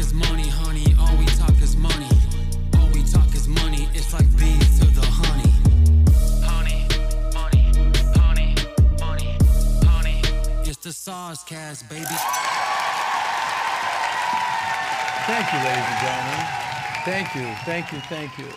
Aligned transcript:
is 0.00 0.14
money, 0.14 0.48
honey. 0.48 0.94
All 0.98 1.14
we 1.18 1.26
talk 1.26 1.52
is 1.60 1.76
money. 1.76 2.08
All 2.78 2.88
we 2.94 3.02
talk 3.04 3.34
is 3.34 3.46
money. 3.46 3.86
It's 3.92 4.14
like 4.14 4.26
bees 4.38 4.78
to 4.78 4.86
the 4.86 5.04
honey. 5.04 5.52
Honey, 6.42 6.86
money, 7.34 7.64
honey, 8.16 8.54
money, 8.98 9.36
honey. 9.84 10.22
It's 10.64 10.78
the 10.78 10.90
SOSCAST, 10.90 11.90
baby. 11.90 12.16
Thank 15.28 15.52
you, 15.52 15.58
ladies 15.68 15.88
and 15.92 16.00
gentlemen. 16.06 16.40
Thank 17.04 17.34
you, 17.34 17.46
thank 17.66 17.92
you, 17.92 18.00
thank 18.08 18.38
you. 18.38 18.48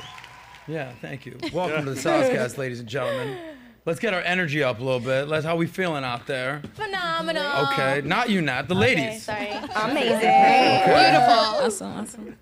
Yeah, 0.74 0.94
thank 1.02 1.26
you. 1.26 1.38
Welcome 1.52 1.86
to 1.86 1.94
the 1.94 2.00
SOSCAST, 2.00 2.58
ladies 2.58 2.80
and 2.80 2.88
gentlemen. 2.88 3.38
Let's 3.86 4.00
get 4.00 4.14
our 4.14 4.22
energy 4.22 4.64
up 4.64 4.80
a 4.80 4.84
little 4.84 5.02
bit. 5.02 5.28
Let's 5.28 5.46
how 5.46 5.58
we 5.58 5.68
feeling 5.68 6.06
out 6.06 6.26
there? 6.26 6.62
Phenomenal. 6.76 7.68
Okay, 7.68 8.02
not 8.06 8.30
you, 8.30 8.42
Nat. 8.42 8.70
The 8.70 8.76
Okay, 8.76 8.96
ladies. 8.96 9.24
sorry. 9.24 9.50
Amazing. 9.76 10.20
Beautiful. 10.20 11.34
Awesome, 11.66 11.92
awesome. 11.92 12.38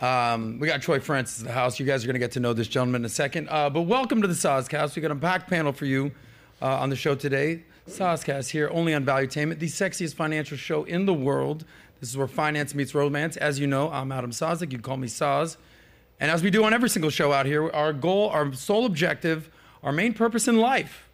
Um, 0.00 0.60
we 0.60 0.68
got 0.68 0.82
Troy 0.82 1.00
Francis 1.00 1.40
in 1.40 1.46
the 1.46 1.52
house. 1.52 1.80
You 1.80 1.86
guys 1.86 2.04
are 2.04 2.06
gonna 2.06 2.20
get 2.20 2.30
to 2.32 2.40
know 2.40 2.52
this 2.52 2.68
gentleman 2.68 3.00
in 3.02 3.06
a 3.06 3.08
second. 3.08 3.48
Uh, 3.48 3.68
but 3.68 3.82
welcome 3.82 4.22
to 4.22 4.28
the 4.28 4.34
SOSCAST. 4.34 4.94
We 4.94 5.02
got 5.02 5.10
a 5.10 5.16
packed 5.16 5.50
panel 5.50 5.72
for 5.72 5.86
you 5.86 6.12
uh, 6.62 6.66
on 6.78 6.88
the 6.90 6.96
show 6.96 7.16
today. 7.16 7.64
SOSCAST 7.88 8.50
here, 8.50 8.68
only 8.72 8.94
on 8.94 9.04
Valuetainment, 9.04 9.58
the 9.58 9.66
sexiest 9.66 10.14
financial 10.14 10.56
show 10.56 10.84
in 10.84 11.06
the 11.06 11.14
world. 11.14 11.64
This 11.98 12.10
is 12.10 12.16
where 12.16 12.28
finance 12.28 12.74
meets 12.76 12.94
romance. 12.94 13.36
As 13.36 13.58
you 13.58 13.66
know, 13.66 13.90
I'm 13.90 14.12
Adam 14.12 14.30
Sosnick. 14.30 14.70
You 14.70 14.78
can 14.78 14.82
call 14.82 14.98
me 14.98 15.08
SOS. 15.08 15.56
And 16.20 16.30
as 16.30 16.44
we 16.44 16.50
do 16.50 16.62
on 16.64 16.72
every 16.74 16.90
single 16.90 17.10
show 17.10 17.32
out 17.32 17.46
here, 17.46 17.68
our 17.70 17.92
goal, 17.92 18.28
our 18.28 18.52
sole 18.52 18.86
objective, 18.86 19.50
our 19.86 19.92
main 19.92 20.12
purpose 20.12 20.48
in 20.48 20.58
life 20.58 21.08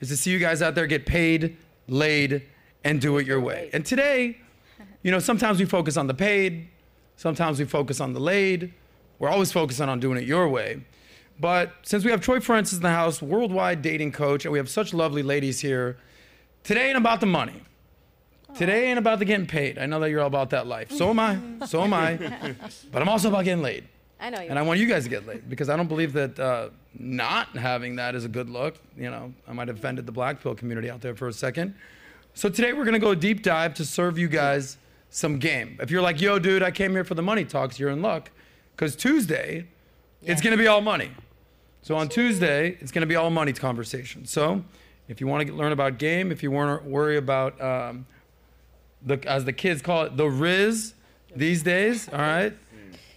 is 0.00 0.08
to 0.08 0.16
see 0.16 0.30
you 0.30 0.38
guys 0.38 0.62
out 0.62 0.76
there 0.76 0.86
get 0.86 1.04
paid, 1.04 1.56
laid, 1.88 2.42
and 2.84 3.00
do 3.00 3.18
it 3.18 3.26
your 3.26 3.40
way. 3.40 3.70
And 3.72 3.84
today, 3.84 4.38
you 5.02 5.10
know, 5.10 5.18
sometimes 5.18 5.58
we 5.58 5.64
focus 5.64 5.96
on 5.96 6.06
the 6.06 6.14
paid, 6.14 6.68
sometimes 7.16 7.58
we 7.58 7.64
focus 7.64 8.00
on 8.00 8.12
the 8.12 8.20
laid. 8.20 8.72
We're 9.18 9.28
always 9.28 9.50
focusing 9.52 9.88
on 9.88 9.98
doing 10.00 10.16
it 10.16 10.24
your 10.24 10.48
way. 10.48 10.84
But 11.40 11.72
since 11.82 12.04
we 12.04 12.10
have 12.12 12.20
Troy 12.20 12.38
Francis 12.38 12.76
in 12.78 12.82
the 12.82 12.90
house, 12.90 13.20
worldwide 13.20 13.82
dating 13.82 14.12
coach, 14.12 14.44
and 14.44 14.52
we 14.52 14.58
have 14.58 14.68
such 14.68 14.94
lovely 14.94 15.22
ladies 15.22 15.60
here, 15.60 15.96
today 16.62 16.88
ain't 16.88 16.98
about 16.98 17.20
the 17.20 17.26
money. 17.26 17.62
Today 18.54 18.88
ain't 18.90 18.98
about 18.98 19.18
the 19.18 19.24
getting 19.24 19.46
paid. 19.46 19.78
I 19.78 19.86
know 19.86 19.98
that 19.98 20.10
you're 20.10 20.20
all 20.20 20.28
about 20.28 20.50
that 20.50 20.68
life. 20.68 20.92
So 20.92 21.10
am 21.10 21.18
I. 21.18 21.38
So 21.66 21.82
am 21.82 21.92
I. 21.92 22.16
But 22.92 23.02
I'm 23.02 23.08
also 23.08 23.28
about 23.28 23.44
getting 23.44 23.62
laid. 23.62 23.88
I 24.20 24.30
know 24.30 24.40
you. 24.40 24.48
And 24.50 24.58
I 24.58 24.62
want 24.62 24.78
you 24.78 24.86
guys 24.86 25.02
to 25.04 25.10
get 25.10 25.26
laid 25.26 25.48
because 25.48 25.68
I 25.68 25.76
don't 25.76 25.88
believe 25.88 26.12
that 26.12 26.38
uh, 26.38 26.68
not 26.98 27.56
having 27.56 27.96
that 27.96 28.14
is 28.14 28.24
a 28.24 28.28
good 28.28 28.48
look. 28.48 28.76
You 28.96 29.10
know, 29.10 29.32
I 29.48 29.52
might 29.52 29.68
have 29.68 29.78
offended 29.78 30.06
the 30.06 30.12
black 30.12 30.42
pill 30.42 30.54
community 30.54 30.90
out 30.90 31.00
there 31.00 31.14
for 31.14 31.28
a 31.28 31.32
second. 31.32 31.74
So 32.34 32.48
today 32.48 32.72
we're 32.72 32.84
gonna 32.84 32.98
go 32.98 33.14
deep 33.14 33.42
dive 33.42 33.74
to 33.74 33.84
serve 33.84 34.18
you 34.18 34.28
guys 34.28 34.76
some 35.10 35.38
game. 35.38 35.78
If 35.80 35.90
you're 35.90 36.02
like, 36.02 36.20
yo, 36.20 36.38
dude, 36.38 36.62
I 36.62 36.70
came 36.70 36.92
here 36.92 37.04
for 37.04 37.14
the 37.14 37.22
money 37.22 37.44
talks, 37.44 37.78
you're 37.78 37.90
in 37.90 38.02
luck. 38.02 38.30
Because 38.74 38.96
Tuesday, 38.96 39.66
it's 40.22 40.40
gonna 40.40 40.56
be 40.56 40.66
all 40.66 40.80
money. 40.80 41.10
So 41.82 41.94
on 41.94 42.08
Tuesday, 42.08 42.76
it's 42.80 42.90
gonna 42.90 43.06
be 43.06 43.16
all 43.16 43.30
money 43.30 43.52
conversation. 43.52 44.26
So 44.26 44.64
if 45.08 45.20
you 45.20 45.26
want 45.26 45.46
to 45.46 45.52
learn 45.52 45.72
about 45.72 45.98
game, 45.98 46.32
if 46.32 46.42
you 46.42 46.50
want 46.50 46.82
to 46.82 46.88
worry 46.88 47.16
about 47.16 47.60
um, 47.60 48.06
the 49.04 49.22
as 49.28 49.44
the 49.44 49.52
kids 49.52 49.82
call 49.82 50.04
it, 50.04 50.16
the 50.16 50.24
rizz 50.24 50.94
these 51.36 51.62
days, 51.62 52.08
all 52.08 52.18
right, 52.18 52.56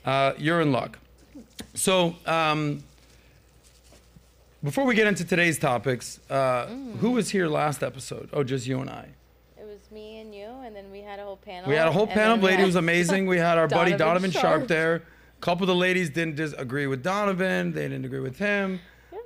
uh, 0.05 0.33
you're 0.37 0.61
in 0.61 0.71
luck. 0.71 0.99
So, 1.73 2.15
um, 2.25 2.83
before 4.63 4.85
we 4.85 4.95
get 4.95 5.07
into 5.07 5.23
today's 5.25 5.59
topics, 5.59 6.19
uh, 6.29 6.67
who 6.99 7.11
was 7.11 7.29
here 7.29 7.47
last 7.47 7.83
episode? 7.83 8.29
Oh, 8.33 8.43
just 8.43 8.67
you 8.67 8.79
and 8.79 8.89
I. 8.89 9.09
It 9.57 9.65
was 9.65 9.79
me 9.91 10.19
and 10.19 10.33
you, 10.33 10.47
and 10.47 10.75
then 10.75 10.91
we 10.91 11.01
had 11.01 11.19
a 11.19 11.23
whole 11.23 11.37
panel. 11.37 11.69
We 11.69 11.75
had 11.75 11.87
a 11.87 11.91
whole 11.91 12.07
panel 12.07 12.35
of 12.35 12.41
then 12.41 12.45
we 12.45 12.51
ladies. 12.51 12.65
Was 12.67 12.75
amazing. 12.75 13.27
We 13.27 13.37
had 13.37 13.57
our 13.57 13.67
buddy 13.67 13.91
Donovan 13.91 14.29
Donovan 14.29 14.31
Sharpe, 14.31 14.59
Sharpe. 14.61 14.67
there. 14.67 14.95
A 14.95 15.41
couple 15.41 15.63
of 15.63 15.67
the 15.67 15.75
ladies 15.75 16.09
didn't 16.09 16.35
disagree 16.35 16.87
with 16.87 17.03
Donovan. 17.03 17.71
They 17.71 17.83
didn't 17.83 18.05
agree 18.05 18.19
with 18.19 18.37
him. 18.37 18.79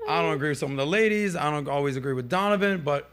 I 0.08 0.22
don't 0.22 0.34
agree 0.34 0.50
with 0.50 0.58
some 0.58 0.72
of 0.72 0.78
the 0.78 0.86
ladies. 0.86 1.36
I 1.36 1.50
don't 1.52 1.68
always 1.68 1.96
agree 1.96 2.14
with 2.14 2.28
Donovan, 2.28 2.82
but 2.82 3.12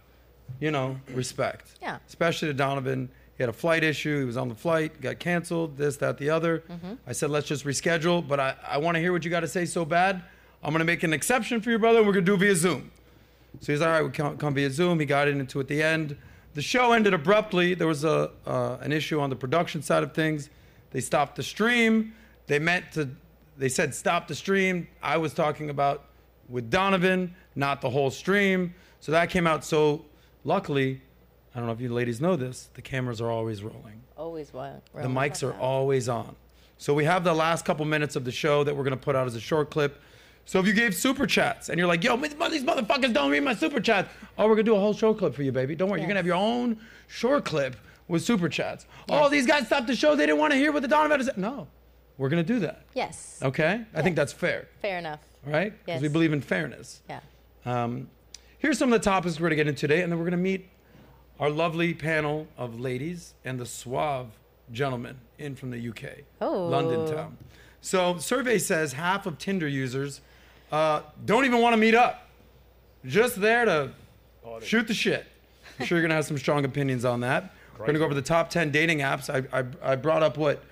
you 0.61 0.71
know, 0.71 0.99
respect. 1.13 1.75
Yeah. 1.81 1.99
Especially 2.09 2.49
to 2.49 2.55
Donovan. 2.55 3.11
He 3.37 3.43
had 3.43 3.51
a 3.51 3.53
flight 3.53 3.85
issue. 3.85 4.19
He 4.19 4.25
was 4.25 4.37
on 4.37 4.49
the 4.49 4.55
flight, 4.55 5.01
got 5.01 5.21
canceled, 5.21 5.77
this, 5.77 5.97
that, 5.99 6.19
the 6.19 6.31
other. 6.31 6.65
Mm-hmm. 6.69 6.95
I 7.07 7.13
said, 7.13 7.31
let's 7.31 7.47
just 7.47 7.65
reschedule, 7.65 8.27
but 8.27 8.41
I, 8.41 8.57
I 8.67 8.79
want 8.79 8.97
to 8.97 9.01
hear 9.01 9.13
what 9.13 9.25
you 9.25 9.31
got 9.31 9.41
to 9.41 9.49
say 9.49 9.65
so 9.65 9.85
bad. 9.85 10.23
I'm 10.63 10.71
going 10.71 10.81
to 10.81 10.85
make 10.85 11.03
an 11.03 11.13
exception 11.13 11.61
for 11.61 11.71
your 11.71 11.79
brother, 11.79 11.99
and 11.99 12.07
we're 12.07 12.13
going 12.13 12.25
to 12.25 12.31
do 12.31 12.35
it 12.35 12.47
via 12.47 12.57
Zoom. 12.57 12.91
So 13.61 13.73
he's 13.73 13.81
all 13.81 13.89
right. 13.89 14.03
We 14.03 14.11
come, 14.11 14.37
come 14.37 14.55
via 14.55 14.71
Zoom. 14.71 15.01
He 15.01 15.07
got 15.07 15.29
into 15.29 15.59
it 15.59 15.63
at 15.63 15.69
the 15.69 15.83
end. 15.83 16.17
The 16.55 16.63
show 16.63 16.93
ended 16.93 17.15
abruptly. 17.15 17.75
There 17.75 17.87
was 17.87 18.05
a 18.05 18.31
uh, 18.47 18.79
an 18.81 18.93
issue 18.93 19.21
on 19.21 19.31
the 19.31 19.37
production 19.37 19.83
side 19.83 20.03
of 20.03 20.13
things. 20.13 20.51
They 20.91 21.01
stopped 21.01 21.37
the 21.37 21.43
stream. 21.43 22.15
They 22.47 22.59
meant 22.59 22.93
to. 22.93 23.09
They 23.57 23.69
said 23.69 23.95
stop 23.95 24.29
the 24.29 24.35
stream. 24.35 24.89
I 25.03 25.17
was 25.17 25.35
talking 25.35 25.71
about 25.71 26.05
with 26.49 26.71
Donovan, 26.71 27.35
not 27.55 27.81
the 27.81 27.91
whole 27.91 28.11
stream. 28.11 28.75
So 29.01 29.13
that 29.13 29.31
came 29.31 29.47
out. 29.47 29.65
So 29.65 30.05
luckily, 30.45 31.01
I 31.55 31.59
don't 31.59 31.67
know 31.67 31.73
if 31.73 31.81
you 31.81 31.93
ladies 31.93 32.21
know 32.21 32.37
this. 32.37 32.69
The 32.75 32.83
cameras 32.83 33.21
are 33.21 33.31
always 33.31 33.63
rolling. 33.63 34.03
Always 34.17 34.53
what? 34.53 34.83
The 34.95 35.09
mics 35.09 35.43
are 35.47 35.59
always 35.59 36.09
on. 36.09 36.35
So 36.79 36.95
we 36.95 37.05
have 37.05 37.25
the 37.25 37.35
last 37.35 37.65
couple 37.65 37.85
minutes 37.85 38.17
of 38.17 38.25
the 38.25 38.33
show 38.33 38.65
that 38.65 38.77
we're 38.77 38.85
gonna 38.85 38.97
put 38.97 39.17
out 39.17 39.27
as 39.27 39.35
a 39.35 39.41
short 39.41 39.71
clip. 39.71 40.01
So 40.49 40.59
if 40.59 40.67
you 40.67 40.73
gave 40.73 40.95
super 40.95 41.27
chats 41.27 41.69
and 41.69 41.79
you're 41.79 41.87
like, 41.87 42.03
yo, 42.03 42.17
these 42.17 42.33
motherfuckers 42.65 43.13
don't 43.13 43.31
read 43.31 43.43
my 43.43 43.55
super 43.55 43.81
chats, 43.81 44.09
oh, 44.39 44.49
we're 44.49 44.55
gonna 44.55 44.63
do 44.63 44.75
a 44.77 44.81
whole 44.81 44.95
show 44.95 45.13
clip 45.13 45.35
for 45.35 45.43
you, 45.43 45.53
baby. 45.53 45.75
Don't 45.75 45.91
worry, 45.91 46.01
you're 46.01 46.09
gonna 46.09 46.19
have 46.19 46.25
your 46.27 46.37
own 46.37 46.81
short 47.07 47.45
clip 47.45 47.77
with 48.09 48.23
super 48.23 48.49
chats. 48.49 48.87
Oh, 49.11 49.29
these 49.29 49.47
guys 49.47 49.67
stopped 49.67 49.89
the 49.89 49.95
show. 49.95 50.17
They 50.17 50.25
didn't 50.25 50.39
want 50.39 50.55
to 50.55 50.57
hear 50.59 50.73
what 50.73 50.81
the 50.81 50.89
Donovan 50.89 51.23
said. 51.23 51.37
No, 51.37 51.69
we're 52.17 52.31
gonna 52.31 52.43
do 52.43 52.61
that. 52.61 52.87
Yes. 52.95 53.39
Okay? 53.43 53.85
I 53.95 54.01
think 54.01 54.17
that's 54.17 54.33
fair. 54.33 54.69
Fair 54.81 54.97
enough. 54.97 55.21
Right? 55.45 55.75
Because 55.85 56.01
we 56.01 56.09
believe 56.09 56.33
in 56.33 56.41
fairness. 56.41 57.03
Yeah. 57.11 57.21
Um, 57.67 58.09
here's 58.59 58.79
some 58.79 58.91
of 58.91 58.99
the 58.99 59.05
topics 59.05 59.39
we're 59.39 59.51
to 59.51 59.55
get 59.55 59.69
into 59.69 59.81
today, 59.81 60.01
and 60.01 60.11
then 60.11 60.19
we're 60.19 60.31
to 60.31 60.39
meet 60.39 60.67
our 61.39 61.51
lovely 61.51 61.93
panel 61.93 62.49
of 62.57 62.81
ladies 62.81 63.35
and 63.45 63.61
the 63.61 63.67
suave 63.67 64.29
gentleman 64.73 65.19
in 65.37 65.57
from 65.57 65.73
the 65.73 65.89
UK, 65.91 66.25
Oh. 66.41 66.69
London 66.69 67.07
town. 67.07 67.37
So, 67.83 68.17
survey 68.17 68.59
says 68.59 68.95
half 68.95 69.27
of 69.27 69.37
Tinder 69.37 69.69
users 69.69 70.23
uh, 70.71 71.03
don't 71.25 71.45
even 71.45 71.61
want 71.61 71.73
to 71.73 71.77
meet 71.77 71.95
up, 71.95 72.29
just 73.05 73.41
there 73.41 73.65
to 73.65 73.91
shoot 74.61 74.87
the 74.87 74.95
shit. 74.95 75.27
I'm 75.79 75.87
sure 75.87 75.97
you're 75.97 76.03
going 76.03 76.11
to 76.11 76.17
have 76.17 76.25
some 76.27 76.39
strong 76.39 76.65
opinions 76.65 77.05
on 77.05 77.21
that. 77.21 77.55
We're 77.79 77.87
going 77.87 77.95
to 77.95 78.01
go 78.01 78.05
over 78.05 78.15
the 78.15 78.23
top 78.23 78.51
10 78.51 78.71
dating 78.71 78.99
apps. 78.99 79.31
I, 79.31 79.61
I, 79.61 79.93
I 79.93 79.97
brought 79.97 80.23
up 80.23 80.37
what 80.37 80.63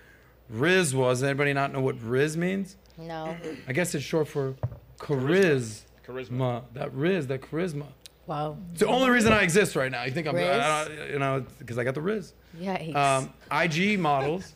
rizz 0.53 0.93
was. 0.93 1.23
Anybody 1.23 1.53
not 1.53 1.73
know 1.73 1.81
what 1.81 1.99
rizz 2.01 2.37
means? 2.37 2.77
No. 2.99 3.37
I 3.69 3.73
guess 3.73 3.95
it's 3.95 4.05
short 4.05 4.27
for 4.27 4.55
charisma. 4.99 5.83
Charisma. 6.07 6.63
That 6.75 6.93
rizz, 6.93 7.29
that 7.29 7.43
charisma. 7.43 7.87
Wow. 8.27 8.57
It's 8.73 8.81
the 8.81 8.89
only 8.89 9.11
reason 9.11 9.33
I 9.33 9.43
exist 9.43 9.77
right 9.77 9.91
now. 9.91 10.03
You 10.03 10.11
think 10.11 10.27
I'm, 10.27 10.35
rizz? 10.35 10.61
I, 10.61 10.83
I, 10.83 11.07
you 11.13 11.19
know, 11.21 11.45
because 11.59 11.79
I 11.79 11.85
got 11.85 11.95
the 11.95 12.01
rizz. 12.01 12.33
Yikes. 12.59 12.97
Um, 12.97 13.33
IG 13.53 14.01
models 14.01 14.55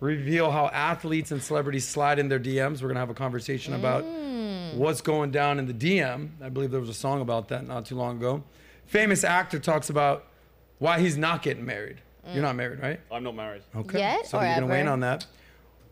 reveal 0.00 0.50
how 0.50 0.68
athletes 0.68 1.30
and 1.32 1.42
celebrities 1.42 1.86
slide 1.86 2.18
in 2.18 2.28
their 2.28 2.38
DMs. 2.38 2.82
We're 2.82 2.88
gonna 2.88 3.00
have 3.00 3.10
a 3.10 3.14
conversation 3.14 3.74
about 3.74 4.04
mm. 4.04 4.74
what's 4.74 5.00
going 5.00 5.30
down 5.30 5.58
in 5.58 5.66
the 5.66 5.74
DM. 5.74 6.30
I 6.40 6.48
believe 6.48 6.70
there 6.70 6.80
was 6.80 6.88
a 6.88 6.94
song 6.94 7.20
about 7.20 7.48
that 7.48 7.66
not 7.66 7.86
too 7.86 7.96
long 7.96 8.16
ago. 8.18 8.44
Famous 8.86 9.24
actor 9.24 9.58
talks 9.58 9.90
about 9.90 10.26
why 10.78 11.00
he's 11.00 11.16
not 11.16 11.42
getting 11.42 11.64
married. 11.64 12.00
You're 12.26 12.36
mm. 12.36 12.42
not 12.42 12.56
married, 12.56 12.80
right? 12.80 13.00
I'm 13.10 13.24
not 13.24 13.34
married. 13.34 13.62
Okay. 13.74 13.98
Yet 13.98 14.26
so 14.26 14.38
or 14.38 14.44
you're 14.44 14.54
gonna 14.54 14.66
weigh 14.66 14.80
in 14.80 14.88
on 14.88 15.00
that. 15.00 15.26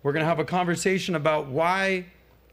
We're 0.02 0.12
gonna 0.12 0.24
have 0.24 0.38
a 0.38 0.44
conversation 0.44 1.14
about 1.14 1.48
why 1.48 2.06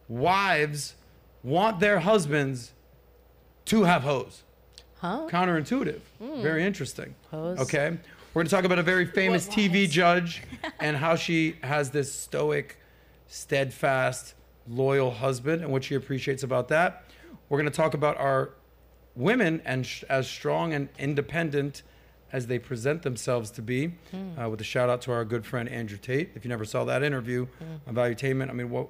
wives 0.08 0.96
want 1.44 1.80
their 1.80 2.00
husbands 2.00 2.72
to 3.66 3.84
have 3.84 4.02
hoes. 4.04 4.44
huh? 5.00 5.28
Counterintuitive. 5.30 6.00
Hmm. 6.20 6.42
Very 6.42 6.66
interesting. 6.66 7.16
Hoes. 7.32 7.60
Okay. 7.60 7.98
We're 8.34 8.42
gonna 8.42 8.50
talk 8.50 8.66
about 8.66 8.80
a 8.80 8.84
very 8.84 9.06
famous 9.06 9.48
TV 9.48 9.88
judge 9.88 10.42
and 10.80 10.98
how 10.98 11.16
she 11.16 11.58
has 11.62 11.92
this 11.92 12.12
stoic, 12.12 12.80
steadfast, 13.28 14.34
loyal 14.68 15.12
husband 15.12 15.62
and 15.62 15.72
what 15.72 15.84
she 15.84 15.94
appreciates 15.94 16.42
about 16.42 16.68
that. 16.70 17.06
We're 17.50 17.60
gonna 17.60 17.70
talk 17.70 17.94
about 17.94 18.18
our 18.18 18.52
women 19.16 19.62
and 19.66 19.86
sh- 19.86 20.04
as 20.10 20.28
strong 20.28 20.74
and 20.74 20.90
independent 20.98 21.84
as 22.32 22.48
they 22.48 22.58
present 22.58 23.04
themselves 23.04 23.52
to 23.52 23.62
be. 23.62 23.94
Hmm. 24.10 24.40
Uh, 24.40 24.50
with 24.50 24.60
a 24.62 24.64
shout 24.64 24.90
out 24.90 25.04
to 25.04 25.12
our 25.12 25.24
good 25.24 25.46
friend 25.46 25.70
Andrew 25.70 26.00
Tate. 26.00 26.32
If 26.34 26.44
you 26.44 26.50
never 26.50 26.66
saw 26.66 26.84
that 26.86 27.04
interview 27.04 27.46
hmm. 27.46 27.88
on 27.88 27.94
Valuetainment, 27.94 28.50
I 28.50 28.54
mean, 28.54 28.72
what 28.72 28.88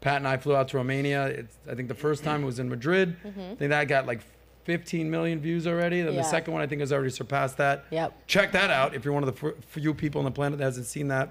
Pat 0.00 0.18
and 0.18 0.28
I 0.28 0.36
flew 0.36 0.54
out 0.54 0.68
to 0.68 0.76
Romania. 0.76 1.26
It's, 1.26 1.56
I 1.68 1.74
think 1.74 1.88
the 1.88 1.94
first 1.94 2.22
time 2.22 2.44
it 2.44 2.46
was 2.46 2.60
in 2.60 2.68
Madrid. 2.68 3.16
Mm-hmm. 3.24 3.40
I 3.40 3.54
think 3.56 3.70
that 3.70 3.88
got 3.88 4.06
like 4.06 4.20
15 4.66 5.08
million 5.10 5.40
views 5.40 5.66
already. 5.66 6.02
Then 6.02 6.14
Yeah. 6.14 6.22
the 6.22 6.28
second 6.28 6.52
one 6.52 6.60
I 6.60 6.66
think 6.66 6.80
has 6.80 6.92
already 6.92 7.10
surpassed 7.10 7.56
that. 7.58 7.84
Yep. 7.90 8.26
Check 8.26 8.50
that 8.52 8.68
out 8.70 8.94
if 8.94 9.04
you're 9.04 9.14
one 9.14 9.22
of 9.22 9.32
the 9.40 9.46
f- 9.48 9.54
few 9.68 9.94
people 9.94 10.18
on 10.18 10.24
the 10.24 10.30
planet 10.32 10.58
that 10.58 10.64
hasn't 10.64 10.86
seen 10.86 11.06
that. 11.08 11.30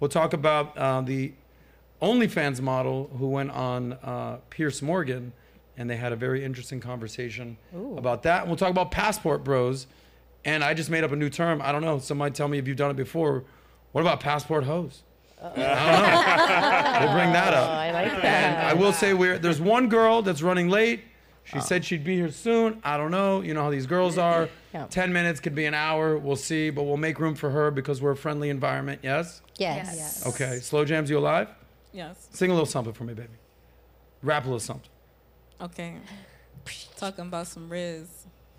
We'll 0.00 0.10
talk 0.10 0.32
about 0.32 0.76
uh, 0.76 1.00
the 1.00 1.32
OnlyFans 2.02 2.60
model 2.60 3.08
who 3.16 3.28
went 3.28 3.52
on 3.52 3.92
uh, 4.02 4.38
Piers 4.50 4.82
Morgan, 4.82 5.32
and 5.76 5.88
they 5.88 5.96
had 5.96 6.12
a 6.12 6.16
very 6.16 6.44
interesting 6.44 6.80
conversation 6.80 7.56
about 7.96 8.24
that. 8.24 8.40
And 8.42 8.48
we'll 8.48 8.56
talk 8.56 8.70
about 8.70 8.90
passport 8.90 9.44
bros. 9.44 9.86
And 10.44 10.62
I 10.64 10.74
just 10.74 10.90
made 10.90 11.04
up 11.04 11.12
a 11.12 11.16
new 11.16 11.30
term. 11.30 11.62
I 11.62 11.70
don't 11.72 11.82
know. 11.82 11.98
Somebody 12.00 12.34
tell 12.34 12.48
me 12.48 12.58
if 12.58 12.66
you've 12.68 12.76
done 12.76 12.90
it 12.90 12.96
before. 12.96 13.44
What 13.92 14.00
about 14.02 14.18
passport 14.20 14.64
hoes? 14.64 15.04
We'll 15.40 15.52
bring 15.54 15.62
that 17.32 17.52
Oh, 17.54 17.56
up. 17.58 17.70
I 17.70 17.90
like 17.92 18.22
that. 18.22 18.24
And. 18.24 18.66
I 18.66 18.74
will 18.74 18.92
say 18.92 19.14
we're 19.14 19.38
there's 19.38 19.60
one 19.60 19.88
girl 19.88 20.22
that's 20.22 20.42
running 20.42 20.68
late. 20.68 21.00
She 21.44 21.58
oh. 21.58 21.60
said 21.60 21.84
she'd 21.84 22.04
be 22.04 22.16
here 22.16 22.30
soon. 22.30 22.80
I 22.82 22.96
don't 22.96 23.10
know. 23.10 23.42
You 23.42 23.54
know 23.54 23.62
how 23.62 23.70
these 23.70 23.86
girls 23.86 24.16
are. 24.16 24.48
Yeah. 24.72 24.86
Ten 24.86 25.12
minutes 25.12 25.40
could 25.40 25.54
be 25.54 25.66
an 25.66 25.74
hour. 25.74 26.16
We'll 26.16 26.36
see, 26.36 26.70
but 26.70 26.84
we'll 26.84 26.96
make 26.96 27.18
room 27.20 27.34
for 27.34 27.50
her 27.50 27.70
because 27.70 28.00
we're 28.00 28.12
a 28.12 28.16
friendly 28.16 28.48
environment. 28.48 29.00
Yes. 29.02 29.42
Yes. 29.58 30.26
Okay. 30.26 30.58
Slow 30.60 30.84
jams, 30.84 31.10
you 31.10 31.18
alive? 31.18 31.48
Yes. 31.92 32.28
Sing 32.32 32.50
a 32.50 32.54
little 32.54 32.66
something 32.66 32.94
for 32.94 33.04
me, 33.04 33.14
baby. 33.14 33.28
Rap 34.22 34.44
a 34.44 34.46
little 34.46 34.58
something. 34.58 34.90
Okay. 35.60 35.96
Talking 36.96 37.26
about 37.26 37.46
some 37.46 37.68
rizz. 37.68 38.06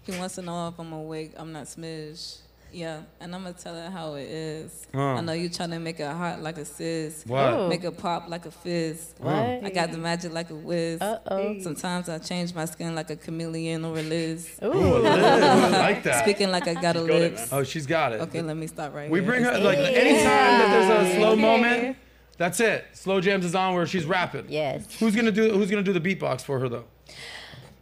He 0.03 0.17
wants 0.17 0.35
to 0.35 0.43
know 0.43 0.67
if 0.67 0.79
I'm 0.79 0.93
awake. 0.93 1.33
I'm 1.35 1.51
not 1.51 1.65
smidge. 1.65 2.37
Yeah, 2.75 3.03
and 3.21 3.33
I'm 3.33 3.43
gonna 3.43 3.53
tell 3.53 3.73
her 3.73 3.89
how 3.89 4.15
it 4.15 4.29
is. 4.29 4.85
Uh. 4.93 4.99
I 4.99 5.21
know 5.21 5.31
you 5.31 5.47
trying 5.47 5.69
to 5.69 5.79
make 5.79 6.01
it 6.01 6.11
hot 6.11 6.41
like 6.41 6.57
a 6.57 6.65
sis. 6.65 7.23
What? 7.25 7.53
Oh. 7.53 7.69
Make 7.69 7.85
it 7.85 7.97
pop 7.97 8.27
like 8.27 8.45
a 8.45 8.51
fizz. 8.51 9.15
What? 9.17 9.33
I 9.33 9.71
got 9.73 9.93
the 9.93 9.97
magic 9.97 10.33
like 10.33 10.49
a 10.49 10.55
whiz. 10.55 11.01
Uh-oh. 11.01 11.61
Sometimes 11.61 12.09
I 12.09 12.17
change 12.17 12.53
my 12.53 12.65
skin 12.65 12.93
like 12.93 13.09
a 13.09 13.15
chameleon 13.15 13.85
or 13.85 13.97
a 13.97 14.01
Liz. 14.01 14.59
Ooh, 14.61 15.05
I 15.05 15.69
like 15.69 16.03
that. 16.03 16.25
Speaking 16.25 16.51
like 16.51 16.67
I 16.67 16.73
got 16.73 16.97
a 16.97 17.01
lips. 17.01 17.47
Oh, 17.53 17.63
she's 17.63 17.85
got 17.85 18.11
it. 18.11 18.19
Okay, 18.19 18.41
let 18.41 18.57
me 18.57 18.67
stop 18.67 18.93
right 18.93 19.07
now. 19.07 19.13
We 19.13 19.21
here. 19.21 19.29
bring 19.29 19.43
her 19.45 19.57
like 19.57 19.77
anytime 19.77 20.25
that 20.25 20.67
there's 20.69 21.13
a 21.13 21.15
slow 21.15 21.37
moment. 21.37 21.95
That's 22.37 22.59
it. 22.59 22.83
Slow 22.91 23.21
jams 23.21 23.45
is 23.45 23.55
on 23.55 23.73
where 23.73 23.87
she's 23.87 24.05
rapping. 24.05 24.47
Yes. 24.49 24.99
Who's 24.99 25.15
gonna 25.15 25.31
do 25.31 25.49
Who's 25.51 25.69
gonna 25.69 25.81
do 25.81 25.93
the 25.93 26.01
beatbox 26.01 26.41
for 26.41 26.59
her 26.59 26.67
though? 26.67 26.85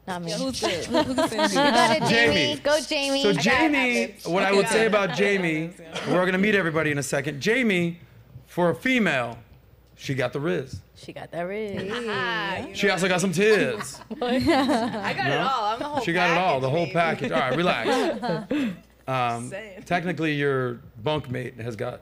Not 0.05 0.21
me. 0.21 0.31
Yeah, 0.31 0.37
who's 0.37 0.59
good? 0.59 0.85
Who, 0.85 0.97
who 0.97 1.15
can? 1.15 1.53
Got 1.53 1.97
it, 1.97 2.03
Jamie. 2.09 2.35
Jamie. 2.35 2.59
Go, 2.61 2.79
Jamie. 2.81 3.23
So 3.23 3.29
I. 3.29 3.33
Jamie, 3.33 4.15
what 4.25 4.43
I 4.43 4.51
would 4.51 4.67
say 4.67 4.85
about 4.85 5.15
Jamie, 5.15 5.71
we're 6.09 6.25
gonna 6.25 6.37
meet 6.37 6.55
everybody 6.55 6.91
in 6.91 6.97
a 6.97 7.03
second. 7.03 7.39
Jamie, 7.41 7.99
for 8.47 8.69
a 8.69 8.75
female, 8.75 9.37
she 9.95 10.13
got 10.13 10.33
the 10.33 10.39
rizz. 10.39 10.79
She 10.95 11.13
got 11.13 11.31
that 11.31 11.41
rig. 11.41 11.91
She 12.75 12.89
also 12.89 13.07
got 13.07 13.21
some 13.21 13.31
tits. 13.31 14.01
I 14.21 15.13
got 15.13 15.31
it 15.31 15.39
all. 15.39 15.65
I'm 15.65 15.79
the 15.79 15.85
whole 15.85 16.01
She 16.01 16.13
got 16.13 16.31
it 16.31 16.37
all, 16.37 16.59
the 16.59 16.69
whole 16.69 16.87
package, 16.87 17.31
package. 17.31 17.31
All 17.31 17.39
right, 17.39 17.57
relax. 17.57 18.73
Um, 19.07 19.51
technically, 19.85 20.33
your 20.33 20.79
bunkmate 21.03 21.59
has 21.59 21.75
got 21.75 22.01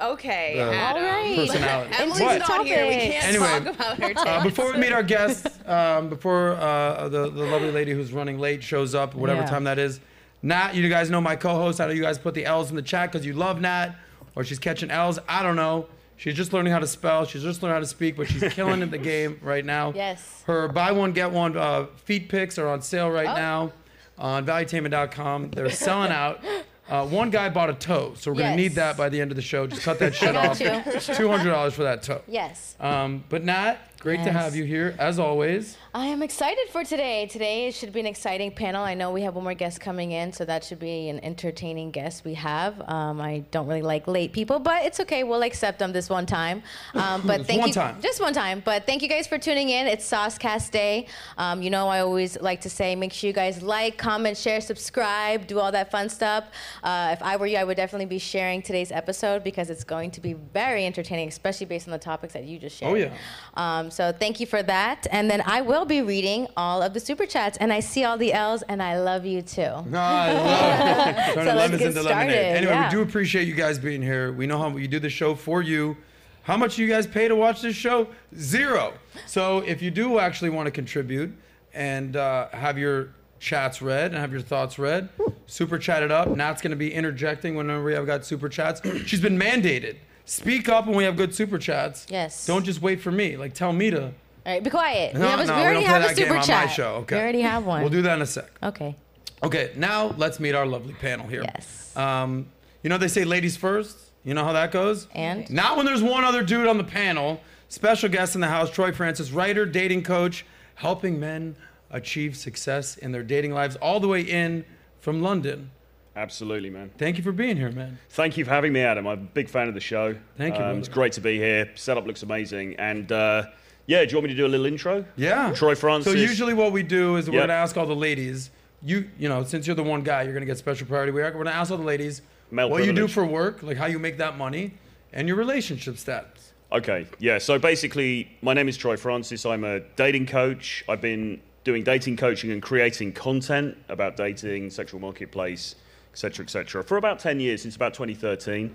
Okay, 0.00 0.54
the 0.56 0.62
Adam. 0.74 1.02
All 1.04 1.08
right. 1.10 1.36
personality. 1.36 1.94
Emily's 1.98 2.20
What? 2.20 2.38
not 2.48 2.66
here. 2.66 2.86
We 2.86 2.92
can't 2.94 3.24
Anyway, 3.26 3.46
talk 3.46 3.74
about 3.74 3.98
her 4.00 4.08
tits. 4.08 4.22
Uh, 4.26 4.42
before 4.42 4.72
we 4.72 4.78
meet 4.78 4.92
our 4.92 5.02
guest, 5.02 5.46
um, 5.68 6.08
before 6.08 6.52
uh, 6.54 7.08
the, 7.08 7.30
the 7.30 7.44
lovely 7.44 7.70
lady 7.70 7.92
who's 7.92 8.12
running 8.12 8.38
late 8.38 8.62
shows 8.64 8.94
up, 8.94 9.14
whatever 9.14 9.42
Yeah. 9.42 9.46
time 9.46 9.64
that 9.64 9.78
is, 9.78 10.00
Nat, 10.42 10.74
you 10.74 10.88
guys 10.88 11.08
know 11.08 11.20
my 11.20 11.36
co-host. 11.36 11.80
I 11.80 11.86
know 11.86 11.92
you 11.92 12.02
guys 12.02 12.18
put 12.18 12.34
the 12.34 12.44
L's 12.44 12.70
in 12.70 12.76
the 12.76 12.82
chat 12.82 13.12
because 13.12 13.24
you 13.24 13.32
love 13.32 13.60
Nat, 13.60 13.94
or 14.34 14.42
she's 14.42 14.58
catching 14.58 14.90
L's. 14.90 15.20
I 15.28 15.42
don't 15.44 15.54
know. 15.56 15.86
She's 16.16 16.34
just 16.34 16.52
learning 16.52 16.72
how 16.72 16.78
to 16.80 16.86
spell. 16.86 17.24
She's 17.24 17.42
just 17.42 17.62
learning 17.62 17.74
how 17.74 17.80
to 17.80 17.86
speak, 17.86 18.16
but 18.16 18.28
she's 18.28 18.42
killing 18.52 18.80
it 18.80 18.82
in 18.84 18.90
the 18.90 18.98
game 19.12 19.38
right 19.42 19.64
now. 19.64 19.92
Yes. 19.94 20.42
Her 20.46 20.66
buy 20.68 20.90
one 20.92 21.12
get 21.12 21.30
one 21.30 21.56
uh, 21.56 21.86
feet 21.96 22.28
picks 22.28 22.58
are 22.58 22.66
on 22.68 22.82
sale 22.82 23.08
right 23.10 23.28
Oh. 23.28 23.34
now 23.34 23.72
on 24.18 24.44
valuetainment.com. 24.46 25.50
They're 25.52 25.70
selling 25.70 26.10
out. 26.10 26.40
Uh, 26.92 27.06
one 27.06 27.30
guy 27.30 27.48
bought 27.48 27.70
a 27.70 27.72
toe, 27.72 28.12
so 28.18 28.30
we're 28.30 28.36
gonna 28.36 28.50
Yes. 28.50 28.56
need 28.58 28.72
that 28.72 28.98
by 28.98 29.08
the 29.08 29.18
end 29.18 29.30
of 29.32 29.36
the 29.36 29.40
show. 29.42 29.66
Just 29.66 29.80
cut 29.80 29.98
that 30.00 30.14
shit 30.14 30.34
got 30.34 30.46
off. 30.46 30.60
you. 30.60 30.66
Two 31.14 31.28
hundred 31.28 31.48
dollars 31.50 31.72
for 31.72 31.84
that 31.84 32.02
toe. 32.02 32.20
Yes. 32.28 32.76
Um, 32.78 33.24
but 33.30 33.42
Nat, 33.42 33.76
great 33.98 34.22
to 34.24 34.30
have 34.30 34.54
you 34.54 34.64
here 34.64 34.94
as 34.98 35.18
always. 35.18 35.78
I 35.94 36.06
am 36.06 36.22
excited 36.22 36.70
for 36.70 36.84
today. 36.84 37.26
Today 37.26 37.66
it 37.66 37.74
should 37.74 37.92
be 37.92 38.00
an 38.00 38.06
exciting 38.06 38.50
panel. 38.50 38.82
I 38.82 38.94
know 38.94 39.10
we 39.10 39.20
have 39.22 39.34
one 39.34 39.44
more 39.44 39.52
guest 39.52 39.78
coming 39.78 40.12
in, 40.12 40.32
so 40.32 40.42
that 40.46 40.64
should 40.64 40.78
be 40.78 41.10
an 41.10 41.22
entertaining 41.22 41.90
guest 41.90 42.24
we 42.24 42.32
have. 42.32 42.80
Um, 42.88 43.20
I 43.20 43.44
don't 43.50 43.66
really 43.66 43.82
like 43.82 44.08
late 44.08 44.32
people, 44.32 44.58
but 44.58 44.86
it's 44.86 45.00
okay. 45.00 45.22
We'll 45.22 45.42
accept 45.42 45.78
them 45.78 45.92
this 45.92 46.08
one 46.08 46.24
time. 46.26 46.62
Um, 46.94 47.22
but 47.26 47.38
Just 47.38 47.48
thank 47.48 47.60
one 47.60 47.68
you, 47.68 47.74
time. 47.74 48.00
just 48.00 48.20
one 48.20 48.32
time. 48.32 48.62
But 48.64 48.86
thank 48.86 49.02
you 49.02 49.08
guys 49.08 49.26
for 49.26 49.38
tuning 49.38 49.70
in. 49.70 49.86
It's 49.86 50.08
SOSCAST 50.08 50.70
Day. 50.70 51.06
Um, 51.38 51.62
you 51.62 51.70
know, 51.70 51.88
I 51.88 52.00
always 52.00 52.40
like 52.40 52.60
to 52.62 52.70
say, 52.70 52.94
make 52.94 53.12
sure 53.12 53.28
you 53.28 53.34
guys 53.34 53.62
like, 53.62 53.96
comment, 53.96 54.36
share, 54.36 54.60
subscribe, 54.60 55.46
do 55.46 55.58
all 55.58 55.72
that 55.72 55.90
fun 55.90 56.08
stuff. 56.08 56.44
Uh, 56.82 57.10
if 57.12 57.22
I 57.22 57.36
were 57.36 57.46
you, 57.46 57.56
I 57.56 57.64
would 57.64 57.76
definitely 57.76 58.06
be 58.06 58.18
sharing 58.18 58.62
today's 58.62 58.92
episode 58.92 59.42
because 59.42 59.68
it's 59.70 59.84
going 59.84 60.10
to 60.12 60.20
be 60.20 60.34
very 60.34 60.86
entertaining, 60.86 61.28
especially 61.28 61.66
based 61.66 61.88
on 61.88 61.92
the 61.92 61.98
topics 61.98 62.34
that 62.34 62.44
you 62.44 62.58
just 62.58 62.76
shared. 62.76 62.92
Oh, 62.92 62.94
yeah. 62.94 63.14
Um, 63.54 63.90
so 63.90 64.12
thank 64.12 64.38
you 64.38 64.46
for 64.46 64.62
that. 64.62 65.06
And 65.10 65.30
then 65.30 65.42
I 65.44 65.60
will 65.62 65.81
be 65.84 66.02
reading 66.02 66.46
all 66.56 66.82
of 66.82 66.94
the 66.94 67.00
super 67.00 67.26
chats, 67.26 67.58
and 67.58 67.72
I 67.72 67.80
see 67.80 68.04
all 68.04 68.16
the 68.16 68.32
L's, 68.32 68.62
and 68.62 68.82
I 68.82 69.00
love 69.00 69.24
you 69.26 69.42
too. 69.42 69.62
No, 69.86 69.98
I 69.98 70.32
love 70.32 71.08
it. 71.08 71.14
Turning 71.14 71.34
So 71.34 71.40
let's 71.42 71.56
lemons 71.56 71.78
get 71.78 71.88
into 71.88 72.02
started, 72.02 72.18
lemonade. 72.32 72.56
Anyway, 72.56 72.72
yeah. 72.72 72.88
we 72.88 72.90
do 72.90 73.02
appreciate 73.02 73.46
you 73.46 73.54
guys 73.54 73.78
being 73.78 74.02
here. 74.02 74.32
We 74.32 74.46
know 74.46 74.58
how 74.58 74.68
we 74.68 74.86
do 74.86 74.98
the 74.98 75.10
show 75.10 75.34
for 75.34 75.62
you. 75.62 75.96
How 76.44 76.56
much 76.56 76.76
do 76.76 76.82
you 76.82 76.88
guys 76.88 77.06
pay 77.06 77.28
to 77.28 77.36
watch 77.36 77.60
this 77.62 77.76
show? 77.76 78.08
Zero. 78.36 78.94
So 79.26 79.58
if 79.60 79.80
you 79.80 79.90
do 79.90 80.18
actually 80.18 80.50
want 80.50 80.66
to 80.66 80.70
contribute 80.72 81.32
and 81.72 82.16
uh, 82.16 82.48
have 82.50 82.78
your 82.78 83.10
chats 83.38 83.80
read 83.80 84.12
and 84.12 84.16
have 84.16 84.32
your 84.32 84.40
thoughts 84.40 84.78
read, 84.78 85.08
super 85.46 85.78
chat 85.78 86.02
it 86.02 86.10
up. 86.10 86.28
Nat's 86.28 86.62
going 86.62 86.70
to 86.70 86.76
be 86.76 86.92
interjecting 86.92 87.54
whenever 87.54 87.84
we 87.84 87.92
have 87.92 88.06
got 88.06 88.24
super 88.24 88.48
chats. 88.48 88.80
She's 89.06 89.20
been 89.20 89.38
mandated. 89.38 89.96
Speak 90.24 90.68
up 90.68 90.86
when 90.86 90.96
we 90.96 91.04
have 91.04 91.16
good 91.16 91.34
super 91.34 91.58
chats. 91.58 92.06
Yes. 92.08 92.46
Don't 92.46 92.64
just 92.64 92.80
wait 92.80 93.00
for 93.00 93.10
me. 93.10 93.36
Like 93.36 93.54
tell 93.54 93.72
me 93.72 93.90
to. 93.90 94.12
All 94.44 94.52
right, 94.52 94.62
be 94.62 94.70
quiet. 94.70 95.14
No, 95.14 95.20
we, 95.20 95.26
have 95.26 95.40
a, 95.40 95.46
no, 95.46 95.54
we 95.54 95.60
we 95.60 95.64
already 95.64 95.80
don't 95.80 95.88
have 95.88 96.10
a 96.10 96.14
super 96.16 96.40
chat. 96.40 96.66
my 96.66 96.72
show. 96.72 96.94
Okay. 96.96 97.16
We 97.16 97.22
already 97.22 97.40
have 97.42 97.64
one. 97.64 97.80
We'll 97.82 97.90
do 97.90 98.02
that 98.02 98.16
in 98.16 98.22
a 98.22 98.26
sec. 98.26 98.50
Okay. 98.62 98.96
Okay, 99.42 99.72
now 99.76 100.14
let's 100.18 100.38
meet 100.40 100.54
our 100.54 100.66
lovely 100.66 100.94
panel 100.94 101.26
here. 101.26 101.42
Yes. 101.42 101.96
Um, 101.96 102.46
you 102.82 102.90
know 102.90 102.98
they 102.98 103.08
say 103.08 103.24
ladies 103.24 103.56
first. 103.56 103.96
You 104.24 104.34
know 104.34 104.44
how 104.44 104.52
that 104.52 104.70
goes. 104.70 105.08
And? 105.14 105.50
not 105.50 105.76
when 105.76 105.84
there's 105.86 106.02
one 106.02 106.22
other 106.24 106.42
dude 106.42 106.68
on 106.68 106.78
the 106.78 106.84
panel. 106.84 107.40
Special 107.68 108.08
guest 108.08 108.34
in 108.34 108.40
the 108.40 108.48
house, 108.48 108.70
Troy 108.70 108.92
Francis, 108.92 109.30
writer, 109.32 109.64
dating 109.66 110.02
coach, 110.04 110.44
helping 110.76 111.18
men 111.18 111.56
achieve 111.90 112.36
success 112.36 112.96
in 112.96 113.12
their 113.12 113.22
dating 113.22 113.52
lives, 113.52 113.76
all 113.76 113.98
the 113.98 114.08
way 114.08 114.20
in 114.20 114.64
from 115.00 115.22
London. 115.22 115.70
Absolutely, 116.14 116.68
man. 116.68 116.90
Thank 116.98 117.16
you 117.16 117.24
for 117.24 117.32
being 117.32 117.56
here, 117.56 117.72
man. 117.72 117.98
Thank 118.10 118.36
you 118.36 118.44
for 118.44 118.50
having 118.50 118.72
me, 118.72 118.80
Adam. 118.80 119.06
I'm 119.06 119.12
a 119.18 119.22
big 119.22 119.48
fan 119.48 119.68
of 119.68 119.74
the 119.74 119.80
show. 119.80 120.14
Thank 120.36 120.58
you, 120.58 120.62
Um, 120.64 120.78
it's 120.78 120.88
great 120.88 121.12
to 121.14 121.22
be 121.22 121.38
here. 121.38 121.70
Setup 121.74 122.06
looks 122.06 122.22
amazing. 122.22 122.76
And 122.76 123.10
uh, 123.10 123.44
yeah, 123.86 124.04
do 124.04 124.10
you 124.10 124.16
want 124.16 124.28
me 124.28 124.34
to 124.34 124.36
do 124.36 124.46
a 124.46 124.48
little 124.48 124.66
intro? 124.66 125.04
Yeah. 125.16 125.52
Troy 125.54 125.74
Francis. 125.74 126.12
So 126.12 126.18
usually 126.18 126.54
what 126.54 126.72
we 126.72 126.82
do 126.82 127.16
is 127.16 127.28
we're 127.28 127.36
Yep. 127.36 127.42
gonna 127.48 127.52
ask 127.58 127.76
all 127.76 127.86
the 127.86 127.94
ladies. 127.96 128.50
You 128.84 129.08
you 129.18 129.28
know 129.28 129.44
since 129.44 129.66
you're 129.66 129.76
the 129.76 129.82
one 129.82 130.02
guy, 130.02 130.22
you're 130.22 130.32
gonna 130.34 130.46
get 130.46 130.58
special 130.58 130.86
priority. 130.86 131.12
We're 131.12 131.30
gonna 131.30 131.50
ask 131.50 131.70
all 131.70 131.76
the 131.78 131.84
ladies 131.84 132.22
Male 132.50 132.68
what 132.70 132.80
you 132.80 132.86
do 132.92 133.06
privilege. 133.06 133.12
for 133.14 133.24
work, 133.26 133.62
like 133.62 133.76
how 133.76 133.86
you 133.86 133.98
make 133.98 134.18
that 134.18 134.36
money, 134.36 134.74
and 135.12 135.28
your 135.28 135.36
relationship 135.36 135.98
status. 135.98 136.52
Okay, 136.72 137.06
yeah. 137.18 137.38
So 137.38 137.58
basically, 137.58 138.30
my 138.40 138.54
name 138.54 138.68
is 138.68 138.76
Troy 138.78 138.96
Francis. 138.96 139.44
I'm 139.44 139.62
a 139.64 139.80
dating 139.96 140.26
coach. 140.26 140.82
I've 140.88 141.02
been 141.02 141.40
doing 141.64 141.84
dating 141.84 142.16
coaching 142.16 142.50
and 142.50 142.62
creating 142.62 143.12
content 143.12 143.76
about 143.88 144.16
dating, 144.16 144.70
sexual 144.70 144.98
marketplace, 144.98 145.74
etc., 146.12 146.44
etc. 146.44 146.82
for 146.82 146.96
about 146.96 147.18
10 147.18 147.40
years, 147.40 147.62
since 147.62 147.76
about 147.76 147.92
2013. 147.94 148.74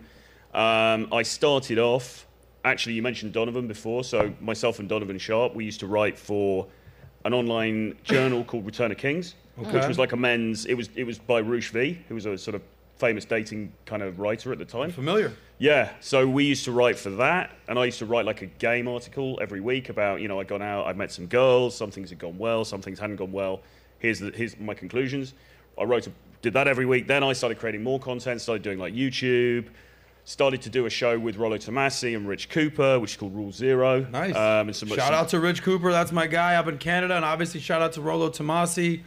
Um, 0.53 1.07
I 1.11 1.23
started 1.23 1.79
off. 1.79 2.26
Actually, 2.67 2.93
you 2.93 3.01
mentioned 3.01 3.31
Donovan 3.31 3.67
before. 3.67 4.03
So 4.03 4.33
myself 4.41 4.79
and 4.79 4.89
Donovan 4.89 5.17
Sharpe, 5.17 5.55
we 5.55 5.63
used 5.63 5.79
to 5.79 5.87
write 5.87 6.17
for 6.17 6.67
an 7.23 7.33
online 7.33 7.97
journal 8.03 8.43
called 8.43 8.65
Return 8.65 8.91
of 8.91 8.97
Kings, 8.97 9.35
which 9.55 9.87
was 9.87 9.97
like 9.97 10.11
a 10.11 10.17
men's. 10.17 10.65
It 10.65 10.73
was 10.73 10.89
it 10.95 11.05
was 11.05 11.17
by 11.17 11.39
Roosh 11.39 11.69
V, 11.71 11.97
who 12.07 12.15
was 12.15 12.25
a 12.25 12.37
sort 12.37 12.55
of 12.55 12.61
famous 12.97 13.25
dating 13.25 13.71
kind 13.85 14.01
of 14.01 14.19
writer 14.19 14.51
at 14.51 14.57
the 14.57 14.65
time. 14.65 14.91
Familiar? 14.91 15.31
Yeah, 15.59 15.91
so 16.01 16.27
we 16.27 16.43
used 16.43 16.65
to 16.65 16.71
write 16.71 16.97
for 16.99 17.09
that, 17.11 17.55
and 17.67 17.79
I 17.79 17.85
used 17.85 17.99
to 17.99 18.05
write 18.05 18.25
like 18.25 18.41
a 18.41 18.47
game 18.47 18.87
article 18.87 19.39
every 19.41 19.61
week 19.61 19.89
about, 19.89 20.19
you 20.21 20.27
know, 20.27 20.39
I'd 20.39 20.47
gone 20.47 20.61
out, 20.61 20.87
I'd 20.87 20.97
met 20.97 21.11
some 21.11 21.27
girls, 21.27 21.75
some 21.75 21.89
things 21.89 22.09
had 22.09 22.19
gone 22.19 22.37
well, 22.37 22.65
some 22.65 22.81
things 22.81 22.99
hadn't 22.99 23.15
gone 23.15 23.31
well. 23.31 23.61
Here's 23.99 24.19
the, 24.19 24.31
here's 24.31 24.57
my 24.59 24.73
conclusions. 24.73 25.33
I 25.79 25.83
wrote, 25.83 26.07
a, 26.07 26.11
did 26.41 26.53
that 26.53 26.67
every 26.67 26.85
week. 26.85 27.07
Then 27.07 27.23
I 27.23 27.33
started 27.33 27.57
creating 27.59 27.83
more 27.83 27.99
content, 27.99 28.41
started 28.41 28.61
doing 28.61 28.77
like 28.77 28.93
YouTube, 28.93 29.67
started 30.27 30.61
to 30.61 30.69
do 30.69 30.85
a 30.85 30.89
show 30.89 31.17
with 31.17 31.37
Rollo 31.37 31.57
Tomassi 31.57 32.13
and 32.13 32.27
Rich 32.27 32.49
Cooper, 32.49 32.99
which 32.99 33.11
is 33.11 33.17
called 33.17 33.33
Rule 33.33 33.53
Zero. 33.53 34.05
Nice. 34.11 34.35
Um, 34.35 34.67
and 34.67 34.75
some, 34.75 34.89
shout 34.89 34.99
some- 34.99 35.13
out 35.13 35.29
to 35.29 35.39
Rich 35.39 35.63
Cooper. 35.63 35.89
That's 35.89 36.11
my 36.11 36.27
guy 36.27 36.55
up 36.55 36.67
in 36.67 36.77
Canada. 36.77 37.15
And 37.15 37.23
obviously, 37.23 37.61
shout 37.61 37.81
out 37.81 37.93
to 37.93 38.01
Rollo 38.01 38.29
Tomassi, 38.29 39.03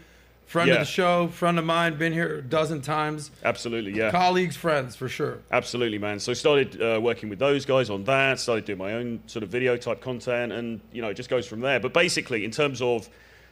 friend 0.47 0.71
of 0.71 0.79
the 0.79 0.85
show, 0.87 1.29
friend 1.29 1.59
of 1.59 1.67
mine, 1.67 1.99
been 1.99 2.15
here 2.15 2.39
a 2.39 2.43
dozen 2.43 2.81
times. 2.81 3.31
Absolutely, 3.45 3.93
yeah. 3.93 4.11
Colleagues, 4.11 4.57
friends, 4.57 4.97
for 4.97 5.11
sure. 5.11 5.41
Absolutely, 5.53 5.99
man. 5.99 6.19
So 6.19 6.33
started 6.33 6.81
uh, 6.81 6.99
working 7.03 7.29
with 7.29 7.39
those 7.39 7.67
guys 7.67 7.91
on 7.91 8.03
that. 8.05 8.41
Started 8.41 8.65
doing 8.65 8.79
my 8.79 8.95
own 8.95 9.21
sort 9.27 9.43
of 9.43 9.51
video 9.51 9.77
type 9.77 10.01
content, 10.01 10.53
and 10.53 10.81
you 10.91 11.03
know, 11.03 11.11
it 11.11 11.15
just 11.15 11.29
goes 11.29 11.47
from 11.47 11.61
there. 11.61 11.79
But 11.79 11.93
basically, 11.93 12.47
in 12.47 12.51
terms 12.51 12.81
of 12.81 13.11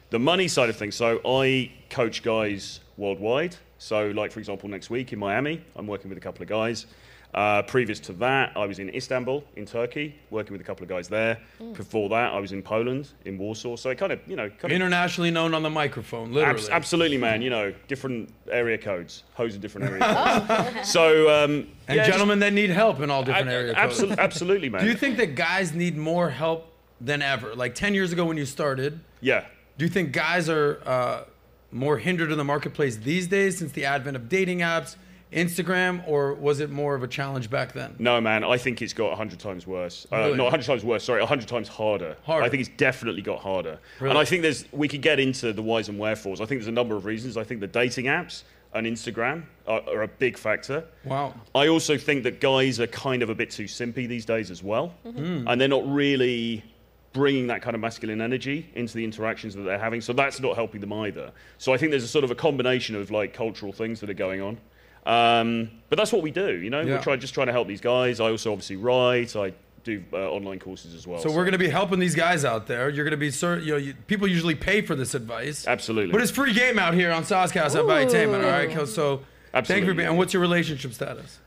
the 0.09 0.17
money 0.17 0.47
side 0.47 0.69
of 0.69 0.75
things, 0.75 0.95
so 0.95 1.21
I 1.23 1.71
coach 1.91 2.23
guys 2.23 2.79
worldwide. 2.97 3.57
So, 3.77 4.07
like 4.07 4.31
for 4.31 4.39
example, 4.39 4.67
next 4.69 4.89
week 4.89 5.13
in 5.13 5.19
Miami, 5.19 5.61
I'm 5.75 5.85
working 5.85 6.09
with 6.09 6.17
a 6.17 6.21
couple 6.21 6.41
of 6.41 6.49
guys. 6.49 6.87
Uh, 7.31 7.61
previous 7.61 7.99
to 7.99 8.13
that, 8.13 8.51
I 8.55 8.65
was 8.65 8.79
in 8.79 8.89
Istanbul, 8.89 9.43
in 9.55 9.65
Turkey, 9.65 10.15
working 10.31 10.51
with 10.51 10.61
a 10.61 10.63
couple 10.63 10.81
of 10.83 10.89
guys 10.89 11.07
there. 11.07 11.37
Before 11.75 12.09
that, 12.09 12.33
I 12.33 12.39
was 12.39 12.53
in 12.53 12.63
Poland, 12.63 13.09
in 13.23 13.37
Warsaw. 13.37 13.75
So 13.75 13.91
it 13.91 13.99
kind 13.99 14.11
of, 14.11 14.19
you 14.25 14.35
know, 14.35 14.49
kind 14.49 14.63
of 14.65 14.71
Internationally 14.71 15.29
known 15.29 15.53
on 15.53 15.61
the 15.61 15.69
microphone, 15.69 16.33
literally. 16.33 16.59
Abs- 16.59 16.69
absolutely, 16.69 17.17
man. 17.17 17.43
You 17.43 17.51
know, 17.51 17.71
different 17.87 18.33
area 18.49 18.79
codes, 18.79 19.23
hoes 19.35 19.53
in 19.53 19.61
different 19.61 19.89
area 19.91 20.01
codes. 20.01 20.87
So, 20.89 21.29
um, 21.29 21.51
And 21.51 21.67
yeah, 21.89 21.95
just- 21.97 22.09
gentlemen 22.09 22.39
that 22.39 22.51
need 22.53 22.71
help 22.71 22.99
in 22.99 23.11
all 23.11 23.23
different 23.23 23.49
a- 23.49 23.53
area 23.53 23.75
codes. 23.75 24.01
absolutely, 24.17 24.69
man. 24.69 24.81
Do 24.81 24.87
you 24.87 24.95
think 24.95 25.17
that 25.17 25.35
guys 25.35 25.73
need 25.75 25.95
more 25.97 26.31
help 26.31 26.73
than 26.99 27.21
ever? 27.21 27.53
Like 27.53 27.75
10 27.75 27.93
years 27.93 28.11
ago 28.11 28.25
when 28.25 28.37
you 28.37 28.45
started, 28.45 28.99
Yeah. 29.21 29.45
do 29.77 29.85
you 29.85 29.91
think 29.91 30.13
guys 30.13 30.49
are 30.49 30.81
uh, 30.83 31.23
more 31.71 31.99
hindered 31.99 32.31
in 32.31 32.39
the 32.39 32.43
marketplace 32.43 32.97
these 32.97 33.27
days 33.27 33.59
since 33.59 33.71
the 33.73 33.85
advent 33.85 34.15
of 34.15 34.27
dating 34.29 34.59
apps, 34.61 34.95
Instagram, 35.31 36.03
or 36.07 36.33
was 36.33 36.59
it 36.59 36.69
more 36.71 36.95
of 36.95 37.03
a 37.03 37.07
challenge 37.07 37.49
back 37.49 37.73
then? 37.73 37.95
No, 37.99 38.19
man. 38.19 38.43
I 38.43 38.57
think 38.57 38.81
it's 38.81 38.93
got 38.93 39.09
100 39.09 39.39
times 39.39 39.67
worse. 39.67 40.07
Uh, 40.11 40.17
Really? 40.17 40.37
Not 40.37 40.43
100 40.45 40.63
times 40.65 40.83
worse. 40.83 41.03
Sorry, 41.03 41.19
100 41.21 41.47
times 41.47 41.67
harder. 41.67 42.17
Harder. 42.23 42.45
I 42.45 42.49
think 42.49 42.61
it's 42.61 42.75
definitely 42.77 43.21
got 43.21 43.39
harder. 43.39 43.79
Really? 43.99 44.09
And 44.11 44.17
I 44.19 44.25
think 44.25 44.41
there's. 44.41 44.65
We 44.71 44.87
could 44.87 45.01
get 45.01 45.19
into 45.19 45.53
the 45.53 45.61
whys 45.61 45.87
and 45.89 45.99
wherefores. 45.99 46.41
I 46.41 46.45
think 46.45 46.61
there's 46.61 46.67
a 46.67 46.71
number 46.71 46.95
of 46.95 47.05
reasons. 47.05 47.37
I 47.37 47.43
think 47.43 47.59
the 47.61 47.67
dating 47.67 48.05
apps 48.05 48.43
and 48.73 48.85
Instagram 48.87 49.43
are, 49.67 49.81
are 49.89 50.01
a 50.03 50.07
big 50.07 50.37
factor. 50.37 50.83
Wow. 51.03 51.33
I 51.55 51.67
also 51.67 51.97
think 51.97 52.23
that 52.23 52.39
guys 52.39 52.79
are 52.79 52.87
kind 52.87 53.21
of 53.23 53.29
a 53.29 53.35
bit 53.35 53.49
too 53.51 53.63
simpy 53.65 54.07
these 54.07 54.25
days 54.25 54.51
as 54.51 54.63
well, 54.63 54.93
Mm-hmm. 55.05 55.47
and 55.47 55.59
they're 55.61 55.67
not 55.67 55.87
really 55.91 56.63
bringing 57.11 57.47
that 57.47 57.63
kind 57.63 57.73
of 57.75 57.81
masculine 57.81 58.21
energy 58.21 58.69
into 58.75 58.93
the 58.95 59.03
interactions 59.03 59.55
that 59.55 59.63
they're 59.63 59.79
having. 59.79 59.99
So 60.01 60.13
that's 60.13 60.39
not 60.39 60.55
helping 60.55 60.79
them 60.81 60.93
either. 60.93 61.31
So 61.57 61.73
I 61.73 61.77
think 61.77 61.89
there's 61.89 62.03
a 62.03 62.07
sort 62.07 62.23
of 62.23 62.29
a 62.29 62.35
combination 62.35 62.95
of 62.95 63.09
like 63.09 63.33
cultural 63.33 63.73
things 63.73 63.99
that 64.01 64.11
are 64.11 64.13
going 64.13 64.41
on. 64.41 64.59
Um, 65.05 65.71
but 65.89 65.97
that's 65.97 66.11
what 66.13 66.21
we 66.21 66.31
do, 66.31 66.55
you 66.57 66.69
know. 66.69 66.81
Yeah. 66.81 66.95
We're 66.95 67.01
trying, 67.01 67.19
just 67.19 67.33
trying 67.33 67.47
to 67.47 67.53
help 67.53 67.67
these 67.67 67.81
guys. 67.81 68.19
I 68.19 68.29
also 68.29 68.51
obviously 68.51 68.75
write. 68.75 69.35
I 69.35 69.53
do 69.83 70.03
uh, 70.13 70.17
online 70.29 70.59
courses 70.59 70.93
as 70.93 71.07
well. 71.07 71.19
So 71.19 71.29
we're 71.29 71.45
going 71.45 71.53
to 71.53 71.57
be 71.57 71.69
helping 71.69 71.99
these 71.99 72.13
guys 72.15 72.43
out 72.45 72.67
there. 72.67 72.89
You're 72.89 73.05
going 73.05 73.11
to 73.11 73.17
be, 73.17 73.31
cer- 73.31 73.59
you 73.59 73.71
know, 73.71 73.77
you, 73.77 73.93
people 74.07 74.27
usually 74.27 74.55
pay 74.55 74.81
for 74.81 74.93
this 74.93 75.15
advice. 75.15 75.65
Absolutely. 75.65 76.11
But 76.11 76.21
it's 76.21 76.31
free 76.31 76.53
game 76.53 76.77
out 76.77 76.93
here 76.93 77.11
on 77.11 77.23
SOSCAST 77.23 77.79
on 77.79 77.85
Valuetainment, 77.85 78.43
all 78.43 78.49
right? 78.51 78.87
So 78.87 79.21
Absolutely. 79.53 79.61
thank 79.63 79.85
you 79.85 79.91
for 79.91 79.93
being, 79.95 80.09
and 80.09 80.17
what's 80.17 80.33
your 80.33 80.41
relationship 80.41 80.93
status? 80.93 81.39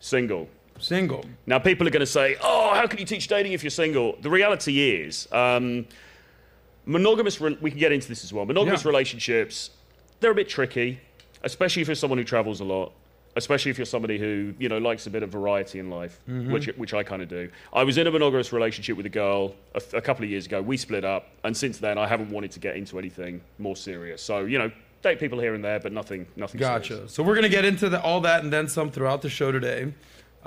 single. 0.00 0.48
Single. 0.80 1.24
Now, 1.46 1.58
people 1.58 1.86
are 1.88 1.90
going 1.90 2.00
to 2.00 2.06
say, 2.06 2.36
oh, 2.40 2.72
how 2.74 2.86
can 2.86 2.98
you 3.00 3.04
teach 3.04 3.26
dating 3.26 3.52
if 3.52 3.64
you're 3.64 3.70
single? 3.70 4.16
The 4.22 4.30
reality 4.30 4.90
is, 4.92 5.26
um, 5.32 5.86
monogamous, 6.86 7.40
re- 7.40 7.58
we 7.60 7.70
can 7.70 7.80
get 7.80 7.92
into 7.92 8.08
this 8.08 8.24
as 8.24 8.32
well. 8.32 8.44
Monogamous 8.44 8.84
Yeah. 8.84 8.88
relationships, 8.90 9.70
they're 10.20 10.30
a 10.30 10.34
bit 10.34 10.48
tricky, 10.48 11.00
especially 11.42 11.82
if 11.82 11.88
you're 11.88 11.94
someone 11.94 12.18
who 12.18 12.24
travels 12.24 12.60
a 12.60 12.64
lot, 12.64 12.92
especially 13.36 13.70
if 13.70 13.78
you're 13.78 13.84
somebody 13.84 14.18
who, 14.18 14.52
you 14.58 14.68
know, 14.68 14.78
likes 14.78 15.06
a 15.06 15.10
bit 15.10 15.22
of 15.22 15.30
variety 15.30 15.78
in 15.78 15.90
life, 15.90 16.18
Mm-hmm. 16.28 16.52
which, 16.52 16.66
which 16.76 16.94
I 16.94 17.02
kind 17.02 17.22
of 17.22 17.28
do. 17.28 17.48
I 17.72 17.84
was 17.84 17.96
in 17.98 18.06
a 18.06 18.10
monogamous 18.10 18.52
relationship 18.52 18.96
with 18.96 19.06
a 19.06 19.10
girl 19.10 19.54
a 19.94 20.00
couple 20.00 20.24
of 20.24 20.30
years 20.30 20.46
ago. 20.46 20.60
We 20.62 20.76
split 20.76 21.04
up, 21.04 21.28
and 21.44 21.56
since 21.56 21.78
then, 21.78 21.98
I 21.98 22.06
haven't 22.08 22.30
wanted 22.30 22.50
to 22.52 22.60
get 22.60 22.76
into 22.76 22.98
anything 22.98 23.40
more 23.58 23.76
serious. 23.76 24.22
So, 24.22 24.40
you 24.46 24.58
know, 24.58 24.70
date 25.02 25.20
people 25.20 25.38
here 25.38 25.54
and 25.54 25.62
there, 25.64 25.78
but 25.78 25.92
nothing, 25.92 26.26
nothing 26.34 26.60
serious. 26.60 26.88
Gotcha. 26.88 27.08
So 27.08 27.22
we're 27.22 27.34
going 27.34 27.44
to 27.44 27.48
get 27.48 27.64
into 27.64 27.88
the, 27.88 28.02
all 28.02 28.20
that 28.22 28.42
and 28.42 28.52
then 28.52 28.66
some 28.66 28.90
throughout 28.90 29.22
the 29.22 29.30
show 29.30 29.52
today. 29.52 29.92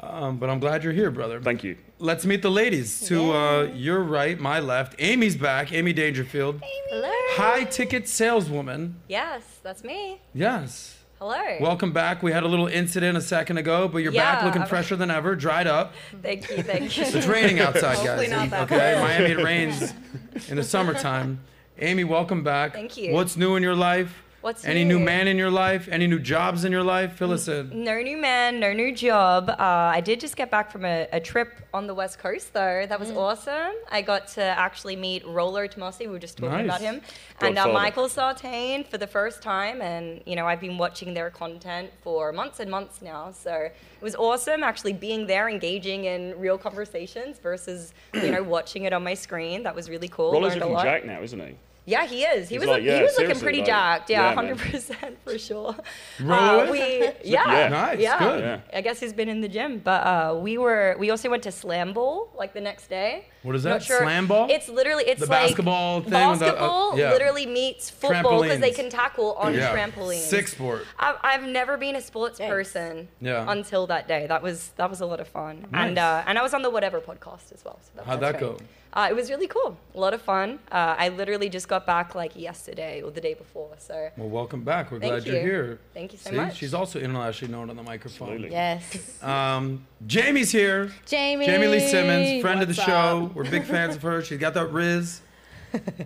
Um, 0.01 0.37
but 0.37 0.49
I'm 0.49 0.59
glad 0.59 0.83
you're 0.83 0.93
here, 0.93 1.11
brother. 1.11 1.39
Thank 1.39 1.63
you. 1.63 1.77
Let's 1.99 2.25
meet 2.25 2.41
the 2.41 2.49
ladies. 2.49 3.01
To 3.07 3.33
uh, 3.33 3.63
your 3.75 3.99
right, 4.01 4.39
my 4.39 4.59
left, 4.59 4.95
Amy's 4.99 5.35
back. 5.35 5.71
Amy 5.71 5.93
Dangerfield, 5.93 6.59
Hello. 6.89 7.11
high 7.33 7.65
ticket 7.65 8.07
saleswoman. 8.09 8.95
Yes, 9.07 9.43
that's 9.61 9.83
me. 9.83 10.19
Yes. 10.33 10.97
Hello. 11.19 11.39
Welcome 11.59 11.93
back. 11.93 12.23
We 12.23 12.31
had 12.31 12.41
a 12.41 12.47
little 12.47 12.65
incident 12.65 13.15
a 13.15 13.21
second 13.21 13.57
ago, 13.59 13.87
but 13.87 13.99
you're 13.99 14.11
back 14.11 14.43
looking 14.43 14.61
I'm- 14.61 14.69
fresher 14.69 14.95
than 14.95 15.11
ever, 15.11 15.35
dried 15.35 15.67
up. 15.67 15.93
thank 16.23 16.49
you, 16.49 16.63
thank 16.63 16.97
you. 16.97 17.03
It's 17.05 17.27
raining 17.27 17.59
outside, 17.59 17.97
Hopefully 17.97 18.25
guys. 18.27 18.31
not 18.31 18.49
that 18.49 18.63
okay, 18.63 18.77
bad. 18.77 19.03
Miami 19.03 19.39
it 19.39 19.43
rains 19.43 19.93
in 20.49 20.55
the 20.55 20.63
summertime. 20.63 21.41
Amy, 21.77 22.03
welcome 22.05 22.43
back. 22.43 22.73
Thank 22.73 22.97
you. 22.97 23.13
What's 23.13 23.37
new 23.37 23.55
in 23.55 23.61
your 23.61 23.75
life? 23.75 24.20
What's 24.41 24.65
Any 24.65 24.83
new 24.83 24.97
new? 24.97 25.05
man 25.05 25.27
in 25.27 25.37
your 25.37 25.51
life? 25.51 25.87
Any 25.91 26.07
new 26.07 26.17
jobs 26.17 26.65
in 26.65 26.71
your 26.71 26.81
life? 26.83 27.13
Fill 27.13 27.31
us 27.31 27.47
in. 27.47 27.83
No 27.83 28.01
new 28.01 28.17
man, 28.17 28.59
no 28.59 28.73
new 28.73 28.91
job. 28.93 29.49
Uh, 29.51 29.55
I 29.59 30.01
did 30.01 30.19
just 30.19 30.35
get 30.35 30.49
back 30.49 30.71
from 30.71 30.83
a, 30.83 31.07
a 31.11 31.19
trip 31.19 31.53
on 31.75 31.85
the 31.85 31.93
West 31.93 32.17
Coast, 32.17 32.51
though. 32.51 32.85
That 32.89 32.99
was 32.99 33.11
awesome. 33.11 33.73
I 33.91 34.01
got 34.01 34.27
to 34.29 34.41
actually 34.41 34.95
meet 34.95 35.23
Rollo 35.27 35.67
Tomassi. 35.67 36.01
We 36.01 36.07
were 36.07 36.17
just 36.19 36.37
talking 36.37 36.57
Nice. 36.57 36.65
about 36.65 36.81
him. 36.81 37.01
And 37.39 37.57
uh. 37.57 37.67
Michael 37.71 38.09
Sartain 38.09 38.83
for 38.83 38.97
the 38.97 39.05
first 39.05 39.43
time. 39.43 39.79
And, 39.79 40.21
you 40.25 40.35
know, 40.35 40.47
I've 40.47 40.59
been 40.61 40.79
watching 40.79 41.13
their 41.13 41.29
content 41.29 41.91
for 42.01 42.31
months 42.31 42.59
and 42.59 42.69
months 42.71 43.01
now. 43.03 43.31
So 43.31 43.53
it 43.53 43.75
was 44.01 44.15
awesome 44.15 44.63
actually 44.63 44.93
being 44.93 45.27
there, 45.27 45.49
engaging 45.49 46.05
in 46.05 46.33
real 46.39 46.57
conversations 46.57 47.37
versus, 47.37 47.93
you 48.13 48.31
know, 48.31 48.41
watching 48.57 48.85
it 48.85 48.93
on 48.93 49.03
my 49.03 49.13
screen. 49.13 49.61
That 49.63 49.75
was 49.75 49.87
really 49.87 50.07
cool. 50.07 50.35
A 50.35 50.65
lot. 50.65 50.83
jack 50.83 51.05
now, 51.05 51.21
isn't 51.21 51.39
he? 51.39 51.55
Yeah, 51.85 52.05
he 52.05 52.21
is. 52.23 52.47
He 52.47 52.55
He's 52.55 52.59
was 52.61 52.69
like, 52.69 52.83
he 52.83 52.89
was 53.01 53.17
looking 53.17 53.39
pretty 53.39 53.57
like, 53.59 53.67
jacked. 53.67 54.09
Yeah, 54.09 54.29
yeah, 54.29 54.35
hundred 54.35 54.57
percent 54.59 55.17
for 55.23 55.37
sure. 55.39 55.75
Roll 56.21 56.39
Uh, 56.39 56.71
we 56.71 56.79
yeah, 57.23 57.47
Yeah. 57.47 57.67
Nice, 57.69 57.99
yeah. 57.99 58.19
good. 58.19 58.39
Yeah. 58.43 58.59
I 58.77 58.81
guess 58.81 58.99
he's 58.99 59.13
been 59.13 59.29
in 59.29 59.41
the 59.41 59.49
gym, 59.49 59.79
but 59.83 60.01
uh, 60.05 60.35
we 60.39 60.57
were 60.59 60.95
we 60.99 61.09
also 61.09 61.29
went 61.29 61.43
to 61.43 61.51
slam 61.51 61.93
ball 61.93 62.29
like 62.37 62.53
the 62.53 62.61
next 62.61 62.87
day. 62.87 63.25
What 63.43 63.55
is 63.55 63.63
Not 63.65 63.79
that? 63.79 63.83
sure- 63.83 63.99
Slam 64.01 64.27
ball? 64.27 64.47
It's 64.51 64.69
literally 64.69 65.03
it's 65.05 65.19
The 65.21 65.25
like 65.25 65.47
basketball 65.47 66.01
thing 66.01 66.11
with 66.29 66.39
the- 66.39 66.45
uh, 66.47 66.51
Basketball 66.51 66.97
yeah. 66.99 67.09
literally 67.11 67.45
meets 67.47 67.89
football 67.89 68.41
because 68.43 68.59
they 68.59 68.71
can 68.71 68.89
tackle 68.89 69.33
on 69.33 69.53
Yeah. 69.55 69.73
trampolines. 69.75 70.27
Sick 70.27 70.47
sport. 70.47 70.85
I've, 70.99 71.15
I've 71.23 71.43
never 71.43 71.75
been 71.77 71.95
a 71.95 72.01
sports 72.01 72.37
person 72.39 73.07
Yeah. 73.19 73.45
until 73.47 73.87
that 73.87 74.07
day. 74.07 74.27
That 74.27 74.43
was 74.43 74.69
that 74.77 74.89
was 74.89 75.01
a 75.01 75.05
lot 75.05 75.19
of 75.19 75.27
fun, 75.27 75.65
and 75.73 75.97
uh, 75.97 76.23
and 76.27 76.37
I 76.37 76.43
was 76.43 76.53
on 76.53 76.61
the 76.61 76.69
Whatever 76.69 76.99
podcast 76.99 77.51
as 77.51 77.65
well. 77.65 77.79
So 77.81 77.91
that, 77.95 78.05
How'd 78.05 78.19
that's 78.19 78.33
that 78.33 78.39
great. 78.39 78.57
go? 78.59 78.65
Uh, 78.93 79.07
it 79.09 79.15
was 79.15 79.29
really 79.29 79.47
cool. 79.47 79.77
A 79.95 79.99
lot 79.99 80.13
of 80.13 80.21
fun. 80.21 80.59
Uh, 80.69 80.95
I 80.97 81.07
literally 81.07 81.47
just 81.47 81.69
got 81.69 81.85
back 81.85 82.13
like 82.13 82.35
yesterday 82.35 83.01
or 83.01 83.09
the 83.09 83.21
day 83.21 83.33
before. 83.33 83.69
So 83.77 84.09
Well, 84.17 84.27
welcome 84.27 84.63
back. 84.65 84.91
We're 84.91 84.99
Thank 84.99 85.13
glad 85.13 85.25
you're 85.25 85.41
here. 85.41 85.79
Thank 85.93 86.11
you 86.11 86.17
so 86.17 86.29
See, 86.29 86.35
much. 86.35 86.57
she's 86.57 86.73
also 86.73 86.99
internationally 86.99 87.53
known 87.53 87.69
on 87.69 87.77
the 87.77 87.83
microphone. 87.83 88.27
Absolutely. 88.31 88.51
Yes. 88.51 89.23
Um, 89.23 89.87
Jamie's 90.05 90.51
here. 90.51 90.91
Jamie. 91.05 91.45
Jamie 91.45 91.67
Lee 91.67 91.79
Simmons, 91.79 92.41
friend 92.41 92.61
of 92.61 92.67
the 92.67 92.73
What's 92.73 92.85
show. 92.85 93.30
Up? 93.31 93.35
We're 93.35 93.49
big 93.49 93.63
fans 93.75 93.95
of 93.95 94.01
her. 94.03 94.21
She's 94.21 94.37
got 94.39 94.53
that 94.53 94.67
rizz. 94.67 95.19
I 95.73 95.77
have 95.77 96.05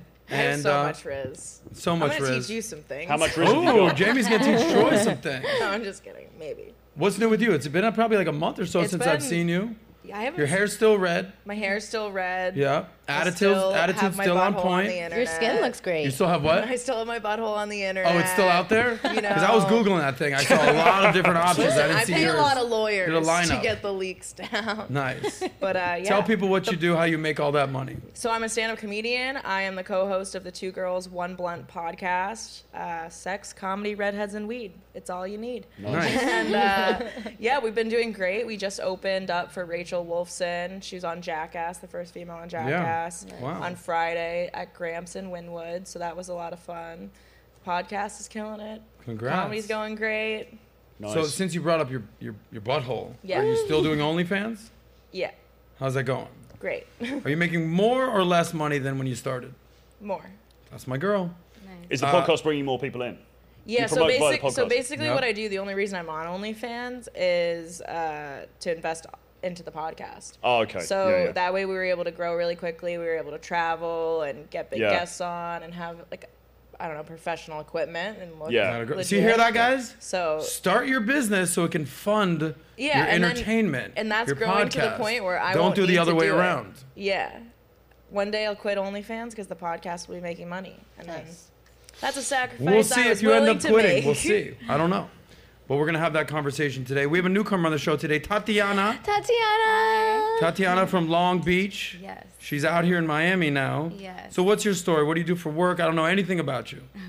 And 0.55 0.61
so 0.61 0.79
uh, 0.79 0.83
much 0.83 1.03
rizz. 1.03 1.59
so 1.73 1.93
I'm 1.93 1.99
gonna 1.99 2.13
rizz. 2.13 2.41
teach 2.41 2.49
you 2.49 2.61
some 2.61 2.79
things. 2.81 3.09
How 3.09 3.17
much 3.17 3.35
risk 3.37 3.51
have 3.51 3.63
you 3.75 3.81
Oh. 3.81 3.89
Jamie's 3.91 4.27
gonna 4.27 4.43
teach 4.43 4.71
Troy 4.71 4.97
something. 4.97 5.43
No, 5.59 5.67
I'm 5.67 5.83
just 5.83 6.03
kidding. 6.03 6.27
Maybe. 6.39 6.73
What's 6.95 7.17
new 7.19 7.29
with 7.29 7.41
you? 7.41 7.51
It's 7.51 7.67
been 7.67 7.83
uh, 7.83 7.91
probably 7.91 8.17
like 8.17 8.27
a 8.27 8.31
month 8.31 8.57
or 8.59 8.65
so 8.65 8.79
It's 8.81 8.91
since 8.91 9.05
I've 9.05 9.21
seen 9.23 9.49
you. 9.49 9.75
I 10.13 10.23
haven't. 10.23 10.37
Your 10.37 10.47
hair's 10.47 10.73
still 10.73 10.97
red. 10.97 11.33
My 11.45 11.55
hair's 11.55 11.87
still 11.87 12.11
red. 12.11 12.55
Yeah. 12.55 12.85
I 13.07 13.11
Attitude's 13.21 13.35
still 13.37 13.75
attitude's 13.75 14.01
have 14.01 14.17
my 14.17 14.23
still 14.23 14.37
on 14.37 14.53
butthole 14.55 14.61
point. 14.61 14.87
the 14.87 15.15
Your 15.15 15.25
skin 15.27 15.61
looks 15.61 15.79
great. 15.79 16.05
you 16.05 16.11
still 16.11 16.27
have 16.27 16.43
what? 16.43 16.63
I 16.63 16.75
still 16.75 16.97
have 16.97 17.05
my 17.07 17.19
butthole 17.19 17.55
on 17.55 17.69
the 17.69 17.83
internet. 17.83 18.15
Oh, 18.15 18.17
it's 18.19 18.31
still 18.31 18.47
out 18.49 18.67
there? 18.69 18.99
You 19.15 19.21
know. 19.21 19.29
Because 19.29 19.43
I 19.43 19.53
was 19.55 19.63
googling 19.65 19.99
that 19.99 20.17
thing. 20.17 20.33
I 20.33 20.43
saw 20.43 20.55
a 20.55 20.73
lot 20.73 21.05
of 21.05 21.13
different 21.13 21.37
options. 21.49 21.73
I 21.73 21.87
didn't 21.87 21.97
I 21.97 22.03
see 22.05 22.13
pay 22.13 22.23
yours. 22.23 22.35
a 22.35 22.41
lot 22.41 22.57
of 22.57 22.67
lawyers 22.67 23.07
to 23.49 23.59
get 23.61 23.81
the 23.81 23.93
leaks 23.93 24.33
down. 24.33 24.85
Nice. 24.89 25.43
But 25.59 25.75
uh, 25.75 25.79
yeah. 25.99 26.03
Tell 26.03 26.23
people 26.23 26.47
what 26.47 26.67
you 26.71 26.75
do, 26.77 26.95
how 26.95 27.03
you 27.03 27.17
make 27.17 27.39
all 27.39 27.51
that 27.53 27.71
money. 27.71 27.97
So 28.13 28.31
I'm 28.31 28.43
a 28.43 28.49
stand-up 28.49 28.79
comedian. 28.79 29.37
I 29.37 29.61
am 29.61 29.75
the 29.75 29.83
co-host 29.83 30.33
of 30.35 30.43
the 30.43 30.51
Two 30.51 30.71
Girls 30.71 31.07
One 31.07 31.35
Blunt 31.35 31.67
podcast. 31.67 32.63
Uh, 32.73 33.07
sex, 33.09 33.53
comedy, 33.53 33.93
redheads, 33.95 34.33
and 34.33 34.47
weed. 34.47 34.73
It's 34.93 35.09
all 35.09 35.27
you 35.27 35.37
need. 35.37 35.67
Nice. 35.77 36.17
And 36.17 36.55
uh, 36.55 37.09
yeah, 37.39 37.59
we've 37.59 37.75
been 37.75 37.89
doing 37.89 38.11
great. 38.11 38.47
We 38.47 38.57
just 38.57 38.79
opened 38.79 39.29
up 39.29 39.51
for 39.51 39.65
Rachel 39.65 40.05
Wolfson. 40.05 40.81
She 40.81 40.95
was 40.95 41.03
on 41.03 41.21
Jackass, 41.21 41.77
the 41.79 41.87
first 41.87 42.13
female 42.13 42.37
on 42.37 42.47
Jackass, 42.49 42.71
Wow. 43.41 43.61
on 43.61 43.75
Friday 43.75 44.49
at 44.53 44.73
Gramps 44.73 45.15
in 45.15 45.29
Wynwood. 45.29 45.87
So 45.87 45.99
that 45.99 46.15
was 46.15 46.29
a 46.29 46.33
lot 46.33 46.53
of 46.53 46.59
fun. 46.59 47.11
The 47.63 47.69
podcast 47.71 48.19
is 48.19 48.27
killing 48.27 48.59
it. 48.59 48.81
Congrats. 49.03 49.35
Comedy's 49.35 49.67
going 49.67 49.95
great. 49.95 50.57
Nice. 50.99 51.13
So 51.13 51.23
since 51.25 51.53
you 51.53 51.61
brought 51.61 51.79
up 51.81 51.91
your, 51.91 52.03
your, 52.19 52.35
your 52.51 52.61
butthole, 52.61 53.13
Yeah. 53.23 53.41
are 53.41 53.45
you 53.45 53.57
still 53.65 53.83
doing 53.83 53.99
OnlyFans? 53.99 54.69
Yeah, 55.11 55.31
How's 55.79 55.93
that 55.95 56.03
going? 56.03 56.27
great. 56.59 56.87
Are 57.23 57.29
you 57.29 57.37
making 57.37 57.69
more 57.69 58.07
or 58.09 58.23
less 58.23 58.53
money 58.53 58.79
than 58.79 58.97
when 58.97 59.05
you 59.05 59.13
started? 59.15 59.53
More. 60.01 60.25
That's 60.71 60.87
my 60.87 60.97
girl. 60.97 61.35
is 61.89 61.99
the 62.01 62.07
uh, 62.07 62.25
podcast 62.25 62.43
bringing 62.43 62.65
more 62.65 62.79
people 62.79 63.01
in? 63.03 63.17
Yeah, 63.65 63.87
so, 63.87 63.95
promote 63.97 64.19
basic, 64.19 64.51
so 64.51 64.67
basically, 64.67 65.05
Yeah. 65.07 65.15
what 65.15 65.23
I 65.23 65.31
do, 65.31 65.49
the 65.49 65.59
only 65.59 65.73
reason 65.73 65.97
I'm 65.99 66.09
on 66.09 66.25
OnlyFans 66.27 67.07
is 67.15 67.81
uh, 67.81 68.45
to 68.61 68.75
invest 68.75 69.05
into 69.45 69.63
the 69.63 69.71
podcast. 69.71 70.33
Oh, 70.43 70.61
okay. 70.63 70.79
So 70.81 71.07
yeah, 71.09 71.23
yeah. 71.25 71.31
that 71.33 71.53
way 71.53 71.65
we 71.65 71.73
were 71.73 71.83
able 71.85 72.03
to 72.03 72.11
grow 72.11 72.35
really 72.35 72.55
quickly. 72.55 72.97
We 72.97 73.05
were 73.05 73.17
able 73.17 73.31
to 73.31 73.37
travel 73.37 74.23
and 74.23 74.49
get 74.49 74.69
big 74.71 74.79
Yeah. 74.79 74.89
guests 74.89 75.21
on 75.21 75.63
and 75.63 75.73
have 75.73 75.97
like 76.11 76.29
I 76.77 76.87
don't 76.87 76.97
know 76.97 77.03
professional 77.03 77.61
equipment 77.61 78.17
and 78.19 78.37
look 78.37 78.51
Yeah. 78.51 78.73
Gotta 78.73 78.85
go- 78.85 78.95
legit. 78.95 79.07
See, 79.07 79.19
hear 79.21 79.37
that, 79.37 79.53
guys? 79.53 79.95
So 79.99 80.41
Start 80.41 80.87
your 80.87 80.99
business 80.99 81.53
so 81.53 81.63
it 81.63 81.71
can 81.71 81.85
fund 81.85 82.53
Yeah, 82.75 82.97
your 82.97 83.07
and 83.07 83.23
then- 83.23 83.31
entertainment. 83.31 83.93
and 83.95 84.11
that's 84.11 84.27
your 84.27 84.35
growing 84.35 84.67
to 84.69 84.81
the 84.81 84.91
point 84.97 85.23
where 85.23 85.39
I 85.39 85.53
don't 85.53 85.63
won't 85.63 85.75
do 85.75 85.85
the 85.85 85.97
other 85.99 86.13
way 86.13 86.25
do 86.25 86.33
it. 86.33 86.37
around. 86.37 86.73
yeah, 86.95 87.39
one 88.09 88.29
day 88.29 88.45
I'll 88.45 88.55
quit 88.57 88.77
OnlyFans 88.77 89.29
because 89.29 89.47
the 89.47 89.55
podcast 89.55 90.07
will 90.09 90.15
be 90.15 90.21
making 90.21 90.49
money, 90.49 90.75
and 90.97 91.07
then 91.07 91.23
that's 92.01 92.17
a 92.17 92.21
sacrifice. 92.21 92.59
We'll 92.65 92.79
I 92.79 92.81
see 92.81 93.07
was 93.09 93.17
if 93.19 93.23
you 93.23 93.31
end 93.31 93.47
up 93.47 93.59
quitting. 93.61 93.95
make. 93.95 94.05
We'll 94.05 94.15
see. 94.15 94.57
I 94.67 94.75
don't 94.77 94.89
know. 94.89 95.07
But 95.67 95.77
we're 95.77 95.85
gonna 95.87 95.99
have 95.99 96.13
that 96.13 96.27
conversation 96.27 96.85
today. 96.85 97.07
We 97.07 97.17
have 97.17 97.25
a 97.25 97.29
newcomer 97.29 97.65
on 97.65 97.71
the 97.71 97.79
show 97.79 97.97
today, 97.97 98.19
Tatiana. 98.19 98.99
Tatiana. 99.03 100.37
Tatiana 100.39 100.85
from 100.87 101.09
Long 101.09 101.39
Beach. 101.39 101.97
Yes. 102.01 102.23
She's 102.37 102.63
out 102.63 102.83
here 102.85 102.97
in 102.99 103.07
Miami 103.07 103.49
now. 103.49 103.91
Yes. 103.97 104.35
So 104.35 104.43
what's 104.43 104.63
your 104.63 104.75
story? 104.75 105.03
What 105.03 105.15
do 105.15 105.21
you 105.21 105.25
do 105.25 105.35
for 105.35 105.49
work? 105.49 105.79
I 105.79 105.85
don't 105.85 105.95
know 105.95 106.05
anything 106.05 106.39
about 106.39 106.71
you. 106.71 106.81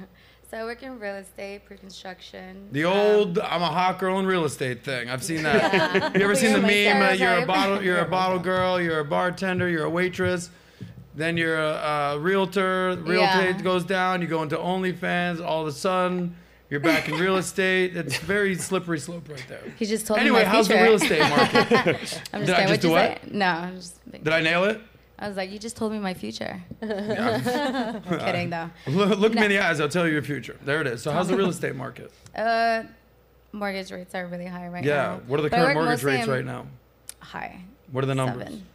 So 0.49 0.59
I 0.59 0.63
work 0.63 0.85
in 0.85 1.01
real 1.01 1.17
estate, 1.17 1.65
pre-construction. 1.65 2.69
The 2.71 2.85
Um, 2.85 2.93
old 2.97 3.39
I'm 3.41 3.63
a 3.63 3.67
hot 3.67 3.99
girl 3.99 4.21
in 4.21 4.27
real 4.27 4.45
estate 4.45 4.85
thing. 4.85 5.11
I've 5.11 5.25
seen 5.25 5.43
that. 5.43 6.15
You 6.17 6.23
ever 6.23 6.37
seen 6.37 6.53
the 6.53 6.61
meme? 6.61 7.03
uh, 7.03 7.11
you're 7.15 7.43
a 7.43 7.47
bottle 7.55 7.83
you're 7.83 7.99
a 7.99 8.05
bottle 8.09 8.39
girl, 8.39 8.81
you're 8.81 9.01
a 9.01 9.05
bartender, 9.05 9.69
you're 9.69 9.83
a 9.87 9.91
waitress. 9.91 10.51
Then 11.17 11.37
you're 11.37 11.59
a, 11.59 11.73
a 12.15 12.19
realtor. 12.21 12.97
Real 13.03 13.23
Yeah. 13.23 13.41
estate 13.43 13.65
goes 13.65 13.85
down. 13.85 14.23
You 14.23 14.29
go 14.29 14.45
into 14.45 14.57
OnlyFans. 14.57 15.45
All 15.45 15.63
of 15.63 15.67
a 15.67 15.73
sudden, 15.73 16.37
you're 16.71 16.81
back 16.81 17.09
in 17.09 17.15
real 17.17 17.37
estate. 17.37 17.97
It's 17.97 18.19
very 18.19 18.55
slippery 18.57 18.99
slope 18.99 19.29
right 19.29 19.45
there. 19.49 19.63
He 19.79 19.87
just 19.87 20.07
told 20.07 20.19
Anyway, 20.21 20.41
me 20.41 20.45
Anyway, 20.45 20.57
how's 20.57 20.69
the 20.69 20.75
real 20.75 20.95
estate 20.95 21.21
market? 21.21 21.73
I'm 21.73 21.85
Did 21.93 22.01
just 22.01 22.23
I 22.33 22.41
kidding. 22.43 22.47
just 22.47 22.69
What'd 22.69 22.81
do 22.81 22.91
what? 22.91 23.21
say? 23.23 23.29
No, 23.31 23.47
I'm 23.47 23.77
just. 23.77 24.11
Did 24.11 24.29
I 24.33 24.41
nail 24.41 24.65
it? 24.65 24.81
I 25.19 25.29
was 25.29 25.37
like, 25.37 25.51
you 25.51 25.59
just 25.59 25.77
told 25.77 25.93
me 25.93 25.99
my 25.99 26.13
future. 26.13 26.63
Yeah. 26.83 28.01
I'm 28.07 28.19
kidding 28.21 28.51
though. 28.51 28.71
Look, 28.87 29.19
look 29.19 29.35
me 29.35 29.45
in 29.45 29.49
the 29.51 29.59
eyes. 29.61 29.81
I'll 29.81 29.89
tell 29.89 30.07
you 30.07 30.13
your 30.13 30.23
future. 30.23 30.57
There 30.65 30.81
it 30.81 30.87
is. 30.87 31.03
So 31.03 31.11
how's 31.13 31.29
the 31.29 31.37
real 31.37 31.49
estate 31.49 31.75
market? 31.75 32.13
Uh, 32.35 32.83
mortgage 33.53 33.91
rates 33.91 34.15
are 34.15 34.27
really 34.27 34.45
high 34.47 34.69
right 34.69 34.85
now. 34.85 34.89
Yeah. 34.89 35.19
What 35.27 35.41
are 35.41 35.43
the 35.43 35.49
But 35.51 35.57
current 35.57 35.75
mortgage 35.75 36.03
rates 36.05 36.29
right 36.29 36.45
now? 36.45 36.67
High. 37.21 37.61
What 37.93 38.05
are 38.05 38.09
the 38.09 38.15
numbers? 38.15 38.45
Seven. 38.49 38.67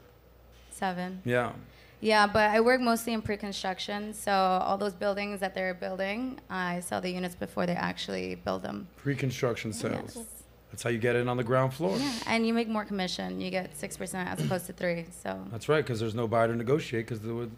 Seven. 0.72 1.22
Yeah. 1.26 1.52
Yeah, 2.02 2.26
but 2.28 2.50
I 2.50 2.60
work 2.62 2.82
mostly 2.82 3.14
in 3.14 3.22
pre-construction, 3.22 4.14
so 4.14 4.32
all 4.32 4.78
those 4.78 4.94
buildings 4.94 5.40
that 5.40 5.54
they're 5.54 5.76
building, 5.76 6.40
I 6.50 6.80
sell 6.80 7.00
the 7.00 7.12
units 7.12 7.36
before 7.36 7.68
they 7.68 7.74
actually 7.76 8.36
build 8.36 8.64
them. 8.64 8.88
Pre-construction 8.98 9.72
sales. 9.72 10.16
Yes. 10.16 10.26
That's 10.72 10.84
how 10.84 10.90
you 10.90 10.98
get 10.98 11.16
in 11.16 11.30
on 11.30 11.38
the 11.38 11.44
ground 11.44 11.74
floor. 11.74 11.98
Yeah, 11.98 12.12
and 12.28 12.48
you 12.48 12.54
make 12.54 12.68
more 12.68 12.86
commission. 12.86 13.40
You 13.40 13.52
get 13.52 13.78
six 13.78 13.98
percent 13.98 14.30
as 14.30 14.44
opposed 14.44 14.66
to 14.68 14.74
three. 14.74 15.06
So 15.24 15.40
That's 15.52 15.68
right, 15.70 15.84
because 15.84 16.00
there's 16.00 16.16
no 16.16 16.28
buyer 16.28 16.48
to 16.48 16.56
negotiate. 16.56 17.06
Because 17.06 17.20
there 17.20 17.36
would 17.36 17.52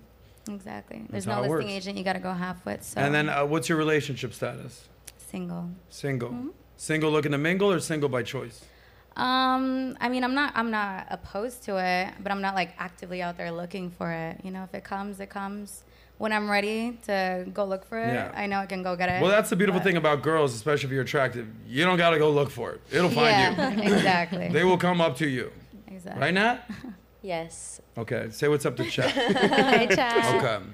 exactly, 0.49 1.03
there's 1.09 1.27
no 1.27 1.35
listing 1.41 1.49
works. 1.49 1.65
agent. 1.65 1.97
You 1.97 2.03
got 2.03 2.13
to 2.13 2.19
go 2.19 2.33
half 2.33 2.65
with. 2.65 2.83
So 2.83 2.99
and 2.99 3.13
then 3.13 3.29
uh, 3.29 3.45
what's 3.45 3.69
your 3.69 3.77
relationship 3.77 4.33
status? 4.33 4.87
single. 5.33 5.69
Single. 5.89 6.29
Mm-hmm. 6.29 6.49
Single 6.77 7.11
looking 7.11 7.31
to 7.31 7.37
mingle 7.37 7.71
or 7.71 7.79
single 7.79 8.09
by 8.09 8.23
choice? 8.23 8.63
Um, 9.15 9.95
I 10.01 10.09
mean, 10.09 10.23
I'm 10.23 10.33
not, 10.33 10.53
I'm 10.55 10.71
not 10.71 11.07
opposed 11.09 11.63
to 11.63 11.77
it, 11.77 12.13
but 12.21 12.31
I'm 12.31 12.41
not 12.41 12.55
like 12.55 12.71
actively 12.77 13.21
out 13.21 13.37
there 13.37 13.51
looking 13.51 13.91
for 13.91 14.11
it. 14.11 14.41
You 14.43 14.51
know, 14.51 14.63
if 14.63 14.73
it 14.73 14.83
comes, 14.83 15.19
it 15.19 15.29
comes. 15.29 15.83
When 16.19 16.31
I'm 16.31 16.49
ready 16.49 16.97
to 17.05 17.45
go 17.53 17.65
look 17.65 17.85
for 17.85 17.99
it, 17.99 18.13
Yeah. 18.13 18.31
I 18.35 18.45
know 18.45 18.59
I 18.59 18.65
can 18.65 18.81
go 18.83 18.95
get 18.95 19.09
it. 19.09 19.21
Well, 19.21 19.31
that's 19.31 19.49
the 19.49 19.55
beautiful 19.55 19.79
but- 19.79 19.83
thing 19.85 19.97
about 19.97 20.21
girls, 20.21 20.53
especially 20.55 20.85
if 20.87 20.91
you're 20.93 21.01
attractive. 21.01 21.47
You 21.67 21.83
don't 21.85 21.97
gotta 21.97 22.17
go 22.17 22.29
look 22.31 22.49
for 22.49 22.71
it. 22.71 22.81
It'll 22.91 23.09
find 23.09 23.57
yeah, 23.57 23.71
you. 23.71 23.81
exactly. 23.93 24.47
They 24.49 24.63
will 24.63 24.77
come 24.77 25.01
up 25.01 25.17
to 25.17 25.27
you. 25.27 25.51
exactly. 25.87 26.21
Right, 26.21 26.33
Nat? 26.33 26.69
Yes. 27.25 27.79
Okay. 27.97 28.27
Say 28.31 28.49
what's 28.49 28.65
up 28.65 28.75
to 28.75 28.83
chat. 28.83 29.09
Hi, 29.11 29.85
Chad. 29.85 30.43
Okay. 30.43 30.65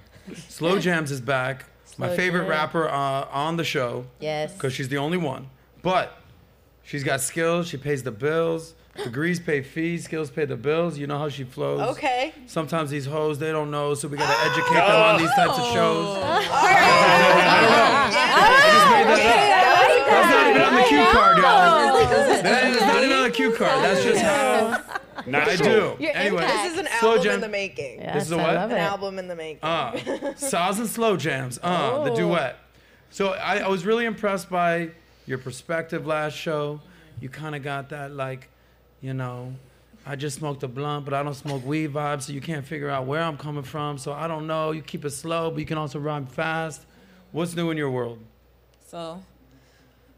Slow 0.47 0.79
Jams 0.79 1.11
is 1.11 1.21
back. 1.21 1.65
My 1.99 2.07
Slow 2.07 2.15
favorite 2.15 2.41
Jam. 2.41 2.49
rapper 2.49 2.89
uh, 2.89 3.27
on 3.31 3.55
the 3.57 3.63
show. 3.63 4.07
Yes. 4.19 4.53
because 4.53 4.73
she's 4.73 4.89
the 4.89 4.97
only 4.97 5.17
one. 5.19 5.47
But 5.83 6.18
she's 6.89 7.03
got 7.03 7.21
skills. 7.21 7.67
She 7.67 7.77
pays 7.77 8.03
the 8.03 8.11
bills. 8.11 8.73
Degrees 9.03 9.39
pay 9.39 9.61
fees. 9.61 10.03
Skills 10.05 10.29
pay 10.29 10.45
the 10.45 10.57
bills. 10.57 10.97
You 10.97 11.07
know 11.07 11.17
how 11.19 11.29
she 11.29 11.43
flows. 11.45 11.81
Okay. 11.97 12.33
Sometimes 12.47 12.89
these 12.89 13.05
hoes 13.05 13.37
they 13.39 13.51
don't 13.51 13.71
know, 13.71 13.93
so 13.93 14.07
we 14.07 14.17
gotta 14.17 14.37
educate 14.51 14.73
them 14.75 15.01
on 15.01 15.17
these 15.19 15.31
types 15.35 15.57
of 15.57 15.65
shows. 15.73 16.17
That's 18.99 20.29
not 20.33 20.49
even 20.49 20.61
on 20.61 20.75
the 20.75 20.83
cue 20.87 21.05
card, 21.11 21.37
y'all. 21.37 22.43
That 22.43 22.63
is 22.65 22.81
not 22.81 23.03
even 23.03 23.17
on 23.17 23.23
the 23.23 23.29
cue 23.31 23.53
card. 23.53 23.83
That's 23.83 24.03
just 24.03 24.21
how 24.21 24.81
I 25.17 25.21
Natural. 25.29 25.95
do. 25.97 26.05
Anyway, 26.05 26.41
This 26.41 26.73
is 26.73 26.79
an 26.79 26.87
Slow 26.99 27.09
album 27.11 27.23
Jam- 27.23 27.33
in 27.35 27.41
the 27.41 27.49
making. 27.49 27.99
This 27.99 28.23
is 28.25 28.31
a 28.31 28.35
Yes, 28.37 28.43
I 28.45 28.47
what? 28.47 28.55
love 28.55 28.71
An 28.71 28.77
it. 28.77 28.79
album 28.81 29.19
in 29.19 29.27
the 29.27 29.35
making. 29.35 29.59
Uh, 29.63 30.33
SOS 30.37 30.79
and 30.79 30.87
Slow 30.87 31.17
Jams. 31.17 31.59
Uh, 31.61 32.03
the 32.03 32.11
duet. 32.15 32.57
So 33.11 33.29
I, 33.33 33.57
I 33.59 33.67
was 33.67 33.85
really 33.85 34.05
impressed 34.05 34.49
by 34.49 34.91
your 35.29 35.37
perspective 35.37 36.07
last 36.07 36.35
show. 36.35 36.81
You 37.21 37.29
kind 37.29 37.55
of 37.55 37.61
got 37.63 37.89
that, 37.89 38.11
like, 38.11 38.49
you 38.99 39.13
know, 39.13 39.53
I 40.03 40.15
just 40.15 40.37
smoked 40.37 40.63
a 40.63 40.67
blunt, 40.67 41.05
but 41.05 41.13
I 41.13 41.21
don't 41.21 41.35
smoke 41.35 41.63
weed 41.63 41.93
vibe, 41.93 42.23
so 42.23 42.33
you 42.33 42.41
can't 42.41 42.65
figure 42.65 42.89
out 42.89 43.05
where 43.05 43.21
I'm 43.21 43.37
coming 43.37 43.63
from. 43.63 43.99
So 43.99 44.11
I 44.11 44.27
don't 44.27 44.47
know. 44.47 44.71
You 44.71 44.81
keep 44.81 45.05
it 45.05 45.11
slow, 45.11 45.51
but 45.51 45.59
you 45.59 45.67
can 45.67 45.77
also 45.77 45.99
rhyme 45.99 46.25
fast. 46.25 46.81
What's 47.31 47.55
new 47.55 47.69
in 47.69 47.77
your 47.77 47.91
world? 47.91 48.17
So, 48.87 49.21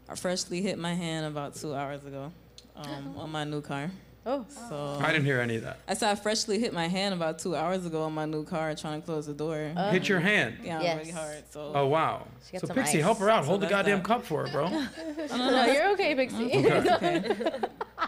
I 0.08 0.14
freshly 0.14 0.62
hit 0.62 0.78
my 0.78 0.94
hand 0.94 1.26
about 1.26 1.56
two 1.56 1.74
hours 1.74 2.02
ago 2.06 2.32
um, 2.74 3.14
on 3.18 3.30
my 3.30 3.44
new 3.44 3.60
car. 3.60 3.90
Oh. 4.24 4.46
So 4.68 4.98
I 5.00 5.10
didn't 5.12 5.24
hear 5.24 5.40
any 5.40 5.56
of 5.56 5.62
that. 5.64 5.78
I 5.88 5.94
said 5.94 6.10
I 6.10 6.14
freshly 6.14 6.58
hit 6.60 6.72
my 6.72 6.86
hand 6.86 7.12
about 7.12 7.40
two 7.40 7.56
hours 7.56 7.84
ago 7.84 8.02
on 8.04 8.12
my 8.12 8.24
new 8.24 8.44
car 8.44 8.72
trying 8.76 9.00
to 9.00 9.04
close 9.06 9.26
the 9.26 9.34
door. 9.34 9.56
Hit 9.90 10.08
your 10.08 10.20
hand. 10.20 10.58
yeah, 10.62 10.80
Yes. 10.80 10.98
really 10.98 11.10
hard. 11.10 11.42
So 11.50 11.72
Oh 11.74 11.86
wow. 11.88 12.26
got 12.52 12.60
So 12.60 12.68
Pixie, 12.74 12.98
ice. 12.98 13.02
help 13.04 13.18
her 13.18 13.28
out. 13.30 13.42
So 13.44 13.48
Hold 13.48 13.62
the 13.62 13.66
goddamn 13.66 13.98
that. 13.98 14.04
cup 14.06 14.24
for 14.24 14.46
her, 14.46 14.52
bro. 14.52 14.68
No, 15.36 15.66
you're 15.66 15.90
okay, 15.94 16.14
Pixie. 16.14 16.52
Okay. 16.66 17.34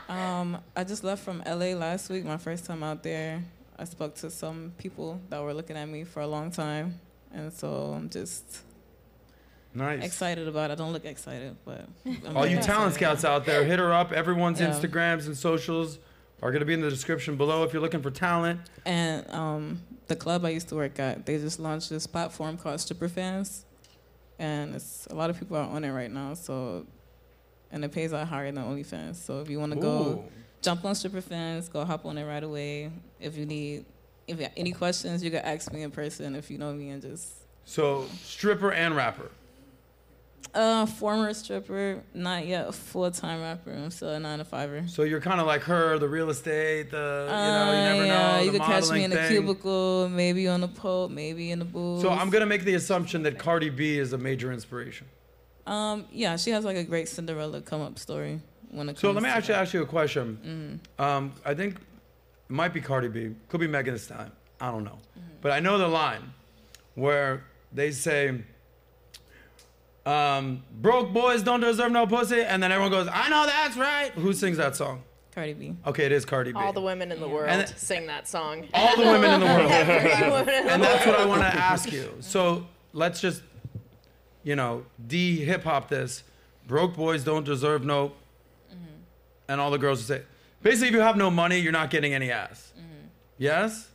Um, 0.08 0.58
I 0.76 0.84
just 0.84 1.02
left 1.04 1.24
from 1.24 1.42
LA 1.46 1.74
last 1.74 2.08
week, 2.10 2.24
my 2.24 2.36
first 2.36 2.64
time 2.66 2.82
out 2.82 3.02
there. 3.02 3.42
I 3.78 3.84
spoke 3.84 4.14
to 4.16 4.30
some 4.30 4.72
people 4.78 5.20
that 5.30 5.42
were 5.42 5.52
looking 5.54 5.76
at 5.76 5.88
me 5.88 6.04
for 6.04 6.20
a 6.20 6.26
long 6.26 6.50
time, 6.52 7.00
and 7.32 7.52
so 7.52 7.92
I'm 7.96 8.08
just 8.08 8.44
Nice. 9.74 10.04
excited 10.04 10.46
about 10.48 10.70
it. 10.70 10.74
I 10.74 10.76
don't 10.76 10.92
look 10.92 11.04
excited, 11.04 11.56
but 11.64 11.88
I'm 12.06 12.36
All 12.36 12.46
you 12.46 12.56
talent 12.60 12.92
excited. 12.92 12.94
scouts 12.94 13.24
out 13.24 13.44
there, 13.44 13.64
hit 13.64 13.78
her 13.78 13.92
up. 13.92 14.12
Everyone's 14.12 14.60
Yeah. 14.60 14.70
Instagrams 14.70 15.26
and 15.26 15.36
socials 15.36 15.98
are 16.42 16.50
going 16.50 16.60
to 16.60 16.66
be 16.66 16.74
in 16.74 16.80
the 16.80 16.90
description 16.90 17.36
below 17.36 17.64
if 17.64 17.72
you're 17.72 17.82
looking 17.82 18.02
for 18.02 18.10
talent. 18.10 18.60
And 18.84 19.28
um, 19.30 19.82
the 20.06 20.16
club 20.16 20.44
I 20.44 20.50
used 20.50 20.68
to 20.68 20.76
work 20.76 20.98
at, 21.00 21.26
they 21.26 21.38
just 21.38 21.58
launched 21.58 21.90
this 21.90 22.06
platform 22.06 22.56
called 22.56 22.80
Stripper 22.80 23.08
Fans, 23.08 23.64
and 24.38 24.74
it's 24.74 25.06
a 25.10 25.14
lot 25.14 25.30
of 25.30 25.38
people 25.38 25.56
are 25.56 25.68
on 25.68 25.84
it 25.84 25.92
right 25.92 26.10
now. 26.10 26.34
So, 26.34 26.86
and 27.72 27.84
it 27.84 27.90
pays 27.92 28.12
out 28.12 28.28
higher 28.28 28.50
than 28.52 28.62
OnlyFans. 28.62 29.16
So 29.16 29.40
if 29.40 29.48
you 29.50 29.58
want 29.58 29.72
to 29.72 29.78
go 29.80 30.24
jump 30.62 30.84
on 30.84 30.94
Stripper 30.94 31.20
Fans, 31.20 31.68
go 31.68 31.84
hop 31.84 32.04
on 32.06 32.16
it 32.18 32.24
right 32.24 32.44
away. 32.44 32.90
If 33.18 33.36
you 33.36 33.46
need, 33.46 33.86
if 34.28 34.36
you 34.38 34.44
have 34.44 34.52
any 34.56 34.72
questions, 34.72 35.24
you 35.24 35.30
can 35.30 35.40
ask 35.44 35.72
me 35.72 35.82
in 35.82 35.90
person 35.90 36.36
if 36.36 36.50
you 36.50 36.58
know 36.58 36.72
me 36.72 36.90
and 36.90 37.02
just. 37.02 37.28
So, 37.64 38.06
stripper 38.22 38.70
and 38.72 38.94
rapper. 38.94 39.30
Uh, 40.52 40.86
former 40.86 41.32
stripper, 41.34 42.00
not 42.14 42.46
yet 42.46 42.68
a 42.68 42.72
full 42.72 43.10
time 43.10 43.40
rapper. 43.40 43.72
I'm 43.72 43.90
still 43.90 44.10
a 44.10 44.20
nine 44.20 44.38
to 44.38 44.44
fiver. 44.44 44.84
So 44.86 45.02
you're 45.02 45.20
kind 45.20 45.40
of 45.40 45.46
like 45.48 45.62
her, 45.62 45.98
the 45.98 46.08
real 46.08 46.30
estate, 46.30 46.90
the 46.92 46.96
you 46.96 47.32
know, 47.32 47.34
Uh, 47.34 47.66
you 47.66 47.72
never 47.72 48.04
yeah, 48.06 48.36
know. 48.36 48.42
you 48.44 48.50
could 48.52 48.60
catch 48.60 48.88
me 48.90 49.02
in 49.02 49.10
thing. 49.10 49.28
cubicle, 49.28 50.08
maybe 50.08 50.46
on 50.46 50.60
the 50.60 50.68
pole, 50.68 51.08
maybe 51.08 51.50
in 51.50 51.58
the 51.58 51.64
booth. 51.64 52.02
So 52.02 52.10
I'm 52.10 52.30
gonna 52.30 52.46
make 52.46 52.62
the 52.64 52.74
assumption 52.74 53.24
that 53.24 53.36
Cardi 53.38 53.68
B 53.70 53.98
is 53.98 54.12
a 54.12 54.18
major 54.18 54.52
inspiration. 54.52 55.08
Um, 55.66 56.04
yeah, 56.12 56.36
she 56.36 56.50
has 56.50 56.64
like 56.64 56.76
a 56.76 56.84
great 56.84 57.08
Cinderella 57.08 57.60
come 57.60 57.80
up 57.80 57.98
story 57.98 58.40
when 58.70 58.88
it 58.88 58.98
So 58.98 59.10
let 59.10 59.22
me 59.24 59.28
actually 59.30 59.54
that. 59.54 59.62
ask 59.62 59.74
you 59.74 59.82
a 59.82 59.86
question. 59.86 60.80
Mhm. 61.00 61.04
Um, 61.04 61.32
I 61.44 61.54
think 61.54 61.76
it 61.76 61.80
might 62.48 62.72
be 62.72 62.80
Cardi 62.80 63.08
B, 63.08 63.34
could 63.48 63.58
be 63.60 63.66
Megan 63.66 63.94
this 63.94 64.06
time. 64.06 64.30
I 64.60 64.70
don't 64.70 64.84
know, 64.84 64.98
Mm-hmm. 65.18 65.28
but 65.40 65.50
I 65.50 65.58
know 65.58 65.78
the 65.78 65.88
line 65.88 66.32
where 66.94 67.42
they 67.72 67.90
say, 67.90 68.42
um, 70.06 70.62
"Broke 70.80 71.12
boys 71.12 71.42
don't 71.42 71.60
deserve 71.60 71.92
no 71.92 72.06
pussy," 72.06 72.42
and 72.42 72.62
then 72.62 72.70
everyone 72.72 72.90
goes, 72.90 73.08
"I 73.12 73.28
know 73.28 73.46
that's 73.46 73.76
right." 73.76 74.10
Who 74.12 74.32
sings 74.32 74.56
that 74.58 74.76
song? 74.76 75.02
Cardi 75.32 75.52
B. 75.54 75.74
Okay, 75.86 76.04
it 76.04 76.12
is 76.12 76.24
Cardi 76.24 76.52
B. 76.52 76.58
All 76.58 76.72
the 76.72 76.80
women 76.80 77.10
in 77.10 77.18
the 77.20 77.28
world 77.28 77.48
And 77.50 77.62
it- 77.62 77.68
sing 77.76 78.06
that 78.06 78.28
song. 78.28 78.68
All 78.72 78.96
the 78.96 79.02
women 79.02 79.32
in 79.32 79.40
the 79.40 79.46
world. 79.46 79.70
Every 79.70 80.30
woman 80.30 80.48
in 80.54 80.68
and 80.68 80.82
the 80.82 80.86
that's 80.86 81.06
world. 81.06 81.18
what 81.18 81.26
I 81.26 81.26
want 81.26 81.40
to 81.42 81.58
ask 81.60 81.90
you. 81.90 82.14
So 82.20 82.66
let's 82.92 83.20
just, 83.20 83.42
you 84.44 84.54
know, 84.54 84.86
de 85.04 85.44
hip 85.44 85.64
hop 85.64 85.88
this. 85.88 86.22
Broke 86.68 86.94
boys 86.94 87.24
don't 87.24 87.44
deserve 87.44 87.84
no. 87.84 88.12
And 89.48 89.60
all 89.60 89.70
the 89.70 89.76
girls 89.78 89.98
will 89.98 90.16
say, 90.16 90.22
basically, 90.62 90.88
if 90.88 90.94
you 90.94 91.00
have 91.00 91.16
no 91.18 91.30
money, 91.30 91.58
you're 91.58 91.72
not 91.72 91.90
getting 91.90 92.14
any 92.14 92.30
ass. 92.30 92.72
Yes? 93.36 93.88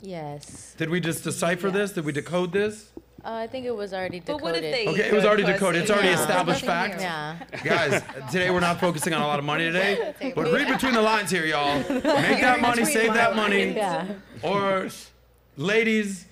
Yes. 0.00 0.74
Did 0.76 0.90
we 0.90 1.00
just 1.00 1.24
decipher 1.24 1.70
this? 1.72 1.92
Did 1.92 2.04
we 2.04 2.12
decode 2.12 2.52
this? 2.52 2.90
Uh, 3.24 3.30
I 3.34 3.46
think 3.46 3.66
it 3.66 3.74
was 3.76 3.92
already 3.94 4.18
But 4.18 4.38
decoded. 4.38 4.42
what 4.42 4.54
if 4.56 4.62
they 4.62 4.86
Okay, 4.88 5.08
it 5.08 5.12
was 5.12 5.24
already 5.24 5.44
decoded. 5.44 5.82
It's 5.82 5.90
already 5.90 6.08
Yeah. 6.08 6.20
established 6.20 6.64
fact. 6.64 7.00
Yeah. 7.00 7.36
Guys, 7.62 8.02
today 8.32 8.50
we're 8.50 8.58
not 8.60 8.80
focusing 8.80 9.14
on 9.14 9.22
a 9.22 9.26
lot 9.26 9.38
of 9.38 9.44
money 9.44 9.64
today, 9.64 10.12
but 10.34 10.50
read 10.52 10.66
between 10.66 10.94
the 10.94 11.02
lines 11.02 11.30
here, 11.30 11.46
y'all. 11.46 11.78
Make 11.88 12.40
that 12.40 12.60
money, 12.60 12.84
save 12.84 13.14
that 13.14 13.36
money. 13.36 13.74
Yeah. 13.74 14.06
Or 14.42 14.88
ladies, 15.56 16.26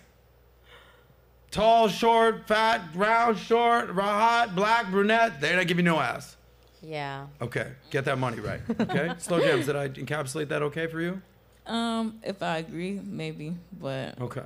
tall, 1.53 1.87
short, 1.89 2.49
fat, 2.49 2.81
round, 2.95 3.39
short, 3.39 3.91
hot, 3.91 4.57
black, 4.57 4.91
brunette, 4.91 5.41
they're 5.41 5.57
not 5.57 5.69
giving 5.69 5.85
you 5.85 5.93
no 5.93 6.01
ass. 6.01 6.37
Yeah. 6.83 7.27
Okay, 7.41 7.69
get 7.91 8.05
that 8.07 8.19
money 8.19 8.41
right. 8.41 8.61
Okay, 8.81 9.13
slow 9.19 9.39
jams. 9.39 9.67
Did 9.67 9.77
I 9.77 9.89
encapsulate 9.91 10.49
that 10.49 10.63
okay 10.63 10.87
for 10.89 11.01
you? 11.01 11.23
Um, 11.67 12.19
if 12.25 12.43
I 12.43 12.57
agree, 12.59 13.01
maybe, 13.05 13.55
but 13.81 14.21
Okay. 14.21 14.43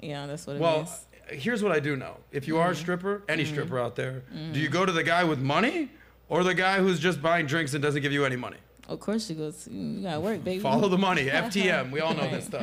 yeah, 0.00 0.26
that's 0.26 0.44
what 0.46 0.56
it 0.56 0.62
Well, 0.62 0.78
means. 0.78 1.04
Here's 1.28 1.62
what 1.62 1.72
I 1.72 1.80
do 1.80 1.96
know. 1.96 2.16
If 2.32 2.46
you 2.48 2.58
are 2.58 2.70
a 2.72 2.76
stripper, 2.76 3.22
any 3.28 3.44
stripper 3.44 3.78
out 3.78 3.96
there, 3.96 4.22
do 4.52 4.58
you 4.60 4.68
go 4.68 4.84
to 4.86 4.92
the 4.92 5.02
guy 5.02 5.24
with 5.24 5.38
money, 5.40 5.90
or 6.28 6.42
the 6.44 6.54
guy 6.54 6.78
who's 6.78 6.98
just 7.00 7.20
buying 7.22 7.46
drinks 7.46 7.74
and 7.74 7.82
doesn't 7.82 8.02
give 8.02 8.12
you 8.12 8.24
any 8.24 8.36
money? 8.36 8.56
Of 8.88 9.00
course 9.00 9.26
she 9.26 9.34
goes. 9.34 9.66
"Mm, 9.66 9.96
You 9.98 10.02
gotta 10.02 10.20
work, 10.20 10.44
baby. 10.44 10.60
Follow 10.62 10.88
the 10.88 10.98
money. 10.98 11.26
FTM. 11.30 11.90
We 11.90 12.00
all 12.00 12.12
know 12.14 12.24
this 12.24 12.32
Right. 12.32 12.62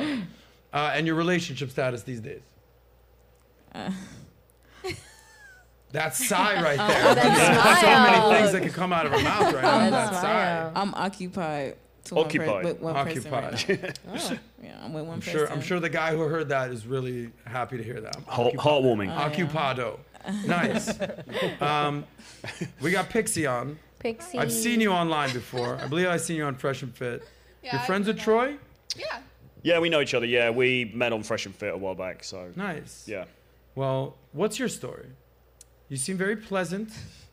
Uh, 0.72 0.92
and 0.94 1.06
your 1.06 1.16
relationship 1.16 1.70
status 1.70 2.02
these 2.02 2.20
days? 2.20 2.42
Uh. 3.74 3.90
That 5.92 6.14
sigh 6.16 6.54
right 6.62 6.78
there. 6.88 7.02
Oh, 7.10 7.14
that 7.14 7.80
so 7.82 7.86
many 8.30 8.38
things 8.38 8.52
that 8.52 8.62
could 8.62 8.72
come 8.72 8.92
out 8.94 9.04
of 9.04 9.12
her 9.12 9.18
mouth 9.22 9.52
right 9.52 9.62
now. 9.62 9.78
That 9.90 10.12
That 10.12 10.14
sigh. 10.22 10.72
I'm 10.74 10.94
occupied. 10.94 11.76
To 12.06 12.14
one 12.16 12.24
per- 12.24 12.28
Occupied. 12.28 12.64
with 12.64 12.80
one 12.80 12.94
person 13.06 13.30
right 13.30 13.54
Occupied. 13.54 13.98
Yeah, 14.62 14.78
I'm 14.82 14.92
with 14.92 15.04
one 15.04 15.14
I'm 15.14 15.20
person. 15.20 15.32
sure. 15.32 15.50
I'm 15.52 15.60
sure 15.60 15.80
the 15.80 15.88
guy 15.88 16.12
who 16.12 16.20
heard 16.22 16.48
that 16.48 16.70
is 16.70 16.86
really 16.86 17.30
happy 17.44 17.76
to 17.76 17.82
hear 17.82 18.00
that. 18.00 18.16
Heart, 18.26 18.54
heartwarming. 18.54 19.08
Oh, 19.10 19.30
Occupado. 19.30 19.98
Nice. 20.46 20.98
Um, 21.60 22.04
we 22.80 22.90
got 22.90 23.08
Pixie 23.08 23.46
on. 23.46 23.78
Pixie. 23.98 24.38
I've 24.38 24.52
seen 24.52 24.80
you 24.80 24.90
online 24.90 25.32
before. 25.32 25.76
I 25.76 25.86
believe 25.86 26.08
I've 26.08 26.20
seen 26.20 26.36
you 26.36 26.44
on 26.44 26.56
Fresh 26.56 26.82
and 26.82 26.94
Fit. 26.96 27.22
Yeah, 27.62 27.76
You're 27.76 27.82
friends 27.82 28.06
been 28.06 28.16
with 28.16 28.20
on- 28.20 28.24
Troy? 28.24 28.56
Yeah. 28.96 29.20
Yeah, 29.62 29.78
we 29.78 29.88
know 29.88 30.00
each 30.00 30.14
other. 30.14 30.26
Yeah, 30.26 30.50
we 30.50 30.90
met 30.94 31.12
on 31.12 31.22
Fresh 31.22 31.46
and 31.46 31.54
Fit 31.54 31.72
a 31.74 31.76
while 31.76 31.94
back. 31.94 32.24
So 32.24 32.50
Nice. 32.56 33.04
yeah. 33.06 33.24
Well, 33.76 34.16
what's 34.32 34.58
your 34.58 34.68
story? 34.68 35.06
You 35.88 35.96
seem 35.96 36.16
very 36.16 36.36
pleasant, 36.36 36.90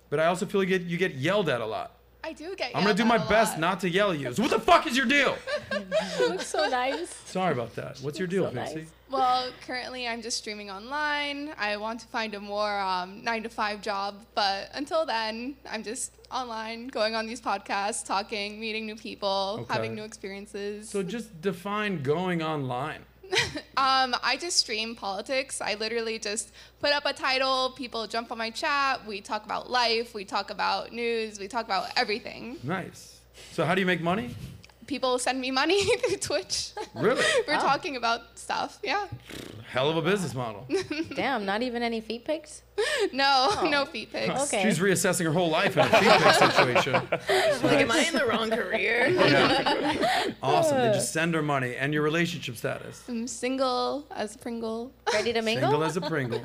but 0.10 0.20
I 0.20 0.26
also 0.28 0.46
feel 0.46 0.64
you 0.64 0.70
get 0.70 0.82
you 0.84 0.98
get 0.98 1.16
yelled 1.16 1.50
at 1.50 1.62
a 1.62 1.66
lot. 1.66 1.96
I 2.24 2.34
do 2.34 2.56
get. 2.56 2.72
I'm 2.76 2.84
gonna 2.84 2.94
do 2.94 3.06
my 3.06 3.18
best 3.18 3.54
lot. 3.54 3.60
not 3.62 3.80
to 3.82 3.90
yell 3.90 4.12
at 4.12 4.20
you. 4.20 4.34
So 4.34 4.42
what 4.44 4.52
the 4.52 4.60
fuck 4.60 4.86
is 4.88 4.96
your 4.98 5.06
deal? 5.06 5.36
looks 6.20 6.48
so 6.48 6.68
nice. 6.68 7.14
Sorry 7.26 7.54
about 7.54 7.76
that. 7.76 7.98
What's 8.00 8.20
your 8.20 8.28
deal, 8.28 8.46
So 8.46 8.52
nice. 8.52 8.74
Pixie? 8.74 8.90
Well, 9.10 9.50
currently 9.66 10.08
I'm 10.08 10.22
just 10.22 10.38
streaming 10.38 10.70
online. 10.70 11.52
I 11.58 11.78
want 11.78 12.00
to 12.02 12.08
find 12.08 12.36
a 12.36 12.40
more 12.40 12.78
um, 12.80 13.24
nine 13.24 13.42
to 13.44 13.50
five 13.50 13.82
job, 13.82 14.26
but 14.36 14.70
until 14.74 15.06
then, 15.06 15.56
I'm 15.70 15.82
just 15.84 16.12
online, 16.32 16.88
going 16.90 17.16
on 17.16 17.26
these 17.26 17.42
podcasts, 17.42 18.06
talking, 18.06 18.60
meeting 18.60 18.86
new 18.86 18.96
people, 18.96 19.60
Okay. 19.62 19.74
having 19.74 19.96
new 19.96 20.04
experiences. 20.04 20.90
So 20.90 21.02
just 21.02 21.42
define 21.42 22.04
going 22.04 22.44
online. 22.44 23.00
Um, 23.78 24.14
I 24.22 24.36
just 24.36 24.58
stream 24.58 24.94
politics. 24.94 25.62
I 25.62 25.76
literally 25.76 26.20
just 26.20 26.52
put 26.82 26.92
up 26.92 27.06
a 27.06 27.14
title, 27.14 27.72
people 27.78 28.06
jump 28.08 28.30
on 28.30 28.38
my 28.38 28.50
chat, 28.50 29.08
we 29.08 29.22
talk 29.22 29.46
about 29.46 29.72
life, 29.72 30.14
we 30.14 30.26
talk 30.26 30.52
about 30.52 30.92
news, 30.92 31.40
we 31.40 31.48
talk 31.48 31.64
about 31.64 31.88
everything. 31.96 32.58
Nice. 32.62 33.22
So 33.54 33.64
how 33.64 33.76
do 33.76 33.80
you 33.80 33.88
make 33.88 34.02
money? 34.02 34.36
People 34.90 35.20
send 35.20 35.40
me 35.40 35.52
money 35.52 35.84
through 35.98 36.18
Twitch. 36.18 36.72
Really? 36.96 37.24
We're 37.48 37.58
talking 37.60 37.96
about 37.96 38.22
stuff. 38.40 38.80
Yeah. 38.84 39.06
Hell 39.70 39.88
of 39.88 39.98
a 39.98 40.02
business 40.02 40.34
model. 40.34 40.68
Damn, 41.16 41.46
not 41.46 41.62
even 41.62 41.84
any 41.84 42.02
feet 42.02 42.26
pics? 42.26 42.64
No, 43.14 43.52
no 43.70 43.86
feet 43.86 44.12
pics. 44.12 44.34
Oh. 44.36 44.44
Okay. 44.46 44.64
She's 44.64 44.80
reassessing 44.80 45.26
her 45.26 45.32
whole 45.32 45.52
life 45.52 45.78
in 45.78 45.86
a 45.86 45.90
feedback 45.90 46.34
situation. 46.52 46.94
Like, 46.94 47.80
am 47.82 47.92
I 47.92 48.00
in 48.08 48.16
the 48.16 48.26
wrong 48.26 48.50
career? 48.50 49.14
Awesome. 50.42 50.78
They 50.80 50.92
just 50.94 51.14
send 51.14 51.36
her 51.36 51.44
money. 51.44 51.76
And 51.76 51.94
your 51.94 52.02
relationship 52.02 52.58
status? 52.58 53.04
I'm 53.08 53.28
single 53.28 54.08
as 54.16 54.34
a 54.36 54.40
Pringle. 54.40 54.92
Ready 55.14 55.34
to 55.34 55.44
mingle? 55.44 55.70
Single 55.70 55.84
as 55.84 55.98
a 55.98 56.02
Pringle. 56.02 56.40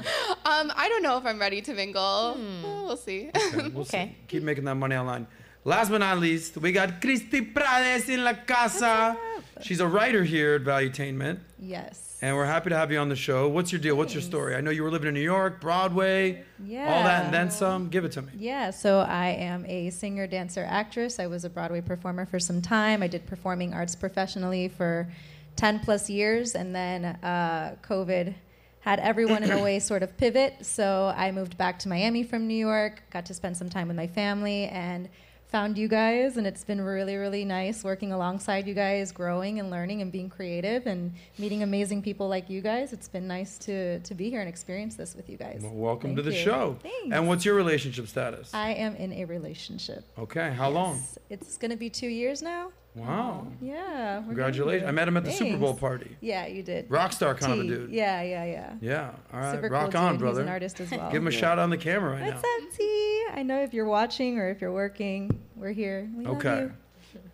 Um, 0.44 0.70
I 0.76 0.90
don't 0.90 1.02
know 1.02 1.16
if 1.16 1.24
I'm 1.24 1.40
ready 1.40 1.62
to 1.62 1.72
mingle. 1.72 2.02
Uh, 2.36 2.84
We'll 2.84 2.98
see. 2.98 3.30
Okay, 3.34 3.68
we'll 3.68 3.86
see. 3.86 3.96
Okay. 3.96 4.16
Keep 4.28 4.42
making 4.42 4.64
that 4.64 4.74
money 4.74 4.96
online. 4.96 5.26
Last 5.66 5.90
but 5.90 5.98
not 5.98 6.18
least, 6.18 6.58
we 6.58 6.72
got 6.72 7.00
Cristi 7.00 7.52
Prades 7.54 8.08
in 8.10 8.22
la 8.22 8.34
casa. 8.34 9.16
She's 9.62 9.80
a 9.80 9.88
writer 9.88 10.22
here 10.22 10.56
at 10.56 10.62
Valuetainment, 10.62 11.38
Yes. 11.58 12.18
and 12.20 12.36
we're 12.36 12.44
happy 12.44 12.68
to 12.68 12.76
have 12.76 12.92
you 12.92 12.98
on 12.98 13.08
the 13.08 13.16
show. 13.16 13.48
What's 13.48 13.72
your 13.72 13.80
deal? 13.80 13.96
What's 13.96 14.12
your 14.12 14.20
story? 14.22 14.56
I 14.56 14.60
know 14.60 14.70
you 14.70 14.82
were 14.82 14.90
living 14.90 15.08
in 15.08 15.14
New 15.14 15.20
York, 15.22 15.62
Broadway, 15.62 16.42
all 16.60 16.66
that, 17.04 17.24
and 17.26 17.32
then 17.32 17.50
some. 17.50 17.88
Give 17.88 18.04
it 18.04 18.12
to 18.12 18.22
me. 18.22 18.32
Yeah, 18.36 18.70
so 18.72 18.98
I 19.00 19.28
am 19.28 19.64
a 19.66 19.88
singer, 19.88 20.26
dancer, 20.26 20.66
actress. 20.68 21.18
I 21.18 21.28
was 21.28 21.44
a 21.46 21.50
Broadway 21.50 21.80
performer 21.80 22.26
for 22.26 22.38
some 22.38 22.60
time. 22.60 23.02
I 23.02 23.06
did 23.06 23.24
performing 23.26 23.72
arts 23.72 23.94
professionally 23.94 24.68
for 24.68 25.08
10 25.56 25.78
plus 25.80 26.10
years, 26.10 26.54
and 26.54 26.74
then 26.74 27.04
uh, 27.06 27.76
COVID 27.82 28.34
had 28.80 29.00
everyone 29.00 29.42
in 29.42 29.50
a 29.50 29.62
way 29.62 29.78
sort 29.78 30.02
of 30.02 30.14
pivot. 30.18 30.56
So 30.66 31.14
I 31.16 31.30
moved 31.32 31.56
back 31.56 31.78
to 31.80 31.88
Miami 31.88 32.22
from 32.22 32.46
New 32.46 32.54
York, 32.54 33.02
got 33.10 33.24
to 33.26 33.34
spend 33.34 33.56
some 33.56 33.70
time 33.70 33.88
with 33.88 33.96
my 33.96 34.08
family, 34.08 34.64
and 34.66 35.08
found 35.54 35.78
you 35.78 35.86
guys. 35.86 36.36
And 36.36 36.48
it's 36.48 36.64
been 36.64 36.80
really, 36.80 37.14
really 37.14 37.44
nice 37.44 37.84
working 37.84 38.10
alongside 38.10 38.66
you 38.66 38.74
guys, 38.74 39.12
growing 39.12 39.60
and 39.60 39.70
learning 39.70 40.02
and 40.02 40.10
being 40.10 40.28
creative 40.28 40.88
and 40.88 41.14
meeting 41.38 41.62
amazing 41.62 42.02
people 42.02 42.26
like 42.28 42.50
you 42.50 42.60
guys. 42.60 42.92
It's 42.92 43.06
been 43.06 43.28
nice 43.28 43.56
to, 43.58 44.00
to 44.00 44.14
be 44.16 44.30
here 44.30 44.40
and 44.40 44.48
experience 44.48 44.96
this 44.96 45.14
with 45.14 45.30
you 45.30 45.36
guys. 45.36 45.60
Well, 45.62 45.72
welcome 45.74 46.08
Thank 46.08 46.16
to 46.16 46.22
the 46.22 46.36
you. 46.36 46.42
show. 46.42 46.76
Thanks. 46.82 47.14
And 47.14 47.28
what's 47.28 47.44
your 47.44 47.54
relationship 47.54 48.08
status? 48.08 48.52
I 48.52 48.70
am 48.70 48.96
in 48.96 49.12
a 49.12 49.26
relationship. 49.26 50.02
Okay, 50.18 50.50
how 50.50 50.70
long? 50.70 51.00
It's 51.30 51.56
going 51.56 51.70
to 51.70 51.76
be 51.76 51.88
two 51.88 52.08
years 52.08 52.42
now. 52.42 52.72
Wow. 52.94 53.46
Yeah. 53.60 54.22
Congratulations. 54.24 54.88
I 54.88 54.92
met 54.92 55.08
him 55.08 55.16
at 55.16 55.24
the 55.24 55.30
there. 55.30 55.38
Super 55.38 55.56
Bowl 55.58 55.74
party. 55.74 56.16
Yeah, 56.20 56.46
you 56.46 56.62
did. 56.62 56.88
Rockstar 56.88 57.36
kind 57.36 57.52
of 57.54 57.58
a 57.58 57.62
T. 57.62 57.68
dude. 57.68 57.90
Yeah, 57.90 58.22
yeah, 58.22 58.44
yeah. 58.44 58.72
Yeah. 58.80 59.10
All 59.32 59.40
right. 59.40 59.54
Super 59.54 59.68
Rock 59.68 59.90
cool 59.92 60.00
on, 60.00 60.12
dude. 60.12 60.20
brother. 60.20 60.40
He's 60.42 60.46
an 60.46 60.52
artist 60.52 60.80
as 60.80 60.90
well. 60.92 61.10
Give 61.10 61.20
him 61.22 61.26
a 61.26 61.30
Yeah. 61.32 61.38
shout 61.38 61.58
on 61.58 61.70
the 61.70 61.76
camera 61.76 62.12
right 62.12 62.22
What's 62.22 62.42
now. 62.42 62.66
up, 62.66 62.72
T? 62.76 63.24
I 63.34 63.42
know 63.42 63.60
if 63.62 63.74
you're 63.74 63.84
watching 63.86 64.38
or 64.38 64.48
if 64.48 64.60
you're 64.60 64.72
working, 64.72 65.40
we're 65.56 65.72
here. 65.72 66.08
We 66.16 66.24
love 66.24 66.36
Okay. 66.36 66.68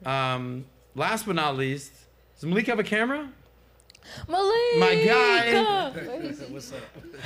you. 0.02 0.10
Um, 0.10 0.64
last 0.94 1.26
but 1.26 1.34
not 1.36 1.56
least, 1.56 1.92
does 2.36 2.44
Malik 2.48 2.66
have 2.68 2.78
a 2.78 2.82
camera? 2.84 3.28
Malik! 4.28 4.78
My 4.78 4.94
guy. 5.04 5.90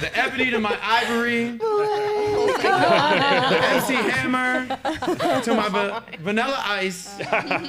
The 0.00 0.18
ebony 0.18 0.50
to 0.50 0.58
my 0.58 0.76
ivory. 0.82 1.58
Oh 1.62 2.46
the 3.50 3.58
MC 3.58 3.94
Hammer 3.94 4.66
to 5.42 5.54
my 5.54 5.68
va- 5.68 6.02
vanilla 6.20 6.60
ice. 6.66 7.16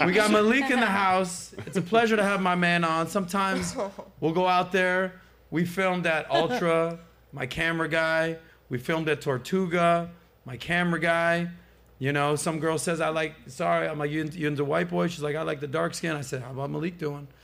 We 0.06 0.14
got 0.14 0.32
Malik 0.32 0.70
in 0.72 0.80
the 0.80 0.86
house. 0.86 1.54
It's 1.66 1.78
a 1.78 1.82
pleasure 1.82 2.16
to 2.16 2.24
have 2.24 2.42
my 2.42 2.56
man 2.56 2.84
on. 2.84 3.08
Sometimes 3.08 3.76
we'll 4.20 4.34
go 4.34 4.48
out 4.48 4.72
there. 4.72 5.14
We 5.52 5.66
filmed 5.66 6.08
at 6.08 6.30
Ultra, 6.32 7.00
my 7.32 7.46
camera 7.46 7.88
guy. 7.90 8.38
We 8.70 8.78
filmed 8.78 9.10
at 9.10 9.22
Tortuga, 9.22 10.10
my 10.46 10.58
camera 10.58 11.00
guy. 11.00 11.50
You 11.98 12.12
know, 12.12 12.36
some 12.36 12.60
girl 12.60 12.78
says, 12.78 13.00
I 13.00 13.10
like, 13.10 13.36
sorry, 13.48 13.88
I'm 13.88 13.98
like, 13.98 14.12
you 14.12 14.22
into, 14.22 14.38
you 14.38 14.48
into 14.48 14.66
white 14.66 14.90
boy? 14.90 15.08
She's 15.08 15.22
like, 15.24 15.36
I 15.38 15.44
like 15.44 15.62
the 15.62 15.68
dark 15.68 15.94
skin. 15.94 16.16
I 16.16 16.22
said, 16.22 16.42
how 16.42 16.52
about 16.52 16.70
Malik 16.70 16.98
doing? 16.98 17.28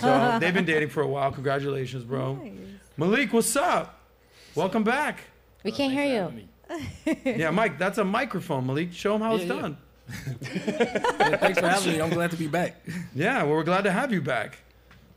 So 0.00 0.38
they've 0.40 0.52
been 0.54 0.64
dating 0.64 0.88
for 0.90 1.02
a 1.02 1.06
while. 1.06 1.30
Congratulations, 1.32 2.04
bro. 2.04 2.38
Malik, 2.96 3.32
what's 3.32 3.54
up? 3.56 4.00
Welcome 4.54 4.84
back. 4.84 5.20
We 5.62 5.72
can't 5.72 5.92
hear 5.92 6.30
you. 6.30 7.14
Yeah, 7.24 7.50
Mike, 7.50 7.78
that's 7.78 7.98
a 7.98 8.04
microphone, 8.04 8.66
Malik. 8.66 8.92
Show 8.92 9.12
them 9.14 9.22
how 9.22 9.34
it's 9.36 9.44
Yeah, 9.44 9.54
yeah. 9.54 9.60
done. 9.62 9.76
Yeah, 10.66 11.36
thanks 11.36 11.58
for 11.60 11.66
having 11.68 11.92
me. 11.92 12.00
I'm 12.02 12.10
glad 12.10 12.30
to 12.30 12.36
be 12.36 12.46
back. 12.46 12.76
Yeah, 13.14 13.42
well, 13.44 13.52
we're 13.52 13.64
glad 13.64 13.84
to 13.84 13.90
have 13.92 14.12
you 14.12 14.20
back. 14.20 14.58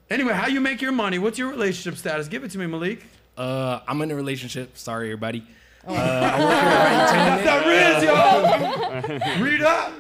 Anyway, 0.10 0.34
how 0.34 0.48
you 0.48 0.62
make 0.62 0.82
your 0.82 0.92
money? 0.94 1.20
What's 1.20 1.38
your 1.38 1.50
relationship 1.50 1.98
status? 2.00 2.28
Give 2.30 2.44
it 2.46 2.52
to 2.52 2.58
me, 2.58 2.68
Malik. 2.68 3.06
Uh, 3.38 3.80
I'm 3.88 4.02
in 4.02 4.12
a 4.12 4.16
relationship. 4.16 4.78
Sorry, 4.78 5.08
everybody. 5.08 5.46
Uh, 5.88 5.94
I 5.94 6.44
work 6.44 6.60
here 6.60 6.70
at 6.70 7.46
Valuetainment. 7.46 9.04
That 9.04 9.14
is, 9.14 9.40
yo. 9.40 9.44
Read 9.44 9.62
up. 9.62 9.94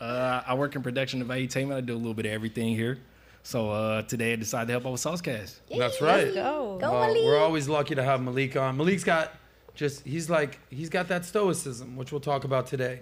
Uh, 0.00 0.42
I 0.46 0.54
work 0.54 0.74
in 0.74 0.82
production 0.82 1.22
of 1.22 1.28
Valuetainment. 1.28 1.74
I 1.74 1.80
do 1.80 1.94
a 1.94 1.96
little 1.96 2.14
bit 2.14 2.26
of 2.26 2.32
everything 2.32 2.74
here. 2.74 2.98
So 3.44 3.70
uh, 3.70 4.02
today 4.02 4.32
I 4.32 4.36
decided 4.36 4.66
to 4.66 4.72
help 4.72 4.86
out 4.86 4.92
with 4.92 5.00
SOSCAST. 5.00 5.60
That's 5.76 6.00
right. 6.02 6.34
Go. 6.34 6.78
Go, 6.80 6.92
Malik! 6.92 7.24
we're 7.24 7.38
always 7.38 7.68
lucky 7.68 7.94
to 7.94 8.02
have 8.02 8.20
Malik 8.20 8.56
on. 8.56 8.76
Malik's 8.76 9.04
got 9.04 9.32
just 9.74 10.04
he's 10.04 10.28
like 10.28 10.58
he's 10.70 10.88
got 10.88 11.08
that 11.08 11.24
stoicism, 11.24 11.96
which 11.96 12.10
we'll 12.12 12.20
talk 12.20 12.44
about 12.44 12.66
today. 12.66 13.00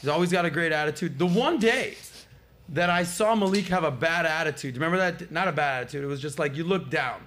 He's 0.00 0.08
always 0.08 0.30
got 0.30 0.44
a 0.44 0.50
great 0.50 0.72
attitude. 0.72 1.18
The 1.18 1.26
one 1.26 1.58
day 1.58 1.96
that 2.68 2.90
I 2.90 3.02
saw 3.02 3.34
Malik 3.34 3.64
have 3.68 3.82
a 3.84 3.90
bad 3.90 4.26
attitude, 4.26 4.74
remember 4.74 4.98
that? 4.98 5.32
Not 5.32 5.48
a 5.48 5.52
bad 5.52 5.82
attitude. 5.82 6.04
It 6.04 6.08
was 6.08 6.20
just 6.20 6.38
like 6.38 6.54
you 6.54 6.64
looked 6.64 6.90
down. 6.90 7.20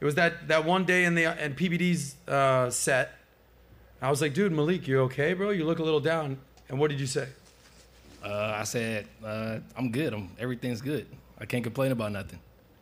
It 0.00 0.04
was 0.04 0.14
that 0.16 0.48
that 0.48 0.64
one 0.64 0.84
day 0.84 1.04
in 1.04 1.14
the 1.14 1.24
in 1.44 1.54
PBD's 1.54 2.16
uh, 2.28 2.68
set. 2.70 3.12
I 4.04 4.10
was 4.10 4.20
like, 4.20 4.34
dude, 4.34 4.52
Malik, 4.52 4.86
you 4.86 5.00
okay, 5.04 5.32
bro? 5.32 5.48
You 5.48 5.64
look 5.64 5.78
a 5.78 5.82
little 5.82 5.98
down. 5.98 6.36
And 6.68 6.78
what 6.78 6.90
did 6.90 7.00
you 7.00 7.06
say? 7.06 7.26
Uh, 8.22 8.52
I 8.54 8.64
said, 8.64 9.06
uh, 9.24 9.60
I'm 9.78 9.90
good. 9.92 10.12
I'm, 10.12 10.28
everything's 10.38 10.82
good. 10.82 11.06
I 11.38 11.46
can't 11.46 11.64
complain 11.64 11.90
about 11.90 12.12
nothing. 12.12 12.38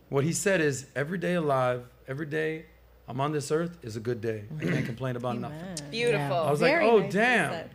What 0.09 0.25
he 0.25 0.33
said 0.33 0.61
is, 0.61 0.87
every 0.97 1.19
day 1.19 1.35
alive, 1.35 1.85
every 2.09 2.27
day 2.27 2.65
I'm 3.07 3.21
on 3.21 3.31
this 3.31 3.53
earth 3.53 3.79
is 3.85 3.95
a 3.95 4.01
good 4.01 4.21
day. 4.21 4.43
I 4.61 4.65
can't 4.65 4.85
complain 4.85 5.15
about 5.15 5.39
nothing. 5.39 5.91
Beautiful. 5.93 6.39
I 6.39 6.51
was 6.51 6.59
Very 6.59 6.85
like, 6.85 6.93
oh 6.93 6.99
nicely 6.99 7.13
damn. 7.21 7.71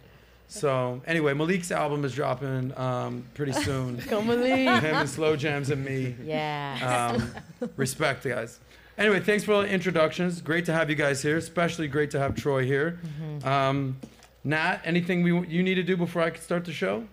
So 0.49 1.01
anyway, 1.07 1.33
Malik's 1.33 1.71
album 1.71 2.03
is 2.03 2.13
dropping 2.13 2.77
um, 2.77 3.23
pretty 3.33 3.53
soon. 3.53 3.95
Go, 4.09 4.21
Malik! 4.21 4.83
Him 4.83 4.95
and 4.95 5.09
Slow 5.09 5.37
Jams 5.37 5.69
and 5.69 5.85
me. 5.85 6.15
Yeah. 6.21 7.15
Um, 7.15 7.69
respect, 7.77 8.25
guys. 8.25 8.59
Anyway, 8.97 9.19
thanks 9.19 9.43
for 9.43 9.53
all 9.53 9.61
the 9.61 9.69
introductions. 9.69 10.41
Great 10.41 10.65
to 10.65 10.73
have 10.73 10.89
you 10.89 10.95
guys 10.95 11.21
here. 11.21 11.37
Especially 11.37 11.87
great 11.87 12.11
to 12.11 12.19
have 12.19 12.35
Troy 12.35 12.65
here. 12.65 12.99
Um, 13.43 13.97
Nat, 14.43 14.79
anything 14.85 15.23
we, 15.23 15.47
you 15.47 15.61
need 15.61 15.75
to 15.75 15.83
do 15.83 15.95
before 15.97 16.21
I 16.21 16.29
can 16.31 16.41
start 16.41 16.65
the 16.65 16.71
show? 16.73 17.05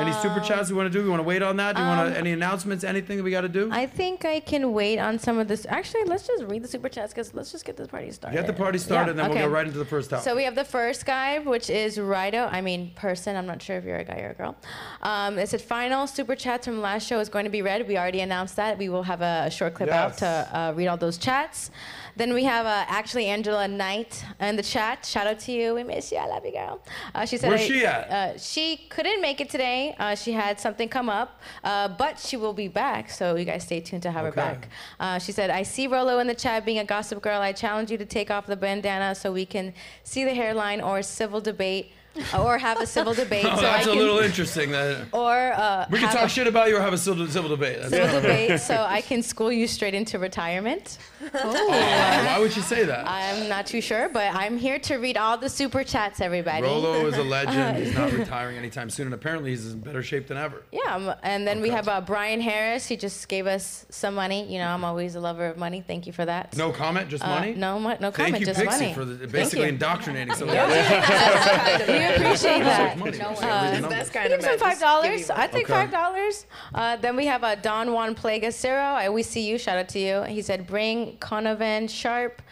Any 0.00 0.12
super 0.12 0.40
Um, 0.40 0.44
chats 0.44 0.70
we 0.70 0.76
want 0.76 0.92
to 0.92 0.98
do? 0.98 1.02
We 1.04 1.10
want 1.10 1.20
to 1.20 1.26
wait 1.26 1.42
on 1.42 1.56
that? 1.56 1.76
Do 1.76 1.82
you 1.82 1.88
want 1.88 2.00
um, 2.00 2.12
to, 2.12 2.18
any 2.18 2.32
announcements? 2.32 2.84
Anything 2.84 3.18
that 3.18 3.22
we 3.22 3.30
got 3.30 3.42
to 3.42 3.48
do? 3.48 3.68
I 3.72 3.86
think 3.86 4.24
I 4.24 4.40
can 4.40 4.72
wait 4.72 4.98
on 4.98 5.18
some 5.18 5.38
of 5.38 5.48
this. 5.48 5.66
Actually, 5.68 6.04
let's 6.04 6.26
just 6.26 6.44
read 6.44 6.62
the 6.64 6.68
super 6.68 6.88
chats 6.88 7.12
because 7.12 7.34
let's 7.34 7.52
just 7.52 7.64
get 7.64 7.76
this 7.76 7.88
party 7.88 8.10
started. 8.10 8.36
Get 8.36 8.46
the 8.46 8.52
party 8.52 8.78
started, 8.78 9.10
and 9.10 9.18
then 9.18 9.30
we'll 9.30 9.38
go 9.38 9.48
right 9.48 9.66
into 9.66 9.78
the 9.78 9.84
first 9.84 10.10
topic. 10.10 10.24
So 10.24 10.34
we 10.34 10.44
have 10.44 10.54
the 10.54 10.64
first 10.64 11.04
guy, 11.04 11.38
which 11.40 11.68
is 11.70 11.98
Rido. 11.98 12.52
I 12.52 12.60
mean, 12.60 12.92
person. 12.94 13.36
I'm 13.36 13.46
not 13.46 13.60
sure 13.60 13.76
if 13.76 13.84
you're 13.84 13.98
a 13.98 14.04
guy 14.04 14.20
or 14.20 14.30
a 14.30 14.34
girl. 14.34 14.56
Um, 15.02 15.38
it 15.38 15.48
said 15.48 15.60
final 15.60 16.06
super 16.06 16.34
chats 16.36 16.66
from 16.66 16.80
last 16.80 17.06
show 17.06 17.20
is 17.20 17.28
going 17.28 17.44
to 17.44 17.50
be 17.50 17.62
read. 17.62 17.86
We 17.86 17.98
already 17.98 18.20
announced 18.20 18.56
that. 18.56 18.78
We 18.78 18.88
will 18.88 19.02
have 19.02 19.20
a, 19.20 19.44
a 19.46 19.50
short 19.50 19.74
clip 19.74 19.90
out 19.90 20.18
to 20.18 20.26
uh, 20.26 20.72
read 20.74 20.86
all 20.86 20.96
those 20.96 21.18
chats. 21.18 21.70
Then 22.16 22.34
we 22.34 22.44
have 22.44 22.66
uh, 22.66 22.84
actually 22.88 23.26
Angela 23.26 23.66
Knight 23.66 24.24
in 24.40 24.56
the 24.56 24.62
chat. 24.62 25.04
Shout 25.06 25.26
out 25.26 25.38
to 25.40 25.52
you. 25.52 25.74
We 25.74 25.82
miss 25.82 26.12
you. 26.12 26.18
I 26.18 26.26
love 26.26 26.44
you, 26.44 26.52
girl. 26.52 26.80
Uh, 27.14 27.24
she 27.24 27.36
said 27.36 27.48
Where's 27.48 27.62
I- 27.62 27.66
she 27.66 27.86
at? 27.86 28.10
Uh, 28.10 28.38
she 28.38 28.86
couldn't 28.90 29.20
make 29.22 29.40
it 29.40 29.48
today. 29.50 29.94
Uh, 29.98 30.14
she 30.14 30.32
had 30.32 30.60
something 30.60 30.88
come 30.88 31.08
up, 31.08 31.40
uh, 31.64 31.88
but 31.88 32.18
she 32.18 32.36
will 32.36 32.52
be 32.52 32.68
back. 32.68 33.10
So 33.10 33.36
you 33.36 33.44
guys 33.44 33.64
stay 33.64 33.80
tuned 33.80 34.02
to 34.02 34.10
have 34.10 34.24
her 34.24 34.32
back. 34.32 34.68
Uh, 35.00 35.18
she 35.18 35.32
said, 35.32 35.50
I 35.50 35.62
see 35.62 35.86
Rollo 35.86 36.18
in 36.18 36.26
the 36.26 36.34
chat 36.34 36.64
being 36.64 36.78
a 36.78 36.84
gossip 36.84 37.22
girl. 37.22 37.40
I 37.40 37.52
challenge 37.52 37.90
you 37.90 37.98
to 37.98 38.04
take 38.06 38.30
off 38.30 38.46
the 38.46 38.56
bandana 38.56 39.14
so 39.14 39.32
we 39.32 39.46
can 39.46 39.72
see 40.04 40.24
the 40.24 40.34
hairline 40.34 40.80
or 40.80 41.02
civil 41.02 41.40
debate 41.40 41.92
or 42.38 42.58
have 42.58 42.80
a 42.80 42.86
civil 42.86 43.14
debate. 43.14 43.44
oh, 43.46 43.56
so 43.56 43.62
that's 43.62 43.86
I 43.86 43.90
a 43.90 43.92
can, 43.94 43.98
little 43.98 44.18
interesting. 44.18 44.70
That 44.70 45.06
Or 45.12 45.52
uh, 45.52 45.86
we 45.90 45.98
can 45.98 46.12
talk 46.12 46.24
a 46.26 46.28
shit 46.28 46.46
about 46.46 46.68
you 46.68 46.76
or 46.76 46.80
have 46.80 46.92
a 46.92 46.98
civil, 46.98 47.26
civil 47.28 47.50
debate. 47.50 47.78
That's 47.80 47.90
civil 47.90 48.16
it. 48.18 48.22
debate 48.22 48.60
so 48.60 48.74
I 48.88 49.00
can 49.00 49.22
school 49.22 49.50
you 49.52 49.66
straight 49.66 49.94
into 49.94 50.18
retirement. 50.18 50.98
Oh, 51.34 51.68
why 51.68 52.38
would 52.38 52.54
you 52.56 52.62
say 52.62 52.84
that? 52.84 53.06
I'm 53.08 53.48
not 53.48 53.66
too 53.66 53.80
sure, 53.80 54.08
but 54.08 54.34
I'm 54.34 54.58
here 54.58 54.78
to 54.80 54.96
read 54.96 55.16
all 55.16 55.38
the 55.38 55.48
super 55.48 55.84
chats, 55.84 56.20
everybody. 56.20 56.62
Rollo 56.62 57.06
is 57.06 57.16
a 57.16 57.22
legend. 57.22 57.78
He's 57.84 57.94
not 57.94 58.12
retiring 58.22 58.56
anytime 58.58 58.90
soon, 58.90 59.06
and 59.06 59.14
apparently 59.14 59.50
he's 59.50 59.72
in 59.72 59.80
better 59.80 60.02
shape 60.02 60.26
than 60.26 60.36
ever. 60.36 60.62
Yeah, 60.72 60.94
um, 60.94 61.14
and 61.22 61.46
then 61.46 61.60
we 61.60 61.70
have 61.70 61.88
uh, 61.88 62.00
Brian 62.00 62.40
Harris. 62.40 62.86
He 62.86 62.96
just 62.96 63.28
gave 63.28 63.46
us 63.46 63.86
some 63.88 64.14
money. 64.14 64.52
You 64.52 64.58
know, 64.58 64.68
I'm 64.68 64.84
always 64.84 65.14
a 65.14 65.20
lover 65.20 65.46
of 65.46 65.56
money. 65.56 65.82
Thank 65.86 66.06
you 66.06 66.12
for 66.12 66.24
that. 66.24 66.56
No 66.56 66.72
comment, 66.72 67.08
just 67.08 67.24
Uh, 67.24 67.28
money. 67.28 67.54
no, 67.54 67.78
mo- 67.78 67.90
no 68.00 68.10
Thank 68.10 68.14
comment, 68.16 68.40
you, 68.40 68.46
just 68.46 68.60
Pixie, 68.60 68.78
money. 68.80 68.94
for 68.94 69.04
the, 69.04 69.26
basically 69.28 69.68
indoctrinating 69.68 70.34
some 70.34 70.48
of 70.48 70.54
Yeah. 70.54 70.66
us. 70.66 71.86
We 72.08 72.14
appreciate 72.16 72.62
that. 72.64 72.98
Money. 72.98 73.20
Uh, 73.20 73.64
Everything 73.64 73.90
That's 73.90 74.10
kind 74.10 74.32
of 74.32 74.40
Give 74.40 74.48
some 74.50 74.58
five 74.58 74.80
dollars. 74.80 75.30
I 75.30 75.46
think 75.46 75.64
Okay. 75.64 75.72
five 75.72 75.90
dollars. 75.90 76.46
Uh, 76.74 76.96
then 76.96 77.16
we 77.16 77.26
have 77.26 77.42
a 77.42 77.56
Don 77.56 77.92
Juan 77.92 78.14
Plagacero. 78.14 78.94
I 78.94 79.08
we 79.10 79.22
see 79.22 79.48
you. 79.48 79.58
Shout 79.58 79.78
out 79.78 79.88
to 79.90 79.98
you. 79.98 80.22
He 80.22 80.42
said, 80.42 80.66
"Bring 80.66 81.16
Donovan 81.20 81.88
Sharpe 81.88 82.42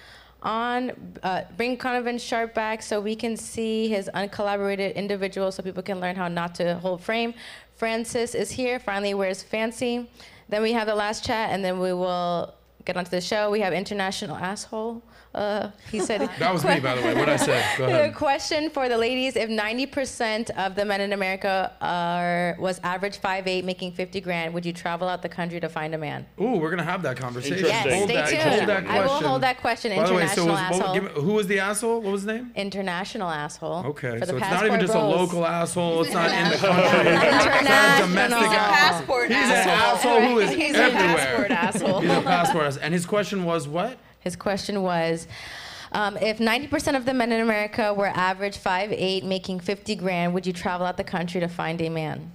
on. 0.43 0.93
Uh, 1.23 1.43
bring 1.57 1.77
Donovan 1.77 2.19
Sharpe 2.19 2.55
back 2.55 2.83
so 2.83 3.01
we 3.01 3.15
can 3.15 3.37
see 3.37 3.89
his 3.89 4.09
uncollaborated 4.11 4.97
individual, 4.97 5.51
so 5.53 5.63
people 5.63 5.83
can 5.83 6.01
learn 6.01 6.17
how 6.17 6.29
not 6.29 6.55
to 6.57 6.77
hold 6.77 7.03
frame." 7.03 7.35
Francis 7.77 8.35
is 8.35 8.51
here. 8.51 8.79
Finally 8.79 9.15
wears 9.15 9.43
fancy. 9.43 10.11
Then 10.49 10.63
we 10.63 10.73
have 10.73 10.87
the 10.87 10.95
last 10.95 11.25
chat, 11.25 11.51
and 11.51 11.65
then 11.65 11.79
we 11.81 11.93
will 11.93 12.55
get 12.85 12.97
onto 12.97 13.11
the 13.11 13.21
show. 13.21 13.51
We 13.51 13.61
have 13.61 13.73
international 13.73 14.37
asshole. 14.37 15.03
Uh, 15.33 15.71
he 15.93 16.01
said 16.01 16.29
That 16.41 16.53
was 16.53 16.65
me, 16.65 16.81
by 16.81 16.97
the 16.97 17.03
way. 17.03 17.15
What 17.15 17.29
I 17.29 17.37
said. 17.37 17.65
Go 17.79 17.85
a 17.85 17.89
ahead. 17.89 18.15
question 18.17 18.69
for 18.71 18.89
the 18.89 18.99
ladies: 18.99 19.37
If 19.37 19.49
90% 19.49 20.51
of 20.51 20.75
the 20.75 20.85
men 20.85 21.01
in 21.01 21.13
America 21.13 21.73
are 21.81 22.57
was 22.59 22.81
average 22.83 23.21
5'8", 23.21 23.63
making 23.65 23.93
50 23.93 24.21
grand, 24.23 24.55
would 24.55 24.67
you 24.67 24.73
travel 24.73 25.09
out 25.09 25.23
the 25.23 25.29
country 25.29 25.61
to 25.61 25.69
find 25.69 25.95
a 25.95 25.99
man? 25.99 26.27
Ooh, 26.41 26.57
we're 26.59 26.71
gonna 26.71 26.83
have 26.83 27.03
that 27.03 27.17
conversation. 27.17 27.65
Yes, 27.67 27.87
Hold 27.95 28.05
stay 28.09 28.15
that, 28.17 28.29
tuned. 28.29 28.43
hold 28.43 28.69
that 28.69 28.85
question. 28.85 29.03
I 29.03 29.07
will 29.07 29.29
hold 29.29 29.43
that 29.43 29.61
question. 29.61 29.97
By 29.97 30.07
the 30.09 30.15
way, 30.15 30.27
so 30.27 30.43
International 30.43 30.47
was, 30.49 30.61
what, 30.61 30.81
asshole. 30.81 30.95
give 30.95 31.05
me- 31.05 31.23
who 31.23 31.33
was 31.35 31.47
the 31.47 31.59
asshole? 31.61 32.01
What 32.01 32.13
was 32.13 32.23
his 32.23 32.27
name? 32.27 32.51
International 32.57 33.31
asshole. 33.31 33.87
Okay, 33.87 34.15
For 34.19 34.27
the 34.27 34.33
so 34.33 34.37
it's 34.37 34.51
not 34.51 34.67
even 34.67 34.81
just 34.81 34.93
bros. 34.93 35.05
a 35.05 35.17
local 35.17 35.47
asshole. 35.47 36.03
It's 36.03 36.13
not 36.13 36.31
in 36.33 36.51
the 36.51 36.57
country. 36.67 37.11
International. 37.13 37.55
It's 37.55 37.69
not 37.69 38.01
domestic 38.01 38.39
He's 38.39 38.47
a 38.53 38.57
asshole. 38.57 38.75
passport 38.75 39.29
He's 39.29 39.37
an 39.37 39.51
asshole. 39.53 39.73
asshole 40.19 40.21
who 40.29 40.39
is 40.41 40.51
He's 40.61 40.75
a 40.75 40.79
everywhere. 40.83 41.17
passport 41.17 41.51
asshole. 41.53 42.01
He's 42.01 42.11
a 42.11 42.23
passport 42.23 42.65
asshole. 42.67 42.83
And 42.83 42.95
his 42.95 43.07
question 43.07 43.45
was 43.45 43.69
what? 43.69 43.97
His 44.21 44.37
question 44.37 44.83
was. 44.83 45.27
Um, 45.93 46.17
if 46.19 46.39
90% 46.39 46.97
of 46.97 47.05
the 47.05 47.13
men 47.13 47.33
in 47.33 47.41
America 47.41 47.93
were 47.93 48.07
average 48.07 48.57
5'8", 48.57 49.25
making 49.25 49.59
50 49.61 49.97
grand, 49.97 50.33
would 50.35 50.47
you 50.47 50.53
travel 50.53 50.87
out 50.87 50.97
the 50.97 51.05
country 51.05 51.41
to 51.41 51.49
find 51.49 51.81
a 51.81 51.89
man? 51.89 52.31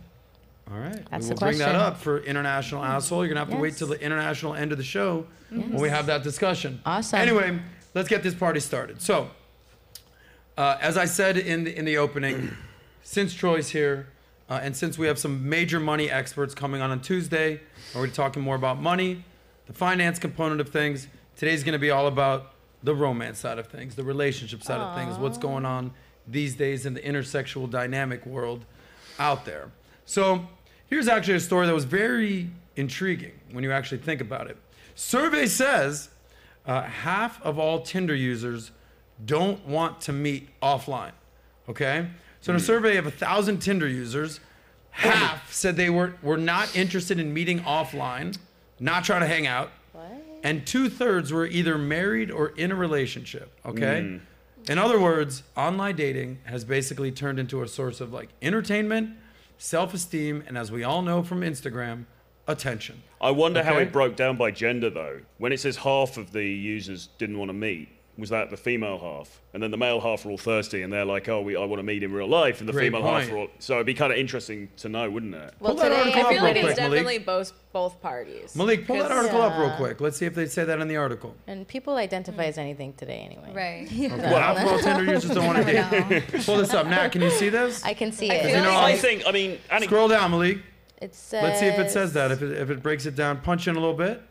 All 0.69 0.78
right. 0.80 1.00
That's 1.10 1.30
we 1.30 1.30
the 1.30 1.34
will 1.36 1.39
bring 1.52 1.58
that 1.60 1.76
up 1.76 1.98
for 1.98 2.19
international 2.19 2.84
asshole. 2.84 3.19
You're 3.24 3.34
gonna 3.34 3.45
have 3.45 3.54
to 3.56 3.62
wait 3.62 3.69
Yes. 3.69 3.78
till 3.80 3.88
the 3.88 4.02
international 4.02 4.56
end 4.56 4.71
of 4.71 4.78
the 4.78 4.84
show 4.84 5.26
when 5.50 5.76
we 5.76 5.89
have 5.89 6.08
that 6.08 6.24
discussion. 6.24 6.82
Awesome. 6.86 7.19
Anyway, 7.19 7.60
let's 7.93 8.10
get 8.10 8.24
this 8.24 8.34
party 8.34 8.60
started. 8.60 9.00
So, 9.02 9.30
uh, 10.58 10.78
as 10.82 10.98
I 10.98 11.06
said 11.06 11.38
in 11.38 11.65
the, 11.65 11.78
in 11.78 11.86
the 11.86 11.98
opening, 11.98 12.52
since 13.04 13.34
Troy's 13.34 13.69
here, 13.69 14.08
uh, 14.50 14.60
and 14.62 14.76
since 14.76 14.98
we 14.98 15.08
have 15.08 15.19
some 15.19 15.48
major 15.48 15.80
money 15.80 16.10
experts 16.10 16.54
coming 16.56 16.82
on 16.82 16.91
on 16.91 17.00
Tuesday, 17.00 17.62
where 17.93 18.04
we're 18.04 18.08
talking 18.10 18.41
more 18.41 18.56
about 18.56 18.82
money, 18.82 19.24
the 19.67 19.74
finance 19.74 20.19
component 20.19 20.60
of 20.60 20.69
things. 20.69 21.08
Today's 21.36 21.63
going 21.63 21.74
to 21.74 21.80
be 21.80 21.91
all 21.91 22.08
about 22.08 22.54
the 22.84 22.95
romance 22.95 23.39
side 23.39 23.60
of 23.60 23.67
things, 23.67 23.95
the 23.95 24.04
relationship 24.04 24.63
side 24.63 24.80
of 24.80 24.95
things, 24.95 25.17
what's 25.17 25.38
going 25.38 25.65
on 25.65 25.91
these 26.28 26.56
days 26.56 26.86
in 26.86 26.93
the 26.93 27.02
intersexual 27.02 27.69
dynamic 27.69 28.26
world 28.26 28.65
out 29.19 29.45
there. 29.45 29.71
So, 30.06 30.48
here's 30.88 31.08
actually 31.08 31.36
a 31.36 31.39
story 31.39 31.67
that 31.67 31.74
was 31.74 31.86
very 31.86 32.50
intriguing 32.76 33.34
when 33.52 33.63
you 33.63 33.71
actually 33.71 33.98
think 33.98 34.21
about 34.21 34.48
it. 34.48 34.58
Survey 34.95 35.45
says 35.45 36.10
uh, 36.65 36.84
half 36.84 37.41
of 37.41 37.60
all 37.60 37.82
Tinder 37.82 38.15
users 38.15 38.71
don't 39.26 39.65
want 39.65 40.02
to 40.02 40.13
meet 40.13 40.50
offline. 40.62 41.12
Okay? 41.67 42.08
So, 42.41 42.52
in 42.52 42.58
a 42.58 42.62
survey 42.62 42.98
of 42.98 43.08
a 43.08 43.12
thousand 43.12 43.60
Tinder 43.60 43.88
users, 43.88 44.39
half 44.91 45.52
said 45.52 45.76
they 45.76 45.89
were, 45.89 46.13
were 46.21 46.38
not 46.38 46.76
interested 46.76 47.19
in 47.19 47.34
meeting 47.34 47.60
offline, 47.62 48.38
not 48.80 49.04
trying 49.04 49.21
to 49.21 49.28
hang 49.28 49.48
out. 49.48 49.71
And 50.45 50.63
two 50.63 50.89
thirds 50.89 51.34
were 51.34 51.47
either 51.47 51.75
married 51.75 52.29
or 52.29 52.49
in 52.49 52.71
a 52.71 52.75
relationship. 52.75 53.51
Okay? 53.65 54.01
Hmm. 54.01 54.71
In 54.71 54.77
other 54.77 54.99
words, 54.99 55.41
online 55.58 55.95
dating 55.95 56.38
has 56.43 56.63
basically 56.63 57.12
turned 57.12 57.39
into 57.39 57.63
a 57.63 57.67
source 57.67 57.99
of 57.99 58.13
like 58.13 58.29
entertainment, 58.43 59.17
self 59.58 59.95
esteem, 59.95 60.43
and 60.47 60.55
as 60.55 60.71
we 60.71 60.84
all 60.84 61.01
know 61.01 61.23
from 61.23 61.41
Instagram, 61.41 62.05
attention. 62.47 63.01
I 63.19 63.31
wonder 63.31 63.63
how 63.63 63.77
it 63.77 63.91
broke 63.91 64.15
down 64.15 64.38
by 64.38 64.51
gender, 64.51 64.91
though. 64.91 65.21
When 65.39 65.51
it 65.51 65.60
says 65.60 65.77
half 65.77 66.15
of 66.17 66.31
the 66.31 66.45
users 66.45 67.10
didn't 67.17 67.39
want 67.39 67.49
to 67.49 67.53
meet, 67.53 67.89
was 68.17 68.30
that 68.30 68.49
the 68.49 68.58
female 68.58 68.97
half? 68.99 69.41
And 69.54 69.62
then 69.62 69.71
the 69.71 69.78
male 69.78 69.99
half 69.99 70.25
are 70.25 70.30
all 70.32 70.38
thirsty, 70.38 70.82
and 70.84 70.91
they're 70.91 71.06
like, 71.06 71.28
"Oh, 71.30 71.41
we, 71.41 71.56
I 71.56 71.65
want 71.65 71.80
to 71.80 71.84
meet 71.84 72.04
in 72.04 72.12
real 72.13 72.28
life," 72.28 72.60
and 72.60 72.67
the 72.69 72.73
Great 72.73 72.86
female 72.86 73.04
half 73.04 73.23
point. 73.23 73.32
are 73.32 73.38
all. 73.38 73.47
So 73.60 73.75
it'd 73.75 73.86
be 73.86 73.93
kind 73.93 74.12
of 74.12 74.17
interesting 74.17 74.69
to 74.78 74.89
know, 74.89 75.10
wouldn't 75.10 75.36
it? 75.36 75.54
Well, 75.60 75.73
Pull 75.73 75.84
that 75.84 75.89
today, 75.89 75.99
article 76.01 76.19
I 76.19 76.23
up 76.23 76.28
feel 76.30 76.36
real 76.36 76.43
like 76.43 76.54
quick, 76.54 76.65
it's 76.71 76.80
Malik. 76.80 76.91
definitely 76.91 77.19
both 77.19 77.54
both 77.73 78.01
parties. 78.01 78.56
Malik, 78.56 78.88
pull 78.88 78.97
that 78.97 79.12
article 79.12 79.41
up 79.41 79.58
real 79.60 79.75
quick. 79.75 79.99
Let's 80.01 80.17
see 80.17 80.25
if 80.25 80.34
they 80.36 80.45
say 80.45 80.63
that 80.63 80.80
in 80.80 80.88
the 80.88 80.95
article. 80.97 81.36
and 81.47 81.67
people 81.67 81.95
identify 81.97 82.45
as 82.45 82.58
anything 82.58 82.93
today 82.93 83.19
anyway. 83.25 83.51
Right. 83.54 83.91
Okay. 84.15 84.17
Well, 84.32 84.39
half 84.39 84.58
of 84.65 84.71
all 84.71 84.80
Tinder 84.80 85.12
users 85.13 85.32
don't 85.32 85.45
want 85.45 85.58
to 85.58 85.63
date. 85.65 86.45
Pull 86.45 86.58
this 86.58 86.73
up. 86.73 86.88
Nat, 86.88 87.10
can 87.10 87.21
you 87.21 87.30
see 87.32 87.49
this? 87.49 87.84
I 87.84 87.93
can 87.93 88.12
see 88.12 88.30
I 88.32 88.36
it. 88.36 88.47
you 88.58 88.63
know, 88.63 88.73
like 88.75 88.95
I 88.95 88.97
think. 88.97 89.23
I 89.28 89.32
mean, 89.32 89.58
and 89.71 89.84
Scroll 89.84 90.08
down, 90.08 90.32
Malik. 90.32 90.60
It 91.01 91.13
says. 91.15 91.43
Let's 91.43 91.60
see 91.60 91.65
if 91.65 91.78
it 91.80 91.91
says 91.91 92.13
that. 92.13 92.32
If 92.32 92.41
it, 92.41 92.51
if 92.54 92.69
it 92.69 92.82
breaks 92.82 93.06
it 93.06 93.15
down, 93.15 93.41
punch 93.41 93.67
in 93.67 93.75
a 93.75 93.80
little 93.80 93.95
bit. 93.95 94.21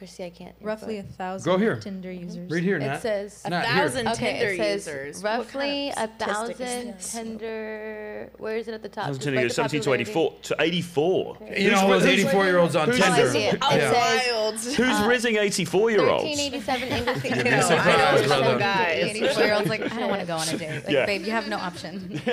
Chrissy, 0.00 0.24
I 0.24 0.30
can't. 0.30 0.54
Roughly 0.62 0.96
a 0.96 1.02
thousand 1.02 1.44
Go 1.44 1.58
here. 1.58 1.76
Tinder 1.76 2.08
mhm. 2.08 2.22
users. 2.24 2.50
Read 2.50 2.64
here, 2.64 2.78
Nat. 2.78 2.94
It 2.96 3.02
says. 3.02 3.42
A 3.44 3.50
Nat, 3.50 3.66
here. 3.66 3.74
thousand 3.82 4.08
Okay, 4.08 4.32
Tinder 4.38 4.52
it 4.52 4.56
says 4.56 4.86
users. 4.86 5.22
roughly 5.22 5.90
a 5.90 5.94
kind 5.94 6.10
of 6.10 6.16
statistic 6.16 6.60
is 6.60 6.72
thousand 6.72 6.86
this? 6.96 7.12
Tinder. 7.12 8.30
Where 8.38 8.56
is 8.56 8.66
it 8.68 8.72
at 8.72 8.82
the 8.82 8.88
top? 8.88 9.04
I 9.04 9.08
was 9.08 9.18
Just 9.18 9.24
telling 9.24 9.36
like 9.36 9.42
you, 9.42 9.48
the 9.50 9.54
17 9.54 9.82
to 9.82 9.92
84 9.92 10.34
to 10.42 10.56
84. 10.58 11.36
You 11.54 11.70
know, 11.70 11.80
all 11.80 11.88
those 11.90 12.06
84 12.06 12.44
year 12.46 12.58
olds 12.58 12.76
on 12.76 12.88
Who's- 12.88 13.00
Oh, 13.02 13.04
I 13.04 13.16
Tinder. 13.16 13.30
see 13.30 13.38
it. 13.44 13.62
How 13.62 13.74
It 13.76 13.78
Yeah. 13.78 13.92
says 13.92 14.26
wild. 14.32 14.54
Who's 14.54 14.78
uh, 14.78 15.06
rizzing 15.06 15.36
84 15.36 15.90
year 15.90 16.08
olds? 16.08 16.24
1387 16.24 16.88
English. 16.88 17.24
You'd 17.24 17.44
be 17.44 17.60
surprised, 17.60 18.26
brother. 18.26 18.58
guys. 18.58 19.04
84 19.04 19.42
year 19.44 19.54
olds 19.54 19.68
like, 19.68 19.82
I 19.92 20.00
don't 20.00 20.08
want 20.08 20.22
to 20.22 20.26
go 20.26 20.36
on 20.36 20.48
a 20.48 20.56
date. 20.56 20.84
Like, 20.86 20.88
Yeah. 20.88 21.04
babe, 21.04 21.26
you 21.26 21.32
have 21.32 21.46
no 21.46 21.58
option. 21.58 22.08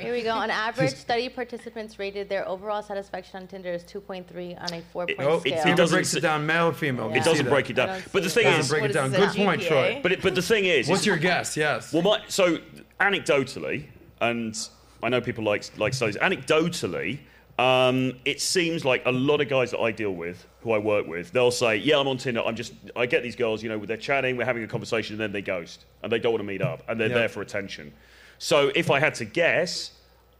Here 0.00 0.12
we 0.14 0.22
go. 0.22 0.30
On 0.30 0.48
average, 0.50 0.94
study 0.94 1.28
participants 1.28 1.98
rated 1.98 2.30
their 2.30 2.48
overall 2.48 2.82
satisfaction 2.82 3.42
on 3.42 3.46
Tinder 3.46 3.72
as 3.74 3.84
2.3 3.84 4.56
on 4.58 4.72
a 4.72 4.80
four-point 4.90 5.20
Oh, 5.20 5.40
scale. 5.40 5.52
it, 5.52 5.76
doesn't 5.76 5.76
doesn't 5.76 5.96
breaks 5.96 6.14
it 6.14 6.20
down 6.20 6.46
male 6.46 6.68
or 6.68 6.72
female. 6.96 7.10
Yeah. 7.10 7.20
It 7.20 7.24
doesn't 7.24 7.48
break 7.48 7.70
it 7.70 7.74
down. 7.74 7.88
don't 7.88 8.12
But 8.12 8.22
the 8.22 8.30
thing 8.30 8.46
it. 8.46 8.50
is, 8.50 8.56
Doesn't 8.68 8.72
break 8.72 8.80
What 8.82 8.90
it 8.90 8.90
is 8.90 8.96
down. 8.96 9.10
Good 9.34 9.36
point, 9.44 9.62
GPA? 9.62 9.68
Troy. 9.68 10.00
but 10.02 10.12
it, 10.12 10.22
but 10.22 10.34
the 10.34 10.42
thing 10.42 10.64
is, 10.64 10.88
What's 10.88 11.06
your 11.06 11.16
guess? 11.16 11.56
Yes. 11.56 11.92
Well, 11.92 12.02
my, 12.02 12.20
so 12.28 12.58
anecdotally, 13.00 13.84
and 14.20 14.56
I 15.02 15.08
know 15.08 15.20
people 15.20 15.44
like 15.44 15.64
like 15.78 15.94
studies. 15.94 16.16
Anecdotally, 16.16 17.18
um, 17.58 18.14
it 18.24 18.40
seems 18.40 18.84
like 18.84 19.02
a 19.06 19.12
lot 19.12 19.40
of 19.40 19.48
guys 19.48 19.70
that 19.70 19.78
I 19.80 19.92
deal 19.92 20.12
with, 20.12 20.46
who 20.62 20.72
I 20.72 20.78
work 20.78 21.06
with, 21.06 21.30
they'll 21.32 21.50
say, 21.50 21.76
"Yeah, 21.76 21.98
I'm 21.98 22.08
on 22.08 22.16
Tinder. 22.16 22.42
I'm 22.42 22.56
just 22.56 22.72
I 22.96 23.06
get 23.06 23.22
these 23.22 23.36
girls, 23.36 23.62
you 23.62 23.68
know, 23.68 23.78
they're 23.84 23.96
chatting, 23.96 24.36
we're 24.36 24.44
having 24.44 24.64
a 24.64 24.68
conversation, 24.68 25.14
and 25.14 25.20
then 25.20 25.32
they 25.32 25.42
ghost, 25.42 25.84
and 26.02 26.10
they 26.10 26.18
don't 26.18 26.32
want 26.32 26.40
to 26.40 26.46
meet 26.46 26.62
up, 26.62 26.82
and 26.88 26.98
they're 27.00 27.08
Yeah. 27.08 27.14
there 27.14 27.28
for 27.28 27.42
attention." 27.42 27.92
So 28.38 28.72
if 28.74 28.90
I 28.90 29.00
had 29.00 29.14
to 29.16 29.24
guess. 29.24 29.92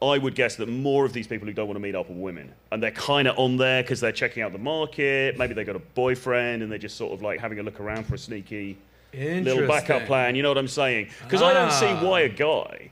I 0.09 0.19
would 0.19 0.35
guess 0.35 0.57
that 0.57 0.69
more 0.69 1.05
of 1.05 1.13
these 1.13 1.27
people 1.27 1.47
who 1.47 1.55
don't 1.55 1.67
want 1.67 1.77
to 1.77 1.81
meet 1.83 1.95
up 1.95 2.09
are 2.11 2.13
women, 2.15 2.53
and 2.73 2.83
they're 2.83 2.91
kind 2.91 3.29
of 3.29 3.39
on 3.39 3.57
there 3.57 3.83
because 3.83 4.01
they're 4.01 4.13
checking 4.13 4.43
out 4.43 4.53
the 4.53 4.59
market. 4.59 5.39
Maybe 5.39 5.55
they 5.55 5.65
got 5.65 5.77
a 5.77 5.81
boyfriend, 5.81 6.63
and 6.63 6.71
they're 6.71 6.79
just 6.79 6.97
sort 6.97 7.13
of 7.13 7.23
like 7.23 7.41
having 7.41 7.59
a 7.59 7.63
look 7.63 7.81
around 7.81 8.05
for 8.05 8.15
a 8.15 8.19
sneaky 8.19 8.77
little 9.13 9.67
backup 9.69 10.07
plan. 10.07 10.35
You 10.35 10.43
know 10.43 10.49
what 10.51 10.59
I'm 10.59 10.69
saying? 10.69 11.09
Because 11.23 11.43
I 11.43 11.53
don't 11.53 11.73
see 11.73 11.87
Ah. 11.87 12.05
why 12.05 12.21
a 12.21 12.29
guy 12.29 12.91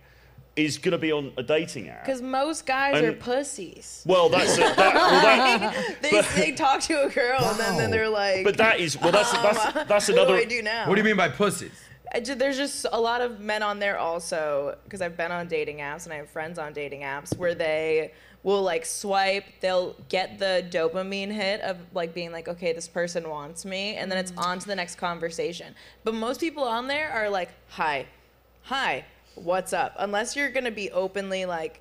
is 0.54 0.76
going 0.76 0.92
to 0.92 0.98
be 0.98 1.10
on 1.10 1.32
a 1.38 1.42
dating 1.42 1.88
app. 1.88 2.04
Because 2.04 2.20
most 2.20 2.66
guys 2.66 2.96
And- 2.98 3.06
are 3.06 3.12
pussies. 3.14 4.02
Well, 4.06 4.28
that's 4.28 4.58
it. 4.58 4.76
That, 4.76 4.94
well, 4.94 5.10
that, 5.22 5.96
they, 6.02 6.10
but- 6.10 6.28
they 6.36 6.52
talk 6.52 6.80
to 6.82 7.04
a 7.04 7.08
girl 7.08 7.40
and 7.42 7.58
then, 7.58 7.76
then 7.78 7.90
they're 7.90 8.08
like, 8.08 8.44
but 8.44 8.58
that 8.58 8.78
is 8.78 9.00
well, 9.00 9.12
that's 9.12 9.32
that's 9.32 9.72
that's 9.88 10.08
what 10.08 10.10
another. 10.10 10.36
do 10.36 10.42
I 10.42 10.44
do 10.44 10.62
now? 10.62 10.86
What 10.88 10.94
do 10.96 11.00
you 11.00 11.04
mean 11.06 11.16
by 11.16 11.28
pussies? 11.30 11.70
I 12.14 12.20
ju- 12.20 12.34
there's 12.34 12.58
just 12.58 12.86
a 12.92 13.00
lot 13.00 13.22
of 13.22 13.40
men 13.40 13.62
on 13.62 13.78
there 13.78 13.98
also 13.98 14.76
because 14.84 15.00
I've 15.00 15.16
been 15.16 15.32
on 15.32 15.48
dating 15.48 15.78
apps 15.78 16.04
and 16.04 16.12
I 16.12 16.16
have 16.16 16.28
friends 16.28 16.58
on 16.58 16.72
dating 16.74 17.00
apps 17.00 17.36
where 17.36 17.54
they 17.54 18.12
will 18.42 18.62
like 18.62 18.84
swipe 18.84 19.44
they'll 19.60 19.94
get 20.08 20.38
the 20.38 20.66
dopamine 20.68 21.30
hit 21.30 21.60
of 21.60 21.78
like 21.94 22.12
being 22.12 22.32
like 22.32 22.48
okay 22.48 22.72
this 22.72 22.88
person 22.88 23.28
wants 23.28 23.64
me 23.64 23.94
and 23.94 24.10
then 24.10 24.18
it's 24.18 24.32
mm. 24.32 24.44
on 24.44 24.58
to 24.58 24.66
the 24.66 24.76
next 24.76 24.96
conversation. 24.96 25.74
But 26.04 26.14
most 26.14 26.40
people 26.40 26.64
on 26.64 26.86
there 26.86 27.10
are 27.10 27.30
like 27.30 27.50
hi. 27.68 28.06
Hi. 28.64 29.04
What's 29.34 29.72
up? 29.72 29.94
Unless 29.98 30.36
you're 30.36 30.50
gonna 30.50 30.70
be 30.70 30.90
openly 30.90 31.46
like 31.46 31.80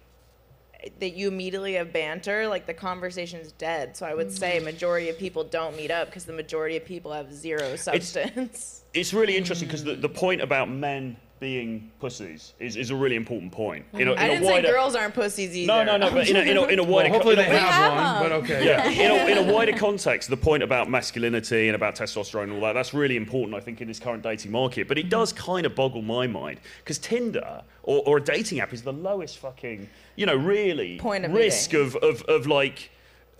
that 0.99 1.15
you 1.15 1.27
immediately 1.27 1.73
have 1.73 1.93
banter 1.93 2.47
like 2.47 2.65
the 2.65 2.73
conversation's 2.73 3.51
dead 3.53 3.95
so 3.95 4.05
i 4.05 4.13
would 4.13 4.27
mm. 4.27 4.37
say 4.37 4.59
majority 4.59 5.09
of 5.09 5.17
people 5.17 5.43
don't 5.43 5.75
meet 5.77 5.91
up 5.91 6.07
because 6.07 6.25
the 6.25 6.33
majority 6.33 6.77
of 6.77 6.85
people 6.85 7.11
have 7.11 7.33
zero 7.33 7.75
substance 7.75 8.83
It's 8.93 9.13
really 9.13 9.37
interesting 9.37 9.67
because 9.67 9.83
the, 9.83 9.95
mm. 9.95 10.01
the 10.01 10.09
point 10.09 10.41
about 10.41 10.69
men 10.69 11.15
being 11.41 11.91
pussies 11.99 12.53
is, 12.59 12.75
is 12.75 12.91
a 12.91 12.95
really 12.95 13.15
important 13.15 13.51
point. 13.51 13.83
Mm. 13.93 13.99
In 14.01 14.07
a, 14.09 14.11
in 14.11 14.17
i 14.19 14.25
a 14.25 14.29
didn't 14.29 14.43
wider, 14.45 14.67
say 14.67 14.73
girls 14.73 14.95
aren't 14.95 15.15
pussies 15.15 15.57
either 15.57 15.67
No, 15.67 15.83
no, 15.83 15.97
no. 15.97 16.11
But 16.11 16.29
in 16.29 16.35
a, 16.35 16.39
in 16.41 16.55
a, 16.55 16.63
in 16.67 16.79
a 16.79 16.83
Well, 16.83 16.93
wider, 16.93 17.09
hopefully 17.09 17.33
in 17.33 17.39
they 17.39 17.45
have, 17.45 17.73
have 17.73 17.93
one, 17.93 18.03
them. 18.03 18.21
but 18.21 18.31
okay. 18.43 18.65
Yeah, 18.65 18.87
in 18.89 19.11
a, 19.11 19.41
in 19.41 19.49
a 19.49 19.51
wider 19.51 19.73
context, 19.77 20.29
the 20.29 20.37
point 20.37 20.61
about 20.61 20.89
masculinity 20.89 21.67
and 21.67 21.75
about 21.75 21.95
testosterone 21.95 22.43
and 22.43 22.53
all 22.53 22.61
that, 22.61 22.73
that's 22.73 22.93
really 22.93 23.17
important, 23.17 23.55
I 23.55 23.59
think, 23.59 23.81
in 23.81 23.87
this 23.87 23.99
current 23.99 24.21
dating 24.21 24.51
market. 24.51 24.87
But 24.87 24.99
it 24.99 25.09
does 25.09 25.33
kind 25.33 25.65
of 25.65 25.73
boggle 25.73 26.03
my 26.03 26.27
mind 26.27 26.59
because 26.83 26.99
Tinder 26.99 27.63
or, 27.83 28.03
or 28.05 28.17
a 28.17 28.21
dating 28.21 28.59
app 28.59 28.73
is 28.73 28.81
the 28.83 28.93
lowest 28.93 29.37
fucking, 29.37 29.89
you 30.15 30.25
know, 30.25 30.35
really 30.35 30.97
Point 30.99 31.25
of 31.25 31.31
risk 31.33 31.73
meeting. 31.73 31.87
of, 31.87 31.95
of, 31.97 32.21
of 32.23 32.47
like, 32.47 32.91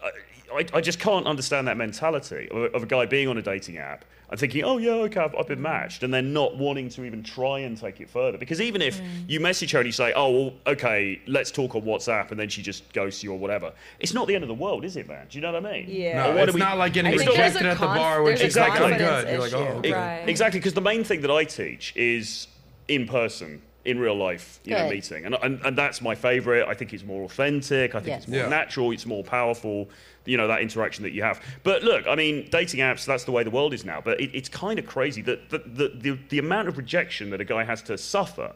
uh, 0.04 0.10
I, 0.56 0.66
I 0.74 0.82
just 0.82 1.00
can't 1.00 1.26
understand 1.28 1.68
that 1.68 1.78
mentality 1.78 2.50
of 2.50 2.58
a, 2.58 2.66
of 2.76 2.84
a 2.84 2.86
guy 2.86 3.06
being 3.06 3.28
on 3.28 3.38
a 3.38 3.42
dating 3.42 3.78
app 3.78 4.06
and 4.30 4.40
thinking, 4.40 4.64
oh, 4.64 4.78
yeah, 4.78 4.92
okay, 4.92 5.20
I've, 5.20 5.36
I've 5.36 5.48
been 5.48 5.62
matched, 5.62 6.04
and 6.04 6.14
then 6.14 6.32
not 6.32 6.56
wanting 6.56 6.88
to 6.88 7.04
even 7.04 7.22
try 7.22 7.60
and 7.60 7.78
take 7.78 8.00
it 8.00 8.10
further. 8.10 8.38
Because 8.38 8.62
even 8.62 8.82
if 8.82 9.02
you 9.28 9.42
message 9.42 9.72
her 9.72 9.80
and 9.80 9.86
you 9.86 9.92
say, 9.92 10.14
oh, 10.16 10.30
well, 10.32 10.54
okay, 10.68 11.22
let's 11.28 11.52
talk 11.52 11.76
on 11.76 11.82
WhatsApp, 11.82 12.32
and 12.32 12.40
then 12.40 12.48
she 12.48 12.62
just 12.62 12.94
ghosts 12.94 13.24
you 13.24 13.34
or 13.34 13.38
whatever, 13.38 13.74
it's 14.00 14.14
not 14.14 14.28
the 14.28 14.36
end 14.36 14.46
of 14.46 14.48
the 14.48 14.54
world, 14.54 14.86
is 14.86 14.96
it, 14.96 15.06
man? 15.10 15.28
Do 15.30 15.38
you 15.38 15.42
know 15.42 15.52
what 15.52 15.66
I 15.66 15.74
mean? 15.74 15.86
Yeah. 15.90 16.34
No, 16.34 16.38
it's 16.44 16.54
we- 16.54 16.62
not 16.62 16.78
like 16.78 16.94
getting 16.94 17.14
I 17.14 17.18
think 17.18 17.30
there's 17.36 17.54
rejected 17.56 17.68
at 17.68 17.74
the 17.78 17.86
conf- 17.86 17.98
bar, 17.98 18.24
which 18.24 18.40
there's 18.40 18.52
is 18.52 18.58
a 18.58 18.62
like, 18.62 18.80
oh, 18.80 18.98
good. 18.98 19.28
You're 19.28 19.40
like, 19.40 19.54
oh, 19.54 19.64
issue. 19.64 19.78
okay. 19.80 19.94
Right. 19.94 20.30
Exactly, 20.30 20.62
because 20.62 20.76
the 20.76 20.82
main 20.82 21.04
thing 21.04 21.20
that 21.22 21.32
I 21.32 21.44
teach 21.44 21.94
is 21.98 22.48
in 22.88 23.08
person, 23.08 23.62
in 23.84 24.00
real 24.00 24.16
life, 24.16 24.60
you 24.64 24.76
know, 24.76 24.90
meeting, 24.90 25.26
and, 25.26 25.36
and 25.42 25.60
and 25.66 25.78
that's 25.78 26.02
my 26.02 26.14
favorite. 26.14 26.68
I 26.68 26.74
think 26.76 26.94
it's 26.94 27.04
more 27.04 27.24
authentic. 27.24 27.96
I 27.96 28.00
think 28.00 28.08
Yes. 28.10 28.24
it's 28.24 28.28
more 28.28 28.42
Yeah. 28.42 28.48
natural. 28.50 28.92
It's 28.92 29.06
more 29.06 29.24
powerful. 29.24 29.90
You 30.26 30.38
know 30.38 30.48
that 30.48 30.62
interaction 30.62 31.04
that 31.04 31.14
you 31.14 31.24
have. 31.24 31.42
But 31.64 31.82
look, 31.84 32.06
I 32.08 32.16
mean, 32.16 32.48
dating 32.52 32.82
apps. 32.82 33.06
That's 33.06 33.24
the 33.24 33.32
way 33.32 33.44
the 33.44 33.50
world 33.50 33.74
is 33.74 33.84
now. 33.84 34.00
But 34.00 34.22
it, 34.22 34.30
it's 34.36 34.50
kind 34.50 34.78
of 34.78 34.86
crazy 34.86 35.22
that 35.24 35.50
the, 35.50 35.60
the 35.60 35.88
the 35.96 36.20
the 36.30 36.40
amount 36.40 36.68
of 36.68 36.78
rejection 36.78 37.32
that 37.32 37.42
a 37.42 37.46
guy 37.46 37.64
has 37.64 37.82
to 37.84 37.98
suffer 37.98 38.54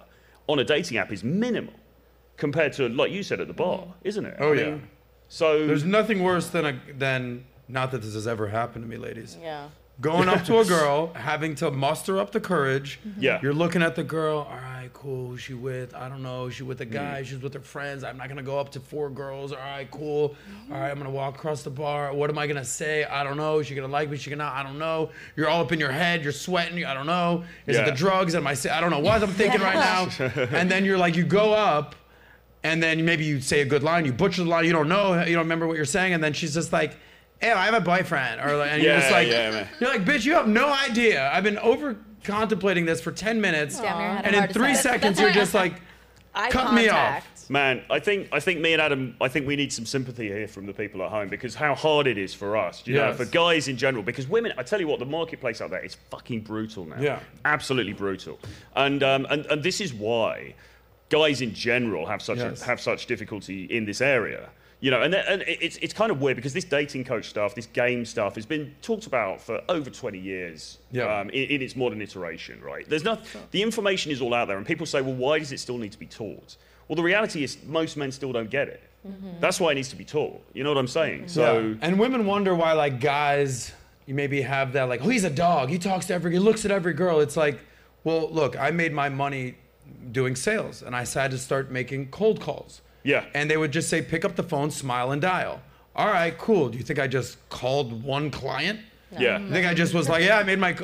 on 0.47 0.59
a 0.59 0.63
dating 0.63 0.97
app 0.97 1.11
is 1.11 1.23
minimal 1.23 1.73
compared 2.37 2.73
to, 2.73 2.87
like 2.89 3.11
you 3.11 3.23
said, 3.23 3.39
at 3.39 3.47
the 3.47 3.53
bar, 3.53 3.79
mm-hmm. 3.79 3.91
isn't 4.03 4.25
it? 4.25 4.35
Oh, 4.39 4.53
I 4.53 4.55
yeah. 4.57 4.77
So 5.27 5.65
There's 5.65 5.83
nothing 5.83 6.21
worse 6.21 6.49
than 6.49 6.65
a 6.65 6.79
than 6.95 7.45
not 7.67 7.89
that 7.91 8.03
this 8.03 8.13
has 8.13 8.27
ever 8.27 8.47
happened 8.47 8.83
to 8.83 8.89
me, 8.89 8.97
ladies. 8.97 9.37
Yeah. 9.41 9.69
Going 10.01 10.27
up 10.27 10.43
to 10.45 10.59
a 10.59 10.65
girl, 10.65 11.13
having 11.13 11.55
to 11.55 11.71
muster 11.71 12.19
up 12.19 12.31
the 12.31 12.41
courage. 12.41 12.99
Yeah. 13.17 13.39
You're 13.41 13.53
looking 13.53 13.81
at 13.81 13.95
the 13.95 14.03
girl. 14.03 14.39
All 14.39 14.57
right, 14.57 14.89
cool. 14.91 15.29
Who's 15.29 15.41
she 15.41 15.53
with? 15.53 15.95
I 15.95 16.09
don't 16.09 16.21
know. 16.21 16.47
Is 16.47 16.55
She 16.55 16.63
with 16.63 16.81
a 16.81 16.85
guy. 16.85 17.21
Mm. 17.21 17.25
She's 17.25 17.39
with 17.39 17.53
her 17.53 17.61
friends. 17.61 18.03
I'm 18.03 18.17
not 18.17 18.27
gonna 18.27 18.43
go 18.43 18.59
up 18.59 18.71
to 18.73 18.81
four 18.81 19.09
girls. 19.09 19.53
All 19.53 19.57
right, 19.59 19.89
cool. 19.89 20.35
All 20.69 20.77
right, 20.77 20.91
I'm 20.91 20.97
gonna 20.97 21.09
walk 21.09 21.35
across 21.35 21.63
the 21.63 21.69
bar. 21.69 22.13
What 22.13 22.29
am 22.29 22.37
I 22.37 22.45
gonna 22.45 22.65
say? 22.65 23.05
I 23.05 23.23
don't 23.23 23.37
know. 23.37 23.59
Is 23.59 23.67
she 23.67 23.75
gonna 23.75 23.87
like 23.87 24.09
me? 24.09 24.15
Is 24.15 24.21
she 24.21 24.29
gonna? 24.29 24.43
I 24.43 24.63
don't 24.63 24.77
know. 24.77 25.11
You're 25.37 25.47
all 25.47 25.61
up 25.61 25.71
in 25.71 25.79
your 25.79 25.91
head. 25.91 26.23
You're 26.23 26.33
sweating. 26.33 26.83
I 26.83 26.93
don't 26.93 27.07
know. 27.07 27.45
Is 27.65 27.77
it 27.77 27.85
the 27.85 27.91
drugs? 27.91 28.35
Am 28.35 28.45
I? 28.45 28.57
I 28.69 28.81
don't 28.81 28.91
know 28.91 28.99
what 28.99 29.23
I'm 29.23 29.29
thinking 29.29 29.61
right 29.61 29.75
now. 29.75 30.09
and 30.51 30.69
then 30.69 30.83
you're 30.83 30.97
like, 30.97 31.15
you 31.15 31.23
go 31.23 31.53
up, 31.53 31.95
and 32.63 32.83
then 32.83 33.05
maybe 33.05 33.23
you 33.23 33.39
say 33.39 33.61
a 33.61 33.65
good 33.65 33.81
line. 33.83 34.03
You 34.03 34.11
butcher 34.11 34.43
the 34.43 34.49
line. 34.49 34.65
You 34.65 34.73
don't 34.73 34.89
know. 34.89 35.23
You 35.23 35.35
don't 35.35 35.45
remember 35.45 35.67
what 35.67 35.77
you're 35.77 35.85
saying. 35.85 36.13
And 36.13 36.21
then 36.21 36.33
she's 36.33 36.53
just 36.53 36.73
like. 36.73 36.97
Hey, 37.41 37.51
I 37.51 37.65
have 37.65 37.73
a 37.73 37.81
boyfriend, 37.81 38.41
or 38.41 38.55
like, 38.57 38.71
and 38.71 38.81
you're 38.81 38.95
just 38.95 39.09
Yeah, 39.09 39.15
like, 39.17 39.27
yeah, 39.27 39.51
man. 39.51 39.67
you're 39.79 39.89
like, 39.89 40.05
bitch, 40.05 40.25
you 40.25 40.33
have 40.33 40.47
no 40.47 40.71
idea. 40.73 41.29
I've 41.31 41.43
been 41.43 41.57
over 41.59 41.97
contemplating 42.23 42.85
this 42.85 43.01
for 43.01 43.11
10 43.11 43.39
minutes. 43.41 43.79
Damn, 43.79 43.99
you're 43.99 44.09
had 44.09 44.23
a 44.23 44.27
And 44.27 44.35
in 44.35 44.41
heart 44.41 44.53
three 44.53 44.71
attack. 44.71 44.81
seconds, 44.81 45.19
you're 45.19 45.31
just 45.31 45.53
like, 45.53 45.73
Eye 46.37 46.49
Cut 46.49 46.73
me 46.73 46.89
off. 46.89 46.95
contact. 46.97 47.49
Man, 47.49 47.83
I 47.89 47.99
think 47.99 48.27
I 48.33 48.39
think 48.39 48.59
me 48.59 48.73
and 48.73 48.81
Adam, 48.81 49.15
I 49.21 49.27
think 49.29 49.45
we 49.47 49.55
need 49.55 49.71
some 49.71 49.85
sympathy 49.85 50.27
here 50.27 50.47
from 50.47 50.65
the 50.65 50.73
people 50.73 51.01
at 51.03 51.09
home 51.11 51.29
because 51.29 51.53
how 51.55 51.75
hard 51.75 52.07
it 52.07 52.17
is 52.17 52.33
for 52.33 52.57
us, 52.57 52.81
you 52.85 52.95
know, 52.95 53.13
for 53.13 53.23
guys 53.25 53.67
in 53.67 53.77
general. 53.77 54.03
Because 54.03 54.27
women, 54.27 54.51
I 54.57 54.63
tell 54.63 54.79
you 54.81 54.87
what, 54.87 54.97
the 54.99 55.05
marketplace 55.05 55.61
out 55.61 55.69
there 55.69 55.85
is 55.85 55.95
fucking 56.09 56.41
brutal 56.41 56.85
now. 56.85 56.99
Yeah. 56.99 57.19
absolutely 57.45 57.93
brutal. 57.93 58.39
And 58.75 59.01
um, 59.03 59.27
and 59.29 59.45
and 59.45 59.61
this 59.63 59.79
is 59.79 59.93
why 59.93 60.55
guys 61.09 61.39
in 61.41 61.53
general 61.53 62.05
have 62.07 62.21
such 62.21 62.39
Yes. 62.39 62.63
a, 62.63 62.65
have 62.65 62.81
such 62.81 63.05
difficulty 63.05 63.65
in 63.65 63.85
this 63.85 64.01
area. 64.01 64.49
You 64.85 64.91
know, 64.91 65.01
and, 65.01 65.15
and 65.15 65.43
it's, 65.47 65.77
it's 65.77 65.93
kind 65.95 66.11
of 66.11 66.21
weird 66.21 66.35
because 66.35 66.53
this 66.53 66.63
dating 66.63 67.05
coach 67.05 67.27
stuff, 67.27 67.55
this 67.55 67.65
game 67.65 68.05
stuff, 68.05 68.35
has 68.35 68.45
been 68.45 68.75
talked 68.83 69.07
about 69.07 69.41
for 69.41 69.59
over 69.67 69.89
20 69.89 70.19
years 70.19 70.77
Yeah. 70.91 71.21
um, 71.21 71.31
in, 71.31 71.49
in 71.49 71.61
its 71.63 71.75
modern 71.75 72.03
iteration, 72.03 72.61
right? 72.61 72.87
There's 72.87 73.03
not, 73.03 73.25
the 73.49 73.63
information 73.63 74.11
is 74.11 74.21
all 74.21 74.31
out 74.35 74.47
there, 74.47 74.57
and 74.57 74.63
people 74.63 74.85
say, 74.85 75.01
well, 75.01 75.15
why 75.15 75.39
does 75.39 75.51
it 75.51 75.59
still 75.59 75.79
need 75.79 75.91
to 75.93 75.97
be 75.97 76.05
taught? 76.05 76.55
Well, 76.87 76.95
the 76.95 77.01
reality 77.01 77.43
is 77.43 77.57
most 77.65 77.97
men 77.97 78.11
still 78.11 78.31
don't 78.31 78.51
get 78.51 78.67
it. 78.67 78.83
Mm-hmm. 79.07 79.39
That's 79.39 79.59
why 79.59 79.71
it 79.71 79.73
needs 79.73 79.89
to 79.89 79.95
be 79.95 80.05
taught. 80.05 80.39
You 80.53 80.63
know 80.63 80.69
what 80.69 80.77
I'm 80.77 80.87
saying? 80.87 81.29
So, 81.29 81.41
Yeah. 81.41 81.75
And 81.81 81.97
women 81.97 82.27
wonder 82.27 82.53
why, 82.53 82.73
like, 82.73 82.99
guys, 82.99 83.71
you 84.05 84.13
maybe 84.13 84.39
have 84.41 84.73
that, 84.73 84.83
like, 84.83 85.01
oh, 85.03 85.09
he's 85.09 85.23
a 85.23 85.31
dog. 85.31 85.69
He 85.69 85.79
talks 85.79 86.05
to 86.09 86.13
every, 86.13 86.31
he 86.33 86.37
looks 86.37 86.63
at 86.63 86.69
every 86.69 86.93
girl. 86.93 87.21
It's 87.21 87.35
like, 87.35 87.57
well, 88.03 88.29
look, 88.29 88.55
I 88.55 88.69
made 88.69 88.93
my 88.93 89.09
money 89.09 89.55
doing 90.11 90.35
sales, 90.35 90.83
and 90.83 90.95
I 90.95 90.99
decided 90.99 91.31
to 91.37 91.41
start 91.41 91.71
making 91.71 92.09
cold 92.11 92.39
calls. 92.39 92.81
Yeah. 93.05 93.23
And 93.33 93.49
they 93.49 93.55
would 93.55 93.71
just 93.71 93.87
say, 93.89 94.01
pick 94.01 94.25
up 94.25 94.35
the 94.35 94.43
phone, 94.43 94.69
smile, 94.71 95.11
and 95.11 95.21
dial. 95.21 95.61
All 95.95 96.07
right, 96.07 96.37
cool. 96.37 96.67
Do 96.67 96.77
you 96.77 96.83
think 96.83 96.99
I 96.99 97.07
just 97.07 97.37
called 97.47 98.03
one 98.03 98.29
client? 98.31 98.81
yeah. 99.17 99.37
I 99.37 99.49
think 99.49 99.65
I 99.65 99.73
just 99.73 99.93
was 99.93 100.09
like, 100.09 100.25
yeah, 100.25 100.39
I 100.39 100.43
made 100.43 100.59
my, 100.59 100.75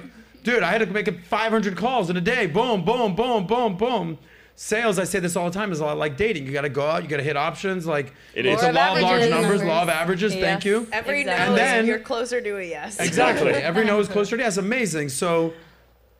dude, 0.44 0.64
I 0.64 0.72
had 0.72 0.80
to 0.80 0.86
make 0.86 1.10
500 1.26 1.76
calls 1.76 2.10
in 2.10 2.16
a 2.16 2.22
day. 2.22 2.46
Boom, 2.46 2.86
boom, 2.86 3.14
boom, 3.16 3.46
boom, 3.46 3.76
boom. 3.76 4.18
Sales, 4.56 5.00
I 5.00 5.06
say 5.06 5.20
this 5.20 5.36
all 5.36 5.46
the 5.50 5.54
time, 5.60 5.72
is 5.72 5.80
a 5.80 5.86
lot 5.86 5.98
like 5.98 6.16
dating. 6.18 6.46
You 6.46 6.52
got 6.54 6.62
to 6.62 6.70
go 6.70 6.86
out, 6.86 7.02
you 7.04 7.10
got 7.10 7.18
to 7.18 7.24
hit 7.24 7.36
options. 7.36 7.86
Like, 7.88 8.14
It 8.36 8.46
it's 8.46 8.62
a 8.62 8.72
Law 8.72 8.72
law 8.72 8.92
of 8.92 8.98
of 8.98 9.04
large 9.04 9.22
averages. 9.24 9.30
numbers, 9.42 9.64
law 9.64 9.82
of 9.82 9.88
Numbers. 9.88 9.96
averages. 10.02 10.34
Thank 10.36 10.66
you. 10.66 10.88
Every 10.94 11.22
Exactly. 11.22 11.26
no 11.26 11.32
And 11.34 11.54
is 11.54 11.58
then- 11.60 11.86
you're 11.88 12.00
closer 12.00 12.40
to 12.42 12.58
a 12.58 12.64
yes. 12.64 13.00
Exactly. 13.00 13.52
Every 13.72 13.84
no 13.86 14.00
is 14.00 14.08
closer 14.08 14.38
to 14.38 14.44
yes. 14.44 14.58
Amazing. 14.58 15.10
So, 15.10 15.54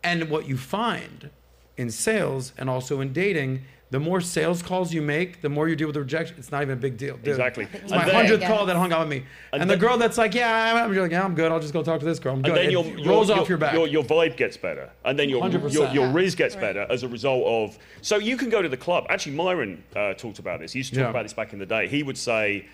and 0.04 0.30
what 0.30 0.48
you 0.50 0.58
find 0.58 1.30
in 1.78 1.92
sales 1.92 2.52
and 2.58 2.70
also 2.70 3.00
in 3.00 3.14
dating, 3.14 3.62
the 3.92 4.00
more 4.00 4.22
sales 4.22 4.64
calls 4.64 4.94
you 4.94 5.02
make, 5.02 5.42
the 5.42 5.50
more 5.50 5.68
you 5.70 5.76
deal 5.76 5.88
with 5.88 5.96
the 5.96 6.00
rejection. 6.00 6.36
It's 6.40 6.50
not 6.52 6.62
even 6.64 6.74
a 6.78 6.82
big 6.82 6.96
deal. 6.98 7.18
Dude. 7.18 7.28
Exactly. 7.28 7.68
It's 7.74 7.92
my 7.92 7.98
hundredth 8.00 8.44
call 8.46 8.66
that 8.66 8.76
hung 8.78 8.92
out 8.94 9.02
with 9.02 9.10
me, 9.10 9.26
and, 9.52 9.62
And 9.62 9.70
the 9.70 9.76
then- 9.76 9.80
girl 9.82 9.98
that's 9.98 10.18
like, 10.18 10.34
"Yeah, 10.34 10.74
I'm, 10.74 10.90
I'm 10.92 10.96
like, 10.98 11.12
yeah, 11.12 11.24
I'm 11.24 11.36
good. 11.36 11.52
I'll 11.52 11.60
just 11.60 11.74
go 11.74 11.84
talk 11.84 12.00
to 12.00 12.06
this 12.06 12.18
girl. 12.18 12.34
I'm 12.36 12.42
good." 12.42 12.52
and 12.52 12.58
then 12.58 12.66
It 12.68 12.72
your, 12.72 12.86
your, 12.98 13.08
rolls 13.10 13.28
your, 13.30 13.40
off 13.40 13.50
your 13.50 13.58
back. 13.58 13.74
Your, 13.74 13.88
your 13.88 14.04
vibe 14.04 14.38
gets 14.38 14.56
better, 14.58 14.90
and 15.06 15.20
then 15.20 15.30
your 15.30 15.44
100%. 15.44 15.74
your, 15.74 15.88
your 15.90 16.06
Yeah. 16.08 16.14
rizz 16.14 16.36
gets 16.38 16.56
better 16.56 16.88
as 16.90 17.04
a 17.04 17.08
result 17.08 17.44
of. 17.46 17.78
So 18.02 18.18
you 18.18 18.38
can 18.38 18.50
go 18.50 18.62
to 18.62 18.70
the 18.70 18.78
club. 18.78 19.06
Actually, 19.10 19.36
Myron 19.36 19.84
uh, 19.96 20.14
talked 20.14 20.40
about 20.40 20.62
this. 20.62 20.72
He 20.72 20.80
used 20.80 20.92
to 20.94 20.96
talk 20.96 21.04
Yeah. 21.06 21.10
about 21.10 21.24
this 21.24 21.34
back 21.34 21.52
in 21.54 21.60
the 21.60 21.66
day. 21.66 21.88
He 21.88 22.02
would 22.04 22.18
say. 22.18 22.66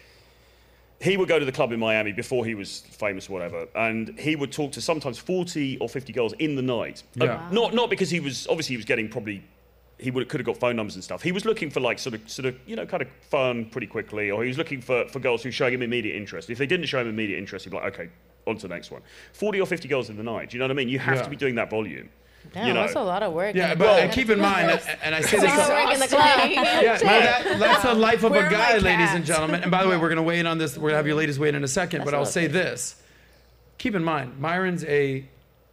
He 1.00 1.16
would 1.16 1.28
go 1.30 1.38
to 1.38 1.46
the 1.46 1.52
club 1.52 1.72
in 1.74 1.80
Miami 1.80 2.12
before 2.12 2.44
he 2.44 2.56
was 2.56 2.80
famous, 2.80 3.30
or 3.30 3.34
whatever, 3.34 3.68
and 3.76 4.18
he 4.18 4.36
would 4.36 4.52
talk 4.52 4.72
to 4.72 4.82
sometimes 4.82 5.20
40 5.20 5.78
or 5.78 5.88
50 5.88 6.12
girls 6.12 6.34
in 6.40 6.56
the 6.56 6.64
night. 6.64 7.04
Yeah. 7.14 7.36
Wow. 7.36 7.50
not 7.52 7.74
not 7.76 7.90
because 7.92 8.10
he 8.10 8.20
was 8.20 8.48
obviously 8.48 8.74
he 8.74 8.78
was 8.78 8.86
getting 8.86 9.08
probably 9.08 9.44
he 10.00 10.12
would 10.12 10.28
could 10.30 10.40
have 10.40 10.46
got 10.46 10.58
phone 10.58 10.76
numbers 10.76 10.96
and 10.96 11.04
stuff. 11.04 11.22
He 11.24 11.32
was 11.32 11.44
looking 11.46 11.70
for 11.70 11.80
like 11.80 11.98
sort 12.00 12.16
of 12.16 12.30
sort 12.30 12.46
of 12.46 12.56
you 12.68 12.76
know 12.76 12.86
kind 12.86 13.02
of 13.02 13.10
fun 13.30 13.66
pretty 13.66 13.88
quickly, 13.88 14.30
or 14.32 14.44
he 14.44 14.48
was 14.48 14.58
looking 14.58 14.82
for, 14.82 15.08
for 15.08 15.20
girls 15.20 15.42
who 15.44 15.52
showing 15.52 15.74
him 15.74 15.82
immediate 15.82 16.16
interest. 16.16 16.50
If 16.50 16.58
they 16.58 16.68
didn't 16.68 16.86
show 16.86 17.00
him 17.02 17.08
immediate 17.10 17.38
interest, 17.40 17.66
he'd 17.66 17.72
be 17.72 17.78
like, 17.78 17.94
okay, 17.94 18.10
on 18.46 18.58
to 18.58 18.68
the 18.68 18.74
next 18.74 18.92
one. 18.92 19.02
Forty 19.34 19.60
or 19.60 19.66
fifty 19.66 19.88
girls 19.88 20.10
in 20.10 20.18
the 20.18 20.24
night. 20.24 20.52
Do 20.52 20.58
you 20.58 20.60
know 20.60 20.66
what 20.66 20.72
I 20.72 20.76
mean? 20.76 20.90
You 20.90 21.00
have 21.00 21.18
Yeah. 21.18 21.24
to 21.24 21.30
be 21.30 21.36
doing 21.36 21.56
that 21.56 21.70
volume. 21.70 22.10
Damn, 22.54 22.68
you 22.68 22.74
know. 22.74 22.82
that's 22.82 22.96
a 22.96 23.02
lot 23.02 23.24
of 23.24 23.34
work. 23.34 23.56
yeah, 23.56 23.76
but 23.76 23.98
the 23.98 24.08
uh, 24.08 24.12
keep 24.14 24.30
in 24.30 24.40
mind, 24.40 24.70
and- 24.72 24.98
and 25.04 25.16
I 25.16 25.20
say 25.20 25.36
It's 25.38 25.46
this. 25.48 25.54
a 25.54 25.58
lot 25.58 25.70
of 25.70 25.86
work 25.86 25.94
in 25.96 26.00
the 26.00 26.08
club. 26.08 26.40
Yeah, 26.52 26.94
no, 26.94 27.00
that, 27.04 27.60
that's 27.60 27.84
the 27.84 27.94
life 27.94 28.24
of 28.24 28.32
Where 28.32 28.48
a 28.48 28.50
guy, 28.50 28.78
ladies 28.78 29.10
and 29.12 29.26
gentlemen. 29.26 29.64
And 29.64 29.72
by 29.72 29.84
the 29.84 29.90
way, 29.90 29.98
we're 29.98 30.08
going 30.08 30.16
to 30.18 30.24
weigh 30.24 30.40
in 30.40 30.48
on 30.48 30.58
this. 30.58 30.78
We're 30.78 30.82
going 30.84 30.92
to 30.94 30.98
have 30.98 31.08
your 31.08 31.18
ladies 31.18 31.38
weigh 31.40 31.50
in 31.50 31.56
in 31.56 31.64
a 31.66 31.68
second. 31.68 32.00
That's 32.02 32.12
but 32.12 32.18
I'll 32.18 32.26
say 32.26 32.48
this: 32.48 32.96
keep 33.80 33.96
in 33.96 34.04
mind, 34.04 34.40
Myron's 34.40 34.86
a 34.86 35.26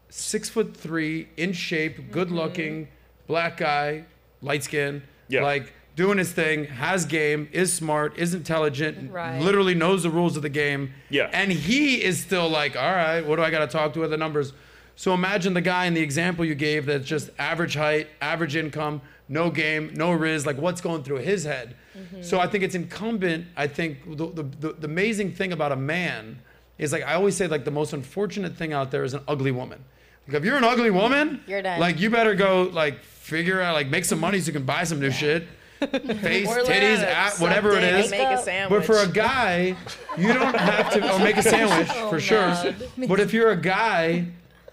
six 0.08 0.48
foot 0.48 0.76
three, 0.76 1.28
in 1.36 1.52
shape, 1.52 2.10
good 2.10 2.32
looking, 2.32 2.88
black 3.28 3.56
guy, 3.58 4.04
light 4.44 4.62
skin, 4.62 5.02
Yeah. 5.28 5.42
like 5.42 5.72
doing 5.96 6.18
his 6.18 6.32
thing, 6.32 6.64
has 6.64 7.04
game, 7.06 7.48
is 7.52 7.72
smart, 7.72 8.18
is 8.18 8.34
intelligent, 8.34 9.12
Right. 9.12 9.40
literally 9.40 9.74
knows 9.74 10.02
the 10.02 10.10
rules 10.10 10.36
of 10.36 10.42
the 10.42 10.48
game. 10.48 10.92
Yeah. 11.08 11.30
And 11.32 11.52
he 11.52 12.02
is 12.02 12.20
still 12.20 12.48
like, 12.48 12.76
all 12.76 12.92
right, 12.92 13.24
what 13.24 13.36
do 13.36 13.42
I 13.42 13.50
got 13.50 13.60
to 13.60 13.66
talk 13.68 13.92
to 13.94 14.00
with 14.00 14.10
the 14.10 14.16
numbers? 14.16 14.52
So 14.96 15.12
imagine 15.14 15.54
the 15.54 15.60
guy 15.60 15.86
in 15.86 15.94
the 15.94 16.00
example 16.02 16.44
you 16.44 16.54
gave 16.54 16.86
that's 16.86 17.06
just 17.06 17.30
average 17.38 17.74
height, 17.74 18.08
average 18.20 18.54
income, 18.56 19.00
no 19.28 19.50
game, 19.50 19.92
no 19.94 20.10
rizz. 20.10 20.46
Like 20.46 20.56
what's 20.58 20.80
going 20.80 21.02
through 21.04 21.18
his 21.18 21.44
head? 21.44 21.74
Mm-hmm. 21.98 22.22
So 22.22 22.38
I 22.40 22.46
think 22.48 22.62
it's 22.64 22.74
incumbent. 22.74 23.46
I 23.56 23.66
think 23.66 24.04
the, 24.16 24.26
the, 24.26 24.42
the, 24.42 24.72
the 24.72 24.86
amazing 24.86 25.32
thing 25.32 25.52
about 25.52 25.72
a 25.72 25.76
man 25.76 26.40
is 26.78 26.92
like 26.92 27.02
I 27.04 27.14
always 27.14 27.36
say 27.36 27.46
like 27.46 27.64
the 27.64 27.70
most 27.70 27.92
unfortunate 27.92 28.56
thing 28.56 28.72
out 28.72 28.90
there 28.90 29.04
is 29.04 29.14
an 29.14 29.22
ugly 29.28 29.52
woman. 29.52 29.84
Like 30.26 30.36
if 30.38 30.44
you're 30.44 30.56
an 30.56 30.64
ugly 30.64 30.90
woman, 30.90 31.40
You're 31.46 31.62
done. 31.62 31.78
Like 31.80 32.00
you 32.00 32.10
better 32.10 32.34
go 32.34 32.64
like 32.72 33.02
figure 33.24 33.60
out 33.62 33.72
like 33.72 33.88
make 33.88 34.04
some 34.04 34.20
money 34.20 34.38
so 34.38 34.48
you 34.48 34.52
can 34.52 34.64
buy 34.64 34.84
some 34.84 35.00
new 35.00 35.10
shit. 35.10 35.44
Face, 35.80 36.48
Or 36.48 36.62
titties, 36.62 36.98
at, 36.98 37.38
whatever 37.40 37.72
it 37.72 37.82
is. 37.82 38.10
Make 38.10 38.20
a 38.20 38.42
sandwich. 38.42 38.80
But 38.80 38.86
for 38.86 39.02
a 39.02 39.08
guy, 39.08 39.76
you 40.16 40.32
don't 40.32 40.54
have 40.54 40.92
to, 40.92 41.14
or 41.14 41.18
make 41.18 41.36
a 41.36 41.42
sandwich 41.42 41.88
oh 41.94 42.10
for 42.10 42.20
sure. 42.20 42.54
But 43.08 43.20
if 43.20 43.32
you're 43.32 43.50
a 43.50 43.56
guy, 43.56 44.26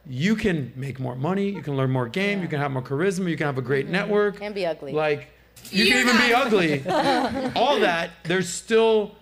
you 0.08 0.36
can 0.36 0.72
make 0.76 1.00
more 1.00 1.16
money, 1.16 1.50
you 1.50 1.62
can 1.62 1.76
learn 1.76 1.92
more 1.92 2.08
game, 2.08 2.42
you 2.42 2.48
can 2.48 2.60
have 2.60 2.72
more 2.72 2.82
charisma, 2.82 3.30
you 3.30 3.38
can 3.38 3.48
have 3.48 3.58
a 3.58 3.62
great 3.62 3.86
mm-hmm. 3.86 3.94
network. 3.94 4.42
And 4.42 4.54
be 4.54 4.66
ugly. 4.66 4.94
Like, 4.94 5.30
you 5.70 5.88
can 5.88 6.08
even 6.08 6.18
be 6.18 6.34
ugly. 6.34 7.54
All 7.56 7.80
that, 7.80 8.12
there's 8.24 8.50
still 8.50 9.16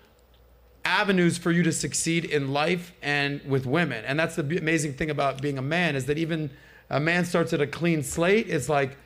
avenues 0.85 1.37
for 1.37 1.51
you 1.51 1.63
to 1.63 1.71
succeed 1.71 2.25
in 2.25 2.51
life 2.51 2.93
and 3.01 3.41
with 3.47 3.65
women. 3.65 4.03
And 4.05 4.19
that's 4.19 4.35
the 4.35 4.43
b- 4.43 4.57
amazing 4.57 4.93
thing 4.93 5.09
about 5.09 5.41
being 5.41 5.57
a 5.57 5.63
man 5.63 5.95
is 5.95 6.05
that 6.05 6.17
even 6.17 6.49
a 6.89 6.99
man 6.99 7.25
starts 7.25 7.53
at 7.53 7.61
a 7.61 7.67
clean 7.67 8.03
slate. 8.03 8.47
It's 8.49 8.69
like, 8.69 8.97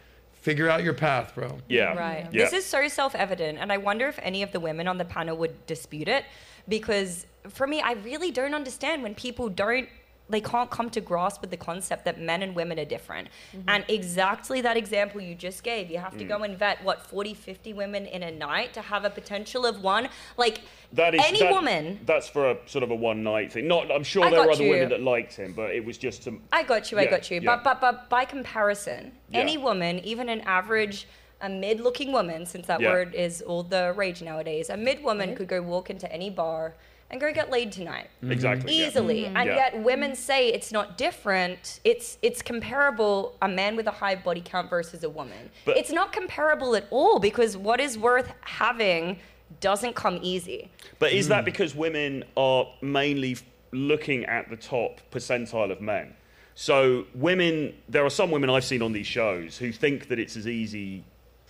figure 0.43 0.69
out 0.69 0.83
your 0.83 0.93
path, 0.93 1.33
bro. 1.33 1.57
Yeah. 1.69 1.97
Right. 1.97 2.27
Yeah. 2.31 2.43
This 2.43 2.53
is 2.53 2.65
so 2.65 2.87
self 2.89 3.15
evident. 3.15 3.57
And 3.59 3.71
I 3.71 3.77
wonder 3.77 4.07
if 4.09 4.19
any 4.21 4.43
of 4.43 4.51
the 4.51 4.59
women 4.59 4.89
on 4.89 4.97
the 4.97 5.05
panel 5.05 5.37
would 5.37 5.65
dispute 5.65 6.09
it. 6.09 6.25
Because 6.67 7.25
for 7.47 7.65
me, 7.65 7.81
I 7.81 7.93
really 7.93 8.29
don't 8.29 8.53
understand 8.53 9.03
when 9.03 9.15
people 9.15 9.47
don't. 9.49 9.87
They 10.33 10.41
can't 10.41 10.71
come 10.71 10.89
to 10.89 10.99
grasp 10.99 11.41
with 11.41 11.51
the 11.51 11.57
concept 11.57 12.05
that 12.05 12.19
men 12.19 12.41
and 12.41 12.55
women 12.55 12.79
are 12.79 12.85
different. 12.85 13.27
Mm-hmm. 13.55 13.69
And 13.69 13.85
exactly 13.87 14.61
that 14.61 14.75
example 14.75 15.21
you 15.21 15.35
just 15.35 15.63
gave, 15.63 15.91
you 15.91 15.99
have 15.99 16.17
to 16.17 16.25
mm. 16.25 16.27
go 16.27 16.37
and 16.41 16.57
vet, 16.57 16.83
what, 16.83 17.05
40, 17.05 17.35
50 17.35 17.73
women 17.73 18.07
in 18.07 18.23
a 18.23 18.31
night 18.31 18.73
to 18.73 18.81
have 18.81 19.05
a 19.05 19.11
potential 19.11 19.63
of 19.63 19.83
one? 19.83 20.09
Like, 20.35 20.61
That 20.91 21.13
is 21.13 21.21
any 21.23 21.37
that- 21.41 21.51
woman, 21.51 21.99
That's 22.07 22.27
for 22.27 22.49
a 22.49 22.57
sort 22.65 22.83
of 22.83 22.89
a 22.89 22.95
one 22.95 23.21
night 23.21 23.53
thing. 23.53 23.67
Not, 23.67 23.91
I'm 23.91 24.03
sure 24.03 24.25
I 24.25 24.31
there 24.31 24.39
were 24.39 24.45
got 24.47 24.55
other 24.55 24.63
you. 24.63 24.71
women 24.71 24.89
that 24.89 25.01
liked 25.01 25.35
him, 25.35 25.53
but 25.53 25.69
it 25.69 25.85
was 25.85 25.99
just 25.99 26.23
to. 26.23 26.41
I 26.51 26.63
got 26.63 26.91
you, 26.91 26.97
I 26.97 27.05
got 27.05 27.29
you. 27.29 27.39
yeah. 27.39 27.55
But, 27.55 27.63
but, 27.63 27.79
but 27.79 28.09
by 28.09 28.25
comparison, 28.25 29.11
Yeah. 29.29 29.41
any 29.41 29.59
woman, 29.59 29.99
even 29.99 30.29
an 30.29 30.41
average, 30.41 31.05
a 31.41 31.49
mid 31.49 31.79
looking 31.79 32.11
woman, 32.11 32.47
since 32.47 32.65
that 32.65 32.81
Yeah. 32.81 32.89
word 32.89 33.13
is 33.13 33.43
all 33.43 33.61
the 33.61 33.93
rage 33.95 34.23
nowadays, 34.23 34.71
a 34.71 34.77
mid 34.77 35.03
woman 35.03 35.29
mm-hmm. 35.29 35.37
could 35.37 35.47
go 35.47 35.61
walk 35.61 35.91
into 35.91 36.11
any 36.11 36.31
bar 36.31 36.73
and 37.13 37.21
go 37.21 37.31
get 37.31 37.51
laid 37.51 37.71
tonight. 37.71 38.09
Exactly. 38.27 38.75
yeah. 38.75 38.87
Easily. 38.87 39.25
And 39.27 39.47
Yeah. 39.47 39.55
yet 39.55 39.79
women 39.83 40.15
say 40.15 40.47
it's 40.49 40.71
not 40.71 40.97
different. 40.97 41.79
It's 41.83 42.17
it's 42.23 42.41
comparable 42.41 43.37
a 43.41 43.47
man 43.47 43.75
with 43.75 43.85
a 43.87 43.91
high 43.91 44.15
body 44.15 44.41
count 44.43 44.67
versus 44.69 45.03
a 45.03 45.09
woman. 45.09 45.51
But- 45.63 45.77
it's 45.77 45.91
not 45.91 46.11
comparable 46.11 46.75
at 46.75 46.87
all 46.89 47.19
because 47.19 47.55
what 47.55 47.79
is 47.79 47.97
worth 47.99 48.33
having 48.41 49.19
doesn't 49.59 49.93
come 49.95 50.17
easy. 50.23 50.71
But 50.97 51.13
is 51.13 51.27
Hmm. 51.27 51.29
that 51.33 51.45
because 51.45 51.75
women 51.75 52.23
are 52.35 52.67
mainly 52.81 53.37
looking 53.71 54.25
at 54.25 54.49
the 54.49 54.55
top 54.57 54.99
percentile 55.11 55.71
of 55.71 55.81
men? 55.81 56.15
So 56.55 57.05
women, 57.13 57.73
there 57.87 58.03
are 58.05 58.09
some 58.09 58.31
women 58.31 58.49
I've 58.49 58.65
seen 58.65 58.81
on 58.81 58.91
these 58.91 59.07
shows 59.07 59.57
who 59.59 59.71
think 59.71 60.07
that 60.07 60.17
it's 60.17 60.35
as 60.35 60.47
easy 60.47 61.03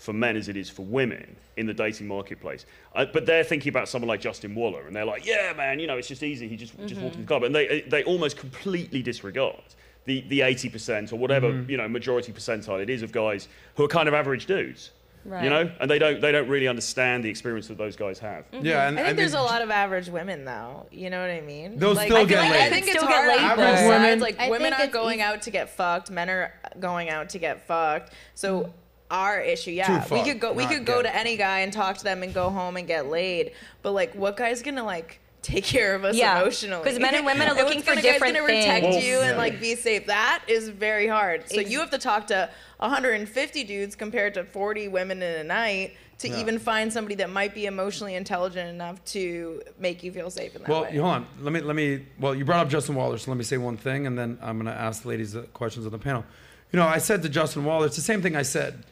for 0.03 0.11
men 0.13 0.35
as 0.35 0.49
it 0.49 0.57
is 0.57 0.69
for 0.69 0.81
women 0.83 1.35
in 1.55 1.65
the 1.65 1.73
dating 1.73 2.07
marketplace. 2.07 2.65
Uh, 2.95 3.05
but 3.13 3.25
they're 3.25 3.43
thinking 3.43 3.69
about 3.69 3.87
someone 3.87 4.09
like 4.09 4.19
Justin 4.21 4.53
Waller, 4.53 4.85
and 4.85 4.95
they're 4.95 5.05
like, 5.05 5.25
"Yeah, 5.25 5.53
man, 5.55 5.79
you 5.79 5.87
know, 5.87 5.97
it's 5.97 6.07
just 6.09 6.23
easy. 6.23 6.47
He 6.47 6.57
just 6.57 6.73
just 6.85 6.99
walked 7.01 7.15
in 7.15 7.21
the 7.21 7.27
club," 7.27 7.43
and 7.43 7.55
they 7.55 7.81
they 7.87 8.03
almost 8.03 8.35
completely 8.37 9.01
disregard 9.01 9.63
the 10.05 10.21
the 10.27 10.41
eighty 10.41 10.67
percent 10.69 11.13
or 11.13 11.15
whatever 11.17 11.49
Mm-hmm. 11.51 11.71
you 11.71 11.77
know 11.77 11.87
majority 11.87 12.33
percentile 12.33 12.81
it 12.81 12.89
is 12.89 13.01
of 13.01 13.11
guys 13.13 13.47
who 13.75 13.83
are 13.85 13.87
kind 13.87 14.07
of 14.09 14.13
average 14.13 14.45
dudes. 14.45 14.91
Right. 15.25 15.45
You 15.45 15.49
know, 15.51 15.71
and 15.79 15.89
they 15.89 15.99
don't 15.99 16.19
they 16.19 16.33
don't 16.33 16.49
really 16.49 16.67
understand 16.67 17.23
the 17.23 17.29
experience 17.29 17.69
that 17.69 17.77
those 17.77 17.95
guys 17.95 18.19
have. 18.19 18.43
Yeah, 18.51 18.89
and 18.89 18.99
I 18.99 19.05
think 19.05 19.15
there's 19.17 19.31
mean, 19.31 19.39
a 19.41 19.45
lot 19.45 19.61
of 19.61 19.71
average 19.71 20.09
women 20.09 20.43
though. 20.43 20.85
You 20.91 21.09
know 21.09 21.21
what 21.21 21.29
I 21.29 21.39
mean? 21.39 21.79
They'll 21.79 21.93
like, 21.93 22.07
still 22.09 22.17
I 22.17 22.25
get 22.25 22.39
like, 22.39 22.51
laid. 22.51 22.61
I 22.61 22.69
think 22.69 22.87
it's 22.87 22.97
Still 22.97 23.07
hard 23.07 23.27
laid, 23.29 23.39
on 23.39 23.49
though. 23.51 23.55
both 23.55 23.65
Average 23.77 23.87
women- 23.87 24.19
sides. 24.19 24.21
Like 24.21 24.39
I 24.41 24.49
women 24.49 24.73
are 24.73 24.87
going 24.87 25.19
easy- 25.19 25.21
out 25.21 25.41
to 25.43 25.49
get 25.51 25.69
fucked. 25.69 26.11
Men 26.11 26.29
are 26.29 26.53
going 26.81 27.09
out 27.09 27.29
to 27.29 27.39
get 27.39 27.65
fucked. 27.65 28.11
So 28.35 28.73
our 29.14 29.39
issue, 29.39 29.72
yeah, 29.72 30.03
we 30.11 30.24
could 30.24 30.39
go. 30.39 30.51
We 30.53 30.66
could 30.66 30.86
go 30.86 31.01
get. 31.03 31.11
to 31.11 31.16
any 31.16 31.38
guy 31.38 31.59
and 31.59 31.72
talk 31.72 31.97
to 31.99 32.03
them 32.03 32.24
and 32.24 32.34
go 32.34 32.49
home 32.49 32.76
and 32.78 32.88
get 32.88 33.07
laid. 33.07 33.51
But 33.84 33.91
like, 33.91 34.14
what 34.16 34.36
guy's 34.36 34.61
gonna 34.64 34.84
like? 34.84 35.20
Take 35.43 35.66
care 35.66 35.93
of 35.93 36.05
us 36.05 36.16
Yeah, 36.16 36.39
emotionally. 36.41 36.84
'cause 36.89 36.97
men 36.97 37.16
and 37.16 37.26
women 37.26 37.49
are 37.49 37.53
looking 37.61 37.82
for 37.82 37.88
gonna- 37.88 38.01
guy's 38.01 38.14
different 38.14 38.36
gonna 38.36 38.47
protect 38.47 38.86
things. 38.86 39.03
you 39.05 39.20
and 39.20 39.38
like 39.38 39.59
be 39.59 39.76
safe. 39.76 40.07
That 40.07 40.41
is 40.47 40.70
very 40.70 41.05
hard. 41.07 41.49
So 41.49 41.59
Ex- 41.59 41.70
you 41.70 41.80
have 41.80 41.89
to 41.91 41.97
talk 41.97 42.28
to 42.28 42.49
150 42.80 43.64
dudes 43.66 43.95
compared 43.95 44.34
to 44.36 44.43
40 44.45 44.88
women 44.88 45.22
in 45.22 45.39
a 45.39 45.43
night 45.43 45.95
to 46.20 46.30
Yeah. 46.30 46.39
even 46.39 46.59
find 46.59 46.93
somebody 46.93 47.16
that 47.16 47.30
might 47.30 47.53
be 47.53 47.66
emotionally 47.66 48.16
intelligent 48.16 48.70
enough 48.70 49.03
to 49.05 49.61
make 49.80 50.01
you 50.01 50.11
feel 50.14 50.30
safe 50.30 50.55
in 50.55 50.61
that 50.61 50.70
Well, 50.70 50.84
way. 50.84 50.91
you- 50.93 51.01
hold 51.01 51.14
on. 51.16 51.28
Let 51.41 51.51
me 51.51 51.59
let 51.59 51.76
me. 51.76 52.05
Well, 52.20 52.34
you 52.34 52.45
brought 52.45 52.61
up 52.66 52.70
Justin 52.70 52.95
Waller, 52.95 53.18
so 53.18 53.30
let 53.30 53.38
me 53.38 53.43
say 53.43 53.57
one 53.57 53.76
thing, 53.76 54.07
and 54.07 54.18
then 54.18 54.38
I'm 54.41 54.57
going 54.59 54.74
to 54.74 54.82
ask 54.82 55.01
the 55.03 55.09
ladies 55.09 55.34
the 55.34 55.41
questions 55.41 55.86
on 55.86 55.91
the 55.91 55.97
panel. 55.99 56.24
You 56.72 56.80
know, 56.80 56.88
I 56.88 56.99
said 56.99 57.22
to 57.24 57.30
Justin 57.30 57.66
Waller, 57.66 57.86
it's 57.86 57.97
the 57.97 58.01
same 58.01 58.22
thing 58.22 58.36
I 58.38 58.41
said 58.43 58.86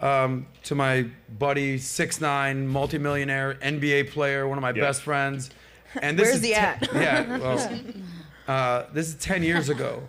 um, 0.00 0.46
to 0.64 0.74
my 0.74 1.06
buddy, 1.38 1.78
six 1.78 2.20
nine, 2.20 2.66
multimillionaire, 2.68 3.54
NBA 3.62 4.10
player, 4.10 4.46
one 4.48 4.58
of 4.58 4.62
my 4.62 4.72
Yeah. 4.72 4.82
best 4.82 5.02
friends. 5.02 5.50
And 6.00 6.18
this 6.18 6.26
Where's 6.26 6.36
is 6.36 6.42
he 6.42 6.48
te- 6.48 6.54
at? 6.54 6.88
Yeah. 6.94 7.38
Well, 7.38 7.80
uh, 8.48 8.84
this 8.92 9.08
is 9.08 9.14
ten 9.16 9.42
years 9.42 9.68
ago, 9.68 10.02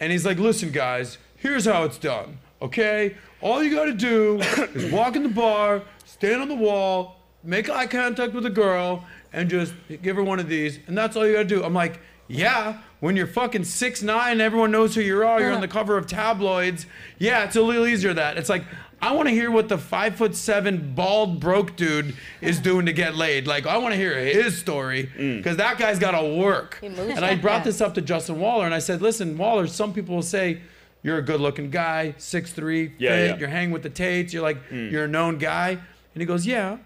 and 0.00 0.12
he's 0.12 0.24
like, 0.26 0.38
"Listen, 0.38 0.70
guys, 0.70 1.18
here's 1.36 1.64
how 1.64 1.84
it's 1.84 1.98
done. 1.98 2.38
Okay, 2.62 3.16
all 3.40 3.62
you 3.62 3.74
got 3.74 3.86
to 3.86 3.92
do 3.94 4.38
is 4.74 4.92
walk 4.92 5.16
in 5.16 5.22
the 5.22 5.28
bar, 5.28 5.82
stand 6.04 6.40
on 6.42 6.48
the 6.48 6.54
wall, 6.54 7.16
make 7.42 7.68
eye 7.68 7.86
contact 7.86 8.32
with 8.34 8.46
a 8.46 8.50
girl, 8.50 9.04
and 9.32 9.48
just 9.50 9.74
give 10.02 10.16
her 10.16 10.22
one 10.22 10.38
of 10.40 10.48
these, 10.48 10.78
and 10.86 10.96
that's 10.96 11.16
all 11.16 11.26
you 11.26 11.32
got 11.32 11.40
to 11.40 11.44
do." 11.48 11.64
I'm 11.64 11.74
like, 11.74 12.00
"Yeah." 12.28 12.78
When 13.04 13.16
you're 13.16 13.26
fucking 13.26 13.64
six 13.64 14.02
nine, 14.02 14.40
everyone 14.40 14.70
knows 14.70 14.94
who 14.94 15.02
you 15.02 15.26
are. 15.26 15.38
You're 15.38 15.52
on 15.52 15.60
the 15.60 15.68
cover 15.78 15.98
of 15.98 16.06
tabloids. 16.06 16.86
Yeah, 17.18 17.44
it's 17.44 17.54
a 17.54 17.60
little 17.60 17.86
easier 17.86 18.14
that. 18.14 18.38
It's 18.38 18.48
like 18.48 18.64
I 19.02 19.12
want 19.12 19.28
to 19.28 19.34
hear 19.34 19.50
what 19.50 19.68
the 19.68 19.76
five 19.76 20.16
foot 20.16 20.34
seven 20.34 20.94
bald 20.94 21.38
broke 21.38 21.76
dude 21.76 22.16
is 22.40 22.58
doing 22.70 22.86
to 22.86 22.94
get 22.94 23.14
laid. 23.14 23.46
Like 23.46 23.66
I 23.66 23.76
want 23.76 23.92
to 23.92 23.98
hear 23.98 24.18
his 24.18 24.56
story 24.56 25.10
mm. 25.18 25.36
because 25.36 25.58
that 25.58 25.76
guy's 25.76 25.98
got 25.98 26.18
to 26.18 26.26
work. 26.26 26.78
moves 26.80 26.98
And 26.98 27.18
I 27.18 27.32
like 27.32 27.42
brought 27.42 27.64
that. 27.64 27.72
this 27.72 27.82
up 27.82 27.92
to 27.96 28.00
Justin 28.00 28.40
Waller 28.40 28.64
and 28.64 28.74
I 28.74 28.78
said, 28.78 29.02
"Listen, 29.02 29.36
Waller. 29.36 29.66
Some 29.66 29.92
people 29.92 30.14
will 30.14 30.22
say 30.22 30.62
you're 31.02 31.18
a 31.18 31.22
good 31.22 31.42
looking 31.42 31.68
guy, 31.68 32.14
six 32.16 32.54
three, 32.54 32.94
Yeah, 32.96 33.10
fit. 33.10 33.28
yeah. 33.28 33.36
You're 33.36 33.48
hanging 33.50 33.72
with 33.72 33.82
the 33.82 33.90
Tates. 33.90 34.32
You're 34.32 34.42
like 34.42 34.70
mm. 34.70 34.90
you're 34.90 35.04
a 35.04 35.08
known 35.08 35.36
guy." 35.36 35.72
And 35.72 36.22
he 36.22 36.24
goes, 36.24 36.46
"Yeah, 36.46 36.78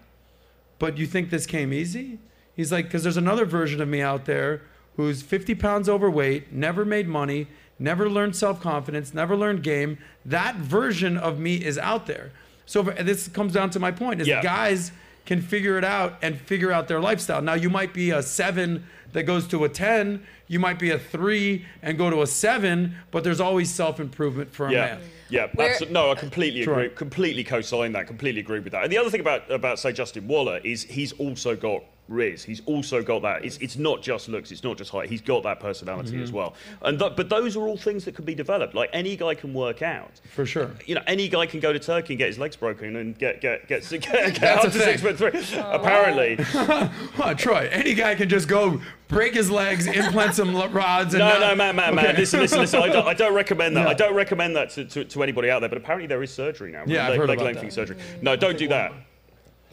but 0.79 0.97
you 0.97 1.07
think 1.07 1.29
this 1.29 1.45
came 1.45 1.71
easy?" 1.71 2.19
He's 2.57 2.73
like, 2.73 2.87
"Because 2.87 3.03
there's 3.03 3.15
another 3.15 3.45
version 3.45 3.79
of 3.79 3.87
me 3.87 4.01
out 4.01 4.25
there 4.25 4.63
who's 4.99 5.21
50 5.21 5.55
pounds 5.55 5.87
overweight, 5.87 6.51
never 6.51 6.83
made 6.83 7.07
money, 7.07 7.47
never 7.79 8.09
learned 8.09 8.35
self 8.35 8.59
confidence, 8.61 9.13
never 9.13 9.33
learned 9.33 9.63
game. 9.63 9.97
That 10.25 10.55
version 10.57 11.17
of 11.17 11.39
me 11.39 11.55
is 11.55 11.77
out 11.77 12.05
there. 12.05 12.31
So 12.65 12.85
if- 12.89 13.05
this 13.05 13.29
comes 13.29 13.53
down 13.53 13.69
to 13.71 13.79
my 13.79 13.91
point: 13.91 14.19
is 14.19 14.27
Yeah. 14.27 14.41
guys 14.43 14.91
can 15.25 15.41
figure 15.41 15.77
it 15.77 15.85
out 15.85 16.17
and 16.21 16.37
figure 16.37 16.71
out 16.73 16.89
their 16.89 16.99
lifestyle. 16.99 17.41
Now 17.41 17.53
you 17.53 17.69
might 17.69 17.93
be 17.93 18.11
a 18.11 18.21
seven 18.21 18.83
that 19.13 19.23
goes 19.23 19.47
to 19.47 19.63
a 19.63 19.69
10. 19.69 20.21
You 20.49 20.59
might 20.59 20.79
be 20.79 20.89
a 20.91 20.99
three 20.99 21.65
and 21.81 21.97
go 21.97 22.09
to 22.09 22.21
a 22.21 22.27
seven, 22.27 22.95
but 23.11 23.23
there's 23.23 23.39
always 23.39 23.69
self 23.73 24.01
improvement 24.01 24.53
for 24.53 24.67
a 24.67 24.71
Yeah. 24.73 24.79
man. 24.85 24.97
Yeah, 25.29 25.47
Where- 25.53 25.75
abso- 25.77 25.89
no, 25.91 26.11
I 26.11 26.15
completely 26.15 26.63
Troy. 26.63 26.73
agree. 26.85 26.89
Completely 26.95 27.43
co-sign 27.45 27.93
that. 27.93 28.05
Completely 28.07 28.41
agree 28.41 28.59
with 28.59 28.73
that. 28.73 28.83
And 28.83 28.91
the 28.91 28.97
other 28.97 29.09
thing 29.09 29.21
about 29.21 29.49
about 29.49 29.79
say 29.79 29.93
Justin 29.93 30.27
Waller 30.27 30.59
is 30.63 30.83
he's 30.83 31.13
also 31.13 31.55
got 31.55 31.83
Rizz. 32.09 32.43
He's 32.43 32.61
also 32.65 33.03
got 33.03 33.21
that. 33.21 33.45
It's, 33.45 33.57
it's 33.57 33.77
not 33.77 34.01
just 34.01 34.27
looks. 34.29 34.51
It's 34.51 34.63
not 34.63 34.77
just 34.77 34.89
height. 34.91 35.09
He's 35.09 35.21
got 35.21 35.43
that 35.43 35.59
personality 35.59 36.13
Mm-hmm. 36.13 36.23
as 36.23 36.31
well. 36.31 36.55
And 36.81 36.97
th- 36.97 37.13
but 37.15 37.29
those 37.29 37.55
are 37.55 37.67
all 37.67 37.77
things 37.77 38.05
that 38.05 38.15
can 38.15 38.25
be 38.25 38.33
developed. 38.35 38.73
Like 38.73 38.89
any 38.93 39.15
guy 39.15 39.35
can 39.35 39.53
work 39.53 39.81
out. 39.81 40.19
For 40.33 40.45
sure. 40.45 40.71
You 40.85 40.95
know, 40.95 41.01
any 41.07 41.27
guy 41.27 41.45
can 41.45 41.59
go 41.59 41.71
to 41.71 41.79
Turkey 41.79 42.13
and 42.13 42.17
get 42.17 42.27
his 42.27 42.39
legs 42.39 42.55
broken 42.55 42.95
and 42.95 43.17
get 43.17 43.41
get 43.41 43.67
get, 43.67 43.87
get, 43.87 44.01
get 44.01 44.35
That's 44.41 44.65
up 44.65 44.71
to 44.71 44.79
six 44.79 45.01
foot 45.01 45.17
three. 45.17 45.31
Apparently, 45.59 46.35
Huh, 46.43 47.33
Troy, 47.35 47.69
any 47.71 47.93
guy 47.93 48.15
can 48.15 48.29
just 48.29 48.47
go 48.47 48.81
break 49.07 49.33
his 49.33 49.49
legs, 49.51 49.87
implant 49.87 50.35
some 50.35 50.55
rods, 50.71 51.13
and 51.13 51.19
No, 51.19 51.29
not- 51.29 51.39
no, 51.41 51.55
man, 51.55 51.75
man, 51.75 51.95
man. 51.95 52.15
Listen, 52.15 52.39
listen, 52.39 52.59
listen. 52.59 52.81
I 52.81 52.87
don't, 52.89 53.07
I 53.07 53.13
don't 53.13 53.33
recommend 53.33 53.75
that. 53.75 53.79
No. 53.85 53.89
I 53.89 53.93
don't 53.93 54.13
recommend 54.15 54.55
that 54.55 54.71
to, 54.71 54.85
to, 54.85 55.05
to 55.05 55.23
anybody 55.23 55.49
out 55.49 55.59
there. 55.59 55.69
But 55.69 55.77
apparently 55.77 56.07
there 56.07 56.21
is 56.23 56.33
surgery 56.33 56.71
now. 56.71 56.83
Yeah, 56.85 57.03
I've 57.05 57.09
leg, 57.11 57.19
heard 57.19 57.29
leg 57.29 57.37
about 57.37 57.45
lengthening 57.45 57.69
that. 57.69 57.73
surgery. 57.75 57.97
No, 58.21 58.35
don't 58.35 58.57
do 58.57 58.67
that. 58.69 58.91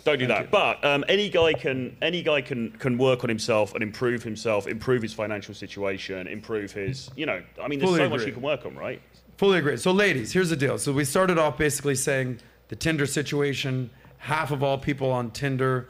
Don't 0.06 0.20
do 0.20 0.26
that. 0.28 0.52
But 0.52 0.84
um, 0.84 1.04
any 1.08 1.28
guy 1.28 1.52
can 1.52 1.96
any 2.00 2.22
guy 2.22 2.40
can 2.40 2.70
can 2.78 2.96
work 2.96 3.24
on 3.24 3.28
himself 3.28 3.74
and 3.74 3.82
improve 3.82 4.22
himself, 4.22 4.68
improve 4.68 5.02
his 5.02 5.12
financial 5.12 5.52
situation, 5.52 6.28
improve 6.28 6.70
his. 6.70 7.10
You 7.16 7.26
know, 7.26 7.42
I 7.60 7.66
mean, 7.66 7.80
there's 7.80 7.90
Fully 7.90 7.98
so 7.98 8.08
much 8.08 8.24
you 8.24 8.32
can 8.32 8.42
work 8.42 8.64
on, 8.64 8.76
right? 8.76 9.02
Fully 9.36 9.58
agree. 9.58 9.76
So, 9.76 9.90
ladies, 9.90 10.32
here's 10.32 10.48
the 10.48 10.56
deal. 10.56 10.78
So, 10.78 10.92
we 10.92 11.04
started 11.04 11.38
off 11.38 11.58
basically 11.58 11.96
saying 11.96 12.38
the 12.68 12.76
Tinder 12.76 13.04
situation. 13.04 13.90
Half 14.18 14.52
of 14.52 14.62
all 14.62 14.78
people 14.78 15.10
on 15.10 15.32
Tinder 15.32 15.88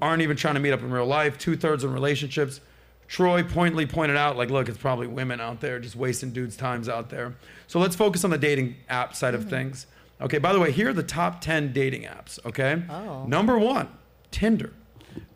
aren't 0.00 0.22
even 0.22 0.36
trying 0.36 0.54
to 0.54 0.60
meet 0.60 0.72
up 0.72 0.80
in 0.80 0.90
real 0.90 1.06
life. 1.06 1.36
Two 1.36 1.54
thirds 1.54 1.84
in 1.84 1.92
relationships. 1.92 2.62
Troy 3.08 3.42
pointedly 3.42 3.86
pointed 3.86 4.16
out, 4.16 4.38
like, 4.38 4.50
look, 4.50 4.70
it's 4.70 4.78
probably 4.78 5.06
women 5.06 5.38
out 5.38 5.60
there 5.60 5.78
just 5.78 5.96
wasting 5.96 6.30
dudes' 6.30 6.56
times 6.56 6.88
out 6.88 7.10
there. 7.10 7.36
So 7.66 7.78
let's 7.78 7.94
focus 7.94 8.24
on 8.24 8.30
the 8.30 8.38
dating 8.38 8.76
app 8.88 9.14
side 9.14 9.34
of 9.34 9.50
things. 9.50 9.86
Okay, 10.20 10.38
by 10.38 10.52
the 10.52 10.58
way, 10.58 10.72
here 10.72 10.90
are 10.90 10.94
the 10.94 11.02
top 11.02 11.40
10 11.40 11.72
dating 11.72 12.02
apps, 12.02 12.44
okay? 12.44 12.82
Oh. 12.90 13.24
Number 13.26 13.58
one, 13.58 13.88
Tinder. 14.30 14.72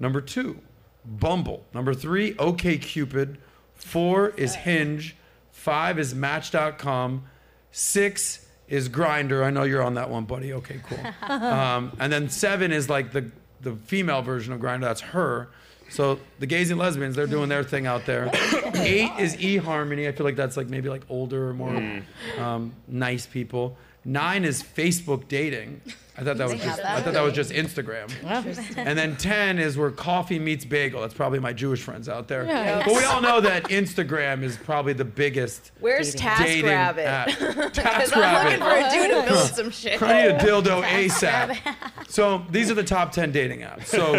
Number 0.00 0.20
two, 0.20 0.58
Bumble. 1.04 1.64
Number 1.72 1.94
three, 1.94 2.34
OKCupid. 2.34 3.36
Four 3.74 4.30
is 4.30 4.54
Hinge. 4.54 5.16
Five 5.50 5.98
is 5.98 6.14
Match.com. 6.14 7.24
Six 7.70 8.46
is 8.68 8.88
Grindr. 8.88 9.44
I 9.44 9.50
know 9.50 9.64
you're 9.64 9.82
on 9.82 9.94
that 9.94 10.10
one, 10.10 10.24
buddy. 10.24 10.52
Okay, 10.52 10.80
cool. 10.88 11.30
um, 11.36 11.96
and 11.98 12.12
then 12.12 12.28
seven 12.28 12.72
is 12.72 12.88
like 12.88 13.12
the, 13.12 13.30
the 13.60 13.74
female 13.76 14.22
version 14.22 14.52
of 14.52 14.60
Grindr. 14.60 14.80
That's 14.82 15.00
her. 15.00 15.48
So 15.90 16.18
the 16.38 16.46
gays 16.46 16.70
and 16.70 16.80
lesbians, 16.80 17.14
they're 17.14 17.26
doing 17.26 17.50
their 17.50 17.62
thing 17.62 17.86
out 17.86 18.06
there. 18.06 18.30
Eight 18.74 19.10
is 19.18 19.36
eHarmony. 19.36 20.08
I 20.08 20.12
feel 20.12 20.24
like 20.24 20.36
that's 20.36 20.56
like 20.56 20.70
maybe 20.70 20.88
like 20.88 21.02
older 21.10 21.50
or 21.50 21.54
more 21.54 22.02
um, 22.38 22.72
nice 22.88 23.26
people. 23.26 23.76
Nine 24.04 24.44
is 24.44 24.62
Facebook 24.62 25.28
dating. 25.28 25.80
I 26.14 26.24
thought 26.24 26.36
that 26.36 26.50
was 26.50 26.60
just 26.60 26.76
that. 26.76 26.98
I 26.98 27.00
thought 27.00 27.14
that 27.14 27.22
was 27.22 27.32
just 27.32 27.52
Instagram. 27.52 28.10
And 28.76 28.98
then 28.98 29.16
10 29.16 29.58
is 29.58 29.78
where 29.78 29.90
coffee 29.90 30.38
meets 30.38 30.62
bagel. 30.64 31.00
That's 31.00 31.14
probably 31.14 31.38
my 31.38 31.54
Jewish 31.54 31.80
friends 31.80 32.06
out 32.06 32.28
there. 32.28 32.44
Yeah. 32.44 32.84
But 32.84 32.94
we 32.96 33.04
all 33.04 33.22
know 33.22 33.40
that 33.40 33.64
Instagram 33.70 34.42
is 34.42 34.58
probably 34.58 34.92
the 34.92 35.06
biggest 35.06 35.72
Where's 35.80 36.12
dating 36.14 36.66
TaskRabbit? 36.66 37.04
app. 37.04 37.26
Because 37.28 38.12
I'm 38.16 38.44
looking 38.44 38.60
for 38.60 38.74
a 38.74 38.90
dude 38.90 39.10
to 39.10 39.32
build 39.32 39.50
some 39.52 39.70
shit. 39.80 40.02
I 40.02 40.22
need 40.26 40.30
a 40.32 40.38
dildo 40.38 40.82
ASAP. 40.82 42.10
So 42.10 42.44
these 42.50 42.70
are 42.70 42.74
the 42.74 42.84
top 42.84 43.12
10 43.12 43.32
dating 43.32 43.60
apps. 43.60 43.86
So 43.86 44.12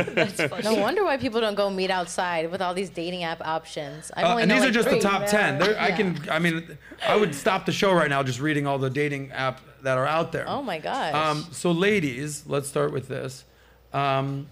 No 0.63 0.73
wonder 0.81 1.03
why 1.03 1.17
people 1.17 1.41
don't 1.41 1.55
go 1.55 1.69
meet 1.69 1.91
outside 1.91 2.49
with 2.49 2.61
all 2.61 2.73
these 2.73 2.89
dating 2.89 3.23
app 3.23 3.45
options. 3.45 4.11
I 4.17 4.23
Uh, 4.23 4.29
only 4.31 4.43
and 4.43 4.49
know 4.49 4.55
these 4.55 4.63
are 4.63 4.67
like 4.67 4.73
just 4.73 4.85
the 4.89 4.91
three. 4.95 5.01
top 5.01 5.27
10. 5.27 5.59
There, 5.59 5.79
I 5.79 5.91
can, 5.91 6.19
I 6.31 6.39
mean, 6.39 6.75
I 7.07 7.15
would 7.17 7.35
stop 7.35 7.67
the 7.67 7.71
show 7.71 7.93
right 7.93 8.09
now 8.09 8.23
just 8.23 8.39
reading 8.39 8.65
all 8.65 8.79
the 8.79 8.89
dating 8.89 9.31
app 9.31 9.61
that 9.83 9.97
are 9.97 10.07
out 10.07 10.31
there. 10.31 10.45
Oh 10.47 10.63
my 10.63 10.79
gosh. 10.79 11.13
Um, 11.13 11.45
so, 11.51 11.71
ladies, 11.71 12.43
let's 12.47 12.67
start 12.67 12.91
with 12.91 13.07
this. 13.07 13.43
Um, 13.91 14.47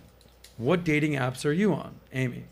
what 0.58 0.84
dating 0.84 1.14
apps 1.14 1.46
are 1.46 1.54
you 1.54 1.74
on, 1.74 1.96
Amy? 2.14 2.44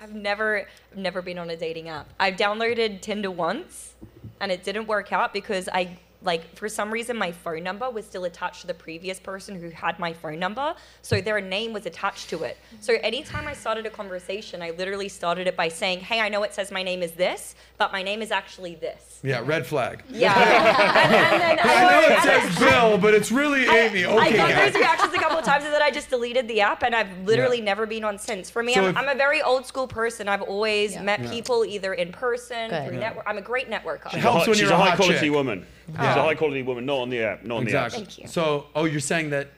I've 0.00 0.14
never, 0.14 0.66
I've 0.92 0.98
never 0.98 1.20
been 1.20 1.38
on 1.38 1.50
a 1.50 1.56
dating 1.56 1.88
app. 1.90 2.08
I've 2.18 2.36
downloaded 2.36 3.02
Tinder 3.02 3.30
once, 3.30 3.94
and 4.40 4.50
it 4.50 4.64
didn't 4.64 4.86
work 4.86 5.12
out 5.12 5.34
because 5.34 5.68
I, 5.68 5.98
like, 6.22 6.54
for 6.56 6.68
some 6.68 6.90
reason, 6.90 7.16
my 7.16 7.32
phone 7.32 7.62
number 7.62 7.88
was 7.88 8.04
still 8.04 8.24
attached 8.24 8.60
to 8.60 8.66
the 8.66 8.74
previous 8.74 9.18
person 9.18 9.58
who 9.60 9.70
had 9.70 9.98
my 9.98 10.12
phone 10.12 10.38
number, 10.38 10.74
so 11.00 11.20
their 11.20 11.40
name 11.40 11.72
was 11.72 11.86
attached 11.86 12.28
to 12.30 12.42
it. 12.42 12.58
So 12.80 12.94
anytime 13.02 13.48
I 13.48 13.54
started 13.54 13.86
a 13.86 13.90
conversation, 13.90 14.60
I 14.60 14.70
literally 14.70 15.08
started 15.08 15.46
it 15.46 15.56
by 15.56 15.68
saying, 15.68 16.00
"Hey, 16.00 16.20
I 16.20 16.28
know 16.28 16.42
it 16.42 16.52
says 16.52 16.70
my 16.70 16.82
name 16.82 17.02
is 17.02 17.12
this, 17.12 17.54
but 17.78 17.90
my 17.90 18.02
name 18.02 18.20
is 18.20 18.30
actually 18.30 18.74
this." 18.74 19.20
Yeah, 19.22 19.42
red 19.44 19.66
flag. 19.66 20.02
Yeah. 20.10 20.34
and, 21.04 21.14
and 21.14 21.40
then 21.42 21.58
I 21.66 21.90
know 21.90 22.00
it 22.00 22.10
and 22.10 22.30
I- 22.30 22.40
says 22.48 22.58
Bill, 22.58 22.98
but 22.98 23.14
it's 23.14 23.30
really 23.32 23.64
Amy. 23.66 24.04
okay 24.04 24.18
I 24.18 24.36
got 24.36 24.50
guys. 24.50 24.72
those 24.72 24.80
reactions 24.80 25.14
a 25.14 25.18
couple 25.18 25.38
of 25.38 25.44
times, 25.44 25.64
and 25.64 25.72
then 25.72 25.82
I 25.82 25.90
just 25.90 26.10
deleted 26.10 26.48
the 26.48 26.60
app, 26.60 26.82
and 26.82 26.94
I've 26.94 27.10
literally 27.26 27.58
Yeah. 27.58 27.64
never 27.64 27.86
been 27.86 28.04
on 28.04 28.18
since. 28.18 28.50
For 28.50 28.62
me, 28.62 28.74
So 28.74 28.82
I'm, 28.82 28.88
if- 28.90 28.96
I'm 28.96 29.08
a 29.08 29.14
very 29.14 29.40
old 29.40 29.64
school 29.64 29.86
person. 29.88 30.28
I've 30.28 30.42
always 30.42 30.92
Yeah. 30.92 31.02
met 31.02 31.20
Yeah. 31.20 31.30
people 31.30 31.64
either 31.64 31.94
in 31.94 32.12
person, 32.12 32.68
Good. 32.70 32.84
through 32.88 32.94
Yeah. 32.98 33.00
network. 33.08 33.24
I'm 33.26 33.38
a 33.38 33.42
great 33.42 33.70
networker. 33.70 34.06
It 34.12 34.18
helps 34.20 34.46
when 34.46 34.54
she's 34.54 34.62
you're 34.64 34.72
a 34.72 34.74
a 34.74 34.78
high 34.90 34.96
quality 34.96 35.18
chick. 35.18 35.32
woman. 35.32 35.66
She's 35.92 35.98
a 36.00 36.22
high 36.22 36.34
quality 36.34 36.62
woman, 36.62 36.86
not 36.86 36.98
on 36.98 37.10
the 37.10 37.22
app, 37.22 37.44
not 37.44 37.56
on 37.58 37.62
Exactly. 37.64 38.00
the 38.00 38.04
app. 38.04 38.08
Thank 38.10 38.18
you. 38.18 38.28
So, 38.28 38.66
oh, 38.74 38.84
you're 38.84 39.00
saying 39.00 39.30
that 39.30 39.48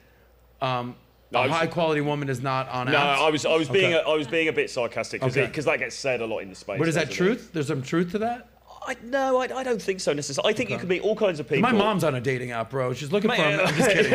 um, 0.61 0.95
No, 1.31 1.39
I 1.39 1.45
a 1.45 1.47
was- 1.49 1.57
high 1.57 1.67
quality 1.67 2.01
woman 2.01 2.29
is 2.29 2.41
not 2.41 2.69
on 2.69 2.87
No, 2.87 2.93
apps? 2.93 3.17
I 3.19 3.29
was 3.29 3.45
I 3.45 3.55
was 3.55 3.67
being 3.69 3.93
Okay. 3.93 4.03
a, 4.03 4.07
I 4.11 4.15
was 4.15 4.27
being 4.27 4.47
a 4.47 4.53
bit 4.53 4.69
sarcastic 4.69 5.21
because 5.21 5.37
Okay. 5.37 5.51
that 5.61 5.79
gets 5.79 5.95
said 5.95 6.21
a 6.21 6.25
lot 6.25 6.39
in 6.39 6.49
the 6.49 6.55
space. 6.55 6.77
But 6.79 6.87
is 6.87 6.95
that 6.95 7.09
doesn't 7.09 7.13
it? 7.25 7.27
truth? 7.29 7.49
There's 7.53 7.67
some 7.67 7.81
truth 7.81 8.11
to 8.11 8.19
that? 8.19 8.47
I, 8.85 8.95
no, 9.03 9.37
I, 9.41 9.43
I 9.59 9.63
don't 9.63 9.81
think 9.81 9.99
so 9.99 10.13
necessarily. 10.13 10.53
I 10.53 10.55
think 10.57 10.69
you 10.69 10.77
can 10.77 10.87
meet 10.87 11.01
all 11.01 11.15
kinds 11.15 11.39
of 11.39 11.47
people. 11.47 11.61
My 11.61 11.71
mom's 11.71 12.03
on 12.03 12.15
a 12.15 12.21
dating 12.21 12.51
app, 12.51 12.69
bro. 12.69 12.93
She's 12.93 13.11
looking 13.11 13.29
for 13.31 13.37
Man, 13.37 13.59
him. 13.59 13.59
Uh, 13.59 13.63
I'm 13.69 13.75
just 13.75 13.89
kidding. 13.89 14.11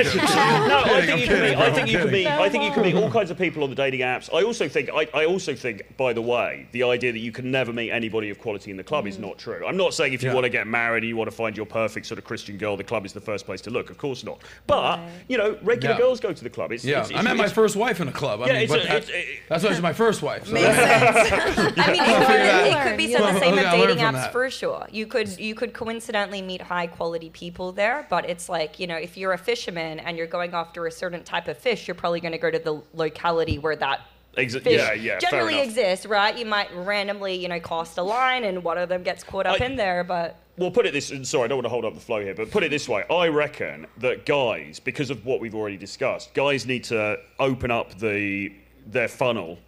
no, 0.68 0.82
I 0.84 1.00
think 1.00 1.12
I'm 1.12 1.18
you 1.18 1.26
can 1.26 1.40
meet. 1.42 1.56
I 1.56 1.70
think 1.72 1.82
I'm 1.82 1.88
you 1.88 1.98
can 1.98 2.10
meet. 2.10 2.26
I 2.26 2.48
think 2.48 2.64
you 2.64 2.72
can 2.72 2.82
meet 2.82 2.94
all 2.94 3.10
kinds 3.10 3.30
of 3.30 3.38
people 3.38 3.62
on 3.64 3.70
the 3.70 3.76
dating 3.76 4.00
apps. 4.00 4.32
I 4.32 4.42
also 4.42 4.68
think. 4.68 4.90
I, 4.92 5.08
I 5.14 5.24
also 5.26 5.54
think, 5.54 5.96
by 5.96 6.12
the 6.12 6.22
way, 6.22 6.68
the 6.72 6.82
idea 6.82 7.12
that 7.12 7.18
you 7.18 7.32
can 7.32 7.50
never 7.50 7.72
meet 7.72 7.90
anybody 7.90 8.30
of 8.30 8.38
quality 8.38 8.70
in 8.70 8.76
the 8.76 8.84
club 8.84 9.06
is 9.06 9.16
mm. 9.16 9.20
not 9.20 9.38
true. 9.38 9.64
I'm 9.66 9.76
not 9.76 9.94
saying 9.94 10.12
if 10.12 10.22
you 10.22 10.28
Yeah. 10.28 10.34
want 10.34 10.44
to 10.44 10.50
get 10.50 10.66
married 10.66 11.02
and 11.02 11.08
you 11.08 11.16
want 11.16 11.30
to 11.30 11.36
find 11.36 11.56
your 11.56 11.66
perfect 11.66 12.06
sort 12.06 12.18
of 12.18 12.24
Christian 12.24 12.58
girl, 12.58 12.76
the 12.76 12.84
club 12.84 13.06
is 13.06 13.12
the 13.12 13.20
first 13.20 13.46
place 13.46 13.60
to 13.62 13.70
look. 13.70 13.90
Of 13.90 13.98
course 13.98 14.24
not. 14.24 14.42
But 14.66 15.00
you 15.28 15.38
know, 15.38 15.58
regular 15.62 15.94
Yeah. 15.94 16.00
girls 16.00 16.20
go 16.20 16.32
to 16.32 16.44
the 16.44 16.50
club. 16.50 16.72
It's, 16.72 16.84
Yeah, 16.84 17.00
it's, 17.00 17.10
it's, 17.10 17.18
I 17.18 17.22
met 17.22 17.36
my 17.36 17.44
it's- 17.44 17.54
first 17.54 17.76
wife 17.76 18.00
in 18.00 18.08
a 18.08 18.12
club. 18.12 18.42
I 18.42 18.46
Yeah, 18.46 18.52
mean, 18.54 18.62
it's 18.62 18.72
but 18.72 18.80
a- 18.84 18.88
that- 18.88 18.96
it's- 19.08 19.38
that's 19.48 19.64
why 19.64 19.70
she's 19.70 19.82
my 19.82 19.92
first 19.92 20.22
wife. 20.22 20.46
So 20.46 20.52
Makes 20.52 20.66
sense. 20.76 21.58
I 21.78 21.92
mean, 21.92 22.02
it, 22.02 22.08
I'll 22.08 22.26
figure 22.26 22.46
that 22.46 22.64
could, 22.64 22.72
out. 22.74 22.86
it 22.86 22.88
could 22.90 22.96
be 22.98 23.04
Yeah. 23.04 23.18
said 23.18 23.34
the 23.34 23.40
same 23.40 23.54
Okay, 23.54 23.64
of 23.66 23.88
dating 23.88 24.04
apps 24.04 24.12
that. 24.12 24.32
for 24.32 24.50
sure. 24.59 24.86
You 24.90 25.06
could 25.06 25.38
you 25.38 25.54
could 25.54 25.72
coincidentally 25.72 26.42
meet 26.42 26.61
high 26.61 26.86
quality 26.86 27.30
people 27.30 27.72
there, 27.72 28.06
but 28.11 28.28
it's 28.28 28.48
like 28.48 28.78
you 28.78 28.86
know 28.86 28.96
if 28.96 29.16
you're 29.16 29.32
a 29.32 29.38
fisherman 29.38 30.00
and 30.00 30.16
you're 30.16 30.26
going 30.26 30.52
after 30.54 30.86
a 30.86 30.92
certain 30.92 31.22
type 31.24 31.48
of 31.48 31.59
fish, 31.59 31.86
you're 31.86 31.94
probably 31.94 32.20
going 32.20 32.32
to 32.32 32.38
go 32.38 32.50
to 32.50 32.59
the 32.59 32.82
locality 32.94 33.59
where 33.59 33.76
that 33.76 34.00
fish 34.34 34.62
yeah, 34.64 34.92
yeah, 34.92 35.18
generally 35.18 35.61
exists, 35.61 36.06
right? 36.06 36.36
You 36.36 36.46
might 36.46 36.68
randomly 36.74 37.34
you 37.34 37.48
know 37.48 37.61
cast 37.61 37.98
a 37.98 38.02
line 38.02 38.44
and 38.44 38.62
one 38.62 38.78
of 38.78 38.88
them 38.88 39.02
gets 39.02 39.24
caught 39.24 39.46
up 39.46 39.61
I- 39.61 39.64
in 39.64 39.76
there, 39.76 40.04
but 40.04 40.36
Well, 40.56 40.70
put 40.70 40.86
it 40.86 40.92
this. 40.92 41.12
Sorry, 41.22 41.44
I 41.44 41.48
don't 41.48 41.59
want 41.59 41.66
to 41.66 41.70
hold 41.70 41.84
up 41.84 41.94
the 41.94 42.00
flow 42.00 42.20
here, 42.20 42.34
but 42.34 42.50
put 42.50 42.62
it 42.62 42.70
this 42.70 42.88
way: 42.88 43.04
I 43.11 43.28
reckon 43.28 43.86
that 43.98 44.26
guys, 44.26 44.80
because 44.80 45.11
of 45.11 45.24
what 45.24 45.40
we've 45.40 45.54
already 45.54 45.76
discussed, 45.76 46.34
guys 46.34 46.66
need 46.66 46.84
to 46.84 47.18
open 47.38 47.70
up 47.70 47.98
the 47.98 48.52
their 48.86 49.09
funnel 49.09 49.59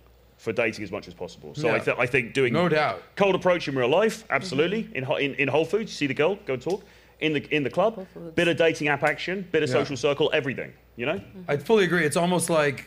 for 0.41 0.53
dating 0.55 0.83
as 0.83 0.91
much 0.91 1.07
as 1.07 1.13
possible. 1.13 1.55
So 1.55 1.69
I, 1.69 1.79
th- 1.79 1.99
I 1.99 2.07
think 2.07 2.33
doing 2.33 2.55
No 2.55 2.67
doubt. 2.67 3.03
cold 3.15 3.35
approach 3.35 3.69
in 3.69 3.75
real 3.75 3.91
life, 3.91 4.23
mm-hmm. 4.25 4.33
absolutely. 4.33 4.89
In, 4.95 5.05
Ho- 5.05 5.17
in 5.17 5.35
in 5.35 5.49
Whole 5.49 5.67
Foods, 5.67 5.91
you 5.93 5.97
see 5.97 6.07
the 6.07 6.15
girl, 6.15 6.37
go 6.47 6.55
and 6.55 6.63
talk. 6.63 6.83
In 7.21 7.35
the 7.35 7.43
in 7.55 7.63
the 7.63 7.69
club, 7.69 8.07
bit 8.35 8.49
of 8.49 8.57
dating 8.57 8.89
app 8.89 9.03
action, 9.03 9.47
bit 9.53 9.63
of 9.63 9.69
Yeah. 9.69 9.75
social 9.81 9.97
circle, 9.99 10.31
everything. 10.33 10.73
You 10.97 11.07
know. 11.07 11.21
I 11.47 11.59
fully 11.59 11.85
agree. 11.85 12.05
It's 12.07 12.17
almost 12.17 12.49
like, 12.49 12.87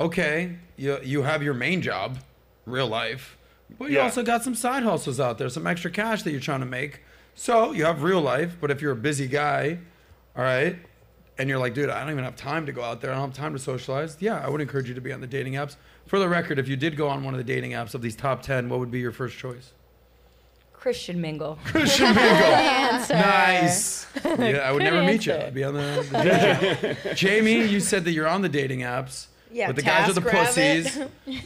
okay, 0.00 0.56
you, 0.76 0.98
you 1.02 1.22
have 1.22 1.42
your 1.42 1.52
main 1.54 1.82
job, 1.82 2.18
real 2.64 2.88
life, 2.88 3.36
but 3.78 3.90
you 3.90 3.96
Yeah. 3.96 4.04
also 4.04 4.22
got 4.22 4.42
some 4.42 4.54
side 4.54 4.82
hustles 4.84 5.20
out 5.20 5.36
there, 5.38 5.50
some 5.50 5.66
extra 5.66 5.90
cash 5.90 6.22
that 6.22 6.30
you're 6.30 6.40
trying 6.50 6.60
to 6.60 6.66
make. 6.80 7.02
So 7.34 7.72
you 7.72 7.84
have 7.84 8.02
real 8.02 8.22
life, 8.22 8.56
but 8.60 8.70
if 8.70 8.80
you're 8.80 8.92
a 8.92 8.96
busy 9.10 9.28
guy, 9.28 9.78
all 10.36 10.44
right, 10.44 10.76
and 11.36 11.48
you're 11.50 11.58
like, 11.58 11.74
dude, 11.74 11.90
I 11.90 12.00
don't 12.00 12.10
even 12.12 12.24
have 12.24 12.36
time 12.36 12.64
to 12.66 12.72
go 12.72 12.82
out 12.82 13.00
there. 13.02 13.10
I 13.12 13.16
don't 13.16 13.28
have 13.28 13.36
time 13.36 13.52
to 13.52 13.58
socialize. 13.58 14.16
Yeah, 14.20 14.40
I 14.44 14.48
would 14.48 14.60
encourage 14.62 14.88
you 14.88 14.94
to 14.94 15.00
be 15.02 15.12
on 15.12 15.20
the 15.20 15.26
dating 15.26 15.54
apps. 15.54 15.76
For 16.06 16.18
the 16.18 16.28
record, 16.28 16.58
if 16.58 16.68
you 16.68 16.76
did 16.76 16.96
go 16.96 17.08
on 17.08 17.24
one 17.24 17.34
of 17.34 17.38
the 17.38 17.44
dating 17.44 17.72
apps 17.72 17.94
of 17.94 18.02
these 18.02 18.14
top 18.16 18.42
10, 18.42 18.68
what 18.68 18.78
would 18.78 18.90
be 18.90 19.00
your 19.00 19.12
first 19.12 19.36
choice? 19.38 19.72
Christian 20.72 21.18
mingle. 21.20 21.58
Christian 21.64 22.14
Mingle. 22.14 22.20
Nice. 23.10 24.06
Yeah, 24.24 24.58
I 24.58 24.70
would 24.72 24.78
Good 24.78 24.84
never 24.92 25.02
meet 25.02 25.26
you. 25.26 25.32
answer. 25.32 25.46
I'd 25.46 25.54
be 25.54 25.64
on 25.64 25.74
the. 25.74 26.96
the 27.02 27.14
Jamie, 27.14 27.64
you 27.66 27.80
said 27.80 28.04
that 28.04 28.12
you're 28.12 28.28
on 28.28 28.42
the 28.42 28.48
dating 28.48 28.80
apps. 28.80 29.26
Yeah, 29.50 29.66
But 29.68 29.76
the 29.76 29.82
guys 29.82 30.08
are 30.08 30.12
the 30.12 30.20
TaskRabbit. 30.20 30.46
pussies. 30.46 30.98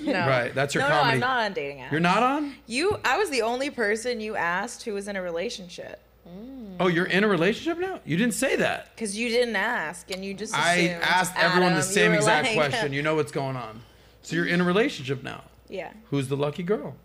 no. 0.03 0.27
Right, 0.27 0.55
that's 0.55 0.75
your 0.75 0.83
no, 0.85 0.89
comedy. 0.91 1.19
No, 1.21 1.27
I'm 1.27 1.37
not 1.37 1.45
on 1.47 1.53
dating 1.53 1.79
apps. 1.79 1.91
You're 1.93 2.01
not 2.01 2.23
on? 2.23 2.55
You, 2.67 2.99
I 3.05 3.17
was 3.19 3.31
the 3.31 3.43
only 3.43 3.71
person 3.71 4.21
you 4.21 4.35
asked 4.37 4.83
who 4.85 4.95
was 4.95 5.09
in 5.09 5.17
a 5.17 5.23
relationship 5.23 6.01
Oh, 6.81 6.87
you're 6.89 7.07
in 7.07 7.25
a 7.25 7.29
relationship 7.29 7.79
now? 7.79 8.01
You 8.05 8.17
didn't 8.17 8.35
say 8.35 8.57
that. 8.57 8.95
because 8.95 9.17
you 9.19 9.29
didn't 9.31 9.57
ask 9.57 10.11
and 10.11 10.25
you 10.25 10.35
just. 10.35 10.55
I 10.55 10.75
assumed, 10.75 11.03
asked 11.03 11.33
everyone 11.37 11.73
the 11.73 11.79
Adam, 11.79 11.89
you 11.89 11.95
same 11.95 12.11
were 12.13 12.17
exact 12.19 12.47
like- 12.49 12.55
question. 12.57 12.93
You 12.93 13.03
know 13.03 13.15
what's 13.15 13.33
going 13.33 13.57
on. 13.57 13.81
So 14.29 14.37
you're 14.37 14.45
in 14.45 14.61
a 14.61 14.65
relationship 14.65 15.23
now. 15.23 15.45
Yeah, 15.71 15.91
Who's 16.11 16.29
the 16.29 16.37
lucky 16.37 16.63
girl? 16.63 16.97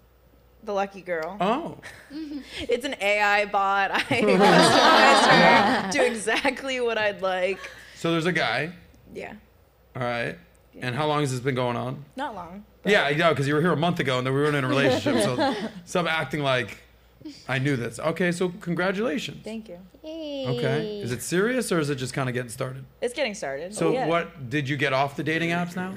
the 0.62 0.74
lucky 0.74 1.00
girl. 1.02 1.38
Oh. 1.40 1.78
It's 2.60 2.84
an 2.84 2.96
AI 3.00 3.46
bot. 3.46 3.92
I 3.92 4.00
customized 4.02 5.86
her 5.86 5.92
to 5.94 6.06
exactly 6.06 6.82
what 6.82 6.98
I'd 6.98 7.22
like. 7.22 7.60
So 7.96 8.12
there's 8.12 8.26
a 8.26 8.34
guy. 8.34 8.74
Yeah, 9.14 9.36
All 9.96 10.04
right. 10.04 10.38
And 10.82 10.96
how 10.96 11.08
long 11.08 11.22
has 11.22 11.32
this 11.32 11.40
been 11.40 11.56
going 11.56 11.78
on? 11.78 12.04
not 12.18 12.36
long. 12.36 12.66
Yeah, 12.84 13.04
I 13.04 13.14
know, 13.14 13.30
because 13.30 13.48
you 13.48 13.54
were 13.54 13.62
here 13.62 13.72
a 13.72 13.78
month 13.78 14.02
ago 14.02 14.18
and 14.18 14.28
then 14.28 14.34
we 14.34 14.42
weren't 14.42 14.56
in 14.56 14.66
a 14.66 14.68
relationship. 14.68 15.24
So 15.24 15.56
stop 15.86 16.08
acting 16.08 16.42
like 16.42 16.84
I 17.48 17.58
knew 17.58 17.78
this. 17.78 18.00
Okay, 18.00 18.34
so 18.34 18.50
congratulations. 18.50 19.46
Thank 19.46 19.70
you. 19.70 19.80
Yay. 20.04 20.46
Okay. 20.48 21.00
Is 21.00 21.14
it 21.14 21.22
serious 21.22 21.72
or 21.72 21.80
is 21.80 21.90
it 21.90 21.96
just 21.96 22.14
kind 22.14 22.28
of 22.28 22.36
getting 22.36 22.50
started? 22.50 22.84
It's 23.02 23.14
getting 23.14 23.34
started. 23.34 23.74
So 23.74 23.94
yeah. 23.94 24.08
what 24.08 24.50
did 24.50 24.68
you 24.68 24.76
get 24.76 24.92
off 24.92 25.16
the 25.16 25.24
dating 25.24 25.52
apps 25.52 25.78
now? 25.78 25.94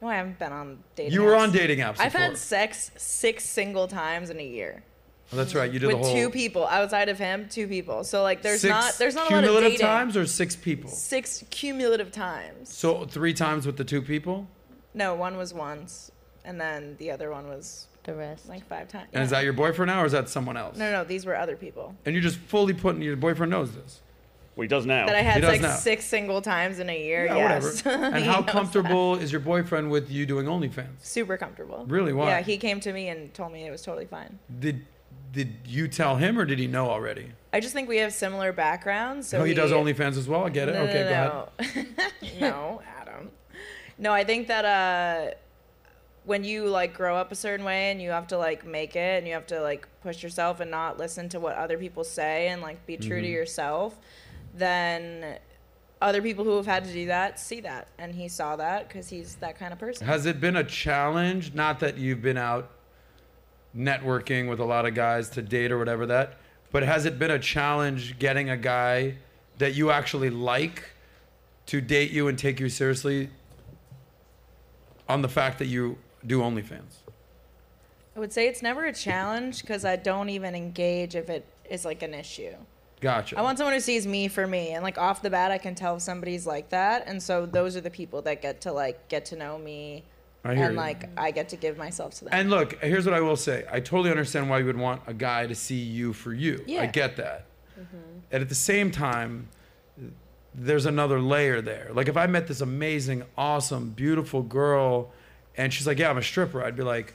No, 0.00 0.08
I 0.08 0.16
haven't 0.16 0.38
been 0.38 0.52
on 0.52 0.78
dating. 0.94 1.12
You 1.12 1.22
were 1.22 1.32
apps. 1.32 1.40
on 1.40 1.52
dating 1.52 1.78
apps 1.78 1.96
I've 1.98 2.12
before. 2.12 2.20
had 2.20 2.36
sex 2.38 2.90
six 2.96 3.44
single 3.44 3.88
times 3.88 4.30
in 4.30 4.38
a 4.38 4.46
year 4.46 4.82
Oh, 5.32 5.36
that's 5.36 5.54
right. 5.56 5.72
You 5.72 5.80
did 5.80 5.88
with 5.88 5.96
the 5.96 6.02
whole 6.04 6.14
two 6.14 6.30
people 6.30 6.66
outside 6.68 7.08
of 7.08 7.18
him. 7.18 7.48
Two 7.48 7.66
people. 7.66 8.04
So 8.04 8.22
like, 8.22 8.42
there's 8.42 8.60
six 8.60 8.70
not 8.70 8.94
there's 8.98 9.14
not 9.16 9.30
a 9.30 9.34
lot 9.34 9.44
of 9.44 9.50
cumulative 9.50 9.80
times 9.80 10.16
or 10.16 10.24
six 10.26 10.54
people. 10.54 10.88
Six 10.88 11.42
cumulative 11.50 12.12
times. 12.12 12.72
So 12.72 13.04
three 13.06 13.34
times 13.34 13.66
with 13.66 13.76
the 13.76 13.84
two 13.84 14.02
people. 14.02 14.46
No, 14.94 15.14
one 15.14 15.36
was 15.36 15.52
once, 15.52 16.12
and 16.44 16.60
then 16.60 16.94
the 16.98 17.10
other 17.10 17.30
one 17.30 17.48
was 17.48 17.88
The 18.04 18.14
rest. 18.14 18.48
like 18.48 18.66
five 18.68 18.88
times. 18.88 19.08
And 19.12 19.24
is 19.24 19.30
that 19.30 19.42
your 19.42 19.52
boyfriend 19.52 19.90
now 19.90 20.02
or 20.02 20.06
is 20.06 20.12
that 20.12 20.28
someone 20.28 20.56
else? 20.56 20.76
No, 20.76 20.92
no, 20.92 21.02
these 21.04 21.26
were 21.26 21.36
other 21.36 21.56
people 21.56 21.94
And 22.06 22.14
you're 22.14 22.22
just 22.22 22.38
fully 22.38 22.72
putting 22.72 23.02
your 23.02 23.16
boyfriend 23.16 23.50
knows 23.50 23.72
this. 23.72 24.00
Well, 24.56 24.62
he 24.62 24.68
does 24.68 24.86
now. 24.86 25.04
that 25.04 25.14
I 25.14 25.20
had 25.20 25.42
does 25.42 25.50
like 25.52 25.60
now. 25.60 25.76
six 25.76 26.06
single 26.06 26.40
times 26.40 26.78
in 26.78 26.88
a 26.88 26.98
year. 26.98 27.26
Yeah, 27.26 27.36
yes. 27.36 27.84
whatever. 27.84 28.04
And 28.16 28.24
how 28.24 28.42
comfortable 28.42 29.16
is 29.16 29.30
your 29.30 29.42
boyfriend 29.42 29.90
with 29.90 30.10
you 30.10 30.24
doing 30.24 30.46
OnlyFans? 30.46 31.02
Super 31.02 31.36
comfortable. 31.36 31.84
Really? 31.86 32.14
Why? 32.14 32.30
Yeah, 32.30 32.40
he 32.40 32.56
came 32.56 32.80
to 32.80 32.92
me 32.92 33.08
and 33.08 33.32
told 33.34 33.52
me 33.52 33.66
it 33.66 33.70
was 33.70 33.82
totally 33.82 34.06
fine. 34.06 34.38
Did 34.58 34.86
did 35.32 35.56
you 35.66 35.86
tell 35.88 36.16
him 36.16 36.38
or 36.38 36.46
did 36.46 36.58
he 36.58 36.66
know 36.66 36.88
already? 36.88 37.32
I 37.52 37.60
just 37.60 37.74
think 37.74 37.88
we 37.90 37.98
have 37.98 38.14
similar 38.14 38.52
backgrounds. 38.52 39.28
So 39.28 39.40
oh, 39.40 39.44
he, 39.44 39.52
does 39.52 39.70
OnlyFans 39.70 40.16
as 40.16 40.26
well. 40.26 40.44
I 40.44 40.48
get 40.48 40.70
it. 40.70 40.72
No, 40.72 40.82
okay, 40.82 41.04
no, 41.04 41.48
go 41.58 41.64
ahead. 41.64 41.86
no. 42.40 42.48
no, 42.48 42.82
Adam. 42.98 43.30
No, 43.98 44.12
I 44.14 44.24
think 44.24 44.48
that 44.48 44.64
uh, 44.64 45.34
when 46.24 46.42
you 46.44 46.66
like 46.66 46.94
grow 46.94 47.16
up 47.16 47.32
a 47.32 47.34
certain 47.34 47.66
way 47.66 47.90
and 47.90 48.00
you 48.00 48.10
have 48.10 48.26
to 48.28 48.38
like 48.38 48.64
make 48.66 48.96
it 48.96 49.18
and 49.18 49.26
you 49.26 49.34
have 49.34 49.46
to 49.48 49.60
like 49.60 49.86
push 50.02 50.22
yourself 50.22 50.60
and 50.60 50.70
not 50.70 50.96
listen 50.98 51.28
to 51.30 51.40
what 51.40 51.54
other 51.56 51.76
people 51.76 52.02
say 52.04 52.48
and 52.48 52.62
like 52.62 52.84
be 52.86 52.96
true 52.96 53.20
to 53.20 53.26
Mhm. 53.26 53.32
yourself, 53.32 53.98
then 54.56 55.38
other 56.00 56.20
people 56.20 56.44
who 56.44 56.56
have 56.56 56.66
had 56.66 56.84
to 56.84 56.92
do 56.92 57.06
that 57.06 57.40
see 57.40 57.60
that 57.60 57.88
and 57.98 58.14
he 58.14 58.28
saw 58.28 58.56
that 58.56 58.88
because 58.88 59.08
he's 59.08 59.36
that 59.36 59.58
kind 59.58 59.72
of 59.72 59.78
person. 59.78 60.06
Has 60.06 60.26
it 60.26 60.40
been 60.40 60.56
a 60.56 60.64
challenge? 60.64 61.54
Not 61.54 61.80
that 61.80 61.96
you've 61.96 62.22
been 62.22 62.36
out 62.36 62.70
networking 63.76 64.48
with 64.48 64.60
a 64.60 64.64
lot 64.64 64.86
of 64.86 64.94
guys 64.94 65.28
to 65.30 65.42
date 65.42 65.70
or 65.70 65.78
whatever 65.78 66.06
that, 66.06 66.38
but 66.72 66.82
has 66.82 67.04
it 67.04 67.18
been 67.18 67.30
a 67.30 67.38
challenge 67.38 68.18
getting 68.18 68.50
a 68.50 68.56
guy 68.56 69.16
that 69.58 69.74
you 69.74 69.90
actually 69.90 70.30
like 70.30 70.90
to 71.66 71.80
date 71.80 72.10
you 72.10 72.28
and 72.28 72.38
take 72.38 72.60
you 72.60 72.68
seriously 72.68 73.30
on 75.08 75.22
the 75.22 75.28
fact 75.28 75.58
that 75.58 75.66
you 75.66 75.98
do 76.26 76.40
OnlyFans? 76.40 77.02
I 78.14 78.18
would 78.18 78.32
say 78.32 78.48
it's 78.48 78.62
never 78.62 78.86
a 78.86 78.92
challenge 78.92 79.60
because 79.60 79.84
I 79.84 79.96
don't 79.96 80.30
even 80.30 80.54
engage 80.54 81.14
if 81.14 81.28
it 81.28 81.46
is 81.68 81.84
like 81.84 82.02
an 82.02 82.14
issue. 82.14 82.54
Gotcha. 83.00 83.38
I 83.38 83.42
want 83.42 83.58
someone 83.58 83.74
who 83.74 83.80
sees 83.80 84.06
me 84.06 84.28
for 84.28 84.46
me, 84.46 84.70
and 84.70 84.82
like 84.82 84.98
off 84.98 85.22
the 85.22 85.30
bat, 85.30 85.50
I 85.50 85.58
can 85.58 85.74
tell 85.74 85.96
if 85.96 86.02
somebody's 86.02 86.46
like 86.46 86.70
that, 86.70 87.04
and 87.06 87.22
so 87.22 87.46
those 87.46 87.76
are 87.76 87.80
the 87.80 87.90
people 87.90 88.22
that 88.22 88.40
get 88.40 88.60
to 88.62 88.72
like 88.72 89.08
get 89.08 89.26
to 89.26 89.36
know 89.36 89.58
me, 89.58 90.04
I 90.44 90.54
hear 90.54 90.64
and 90.64 90.74
you. 90.74 90.80
like 90.80 91.08
I 91.16 91.30
get 91.30 91.48
to 91.50 91.56
give 91.56 91.76
myself 91.76 92.14
to 92.14 92.24
them. 92.24 92.30
And 92.32 92.50
look, 92.50 92.80
here's 92.82 93.04
what 93.04 93.14
I 93.14 93.20
will 93.20 93.36
say. 93.36 93.66
I 93.70 93.80
totally 93.80 94.10
understand 94.10 94.48
why 94.48 94.60
you 94.60 94.66
would 94.66 94.78
want 94.78 95.02
a 95.06 95.14
guy 95.14 95.46
to 95.46 95.54
see 95.54 95.76
you 95.76 96.12
for 96.12 96.32
you. 96.32 96.62
Yeah. 96.66 96.82
I 96.82 96.86
get 96.86 97.16
that. 97.16 97.46
Mm-hmm. 97.78 98.18
And 98.32 98.42
at 98.42 98.48
the 98.48 98.54
same 98.54 98.90
time, 98.90 99.48
there's 100.54 100.86
another 100.86 101.20
layer 101.20 101.60
there. 101.60 101.90
Like 101.92 102.08
if 102.08 102.16
I 102.16 102.26
met 102.26 102.46
this 102.46 102.62
amazing, 102.62 103.24
awesome, 103.36 103.90
beautiful 103.90 104.42
girl 104.42 105.12
and 105.56 105.72
she's 105.72 105.86
like, 105.86 105.98
"Yeah, 105.98 106.10
I'm 106.10 106.18
a 106.18 106.22
stripper." 106.22 106.62
I'd 106.62 106.76
be 106.76 106.82
like, 106.82 107.14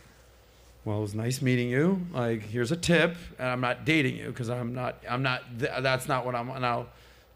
"Well, 0.86 0.97
it 0.97 1.01
was 1.01 1.15
nice 1.15 1.41
meeting 1.41 1.69
you. 1.69 2.05
Like, 2.11 2.43
here's 2.43 2.71
a 2.71 2.75
tip." 2.75 3.15
And 3.39 3.47
I'm 3.47 3.61
not 3.61 3.86
dating 3.86 4.17
you 4.17 4.27
because 4.27 4.49
I'm 4.49 4.73
not 4.73 5.03
I'm 5.09 5.23
not 5.23 5.43
th- 5.59 5.71
that's 5.82 6.07
not 6.07 6.25
what 6.25 6.36
I'm 6.36 6.47
now. 6.61 6.88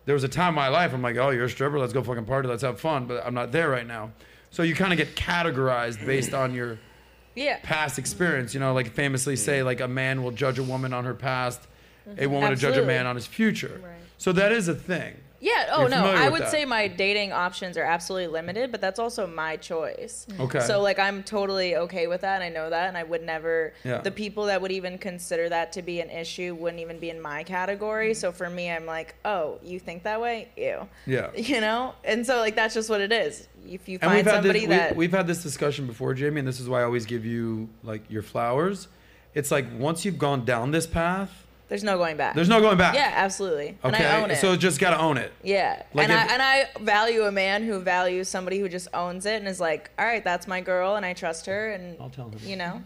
There 0.05 0.13
was 0.13 0.23
a 0.23 0.29
time 0.29 0.49
in 0.49 0.55
my 0.55 0.67
life 0.67 0.93
I'm 0.93 1.01
like, 1.01 1.17
"Oh, 1.17 1.29
you're 1.29 1.45
a 1.45 1.49
stripper. 1.49 1.79
Let's 1.79 1.93
go 1.93 2.03
fucking 2.03 2.25
party. 2.25 2.47
Let's 2.47 2.63
have 2.63 2.79
fun." 2.79 3.05
But 3.05 3.25
I'm 3.25 3.33
not 3.33 3.51
there 3.51 3.69
right 3.69 3.87
now. 3.87 4.11
So 4.51 4.63
you 4.63 4.75
kind 4.75 4.93
of 4.93 4.97
get 4.97 5.15
categorized 5.15 6.05
based 6.05 6.33
on 6.33 6.53
your 6.53 6.79
yeah, 7.35 7.59
past 7.63 7.99
experience. 7.99 8.53
You 8.53 8.59
know, 8.59 8.73
like 8.73 8.91
famously 8.91 9.33
mm-hmm. 9.33 9.43
say, 9.43 9.63
like 9.63 9.81
a 9.81 9.87
man 9.87 10.23
will 10.23 10.31
judge 10.31 10.59
a 10.59 10.63
woman 10.63 10.93
on 10.93 11.05
her 11.05 11.13
past, 11.13 11.61
a 12.05 12.09
mm-hmm. 12.09 12.31
woman 12.31 12.49
will 12.49 12.57
judge 12.57 12.77
a 12.77 12.85
man 12.85 13.05
on 13.07 13.15
his 13.15 13.27
future. 13.27 13.81
So 14.17 14.31
that 14.31 14.51
is 14.51 14.67
a 14.67 14.75
thing. 14.75 15.15
Yeah. 15.45 15.67
Oh 15.71 15.81
You're 15.81 15.89
no, 15.89 15.97
familiar 15.97 16.17
I 16.17 16.23
with 16.23 16.31
would 16.31 16.41
that. 16.41 16.51
say 16.51 16.65
my 16.65 16.87
dating 16.87 17.31
options 17.31 17.77
are 17.77 17.83
absolutely 17.83 18.27
limited, 18.27 18.71
but 18.71 18.81
that's 18.81 18.97
also 18.97 19.27
my 19.27 19.57
choice. 19.57 20.25
Okay. 20.39 20.59
So 20.61 20.81
like 20.81 20.97
I'm 20.97 21.21
totally 21.21 21.75
okay 21.75 22.07
with 22.07 22.21
that, 22.21 22.41
and 22.41 22.43
I 22.43 22.49
know 22.49 22.71
that, 22.71 22.87
and 22.87 22.97
I 22.97 23.03
would 23.03 23.21
never. 23.21 23.73
Yeah. 23.83 24.01
The 24.01 24.09
people 24.09 24.45
that 24.45 24.59
would 24.59 24.71
even 24.71 24.97
consider 24.97 25.47
that 25.49 25.71
to 25.73 25.83
be 25.83 26.01
an 26.01 26.09
issue 26.09 26.55
wouldn't 26.55 26.81
even 26.81 26.97
be 26.97 27.11
in 27.11 27.21
my 27.21 27.43
category. 27.43 28.15
So 28.15 28.31
for 28.31 28.49
me, 28.49 28.71
I'm 28.71 28.87
like, 28.87 29.13
oh, 29.23 29.59
you 29.63 29.79
think 29.79 30.01
that 30.03 30.19
way? 30.19 30.49
Ew. 30.57 30.87
Yeah. 31.05 31.29
You 31.45 31.61
know, 31.61 31.93
and 32.03 32.25
so 32.25 32.39
like 32.39 32.55
that's 32.55 32.73
just 32.73 32.89
what 32.89 33.01
it 33.01 33.11
is. 33.11 33.47
If 33.67 33.87
you 33.87 33.99
find 33.99 34.25
somebody 34.25 34.61
this, 34.61 34.69
that 34.69 34.91
we, 34.95 35.05
we've 35.05 35.11
had 35.11 35.27
this 35.27 35.43
discussion 35.43 35.85
before, 35.85 36.15
Jamie, 36.15 36.39
and 36.39 36.47
this 36.47 36.59
is 36.59 36.67
why 36.67 36.81
I 36.81 36.83
always 36.85 37.05
give 37.05 37.23
you 37.23 37.69
like 37.83 38.09
your 38.09 38.23
flowers. 38.23 38.87
It's 39.35 39.51
like 39.51 39.67
once 39.77 40.05
you've 40.05 40.17
gone 40.17 40.43
down 40.43 40.71
this 40.71 40.87
path, 40.87 41.44
there's 41.67 41.83
no 41.83 41.97
going 41.97 42.17
back. 42.17 42.35
there's 42.35 42.49
no 42.49 42.61
going 42.61 42.77
back. 42.77 42.93
Yeah, 42.95 43.11
absolutely. 43.15 43.77
And 43.83 43.95
Okay. 43.95 44.05
I 44.05 44.21
own 44.21 44.31
it. 44.31 44.37
So 44.37 44.55
just 44.55 44.79
gotta 44.79 44.99
own 44.99 45.17
it. 45.17 45.31
yeah. 45.43 45.83
Like 45.93 46.09
and 46.09 46.13
if- 46.13 46.29
I 46.29 46.33
and 46.33 46.41
I 46.41 46.67
value 46.81 47.23
a 47.23 47.31
man 47.31 47.63
who 47.63 47.79
values 47.79 48.29
somebody 48.29 48.59
who 48.59 48.69
just 48.69 48.87
owns 48.93 49.25
it 49.25 49.35
and 49.35 49.47
is 49.47 49.59
like, 49.59 49.89
all 49.97 50.05
right, 50.05 50.23
that's 50.23 50.47
my 50.47 50.61
girl, 50.61 50.95
and 50.95 51.05
I 51.05 51.13
trust 51.13 51.45
her, 51.47 51.71
and 51.71 51.97
I'll 51.99 52.09
tell 52.09 52.29
him. 52.29 52.39
you 52.43 52.55
know, 52.55 52.81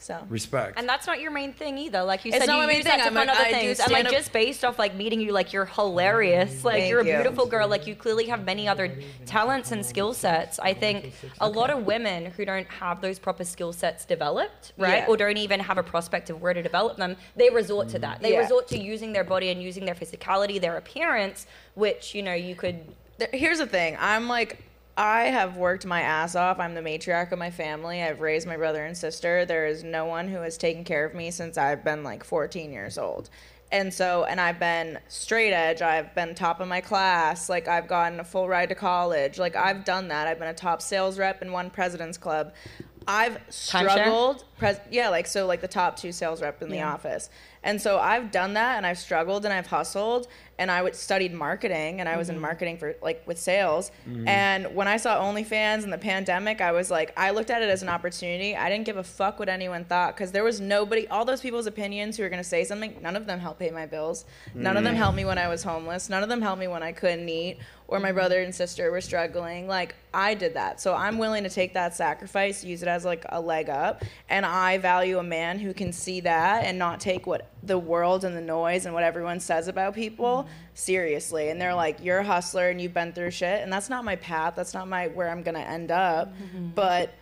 so. 0.00 0.24
Respect. 0.28 0.78
And 0.78 0.88
that's 0.88 1.06
not 1.06 1.20
your 1.20 1.30
main 1.30 1.52
thing 1.52 1.76
either. 1.78 2.02
Like 2.02 2.24
you 2.24 2.30
It's 2.30 2.38
said, 2.38 2.46
not 2.46 2.54
you 2.54 2.60
my 2.62 2.66
main 2.66 2.76
use 2.76 2.84
that 2.84 2.98
to 2.98 3.06
I'm 3.06 3.14
fund 3.14 3.28
other 3.30 3.40
I 3.40 3.50
things. 3.52 3.80
And 3.80 3.90
like 3.90 4.02
stand-up- 4.02 4.12
just 4.12 4.32
based 4.32 4.64
off 4.64 4.78
like 4.78 4.94
meeting 4.94 5.20
you, 5.20 5.32
like 5.32 5.52
you're 5.52 5.64
hilarious. 5.64 6.54
Mm-hmm. 6.54 6.66
Like 6.66 6.76
Thank 6.78 6.90
you're 6.90 7.00
a 7.00 7.06
you. 7.06 7.14
beautiful 7.14 7.46
girl. 7.46 7.68
Like 7.68 7.86
you 7.86 7.94
clearly 7.94 8.26
have 8.26 8.44
many 8.44 8.68
other 8.68 8.92
talents 9.26 9.72
and 9.72 9.84
skill 9.84 10.14
sets. 10.14 10.58
I 10.58 10.72
think 10.74 11.12
a 11.40 11.48
lot 11.48 11.70
of 11.70 11.84
women 11.84 12.26
who 12.26 12.44
don't 12.44 12.66
have 12.68 13.00
those 13.00 13.18
proper 13.18 13.44
skill 13.44 13.72
sets 13.72 14.04
developed, 14.04 14.72
right, 14.78 14.98
Yeah. 14.98 15.06
or 15.08 15.16
don't 15.16 15.36
even 15.36 15.60
have 15.60 15.78
a 15.78 15.82
prospect 15.82 16.30
of 16.30 16.40
where 16.40 16.54
to 16.54 16.62
develop 16.62 16.96
them, 16.96 17.16
they 17.36 17.50
resort 17.50 17.88
to 17.90 17.98
that. 17.98 18.22
They 18.22 18.32
Yeah. 18.32 18.40
resort 18.40 18.68
to 18.68 18.78
using 18.78 19.12
their 19.12 19.24
body 19.24 19.50
and 19.50 19.62
using 19.62 19.84
their 19.84 19.94
physicality, 19.96 20.60
their 20.60 20.76
appearance, 20.76 21.46
which 21.74 22.14
you 22.14 22.22
know 22.22 22.34
you 22.34 22.54
could. 22.54 22.80
Here's 23.32 23.58
the 23.58 23.66
thing. 23.66 23.96
I'm 23.98 24.28
like, 24.28 24.62
I 24.98 25.26
have 25.26 25.56
worked 25.56 25.86
my 25.86 26.02
ass 26.02 26.34
off. 26.34 26.58
I'm 26.58 26.74
the 26.74 26.80
matriarch 26.80 27.30
of 27.30 27.38
my 27.38 27.52
family. 27.52 28.02
I've 28.02 28.20
raised 28.20 28.48
my 28.48 28.56
brother 28.56 28.84
and 28.84 28.96
sister. 28.96 29.44
There 29.44 29.64
is 29.66 29.84
no 29.84 30.06
one 30.06 30.26
who 30.26 30.38
has 30.38 30.58
taken 30.58 30.82
care 30.82 31.06
of 31.06 31.14
me 31.14 31.30
since 31.30 31.56
I've 31.56 31.84
been 31.84 32.02
like 32.02 32.24
14 32.24 32.72
years 32.72 32.98
old. 32.98 33.30
And 33.70 33.94
so, 33.94 34.24
and 34.24 34.40
I've 34.40 34.58
been 34.58 34.98
straight 35.06 35.52
edge. 35.52 35.82
I've 35.82 36.12
been 36.16 36.34
top 36.34 36.58
of 36.58 36.66
my 36.66 36.80
class. 36.80 37.48
Like, 37.48 37.68
I've 37.68 37.86
gotten 37.86 38.18
a 38.18 38.24
full 38.24 38.48
ride 38.48 38.70
to 38.70 38.74
college. 38.74 39.38
Like, 39.38 39.54
I've 39.54 39.84
done 39.84 40.08
that. 40.08 40.26
I've 40.26 40.40
been 40.40 40.48
a 40.48 40.54
top 40.54 40.82
sales 40.82 41.16
rep 41.16 41.42
in 41.42 41.52
one 41.52 41.70
president's 41.70 42.18
club. 42.18 42.52
I've 43.06 43.38
struggled. 43.50 44.44
Pres- 44.58 44.80
yeah, 44.90 45.10
like, 45.10 45.28
so, 45.28 45.46
like 45.46 45.60
the 45.60 45.68
top 45.68 45.96
two 45.96 46.10
sales 46.10 46.42
rep 46.42 46.60
in 46.60 46.70
the 46.70 46.82
office. 46.82 47.30
And 47.68 47.78
so 47.82 47.98
I've 47.98 48.30
done 48.30 48.54
that 48.54 48.78
and 48.78 48.86
I've 48.86 48.96
struggled 48.96 49.44
and 49.44 49.52
I've 49.52 49.66
hustled 49.66 50.26
and 50.58 50.70
I 50.70 50.80
would 50.80 50.94
studied 50.94 51.34
marketing 51.34 52.00
and 52.00 52.08
I 52.08 52.16
was 52.16 52.30
in 52.30 52.36
mm-hmm. 52.36 52.42
marketing 52.42 52.78
for 52.78 52.96
like 53.02 53.22
with 53.26 53.38
sales. 53.38 53.90
Mm-hmm. 54.08 54.26
And 54.26 54.74
when 54.74 54.88
I 54.88 54.96
saw 54.96 55.20
OnlyFans 55.20 55.84
and 55.84 55.92
the 55.92 55.98
pandemic, 55.98 56.62
I 56.62 56.72
was 56.72 56.90
like, 56.90 57.12
I 57.14 57.30
looked 57.30 57.50
at 57.50 57.60
it 57.60 57.68
as 57.68 57.82
an 57.82 57.90
opportunity. 57.90 58.56
I 58.56 58.70
didn't 58.70 58.86
give 58.86 58.96
a 58.96 59.04
fuck 59.04 59.38
what 59.38 59.50
anyone 59.50 59.84
thought 59.84 60.16
because 60.16 60.32
there 60.32 60.44
was 60.44 60.62
nobody, 60.62 61.06
all 61.08 61.26
those 61.26 61.42
people's 61.42 61.66
opinions 61.66 62.16
who 62.16 62.22
were 62.22 62.30
going 62.30 62.42
to 62.42 62.48
say 62.48 62.64
something, 62.64 62.96
none 63.02 63.16
of 63.16 63.26
them 63.26 63.38
helped 63.38 63.60
pay 63.60 63.70
my 63.70 63.84
bills. 63.84 64.24
None 64.54 64.78
of 64.78 64.82
them 64.82 64.94
mm. 64.94 64.96
helped 64.96 65.16
me 65.16 65.26
when 65.26 65.36
I 65.36 65.48
was 65.48 65.62
homeless. 65.62 66.08
None 66.08 66.22
of 66.22 66.30
them 66.30 66.40
helped 66.40 66.60
me 66.60 66.68
when 66.68 66.82
I 66.82 66.92
couldn't 66.92 67.28
eat 67.28 67.58
or 67.88 67.98
my 67.98 68.08
mm-hmm. 68.08 68.16
brother 68.16 68.42
and 68.42 68.54
sister 68.54 68.90
were 68.90 69.00
struggling. 69.00 69.66
Like 69.66 69.94
I 70.12 70.34
did 70.34 70.54
that. 70.54 70.80
So 70.80 70.94
I'm 70.94 71.16
willing 71.16 71.42
to 71.44 71.50
take 71.50 71.72
that 71.72 71.96
sacrifice, 71.96 72.62
use 72.62 72.82
it 72.82 72.88
as 72.88 73.04
like 73.04 73.24
a 73.30 73.40
leg 73.40 73.70
up. 73.70 74.04
And 74.28 74.44
I 74.44 74.76
value 74.76 75.18
a 75.18 75.22
man 75.22 75.58
who 75.58 75.72
can 75.72 75.92
see 75.92 76.20
that 76.20 76.64
and 76.64 76.78
not 76.78 77.00
take 77.00 77.26
what 77.26 77.50
the 77.62 77.78
world 77.78 78.24
and 78.24 78.36
the 78.36 78.42
noise 78.42 78.84
and 78.84 78.94
what 78.94 79.04
everyone 79.04 79.40
says 79.40 79.68
about 79.68 79.94
people 79.94 80.44
mm-hmm. 80.44 80.52
seriously. 80.74 81.48
And 81.48 81.58
they're 81.58 81.74
like, 81.74 82.04
you're 82.04 82.18
a 82.18 82.24
hustler 82.24 82.68
and 82.68 82.80
you've 82.80 82.94
been 82.94 83.12
through 83.14 83.30
shit. 83.30 83.62
And 83.62 83.72
that's 83.72 83.88
not 83.88 84.04
my 84.04 84.16
path. 84.16 84.52
That's 84.54 84.74
not 84.74 84.86
my 84.86 85.08
where 85.08 85.30
I'm 85.30 85.42
gonna 85.42 85.60
end 85.60 85.90
up. 85.90 86.28
Mm-hmm. 86.28 86.68
But 86.74 87.14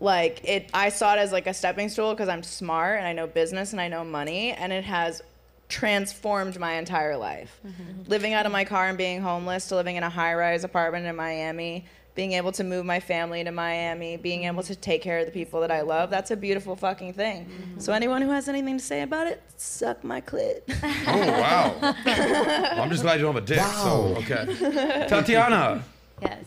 like 0.00 0.40
it 0.44 0.70
I 0.74 0.88
saw 0.88 1.14
it 1.14 1.18
as 1.18 1.32
like 1.32 1.46
a 1.46 1.54
stepping 1.54 1.88
stool 1.88 2.12
because 2.12 2.28
I'm 2.28 2.42
smart 2.42 2.98
and 2.98 3.06
I 3.06 3.12
know 3.12 3.26
business 3.26 3.72
and 3.72 3.80
I 3.80 3.88
know 3.88 4.04
money 4.04 4.52
and 4.52 4.72
it 4.72 4.84
has 4.84 5.22
transformed 5.68 6.58
my 6.58 6.74
entire 6.74 7.16
life. 7.16 7.60
Living 8.06 8.34
out 8.34 8.46
of 8.46 8.52
my 8.52 8.64
car 8.64 8.88
and 8.88 8.98
being 8.98 9.20
homeless 9.20 9.68
to 9.68 9.76
living 9.76 9.96
in 9.96 10.02
a 10.02 10.10
high 10.10 10.34
rise 10.34 10.64
apartment 10.64 11.06
in 11.06 11.16
Miami, 11.16 11.86
being 12.14 12.32
able 12.32 12.52
to 12.52 12.62
move 12.62 12.86
my 12.86 13.00
family 13.00 13.42
to 13.42 13.50
Miami, 13.50 14.16
being 14.16 14.44
able 14.44 14.62
to 14.62 14.76
take 14.76 15.02
care 15.02 15.18
of 15.18 15.26
the 15.26 15.32
people 15.32 15.60
that 15.62 15.70
I 15.72 15.80
love, 15.80 16.10
that's 16.10 16.30
a 16.30 16.36
beautiful 16.36 16.76
fucking 16.76 17.14
thing. 17.14 17.50
So 17.78 17.92
anyone 17.92 18.22
who 18.22 18.30
has 18.30 18.48
anything 18.48 18.78
to 18.78 18.84
say 18.84 19.02
about 19.02 19.26
it, 19.26 19.42
suck 19.56 20.04
my 20.04 20.20
clit. 20.20 20.60
Oh 21.06 21.18
wow. 21.40 21.74
Well, 21.80 22.82
I'm 22.82 22.90
just 22.90 23.02
glad 23.02 23.14
you 23.18 23.22
don't 23.26 23.34
have 23.34 23.42
a 23.42 23.46
dick. 23.46 23.60
So 23.60 24.14
okay. 24.18 25.06
Tatiana, 25.08 25.82
Yes. 26.22 26.44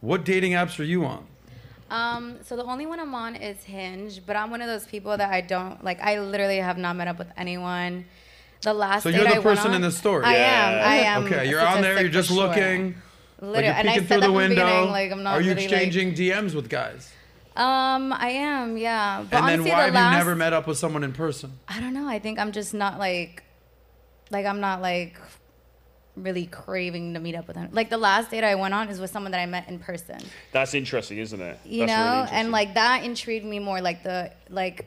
what 0.00 0.24
dating 0.24 0.52
apps 0.52 0.78
are 0.80 0.84
you 0.84 1.04
on? 1.04 1.24
Um, 1.88 2.38
so 2.42 2.56
the 2.56 2.64
only 2.64 2.84
one 2.84 2.98
I'm 2.98 3.14
on 3.14 3.36
is 3.36 3.62
Hinge, 3.62 4.20
but 4.26 4.34
I'm 4.34 4.50
one 4.50 4.60
of 4.60 4.66
those 4.66 4.86
people 4.86 5.16
that 5.16 5.30
I 5.30 5.40
don't 5.40 5.84
like. 5.84 6.00
I 6.02 6.18
literally 6.18 6.56
have 6.56 6.78
not 6.78 6.96
met 6.96 7.06
up 7.06 7.16
with 7.18 7.28
anyone. 7.36 8.06
The 8.62 8.72
last 8.74 9.02
So 9.04 9.08
you're 9.10 9.24
the 9.24 9.36
I 9.36 9.38
person 9.40 9.68
on- 9.68 9.74
in 9.76 9.82
the 9.82 9.90
story. 9.92 10.24
I 10.24 10.34
am. 10.34 10.88
I 10.88 10.94
am. 10.96 11.24
Okay, 11.24 11.48
you're 11.48 11.64
on 11.64 11.82
there. 11.82 12.00
You're 12.00 12.08
just 12.10 12.28
sure. 12.28 12.36
looking. 12.48 12.94
Literally, 13.40 13.52
like 13.52 13.64
you're 13.64 13.74
and 13.74 13.88
I 13.90 13.92
peeking 13.92 14.08
said 14.08 14.08
through 14.08 14.16
that 14.16 14.20
the 14.20 14.26
from 14.26 14.32
the 14.32 14.36
window. 14.38 14.64
beginning. 14.66 14.90
Like 14.90 15.12
I'm 15.12 15.22
not 15.22 15.34
Are 15.34 15.40
you 15.40 15.50
really, 15.50 15.62
like- 15.68 15.72
exchanging 15.72 16.14
DMs 16.14 16.54
with 16.54 16.68
guys? 16.68 17.12
Um, 17.54 18.12
I 18.12 18.28
am. 18.30 18.76
Yeah. 18.76 19.24
But 19.30 19.36
and 19.36 19.44
honestly, 19.46 19.64
then 19.64 19.72
why 19.72 19.78
the 19.80 19.84
have 19.86 19.94
last, 19.94 20.12
you 20.12 20.18
never 20.18 20.34
met 20.36 20.52
up 20.52 20.66
with 20.66 20.78
someone 20.78 21.04
in 21.04 21.12
person? 21.12 21.52
I 21.68 21.80
don't 21.80 21.94
know. 21.94 22.06
I 22.08 22.18
think 22.18 22.38
I'm 22.38 22.52
just 22.52 22.74
not 22.74 22.98
like, 22.98 23.42
like 24.30 24.44
I'm 24.46 24.60
not 24.60 24.82
like 24.82 25.16
really 26.16 26.46
craving 26.46 27.14
to 27.14 27.20
meet 27.20 27.34
up 27.34 27.46
with 27.46 27.56
him. 27.56 27.68
Like 27.72 27.88
the 27.90 27.98
last 27.98 28.30
date 28.30 28.42
I 28.44 28.54
went 28.56 28.72
on 28.74 28.88
is 28.88 29.00
with 29.00 29.10
someone 29.10 29.32
that 29.32 29.40
I 29.40 29.46
met 29.46 29.68
in 29.68 29.78
person. 29.78 30.18
That's 30.52 30.74
interesting, 30.74 31.18
isn't 31.18 31.40
it? 31.40 31.58
you 31.64 31.86
That's 31.86 31.92
know 31.92 32.22
really 32.24 32.30
and 32.32 32.50
like 32.52 32.74
that 32.74 33.04
intrigued 33.04 33.44
me 33.46 33.58
more 33.58 33.80
like 33.80 34.02
the 34.02 34.32
like 34.50 34.86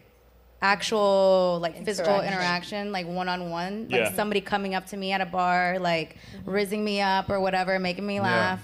actual 0.61 1.59
like 1.61 1.83
physical 1.85 2.15
Interaction. 2.15 2.33
interaction 2.33 2.91
like 2.91 3.07
one-on-one 3.07 3.87
like 3.89 4.01
Yeah. 4.01 4.13
somebody 4.13 4.41
coming 4.41 4.75
up 4.75 4.87
to 4.87 4.97
me 4.97 5.13
at 5.13 5.21
a 5.21 5.25
bar 5.25 5.79
like 5.79 6.17
mm-hmm. 6.35 6.49
rizzing 6.49 6.83
me 6.83 7.01
up 7.01 7.29
or 7.29 7.39
whatever 7.39 7.79
making 7.79 8.05
me 8.05 8.19
laugh 8.19 8.61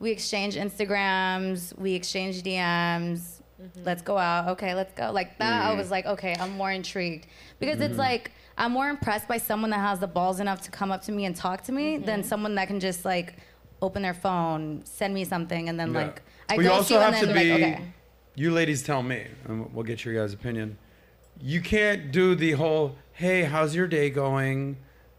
we 0.00 0.10
exchange 0.10 0.56
instagrams 0.56 1.76
we 1.78 1.94
exchange 1.94 2.42
dms 2.42 3.20
mm-hmm. 3.62 3.84
let's 3.84 4.02
go 4.02 4.18
out 4.18 4.48
okay 4.48 4.74
let's 4.74 4.92
go 4.94 5.12
like 5.12 5.38
that 5.38 5.62
i 5.62 5.68
mm-hmm. 5.68 5.78
was 5.78 5.90
like 5.90 6.04
okay 6.06 6.34
i'm 6.40 6.50
more 6.52 6.72
intrigued 6.72 7.28
because 7.60 7.80
it's 7.80 7.96
like 7.96 8.32
I'm 8.58 8.72
more 8.72 8.88
impressed 8.88 9.28
by 9.28 9.36
someone 9.38 9.70
that 9.70 9.80
has 9.80 9.98
the 9.98 10.06
balls 10.06 10.40
enough 10.40 10.62
to 10.62 10.70
come 10.70 10.90
up 10.90 11.02
to 11.02 11.12
me 11.12 11.26
and 11.26 11.36
talk 11.36 11.62
to 11.64 11.72
me 11.72 11.98
than 11.98 12.24
someone 12.24 12.54
that 12.54 12.68
can 12.68 12.80
just 12.80 13.04
like 13.04 13.34
open 13.82 14.02
their 14.02 14.14
phone, 14.14 14.82
send 14.84 15.12
me 15.12 15.24
something, 15.24 15.68
and 15.68 15.78
then 15.78 15.92
Yeah. 15.92 16.00
like 16.00 16.22
I 16.48 16.56
Well, 16.56 16.64
you 16.64 16.72
also 16.72 16.94
see 16.94 16.94
have 16.94 17.14
and 17.14 17.28
to 17.28 17.34
be. 17.34 17.50
like 17.52 17.62
okay. 17.62 17.82
You 18.34 18.52
ladies 18.52 18.82
tell 18.82 19.02
me, 19.02 19.26
and 19.46 19.72
we'll 19.74 19.84
get 19.84 20.04
your 20.04 20.14
guys' 20.14 20.32
opinion. 20.32 20.78
You 21.40 21.60
can't 21.60 22.10
do 22.12 22.34
the 22.34 22.52
whole, 22.52 22.96
"Hey, 23.12 23.42
how's 23.44 23.74
your 23.74 23.86
day 23.86 24.10
going?" 24.10 24.76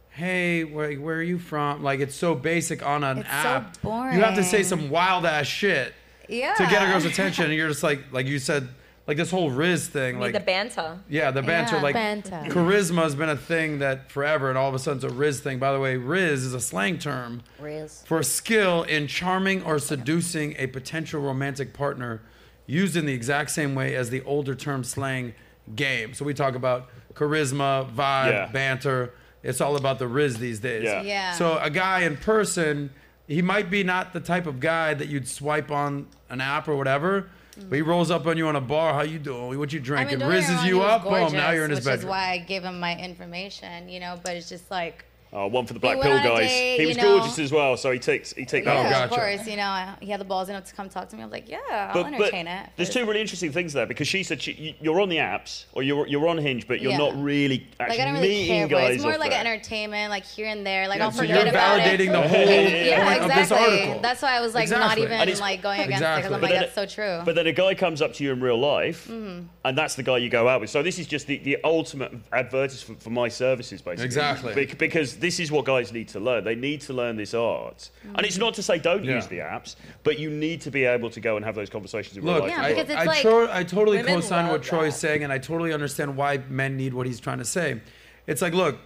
Hey, 0.10 0.64
where, 0.64 0.94
where 0.96 1.18
are 1.18 1.22
you 1.24 1.38
from? 1.38 1.84
Like 1.84 2.00
it's 2.00 2.16
so 2.16 2.34
basic 2.34 2.84
on 2.84 3.04
an 3.04 3.20
It's 3.20 3.30
so 3.30 3.34
app. 3.34 3.78
You 3.84 3.90
have 4.22 4.36
to 4.36 4.44
say 4.44 4.64
some 4.64 4.90
wild 4.90 5.28
ass 5.28 5.46
shit 5.46 5.94
Yeah. 6.28 6.56
to 6.56 6.66
get 6.66 6.82
a 6.82 6.88
girl's 6.88 7.06
attention, 7.06 7.46
and 7.46 7.54
you're 7.54 7.68
just 7.70 7.84
like, 7.84 8.00
like 8.12 8.26
you 8.26 8.40
said, 8.40 8.68
like 9.06 9.16
this 9.18 9.30
whole 9.30 9.52
Rizz 9.52 9.86
thing, 9.90 10.20
like 10.20 10.34
the 10.34 10.40
banter. 10.40 10.98
yeah, 11.08 11.30
the 11.30 11.44
banter, 11.44 11.76
Yeah. 11.76 11.82
like 11.84 11.94
Banter. 11.94 12.42
charisma 12.50 13.04
has 13.04 13.14
been 13.14 13.30
a 13.30 13.38
thing 13.38 13.78
that 13.80 14.12
forever, 14.12 14.50
and 14.50 14.58
all 14.58 14.68
of 14.68 14.74
a 14.74 14.80
sudden 14.80 14.98
it's 15.06 15.14
a 15.14 15.16
Rizz 15.16 15.40
thing. 15.42 15.60
By 15.60 15.72
the 15.72 15.80
way, 15.80 15.98
Rizz 15.98 16.32
is 16.44 16.54
a 16.56 16.60
slang 16.60 16.98
term 16.98 17.44
Rizz. 17.62 18.04
for 18.08 18.24
skill 18.24 18.82
in 18.84 19.06
charming 19.06 19.62
or 19.64 19.78
seducing 19.78 20.56
a 20.58 20.66
potential 20.66 21.22
romantic 21.22 21.74
partner, 21.74 22.22
used 22.66 22.98
in 22.98 23.06
the 23.06 23.14
exact 23.14 23.52
same 23.52 23.76
way 23.76 23.94
as 23.96 24.10
the 24.10 24.24
older 24.24 24.56
term 24.56 24.84
slang 24.84 25.36
game. 25.76 26.14
So 26.14 26.26
we 26.26 26.34
talk 26.34 26.56
about 26.56 26.90
charisma, 27.14 27.90
vibe, 27.94 28.32
Yeah. 28.32 28.46
banter. 28.48 29.14
It's 29.44 29.62
all 29.62 29.76
about 29.76 30.00
the 30.00 30.06
Rizz 30.06 30.38
these 30.38 30.60
days. 30.60 30.84
Yeah. 30.84 31.02
Yeah. 31.02 31.32
So 31.34 31.58
a 31.60 31.70
guy 31.70 32.02
in 32.02 32.18
person, 32.18 32.90
he 33.28 33.42
might 33.42 33.70
be 33.70 33.84
not 33.84 34.14
the 34.14 34.20
type 34.20 34.46
of 34.48 34.60
guy 34.60 34.94
that 34.94 35.08
you'd 35.08 35.28
swipe 35.28 35.72
on 35.72 36.08
an 36.30 36.42
app 36.42 36.68
or 36.68 36.76
whatever. 36.76 37.30
But 37.70 37.76
he 37.76 37.82
rolls 37.82 38.12
up 38.12 38.28
on 38.28 38.38
you 38.38 38.48
on 38.48 38.56
a 38.56 38.62
bar. 38.62 38.94
How 38.94 39.02
you 39.02 39.18
doing? 39.18 39.58
What 39.58 39.74
you 39.74 39.80
I 39.80 39.84
drinking? 39.84 40.20
mean, 40.20 40.30
don't 40.30 40.40
get 40.40 40.48
me 40.50 40.56
Rizzes 40.56 40.66
you 40.68 40.78
was 40.78 40.86
up. 40.92 41.04
Boom. 41.06 41.34
Now 41.34 41.50
you're 41.52 41.66
in 41.66 41.72
his 41.72 41.80
which 41.80 41.86
bedroom. 41.86 42.00
is 42.02 42.06
why 42.06 42.30
I 42.34 42.38
gave 42.38 42.62
him 42.64 42.80
my 42.80 42.96
information, 42.96 43.90
you 43.90 44.00
know. 44.00 44.20
But 44.24 44.36
it's 44.36 44.48
just 44.48 44.70
like, 44.70 45.06
Oh, 45.40 45.46
one 45.46 45.68
for 45.68 45.74
the 45.74 45.80
black 45.80 46.02
pill 46.02 46.18
guys. 46.18 46.48
date, 46.50 46.80
he 46.80 46.86
was 46.88 46.98
know. 46.98 47.20
gorgeous 47.20 47.38
as 47.38 47.52
well, 47.52 47.78
so 47.78 47.92
he 47.92 48.00
takes 48.00 48.34
he 48.34 48.44
take 48.44 48.66
that. 48.66 48.74
yeah, 48.74 48.80
on. 48.86 48.90
gotcha. 48.90 49.04
of 49.04 49.10
course, 49.12 49.48
you 49.48 49.56
know, 49.56 49.94
he 50.02 50.10
had 50.10 50.20
the 50.20 50.26
balls 50.26 50.50
enough 50.50 50.66
to 50.66 50.74
come 50.74 50.90
talk 50.90 51.10
to 51.10 51.16
me. 51.16 51.22
I'm 51.22 51.30
like, 51.30 51.48
yeah, 51.48 51.60
I'll 51.70 51.94
But, 51.94 52.04
but 52.12 52.14
entertain 52.14 52.48
it. 52.48 52.70
there's 52.76 52.90
two 52.90 53.06
really 53.06 53.22
interesting 53.22 53.52
things 53.52 53.72
there 53.74 53.86
because 53.86 54.08
she 54.08 54.24
said 54.24 54.42
she, 54.42 54.54
you- 54.54 54.74
you're 54.82 55.00
on 55.00 55.10
the 55.10 55.18
apps 55.18 55.66
or 55.74 55.84
you're 55.84 56.08
you're 56.08 56.28
on 56.28 56.40
Hinge, 56.40 56.68
but 56.68 56.82
you're 56.82 56.92
Yeah. 56.94 56.98
not 56.98 57.22
really 57.22 57.68
Like 57.80 57.90
actually 57.92 58.02
I 58.02 58.06
don't 58.06 58.14
really 58.16 58.28
meeting 58.30 58.48
care, 58.48 58.68
but 58.68 58.76
guys. 58.82 58.96
it's 58.96 59.04
more 59.04 59.18
like 59.20 59.30
there. 59.30 59.40
entertainment, 59.42 60.10
like 60.10 60.26
here 60.26 60.48
and 60.48 60.66
there. 60.66 60.88
Like 60.88 60.98
Yeah, 60.98 61.06
I'll 61.06 61.12
so 61.12 61.20
forget 61.20 61.40
you're 61.42 61.50
about 61.50 61.82
validating 61.82 62.08
it. 62.10 62.12
the 62.14 62.28
whole 62.28 62.48
yeah, 62.48 63.04
point 63.06 63.22
of 63.22 63.28
this 63.30 63.38
exactly. 63.52 63.80
article. 63.82 64.02
That's 64.02 64.22
why 64.24 64.38
I 64.38 64.42
was 64.42 64.56
like 64.56 64.64
Exactly. 64.64 65.04
not 65.06 65.12
even 65.20 65.40
like 65.40 65.62
going 65.62 65.82
against 65.82 66.02
it 66.04 66.16
because 66.16 66.32
I'm 66.32 66.34
Exactly. 66.34 66.42
like 66.42 66.42
But 66.42 66.60
that's 66.74 66.76
so 66.76 66.86
true. 66.88 67.22
But 67.26 67.36
then 67.36 67.46
a 67.46 67.52
guy 67.54 67.76
comes 67.76 68.02
up 68.02 68.14
to 68.14 68.24
you 68.24 68.32
in 68.32 68.40
real 68.42 68.58
life, 68.60 69.08
Mm-hmm. 69.08 69.46
and 69.66 69.78
that's 69.78 69.94
the 69.94 70.04
guy 70.04 70.18
you 70.18 70.30
go 70.30 70.48
out 70.48 70.62
with. 70.62 70.72
So 70.72 70.82
this 70.82 70.98
is 70.98 71.06
just 71.06 71.28
the, 71.28 71.38
the 71.38 71.58
ultimate 71.64 72.12
advertisement 72.34 73.04
for 73.04 73.10
my 73.12 73.28
services, 73.28 73.82
basically. 73.82 74.06
Exactly. 74.06 74.66
Because 74.78 75.18
this 75.28 75.42
is 75.42 75.52
what 75.52 75.66
guys 75.66 75.92
need 75.92 76.08
to 76.08 76.22
learn. 76.22 76.46
They 76.46 76.56
need 76.56 76.80
to 76.82 76.94
learn 76.94 77.18
this 77.18 77.34
art. 77.34 77.90
And 78.16 78.26
it's 78.26 78.38
not 78.38 78.54
to 78.54 78.64
say 78.64 78.80
don't 78.80 79.04
Yeah. 79.04 79.16
use 79.16 79.28
the 79.28 79.40
apps, 79.40 79.76
but 80.04 80.18
you 80.18 80.30
need 80.30 80.62
to 80.62 80.72
be 80.72 80.86
able 80.86 81.10
to 81.10 81.20
go 81.20 81.36
and 81.36 81.44
have 81.44 81.54
those 81.54 81.70
conversations 81.70 82.16
in 82.16 82.24
real 82.24 82.36
Look, 82.36 82.44
life. 82.44 82.52
Yeah, 82.52 82.62
I, 82.64 82.70
because 82.74 82.90
it's 82.90 83.02
I, 83.02 83.04
like- 83.04 83.22
tro- 83.22 83.50
I 83.52 83.64
totally 83.66 83.98
Women 83.98 84.14
co-sign 84.16 84.46
what 84.46 84.54
love 84.54 84.62
Troy's 84.62 84.94
that. 84.94 85.00
saying, 85.00 85.24
and 85.26 85.34
I 85.34 85.38
totally 85.38 85.74
understand 85.74 86.16
why 86.16 86.38
men 86.50 86.78
need 86.78 86.94
what 86.94 87.06
he's 87.08 87.20
trying 87.20 87.40
to 87.40 87.46
say. 87.46 87.82
It's 88.26 88.42
like, 88.42 88.54
look, 88.54 88.78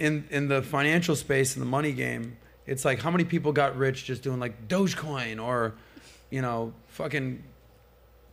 in 0.00 0.24
in 0.30 0.48
the 0.48 0.60
financial 0.60 1.14
space 1.14 1.54
in 1.54 1.60
the 1.60 1.66
money 1.78 1.92
game, 1.92 2.36
it's 2.66 2.84
like 2.84 2.98
how 3.00 3.10
many 3.12 3.22
people 3.24 3.52
got 3.52 3.76
rich 3.76 4.04
just 4.04 4.22
doing 4.24 4.40
like 4.40 4.66
Dogecoin 4.66 5.40
or, 5.40 5.74
you 6.30 6.42
know, 6.42 6.72
fucking 6.88 7.44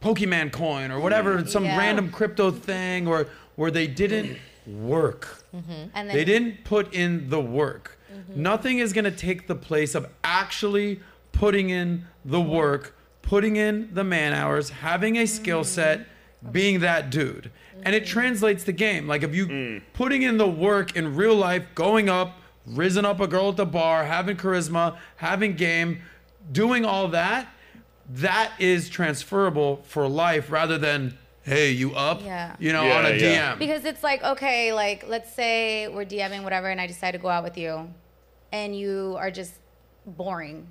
Pokemon 0.01 0.51
coin 0.51 0.89
or 0.91 0.99
whatever, 0.99 1.45
some 1.45 1.65
Yeah. 1.65 1.77
random 1.77 2.09
crypto 2.11 2.49
thing, 2.49 3.05
or 3.07 3.27
where 3.57 3.69
they 3.69 3.85
didn't 3.85 4.37
work. 4.68 5.43
Mm-hmm. 5.55 5.72
and 5.93 6.10
then 6.10 6.16
They 6.16 6.26
didn't 6.26 6.64
put 6.64 6.93
in 6.93 7.30
the 7.30 7.41
work. 7.41 7.97
Mm-hmm. 8.14 8.41
Nothing 8.41 8.80
is 8.80 8.93
going 8.93 9.05
to 9.05 9.12
take 9.12 9.47
the 9.47 9.55
place 9.55 9.95
of 9.95 10.07
actually 10.24 10.99
putting 11.32 11.70
in 11.70 12.05
the 12.26 12.41
work, 12.41 12.95
putting 13.22 13.55
in 13.55 13.89
the 13.93 14.03
man 14.03 14.34
hours, 14.34 14.70
having 14.70 15.18
a 15.18 15.26
skill 15.26 15.62
mm. 15.62 15.66
set, 15.66 16.07
being 16.51 16.80
that 16.80 17.10
dude. 17.10 17.51
And 17.84 17.95
it 17.95 18.03
mm-hmm. 18.03 18.12
translates 18.12 18.64
the 18.64 18.74
game. 18.74 19.07
Like 19.07 19.24
if 19.24 19.34
you 19.34 19.47
mm. 19.47 19.82
putting 19.93 20.24
in 20.24 20.38
the 20.38 20.47
work 20.47 20.95
in 20.95 21.16
real 21.16 21.36
life, 21.36 21.64
going 21.76 22.10
up, 22.10 22.39
risen 22.66 23.05
up 23.05 23.20
a 23.20 23.28
girl 23.28 23.49
at 23.49 23.57
the 23.57 23.66
bar, 23.66 24.05
having 24.05 24.38
charisma, 24.38 24.97
having 25.18 25.55
game, 25.55 26.01
doing 26.51 26.86
all 26.86 27.07
that, 27.10 27.47
that 28.10 28.51
is 28.60 28.89
transferable 28.89 29.84
for 29.84 30.07
life 30.07 30.51
rather 30.51 30.78
than 30.78 31.18
hey, 31.50 31.72
you 31.72 31.93
up? 31.95 32.22
Yeah. 32.24 32.56
You 32.60 32.72
know, 32.74 32.84
Yeah, 32.84 32.97
on 32.97 33.06
a 33.06 33.10
yeah. 33.16 33.54
DM. 33.56 33.60
Because 33.60 33.84
it's 33.86 34.04
like, 34.04 34.24
okay, 34.24 34.72
like 34.74 35.08
let's 35.08 35.34
say 35.34 35.88
we're 35.88 36.06
DMing 36.06 36.43
whatever, 36.43 36.68
and 36.68 36.80
I 36.80 36.88
decide 36.88 37.12
to 37.12 37.18
go 37.18 37.28
out 37.28 37.43
with 37.43 37.58
you, 37.58 37.91
and 38.52 38.78
you 38.78 39.16
are 39.20 39.32
just 39.32 39.54
boring. 40.06 40.68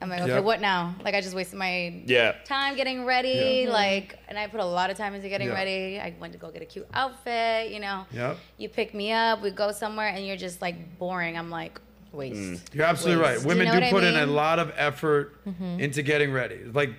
I'm 0.00 0.08
like, 0.10 0.22
okay, 0.22 0.32
Yep. 0.34 0.44
what 0.44 0.60
now? 0.60 0.96
Like 1.04 1.14
I 1.14 1.20
just 1.20 1.34
wasted 1.36 1.58
my 1.58 2.02
Yeah. 2.06 2.32
time 2.44 2.74
getting 2.74 3.04
ready, 3.04 3.64
Yeah. 3.66 3.72
like, 3.72 4.18
and 4.28 4.36
I 4.36 4.48
put 4.48 4.58
a 4.58 4.64
lot 4.64 4.90
of 4.90 4.96
time 4.96 5.14
into 5.14 5.28
getting 5.28 5.46
Yeah. 5.48 5.54
ready. 5.54 6.00
I 6.00 6.12
went 6.18 6.32
to 6.32 6.40
go 6.40 6.50
get 6.50 6.60
a 6.60 6.64
cute 6.64 6.88
outfit, 6.92 7.70
you 7.70 7.78
know. 7.78 8.06
Yep. 8.10 8.36
You 8.58 8.68
pick 8.68 8.94
me 8.94 9.12
up, 9.12 9.42
we 9.42 9.50
go 9.52 9.70
somewhere, 9.70 10.08
and 10.08 10.26
you're 10.26 10.36
just 10.36 10.60
like 10.60 10.98
boring. 10.98 11.38
I'm 11.38 11.50
like, 11.50 11.80
Waste. 12.12 12.36
Mm. 12.36 12.74
You're 12.74 12.84
absolutely 12.84 13.22
right. 13.22 13.36
Waste. 13.36 13.46
Women 13.46 13.66
You 13.66 13.72
do 13.72 13.80
know 13.80 13.86
what 13.86 13.86
I 13.86 13.90
put 13.90 14.04
in 14.04 14.16
a 14.16 14.26
lot 14.26 14.58
of 14.58 14.70
effort 14.76 15.42
mm-hmm. 15.46 15.80
into 15.80 16.02
getting 16.02 16.30
ready. 16.30 16.60
Like, 16.64 16.90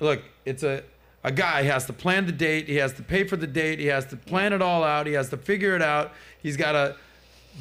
look, 0.00 0.20
it's 0.44 0.62
a 0.64 0.82
a 1.24 1.32
guy 1.32 1.62
has 1.62 1.86
to 1.86 1.92
plan 1.92 2.26
the 2.26 2.32
date. 2.32 2.68
He 2.68 2.76
has 2.76 2.92
to 2.94 3.02
pay 3.02 3.24
for 3.24 3.36
the 3.36 3.46
date. 3.46 3.78
He 3.78 3.86
has 3.86 4.04
to 4.06 4.16
plan 4.16 4.52
it 4.52 4.62
all 4.62 4.84
out. 4.84 5.06
He 5.06 5.12
has 5.14 5.28
to 5.30 5.36
figure 5.36 5.74
it 5.74 5.82
out. 5.82 6.12
He's 6.42 6.56
got 6.56 6.72
to 6.72 6.96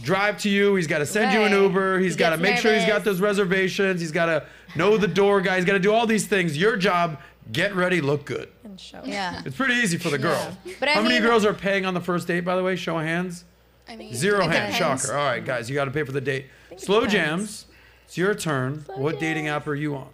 drive 0.04 0.38
to 0.40 0.50
you. 0.50 0.76
He's 0.76 0.88
got 0.88 1.00
to 1.00 1.06
send 1.06 1.34
you 1.34 1.42
an 1.44 1.52
Right. 1.54 1.62
Uber. 1.64 2.00
He's 2.00 2.14
He 2.14 2.20
got 2.20 2.30
to 2.32 2.38
gets 2.38 2.44
make 2.44 2.58
sure 2.58 2.74
he's 2.74 2.86
got 2.86 3.04
those 3.04 3.20
reservations. 3.20 4.00
He's 4.00 4.12
got 4.12 4.28
to 4.28 4.46
know 4.76 4.98
the 4.98 5.08
door 5.08 5.42
guy. 5.42 5.56
He's 5.56 5.66
got 5.66 5.74
to 5.74 5.80
do 5.80 5.92
all 5.94 6.06
these 6.06 6.28
things. 6.28 6.56
Your 6.58 6.78
job: 6.78 7.20
get 7.52 7.76
ready, 7.76 8.00
look 8.02 8.26
good. 8.26 8.50
And 8.64 8.80
show. 8.80 9.02
yeah. 9.04 9.42
It's 9.46 9.56
pretty 9.56 9.74
easy 9.76 9.98
for 9.98 10.10
the 10.12 10.20
girl. 10.20 10.56
But 10.80 10.90
I 10.90 10.94
How 10.94 11.02
many 11.02 11.16
mean- 11.16 11.24
girls 11.24 11.44
are 11.46 11.54
paying 11.54 11.86
on 11.86 11.94
the 11.96 12.02
first 12.02 12.28
date? 12.28 12.42
By 12.42 12.56
the 12.56 12.64
way, 12.64 12.76
show 12.76 12.98
of 13.00 13.06
hands. 13.06 13.44
I 13.90 13.96
mean, 13.96 14.14
Zero 14.14 14.40
It 14.46 14.52
hands. 14.52 14.76
depends. 14.78 15.02
Shocker. 15.04 15.18
All 15.18 15.26
right, 15.26 15.44
guys, 15.44 15.70
you 15.70 15.74
got 15.76 15.86
to 15.86 15.92
pay 15.92 16.04
for 16.04 16.12
the 16.12 16.22
date. 16.22 16.48
Slow 16.78 17.08
jams. 17.08 17.66
It's 18.06 18.18
your 18.18 18.36
turn. 18.36 18.86
what 18.96 19.20
dating 19.20 19.48
app 19.48 19.66
are 19.68 19.76
you 19.76 19.96
on? 19.96 20.10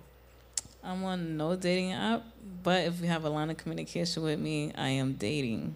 I'm 0.83 1.03
on 1.03 1.37
no 1.37 1.55
dating 1.55 1.91
app, 1.91 2.23
but 2.63 2.85
if 2.85 3.01
you 3.01 3.07
have 3.07 3.23
a 3.25 3.29
line 3.29 3.49
of 3.49 3.57
communication 3.57 4.23
with 4.23 4.39
me, 4.39 4.71
I 4.75 4.89
am 4.89 5.13
dating. 5.13 5.75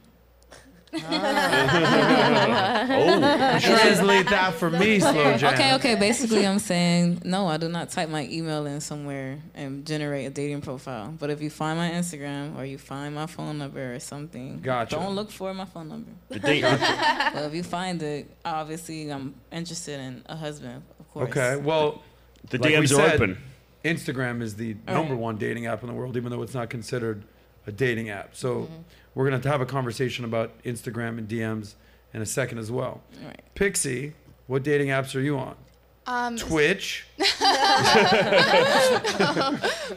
Ah. 1.04 2.86
Oh, 3.00 3.60
Translate 3.62 4.28
that 4.30 4.54
for 4.54 4.70
me, 4.70 5.00
slow 5.00 5.38
jam. 5.38 5.54
Okay, 5.54 5.74
okay. 5.76 5.96
Basically, 5.96 6.46
I'm 6.48 6.60
saying 6.60 7.22
no. 7.26 7.48
I 7.48 7.58
do 7.58 7.68
not 7.68 7.90
type 7.90 8.10
my 8.10 8.26
email 8.30 8.66
in 8.66 8.80
somewhere 8.80 9.40
and 9.54 9.86
generate 9.86 10.26
a 10.26 10.30
dating 10.30 10.62
profile. 10.62 11.14
But 11.20 11.30
if 11.30 11.42
you 11.42 11.50
find 11.50 11.78
my 11.78 11.90
Instagram 11.92 12.58
or 12.58 12.66
you 12.66 12.78
find 12.78 13.14
my 13.16 13.26
phone 13.26 13.58
number 13.58 13.94
or 13.94 14.00
something, 14.00 14.60
Gotcha. 14.62 14.96
don't 14.96 15.16
look 15.16 15.30
for 15.32 15.54
my 15.54 15.66
phone 15.66 15.90
number. 15.90 16.12
the 16.30 16.40
date. 16.40 16.62
But 16.64 17.44
if 17.48 17.54
you 17.54 17.64
find 17.64 18.02
it, 18.02 18.30
obviously 18.46 19.10
I'm 19.12 19.36
interested 19.52 20.00
in 20.00 20.24
a 20.28 20.36
husband, 20.36 20.84
of 21.00 21.12
course. 21.12 21.30
Okay. 21.30 21.58
Well, 21.58 22.02
The 22.50 22.58
like 22.60 22.70
we 22.72 22.76
DMs 22.78 22.98
are 22.98 23.14
open. 23.14 23.38
Instagram 23.84 24.42
is 24.42 24.56
the 24.56 24.76
All 24.88 24.94
number 24.96 25.14
right. 25.14 25.22
one 25.22 25.38
dating 25.38 25.66
app 25.68 25.82
in 25.82 25.88
the 25.88 25.94
world, 25.94 26.18
even 26.18 26.32
though 26.32 26.42
it's 26.42 26.54
not 26.54 26.70
considered 26.70 27.24
a 27.66 27.72
dating 27.72 28.10
app. 28.10 28.36
So 28.36 28.56
Mm-hmm. 28.62 28.74
we're 29.16 29.26
gonna 29.26 29.36
have 29.38 29.44
to 29.44 29.50
have 29.50 29.62
a 29.62 29.66
conversation 29.66 30.26
about 30.26 30.52
Instagram 30.64 31.18
and 31.18 31.28
DMs 31.28 31.76
in 32.14 32.22
a 32.22 32.26
second 32.26 32.58
as 32.58 32.72
well. 32.72 33.02
All 33.22 33.28
right. 33.28 33.42
Pixie, 33.56 34.14
what 34.48 34.64
dating 34.64 34.88
apps 34.90 35.16
are 35.16 35.22
you 35.22 35.38
on? 35.38 35.56
um, 36.10 36.38
Twitch. 36.38 37.06
but 37.18 37.28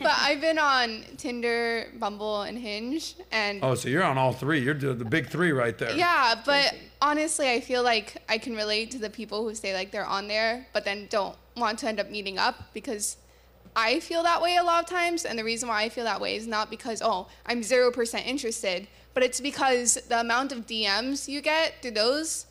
I've 0.04 0.40
been 0.40 0.58
on 0.58 1.04
Tinder, 1.16 1.86
Bumble, 1.98 2.42
and 2.42 2.58
Hinge, 2.58 3.14
and 3.30 3.60
Oh, 3.62 3.74
so 3.74 3.88
you're 3.88 4.02
on 4.02 4.18
all 4.18 4.32
three. 4.32 4.60
You're 4.60 4.74
the 4.74 4.94
the 4.94 5.04
big 5.04 5.28
three 5.28 5.52
right 5.52 5.76
there. 5.78 5.92
yeah. 5.96 6.34
But 6.44 6.74
honestly, 7.00 7.48
I 7.50 7.60
feel 7.60 7.82
like 7.82 8.16
I 8.28 8.38
can 8.38 8.54
relate 8.56 8.90
to 8.92 8.98
the 8.98 9.10
people 9.10 9.44
who 9.48 9.54
say 9.54 9.74
like 9.74 9.90
they're 9.92 10.04
on 10.06 10.28
there, 10.28 10.66
but 10.72 10.84
then 10.84 11.06
don't 11.10 11.36
want 11.56 11.78
to 11.80 11.88
end 11.88 12.00
up 12.00 12.10
meeting 12.10 12.38
up 12.38 12.56
because 12.74 13.16
I 13.76 14.00
feel 14.00 14.22
that 14.24 14.42
way 14.42 14.56
a 14.56 14.62
lot 14.62 14.82
of 14.82 14.88
times. 14.88 15.24
And 15.24 15.38
the 15.38 15.44
reason 15.44 15.68
why 15.68 15.82
I 15.82 15.88
feel 15.88 16.04
that 16.04 16.20
way 16.20 16.36
is 16.36 16.46
not 16.46 16.70
because 16.70 17.02
oh 17.02 17.28
I'm 17.46 17.62
zero 17.62 17.90
percent 17.90 18.26
interested, 18.26 18.88
but 19.14 19.22
it's 19.22 19.40
because 19.40 19.94
the 20.08 20.20
amount 20.20 20.52
of 20.52 20.66
DMs 20.66 21.28
you 21.28 21.40
get 21.40 21.82
through 21.82 21.92
those 21.92 22.46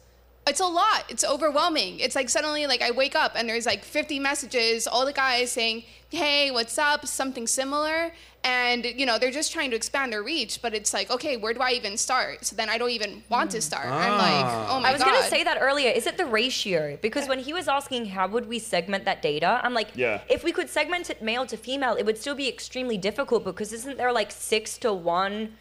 it's 0.48 0.60
a 0.60 0.66
lot. 0.66 1.04
It's 1.10 1.24
overwhelming. 1.24 2.00
It's 2.00 2.16
like 2.16 2.30
suddenly 2.30 2.66
like 2.68 2.82
I 2.82 2.92
wake 2.92 3.16
up 3.16 3.34
and 3.36 3.48
there's 3.48 3.66
like 3.66 3.84
50 3.84 4.20
messages, 4.20 4.88
all 4.88 5.06
the 5.06 5.14
guys 5.14 5.52
saying, 5.52 5.84
"Hey, 6.10 6.50
what's 6.52 6.78
up?" 6.78 7.06
something 7.06 7.46
similar, 7.46 8.14
and 8.44 8.84
you 8.86 9.06
know, 9.06 9.20
they're 9.20 9.30
just 9.32 9.52
trying 9.54 9.70
to 9.70 9.76
expand 9.76 10.12
their 10.12 10.24
reach, 10.24 10.62
but 10.62 10.74
it's 10.74 10.92
like, 10.94 11.12
"Okay, 11.12 11.38
where 11.38 11.54
do 11.54 11.60
I 11.62 11.72
even 11.72 11.98
start?" 11.98 12.46
So 12.46 12.56
then 12.56 12.68
I 12.68 12.78
don't 12.80 12.90
even 12.90 13.24
want 13.30 13.52
to 13.52 13.62
start. 13.62 13.86
I'm 13.88 14.18
like, 14.18 14.46
Ah. 14.46 14.68
"Oh 14.72 14.80
my 14.80 14.82
god." 14.82 14.90
I 14.90 14.94
was 14.94 15.04
gonna 15.04 15.30
say 15.30 15.44
that 15.44 15.58
earlier. 15.62 15.92
Is 15.92 16.08
it 16.08 16.18
the 16.18 16.26
ratio? 16.26 16.98
Because 17.00 17.28
when 17.28 17.40
he 17.40 17.54
was 17.54 17.68
asking 17.68 18.08
how 18.08 18.28
would 18.28 18.48
we 18.48 18.58
segment 18.58 19.06
that 19.06 19.22
data, 19.22 19.62
I'm 19.64 19.76
like, 19.76 19.90
Yeah. 19.96 20.22
if 20.30 20.44
we 20.44 20.52
could 20.52 20.70
segment 20.70 21.10
it 21.12 21.22
male 21.22 21.46
to 21.46 21.58
female, 21.58 21.94
it 21.96 22.06
would 22.08 22.18
still 22.18 22.36
be 22.36 22.48
extremely 22.50 22.98
difficult 22.98 23.44
because 23.44 23.72
isn't 23.72 23.98
there 23.98 24.12
like 24.12 24.32
six 24.32 24.78
to 24.80 24.92
one 24.94 25.58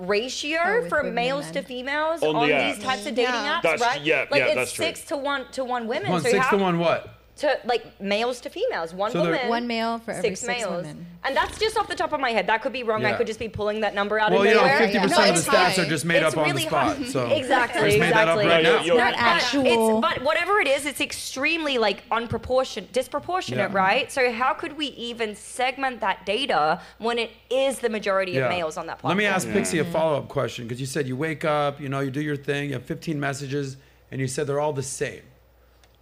ratio 0.00 0.58
Oh, 0.64 0.88
for 0.88 1.02
males 1.02 1.50
to 1.52 1.62
females 1.62 2.22
On 2.22 2.34
on, 2.36 2.48
the 2.48 2.54
these 2.74 2.78
types 2.82 3.06
of 3.06 3.14
dating 3.14 3.34
Yeah. 3.34 3.58
apps, 3.58 3.62
That's- 3.62 3.80
right? 3.80 4.00
yeah, 4.02 4.26
like 4.30 4.40
yeah, 4.40 4.46
it's 4.46 4.54
that's 4.54 4.72
true. 4.72 4.84
six 4.86 5.04
to 5.06 5.16
one 5.16 5.46
to 5.52 5.64
one 5.64 5.86
women. 5.86 6.10
One 6.10 6.22
so 6.22 6.30
six 6.30 6.44
how, 6.46 6.56
to 6.56 6.62
one 6.62 6.78
what? 6.78 7.08
To 7.40 7.58
like 7.64 8.00
males 8.00 8.40
to 8.42 8.50
females, 8.50 8.92
one 8.94 9.10
So 9.10 9.22
they're- 9.22 9.32
woman, 9.32 9.48
One 9.48 9.66
male 9.66 9.98
for 9.98 10.10
every 10.12 10.30
six, 10.30 10.40
six 10.40 10.48
males, 10.60 10.84
women. 10.84 11.06
and 11.24 11.34
that's 11.36 11.58
just 11.58 11.76
off 11.78 11.88
the 11.88 11.94
top 11.94 12.12
of 12.12 12.20
my 12.20 12.30
head. 12.32 12.46
That 12.46 12.60
could 12.62 12.72
be 12.72 12.82
wrong. 12.82 13.04
I 13.04 13.10
Yeah. 13.10 13.16
could 13.16 13.26
just 13.26 13.38
be 13.40 13.48
pulling 13.48 13.80
that 13.80 13.94
number 13.94 14.18
out 14.18 14.30
Well, 14.30 14.40
of 14.42 14.46
you 14.46 14.52
know, 14.54 14.60
nowhere. 14.60 14.78
fifty 14.78 14.98
No, 14.98 15.02
percent 15.04 15.30
of 15.30 15.36
it's 15.36 15.44
the 15.46 15.50
stats 15.52 15.76
high. 15.76 15.82
are 15.82 15.86
just 15.86 16.04
made 16.04 16.22
It's 16.22 16.34
up 16.34 16.38
on 16.38 16.48
the 16.48 16.54
really 16.54 16.66
spot. 16.66 16.96
high. 16.98 17.04
So 17.06 17.26
Exactly, 17.28 17.80
I 17.80 17.84
just 17.86 17.98
made 17.98 18.12
that 18.12 18.28
up 18.28 18.38
exactly. 18.38 18.46
right 18.46 18.62
No, 18.62 18.76
now. 18.76 18.84
you're- 18.84 18.98
Not 18.98 19.12
But 19.14 19.20
actual. 19.22 20.00
It's, 20.02 20.06
but 20.16 20.22
whatever 20.24 20.60
it 20.60 20.68
is, 20.68 20.84
it's 20.86 21.00
extremely 21.00 21.78
like 21.78 22.02
unproportionate, 22.10 22.92
disproportionate, 22.92 23.70
Yeah. 23.70 23.76
right? 23.76 24.12
So 24.12 24.30
how 24.32 24.52
could 24.52 24.76
we 24.76 24.86
even 24.88 25.34
segment 25.34 26.00
that 26.00 26.26
data 26.26 26.80
when 26.98 27.18
it 27.18 27.30
is 27.48 27.78
the 27.78 27.88
majority 27.88 28.36
of 28.38 28.50
males 28.50 28.76
on 28.76 28.86
that 28.86 28.98
platform? 28.98 29.16
Let 29.16 29.22
me 29.22 29.26
ask 29.26 29.50
Pixie 29.50 29.78
a 29.78 29.84
follow 29.84 30.18
up 30.18 30.28
question 30.28 30.66
because 30.66 30.80
you 30.80 30.86
said 30.86 31.08
you 31.08 31.16
wake 31.16 31.44
up, 31.44 31.80
you 31.80 31.88
know, 31.88 32.00
you 32.00 32.10
do 32.10 32.20
your 32.20 32.36
thing, 32.36 32.68
you 32.68 32.74
have 32.74 32.84
15 32.84 33.18
messages, 33.18 33.78
and 34.12 34.20
you 34.20 34.26
said 34.26 34.46
they're 34.46 34.60
all 34.60 34.72
the 34.74 34.82
same. 34.82 35.22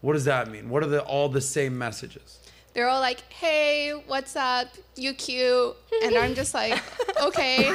What 0.00 0.12
does 0.14 0.24
that 0.26 0.50
mean? 0.50 0.68
What 0.70 0.82
are 0.82 0.86
the 0.88 1.02
all 1.02 1.28
the 1.28 1.40
same 1.40 1.76
messages? 1.76 2.38
They're 2.74 2.88
all 2.88 3.00
like, 3.00 3.20
"Hey, 3.32 3.90
what's 4.06 4.36
up? 4.36 4.68
You 4.94 5.12
cute?" 5.14 5.74
And 6.04 6.16
I'm 6.16 6.34
just 6.36 6.54
like, 6.54 6.80
"Okay." 7.22 7.66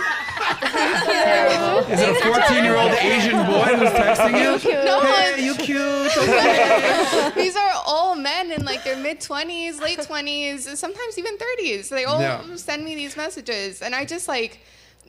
Is 1.91 1.99
it 1.99 2.09
a 2.25 2.33
14 2.33 2.63
year 2.63 2.75
old 2.77 2.91
Asian 2.93 3.45
boy 3.45 3.75
who's 3.75 3.89
texting 3.89 4.37
you? 4.63 4.73
No, 4.85 5.01
Hey, 5.01 5.33
it's- 5.33 5.43
you 5.43 5.55
cute. 5.55 5.83
Okay. 6.23 7.31
These 7.35 7.55
are 7.55 7.71
all 7.85 8.15
men 8.15 8.51
in 8.51 8.63
like 8.63 8.83
their 8.83 8.95
mid 8.97 9.19
20s, 9.19 9.81
late 9.81 9.99
20s, 9.99 10.75
sometimes 10.77 11.17
even 11.17 11.37
30s. 11.37 11.89
They 11.89 12.05
all 12.05 12.21
Yeah. 12.21 12.41
send 12.55 12.85
me 12.85 12.95
these 12.95 13.17
messages. 13.17 13.81
And 13.81 13.93
I 13.95 14.05
just 14.05 14.27
like, 14.27 14.59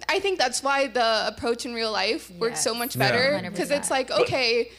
I 0.08 0.18
think 0.18 0.38
that's 0.38 0.62
why 0.62 0.88
the 0.88 1.26
approach 1.28 1.66
in 1.66 1.74
real 1.74 1.92
life 1.92 2.30
works 2.38 2.62
so 2.62 2.74
much 2.74 2.98
better. 2.98 3.38
100%. 3.40 3.50
Because 3.52 3.70
it's 3.70 3.90
like, 3.90 4.10
okay, 4.10 4.70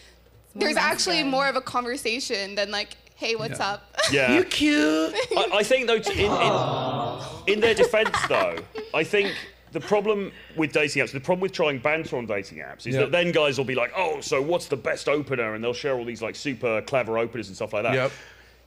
there's 0.56 0.76
actually 0.78 1.16
masculine. 1.18 1.28
more 1.32 1.48
of 1.48 1.56
a 1.56 1.62
conversation 1.62 2.56
than 2.56 2.72
like, 2.72 2.96
hey, 3.16 3.36
what's 3.36 3.60
Yeah. 3.60 3.68
up? 3.68 3.96
Yeah. 4.12 4.34
You 4.36 4.44
cute. 4.44 5.14
I, 5.38 5.50
I 5.56 5.64
think 5.64 5.88
though, 5.88 5.96
in, 5.96 6.32
in, 6.32 7.54
in 7.56 7.60
their 7.60 7.74
defence 7.74 8.16
though, 8.30 8.58
I 8.94 9.04
think 9.04 9.34
the 9.72 9.80
problem 9.82 10.32
with 10.56 10.72
dating 10.72 11.04
apps, 11.04 11.12
the 11.12 11.20
problem 11.20 11.42
with 11.42 11.52
trying 11.52 11.80
banter 11.80 12.18
on 12.18 12.26
dating 12.26 12.60
apps, 12.60 12.88
is 12.88 12.96
Yep. 12.96 13.06
that 13.06 13.12
then 13.12 13.32
guys 13.32 13.58
will 13.58 13.66
be 13.66 13.76
like, 13.76 13.92
"Oh, 13.96 14.22
so 14.22 14.42
what's 14.42 14.68
the 14.68 14.78
best 14.78 15.10
opener?" 15.10 15.54
and 15.56 15.64
they'll 15.64 15.74
share 15.74 15.96
all 15.98 16.06
these 16.06 16.22
like 16.22 16.36
super 16.36 16.82
clever 16.84 17.18
openers 17.18 17.48
and 17.48 17.56
stuff 17.56 17.74
like 17.74 17.84
that. 17.84 17.94
Yep. 17.94 18.12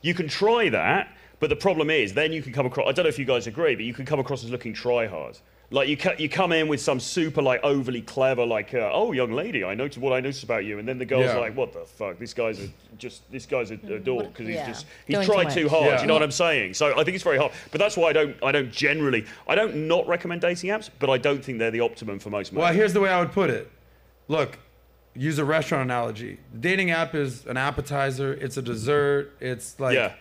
You 0.03 0.13
can 0.15 0.29
try 0.29 0.69
that, 0.69 1.09
but 1.41 1.49
the 1.51 1.57
problem 1.57 1.89
is 1.91 2.13
then 2.13 2.33
you 2.33 2.43
can 2.43 2.53
come 2.53 2.67
across. 2.67 2.89
I 2.89 2.93
don't 2.93 3.05
know 3.05 3.09
if 3.09 3.19
you 3.19 3.25
guys 3.25 3.47
agree, 3.47 3.75
but 3.75 3.85
you 3.85 3.95
can 3.95 4.05
come 4.05 4.21
across 4.21 4.45
as 4.45 4.51
looking 4.51 4.73
try 4.75 5.07
hard. 5.07 5.39
Like 5.71 5.89
you, 5.89 5.99
ca- 5.99 6.15
you 6.19 6.31
come 6.31 6.53
in 6.53 6.67
with 6.67 6.81
some 6.81 6.99
super 6.99 7.43
like 7.43 7.61
overly 7.63 8.01
clever 8.01 8.47
like, 8.47 8.73
uh, 8.73 8.89
"Oh, 8.91 9.13
young 9.13 9.33
lady, 9.33 9.65
I 9.65 9.75
noticed 9.75 9.99
what 9.99 10.15
I 10.15 10.21
noticed 10.21 10.43
about 10.43 10.65
you," 10.65 10.79
and 10.79 10.89
then 10.89 10.97
the 10.97 11.05
girl's 11.05 11.27
Yeah. 11.27 11.37
like, 11.37 11.55
"What 11.55 11.75
the 11.75 11.81
fuck? 11.81 12.19
This 12.19 12.33
guy's 12.33 12.59
a 12.59 12.69
just 12.97 13.31
this 13.31 13.45
guy's 13.45 13.71
a, 13.71 13.75
a 13.75 13.99
dork 13.99 14.29
because 14.33 14.49
Yeah. 14.49 14.65
he's 14.67 14.77
just 14.77 14.87
he 15.07 15.13
Doing 15.13 15.27
too 15.27 15.33
tried 15.35 15.45
much. 15.45 15.55
too 15.55 15.69
hard." 15.69 15.85
Yeah. 15.85 16.01
You 16.01 16.07
know 16.07 16.15
what 16.15 16.23
I'm 16.23 16.31
saying? 16.31 16.73
So 16.73 16.99
I 16.99 17.05
think 17.05 17.17
it's 17.17 17.23
very 17.25 17.37
hard. 17.37 17.53
But 17.71 17.81
that's 17.81 17.99
why 17.99 18.09
I 18.09 18.13
don't 18.15 18.35
I 18.43 18.51
don't 18.51 18.73
generally 18.73 19.27
I 19.47 19.55
don't 19.55 19.87
not 19.89 20.09
recommend 20.09 20.41
dating 20.41 20.71
apps, 20.71 20.89
but 21.01 21.11
I 21.11 21.19
don't 21.19 21.45
think 21.45 21.59
they're 21.59 21.71
the 21.71 21.81
optimum 21.81 22.19
for 22.19 22.31
most 22.31 22.51
men. 22.55 22.63
Well, 22.63 22.73
here's 22.73 22.95
the 22.95 23.01
way 23.01 23.11
I 23.11 23.21
would 23.21 23.33
put 23.33 23.51
it. 23.51 23.71
Look, 24.27 24.59
use 25.15 25.39
a 25.39 25.45
restaurant 25.45 25.85
analogy. 25.85 26.39
The 26.55 26.59
dating 26.61 26.93
app 26.93 27.15
is 27.15 27.45
an 27.45 27.59
appetizer, 27.59 28.33
it's 28.33 28.57
a 28.57 28.63
dessert, 28.63 29.33
it's 29.39 29.79
like 29.79 29.95
Yeah. 29.97 30.13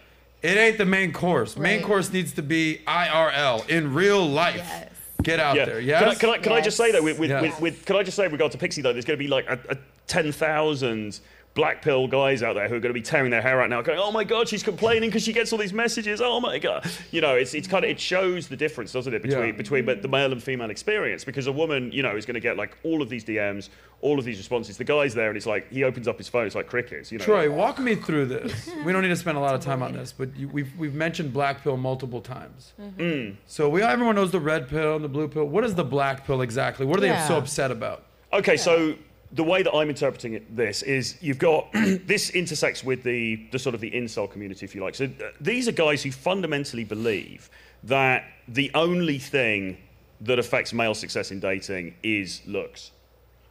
it 0.41 0.57
ain't 0.57 0.77
the 0.77 0.85
main 0.85 1.13
course. 1.13 1.55
Main 1.55 1.77
Right. 1.77 1.85
course 1.85 2.11
needs 2.11 2.33
to 2.33 2.41
be 2.41 2.81
IRL 2.85 3.63
in 3.69 3.93
real 3.93 4.27
life. 4.27 4.57
Yes. 4.57 4.89
Get 5.23 5.39
out 5.39 5.55
yeah. 5.55 5.65
there. 5.65 5.79
Yes. 5.79 5.99
Can 5.99 6.09
I, 6.09 6.15
can 6.15 6.29
I, 6.29 6.37
can 6.37 6.51
I 6.53 6.61
just 6.61 6.77
say 6.77 6.91
though, 6.91 7.01
with, 7.01 7.19
with, 7.19 7.29
Yes. 7.29 7.41
with, 7.41 7.61
with 7.61 7.85
can 7.85 7.95
I 7.95 8.03
just 8.03 8.15
say 8.15 8.23
with 8.23 8.33
regard 8.33 8.51
to 8.51 8.57
Pixie 8.57 8.81
though, 8.81 8.93
there's 8.93 9.05
going 9.05 9.17
to 9.17 9.23
be 9.23 9.29
like 9.29 9.47
a, 9.49 9.59
a 9.69 9.77
ten 10.05 10.31
thousand 10.31 11.19
black 11.57 11.81
pill 11.81 12.07
guys 12.07 12.43
out 12.43 12.53
there 12.53 12.69
who 12.69 12.75
are 12.75 12.79
going 12.79 12.93
to 12.93 12.93
be 12.93 13.01
tearing 13.01 13.31
their 13.31 13.41
hair 13.41 13.61
out 13.61 13.69
now, 13.69 13.81
going, 13.81 13.99
"Oh 13.99 14.11
my 14.11 14.23
god, 14.23 14.47
she's 14.47 14.63
complaining 14.63 15.09
because 15.09 15.23
she 15.23 15.33
gets 15.33 15.51
all 15.51 15.57
these 15.59 15.73
messages. 15.73 16.21
Oh 16.21 16.39
my 16.39 16.59
god." 16.59 16.89
You 17.11 17.19
know, 17.19 17.35
it's 17.35 17.53
it's 17.53 17.67
kind 17.67 17.83
of 17.83 17.89
it 17.91 17.99
shows 17.99 18.47
the 18.47 18.55
difference, 18.55 18.93
doesn't 18.93 19.13
it, 19.13 19.21
between 19.21 19.47
Yeah. 19.47 19.51
between 19.51 19.85
the 19.85 19.95
the 19.95 20.07
male 20.07 20.31
and 20.31 20.41
female 20.41 20.69
experience? 20.69 21.25
Because 21.25 21.47
a 21.47 21.51
woman, 21.51 21.91
you 21.91 22.03
know, 22.03 22.15
is 22.15 22.25
going 22.25 22.35
to 22.35 22.39
get 22.39 22.55
like 22.55 22.77
all 22.83 23.01
of 23.01 23.09
these 23.09 23.25
DMs, 23.25 23.69
all 24.01 24.19
of 24.19 24.25
these 24.25 24.37
responses. 24.37 24.77
The 24.77 24.83
guy's 24.83 25.13
there, 25.15 25.27
and 25.29 25.35
it's 25.35 25.47
like 25.47 25.69
he 25.71 25.83
opens 25.83 26.07
up 26.07 26.17
his 26.17 26.29
phone, 26.29 26.45
it's 26.45 26.55
like 26.55 26.67
crickets. 26.67 27.11
You 27.11 27.17
know. 27.17 27.25
Troy, 27.25 27.51
walk 27.51 27.79
me 27.79 27.95
through 27.95 28.27
this. 28.27 28.69
We 28.85 28.93
don't 28.93 29.01
need 29.01 29.09
to 29.09 29.15
spend 29.17 29.37
a 29.37 29.41
lot 29.41 29.55
of 29.55 29.61
time 29.61 29.81
on 29.83 29.91
this, 29.93 30.13
but 30.13 30.33
you, 30.37 30.47
we've 30.47 30.71
we've 30.77 30.93
mentioned 30.93 31.33
black 31.33 31.63
pill 31.63 31.75
multiple 31.75 32.21
times. 32.21 32.73
Mm. 32.79 33.35
So 33.47 33.67
we 33.67 33.81
everyone 33.81 34.15
knows 34.15 34.31
the 34.31 34.39
red 34.39 34.69
pill 34.69 34.95
and 34.95 35.03
the 35.03 35.09
blue 35.09 35.27
pill. 35.27 35.45
What 35.45 35.63
is 35.63 35.73
the 35.75 35.83
black 35.83 36.25
pill 36.25 36.41
exactly? 36.41 36.85
What 36.85 36.97
are 36.99 37.01
they 37.01 37.17
so 37.27 37.37
upset 37.37 37.71
about? 37.71 38.03
Okay, 38.31 38.57
so 38.57 38.95
the 39.31 39.43
way 39.43 39.61
that 39.61 39.73
I'm 39.73 39.89
interpreting 39.89 40.33
it, 40.33 40.55
this 40.55 40.81
is 40.83 41.17
you've 41.21 41.39
got 41.39 41.67
this 41.73 42.29
intersects 42.31 42.83
with 42.83 43.03
the 43.03 43.47
the 43.51 43.59
sort 43.59 43.75
of 43.75 43.81
the 43.81 43.91
incel 43.91 44.29
community, 44.29 44.65
if 44.65 44.73
you 44.75 44.81
like. 44.83 44.95
So 44.95 45.05
uh, 45.05 45.31
these 45.41 45.67
are 45.67 45.73
guys 45.73 46.01
who 46.03 46.11
fundamentally 46.11 46.83
believe 46.83 47.49
that 47.83 48.23
the 48.47 48.71
only 48.73 49.19
thing 49.19 49.77
that 50.21 50.39
affects 50.39 50.73
male 50.73 50.95
success 50.95 51.31
in 51.31 51.39
dating 51.39 51.93
is 52.03 52.41
looks. 52.47 52.91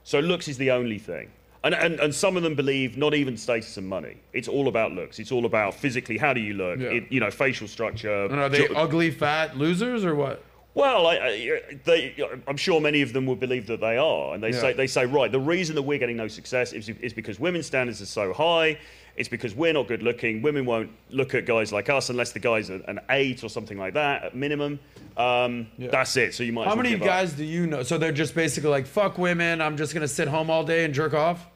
So 0.04 0.18
looks 0.20 0.48
is 0.48 0.56
the 0.58 0.70
only 0.70 0.98
thing. 0.98 1.30
And, 1.64 1.74
and, 1.74 1.98
and 1.98 2.14
some 2.14 2.36
of 2.36 2.42
them 2.44 2.54
believe 2.54 2.96
not 2.96 3.12
even 3.14 3.36
status 3.36 3.76
and 3.76 3.88
money. 3.88 4.16
It's 4.32 4.46
all 4.46 4.68
about 4.68 4.92
looks. 4.92 5.18
It's 5.18 5.32
all 5.32 5.46
about 5.46 5.74
physically 5.74 6.16
how 6.16 6.32
do 6.32 6.40
you 6.40 6.54
look, 6.54 6.78
Yeah. 6.78 6.88
it, 6.90 7.04
you 7.10 7.18
know, 7.18 7.30
facial 7.30 7.66
structure. 7.66 8.26
And 8.26 8.34
are 8.38 8.48
they 8.48 8.68
jo- 8.68 8.74
ugly, 8.74 9.10
fat 9.10 9.56
losers 9.56 10.04
or 10.04 10.14
what? 10.14 10.44
Well, 10.76 11.06
I, 11.06 11.14
I, 11.16 11.60
they, 11.84 12.14
I'm 12.46 12.58
sure 12.58 12.80
many 12.82 13.00
of 13.00 13.12
them 13.14 13.24
would 13.26 13.40
believe 13.40 13.66
that 13.68 13.80
they 13.80 13.96
are, 13.96 14.34
and 14.34 14.42
they 14.42 14.50
Yeah. 14.50 14.60
say 14.60 14.72
they 14.74 14.86
say 14.86 15.06
right. 15.06 15.32
The 15.32 15.40
reason 15.40 15.74
that 15.74 15.82
we're 15.82 15.98
getting 15.98 16.18
no 16.18 16.28
success 16.28 16.72
is, 16.74 16.88
is 16.90 17.12
because 17.14 17.40
women's 17.40 17.66
standards 17.66 18.02
are 18.02 18.06
so 18.06 18.32
high. 18.34 18.78
It's 19.16 19.30
because 19.30 19.54
we're 19.54 19.72
not 19.72 19.88
good 19.88 20.02
looking. 20.02 20.42
Women 20.42 20.66
won't 20.66 20.90
look 21.08 21.34
at 21.34 21.46
guys 21.46 21.72
like 21.72 21.88
us 21.88 22.10
unless 22.10 22.32
the 22.32 22.38
guy's 22.38 22.68
an 22.68 23.00
eight 23.08 23.42
or 23.42 23.48
something 23.48 23.78
like 23.78 23.94
that 23.94 24.24
at 24.24 24.36
minimum. 24.36 24.78
Um, 25.16 25.68
Yeah. 25.78 25.88
That's 25.90 26.14
it. 26.18 26.34
So 26.34 26.42
you 26.42 26.52
might. 26.52 26.64
How 26.64 26.74
well 26.74 26.76
many 26.76 26.90
give 26.90 27.00
up. 27.00 27.06
guys 27.08 27.32
do 27.32 27.44
you 27.44 27.66
know? 27.66 27.82
So 27.82 27.96
they're 27.96 28.12
just 28.12 28.34
basically 28.34 28.68
like, 28.68 28.86
fuck 28.86 29.16
women. 29.16 29.62
I'm 29.62 29.78
just 29.78 29.94
gonna 29.94 30.06
sit 30.06 30.28
home 30.28 30.50
all 30.50 30.64
day 30.64 30.84
and 30.84 30.92
jerk 30.92 31.14
off. 31.14 31.46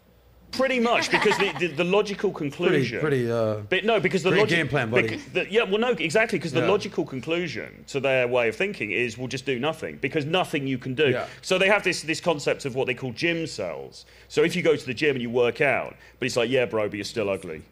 Pretty 0.52 0.80
much 0.80 1.10
because 1.10 1.36
the, 1.38 1.52
the, 1.58 1.66
the 1.68 1.84
logical 1.84 2.30
conclusion. 2.42 3.00
pretty. 3.00 3.30
Uh, 3.30 3.56
But 3.68 3.84
no, 3.84 4.00
because 4.00 4.22
the 4.22 4.30
Great 4.30 4.40
logic, 4.40 4.56
game 4.58 4.68
plan, 4.68 4.90
buddy. 4.90 5.16
the- 5.32 5.50
yeah, 5.50 5.62
well, 5.62 5.78
no, 5.78 5.90
exactly, 5.90 6.38
because 6.38 6.52
the 6.52 6.60
Yeah. 6.60 6.68
logical 6.70 7.04
conclusion 7.04 7.84
to 7.88 8.00
their 8.00 8.26
way 8.28 8.48
of 8.48 8.56
thinking 8.56 8.90
is 8.90 9.16
we'll 9.16 9.28
just 9.28 9.46
do 9.46 9.58
nothing 9.58 9.96
because 10.00 10.24
nothing 10.26 10.66
you 10.66 10.76
can 10.78 10.94
do. 10.94 11.10
Yeah. 11.10 11.26
So 11.42 11.56
they 11.58 11.68
have 11.68 11.82
this 11.84 12.02
this 12.02 12.20
concept 12.20 12.64
of 12.64 12.74
what 12.74 12.86
they 12.86 12.94
call 12.94 13.12
gymcels. 13.12 14.04
So 14.28 14.42
if 14.42 14.54
you 14.56 14.62
go 14.62 14.76
to 14.76 14.86
the 14.86 14.94
gym 14.94 15.16
and 15.16 15.22
you 15.22 15.30
work 15.30 15.60
out, 15.60 15.94
but 16.18 16.26
it's 16.26 16.36
like, 16.36 16.50
yeah, 16.50 16.64
bro, 16.66 16.88
but 16.88 16.94
you're 16.96 17.04
still 17.04 17.30
ugly. 17.30 17.62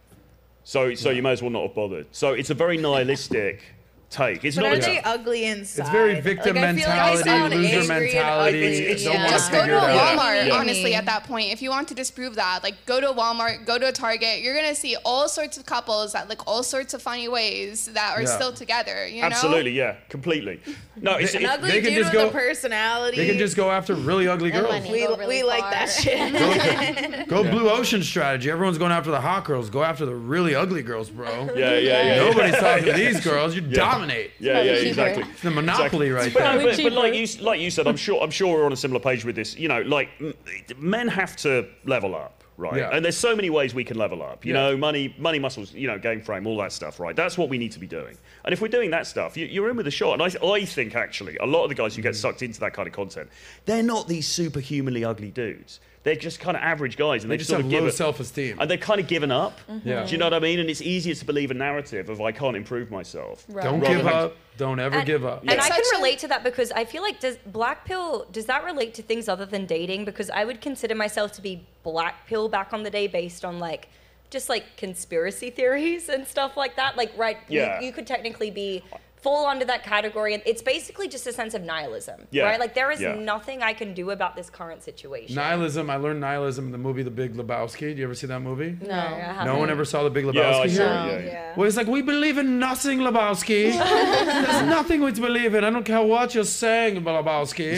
So 0.65 0.95
so 0.95 1.11
you 1.11 1.23
may 1.23 1.33
as 1.33 1.43
well 1.43 1.51
not 1.51 1.63
have 1.67 1.75
bothered. 1.75 2.07
So 2.13 2.33
it's 2.35 2.51
a 2.51 2.55
very 2.55 2.77
nihilistic 2.77 3.63
take. 4.11 4.45
It's 4.45 4.57
But 4.57 4.63
not. 4.63 4.73
are 4.73 4.77
a- 4.77 4.81
they 4.81 5.01
ugly 5.03 5.45
inside? 5.45 5.83
It's 5.83 5.91
very 5.91 6.21
victim 6.21 6.57
Like, 6.57 6.65
I 6.65 6.75
feel 6.75 6.89
like 6.89 6.99
I 6.99 7.15
mentality, 7.15 7.57
loser 7.57 7.67
angry 7.69 7.79
and 7.79 7.89
mentality. 7.89 8.59
ugly. 8.59 8.67
It's- 8.79 8.93
it's 8.93 9.05
don't 9.05 9.13
Yeah. 9.13 9.19
wanna 9.25 9.31
Just 9.33 9.53
go 9.53 9.67
to 9.67 9.77
a. 9.79 9.81
Walmart, 9.81 10.47
Yeah. 10.47 10.55
honestly, 10.55 10.95
at 10.95 11.07
that 11.07 11.25
point. 11.25 11.53
If 11.53 11.61
you 11.63 11.71
want 11.71 11.89
to 11.89 11.95
disprove 11.95 12.35
that, 12.37 12.61
like 12.63 12.75
go 12.87 13.01
to 13.01 13.11
a 13.11 13.15
Walmart, 13.15 13.67
go 13.67 13.79
to 13.79 13.87
a 13.89 13.93
Target, 13.93 14.41
you're 14.41 14.55
gonna 14.55 14.75
see 14.75 14.97
all 15.05 15.29
sorts 15.29 15.59
of 15.59 15.67
couples 15.67 16.13
that 16.15 16.29
look 16.29 16.43
all 16.47 16.63
sorts 16.63 16.95
of 16.95 17.03
funny 17.03 17.29
ways 17.29 17.87
that 17.93 18.17
are 18.17 18.23
Yeah. 18.23 18.29
still 18.37 18.53
together. 18.53 19.07
You 19.07 19.21
know? 19.21 19.27
Absolutely, 19.27 19.73
yeah, 19.73 19.95
completely. 20.09 20.61
No, 21.01 21.17
it's, 21.17 21.33
They- 21.33 21.39
An 21.39 21.45
it- 21.45 21.51
ugly 21.51 21.71
They 21.71 21.81
can 21.81 21.91
dude 21.95 21.99
just 22.05 22.15
with 22.15 22.23
go- 22.23 22.29
a 22.29 22.31
personality. 22.33 23.17
They 23.19 23.27
can 23.29 23.39
just 23.39 23.57
go 23.57 23.71
after 23.71 23.95
really 23.95 24.27
ugly 24.27 24.51
girls. 24.51 24.69
money. 24.73 24.91
we, 24.91 25.07
really 25.07 25.27
we 25.27 25.43
like 25.43 25.71
that 25.71 25.91
shit. 25.91 27.29
Go 27.29 27.43
blue 27.51 27.69
ocean 27.71 28.03
strategy. 28.03 28.51
Everyone's 28.51 28.79
going 28.79 28.91
after 28.93 29.11
the 29.11 29.21
hot 29.21 29.45
girls. 29.45 29.71
Go 29.71 29.83
after 29.85 30.05
the 30.07 30.15
really 30.15 30.55
ugly 30.55 30.83
girls, 30.83 31.11
bro. 31.11 31.51
yeah, 31.55 31.75
yeah, 31.77 32.03
yeah. 32.03 32.17
Nobody's 32.17 32.57
talking 32.57 32.85
to 32.87 32.93
these 32.95 33.21
girls. 33.21 33.55
You 33.55 33.61
dominate. 33.99 34.31
Yeah, 34.39 34.63
yeah, 34.63 34.75
cheaper. 34.77 34.89
exactly. 34.89 35.25
It's 35.31 35.43
the 35.43 35.51
monopoly 35.51 36.11
right 36.11 36.33
But, 36.33 36.41
there. 36.41 36.59
no, 36.59 36.65
but, 36.65 36.83
but 36.83 36.93
like 36.93 37.15
you 37.15 37.27
like 37.43 37.61
you 37.61 37.71
said, 37.71 37.87
I'm 37.87 37.97
sure 37.97 38.23
I'm 38.23 38.31
sure 38.31 38.55
we're 38.57 38.65
on 38.67 38.73
a 38.73 38.77
similar 38.77 39.01
page 39.01 39.25
with 39.25 39.37
this. 39.37 39.57
You 39.57 39.69
know, 39.69 39.83
like 39.83 40.09
men 40.79 41.09
have 41.09 41.37
to 41.37 41.69
level 41.85 42.15
up, 42.15 42.45
right? 42.57 42.77
Yeah. 42.79 42.91
And 42.93 43.05
there's 43.05 43.17
so 43.17 43.35
many 43.37 43.51
ways 43.51 43.75
we 43.75 43.85
can 43.85 43.97
level 43.99 44.23
up. 44.23 44.45
You 44.45 44.55
Yeah. 44.55 44.61
know, 44.71 44.77
money, 44.77 45.15
money, 45.19 45.39
muscles, 45.39 45.73
you 45.73 45.87
know, 45.87 45.99
game 45.99 46.21
frame, 46.21 46.47
all 46.47 46.57
that 46.59 46.73
stuff, 46.73 46.99
right? 47.01 47.15
That's 47.17 47.37
what 47.39 47.49
we 47.49 47.59
need 47.59 47.73
to 47.73 47.79
be 47.79 47.87
doing. 47.87 48.17
And 48.45 48.53
if 48.53 48.61
we're 48.61 48.69
doing 48.69 48.91
that 48.91 49.07
stuff, 49.07 49.37
you, 49.37 49.47
you're 49.47 49.69
in 49.71 49.77
with 49.77 49.87
a 49.87 49.91
shot. 49.91 50.21
And 50.21 50.23
I, 50.23 50.47
I 50.47 50.65
think 50.65 50.95
actually, 50.95 51.37
a 51.39 51.47
lot 51.47 51.65
of 51.65 51.69
the 51.69 51.75
guys 51.75 51.95
who 51.97 52.03
get 52.03 52.13
Mm-hmm. 52.13 52.21
sucked 52.21 52.43
into 52.43 52.61
that 52.61 52.73
kind 52.73 52.87
of 52.89 52.95
content, 52.95 53.29
they're 53.67 53.83
not 53.83 54.09
these 54.09 54.27
superhumanly 54.27 55.05
ugly 55.05 55.31
dudes. 55.31 55.81
They're 56.05 56.15
just 56.15 56.39
kind 56.41 56.57
of 56.57 56.63
average 56.63 56.97
guys, 56.97 57.25
and 57.25 57.31
They 57.31 57.35
they 57.35 57.39
just 57.39 57.51
sort 57.51 57.59
have 57.59 57.67
of 57.67 57.71
give 57.71 57.83
low 57.83 57.89
it- 57.89 57.93
self-esteem. 57.95 58.59
and 58.61 58.71
they're 58.71 58.79
kind 58.79 59.01
of 59.01 59.07
given 59.09 59.31
up. 59.31 59.59
Mm-hmm. 59.69 59.89
Yeah. 59.89 60.05
Do 60.05 60.13
you 60.13 60.19
know 60.19 60.27
what 60.27 60.35
I 60.35 60.39
mean? 60.39 60.59
And 60.61 60.71
it's 60.71 60.81
easier 60.81 61.15
to 61.15 61.25
believe 61.25 61.51
a 61.51 61.55
narrative 61.55 62.09
of 62.09 62.21
I 62.21 62.33
can't 62.33 62.57
improve 62.57 62.91
myself. 62.91 63.45
Don't 63.49 63.81
give 63.81 64.05
than- 64.05 64.07
up. 64.07 64.37
Don't 64.57 64.81
ever 64.81 64.99
And- 64.99 65.07
give 65.07 65.25
up. 65.25 65.43
And 65.43 65.51
It's 65.53 65.67
I 65.67 65.69
can 65.71 65.83
relate 65.99 66.19
to 66.21 66.29
that 66.29 66.43
because 66.45 66.73
I 66.73 66.85
feel 66.85 67.03
like 67.03 67.21
does 67.21 67.37
black 67.47 67.85
pill 67.85 68.27
does 68.33 68.47
that 68.47 68.65
relate 68.65 68.95
to 68.95 69.03
things 69.03 69.29
other 69.29 69.45
than 69.47 69.67
dating? 69.67 70.05
Because 70.05 70.31
I 70.31 70.45
would 70.45 70.61
consider 70.61 70.95
myself 70.95 71.33
to 71.33 71.43
be 71.43 71.65
black 71.83 72.27
pill 72.27 72.49
back 72.49 72.73
on 72.73 72.83
the 72.85 72.91
day 72.91 73.07
based 73.07 73.45
on 73.45 73.59
like 73.61 73.89
just 74.31 74.49
like 74.49 74.77
conspiracy 74.77 75.51
theories 75.51 76.09
and 76.09 76.27
stuff 76.27 76.57
like 76.57 76.77
that. 76.77 76.97
Like 76.97 77.13
right, 77.17 77.39
you- 77.49 77.67
you, 77.81 77.93
could 77.93 78.07
technically 78.07 78.51
be 78.51 78.83
fall 79.23 79.47
under 79.47 79.65
that 79.65 79.83
category. 79.85 80.35
And 80.35 80.43
It's 80.47 80.63
basically 80.63 81.09
just 81.09 81.27
a 81.27 81.33
sense 81.33 81.55
of 81.55 81.63
nihilism, 81.63 82.27
Yeah. 82.31 82.45
right? 82.45 82.61
Like 82.61 82.75
there 82.75 82.91
is 82.91 83.01
Yeah. 83.01 83.15
nothing 83.15 83.63
I 83.63 83.73
can 83.73 83.93
do 83.95 84.11
about 84.11 84.37
this 84.37 84.49
current 84.51 84.83
situation. 84.83 85.35
Nihilism. 85.35 85.91
I 85.91 85.97
learned 85.97 86.21
nihilism 86.21 86.67
in 86.67 86.73
the 86.73 86.79
movie 86.79 87.03
The 87.03 87.11
Big 87.11 87.35
Lebowski. 87.35 87.81
Do 87.95 87.99
you 88.01 88.05
ever 88.05 88.15
see 88.15 88.27
that 88.29 88.41
movie? 88.41 88.77
No, 88.87 88.95
I 88.95 89.45
No 89.45 89.57
one 89.59 89.71
ever 89.71 89.85
saw 89.85 90.03
The 90.05 90.11
Big 90.11 90.25
Lebowski 90.25 90.65
I 90.65 90.69
here? 90.69 90.77
saw 90.77 91.07
it, 91.07 91.25
yeah, 91.25 91.31
yeah. 91.33 91.53
Well, 91.57 91.67
it's 91.69 91.77
like, 91.77 91.87
we 91.89 92.03
believe 92.03 92.39
in 92.39 92.59
nothing, 92.59 92.99
Lebowski. 93.01 93.73
There's 94.45 94.63
nothing 94.79 95.03
we 95.03 95.13
believe 95.13 95.55
in. 95.55 95.65
I 95.65 95.71
don't 95.71 95.85
care 95.85 96.03
what 96.03 96.35
you're 96.35 96.45
saying, 96.45 97.03
Lebowski. 97.03 97.71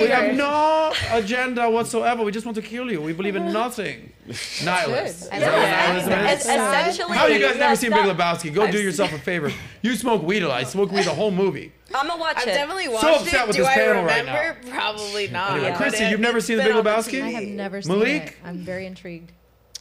We 0.00 0.06
have 0.08 0.34
no 0.34 0.92
agenda 1.12 1.68
whatsoever. 1.70 2.22
We 2.22 2.32
just 2.32 2.46
want 2.46 2.56
to 2.56 2.62
kill 2.62 2.90
you. 2.90 3.00
We 3.00 3.12
believe 3.12 3.36
in 3.36 3.52
nothing. 3.52 4.12
Nihilist. 4.26 4.64
I 4.64 5.36
Is 5.36 5.40
that 5.40 5.40
love 5.40 5.52
what 5.52 5.62
that. 5.62 5.88
nihilism 5.88 6.12
Es- 6.12 6.40
is? 6.40 6.46
essentially, 6.46 7.16
How 7.16 7.26
you 7.26 7.38
guys 7.40 7.56
never 7.58 7.76
seen 7.76 7.90
Big 7.90 8.04
Lebowski? 8.04 8.54
Go 8.54 8.70
do 8.70 8.80
yourself 8.80 9.12
a 9.12 9.18
favor. 9.18 9.52
You 9.82 9.94
smoke 9.96 10.22
weed 10.22 10.42
a 10.42 10.48
lot. 10.48 10.60
I 10.60 10.64
smoke 10.64 10.90
weed 10.92 11.04
the 11.04 11.14
whole 11.14 11.30
movie. 11.30 11.72
I'm 11.94 12.06
gonna 12.08 12.18
watch 12.20 12.36
it. 12.38 12.48
I've 12.48 12.54
definitely 12.54 12.88
watched 12.88 13.04
upset 13.04 13.42
it. 13.42 13.46
with 13.48 13.56
Do 13.56 13.62
this 13.62 13.70
I 13.70 13.74
panel 13.74 14.04
right 14.04 14.20
remember? 14.20 14.70
Probably 14.70 15.28
not. 15.28 15.52
Anyway, 15.52 15.70
but 15.70 15.76
Christy, 15.76 16.04
you've 16.06 16.20
never 16.20 16.38
it's 16.38 16.46
seen 16.46 16.56
The 16.56 16.64
Big 16.64 16.72
Lebowski? 16.74 17.22
I 17.22 17.30
have 17.30 17.44
never 17.44 17.82
seen 17.82 17.98
Malik? 17.98 18.22
it. 18.22 18.34
I'm 18.44 18.58
very 18.58 18.86
intrigued. 18.86 19.32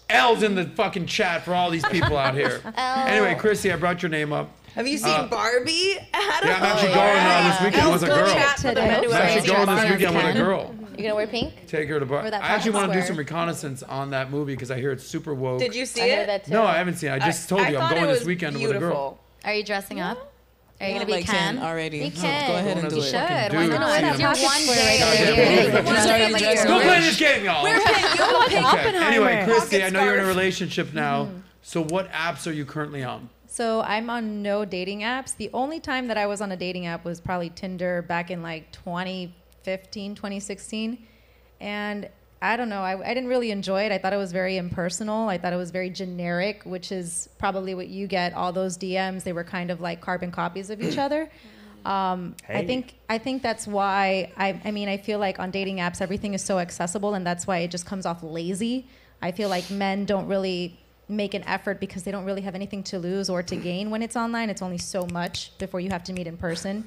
L's 0.09 0.43
in 0.43 0.53
the 0.55 0.65
fucking 0.65 1.05
chat 1.07 1.43
for 1.43 1.55
all 1.55 1.69
these 1.71 1.85
people 1.85 2.17
out 2.17 2.35
here. 2.35 2.61
Anyway, 2.77 3.35
Christy, 3.35 3.71
I 3.71 3.77
brought 3.77 4.01
your 4.03 4.09
name 4.09 4.33
up. 4.33 4.49
Have 4.75 4.87
you 4.87 4.97
seen 4.97 5.09
Uh, 5.11 5.27
Barbie? 5.27 5.97
Adam? 6.13 6.49
Yeah, 6.49 6.57
I'm 6.57 6.63
actually 6.63 6.93
going 6.93 7.19
uh, 7.19 7.49
this 7.49 7.61
weekend 7.71 7.91
with 7.93 8.03
a 8.03 8.07
Go 8.07 8.15
girl. 8.15 8.33
chat 8.33 8.47
with 8.57 8.75
Today. 8.75 8.87
them 8.87 9.03
I'm 9.05 9.13
actually 9.13 9.47
going 9.47 9.75
this 9.75 9.89
weekend 9.91 10.15
with 10.15 10.25
a 10.25 10.33
girl. 10.33 10.75
You 10.97 11.03
gonna 11.03 11.15
wear 11.15 11.27
pink? 11.27 11.67
Take 11.67 11.89
her 11.89 11.99
to 11.99 12.05
bar. 12.05 12.21
I 12.25 12.29
actually 12.29 12.71
want 12.71 12.91
to 12.93 12.99
do 12.99 13.05
some 13.05 13.15
reconnaissance 13.17 13.83
on 13.83 14.11
that 14.11 14.29
movie 14.31 14.53
because 14.53 14.71
I 14.71 14.77
hear 14.79 14.91
it's 14.91 15.05
super 15.05 15.33
woke. 15.33 15.59
Did 15.59 15.75
you 15.75 15.85
see 15.85 16.01
I 16.01 16.05
it? 16.05 16.17
heard 16.19 16.29
that 16.29 16.43
too. 16.45 16.51
No, 16.51 16.63
I 16.63 16.77
haven't 16.77 16.95
seen 16.95 17.09
it. 17.11 17.21
I 17.21 17.25
just 17.25 17.47
told 17.49 17.61
you 17.61 17.67
I'm 17.77 17.81
thought 17.81 17.91
going 17.91 18.03
it 18.05 18.07
this 18.07 18.19
was 18.19 18.27
weekend 18.27 18.55
with 18.57 18.63
a 18.71 18.79
girl. 18.79 18.79
beautiful. 18.79 19.19
Are 19.45 19.53
you 19.53 19.63
dressing 19.63 19.99
up? 19.99 20.29
Are 20.81 20.87
you 20.87 20.91
I 20.91 20.93
gonna 20.95 21.05
be 21.05 21.11
like 21.13 21.25
Ken? 21.25 21.55
10 21.55 21.63
already. 21.63 21.99
Be 21.99 22.09
So 22.15 22.21
Ken. 22.23 22.49
Go 22.51 22.55
ahead 22.57 22.77
and 22.77 22.89
Going 22.89 23.01
do 23.01 23.07
as 23.07 23.13
a 23.13 23.17
it. 23.17 23.19
Should. 23.19 23.29
fucking 23.29 23.55
Why 23.57 23.61
dude. 23.67 23.79
not? 23.79 23.89
Wear 23.89 24.01
that 24.01 24.11
It's 24.11 24.19
your 24.21 24.49
one 24.49 24.65
day. 24.65 24.89
right 24.89 24.99
Goddamn 24.99 25.35
there. 25.35 25.71
movie. 25.83 25.89
Just 25.91 26.03
started 26.03 26.37
dressing 26.37 26.67
Go 26.67 26.75
up. 26.77 26.83
play 26.83 26.99
this 26.99 27.19
game, 27.19 27.45
y'all. 27.45 27.67
Okay. 28.45 28.57
Oppenheimer. 28.57 29.05
Anyway, 29.05 29.43
Christy, 29.45 29.83
I 29.83 29.89
know 29.89 30.03
you're 30.03 30.17
in 30.17 30.25
a 30.25 30.27
relationship 30.27 30.93
now. 30.93 31.25
Mm-hmm. 31.25 31.37
So 31.61 31.83
what 31.83 32.11
apps 32.11 32.47
are 32.47 32.51
you 32.51 32.65
currently 32.65 33.03
on? 33.03 33.29
So 33.47 33.81
I'm 33.81 34.09
on 34.09 34.41
no 34.41 34.65
dating 34.65 35.01
apps. 35.01 35.35
The 35.37 35.49
only 35.53 35.79
time 35.79 36.07
that 36.07 36.17
I 36.17 36.25
was 36.25 36.41
on 36.41 36.51
a 36.51 36.57
dating 36.57 36.87
app 36.87 37.05
was 37.05 37.21
probably 37.21 37.49
Tinder 37.51 38.01
back 38.01 38.31
in 38.31 38.41
like 38.41 38.71
2015, 39.63 40.15
2016. 40.15 41.07
And 41.59 42.09
I 42.41 42.57
don't 42.57 42.67
know, 42.67 42.81
I, 42.81 42.99
I 42.99 43.13
didn't 43.13 43.29
really 43.29 43.51
enjoy 43.51 43.83
it. 43.83 43.91
I 43.91 43.97
thought 43.97 44.11
it 44.11 44.17
was 44.17 44.33
very 44.33 44.57
impersonal. 44.57 45.29
I 45.29 45.37
thought 45.37 45.53
it 45.53 45.57
was 45.57 45.71
very 45.71 45.89
generic, 45.89 46.63
which 46.65 46.91
is 46.91 47.29
probably 47.39 47.73
what 47.73 47.87
you 47.87 48.05
get. 48.05 48.33
All 48.33 48.51
those 48.51 48.77
DMs, 48.77 49.23
they 49.23 49.31
were 49.31 49.45
kind 49.45 49.71
of 49.71 49.79
like 49.79 50.01
carbon 50.01 50.31
copies 50.31 50.69
of 50.69 50.81
each 50.81 50.97
other. 51.07 51.29
Um, 51.85 52.35
I 52.47 52.65
think 52.65 52.93
I 53.09 53.17
think 53.17 53.43
that's 53.43 53.67
why 53.67 54.31
I, 54.37 54.59
I 54.63 54.71
mean 54.71 54.87
I 54.87 54.95
feel 54.95 55.19
like 55.19 55.37
on 55.39 55.51
dating 55.51 55.77
apps 55.77 55.99
everything 55.99 56.33
is 56.33 56.41
so 56.41 56.57
accessible 56.59 57.13
and 57.13 57.27
that's 57.27 57.45
why 57.45 57.57
it 57.57 57.71
just 57.71 57.85
comes 57.85 58.05
off 58.05 58.23
lazy. 58.23 58.87
I 59.21 59.31
feel 59.31 59.49
like 59.49 59.69
men 59.69 60.05
don't 60.05 60.27
really 60.27 60.79
make 61.09 61.33
an 61.33 61.43
effort 61.43 61.79
because 61.79 62.03
they 62.03 62.11
don't 62.11 62.25
really 62.25 62.41
have 62.41 62.55
anything 62.55 62.81
to 62.83 62.97
lose 62.97 63.29
or 63.29 63.43
to 63.43 63.55
gain 63.55 63.89
when 63.89 64.01
it's 64.01 64.15
online. 64.15 64.49
It's 64.49 64.61
only 64.61 64.77
so 64.77 65.05
much 65.07 65.57
before 65.57 65.79
you 65.79 65.89
have 65.89 66.03
to 66.05 66.13
meet 66.13 66.27
in 66.27 66.37
person. 66.37 66.85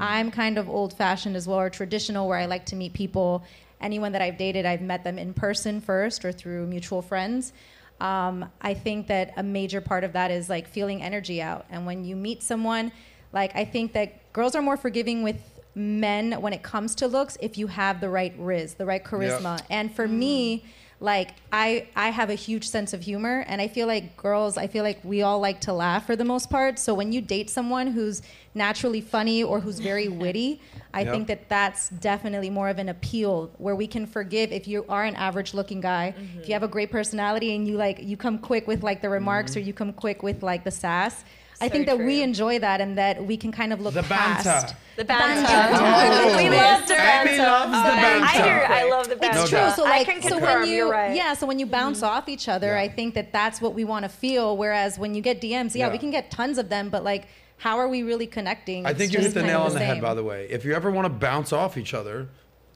I'm 0.00 0.30
kind 0.30 0.58
of 0.58 0.68
old 0.68 0.92
fashioned 0.92 1.34
as 1.36 1.48
well 1.48 1.58
or 1.58 1.70
traditional 1.70 2.28
where 2.28 2.38
I 2.38 2.46
like 2.46 2.66
to 2.66 2.76
meet 2.76 2.92
people. 2.92 3.44
Anyone 3.80 4.12
that 4.12 4.22
I've 4.22 4.36
dated, 4.36 4.66
I've 4.66 4.82
met 4.82 5.02
them 5.02 5.18
in 5.18 5.34
person 5.34 5.80
first 5.80 6.24
or 6.24 6.32
through 6.32 6.66
mutual 6.66 7.02
friends. 7.02 7.52
Um, 8.00 8.50
I 8.60 8.74
think 8.74 9.06
that 9.06 9.32
a 9.36 9.42
major 9.42 9.80
part 9.80 10.04
of 10.04 10.12
that 10.12 10.30
is 10.30 10.48
like 10.50 10.68
feeling 10.68 11.02
energy 11.02 11.40
out. 11.40 11.64
And 11.70 11.86
when 11.86 12.04
you 12.04 12.16
meet 12.16 12.42
someone, 12.42 12.92
like 13.32 13.54
I 13.56 13.64
think 13.64 13.92
that 13.94 14.32
girls 14.32 14.54
are 14.54 14.62
more 14.62 14.76
forgiving 14.76 15.22
with 15.22 15.36
men 15.74 16.32
when 16.40 16.52
it 16.52 16.62
comes 16.62 16.94
to 16.96 17.08
looks 17.08 17.36
if 17.40 17.58
you 17.58 17.66
have 17.66 18.00
the 18.00 18.08
right 18.08 18.38
rizz, 18.38 18.76
the 18.76 18.86
right 18.86 19.02
charisma. 19.04 19.60
And 19.70 19.94
for 19.94 20.06
me, 20.06 20.64
like 21.04 21.30
I 21.52 21.86
I 21.94 22.08
have 22.08 22.30
a 22.30 22.34
huge 22.34 22.66
sense 22.66 22.94
of 22.94 23.02
humor 23.02 23.44
and 23.46 23.60
I 23.60 23.68
feel 23.68 23.86
like 23.86 24.16
girls, 24.16 24.56
I 24.56 24.66
feel 24.66 24.82
like 24.82 25.00
we 25.04 25.20
all 25.20 25.38
like 25.38 25.60
to 25.62 25.72
laugh 25.72 26.06
for 26.06 26.16
the 26.16 26.24
most 26.24 26.48
part. 26.48 26.78
So 26.78 26.94
when 26.94 27.12
you 27.12 27.20
date 27.20 27.50
someone 27.50 27.88
who's 27.88 28.22
naturally 28.54 29.02
funny 29.02 29.42
or 29.42 29.60
who's 29.60 29.80
very 29.80 30.08
witty, 30.22 30.62
I 30.94 31.02
Yep. 31.02 31.12
think 31.12 31.26
that 31.28 31.48
that's 31.50 31.90
definitely 31.90 32.48
more 32.48 32.70
of 32.70 32.78
an 32.78 32.88
appeal 32.88 33.50
where 33.58 33.76
we 33.76 33.86
can 33.86 34.06
forgive 34.06 34.50
if 34.50 34.66
you 34.66 34.86
are 34.88 35.04
an 35.04 35.14
average 35.16 35.52
looking 35.52 35.82
guy, 35.82 36.06
if 36.06 36.16
mm-hmm. 36.16 36.40
you 36.46 36.52
have 36.54 36.62
a 36.62 36.68
great 36.68 36.90
personality 36.90 37.54
and 37.54 37.68
you 37.68 37.76
like 37.76 38.02
you 38.02 38.16
come 38.16 38.38
quick 38.38 38.66
with 38.66 38.82
like 38.82 39.02
the 39.02 39.10
remarks 39.10 39.50
mm-hmm. 39.50 39.60
or 39.60 39.64
you 39.64 39.74
come 39.74 39.92
quick 39.92 40.22
with 40.22 40.42
like 40.42 40.64
the 40.64 40.70
sass. 40.70 41.22
I 41.60 41.68
think 41.68 41.86
that 41.86 41.98
we 41.98 42.22
enjoy 42.22 42.58
that 42.58 42.80
and 42.80 42.98
that 42.98 43.24
we 43.24 43.36
can 43.36 43.52
kind 43.52 43.72
of 43.72 43.80
look 43.80 43.94
The 43.94 44.02
past. 44.02 44.44
banter. 44.44 44.76
The 44.96 45.04
banter. 45.04 45.46
Oh. 45.50 46.36
we 46.36 46.50
love 46.50 46.86
the 46.86 46.96
Abby 46.96 47.30
banter. 47.30 47.42
loves 47.42 47.70
the 47.72 47.96
banter. 47.96 48.26
I 48.26 48.68
do. 48.68 48.74
I 48.74 48.90
love 48.90 49.06
the 49.06 49.12
It's 49.12 49.20
banter. 49.20 49.38
No 49.40 49.46
true. 49.46 49.58
doubt. 49.58 49.76
So 49.76 49.84
I 49.86 49.90
like, 49.90 50.06
can 50.06 50.22
so 50.22 50.38
when 50.38 50.66
you, 50.68 50.74
You're 50.74 50.90
right. 50.90 51.14
yeah, 51.16 51.34
so 51.34 51.46
when 51.46 51.58
you 51.58 51.66
bounce 51.66 51.98
mm-hmm. 51.98 52.06
off 52.16 52.28
each 52.28 52.48
other, 52.48 52.68
Yeah. 52.68 52.80
I 52.80 52.88
think 52.88 53.14
that 53.14 53.32
that's 53.32 53.60
what 53.60 53.74
we 53.74 53.84
want 53.84 54.04
to 54.04 54.08
feel. 54.08 54.56
Whereas 54.56 54.98
when 54.98 55.14
you 55.14 55.22
get 55.22 55.40
DMs, 55.40 55.74
yeah, 55.74 55.86
Yeah. 55.86 55.92
we 55.92 55.98
can 55.98 56.10
get 56.10 56.30
tons 56.30 56.58
of 56.58 56.68
them, 56.68 56.90
but 56.90 57.04
like, 57.04 57.28
how 57.56 57.78
are 57.78 57.88
we 57.88 58.02
really 58.02 58.26
connecting? 58.26 58.84
I 58.84 58.90
It's 58.90 58.98
think 58.98 59.12
you 59.12 59.20
hit 59.20 59.32
the 59.34 59.42
nail 59.42 59.62
of 59.62 59.72
on 59.72 59.78
the 59.78 59.84
head, 59.84 60.02
by 60.02 60.14
the 60.14 60.24
way. 60.24 60.46
If 60.50 60.64
you 60.64 60.74
ever 60.74 60.90
want 60.90 61.06
to 61.06 61.08
bounce 61.10 61.52
off 61.52 61.76
each 61.78 61.94
other, 61.94 62.28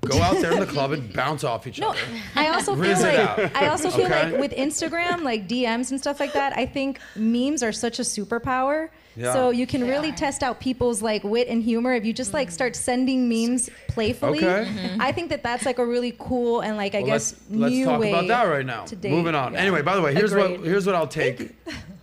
go 0.02 0.20
out 0.22 0.40
there 0.40 0.52
in 0.52 0.60
the 0.60 0.66
club 0.66 0.92
and 0.92 1.12
bounce 1.12 1.44
off 1.44 1.66
each 1.66 1.80
No, 1.80 1.90
other. 1.90 1.98
I 2.36 2.48
also 2.48 2.74
feel 2.74 2.84
Rizz 2.84 3.00
it 3.00 3.18
like 3.18 3.38
out. 3.54 3.56
I 3.56 3.66
also 3.68 3.90
feel 3.90 4.06
Okay. 4.06 4.30
like 4.32 4.40
with 4.40 4.52
Instagram, 4.52 5.22
like 5.22 5.48
DMs 5.48 5.90
and 5.90 6.00
stuff 6.00 6.20
like 6.20 6.32
that, 6.34 6.56
I 6.56 6.66
think 6.66 7.00
memes 7.16 7.62
are 7.62 7.72
such 7.72 7.98
a 7.98 8.02
superpower. 8.02 8.88
Yeah. 9.16 9.32
So 9.32 9.50
you 9.50 9.66
can 9.66 9.82
really 9.84 10.12
test 10.12 10.44
out 10.44 10.60
people's 10.60 11.02
like 11.02 11.24
wit 11.24 11.48
and 11.48 11.60
humor 11.60 11.92
if 11.94 12.04
you 12.04 12.12
just 12.12 12.32
like 12.32 12.52
start 12.52 12.76
sending 12.76 13.28
memes 13.28 13.68
playfully. 13.88 14.38
Okay. 14.38 14.70
Mm-hmm. 14.70 15.00
I 15.02 15.10
think 15.10 15.30
that 15.30 15.42
that's 15.42 15.66
like 15.66 15.78
a 15.80 15.84
really 15.86 16.14
cool 16.20 16.60
and 16.60 16.76
like 16.76 16.94
I 16.94 16.98
Well, 16.98 17.06
guess 17.08 17.32
let's, 17.50 17.60
let's 17.62 17.74
new 17.74 17.84
talk 17.84 18.00
way 18.00 18.10
about 18.12 18.28
that 18.28 18.44
right 18.44 18.64
now. 18.64 18.84
to 18.84 18.94
date. 18.94 19.10
Moving 19.10 19.34
on. 19.34 19.54
Yeah. 19.54 19.58
Anyway, 19.60 19.82
by 19.82 19.96
the 19.96 20.02
way, 20.02 20.14
here's 20.14 20.32
what 20.32 20.52
Agreed. 20.52 20.68
here's 20.68 20.86
what 20.86 20.94
I'll 20.94 21.08
take. 21.08 21.40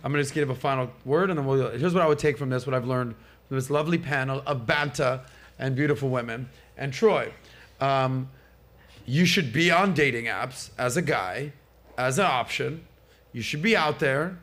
I'm 0.04 0.12
gonna 0.12 0.22
just 0.22 0.34
give 0.34 0.50
a 0.50 0.54
final 0.54 0.90
word, 1.06 1.30
and 1.30 1.38
then 1.38 1.46
we'll. 1.46 1.70
Here's 1.70 1.94
what 1.94 2.02
I 2.02 2.06
would 2.06 2.18
take 2.18 2.36
from 2.36 2.50
this. 2.50 2.66
What 2.66 2.74
I've 2.74 2.86
learned 2.86 3.14
from 3.48 3.56
this 3.56 3.70
lovely 3.70 3.98
panel 3.98 4.42
of 4.46 4.66
Banta 4.66 5.22
and 5.58 5.74
beautiful 5.74 6.10
women. 6.10 6.48
And 6.76 6.92
Troy, 6.92 7.32
um, 7.80 8.30
you 9.04 9.24
should 9.24 9.52
be 9.52 9.70
on 9.70 9.94
dating 9.94 10.26
apps 10.26 10.70
as 10.78 10.96
a 10.96 11.02
guy, 11.02 11.52
as 11.96 12.18
an 12.18 12.26
option. 12.26 12.86
You 13.32 13.42
should 13.42 13.62
be 13.62 13.76
out 13.76 13.98
there 13.98 14.38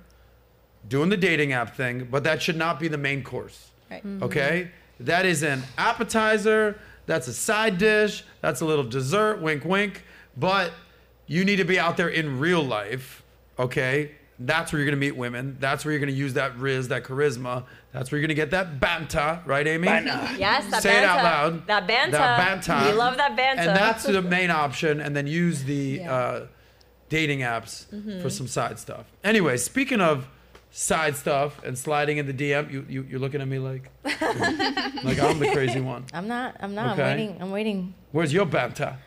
doing 0.88 1.10
the 1.10 1.18
dating 1.18 1.54
app 1.54 1.76
thing, 1.76 2.08
but 2.10 2.24
that 2.24 2.42
should 2.42 2.58
not 2.58 2.80
be 2.80 2.88
the 2.88 2.98
main 2.98 3.24
course. 3.24 3.72
Right. 3.90 4.04
Okay? 4.22 4.72
That 5.00 5.26
is 5.26 5.44
an 5.44 5.64
appetizer, 5.78 6.80
that's 7.06 7.28
a 7.28 7.34
side 7.34 7.78
dish, 7.78 8.24
that's 8.42 8.62
a 8.62 8.66
little 8.66 8.84
dessert, 8.84 9.42
wink, 9.42 9.66
wink. 9.66 10.04
But 10.38 10.72
you 11.28 11.46
need 11.46 11.58
to 11.58 11.66
be 11.66 11.80
out 11.80 11.98
there 11.98 12.10
in 12.10 12.40
real 12.40 12.64
life, 12.64 13.24
okay? 13.60 14.12
That's 14.40 14.72
where 14.74 14.80
you're 14.80 14.88
gonna 14.88 14.98
meet 14.98 15.16
women. 15.16 15.58
That's 15.60 15.86
where 15.86 15.92
you're 15.92 16.00
gonna 16.00 16.12
use 16.12 16.34
that 16.34 16.58
rizz, 16.58 16.88
that 16.90 17.04
charisma. 17.04 17.66
That's 17.92 18.12
where 18.12 18.20
you're 18.20 18.28
gonna 18.28 18.34
get 18.36 18.52
that 18.52 18.80
banta, 18.80 19.42
right, 19.46 19.66
Amy? 19.68 19.88
Yes, 19.88 20.66
that 20.72 20.82
Say 20.82 20.90
banter. 20.90 21.06
it 21.06 21.10
out 21.10 21.24
loud. 21.24 21.68
That 21.68 21.88
banter. 21.88 22.12
That 22.18 22.38
banter. 22.38 22.92
We 22.92 22.98
love 22.98 23.18
that 23.18 23.36
banter. 23.36 23.62
And 23.62 23.70
that's 23.78 24.04
the 24.04 24.22
main 24.22 24.50
option, 24.50 25.00
and 25.02 25.16
then 25.16 25.28
use 25.28 25.64
the 25.66 26.00
Yeah. 26.02 26.14
uh, 26.14 26.46
dating 27.10 27.40
apps 27.42 27.86
Mm-hmm. 27.94 28.22
for 28.22 28.30
some 28.32 28.48
side 28.48 28.80
stuff. 28.80 29.06
Anyway, 29.24 29.56
speaking 29.58 30.02
of 30.02 30.28
side 30.72 31.16
stuff 31.16 31.64
and 31.64 31.78
sliding 31.78 32.18
in 32.18 32.26
the 32.26 32.34
DM, 32.34 32.72
you, 32.72 32.86
you 32.90 33.06
you're 33.08 33.20
looking 33.20 33.40
at 33.42 33.48
me 33.48 33.60
like 33.60 33.92
like 34.04 35.20
I'm 35.20 35.38
the 35.38 35.52
crazy 35.54 35.80
one. 35.80 36.06
I'm 36.12 36.28
not. 36.28 36.56
I'm 36.60 36.74
not. 36.74 36.94
Okay. 36.98 37.04
I'm 37.04 37.18
waiting. 37.18 37.38
I'm 37.42 37.52
waiting. 37.52 37.94
Where's 38.12 38.34
your 38.34 38.48
banter? 38.48 38.98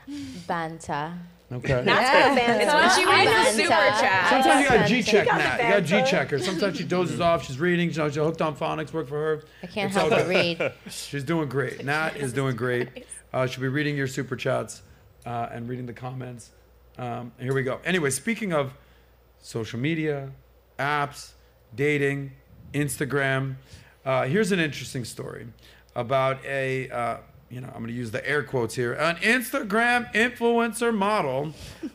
Banta. 0.46 1.14
Okay. 1.52 1.80
That's 1.84 2.10
for 2.10 2.30
the 2.30 2.36
banter. 2.40 2.64
It's 2.64 2.74
when 2.74 2.90
she 2.90 3.04
reads 3.04 3.30
Banta. 3.30 3.56
the 3.56 3.62
super 3.62 4.00
chat. 4.00 4.30
Sometimes 4.30 4.60
you 4.62 4.68
got 4.68 4.78
Banta. 4.78 4.88
G 4.88 5.02
check 5.02 5.26
got 5.26 5.32
the 5.38 5.44
Nat. 5.44 5.56
You 5.62 5.72
got 5.74 5.84
G 5.84 5.90
banter. 5.92 6.10
checker. 6.10 6.38
Sometimes 6.40 6.76
she 6.76 6.84
dozes 6.84 7.20
off. 7.20 7.46
She's 7.46 7.58
reading. 7.60 7.88
You 7.90 7.96
know, 7.96 8.08
she's 8.08 8.16
hooked 8.16 8.42
on 8.42 8.56
phonics. 8.56 8.92
Work 8.92 9.06
for 9.08 9.14
her. 9.14 9.42
I 9.62 9.66
can't 9.68 9.86
It's 9.90 9.96
help 9.96 10.10
but 10.10 10.26
read. 10.26 10.72
She's 10.90 11.22
doing 11.22 11.48
great. 11.48 11.84
Nat 11.84 12.16
is 12.16 12.32
doing 12.32 12.56
great. 12.56 13.06
Uh, 13.32 13.46
she'll 13.46 13.60
be 13.62 13.68
reading 13.68 13.96
your 13.96 14.08
super 14.08 14.34
chats 14.34 14.82
uh, 15.24 15.48
and 15.52 15.68
reading 15.68 15.86
the 15.86 15.92
comments. 15.92 16.50
Um, 16.98 17.30
here 17.38 17.54
we 17.54 17.62
go. 17.62 17.78
Anyway, 17.84 18.10
speaking 18.10 18.52
of 18.52 18.72
social 19.38 19.78
media, 19.78 20.30
apps, 20.80 21.32
dating, 21.76 22.32
Instagram, 22.74 23.54
uh, 24.04 24.24
here's 24.24 24.50
an 24.52 24.58
interesting 24.58 25.04
story 25.04 25.46
about 25.94 26.44
a, 26.44 26.90
uh, 26.90 27.16
you 27.50 27.60
know, 27.60 27.68
I'm 27.68 27.78
going 27.78 27.88
to 27.88 27.92
use 27.92 28.10
the 28.10 28.26
air 28.28 28.42
quotes 28.42 28.74
here, 28.74 28.92
an 28.94 29.16
Instagram 29.16 30.12
influencer 30.12 30.94
model. 30.94 31.52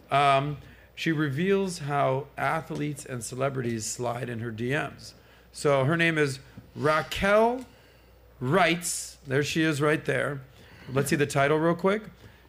Um, 0.10 0.58
she 0.96 1.12
reveals 1.12 1.80
how 1.80 2.28
athletes 2.38 3.06
and 3.06 3.24
celebrities 3.24 3.86
slide 3.86 4.30
in 4.30 4.40
her 4.40 4.52
DMs. 4.52 5.14
So 5.52 5.84
her 5.86 5.98
name 5.98 6.18
is 6.18 6.40
Raquel 6.76 7.66
writes, 8.40 9.18
there 9.28 9.44
she 9.44 9.62
is 9.62 9.82
right 9.82 10.04
there. 10.06 10.42
Let's 10.92 11.10
see 11.10 11.16
the 11.16 11.26
title 11.26 11.58
real 11.58 11.76
quick. 11.76 12.04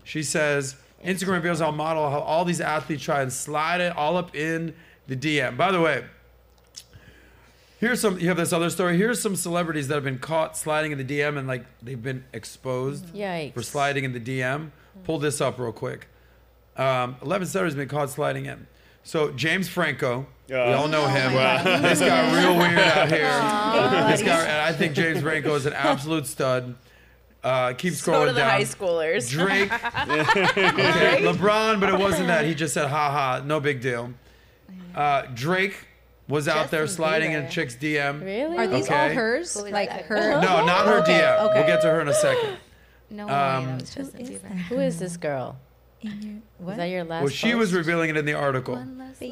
She 0.05 0.23
says, 0.23 0.77
Instagram 1.05 1.35
reveals 1.35 1.61
how 1.61 1.71
model 1.71 2.11
how 2.11 2.21
all 2.21 2.45
these 2.45 2.61
athletes 2.61 3.03
try 3.03 3.23
and 3.23 3.33
slide 3.33 3.81
it 3.81 3.97
all 3.97 4.17
up 4.17 4.35
in 4.35 4.75
the 5.07 5.17
DM. 5.17 5.57
By 5.57 5.73
the 5.73 5.81
way, 5.81 6.05
Here's 7.83 8.01
some. 8.01 8.19
You 8.21 8.29
have 8.29 8.37
this 8.37 8.53
other 8.53 8.71
story. 8.71 8.97
Here's 8.97 9.21
some 9.21 9.35
celebrities 9.35 9.89
that 9.89 9.97
have 9.97 10.05
been 10.05 10.21
caught 10.21 10.57
sliding 10.57 10.93
in 10.93 10.99
the 10.99 11.05
DM 11.05 11.37
and 11.37 11.49
like 11.49 11.65
they've 11.83 12.01
been 12.01 12.25
exposed 12.33 13.07
Yikes. 13.13 13.55
for 13.55 13.63
sliding 13.63 14.05
in 14.05 14.13
the 14.13 14.21
DM. 14.21 14.71
Pull 15.03 15.19
this 15.19 15.41
up 15.41 15.59
real 15.59 15.73
quick. 15.73 16.07
Um, 16.77 17.17
Eleven 17.23 17.49
celebrities 17.49 17.75
been 17.77 17.89
caught 17.89 18.09
sliding 18.09 18.47
in. 18.47 18.69
So 19.03 19.33
James 19.33 19.69
Franco, 19.69 20.27
we 20.49 20.55
Oh. 20.55 20.73
all 20.75 20.87
know 20.87 21.09
him. 21.09 21.35
Wow. 21.35 21.81
This 21.81 21.99
got 21.99 22.33
real 22.37 22.57
weird 22.57 22.79
out 22.79 23.09
here. 23.09 24.07
This 24.13 24.23
guy, 24.23 24.43
and 24.45 24.61
I 24.63 24.73
think 24.73 24.95
James 24.95 25.21
Franco 25.21 25.53
is 25.57 25.67
an 25.67 25.73
absolute 25.73 26.29
stud. 26.29 26.77
Uh, 27.43 27.73
keep 27.73 27.95
scrolling 27.95 28.05
So 28.05 28.27
do 28.27 28.33
the 28.35 28.39
down. 28.39 28.51
high 28.51 28.63
schoolers. 28.63 29.29
Drake. 29.29 29.73
okay, 29.73 31.21
LeBron, 31.25 31.81
but 31.81 31.89
it 31.93 31.99
wasn't 31.99 32.29
that. 32.29 32.45
He 32.45 32.55
just 32.55 32.75
said, 32.75 32.87
"Ha 32.87 33.11
ha, 33.11 33.43
no 33.45 33.59
big 33.59 33.81
deal." 33.81 34.13
Uh, 34.95 35.23
Drake 35.35 35.75
was 36.29 36.49
out 36.49 36.71
there 36.71 36.83
Justin 36.85 36.97
sliding 36.97 37.33
in 37.33 37.45
Bieber. 37.45 37.51
chicks' 37.51 37.75
DM. 37.77 38.25
Really? 38.25 38.57
Are 38.59 38.67
these 38.67 38.89
all 38.89 38.97
Okay. 39.07 39.15
hers? 39.15 39.55
Who 39.59 39.67
is 39.67 39.73
Like 39.73 39.89
that? 39.91 40.05
her? 40.07 40.41
No, 40.41 40.65
not 40.65 40.87
her 40.87 40.99
Okay, 41.01 41.21
DM. 41.21 41.45
okay. 41.45 41.55
We'll 41.59 41.67
get 41.67 41.83
to 41.83 41.91
her 41.91 42.01
in 42.01 42.09
a 42.09 42.15
second. 42.15 42.57
No 43.11 43.29
Um, 43.29 43.73
way, 43.77 43.79
Justin 43.81 44.05
Who 44.15 44.21
is 44.23 44.31
Bieber. 44.31 44.43
that? 44.43 44.53
Who 44.71 44.81
is 44.81 44.99
this 44.99 45.17
girl? 45.19 45.57
What? 46.59 46.73
Is 46.73 46.77
that 46.79 46.85
your 46.87 47.05
last 47.05 47.21
Well, 47.23 47.29
she 47.31 47.55
was 47.55 47.69
post? 47.69 47.77
revealing 47.77 48.09
it 48.09 48.17
in 48.17 48.25
the 48.25 48.33
article. 48.33 48.83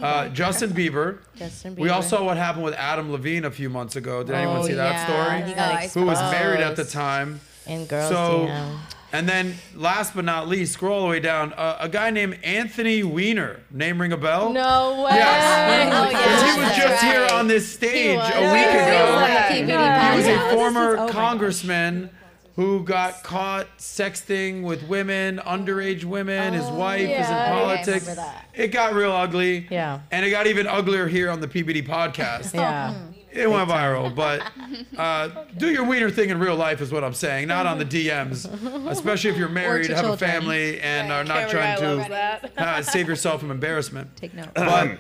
Uh, 0.03 0.29
Justin 0.29 0.71
Bieber. 0.71 1.19
Justin 1.37 1.75
Bieber. 1.75 1.79
We 1.81 1.89
all 1.89 2.03
saw 2.03 2.23
what 2.23 2.37
happened 2.37 2.65
with 2.65 2.75
Adam 2.75 3.11
Levine 3.11 3.47
a 3.47 3.51
few 3.51 3.71
months 3.71 3.97
ago. 3.97 4.23
Did 4.23 4.35
anyone 4.35 4.59
Oh, 4.59 4.67
see 4.67 4.75
that 4.75 4.93
yeah. 4.93 5.05
story? 5.07 5.43
He 5.49 5.55
got 5.55 5.83
Who 5.95 6.05
was 6.05 6.21
married 6.31 6.61
at 6.61 6.77
the 6.77 6.83
exposed. 6.83 6.93
time. 6.93 7.41
In 7.67 7.87
girls' 7.87 8.11
So, 8.11 8.47
DM. 8.49 8.77
And 9.13 9.29
then 9.29 9.55
last 9.75 10.15
but 10.15 10.25
not 10.25 10.49
least, 10.49 10.73
scroll 10.75 10.95
all 11.01 11.03
the 11.05 11.09
way 11.11 11.21
down. 11.21 11.53
Uh, 11.55 11.77
a 11.81 11.89
guy 11.89 12.11
named 12.11 12.39
Anthony 12.45 13.03
Weiner. 13.03 13.61
Name 13.71 14.01
ring 14.01 14.13
a 14.13 14.17
bell? 14.17 14.53
No 14.53 15.03
way. 15.05 15.11
Yes. 15.15 15.93
Oh, 15.95 16.09
Because 16.09 16.43
yeah. 16.43 16.55
he 16.55 16.61
was 16.61 16.77
just 16.77 17.03
here 17.05 17.27
on 17.33 17.49
this 17.49 17.73
stage 17.73 18.19
a 18.19 18.53
week 18.53 18.69
He 18.69 18.77
was 18.77 19.69
ago. 19.69 19.75
on 19.77 20.13
He 20.13 20.17
was 20.19 20.27
a 20.27 20.55
former 20.55 20.97
Oh 20.99 21.09
congressman 21.09 22.11
who 22.57 22.85
got 22.85 23.23
caught 23.23 23.67
sexting 23.79 24.63
with 24.63 24.83
women, 24.89 25.39
underage 25.47 26.05
women. 26.05 26.53
His 26.53 26.67
wife 26.67 27.01
is 27.03 27.09
in 27.09 27.15
Oh, 27.15 27.19
yeah, 27.19 27.47
I 27.47 27.49
politics. 27.59 28.07
that. 28.17 28.45
It 28.55 28.69
got 28.69 28.93
real 28.95 29.13
ugly. 29.13 29.67
Yeah. 29.71 30.01
And 30.11 30.27
it 30.27 30.31
got 30.31 30.47
even 30.47 30.67
uglier 30.67 31.07
here 31.07 31.31
on 31.31 31.41
the 31.41 31.49
PBD 31.49 31.87
podcast. 31.87 32.53
Yeah. 32.55 32.95
It 33.33 33.49
went 33.49 33.69
viral, 33.69 34.15
but 34.15 34.43
uh, 34.99 35.45
do 35.57 35.71
your 35.71 35.85
wiener 35.85 36.11
thing 36.11 36.31
in 36.31 36.39
real 36.39 36.57
life 36.57 36.81
is 36.81 36.91
what 36.91 37.05
I'm 37.05 37.15
saying, 37.15 37.49
not 37.49 37.67
on 37.67 37.79
the 37.79 37.85
DMs. 37.85 38.47
Especially 38.89 39.31
if 39.31 39.37
you're 39.37 39.49
married, 39.49 39.87
to 39.87 39.95
have 39.95 40.05
a 40.05 40.09
children. 40.09 40.31
family, 40.31 40.81
and 40.81 41.13
are 41.13 41.25
not 41.25 41.49
Camera 41.49 41.51
trying 41.51 41.79
guy 41.79 41.87
loves 41.87 42.05
to 42.05 42.11
that. 42.11 42.53
uh, 42.59 42.83
save 42.83 43.09
yourself 43.09 43.41
from 43.41 43.51
embarrassment. 43.51 44.17
Take 44.17 44.35
note. 44.35 44.49
But 44.55 44.99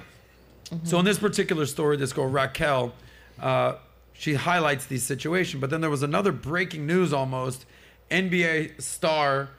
so 0.85 0.99
in 0.99 1.05
this 1.05 1.19
particular 1.19 1.67
story, 1.67 1.97
this 1.97 2.13
girl 2.13 2.29
Raquel, 2.29 2.93
uh, 3.41 3.75
she 4.13 4.35
highlights 4.35 4.87
these 4.87 5.03
situations. 5.03 5.61
But 5.61 5.71
then 5.71 5.81
there 5.81 5.91
was 5.91 6.03
another 6.03 6.33
breaking 6.33 6.87
news 6.87 7.13
almost. 7.13 7.67
NBA 8.11 8.81
star 8.81 9.51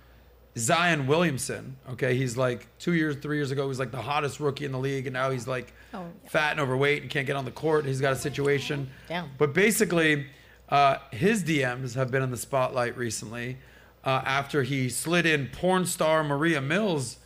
Zion 0.58 1.08
Williamson. 1.08 1.78
Okay, 1.92 2.16
he's 2.16 2.36
like 2.36 2.68
two 2.78 2.94
years, 2.94 3.16
three 3.18 3.38
years 3.38 3.52
ago, 3.52 3.64
he 3.64 3.68
was 3.68 3.80
like 3.80 3.92
the 3.92 4.02
hottest 4.02 4.40
rookie 4.40 4.66
in 4.66 4.72
the 4.72 4.80
league, 4.80 5.08
and 5.08 5.14
now 5.14 5.30
he's 5.30 5.48
like 5.48 5.74
Oh, 5.94 6.06
fat 6.28 6.52
and 6.52 6.60
overweight 6.60 7.02
and 7.02 7.12
can't 7.12 7.28
get 7.28 7.36
on 7.36 7.46
the 7.46 7.52
court. 7.52 7.86
He's 7.86 8.02
got 8.02 8.14
a 8.14 8.18
situation. 8.18 8.90
Damn. 9.08 9.30
But 9.38 9.54
basically, 9.54 10.28
uh, 10.70 10.98
his 11.12 11.44
DMs 11.44 11.96
have 11.96 12.12
been 12.12 12.24
in 12.24 12.32
the 12.32 12.38
spotlight 12.38 12.98
recently 12.98 13.58
uh, 14.06 14.22
after 14.26 14.64
he 14.64 14.90
slid 14.90 15.26
in 15.26 15.48
porn 15.48 15.86
star 15.86 16.24
Moriah 16.24 16.62
Mills' 16.62 17.18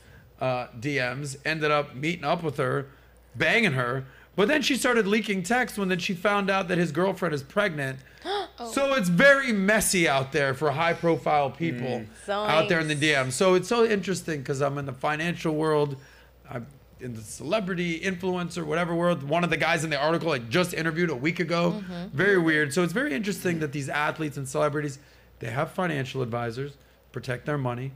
uh, 0.42 0.68
DMs, 0.80 1.38
ended 1.46 1.72
up 1.72 1.96
meeting 1.96 2.24
up 2.26 2.44
with 2.44 2.58
her, 2.58 2.88
banging 3.36 3.74
her. 3.74 4.06
But 4.36 4.48
then 4.48 4.62
she 4.62 4.76
started 4.76 5.08
leaking 5.08 5.44
texts 5.44 5.78
when 5.78 5.88
then 5.90 6.00
she 6.00 6.14
found 6.14 6.50
out 6.50 6.68
that 6.68 6.78
his 6.78 6.92
girlfriend 6.92 7.34
is 7.34 7.44
pregnant. 7.44 8.00
Oh. 8.58 8.72
So 8.72 8.94
it's 8.94 9.10
very 9.10 9.52
messy 9.52 10.08
out 10.08 10.32
there 10.32 10.54
for 10.54 10.72
high 10.72 10.94
profile 10.94 11.52
people 11.52 12.06
mm. 12.06 12.30
out 12.30 12.70
there 12.70 12.80
in 12.80 12.88
the 12.88 12.96
DMs. 12.96 13.34
So 13.34 13.54
it's 13.54 13.68
so 13.68 13.86
interesting 13.86 14.40
because 14.40 14.62
I'm 14.62 14.78
in 14.78 14.86
the 14.86 14.94
financial 14.94 15.54
world. 15.54 15.98
I'm 16.50 16.66
in 17.02 17.16
the 17.16 17.22
celebrity 17.22 18.00
influencer 18.00 18.64
whatever 18.64 18.96
world. 18.96 19.24
One 19.24 19.44
of 19.44 19.50
the 19.50 19.58
guys 19.58 19.84
in 19.84 19.90
the 19.90 20.00
article 20.00 20.32
I 20.32 20.40
just 20.40 20.74
interviewed 20.74 21.10
a 21.10 21.16
week 21.16 21.42
ago. 21.42 21.84
Mm-hmm. 21.84 22.18
Very 22.18 22.38
weird. 22.38 22.74
So 22.74 22.82
it's 22.82 22.94
very 22.94 23.14
interesting 23.14 23.60
that 23.60 23.74
these 23.74 23.90
athletes 23.90 24.38
and 24.38 24.48
celebrities 24.48 25.00
they 25.40 25.52
have 25.52 25.72
financial 25.72 26.22
advisors 26.22 26.78
protect 27.12 27.46
their 27.46 27.58
money 27.58 27.92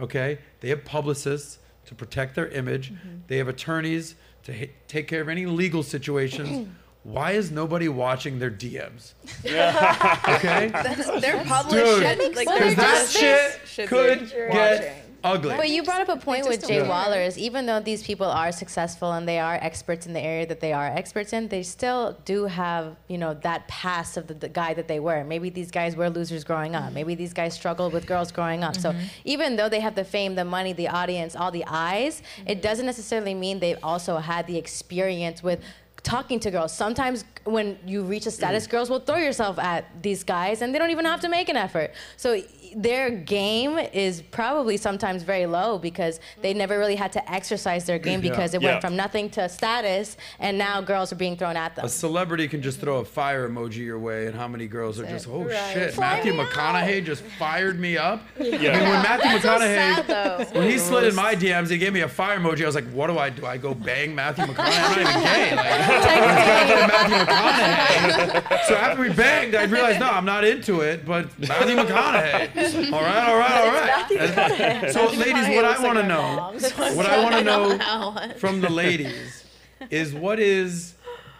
okay? 0.00 0.38
They 0.60 0.68
have 0.70 0.84
publicists 0.84 1.58
to 1.86 1.94
protect 1.94 2.34
their 2.34 2.48
image. 2.48 2.92
Mm-hmm. 2.92 3.08
They 3.26 3.38
have 3.38 3.48
attorneys 3.48 4.14
to 4.44 4.52
h- 4.52 4.70
take 4.88 5.08
care 5.08 5.20
of 5.20 5.28
any 5.28 5.46
legal 5.46 5.82
situations 5.82 6.68
why 7.02 7.32
is 7.32 7.50
nobody 7.50 7.88
watching 7.88 8.38
their 8.38 8.50
DMs 8.50 9.12
okay 9.44 10.68
They're 11.20 11.44
published. 11.44 11.84
Dude, 11.84 12.02
shit. 12.02 12.34
Like, 12.36 12.46
Well, 12.48 12.58
they're 12.58 12.68
because 12.70 12.76
that 12.76 13.08
just- 13.10 13.16
shit 13.18 13.60
should 13.66 13.88
could 13.88 14.20
be 14.20 14.26
get 14.26 14.50
watching. 14.50 14.92
Ugly 15.24 15.56
But 15.56 15.70
you 15.70 15.82
brought 15.82 16.02
up 16.02 16.08
a 16.08 16.16
point 16.16 16.46
with 16.46 16.66
Jay 16.66 16.78
don't. 16.78 16.88
Waller 16.88 17.20
is 17.20 17.38
even 17.38 17.66
though 17.66 17.80
these 17.80 18.02
people 18.02 18.26
are 18.26 18.52
successful 18.52 19.12
and 19.12 19.26
they 19.26 19.38
are 19.38 19.54
experts 19.54 20.06
in 20.06 20.12
the 20.12 20.20
area 20.20 20.46
that 20.46 20.60
they 20.60 20.72
are 20.72 20.86
experts 20.86 21.32
in, 21.32 21.48
they 21.48 21.62
still 21.62 22.16
do 22.24 22.44
have, 22.44 22.96
you 23.08 23.18
know, 23.18 23.34
that 23.34 23.66
past 23.66 24.16
of 24.16 24.26
the, 24.26 24.34
the 24.34 24.48
guy 24.48 24.74
that 24.74 24.86
they 24.86 25.00
were. 25.00 25.24
Maybe 25.24 25.50
these 25.50 25.70
guys 25.70 25.96
were 25.96 26.10
losers 26.10 26.44
growing 26.44 26.74
up. 26.74 26.92
Maybe 26.92 27.14
these 27.14 27.32
guys 27.32 27.54
struggled 27.54 27.92
with 27.92 28.06
girls 28.06 28.30
growing 28.30 28.62
up. 28.62 28.76
So 28.76 28.92
mm-hmm. 28.92 29.06
even 29.24 29.56
though 29.56 29.68
they 29.68 29.80
have 29.80 29.94
the 29.94 30.04
fame, 30.04 30.34
the 30.34 30.44
money, 30.44 30.72
the 30.72 30.88
audience, 30.88 31.34
all 31.34 31.50
the 31.50 31.64
eyes, 31.66 32.22
it 32.46 32.52
mm-hmm. 32.52 32.60
doesn't 32.60 32.86
necessarily 32.86 33.34
mean 33.34 33.58
they've 33.58 33.78
also 33.82 34.18
had 34.18 34.46
the 34.46 34.56
experience 34.56 35.42
with 35.42 35.60
talking 36.04 36.38
to 36.38 36.50
girls. 36.50 36.72
Sometimes 36.72 37.24
when 37.44 37.78
you 37.86 38.02
reach 38.02 38.26
a 38.26 38.30
status, 38.30 38.66
mm. 38.66 38.70
girls 38.70 38.90
will 38.90 39.00
throw 39.00 39.16
yourself 39.16 39.58
at 39.58 39.86
these 40.02 40.22
guys 40.22 40.60
and 40.62 40.72
they 40.72 40.78
don't 40.78 40.90
even 40.90 41.06
have 41.06 41.20
to 41.20 41.28
make 41.28 41.48
an 41.48 41.56
effort. 41.56 41.92
So 42.16 42.42
their 42.76 43.10
game 43.10 43.78
is 43.92 44.22
probably 44.22 44.76
sometimes 44.76 45.22
very 45.22 45.46
low 45.46 45.78
because 45.78 46.20
they 46.42 46.52
never 46.54 46.78
really 46.78 46.96
had 46.96 47.12
to 47.12 47.32
exercise 47.32 47.84
their 47.84 47.98
game 47.98 48.20
Yeah. 48.22 48.30
because 48.30 48.54
it 48.54 48.62
Yeah. 48.62 48.70
went 48.72 48.80
from 48.80 48.96
nothing 48.96 49.30
to 49.30 49.48
status 49.48 50.16
and 50.40 50.58
now 50.58 50.80
girls 50.80 51.12
are 51.12 51.16
being 51.16 51.36
thrown 51.36 51.56
at 51.56 51.74
them. 51.76 51.84
A 51.84 51.88
celebrity 51.88 52.48
can 52.48 52.62
just 52.62 52.80
throw 52.80 52.98
a 52.98 53.04
fire 53.04 53.48
emoji 53.48 53.78
your 53.84 53.98
way, 53.98 54.26
and 54.26 54.34
how 54.34 54.48
many 54.48 54.66
girls 54.66 54.98
are 54.98 55.06
just, 55.06 55.28
oh 55.28 55.44
Right. 55.44 55.56
shit, 55.72 55.94
Fly 55.94 56.16
Matthew 56.16 56.32
me 56.32 56.40
out. 56.40 56.48
McConaughey 56.50 57.04
just 57.04 57.22
fired 57.38 57.78
me 57.78 57.96
up? 57.96 58.22
Yeah. 58.38 58.72
I 58.72 58.80
mean, 58.80 58.88
when 58.88 59.02
Matthew 59.02 59.30
That's 59.30 59.42
so 59.42 59.48
McConaughey, 59.58 60.06
sad, 60.46 60.54
when 60.54 60.70
he 60.70 60.78
slid 60.78 61.04
in 61.04 61.14
my 61.14 61.34
DMs, 61.34 61.68
he 61.70 61.78
gave 61.78 61.92
me 61.92 62.00
a 62.00 62.08
fire 62.08 62.38
emoji. 62.38 62.62
I 62.62 62.66
was 62.66 62.74
like, 62.74 62.88
what 62.90 63.08
do 63.08 63.18
I 63.18 63.30
do? 63.30 63.44
I 63.46 63.56
go 63.58 63.74
bang 63.74 64.14
Matthew 64.14 64.44
McConaughey? 64.44 64.78
I'm 64.78 64.90
not 64.90 64.98
even 65.00 65.22
gay. 65.22 65.56
Like, 65.56 65.66
it's 65.70 66.06
got 66.06 66.60
to 66.60 67.06
be 67.06 67.12
Matthew 67.14 67.16
McConaughey. 67.26 68.64
So 68.68 68.74
after 68.76 69.02
we 69.02 69.10
banged, 69.12 69.54
I 69.54 69.64
realized, 69.64 70.00
no, 70.00 70.08
I'm 70.08 70.24
not 70.24 70.44
into 70.44 70.80
it, 70.80 71.04
but 71.04 71.26
Matthew 71.38 71.76
McConaughey. 71.76 72.63
All 72.92 73.02
right, 73.02 73.28
all 73.28 73.36
right, 73.36 73.60
all 73.60 73.72
right. 73.72 74.92
So, 74.92 75.06
ladies, 75.10 75.48
what 75.54 75.64
I 75.64 75.82
want 75.82 75.98
to 75.98 76.06
know, 76.06 76.52
what 76.96 77.06
I 77.06 77.22
want 77.22 77.34
to 77.36 77.44
know 77.44 78.32
from 78.38 78.60
the 78.60 78.70
ladies 78.70 79.44
is 79.90 80.14
what 80.14 80.40
is 80.40 80.94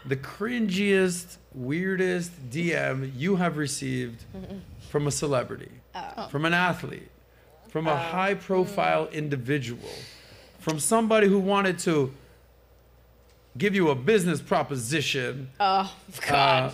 the 0.04 0.16
cringiest, 0.16 1.36
weirdest 1.54 2.50
DM 2.50 3.10
you 3.16 3.36
have 3.36 3.56
received 3.56 4.24
from 4.90 5.06
a 5.06 5.10
celebrity, 5.10 5.70
from 6.30 6.44
an 6.44 6.52
athlete, 6.54 7.08
from 7.68 7.86
a 7.86 7.96
high 7.96 8.34
profile 8.34 9.08
individual, 9.12 9.88
from 10.58 10.78
somebody 10.78 11.26
who 11.28 11.38
wanted 11.38 11.78
to 11.80 12.12
give 13.56 13.74
you 13.74 13.88
a 13.90 13.94
business 13.94 14.42
proposition. 14.42 15.48
Oh, 15.60 15.90
Uh, 16.30 16.70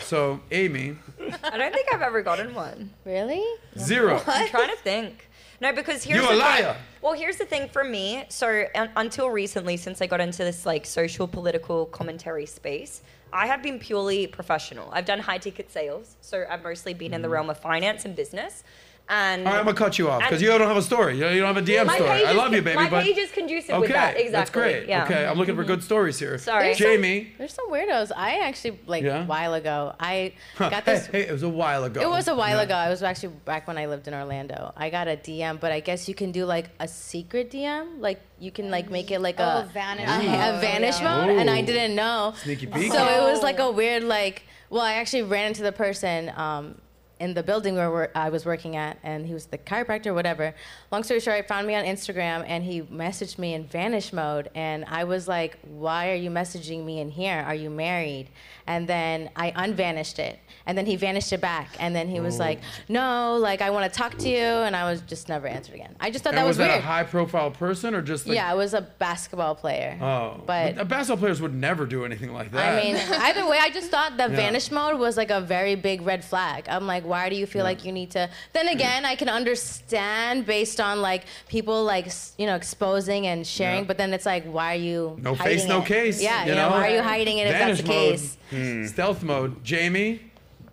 so, 0.00 0.40
Amy, 0.50 0.96
I 1.42 1.56
don't 1.56 1.72
think 1.72 1.92
I've 1.92 2.02
ever 2.02 2.22
gotten 2.22 2.54
one. 2.54 2.90
Really? 3.04 3.44
zero. 3.78 4.20
I'm 4.26 4.48
trying 4.48 4.70
to 4.70 4.76
think. 4.76 5.28
No, 5.60 5.72
because 5.72 6.02
here's 6.02 6.20
You 6.20 6.26
the 6.26 6.28
a 6.28 6.30
thing. 6.32 6.40
liar. 6.40 6.76
Well, 7.00 7.12
here's 7.12 7.36
the 7.36 7.46
thing 7.46 7.68
for 7.68 7.84
me. 7.84 8.24
So 8.28 8.66
un- 8.74 8.90
until 8.96 9.30
recently, 9.30 9.76
since 9.76 10.02
I 10.02 10.06
got 10.06 10.20
into 10.20 10.38
this 10.44 10.66
like 10.66 10.84
social 10.84 11.28
political 11.28 11.86
commentary 11.86 12.46
space, 12.46 13.02
I 13.32 13.46
have 13.46 13.62
been 13.62 13.78
purely 13.78 14.26
professional. 14.26 14.90
I've 14.92 15.06
done 15.06 15.20
high 15.20 15.38
ticket 15.38 15.70
sales, 15.70 16.16
so 16.20 16.44
I've 16.48 16.62
mostly 16.62 16.94
been 16.94 17.14
in 17.14 17.22
the 17.22 17.28
mm. 17.28 17.32
realm 17.32 17.50
of 17.50 17.58
finance 17.58 18.04
and 18.04 18.14
business. 18.14 18.62
And 19.06 19.40
Mm-hmm. 19.40 19.46
All 19.48 19.52
right, 19.52 19.58
I'm 19.60 19.66
gonna 19.66 19.76
cut 19.76 19.98
you 19.98 20.08
off 20.08 20.22
because 20.22 20.40
you 20.40 20.48
don't 20.48 20.62
have 20.62 20.78
a 20.78 20.82
story. 20.82 21.16
You 21.16 21.24
don't 21.24 21.54
have 21.54 21.58
a 21.58 21.62
DM 21.62 21.84
my 21.86 21.96
story. 21.96 22.10
I 22.10 22.30
is- 22.30 22.36
love 22.36 22.54
you, 22.54 22.62
baby. 22.62 22.76
My 22.76 22.88
but 22.88 23.04
page 23.04 23.18
is 23.18 23.30
conducive 23.32 23.72
okay, 23.72 23.80
with 23.80 23.90
that. 23.90 24.12
Exactly. 24.16 24.30
that's 24.30 24.50
great. 24.50 24.88
Yeah. 24.88 25.04
Okay, 25.04 25.26
I'm 25.26 25.36
looking 25.36 25.56
for 25.56 25.62
good 25.64 25.82
stories 25.82 26.18
here. 26.18 26.38
Sorry. 26.38 26.64
There's 26.68 26.78
some- 26.78 26.86
Jamie. 26.86 27.32
There's 27.36 27.52
some 27.52 27.70
weirdos. 27.70 28.12
I 28.16 28.38
actually 28.38 28.78
like 28.86 29.02
Yeah? 29.04 29.24
a 29.24 29.26
while 29.26 29.52
ago. 29.52 29.94
I 30.00 30.32
Huh, 30.56 30.70
got 30.70 30.86
this. 30.86 31.06
hey, 31.08 31.22
it 31.28 31.32
was 31.32 31.42
a 31.42 31.48
while 31.50 31.84
ago. 31.84 32.00
It 32.00 32.08
was 32.08 32.28
a 32.28 32.34
while 32.34 32.56
Yeah. 32.56 32.62
ago. 32.62 32.78
It 32.78 32.88
was 32.90 33.02
actually 33.02 33.34
back 33.44 33.68
when 33.68 33.76
I 33.76 33.86
lived 33.86 34.08
in 34.08 34.14
Orlando. 34.14 34.72
I 34.74 34.88
got 34.88 35.06
a 35.06 35.16
DM, 35.16 35.58
but 35.60 35.70
I 35.70 35.80
guess 35.80 36.08
you 36.08 36.14
can 36.14 36.32
do 36.32 36.46
like 36.46 36.70
a 36.80 36.88
secret 36.88 37.50
DM. 37.50 38.00
Like 38.00 38.20
you 38.38 38.50
can 38.50 38.70
like 38.70 38.90
make 38.90 39.10
it 39.10 39.20
like 39.20 39.38
a 39.38 39.64
Oh, 39.66 39.70
vanish 39.72 40.08
a, 40.08 40.18
mode, 40.22 40.54
a 40.54 40.58
vanish 40.60 41.00
yeah. 41.00 41.26
mode, 41.26 41.36
and 41.38 41.50
I 41.50 41.60
didn't 41.60 41.94
know. 41.94 42.32
Sneaky 42.42 42.66
peek. 42.68 42.90
So 42.90 43.04
it 43.06 43.30
was 43.30 43.42
like 43.42 43.58
a 43.58 43.70
weird 43.70 44.02
like. 44.04 44.44
Well, 44.70 44.82
I 44.82 44.94
actually 44.94 45.22
ran 45.22 45.48
into 45.48 45.62
the 45.62 45.72
person 45.72 46.32
um, 46.36 46.80
in 47.24 47.32
the 47.32 47.42
building 47.42 47.74
where 47.74 48.10
I 48.16 48.28
was 48.28 48.44
working 48.44 48.76
at, 48.76 48.98
and 49.02 49.26
he 49.26 49.32
was 49.32 49.46
the 49.46 49.56
chiropractor, 49.56 50.12
whatever. 50.14 50.54
Long 50.92 51.02
story 51.02 51.20
short, 51.20 51.36
he 51.36 51.42
found 51.42 51.66
me 51.66 51.74
on 51.74 51.84
Instagram, 51.84 52.44
and 52.46 52.62
he 52.62 52.82
messaged 52.82 53.38
me 53.38 53.54
in 53.54 53.64
vanish 53.66 54.12
mode, 54.12 54.50
and 54.54 54.84
I 55.00 55.04
was 55.04 55.26
like, 55.26 55.58
"Why 55.62 56.10
are 56.12 56.14
you 56.24 56.30
messaging 56.30 56.84
me 56.84 57.00
in 57.00 57.08
here? 57.10 57.42
Are 57.46 57.54
you 57.54 57.70
married?" 57.70 58.26
And 58.66 58.86
then 58.86 59.30
I 59.36 59.52
unvanished 59.56 60.18
it, 60.18 60.38
and 60.66 60.76
then 60.76 60.86
he 60.86 60.96
vanished 60.96 61.32
it 61.32 61.40
back, 61.40 61.68
and 61.80 61.94
then 61.96 62.08
he 62.08 62.20
was 62.20 62.36
Oh. 62.36 62.44
like, 62.44 62.60
"No, 62.88 63.36
like 63.40 63.60
I 63.62 63.70
want 63.70 63.90
to 63.90 63.98
talk 63.98 64.16
to 64.18 64.28
you," 64.28 64.36
and 64.66 64.76
I 64.76 64.84
was 64.90 65.00
just 65.02 65.28
never 65.30 65.46
answered 65.46 65.74
again. 65.76 65.94
I 66.00 66.10
just 66.10 66.24
thought 66.24 66.34
And 66.34 66.38
that 66.38 66.42
was, 66.46 66.58
was, 66.58 66.66
that 66.66 66.72
weird. 66.74 66.84
a 66.84 66.86
high-profile 66.86 67.50
person 67.52 67.94
or 67.94 68.02
just 68.02 68.26
like? 68.26 68.36
yeah, 68.36 68.50
I 68.50 68.54
was 68.54 68.74
a 68.74 68.82
basketball 69.06 69.54
player. 69.54 69.96
Oh, 70.00 70.42
but 70.46 70.74
but 70.74 70.80
uh, 70.80 70.84
basketball 70.84 71.18
players 71.24 71.40
would 71.40 71.54
never 71.54 71.86
do 71.86 72.04
anything 72.04 72.32
like 72.34 72.50
that. 72.52 72.78
I 72.78 72.82
mean, 72.84 72.96
either 72.96 73.46
way, 73.48 73.58
I 73.60 73.70
just 73.70 73.90
thought 73.90 74.16
the 74.18 74.24
Yeah. 74.34 74.36
vanish 74.44 74.70
mode 74.70 74.98
was 74.98 75.16
like 75.16 75.30
a 75.30 75.40
very 75.40 75.74
big 75.74 76.02
red 76.02 76.22
flag. 76.24 76.64
I'm 76.68 76.86
like, 76.86 77.04
why 77.14 77.28
do 77.32 77.36
you 77.36 77.46
feel 77.54 77.64
like 77.70 77.84
you 77.86 77.92
need 78.00 78.10
to? 78.18 78.22
Then 78.56 78.66
again, 78.76 79.04
I 79.12 79.14
can 79.20 79.28
understand 79.40 80.46
based 80.46 80.80
on 80.88 80.94
like 81.10 81.22
people 81.48 81.78
like 81.84 82.08
you 82.40 82.46
know 82.48 82.56
exposing 82.62 83.22
and 83.30 83.46
sharing, 83.46 83.82
Yeah. 83.84 83.90
but 83.90 83.96
then 84.00 84.10
it's 84.16 84.26
like, 84.34 84.44
why 84.56 84.68
are 84.74 84.82
you? 84.90 85.00
no 85.28 85.34
hiding 85.34 85.58
face, 85.58 85.68
no 85.68 85.80
case. 85.94 86.16
Yeah, 86.20 86.42
you 86.44 86.50
you 86.50 86.56
know, 86.58 86.68
know? 86.68 86.74
why 86.74 86.82
are 86.90 86.94
you 86.98 87.02
hiding 87.02 87.36
it 87.38 87.46
if 87.46 87.52
that's 87.52 87.64
Vanish 87.64 87.82
the 87.82 87.88
mode, 87.88 88.10
case? 88.18 88.26
hmm. 88.50 88.86
Stealth 88.94 89.22
mode. 89.22 89.52
Jamie, 89.72 90.12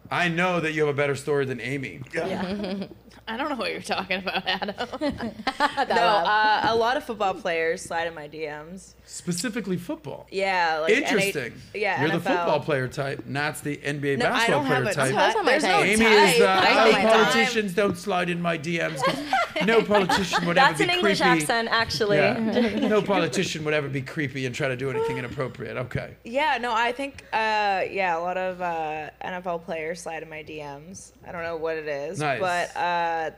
I 0.10 0.26
know 0.30 0.60
that 0.64 0.72
you 0.74 0.80
have 0.86 0.94
a 0.98 0.98
better 1.04 1.16
story 1.16 1.46
than 1.46 1.60
Amy. 1.62 2.02
I 3.28 3.38
don't 3.38 3.50
know 3.50 3.56
what 3.56 3.72
you're 3.72 3.82
talking 3.82 4.20
about, 4.20 4.44
Adam. 4.46 4.76
No, 5.90 5.96
uh, 5.96 6.62
a 6.70 6.76
lot 6.76 6.98
of 6.98 7.04
football 7.04 7.34
players 7.34 7.82
slide 7.82 8.08
in 8.08 8.14
my 8.16 8.28
DMs. 8.28 8.94
Specifically 9.06 9.78
football. 9.78 10.26
Yeah, 10.32 10.80
like 10.80 10.94
Interesting. 10.94 11.52
NH 11.52 11.56
yeah, 11.76 12.02
You're 12.02 12.12
the 12.12 12.20
football 12.20 12.60
player 12.62 12.88
type, 12.88 13.26
Nat's 13.26 13.62
the 13.62 13.78
NBA 13.78 14.18
No, 14.18 14.26
I 14.28 14.30
basketball 14.30 14.64
don't 14.64 14.66
have 14.72 14.84
player 14.84 14.92
a 14.92 14.94
type. 14.96 15.06
type. 15.08 15.16
That's 15.16 15.36
not 15.36 15.46
my 15.46 15.52
There's 15.52 15.64
no 15.64 15.70
type. 15.72 15.86
Amy 15.86 16.06
type. 16.06 16.34
is 16.34 16.40
the 16.40 16.50
I 16.50 16.80
oh, 16.80 16.84
think 16.84 16.96
time- 16.98 17.08
politicians 17.26 17.74
don't 17.74 17.98
slide 17.98 18.30
in 18.30 18.42
my 18.42 18.58
DMs. 18.58 19.02
No 19.66 19.84
politician 19.84 20.48
would 20.48 20.58
ever 20.58 20.70
be. 20.70 20.72
That's 20.72 20.82
ever 20.82 20.84
an 20.84 20.88
be 20.90 20.94
English 20.96 21.20
creepy. 21.22 21.42
accent, 21.42 21.68
actually. 21.72 22.18
Yeah. 22.18 22.88
no 22.88 23.00
politician 23.04 23.64
would 23.66 23.76
ever 23.76 23.90
be 23.90 24.02
creepy 24.02 24.48
and 24.48 24.56
try 24.56 24.68
to 24.70 24.76
do 24.76 24.90
anything 24.90 25.18
inappropriate. 25.20 25.78
Okay. 25.78 26.16
Yeah, 26.24 26.58
no, 26.60 26.74
I 26.74 26.94
think 26.94 27.24
uh, 27.32 27.84
yeah, 27.92 28.18
a 28.18 28.22
lot 28.22 28.38
of 28.38 28.60
uh, 28.60 29.12
NFL 29.24 29.66
players 29.66 30.02
slide 30.02 30.24
in 30.24 30.30
my 30.30 30.42
DMs. 30.44 31.12
I 31.28 31.32
don't 31.32 31.44
know 31.44 31.58
what 31.58 31.78
it 31.78 31.88
is, 31.88 32.18
Nice. 32.18 32.40
but 32.40 32.76
uh, 33.12 33.32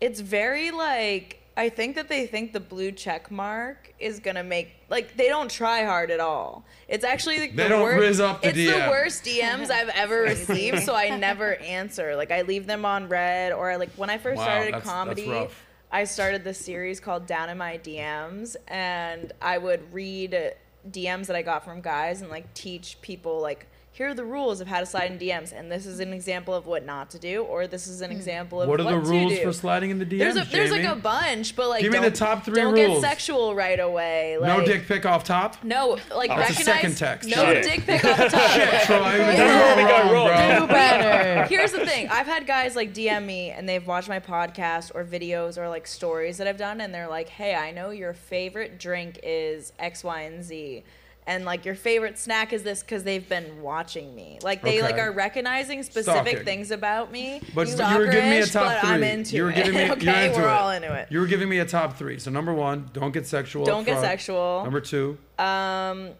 it's 0.00 0.20
very 0.20 0.70
like 0.70 1.40
I 1.56 1.68
think 1.68 1.94
that 1.94 2.08
they 2.08 2.26
think 2.26 2.52
the 2.52 2.58
blue 2.60 2.90
check 2.90 3.30
mark 3.30 3.94
is 4.00 4.18
gonna 4.18 4.42
make 4.42 4.72
like 4.90 5.16
they 5.16 5.28
don't 5.28 5.50
try 5.50 5.84
hard 5.84 6.10
at 6.10 6.18
all. 6.20 6.64
It's 6.88 7.04
actually 7.04 7.38
like 7.38 7.54
They 7.56 7.62
the 7.64 7.68
don't 7.68 7.82
worst. 7.82 8.20
up 8.20 8.42
the 8.42 8.48
it's 8.48 8.58
DM. 8.58 8.84
the 8.84 8.90
worst 8.90 9.24
DMs 9.24 9.70
I've 9.70 9.88
ever 9.90 10.22
received, 10.34 10.80
so 10.82 10.94
I 10.94 11.16
never 11.16 11.54
answer. 11.56 12.16
Like 12.16 12.30
I 12.32 12.42
leave 12.42 12.66
them 12.66 12.84
on 12.84 13.08
red, 13.08 13.52
or 13.52 13.76
like 13.78 13.90
when 13.96 14.10
I 14.10 14.18
first 14.18 14.38
Wow, 14.38 14.44
started 14.44 14.66
that's- 14.74 14.82
that's 14.84 14.92
comedy. 14.94 15.28
rough. 15.30 15.62
I 15.92 16.02
started 16.04 16.42
this 16.42 16.58
series 16.58 16.98
called 16.98 17.26
Down 17.26 17.48
in 17.50 17.56
My 17.58 17.78
DMs, 17.78 18.56
and 18.66 19.32
I 19.40 19.58
would 19.58 19.92
read 19.94 20.54
DMs 20.90 21.26
that 21.28 21.36
I 21.36 21.42
got 21.42 21.64
from 21.64 21.80
guys 21.80 22.20
and 22.20 22.30
like 22.30 22.52
teach 22.52 23.00
people 23.00 23.40
like 23.40 23.68
here 23.94 24.08
are 24.08 24.14
the 24.14 24.24
rules 24.24 24.60
of 24.60 24.66
how 24.66 24.80
to 24.80 24.86
slide 24.86 25.12
in 25.12 25.20
DMs, 25.20 25.52
and 25.52 25.70
this 25.70 25.86
is 25.86 26.00
an 26.00 26.12
example 26.12 26.52
of 26.52 26.66
what 26.66 26.84
not 26.84 27.10
to 27.10 27.18
do, 27.20 27.44
or 27.44 27.68
this 27.68 27.86
is 27.86 28.00
an 28.00 28.10
hmm. 28.10 28.16
example 28.16 28.60
of 28.60 28.68
What 28.68 28.80
are 28.80 28.82
doing. 28.82 28.94
What 28.96 28.98
are 28.98 29.04
the 29.04 29.06
to 29.06 29.18
rules 29.20 29.32
do. 29.34 29.42
for 29.44 29.52
sliding 29.52 29.90
in 29.90 30.00
the 30.00 30.04
DMs, 30.04 30.18
There's 30.18 30.36
a, 30.36 30.44
there's 30.50 30.70
like 30.72 30.82
a 30.82 30.96
bunch, 30.96 31.54
but 31.54 31.68
like 31.68 31.80
Give 31.80 31.92
me 31.92 32.00
don't, 32.00 32.10
the 32.10 32.18
top 32.18 32.44
three 32.44 32.56
don't 32.56 32.74
rules. 32.74 33.00
get 33.00 33.08
sexual 33.08 33.54
right 33.54 33.78
away. 33.78 34.36
no 34.40 34.64
dick 34.66 34.88
pic 34.88 35.06
off 35.06 35.22
top. 35.22 35.62
No, 35.62 35.90
like 36.12 36.28
Oh, 36.28 36.40
it's 36.40 36.50
a 36.50 36.52
recognize. 36.52 36.64
second 36.64 36.96
text. 36.96 37.28
No 37.28 37.36
Shit. 37.36 37.62
dick 37.62 37.86
pic 37.86 38.04
off 38.04 38.16
the 38.16 38.24
top. 38.30 38.50
Shit, 38.50 38.82
Troy. 38.82 39.12
This 39.12 39.28
is 39.28 39.38
Yeah. 39.38 39.76
we 39.76 39.82
go 39.84 40.12
wrong, 40.12 40.28
wrong. 40.28 40.58
bro. 40.58 40.66
better. 40.66 41.44
Here's 41.54 41.70
the 41.70 41.86
thing. 41.86 42.08
I've 42.08 42.26
had 42.26 42.48
guys 42.48 42.74
like 42.74 42.92
DM 42.94 43.24
me 43.24 43.50
and 43.50 43.68
they've 43.68 43.86
watched 43.86 44.08
my 44.08 44.18
podcast 44.18 44.90
or 44.92 45.04
videos 45.04 45.56
or 45.56 45.68
like 45.68 45.86
stories 45.86 46.38
that 46.38 46.48
I've 46.48 46.58
done 46.58 46.80
and 46.80 46.92
they're 46.92 47.06
like, 47.08 47.28
"Hey, 47.28 47.54
I 47.54 47.70
know 47.70 47.90
your 47.90 48.12
favorite 48.12 48.80
drink 48.80 49.20
is 49.22 49.72
X, 49.78 50.02
Y, 50.02 50.20
and 50.22 50.42
Z." 50.42 50.82
And 51.26 51.46
like 51.46 51.64
your 51.64 51.74
favorite 51.74 52.18
snack 52.18 52.52
is 52.52 52.62
this 52.64 52.82
because 52.82 53.02
they've 53.02 53.26
been 53.26 53.62
watching 53.62 54.14
me. 54.14 54.38
Like 54.42 54.60
they 54.60 54.82
like 54.82 54.98
are 54.98 55.10
recognizing 55.10 55.82
specific 55.82 56.26
Stalking. 56.26 56.44
things 56.44 56.70
about 56.70 57.10
me. 57.10 57.40
But 57.54 57.68
you 57.68 57.98
were 57.98 58.06
giving 58.08 58.28
me 58.30 58.40
a 58.40 58.46
top 58.46 58.80
three. 58.82 58.90
I'm 58.90 59.02
into 59.02 59.36
you 59.36 59.44
were 59.44 59.50
it. 59.50 59.56
giving 59.56 59.74
me. 59.74 59.90
okay, 59.92 60.04
you're 60.04 60.14
into 60.26 60.38
we're 60.40 60.48
it. 60.48 60.50
all 60.50 60.70
into 60.70 60.92
it. 60.94 61.08
You 61.10 61.20
were 61.20 61.26
giving 61.26 61.48
me 61.48 61.60
a 61.60 61.64
top 61.64 61.96
three. 61.96 62.18
So 62.18 62.30
number 62.30 62.52
one, 62.52 62.90
don't 62.92 63.12
get 63.12 63.26
sexual. 63.26 63.64
Don't 63.64 63.84
get 63.84 64.00
sexual. 64.00 64.62
Number 64.64 64.82
two, 64.82 65.16
Um, 65.38 66.10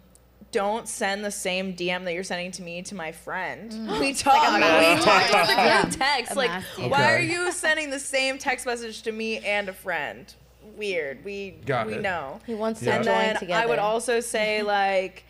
don't 0.52 0.89
send 0.89 1.22
the 1.24 1.31
same 1.32 1.74
DM 1.74 2.05
that 2.05 2.14
you're 2.14 2.22
sending 2.22 2.51
to 2.52 2.62
me 2.62 2.81
to 2.82 2.94
my 2.94 3.12
friend. 3.12 3.72
Mm. 3.72 4.01
We 4.01 4.14
talk. 4.14 4.55
we 4.55 4.60
mass 4.60 5.05
talk 5.05 5.22
text. 5.31 5.51
the 5.51 5.82
group 5.82 5.98
text. 5.98 6.32
A 6.32 6.35
Like, 6.36 6.51
mass 6.51 6.64
why 6.78 6.86
Okay. 6.86 7.02
are 7.16 7.18
you 7.20 7.52
sending 7.52 7.90
the 7.90 7.98
same 8.01 8.39
text 8.39 8.64
message 8.64 9.02
to 9.02 9.12
me 9.12 9.39
and 9.40 9.68
a 9.68 9.72
friend? 9.74 10.32
Weird. 10.76 11.24
We 11.24 11.52
Got 11.66 11.86
we 11.86 11.94
it. 11.94 12.02
know. 12.02 12.40
He 12.46 12.55
wants 12.55 12.80
to 12.80 12.86
Yeah. 12.86 12.96
And 12.96 13.05
join 13.05 13.14
then 13.18 13.36
together. 13.36 13.62
I 13.62 13.66
would 13.66 13.78
also 13.78 14.20
say 14.20 14.62
like. 14.78 15.24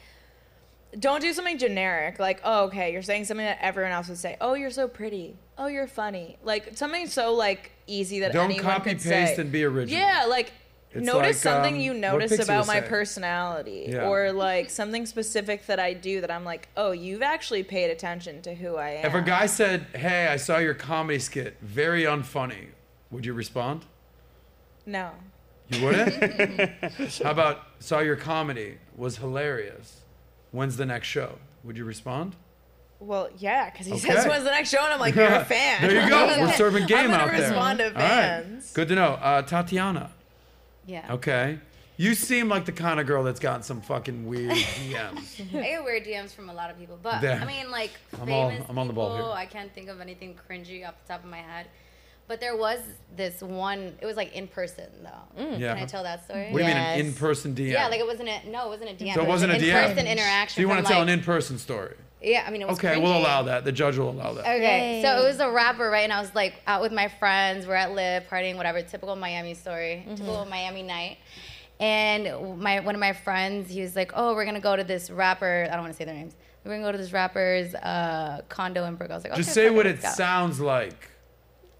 Don't 0.98 1.20
do 1.20 1.32
something 1.32 1.58
generic 1.58 2.20
like, 2.20 2.40
oh, 2.44 2.66
okay, 2.66 2.92
you're 2.92 3.02
saying 3.02 3.24
something 3.24 3.44
that 3.44 3.58
everyone 3.60 3.90
else 3.90 4.08
would 4.08 4.16
say. 4.18 4.36
Oh, 4.40 4.54
you're 4.54 4.70
so 4.70 4.86
pretty. 4.86 5.36
Oh, 5.58 5.66
you're 5.66 5.88
funny. 5.88 6.38
Like 6.44 6.76
something 6.76 7.08
so 7.08 7.34
like 7.34 7.72
easy 7.88 8.20
that 8.20 8.32
don't 8.32 8.44
anyone 8.44 8.62
copy 8.64 8.90
could 8.94 9.02
paste 9.02 9.38
and 9.40 9.50
be 9.50 9.64
original. 9.64 9.98
Yeah, 10.00 10.26
like 10.28 10.52
It's 10.92 11.04
notice 11.04 11.44
like, 11.44 11.52
something 11.54 11.74
um, 11.74 11.80
you 11.80 11.90
what 11.94 12.00
notice 12.00 12.30
Pixie 12.30 12.44
about 12.44 12.58
was 12.58 12.66
my 12.68 12.74
saying. 12.78 12.88
personality 12.88 13.86
Yeah. 13.88 14.08
or 14.08 14.30
like 14.32 14.70
something 14.70 15.04
specific 15.04 15.66
that 15.66 15.80
I 15.80 15.94
do 15.94 16.20
that 16.20 16.30
I'm 16.30 16.44
like, 16.44 16.68
"Oh, 16.76 16.92
you've 16.92 17.22
actually 17.22 17.64
paid 17.64 17.90
attention 17.90 18.40
to 18.42 18.54
who 18.54 18.76
I 18.76 18.90
am." 18.90 19.06
If 19.06 19.14
a 19.14 19.20
guy 19.22 19.46
said, 19.46 19.86
"Hey, 19.96 20.28
I 20.28 20.36
saw 20.36 20.58
your 20.58 20.74
comedy 20.74 21.18
skit, 21.18 21.56
very 21.60 22.04
unfunny," 22.04 22.68
would 23.10 23.26
you 23.26 23.32
respond? 23.32 23.84
No. 24.86 25.10
You 25.70 25.84
wouldn't? 25.84 26.70
How 27.22 27.30
about 27.30 27.62
saw 27.78 28.00
your 28.00 28.16
comedy 28.16 28.78
was 28.96 29.16
hilarious? 29.18 30.00
When's 30.52 30.76
the 30.76 30.86
next 30.86 31.08
show? 31.08 31.38
Would 31.64 31.76
you 31.78 31.84
respond? 31.84 32.36
Well, 33.00 33.28
yeah, 33.38 33.70
cuz 33.70 33.86
he 33.86 33.92
Okay. 33.94 34.00
says 34.14 34.26
when's 34.26 34.44
the 34.44 34.50
next 34.50 34.70
show 34.70 34.78
and 34.82 34.92
I'm 34.92 35.00
like, 35.00 35.14
"You're 35.14 35.26
a 35.26 35.44
fan." 35.56 35.82
there 35.82 36.02
you 36.04 36.08
go. 36.08 36.26
We're 36.40 36.52
serving 36.52 36.86
game 36.86 36.98
I'm 36.98 37.10
gonna 37.10 37.22
out 37.24 37.30
there. 37.32 37.40
respond 37.40 37.78
to 37.78 37.86
All 37.86 37.92
right. 37.92 38.00
fans. 38.00 38.72
Good 38.72 38.88
to 38.88 38.94
know. 38.94 39.12
Uh, 39.14 39.42
Tatiana. 39.42 40.10
Yeah. 40.86 41.12
Okay. 41.14 41.58
You 41.96 42.14
seem 42.14 42.48
like 42.48 42.64
the 42.64 42.72
kind 42.72 42.98
of 42.98 43.06
girl 43.06 43.22
that's 43.22 43.38
gotten 43.40 43.62
some 43.62 43.80
fucking 43.80 44.26
weird 44.26 44.50
DMs. 44.52 45.40
I 45.56 45.62
get 45.62 45.84
weird 45.84 46.04
DMs 46.04 46.34
from 46.34 46.50
a 46.50 46.52
lot 46.52 46.68
of 46.70 46.78
people, 46.78 46.98
but 47.02 47.20
There. 47.20 47.38
I 47.40 47.44
mean, 47.44 47.70
like 47.70 47.90
I'm 48.20 48.30
all- 48.32 48.50
famous 48.50 48.66
I'm 48.68 48.78
on 48.78 48.86
the 48.88 48.92
ball 48.92 49.14
people. 49.14 49.30
here. 49.32 49.38
I 49.38 49.46
can't 49.46 49.72
think 49.74 49.88
of 49.88 50.00
anything 50.00 50.34
cringy 50.48 50.86
off 50.86 50.94
the 51.06 51.12
top 51.14 51.24
of 51.24 51.30
my 51.30 51.38
head. 51.38 51.66
But 52.26 52.40
there 52.40 52.56
was 52.56 52.80
this 53.16 53.42
one. 53.42 53.94
It 54.00 54.06
was 54.06 54.16
like 54.16 54.32
in 54.34 54.48
person 54.48 54.86
though. 55.02 55.42
Yeah. 55.58 55.74
Can 55.74 55.82
I 55.82 55.86
tell 55.86 56.02
that 56.04 56.24
story? 56.24 56.50
What 56.50 56.58
do 56.58 56.64
you 56.64 56.68
mean 56.68 56.76
Yes. 56.76 57.00
an 57.00 57.06
in-person 57.06 57.54
DM? 57.54 57.70
Yeah, 57.70 57.88
like 57.88 58.00
it 58.00 58.06
wasn't 58.06 58.28
a 58.30 58.48
no, 58.50 58.66
it 58.66 58.68
wasn't 58.70 58.90
a 58.90 58.94
DM. 59.04 59.14
so 59.14 59.22
it 59.22 59.28
wasn't 59.28 59.52
a 59.52 59.56
an 59.56 59.60
DM. 59.60 59.82
In-person 59.90 60.06
interaction. 60.06 60.54
So 60.56 60.60
you 60.62 60.68
want 60.68 60.78
from, 60.78 60.84
to 60.86 60.90
tell 60.92 61.00
like, 61.00 61.08
an 61.08 61.18
in-person 61.18 61.58
story? 61.58 61.94
Yeah, 62.22 62.44
I 62.46 62.50
mean 62.50 62.62
it 62.62 62.68
was. 62.68 62.78
Okay, 62.78 62.96
we'll 62.98 63.12
cringy. 63.12 63.20
allow 63.20 63.42
that. 63.42 63.64
The 63.66 63.72
judge 63.72 63.98
will 63.98 64.08
allow 64.08 64.32
that. 64.32 64.40
Okay, 64.40 64.96
Yay. 64.96 65.02
so 65.02 65.22
it 65.22 65.28
was 65.28 65.38
a 65.40 65.50
rapper, 65.50 65.90
right? 65.90 66.04
And 66.04 66.12
I 66.14 66.20
was 66.22 66.34
like 66.34 66.54
out 66.66 66.80
with 66.80 66.92
my 66.92 67.08
friends. 67.08 67.66
We're 67.66 67.74
at 67.74 67.92
Live, 67.94 68.26
partying, 68.30 68.56
whatever. 68.56 68.80
Typical 68.80 69.14
Miami 69.16 69.52
story. 69.52 70.06
Typical 70.08 70.46
Miami 70.46 70.82
night. 70.82 71.18
And 71.80 72.58
my 72.60 72.80
one 72.80 72.94
of 72.94 73.00
my 73.00 73.12
friends, 73.12 73.70
he 73.70 73.82
was 73.82 73.94
like, 73.96 74.12
"Oh, 74.14 74.34
we're 74.34 74.46
gonna 74.46 74.60
go 74.60 74.74
to 74.76 74.84
this 74.84 75.10
rapper. 75.10 75.66
I 75.70 75.74
don't 75.74 75.82
want 75.82 75.92
to 75.92 75.96
say 75.98 76.04
their 76.06 76.14
names. 76.14 76.34
We're 76.64 76.70
gonna 76.72 76.84
go 76.84 76.92
to 76.92 76.98
this 76.98 77.12
rapper's 77.12 77.74
uh, 77.74 78.40
condo 78.48 78.84
in 78.86 78.94
Brooklyn." 78.94 79.12
I 79.12 79.16
was 79.16 79.24
like, 79.24 79.32
"Okay, 79.34 79.42
Just 79.42 79.52
say 79.52 79.66
fuck 79.66 79.76
what 79.76 79.86
let's 79.86 79.98
it 79.98 80.02
go." 80.02 80.10
sounds 80.12 80.60
like. 80.60 81.10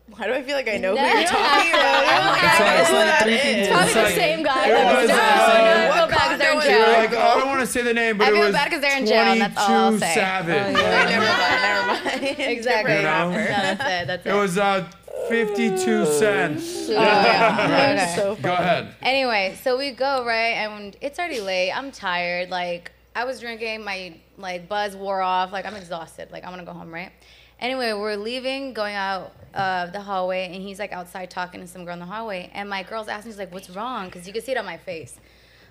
Why 0.07 0.27
do 0.27 0.35
I 0.35 0.43
feel 0.43 0.55
like 0.55 0.69
I 0.69 0.77
know 0.77 0.95
No. 0.95 1.01
who 1.01 1.19
you're 1.19 1.27
talking 1.27 1.71
about? 1.73 2.05
I'm 2.13 2.27
like, 2.27 2.45
It's 2.45 2.61
I 2.61 2.65
like- 2.65 2.77
know 2.77 2.85
who 2.85 2.93
that 2.95 3.23
three 3.23 3.35
is. 3.35 3.43
people. 3.43 3.67
Probably 3.73 3.85
It's 3.87 3.95
the 3.95 4.03
like- 4.03 4.15
same 4.15 4.43
guy. 4.43 4.67
it 4.67 4.69
that 4.69 5.01
was, 5.01 5.09
no, 5.09 5.15
uh, 5.15 5.19
I 5.19 5.89
what 5.89 5.97
feel 5.97 6.07
bad 6.09 6.29
'cause 6.29 6.39
they're 6.39 6.53
in 6.53 6.59
condo 6.59 6.71
You're 6.71 6.85
jail. 6.87 6.99
like, 6.99 7.13
oh, 7.15 7.19
I 7.19 7.35
don't 7.41 7.49
want 7.49 7.61
to 7.61 7.67
say 7.67 7.83
the 7.83 7.95
name, 7.95 8.19
but 8.19 8.25
I 8.27 8.31
it 8.31 8.33
feel 8.35 8.41
was 8.45 8.53
bad 8.53 8.71
'cause 8.71 8.81
they're 8.83 8.99
in 8.99 9.07
jail, 9.07 9.33
and 9.33 9.41
that's 9.41 9.59
all 9.59 9.71
I'll 9.71 9.89
22 9.91 10.07
say. 10.07 10.15
Savage. 10.15 10.75
Wait, 10.75 10.83
never 10.83 11.27
mind, 11.27 11.63
never 11.63 11.87
mind. 11.89 12.39
Exactly. 12.39 12.97
You 12.97 13.03
know? 13.03 13.31
No, 13.31 13.37
that's 13.37 13.81
it. 13.81 14.07
That's 14.07 14.27
it. 14.27 14.31
It 14.31 14.35
was 14.35 14.59
uh, 14.59 14.87
52 15.29 16.07
cents. 16.07 16.89
Oh, 16.91 16.93
yeah. 16.93 17.95
Okay. 17.97 18.13
so 18.15 18.35
Go 18.37 18.53
ahead. 18.53 18.95
Anyway, 19.03 19.57
so 19.63 19.79
we 19.79 19.91
go 19.93 20.25
right, 20.25 20.55
and 20.55 20.95
it's 21.01 21.19
already 21.19 21.41
late. 21.41 21.73
I'm 21.73 21.91
tired. 21.91 22.51
Like 22.51 22.93
I 23.17 23.25
was 23.25 23.41
drinking, 23.41 23.83
my 23.85 24.15
like 24.37 24.69
buzz 24.69 24.95
wore 24.97 25.23
off. 25.23 25.51
Like 25.51 25.65
I'm 25.65 25.77
exhausted. 25.77 26.31
Like 26.31 26.45
I 26.45 26.51
want 26.51 26.61
to 26.61 26.67
go 26.67 26.73
home, 26.73 26.93
right? 26.93 27.11
Anyway, 27.59 27.93
we're 27.95 28.17
leaving, 28.17 28.75
going 28.75 28.95
out 28.95 29.33
uh, 29.55 29.87
the 29.87 30.01
hallway, 30.01 30.47
and 30.53 30.63
he's 30.63 30.79
like 30.79 30.93
outside 30.93 31.31
talking 31.31 31.61
to 31.61 31.67
some 31.67 31.85
girl 31.85 31.95
in 31.95 32.01
the 32.01 32.07
hallway. 32.07 32.51
And 32.53 32.69
my 32.69 32.83
girl's 32.83 33.09
asking, 33.09 33.33
she's 33.33 33.39
like, 33.39 33.53
"What's 33.53 33.71
wrong?" 33.71 34.07
Because 34.07 34.27
you 34.27 34.33
can 34.33 34.43
see 34.43 34.53
it 34.53 34.59
on 34.59 34.67
my 34.67 34.77
face. 34.77 35.17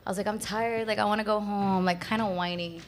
I 0.06 0.10
was 0.10 0.18
like, 0.18 0.28
"I'm 0.28 0.40
tired. 0.40 0.88
Like 0.88 1.00
I 1.00 1.06
want 1.06 1.20
to 1.20 1.26
go 1.26 1.40
home." 1.40 1.86
Like 1.86 2.02
kind 2.02 2.22
of 2.22 2.36
whiny. 2.36 2.82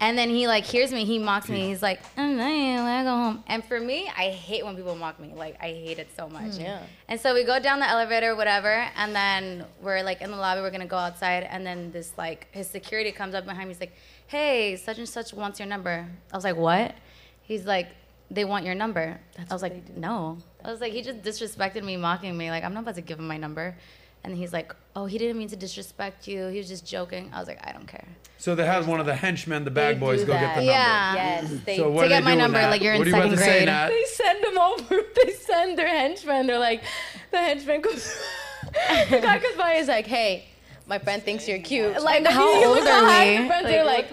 And 0.00 0.16
then 0.16 0.28
he 0.28 0.46
like 0.46 0.64
hears 0.64 0.92
me. 0.92 1.04
He 1.04 1.18
mocks 1.18 1.48
me. 1.48 1.66
He's 1.66 1.82
like, 1.82 2.00
"Oh, 2.16 2.24
no, 2.24 2.44
I 2.44 2.76
want 2.76 3.00
to 3.00 3.04
go 3.04 3.16
home." 3.16 3.44
And 3.48 3.64
for 3.64 3.80
me, 3.80 4.08
I 4.16 4.30
hate 4.30 4.64
when 4.64 4.76
people 4.76 4.94
mock 4.94 5.18
me. 5.18 5.32
Like 5.34 5.56
I 5.60 5.70
hate 5.70 5.98
it 5.98 6.08
so 6.16 6.28
much. 6.28 6.56
Yeah. 6.56 6.80
And 7.08 7.20
so 7.20 7.34
we 7.34 7.42
go 7.42 7.58
down 7.58 7.80
the 7.80 7.88
elevator, 7.88 8.36
whatever, 8.36 8.86
and 8.96 9.12
then 9.14 9.64
we're 9.82 10.04
like 10.04 10.22
in 10.22 10.30
the 10.30 10.36
lobby. 10.36 10.60
We're 10.60 10.70
gonna 10.70 10.86
go 10.86 10.96
outside, 10.96 11.48
and 11.50 11.66
then 11.66 11.90
this 11.90 12.12
like 12.16 12.46
his 12.52 12.68
security 12.68 13.10
comes 13.10 13.34
up 13.34 13.44
behind 13.44 13.68
me. 13.68 13.74
He's 13.74 13.80
like, 13.80 13.96
"Hey, 14.28 14.76
such 14.76 14.98
and 14.98 15.08
such 15.08 15.34
wants 15.34 15.58
your 15.58 15.66
number." 15.66 16.06
I 16.32 16.36
was 16.36 16.44
like, 16.44 16.56
"What?" 16.56 16.94
He's 17.42 17.64
like, 17.66 17.88
they 18.30 18.44
want 18.44 18.64
your 18.64 18.74
number. 18.74 19.18
I 19.50 19.52
was 19.52 19.62
like, 19.62 19.96
no. 19.96 20.38
I 20.64 20.70
was 20.70 20.80
like, 20.80 20.92
he 20.92 21.02
just 21.02 21.22
disrespected 21.22 21.82
me, 21.84 21.96
mocking 21.96 22.36
me. 22.36 22.50
Like, 22.50 22.64
I'm 22.64 22.74
not 22.74 22.82
about 22.82 22.96
to 22.96 23.00
give 23.00 23.18
him 23.18 23.26
my 23.26 23.36
number. 23.36 23.76
And 24.24 24.36
he's 24.36 24.52
like, 24.52 24.74
oh, 24.96 25.06
he 25.06 25.16
didn't 25.16 25.38
mean 25.38 25.48
to 25.48 25.56
disrespect 25.56 26.26
you. 26.26 26.48
He 26.48 26.58
was 26.58 26.68
just 26.68 26.84
joking. 26.86 27.30
I 27.32 27.38
was 27.38 27.46
like, 27.48 27.64
I 27.66 27.72
don't 27.72 27.86
care. 27.86 28.04
So 28.36 28.54
they 28.54 28.66
had 28.66 28.86
one 28.86 29.00
of 29.00 29.06
the 29.06 29.14
henchmen, 29.14 29.64
the 29.64 29.70
bad 29.70 29.98
boys, 30.00 30.20
do 30.20 30.26
go 30.26 30.32
get 30.32 30.40
that. 30.40 30.54
the 30.56 30.60
number. 30.66 30.72
Yeah. 30.72 31.14
Yes, 31.14 31.44
mm-hmm. 31.44 31.64
they 31.64 31.76
So 31.76 31.90
what 31.90 32.02
To 32.02 32.08
do 32.08 32.14
get 32.14 32.24
my 32.24 32.34
number, 32.34 32.58
that? 32.58 32.70
like, 32.70 32.82
you're 32.82 32.94
in 32.94 32.98
what 32.98 33.06
are 33.06 33.10
you 33.10 33.16
about 33.16 33.24
second 33.30 33.38
to 33.38 33.44
say, 33.44 33.56
grade. 33.58 33.66
Nat? 33.66 33.88
They 33.88 34.04
send 34.04 34.44
them 34.44 34.58
over. 34.58 35.00
They 35.24 35.32
send 35.32 35.78
their 35.78 35.88
henchmen. 35.88 36.46
They're 36.46 36.58
like, 36.58 36.82
the 37.30 37.38
henchman 37.38 37.80
goes. 37.80 38.16
the 39.10 39.20
guy 39.20 39.38
comes 39.38 39.56
by. 39.56 39.74
He's 39.76 39.88
like, 39.88 40.06
hey. 40.06 40.46
My 40.86 40.98
friend 40.98 41.22
thinks 41.22 41.46
you're 41.46 41.58
cute. 41.58 42.02
Like, 42.02 42.18
And 42.18 42.26
how 42.28 42.48
old 42.48 42.78
are 42.78 43.24
we? 43.24 43.34
Your 43.34 43.46
friends 43.46 43.64
Like, 43.64 43.74
are 43.76 43.84
like, 43.84 44.08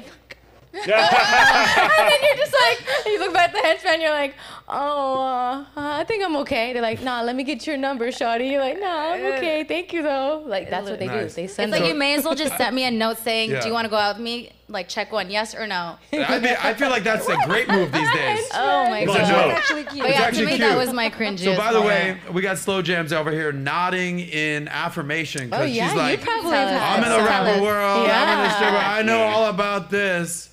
and 0.83 2.09
then 2.11 2.19
you're 2.23 2.37
just 2.37 2.53
like, 2.53 3.05
you 3.05 3.19
look 3.19 3.33
back 3.33 3.49
at 3.49 3.53
the 3.55 3.59
henchman, 3.61 4.01
you're 4.01 4.09
like, 4.11 4.35
oh, 4.67 5.21
uh, 5.21 5.65
I 5.75 6.03
think 6.05 6.23
I'm 6.23 6.35
okay. 6.37 6.73
They're 6.73 6.81
like, 6.81 7.01
nah, 7.01 7.21
let 7.21 7.35
me 7.35 7.43
get 7.43 7.65
your 7.65 7.77
number, 7.77 8.07
shawty. 8.09 8.51
You're 8.51 8.61
like, 8.61 8.79
nah, 8.79 9.13
I'm 9.13 9.25
okay. 9.33 9.63
Thank 9.63 9.93
you, 9.93 10.03
though. 10.03 10.43
Like, 10.45 10.69
that's 10.69 10.89
what 10.89 10.99
they 10.99 11.07
Nice. 11.07 11.35
do. 11.35 11.41
They 11.41 11.47
send 11.47 11.69
It's 11.69 11.79
like 11.79 11.87
So- 11.87 11.93
you 11.93 11.95
may 11.99 12.15
as 12.15 12.25
well 12.25 12.35
just 12.35 12.57
send 12.57 12.75
me 12.75 12.83
a 12.85 12.91
note 12.91 13.17
saying, 13.19 13.51
Yeah. 13.51 13.61
do 13.61 13.67
you 13.67 13.73
want 13.73 13.85
to 13.85 13.89
go 13.89 13.97
out 13.97 14.15
with 14.17 14.23
me? 14.23 14.51
Like, 14.67 14.87
check 14.89 15.11
one, 15.11 15.29
yes 15.29 15.53
or 15.53 15.67
no. 15.67 15.95
I, 16.13 16.39
mean, 16.39 16.55
I 16.59 16.73
feel 16.73 16.89
like 16.89 17.03
that's 17.03 17.27
a 17.29 17.37
great 17.45 17.67
move 17.69 17.91
these 17.91 18.11
days. 18.13 18.47
Oh 18.55 18.89
my 18.89 19.01
It's 19.01 19.13
a 19.13 19.17
god. 19.19 19.27
joke. 19.29 19.53
actually 19.57 19.83
cute. 19.83 19.99
But 20.01 20.09
yeah, 20.09 20.21
actually 20.23 20.45
to 20.45 20.51
me, 20.51 20.57
cute. 20.57 20.69
that 20.69 20.75
was 20.77 20.91
my 20.91 21.09
cringe. 21.11 21.39
So 21.41 21.55
by 21.55 21.71
the 21.71 21.81
way, 21.83 22.17
we 22.33 22.41
got 22.41 22.57
slow 22.57 22.81
jams 22.81 23.13
over 23.13 23.29
here 23.31 23.51
nodding 23.51 24.19
in 24.21 24.67
affirmation 24.67 25.43
Oh, 25.53 25.57
because 25.59 25.71
yeah, 25.71 25.87
she's 25.89 25.97
like, 25.97 26.19
you 26.19 26.25
probably 26.25 26.51
have. 26.51 26.81
I'm 26.81 27.03
in 27.03 27.09
the 27.11 27.25
rapper 27.29 27.49
us. 27.49 27.61
world. 27.61 28.07
I'm 28.09 28.37
in 28.37 28.37
the 28.39 28.49
Yeah. 28.49 28.55
stripper. 28.55 28.75
I 28.77 29.01
know 29.03 29.21
all 29.21 29.49
about 29.49 29.91
this. 29.91 30.49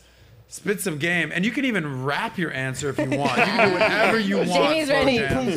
Spit 0.53 0.83
some 0.83 0.99
game, 0.99 1.33
and 1.33 1.47
you 1.47 1.51
can 1.51 1.65
even 1.65 2.05
rap 2.05 2.37
your 2.37 2.53
answer 2.53 2.91
if 2.91 2.99
you 2.99 3.19
want. 3.19 3.39
You 3.39 3.45
can 3.45 3.69
do 3.69 3.73
whatever 3.73 4.19
you 4.19 4.37
want. 4.45 4.51
Jamie's 4.51 4.87
Slow 4.87 4.97
ready. 4.97 5.17
Jams. 5.17 5.57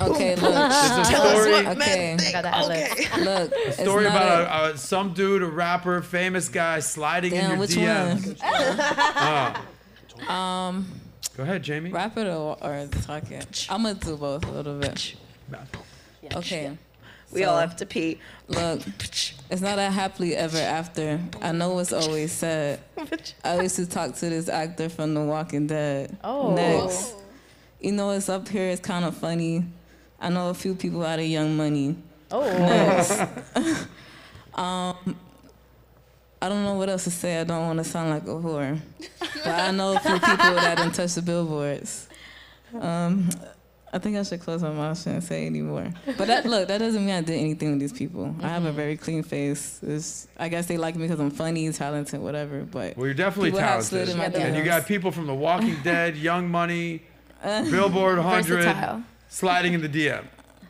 Okay, 0.00 0.36
look. 0.36 0.54
There's 0.54 0.98
a 0.98 1.04
story, 1.06 1.54
Okay, 1.66 2.12
I 2.14 2.30
got 2.30 2.42
the 2.42 2.54
ad-libs. 2.54 3.16
look. 3.24 3.52
it's 3.56 3.80
story 3.80 4.04
not 4.04 4.12
about 4.14 4.40
a- 4.42 4.70
a, 4.70 4.74
a, 4.74 4.78
some 4.78 5.14
dude, 5.14 5.42
a 5.42 5.46
rapper, 5.48 6.00
famous 6.00 6.48
guy, 6.48 6.78
sliding 6.78 7.34
in 7.34 7.50
your 7.50 7.58
which 7.58 7.70
DMs. 7.70 8.40
one? 8.40 9.56
Um, 10.28 10.86
Go 11.36 11.42
ahead, 11.42 11.64
Jamie. 11.64 11.90
Rap 11.90 12.16
it 12.16 12.28
or, 12.28 12.56
or 12.62 12.86
talking? 13.02 13.42
I'm 13.68 13.82
gonna 13.82 13.94
do 13.94 14.16
both 14.16 14.46
a 14.46 14.50
little 14.52 14.78
bit. 14.78 15.16
Okay. 16.36 16.78
We 17.32 17.44
all 17.44 17.58
have 17.58 17.76
to 17.76 17.86
pee. 17.86 18.18
Look, 18.48 18.82
it's 19.50 19.60
not 19.60 19.78
a 19.78 19.90
happily 19.90 20.36
ever 20.36 20.58
after. 20.58 21.20
I 21.40 21.52
know 21.52 21.78
it's 21.78 21.92
always 21.92 22.32
said. 22.32 22.80
I 23.44 23.62
used 23.62 23.76
to 23.76 23.86
talk 23.86 24.14
to 24.16 24.28
this 24.28 24.48
actor 24.48 24.88
from 24.88 25.14
The 25.14 25.22
Walking 25.22 25.66
Dead. 25.66 26.16
Oh. 26.22 26.54
Next. 26.54 27.14
You 27.80 27.92
know, 27.92 28.10
it's 28.10 28.28
up 28.28 28.48
here. 28.48 28.68
It's 28.68 28.80
kind 28.80 29.04
of 29.04 29.16
funny. 29.16 29.64
I 30.20 30.28
know 30.28 30.50
a 30.50 30.54
few 30.54 30.74
people 30.74 31.04
out 31.04 31.18
of 31.18 31.24
Young 31.24 31.56
Money. 31.56 31.96
Oh. 32.30 32.42
Next. 32.42 33.20
um, 34.54 35.16
I 36.42 36.48
don't 36.48 36.64
know 36.64 36.74
what 36.74 36.88
else 36.88 37.04
to 37.04 37.10
say. 37.10 37.40
I 37.40 37.44
don't 37.44 37.66
want 37.66 37.78
to 37.78 37.84
sound 37.84 38.10
like 38.10 38.24
a 38.24 38.26
whore. 38.26 38.78
But 39.44 39.46
I 39.46 39.70
know 39.70 39.94
a 39.94 40.00
few 40.00 40.14
people 40.14 40.54
that 40.56 40.76
didn't 40.76 40.94
touch 40.94 41.14
the 41.14 41.22
billboards. 41.22 42.08
Um, 42.78 43.30
I 43.94 43.98
think 43.98 44.16
I 44.16 44.22
should 44.22 44.40
close 44.40 44.62
my 44.62 44.70
mouth 44.70 45.06
and 45.06 45.22
say 45.22 45.46
anymore. 45.46 45.92
But 46.16 46.26
that, 46.26 46.46
look, 46.46 46.66
that 46.68 46.78
doesn't 46.78 47.04
mean 47.04 47.14
I 47.14 47.20
did 47.20 47.38
anything 47.38 47.72
with 47.72 47.80
these 47.80 47.92
people. 47.92 48.34
I 48.40 48.48
have 48.48 48.64
a 48.64 48.68
mm-hmm. 48.68 48.76
very 48.76 48.96
clean 48.96 49.22
face. 49.22 49.80
It's, 49.82 50.28
I 50.38 50.48
guess 50.48 50.64
they 50.64 50.78
like 50.78 50.96
me 50.96 51.02
because 51.02 51.20
I'm 51.20 51.30
funny, 51.30 51.70
talented, 51.72 52.20
whatever. 52.20 52.62
But 52.62 52.96
Well, 52.96 53.06
you're 53.06 53.14
definitely 53.14 53.50
people 53.50 53.60
have 53.60 53.84
slid 53.84 54.08
talented. 54.08 54.34
in 54.34 54.40
my 54.40 54.46
And 54.46 54.56
you 54.56 54.64
got 54.64 54.86
people 54.86 55.12
from 55.12 55.26
The 55.26 55.34
Walking 55.34 55.76
Dead, 55.84 56.16
Young 56.16 56.48
Money, 56.48 57.02
Billboard 57.42 58.16
100 58.16 58.46
Versatile. 58.46 59.02
sliding 59.28 59.74
in 59.74 59.82
the 59.82 59.90
DM. 59.90 60.24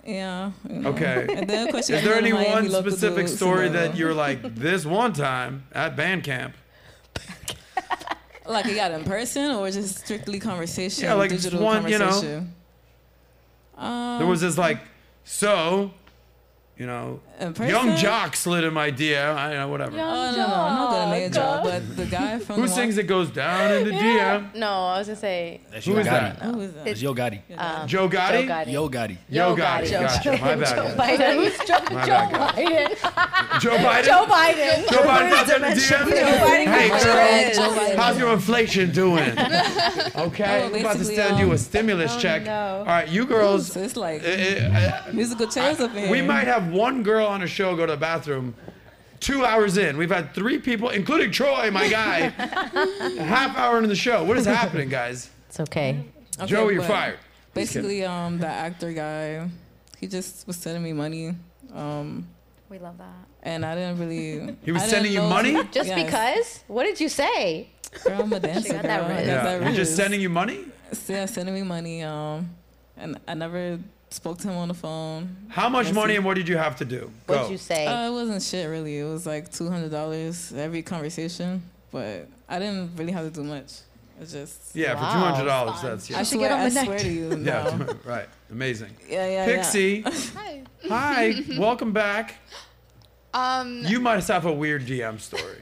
yeah. 0.05 0.51
you 0.69 0.81
know. 0.81 0.91
Okay. 0.91 1.27
And 1.37 1.49
then 1.49 1.69
question 1.71 1.97
Is 1.97 2.05
there 2.05 2.17
any 2.17 2.33
one 2.33 2.69
local 2.69 2.91
specific 2.91 3.27
dudes, 3.27 3.37
story 3.37 3.67
you 3.67 3.73
know. 3.73 3.87
that 3.87 3.97
you're 3.97 4.15
like, 4.15 4.57
this 4.57 4.85
one 4.85 5.13
time 5.13 5.65
at 5.73 5.95
band 5.95 6.25
camp? 6.25 6.57
Like 8.45 8.67
you 8.67 8.75
got 8.75 8.91
in 8.91 9.05
person 9.05 9.53
or 9.53 9.71
just 9.71 10.01
strictly 10.01 10.41
conversation? 10.41 11.05
Yeah, 11.05 11.15
like 11.15 11.31
digital 11.31 11.63
one, 11.63 11.89
you 11.89 11.99
know. 11.99 12.45
Um, 13.83 14.19
There 14.19 14.27
was 14.29 14.41
this 14.41 14.57
like, 14.57 14.79
so, 15.25 15.91
you 16.79 16.87
know, 16.87 17.21
young 17.41 17.97
jock 17.97 18.37
slid 18.37 18.65
in 18.65 18.73
my 18.75 18.91
DM. 18.91 19.35
I 19.35 19.51
don't 19.51 19.59
know, 19.61 19.69
whatever. 19.69 19.97
Oh 19.97 20.01
no, 20.01 20.37
no, 20.37 20.47
not 20.47 20.91
gonna 20.93 21.11
name 21.13 21.31
drop, 21.31 21.65
but 21.65 21.97
the 21.97 22.07
guy 22.07 22.39
from 22.39 22.57
Who 22.57 22.63
the 22.63 22.69
sings 22.69 22.99
it 22.99 23.05
goes 23.05 23.31
down 23.31 23.73
in 23.73 23.85
the 23.85 23.91
DM? 24.03 24.55
No, 24.55 24.69
I 24.69 24.99
was 24.99 25.07
gonna 25.09 25.17
say 25.17 25.61
That's 25.71 25.85
Who 25.87 25.93
Yo 25.93 25.99
is 25.99 26.07
Gotti. 26.07 26.11
that? 26.11 26.43
Who 26.43 26.61
is 26.61 26.73
that? 26.75 26.85
That's 26.85 27.03
Yo 27.03 27.15
Gotti. 27.15 27.41
um, 27.59 27.87
Joe 27.89 28.09
Gotti? 28.09 28.47
Joe 28.47 28.53
Gotti. 28.55 28.73
Yo 28.73 28.89
Gotti. 28.89 29.17
Yo 29.29 29.49
Yo 29.49 29.57
Gotti. 29.57 29.85
Gotti. 29.87 29.91
Gotcha. 29.91 30.31
My 30.31 30.57
bad. 30.57 30.77
Joe 30.77 30.97
guys. 30.97 31.19
Biden. 31.19 31.35
Who's 31.35 31.59
Joe, 31.67 31.95
My 31.95 32.07
Joe 32.07 32.07
bad, 32.07 32.33
guys. 32.33 32.99
Biden? 32.99 33.61
Joe 33.61 33.77
Biden? 33.77 34.05
Joe 34.05 34.27
Biden. 34.27 34.91
Joe 34.91 35.03
Biden's 35.03 35.51
up 35.51 35.57
in 35.57 35.63
the 35.63 35.69
DM? 35.69 36.73
Hey, 36.73 36.89
Joe 36.89 37.05
girl. 37.05 37.17
Biden, 37.17 37.55
Joe 37.55 37.71
Biden. 37.81 37.97
How's 37.97 38.19
your 38.19 38.33
inflation 38.33 38.93
doing? 38.93 39.33
Okay, 40.15 40.65
Oh, 40.65 40.71
we're 40.71 40.81
about 40.81 40.93
to 40.93 40.99
basically, 40.99 41.15
send 41.17 41.39
you 41.39 41.49
a 41.49 41.53
um, 41.53 41.57
stimulus 41.59 42.13
oh, 42.15 42.19
check. 42.19 42.45
no. 42.45 42.79
All 42.81 42.85
right, 42.85 43.09
you 43.09 43.25
girls. 43.25 43.73
So 43.73 43.81
it's 43.81 43.97
like 43.97 44.23
uh, 44.23 44.27
uh, 44.27 45.11
musical 45.13 45.47
chairs 45.47 45.81
up 45.81 45.91
in 45.93 46.03
here. 46.03 46.11
we 46.11 46.23
might 46.23 46.47
have 46.47 46.69
one 46.69 47.03
girl 47.03 47.22
on 47.27 47.43
a 47.43 47.47
show 47.47 47.75
go 47.77 47.87
to 47.87 47.93
the 47.93 47.99
bathroom. 47.99 48.55
Two 49.21 49.45
hours 49.45 49.77
in, 49.79 49.97
we've 49.97 50.11
had 50.11 50.35
three 50.35 50.59
people, 50.59 50.89
including 50.89 51.31
Troy, 51.31 51.71
my 51.71 51.89
guy, 51.89 52.19
a 52.37 53.23
half 53.23 53.57
hour 53.57 53.77
into 53.77 53.89
the 53.89 53.95
show. 53.95 54.25
What 54.25 54.37
is 54.37 54.47
happening, 54.47 54.89
guys? 54.89 55.31
It's 55.49 55.61
okay. 55.61 56.05
Okay, 56.41 56.47
Joe, 56.47 56.69
you're 56.71 56.83
fired. 56.83 57.19
Basically, 57.55 58.05
um, 58.05 58.39
the 58.39 58.49
actor 58.49 58.93
guy, 58.93 59.49
he 60.01 60.09
just 60.09 60.45
was 60.49 60.57
sending 60.57 60.83
me 60.83 60.93
money, 60.93 61.37
um, 61.73 62.27
We 62.69 62.79
love 62.81 62.99
that. 62.99 63.15
and 63.45 63.65
I 63.65 63.75
didn't 63.77 64.01
really. 64.01 64.57
He 64.65 64.73
was 64.73 64.83
I 64.83 64.87
sending 64.89 65.13
you 65.13 65.19
know- 65.19 65.29
money? 65.29 65.53
Just 65.71 65.89
Yes. 65.91 66.05
because? 66.05 66.65
What 66.67 66.85
did 66.85 66.99
you 67.01 67.09
say? 67.09 67.69
Girl, 68.05 68.23
I'm 68.23 68.33
a 68.33 68.41
dancer. 68.41 68.73
got 68.73 68.83
that 68.83 69.01
girl. 69.03 69.11
I 69.11 69.15
wrist. 69.19 69.27
Yeah, 69.29 69.43
that 69.59 69.67
he's 69.69 69.77
just 69.77 69.95
sending 69.95 70.21
you 70.21 70.31
money. 70.31 70.65
Yeah, 71.07 71.27
sending 71.27 71.55
me 71.55 71.63
money. 71.63 72.03
Um, 72.03 72.51
and 72.97 73.19
I 73.29 73.35
never 73.35 73.79
spoke 74.13 74.39
to 74.39 74.49
him 74.49 74.57
on 74.57 74.69
the 74.69 74.75
phone. 74.75 75.37
How 75.49 75.69
much 75.69 75.87
Let's 75.87 75.95
money 75.95 76.13
see. 76.13 76.17
and 76.17 76.25
what 76.25 76.35
did 76.35 76.49
you 76.49 76.57
have 76.57 76.77
to 76.77 76.85
do? 76.85 77.11
What 77.27 77.37
Go. 77.37 77.43
did 77.45 77.53
you 77.53 77.59
say? 77.59 77.87
Uh, 77.87 78.09
it 78.09 78.13
wasn't 78.13 78.43
shit 78.43 78.69
really. 78.69 78.99
It 78.99 79.05
was 79.05 79.27
like 79.27 79.51
two 79.53 79.69
hundred 79.71 79.91
dollars 79.91 80.53
every 80.53 80.83
conversation, 80.83 81.63
but 81.91 82.29
I 82.49 82.59
didn't 82.59 82.97
really 82.97 83.13
have 83.13 83.25
to 83.25 83.31
do 83.31 83.43
much. 83.45 83.73
It's 84.21 84.33
just 84.33 84.77
yeah, 84.77 84.95
for 84.95 85.03
Wow. 85.03 85.13
two 85.15 85.19
hundred 85.21 85.47
dollars, 85.47 85.83
that's 85.83 86.11
yeah, 86.11 86.17
I 86.17 86.21
yeah. 86.21 86.25
should 86.25 86.39
swear, 86.39 86.49
get 86.51 86.53
on 86.59 86.61
I 86.61 86.69
the 86.69 86.85
swear 86.85 86.99
to 86.99 87.09
you. 87.13 87.29
Yeah, 87.45 87.77
no. 87.77 87.95
right. 88.05 88.29
Amazing. 88.51 88.91
yeah, 89.09 89.27
yeah, 89.27 89.47
Pixie, 89.47 90.03
Hi. 90.03 90.63
hi, 90.89 91.35
welcome 91.59 91.93
back. 91.93 92.35
Um, 93.35 93.83
You 93.87 93.99
must 93.99 94.29
have 94.29 94.45
a 94.47 94.53
weird 94.53 94.85
DM 94.87 95.19
story. 95.19 95.57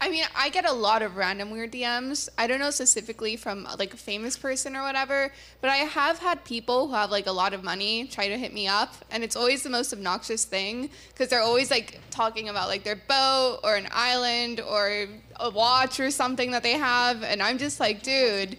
I 0.00 0.08
mean, 0.10 0.24
I 0.36 0.48
get 0.48 0.64
a 0.64 0.72
lot 0.72 1.02
of 1.02 1.16
random 1.16 1.50
weird 1.50 1.72
DMs. 1.72 2.28
I 2.38 2.46
don't 2.46 2.60
know 2.60 2.70
specifically 2.70 3.36
from 3.36 3.66
like 3.78 3.94
a 3.94 3.96
famous 3.96 4.36
person 4.36 4.76
or 4.76 4.82
whatever, 4.82 5.32
but 5.60 5.70
I 5.70 5.76
have 5.78 6.18
had 6.20 6.44
people 6.44 6.86
who 6.86 6.94
have 6.94 7.10
like 7.10 7.26
a 7.26 7.32
lot 7.32 7.52
of 7.52 7.64
money 7.64 8.06
try 8.06 8.28
to 8.28 8.38
hit 8.38 8.54
me 8.54 8.68
up, 8.68 8.94
and 9.10 9.24
it's 9.24 9.34
always 9.34 9.64
the 9.64 9.70
most 9.70 9.92
obnoxious 9.92 10.44
thing 10.44 10.90
because 11.08 11.28
they're 11.28 11.42
always 11.42 11.70
like 11.70 12.00
talking 12.10 12.48
about 12.48 12.68
like 12.68 12.84
their 12.84 12.96
boat 12.96 13.58
or 13.64 13.74
an 13.74 13.88
island 13.90 14.60
or 14.60 15.06
a 15.40 15.50
watch 15.50 15.98
or 15.98 16.12
something 16.12 16.52
that 16.52 16.62
they 16.62 16.74
have, 16.74 17.24
and 17.24 17.42
I'm 17.42 17.58
just 17.58 17.80
like, 17.80 18.02
dude, 18.02 18.58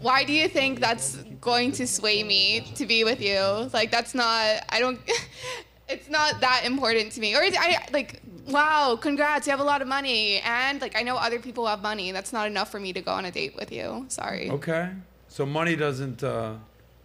why 0.00 0.22
do 0.22 0.32
you 0.32 0.48
think 0.48 0.78
that's 0.78 1.16
going 1.40 1.72
to 1.72 1.86
sway 1.86 2.22
me 2.22 2.60
to 2.76 2.86
be 2.86 3.02
with 3.02 3.20
you? 3.20 3.70
Like 3.72 3.90
that's 3.90 4.14
not. 4.14 4.64
I 4.68 4.78
don't. 4.78 5.00
it's 5.88 6.08
not 6.08 6.40
that 6.40 6.62
important 6.64 7.12
to 7.12 7.20
me. 7.20 7.34
Or 7.34 7.42
I 7.42 7.86
like, 7.92 8.22
wow, 8.48 8.96
congrats, 9.00 9.46
you 9.46 9.50
have 9.50 9.60
a 9.60 9.64
lot 9.64 9.82
of 9.82 9.88
money, 9.88 10.40
and 10.44 10.80
like 10.80 10.96
I 10.96 11.02
know 11.02 11.16
other 11.16 11.38
people 11.38 11.66
have 11.66 11.82
money. 11.82 12.12
That's 12.12 12.32
not 12.32 12.46
enough 12.46 12.70
for 12.70 12.80
me 12.80 12.92
to 12.92 13.00
go 13.00 13.12
on 13.12 13.24
a 13.24 13.30
date 13.30 13.54
with 13.56 13.72
you. 13.72 14.06
Sorry. 14.08 14.50
Okay. 14.50 14.90
So 15.28 15.44
money 15.46 15.76
doesn't. 15.76 16.22
Uh, 16.22 16.54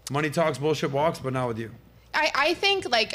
money 0.09 0.29
talks, 0.29 0.57
bullshit 0.57 0.91
walks, 0.91 1.19
but 1.19 1.33
not 1.33 1.47
with 1.47 1.59
you. 1.59 1.71
I 2.13 2.31
I 2.35 2.53
think 2.53 2.89
like 2.89 3.13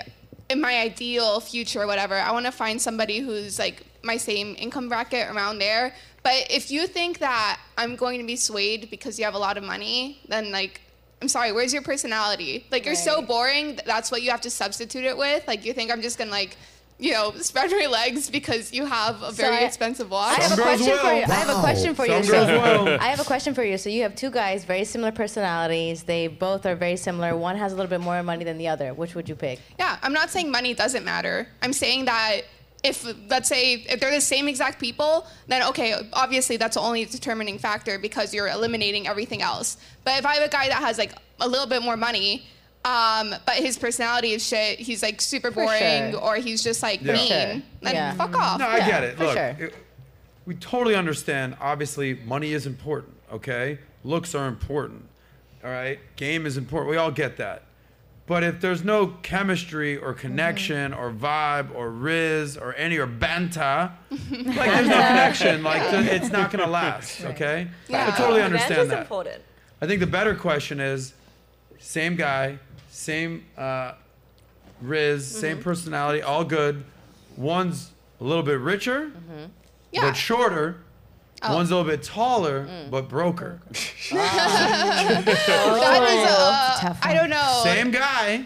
in 0.49 0.61
my 0.61 0.79
ideal 0.79 1.41
future 1.41 1.83
or 1.83 1.87
whatever, 1.87 2.15
I 2.15 2.31
want 2.33 2.47
to 2.47 2.53
find 2.53 2.81
somebody 2.81 3.19
who's 3.21 3.59
like 3.59 3.83
my 4.03 4.17
same 4.17 4.55
income 4.59 4.89
bracket 4.89 5.29
around 5.35 5.59
there. 5.59 5.95
But 6.23 6.47
if 6.51 6.71
you 6.71 6.87
think 6.87 7.19
that 7.19 7.61
I'm 7.79 7.97
going 7.97 8.21
to 8.21 8.27
be 8.27 8.37
swayed 8.37 8.91
because 8.91 9.19
you 9.19 9.25
have 9.25 9.35
a 9.35 9.39
lot 9.39 9.57
of 9.57 9.65
money, 9.65 10.21
then 10.29 10.53
like. 10.53 10.81
I'm 11.23 11.29
sorry, 11.29 11.51
where's 11.51 11.73
your 11.73 11.81
personality? 11.81 12.67
Like, 12.71 12.85
you're 12.85 12.95
so 12.95 13.23
boring, 13.23 13.81
that's 13.87 14.11
what 14.11 14.21
you 14.21 14.31
have 14.31 14.43
to 14.43 14.51
substitute 14.51 15.05
it 15.05 15.17
with. 15.17 15.49
Like, 15.49 15.65
you 15.65 15.73
think 15.73 15.91
I'm 15.91 16.03
just 16.03 16.19
gonna, 16.19 16.31
like, 16.31 16.59
you 16.99 17.13
know, 17.13 17.33
spread 17.41 17.71
my 17.71 17.87
legs 17.87 18.31
because 18.31 18.73
you 18.73 18.87
have 18.87 19.23
a 19.23 19.31
very 19.33 19.57
I- 19.57 19.61
expensive 19.61 20.11
watch? 20.11 20.39
I 20.39 20.43
have 20.43 20.51
Some 20.51 20.61
a 20.61 20.63
girls 20.63 20.81
question 20.81 20.99
for 20.99 21.05
will. 21.05 21.15
you. 21.17 21.23
I 21.25 21.35
have 21.35 21.49
a 21.51 21.61
question 21.61 21.95
for 21.95 22.07
Some 22.07 22.17
you. 22.17 22.25
So- 22.25 22.85
will. 22.85 23.01
I 23.01 23.09
have 23.09 23.21
a 23.21 23.25
question 23.25 23.55
for 23.55 23.63
you. 23.65 23.77
So 23.79 23.91
you 23.91 24.03
have 24.03 24.15
two 24.15 24.31
guys, 24.31 24.65
very 24.65 24.85
similar 24.85 25.13
personalities. 25.13 26.05
They 26.05 26.27
both 26.29 26.65
are 26.65 26.75
very 26.75 26.97
similar. 26.97 27.37
One 27.37 27.57
has 27.57 27.73
a 27.73 27.77
little 27.77 27.91
bit 27.91 28.01
more 28.01 28.23
money 28.23 28.45
than 28.45 28.57
the 28.59 28.69
other. 28.69 28.95
Which 28.95 29.15
would 29.15 29.29
you 29.29 29.35
pick? 29.35 29.61
Yeah, 29.79 29.99
I'm 30.03 30.13
not 30.15 30.31
saying 30.31 30.51
money 30.51 30.73
doesn't 30.75 31.05
matter. 31.05 31.49
I'm 31.63 31.73
saying 31.75 32.07
that 32.07 32.43
if 32.83 33.05
let's 33.29 33.49
say 33.49 33.75
if 33.75 34.01
they're 34.01 34.11
the 34.11 34.21
same 34.21 34.49
exact 34.49 34.79
people, 34.81 35.27
then 35.49 35.63
okay, 35.65 35.95
obviously 36.13 36.57
that's 36.57 36.77
the 36.77 36.81
only 36.81 37.05
determining 37.05 37.59
factor 37.59 37.99
because 37.99 38.33
you're 38.33 38.49
eliminating 38.49 39.07
everything 39.07 39.43
else. 39.43 39.77
But 40.05 40.19
if 40.21 40.27
I 40.27 40.35
have 40.37 40.45
a 40.45 40.49
guy 40.49 40.69
that 40.69 40.81
has 40.83 40.97
like 40.97 41.13
a 41.41 41.49
little 41.49 41.67
bit 41.67 41.83
more 41.83 41.97
money, 41.97 42.47
um, 42.87 43.35
but 43.45 43.57
his 43.57 43.77
personality 43.79 44.33
is 44.33 44.47
shit, 44.47 44.79
he's 44.79 45.03
like 45.03 45.21
super 45.21 45.51
For 45.51 45.65
boring, 45.65 46.13
sure. 46.13 46.21
or 46.21 46.37
he's 46.37 46.63
just 46.63 46.83
like 46.83 47.03
Yeah. 47.03 47.13
mean, 47.15 47.23
For 47.29 47.35
sure. 47.35 47.63
then 47.83 47.95
Yeah. 47.95 48.15
fuck 48.15 48.35
off. 48.37 48.59
No, 48.61 48.67
I 48.69 48.77
Yeah, 48.79 48.87
get 48.87 49.05
it. 49.05 49.17
for 49.17 49.25
Look, 49.25 49.37
sure. 49.37 49.57
it- 49.59 49.75
we 50.47 50.55
totally 50.55 50.95
understand. 50.95 51.57
Obviously, 51.61 52.15
money 52.15 52.53
is 52.53 52.67
important. 52.67 53.15
Okay, 53.33 53.79
looks 54.05 54.35
are 54.35 54.47
important. 54.47 55.09
All 55.65 55.71
right, 55.71 55.99
game 56.15 56.47
is 56.47 56.57
important. 56.57 56.91
We 56.91 56.97
all 56.97 57.11
get 57.11 57.37
that. 57.39 57.63
But 58.29 58.43
if 58.45 58.61
there's 58.61 58.83
no 58.85 59.09
chemistry 59.23 59.97
or 59.97 60.13
connection 60.13 60.93
or 60.93 61.11
vibe 61.13 61.73
or 61.75 61.91
rizz 61.91 62.61
or 62.61 62.73
any 62.75 62.97
or 62.99 63.07
banta, 63.07 63.93
like 64.11 64.31
there's 64.31 64.89
no 64.89 64.95
connection, 64.97 65.63
like 65.65 65.91
th- 65.91 66.07
it's 66.23 66.31
not 66.31 66.51
gonna 66.53 66.67
last. 66.69 67.25
Okay, 67.25 67.69
Yeah. 67.89 68.09
I 68.13 68.17
totally 68.17 68.41
That 68.41 68.47
understand 68.47 68.83
is 68.83 68.89
that. 68.89 69.01
important. 69.03 69.43
I 69.81 69.87
think 69.87 70.01
the 70.01 70.07
better 70.09 70.35
question 70.35 70.79
is, 70.81 71.13
same 71.79 72.17
guy, 72.17 72.59
same 72.97 73.45
uh, 73.59 73.93
rizz, 74.83 75.21
same 75.21 75.63
personality, 75.63 76.23
all 76.23 76.45
good. 76.45 76.85
One's 77.37 77.91
a 78.21 78.25
little 78.25 78.43
bit 78.43 78.59
richer, 78.59 79.13
Yeah. 79.93 80.01
but 80.03 80.15
shorter. 80.15 80.79
Oh. 81.43 81.55
One's 81.55 81.71
a 81.71 81.77
little 81.77 81.91
bit 81.91 82.03
taller, 82.03 82.67
but 82.91 83.11
broker. 83.11 83.61
that 83.71 85.25
is, 85.29 86.31
uh, 86.31 86.77
tough 86.81 86.99
I 87.03 87.13
don't 87.15 87.29
know. 87.29 87.61
Same 87.63 87.91
guy. 87.91 88.45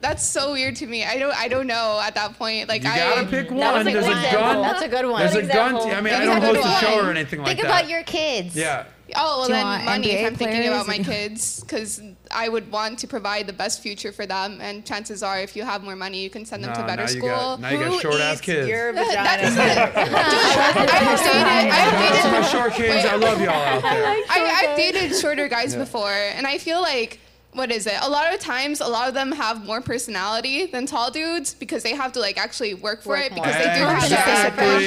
That's 0.00 0.24
so 0.24 0.52
weird 0.52 0.76
to 0.76 0.86
me. 0.86 1.04
I 1.04 1.18
don't. 1.18 1.34
I 1.34 1.48
don't 1.48 1.66
know 1.66 2.00
at 2.02 2.14
that 2.14 2.36
point. 2.38 2.68
Like 2.68 2.82
You 2.82 2.90
I. 2.90 2.96
gotta 2.98 3.26
pick 3.26 3.50
one. 3.50 3.80
a 3.80 3.84
There's 3.84 4.04
good 4.06 4.12
a 4.12 4.16
example. 4.16 4.40
gun. 4.40 4.62
That's 4.62 4.82
a 4.82 4.88
good 4.88 5.06
one. 5.06 5.20
There's 5.20 5.34
a 5.34 5.40
Good 5.42 5.50
gun. 5.52 5.76
example. 5.76 5.96
I 5.96 6.00
mean, 6.00 6.04
That's 6.04 6.20
I 6.20 6.22
a 6.22 6.26
don't 6.26 6.40
good 6.54 6.62
host 6.64 6.82
a 6.82 6.86
show 6.86 7.06
or 7.06 7.10
anything 7.10 7.40
like 7.40 7.48
that. 7.48 7.54
Think 7.56 7.66
about 7.66 7.88
your 7.88 8.02
kids. 8.02 8.54
Yeah. 8.56 8.84
Oh 9.16 9.40
well, 9.40 9.48
then 9.48 9.64
want 9.64 9.84
money. 9.84 10.10
If 10.12 10.26
I'm 10.26 10.34
thinking 10.34 10.66
about 10.66 10.86
my 10.86 10.98
kids, 11.12 11.60
because 11.60 12.00
I 12.30 12.48
would 12.48 12.70
want 12.72 12.98
to 13.00 13.06
provide 13.06 13.46
the 13.46 13.52
best 13.52 13.82
future 13.82 14.12
for 14.12 14.24
them, 14.26 14.60
and 14.62 14.84
chances 14.84 15.22
are, 15.22 15.38
if 15.40 15.54
you 15.56 15.62
have 15.62 15.82
more 15.84 15.94
money, 15.96 16.22
you 16.22 16.30
can 16.30 16.46
send 16.46 16.64
them 16.64 16.72
No, 16.72 16.80
to 16.80 16.86
better 16.86 17.04
now 17.04 17.10
you 17.10 17.18
school. 17.18 17.28
got 17.28 17.60
now 17.60 17.68
you 17.70 17.78
got 17.78 18.00
short 18.00 18.20
ass 18.20 18.40
kids. 18.40 18.66
Your 18.68 18.92
That- 18.92 19.06
vagina. 19.06 19.54
that's 19.54 20.90
I 20.92 20.96
have 20.96 21.20
dated. 21.20 21.72
I 21.72 21.76
have 21.76 21.98
dated. 22.00 22.22
Some 22.50 22.60
short 22.60 22.72
kings, 22.74 23.04
I 23.04 23.16
love 23.16 23.40
y'all 23.40 23.50
out 23.50 23.82
there. 23.92 24.04
I, 24.30 24.66
I've 24.70 24.76
dated 24.76 25.14
shorter 25.16 25.48
guys 25.48 25.74
before, 25.76 26.10
and 26.12 26.46
I 26.46 26.58
feel 26.58 26.80
like 26.80 27.20
what 27.52 27.70
is 27.70 27.86
it? 27.86 27.94
A 28.02 28.08
lot 28.10 28.34
of 28.34 28.40
times, 28.40 28.80
a 28.80 28.86
lot 28.88 29.06
of 29.06 29.14
them 29.14 29.30
have 29.30 29.64
more 29.64 29.80
personality 29.80 30.66
than 30.66 30.86
tall 30.86 31.12
dudes 31.12 31.54
because 31.54 31.84
they 31.84 31.94
have 31.94 32.10
to 32.12 32.20
like 32.20 32.36
actually 32.36 32.74
work 32.74 33.02
for 33.02 33.10
Work 33.10 33.26
it 33.26 33.32
more. 33.32 33.44
because 33.44 33.58
they 33.64 33.78
do 33.78 33.84
have 33.86 34.02
Exactly. 34.02 34.32
that 34.32 34.42
sacrifice. 34.42 34.86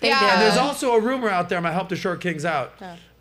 They 0.00 0.08
Yeah. 0.08 0.20
do. 0.20 0.26
And 0.26 0.40
there's 0.40 0.56
also 0.56 0.94
a 0.94 1.00
rumor 1.00 1.28
out 1.28 1.50
there. 1.50 1.58
I'm 1.58 1.64
gonna 1.64 1.74
help 1.74 1.90
the 1.90 1.96
short 1.96 2.22
kings 2.22 2.46
out. 2.46 2.72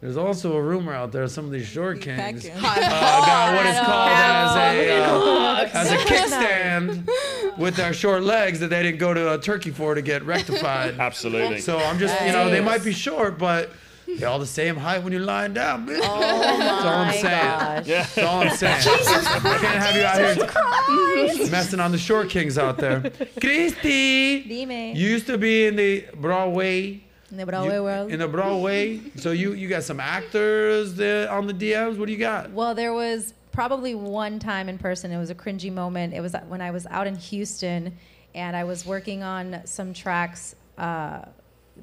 There's 0.04 0.18
also 0.18 0.58
a 0.58 0.62
rumor 0.62 0.94
out 0.94 1.14
there. 1.14 1.26
Some 1.30 1.46
of 1.46 1.52
these 1.52 1.66
short 1.66 2.02
kings 2.02 2.44
packing. 2.46 2.52
uh, 2.52 2.62
got 3.26 3.56
what 3.56 3.66
is 3.66 3.80
called 3.80 4.12
as 4.12 4.56
a 4.58 5.02
uh, 5.02 5.70
as 5.74 5.92
a 5.94 5.96
kickstand 5.96 7.58
with 7.58 7.78
their 7.78 7.94
short 7.94 8.22
legs 8.24 8.60
that 8.60 8.68
they 8.70 8.84
didn't 8.84 9.00
go 9.00 9.14
to 9.14 9.30
uh, 9.30 9.38
Turkey 9.38 9.72
for 9.72 9.96
to 9.96 10.02
get 10.02 10.26
rectified. 10.26 10.96
Absolutely. 11.00 11.62
So 11.62 11.78
I'm 11.78 12.00
just, 12.00 12.20
you 12.22 12.34
know, 12.34 12.50
they 12.50 12.60
might 12.60 12.84
be 12.84 12.92
short, 12.92 13.38
but 13.38 13.70
they're 14.18 14.28
all 14.28 14.40
the 14.40 14.46
same 14.46 14.76
height 14.76 15.02
when 15.04 15.14
you're 15.14 15.22
lying 15.22 15.54
down, 15.54 15.88
bitch. 15.88 16.02
Oh 16.04 16.20
That's 16.20 16.84
all 16.86 16.90
I'm 16.90 17.14
saying. 17.14 17.24
gosh. 17.24 17.88
yeah. 17.88 18.00
That's 18.02 18.18
all 18.18 18.42
I'm 18.42 18.50
saying. 18.58 18.82
Jesus. 18.82 19.26
Can't 19.26 19.64
have 19.64 19.96
you 19.96 20.04
out 20.04 21.38
here 21.38 21.50
messing 21.50 21.80
on 21.80 21.94
the 21.94 21.98
short 21.98 22.30
kings 22.30 22.58
out 22.58 22.78
there. 22.78 23.10
Christy, 23.40 24.42
Dime. 24.66 24.98
you 24.98 25.08
used 25.10 25.28
to 25.28 25.38
be 25.38 25.66
in 25.66 25.78
the 25.78 26.04
Broadway. 26.16 27.00
In 27.34 27.38
the 27.38 27.48
Broadway 27.48 27.76
You- 27.78 27.84
world. 27.84 28.12
In 28.12 28.20
the 28.20 28.28
Broadway. 28.28 29.00
so 29.16 29.32
you 29.32 29.54
you 29.54 29.68
got 29.68 29.82
some 29.82 30.00
actors 30.00 30.94
there 30.94 31.32
on 31.32 31.48
the 31.48 31.54
DMs. 31.54 31.98
What 31.98 32.06
do 32.06 32.12
you 32.12 32.20
got? 32.20 32.52
Well, 32.52 32.76
there 32.76 32.94
was 32.94 33.34
probably 33.52 33.96
one 33.96 34.38
time 34.38 34.70
in 34.70 34.78
person. 34.78 35.12
It 35.12 35.18
was 35.18 35.32
a 35.32 35.36
cringy 35.36 35.74
moment. 35.74 36.14
It 36.14 36.22
was 36.22 36.36
when 36.48 36.62
I 36.62 36.70
was 36.70 36.86
out 36.92 37.08
in 37.08 37.16
Houston, 37.16 37.98
and 38.36 38.56
I 38.56 38.66
was 38.66 38.86
working 38.86 39.24
on 39.24 39.62
some 39.66 39.96
tracks 39.96 40.56
uh, 40.78 41.24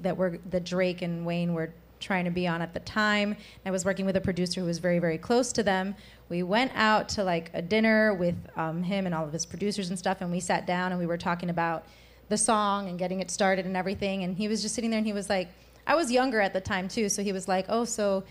that 0.02 0.16
were 0.16 0.38
that 0.50 0.62
Drake 0.64 1.02
and 1.02 1.26
Wayne 1.26 1.52
were 1.52 1.72
trying 1.98 2.26
to 2.26 2.30
be 2.30 2.46
on 2.46 2.62
at 2.62 2.72
the 2.72 2.80
time. 2.80 3.36
I 3.66 3.72
was 3.72 3.84
working 3.84 4.06
with 4.06 4.14
a 4.16 4.20
producer 4.20 4.60
who 4.60 4.66
was 4.68 4.78
very 4.78 5.00
very 5.00 5.18
close 5.18 5.50
to 5.54 5.64
them. 5.64 5.96
We 6.28 6.44
went 6.44 6.70
out 6.76 7.08
to 7.10 7.24
like 7.24 7.50
a 7.54 7.60
dinner 7.60 8.14
with 8.14 8.36
um, 8.56 8.84
him 8.84 9.04
and 9.04 9.12
all 9.16 9.24
of 9.24 9.32
his 9.32 9.44
producers 9.46 9.88
and 9.88 9.98
stuff, 9.98 10.20
and 10.20 10.30
we 10.30 10.38
sat 10.38 10.64
down 10.64 10.92
and 10.92 11.00
we 11.00 11.06
were 11.06 11.18
talking 11.18 11.50
about 11.50 11.86
the 12.30 12.38
song 12.38 12.88
and 12.88 12.98
getting 12.98 13.20
it 13.20 13.30
started 13.30 13.66
and 13.66 13.76
everything. 13.76 14.22
And 14.24 14.36
he 14.36 14.48
was 14.48 14.62
just 14.62 14.74
sitting 14.74 14.88
there 14.90 14.98
and 14.98 15.06
he 15.06 15.12
was 15.12 15.28
like, 15.28 15.48
I 15.86 15.94
was 15.94 16.10
younger 16.10 16.40
at 16.40 16.52
the 16.54 16.60
time 16.60 16.88
too, 16.88 17.08
so 17.10 17.22
he 17.22 17.32
was 17.32 17.46
like, 17.46 17.66
"Oh, 17.68 17.84
so." 17.84 18.24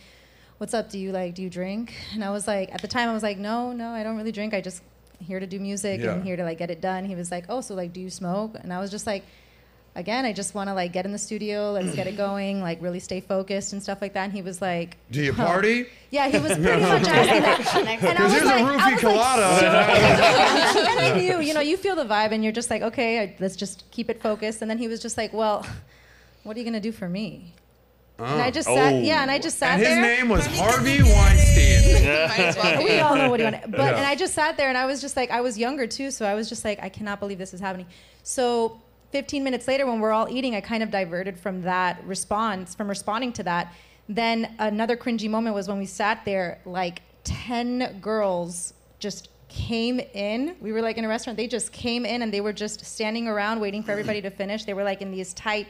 what's 0.59 0.73
up? 0.73 0.89
Do 0.89 0.99
you 0.99 1.13
like, 1.13 1.35
do 1.35 1.41
you 1.41 1.49
drink? 1.49 1.93
And 2.13 2.21
I 2.21 2.31
was 2.31 2.45
like, 2.45 2.67
at 2.73 2.81
the 2.81 2.87
time, 2.89 3.07
I 3.07 3.13
was 3.13 3.23
like, 3.23 3.37
no, 3.37 3.71
no, 3.71 3.91
I 3.91 4.03
don't 4.03 4.17
really 4.17 4.33
drink. 4.33 4.53
I 4.53 4.59
just 4.59 4.83
here 5.17 5.39
to 5.39 5.47
do 5.47 5.57
music 5.57 6.01
Yeah. 6.01 6.11
and 6.11 6.21
here 6.21 6.35
to 6.35 6.43
like 6.43 6.57
get 6.57 6.69
it 6.69 6.81
done. 6.81 7.05
He 7.05 7.15
was 7.15 7.31
like, 7.31 7.45
oh, 7.47 7.61
so 7.61 7.75
like, 7.75 7.93
do 7.93 8.01
you 8.01 8.09
smoke? 8.09 8.57
And 8.61 8.73
I 8.73 8.79
was 8.81 8.91
just 8.91 9.07
like, 9.07 9.23
again, 9.95 10.25
I 10.25 10.33
just 10.33 10.53
want 10.55 10.69
to 10.69 10.73
like 10.73 10.93
get 10.93 11.05
in 11.05 11.11
the 11.11 11.17
studio, 11.17 11.71
let's 11.71 11.95
get 11.95 12.07
it 12.07 12.15
going, 12.25 12.61
like 12.61 12.81
really 12.81 12.99
stay 12.99 13.19
focused 13.21 13.73
and 13.73 13.81
stuff 13.83 14.01
like 14.01 14.13
that. 14.13 14.23
And 14.25 14.33
he 14.33 14.41
was 14.41 14.61
like, 14.61 14.97
Do 15.11 15.21
you 15.21 15.33
"Huh." 15.33 15.45
party? 15.45 15.87
Yeah, 16.11 16.27
he 16.29 16.37
was 16.39 16.53
pretty 16.57 16.81
much 16.81 17.07
asking 17.07 17.41
that. 17.41 18.03
And 18.03 18.17
I 18.17 18.23
was 18.23 18.33
here's 18.33 18.45
like, 18.45 18.61
a 18.61 18.65
I 18.65 18.77
roofie 18.77 18.91
was 18.93 19.01
colada. 19.01 19.41
like, 19.41 20.87
and 20.87 20.99
I 20.99 21.17
knew, 21.19 21.39
you 21.41 21.53
know, 21.53 21.59
you 21.61 21.77
feel 21.77 21.95
the 21.95 22.05
vibe 22.05 22.31
and 22.31 22.43
you're 22.43 22.53
just 22.53 22.69
like, 22.69 22.81
okay, 22.81 23.19
I, 23.21 23.35
let's 23.39 23.55
just 23.55 23.89
keep 23.91 24.09
it 24.09 24.21
focused. 24.21 24.61
And 24.61 24.69
then 24.69 24.77
he 24.77 24.87
was 24.87 25.01
just 25.01 25.17
like, 25.17 25.33
well, 25.33 25.65
what 26.43 26.55
are 26.55 26.59
you 26.59 26.65
gonna 26.65 26.79
do 26.79 26.91
for 26.91 27.09
me? 27.09 27.53
And 28.17 28.41
I 28.41 28.51
just 28.51 28.67
oh. 28.67 28.75
sat, 28.75 28.93
Oh. 28.95 28.99
yeah, 28.99 29.21
and 29.21 29.31
I 29.31 29.39
just 29.39 29.57
sat 29.57 29.73
and 29.75 29.79
his 29.79 29.87
there. 29.89 30.01
name 30.01 30.27
was 30.27 30.45
Harvey 30.45 31.01
Weinstein. 31.01 32.03
Well 32.05 32.83
we 32.83 32.99
all 32.99 33.15
know 33.15 33.29
what 33.29 33.39
he 33.39 33.45
wanted. 33.45 33.61
But 33.71 33.79
Yeah. 33.79 33.87
and 33.97 34.05
I 34.05 34.15
just 34.15 34.33
sat 34.33 34.57
there 34.57 34.67
and 34.67 34.77
I 34.77 34.85
was 34.85 34.99
just 34.99 35.15
like, 35.15 35.31
I 35.31 35.39
was 35.41 35.57
younger 35.57 35.87
too, 35.87 36.11
so 36.11 36.25
I 36.25 36.33
was 36.33 36.49
just 36.49 36.65
like, 36.65 36.79
I 36.83 36.89
cannot 36.89 37.19
believe 37.21 37.37
this 37.37 37.53
is 37.53 37.61
happening. 37.61 37.85
So 38.23 38.81
15 39.11 39.43
minutes 39.43 39.67
later, 39.67 39.85
when 39.85 39.99
we're 39.99 40.11
all 40.11 40.29
eating, 40.29 40.55
I 40.55 40.61
kind 40.61 40.83
of 40.83 40.91
diverted 40.91 41.39
from 41.39 41.61
that 41.63 42.03
response, 42.05 42.75
from 42.75 42.87
responding 42.87 43.33
to 43.33 43.43
that. 43.43 43.73
Then 44.07 44.55
another 44.59 44.95
cringy 44.95 45.29
moment 45.29 45.55
was 45.55 45.67
when 45.67 45.77
we 45.77 45.85
sat 45.85 46.25
there, 46.25 46.59
like 46.65 47.01
10 47.23 47.99
girls 48.01 48.73
just 48.99 49.29
came 49.47 49.99
in. 49.99 50.55
We 50.61 50.71
were 50.71 50.81
like 50.81 50.97
in 50.97 51.05
a 51.05 51.07
restaurant. 51.07 51.37
They 51.37 51.47
just 51.47 51.71
came 51.71 52.05
in 52.05 52.21
and 52.21 52.33
they 52.33 52.41
were 52.41 52.53
just 52.53 52.85
standing 52.85 53.27
around 53.27 53.59
waiting 53.59 53.83
for 53.83 53.91
everybody 53.91 54.21
to 54.21 54.29
finish. 54.29 54.63
They 54.63 54.73
were 54.73 54.83
like 54.83 55.01
in 55.01 55.11
these 55.11 55.33
tight 55.33 55.67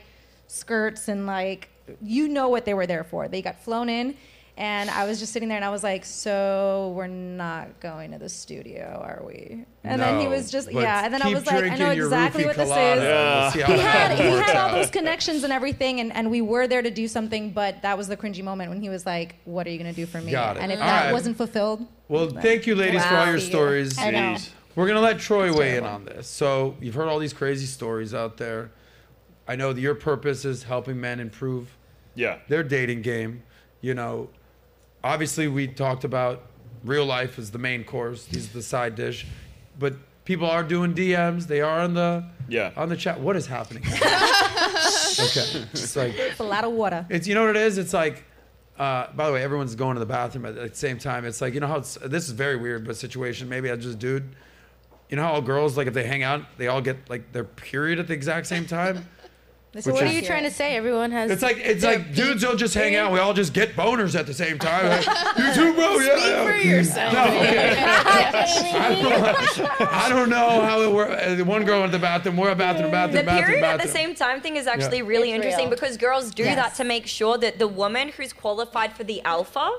skirts 0.48 1.08
and 1.08 1.26
like 1.26 1.70
you 2.02 2.28
know 2.28 2.50
what 2.50 2.66
they 2.66 2.74
were 2.74 2.86
there 2.86 3.04
for. 3.04 3.28
They 3.28 3.42
got 3.42 3.60
flown 3.64 3.90
in 3.90 4.16
and 4.60 4.90
I 4.90 5.06
was 5.06 5.20
just 5.20 5.32
sitting 5.32 5.48
there 5.48 5.56
and 5.56 5.64
I 5.64 5.70
was 5.70 5.84
like, 5.84 6.04
"So 6.06 6.94
we're 6.96 7.08
not 7.08 7.80
going 7.80 8.12
to 8.12 8.18
the 8.20 8.28
studio, 8.28 9.02
are 9.04 9.24
we?" 9.26 9.64
And 9.86 10.02
then 10.02 10.20
he 10.20 10.28
was 10.28 10.52
just 10.52 10.70
yeah, 10.72 11.06
and 11.06 11.14
then 11.14 11.22
I 11.22 11.30
was 11.34 11.46
like, 11.48 11.64
"I 11.64 11.76
know 11.78 11.92
exactly 11.92 12.46
what 12.46 12.58
this 12.58 12.68
colada. 12.68 13.48
is." 13.48 13.56
Yeah. 13.56 13.68
We'll 13.70 13.78
He 13.78 13.84
had 13.84 14.12
he 14.20 14.24
had 14.28 14.56
all 14.58 14.72
those 14.76 14.90
connections 14.92 15.44
and 15.46 15.54
everything 15.54 16.02
and, 16.02 16.14
and 16.14 16.30
we 16.30 16.42
were 16.42 16.68
there 16.68 16.82
to 16.82 16.92
do 16.92 17.08
something, 17.08 17.52
but 17.52 17.82
that 17.84 17.98
was 17.98 18.10
the 18.10 18.18
cringy 18.18 18.44
moment 18.44 18.70
when 18.70 18.82
he 18.82 18.90
was 18.90 19.06
like, 19.06 19.36
"What 19.46 19.66
are 19.66 19.70
you 19.72 19.80
going 19.80 19.90
to 19.90 19.96
do 19.96 20.06
for 20.06 20.20
me?" 20.20 20.36
And 20.36 20.72
if 20.72 20.80
All 20.80 20.86
that 20.86 21.06
right. 21.06 21.14
wasn't 21.14 21.38
fulfilled, 21.38 21.88
Well, 22.10 22.28
thank 22.30 22.68
you, 22.68 22.76
ladies, 22.76 23.04
for 23.06 23.16
all 23.16 23.28
your 23.28 23.40
stories. 23.40 23.94
Jeez. 23.94 24.50
We're 24.76 24.88
gonna 24.88 25.02
let 25.02 25.20
Troy 25.20 25.52
weigh 25.54 25.78
in 25.78 25.84
on 25.86 26.06
this. 26.06 26.28
So 26.28 26.76
you've 26.80 26.94
heard 26.96 27.08
all 27.08 27.20
these 27.20 27.34
crazy 27.34 27.66
stories 27.66 28.14
out 28.14 28.38
there. 28.38 28.72
I 29.48 29.56
know 29.56 29.74
that 29.74 29.82
your 29.82 29.96
purpose 29.96 30.46
is 30.46 30.64
helping 30.64 31.02
men 31.02 31.20
improve 31.20 31.76
Yeah. 32.16 32.38
their 32.50 32.62
dating 32.64 33.02
game. 33.02 33.44
You 33.82 33.94
know, 33.94 34.30
obviously 35.04 35.48
we 35.48 35.68
talked 35.68 36.04
about 36.04 36.44
real 36.84 37.06
life 37.06 37.38
is 37.40 37.52
the 37.52 37.58
main 37.60 37.84
course. 37.84 38.26
These 38.26 38.50
are 38.50 38.54
the 38.54 38.62
side 38.64 38.96
dish, 38.96 39.26
but 39.78 39.94
people 40.26 40.50
are 40.50 40.64
doing 40.64 40.94
DMs. 40.94 41.48
They 41.48 41.62
are 41.62 41.80
on 41.82 41.94
the 41.94 42.26
Yeah. 42.48 42.72
on 42.76 42.90
the 42.90 42.98
chat. 42.98 43.20
What 43.20 43.36
is 43.36 43.48
happening? 43.48 43.84
okay, 43.88 45.66
it's 45.74 45.96
like 45.96 46.14
it's 46.16 46.40
a 46.40 46.44
lot 46.44 46.64
of 46.64 46.72
water. 46.72 47.06
it's 47.10 47.28
you 47.28 47.36
know 47.36 47.46
what 47.46 47.56
it 47.56 47.62
is. 47.62 47.78
It's 47.78 47.94
like. 47.94 48.24
Uh, 48.78 49.12
by 49.12 49.28
the 49.28 49.34
way, 49.34 49.44
everyone's 49.44 49.76
going 49.76 49.96
to 49.96 50.00
the 50.00 50.06
bathroom 50.06 50.46
at 50.46 50.56
the 50.56 50.74
same 50.74 50.98
time. 50.98 51.26
It's 51.26 51.42
like 51.42 51.54
you 51.54 51.60
know 51.60 51.68
how 51.68 51.80
it's, 51.80 51.96
this 51.96 52.24
is 52.24 52.32
very 52.32 52.56
weird, 52.56 52.86
but 52.88 52.96
situation. 52.96 53.50
Maybe 53.50 53.70
I 53.70 53.76
just 53.76 54.00
dude. 54.00 54.34
You 55.10 55.18
know 55.18 55.24
how 55.24 55.34
all 55.34 55.42
girls 55.42 55.76
like 55.76 55.88
if 55.88 55.94
they 55.94 56.06
hang 56.06 56.24
out, 56.24 56.44
they 56.58 56.68
all 56.70 56.80
get 56.80 57.10
like 57.10 57.34
their 57.34 57.44
period 57.44 58.00
at 58.00 58.08
the 58.08 58.14
exact 58.14 58.48
same 58.48 58.66
time. 58.66 59.06
This 59.72 59.86
Which 59.86 59.94
What 59.94 60.04
are 60.06 60.12
you 60.12 60.24
trying 60.24 60.44
to 60.46 60.50
say? 60.52 60.76
Everyone 60.76 61.12
has. 61.12 61.30
It's 61.30 61.44
like 61.44 61.58
it's 61.58 61.84
like 61.84 62.16
dudes 62.16 62.42
peak 62.42 62.50
don't 62.50 62.58
just 62.58 62.74
hang 62.74 62.94
period. 62.94 63.06
out. 63.06 63.12
We 63.12 63.20
all 63.20 63.34
just 63.36 63.54
get 63.54 63.76
boners 63.76 64.18
at 64.18 64.26
the 64.26 64.34
same 64.34 64.58
time. 64.58 64.88
Like, 64.90 65.06
you 65.38 65.54
too, 65.54 65.74
bro. 65.76 65.98
Yeah, 66.00 66.16
Speak 66.18 66.26
yeah. 66.26 66.44
for 66.44 66.56
yourself. 66.58 67.14
No, 67.14 67.24
okay. 67.26 67.76
I 69.92 70.08
don't 70.10 70.30
know 70.30 70.62
how 70.62 70.82
it 70.82 70.92
works. 70.92 71.22
Uh, 71.42 71.44
One 71.46 71.66
girl 71.66 71.84
in 71.84 71.92
the 71.92 72.00
bathroom, 72.00 72.36
more 72.36 72.54
bathroom, 72.56 72.90
bathroom, 72.92 73.18
The 73.18 73.24
bathroom, 73.24 73.46
period 73.60 73.64
at 73.66 73.82
the 73.82 73.88
same 73.88 74.16
time 74.16 74.42
thing 74.42 74.56
is 74.56 74.66
actually 74.68 74.98
Yeah. 74.98 75.04
really 75.06 75.30
It's 75.32 75.36
interesting 75.36 75.66
real. 75.70 75.76
because 75.76 75.98
girls 75.98 76.32
do 76.32 76.44
Yes. 76.44 76.56
that 76.56 76.76
to 76.76 76.84
make 76.84 77.06
sure 77.08 77.38
that 77.38 77.60
the 77.60 77.68
woman 77.68 78.10
who's 78.10 78.34
qualified 78.34 78.94
for 78.94 79.04
the 79.04 79.22
alpha, 79.24 79.70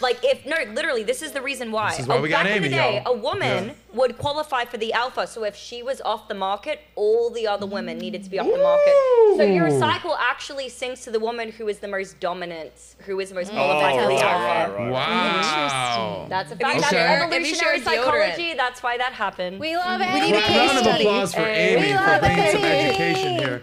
like 0.00 0.18
if 0.22 0.46
no, 0.46 0.56
literally, 0.72 1.02
this 1.02 1.20
is 1.22 1.32
the 1.32 1.42
reason 1.42 1.70
why. 1.72 1.90
This 1.90 2.00
is 2.00 2.06
why 2.06 2.16
Oh, 2.16 2.22
we 2.22 2.28
got 2.30 2.44
back 2.44 2.56
in 2.56 2.62
the 2.62 2.68
Amy, 2.68 2.76
day, 2.76 3.02
y'all. 3.04 3.14
a 3.14 3.16
woman 3.16 3.66
Yeah. 3.68 3.74
Would 3.94 4.18
qualify 4.18 4.64
for 4.64 4.76
the 4.76 4.92
alpha. 4.92 5.26
So 5.26 5.44
if 5.44 5.54
she 5.56 5.82
was 5.82 6.00
off 6.02 6.28
the 6.28 6.34
market, 6.34 6.80
all 6.96 7.30
the 7.30 7.46
other 7.46 7.66
women 7.66 7.98
needed 7.98 8.24
to 8.24 8.30
be 8.30 8.38
off 8.38 8.46
the 8.46 8.58
market. 8.58 8.94
So 9.36 9.42
your 9.44 9.70
cycle 9.70 10.16
actually 10.16 10.66
syncs 10.66 11.04
to 11.04 11.10
the 11.10 11.20
woman 11.20 11.50
who 11.52 11.68
is 11.68 11.78
the 11.78 11.88
most 11.88 12.18
dominant, 12.20 12.72
who 13.06 13.20
is 13.20 13.28
the 13.30 13.34
most 13.36 13.50
Oh, 13.52 13.54
qualified 13.54 13.94
for 13.94 14.00
right, 14.00 14.08
the 14.08 14.14
right, 14.14 14.24
alpha. 14.24 14.72
right. 14.82 14.90
Wow. 14.90 16.26
That's 16.28 16.50
a 16.50 16.54
you 16.54 16.58
fact. 16.60 16.80
That's 16.80 16.90
shared- 16.90 17.22
if 17.22 17.30
you 17.30 17.36
evolutionary 17.36 17.80
psychology. 17.80 18.54
That's 18.54 18.82
why 18.82 18.98
that 18.98 19.12
happened. 19.12 19.60
We 19.60 19.76
love 19.76 20.00
it. 20.00 20.12
We 20.12 20.20
need 20.20 20.30
a 20.34 20.38
Round 20.38 20.44
case 20.46 20.70
of 20.72 20.78
study. 20.78 21.04
applause 21.04 21.34
for 21.34 21.40
Amy 21.40 21.82
We 21.82 21.88
for 21.92 21.94
love 22.04 22.20
bringing 22.20 22.50
some 22.52 22.64
Amy. 22.64 22.88
education 22.88 23.38
here. 23.38 23.60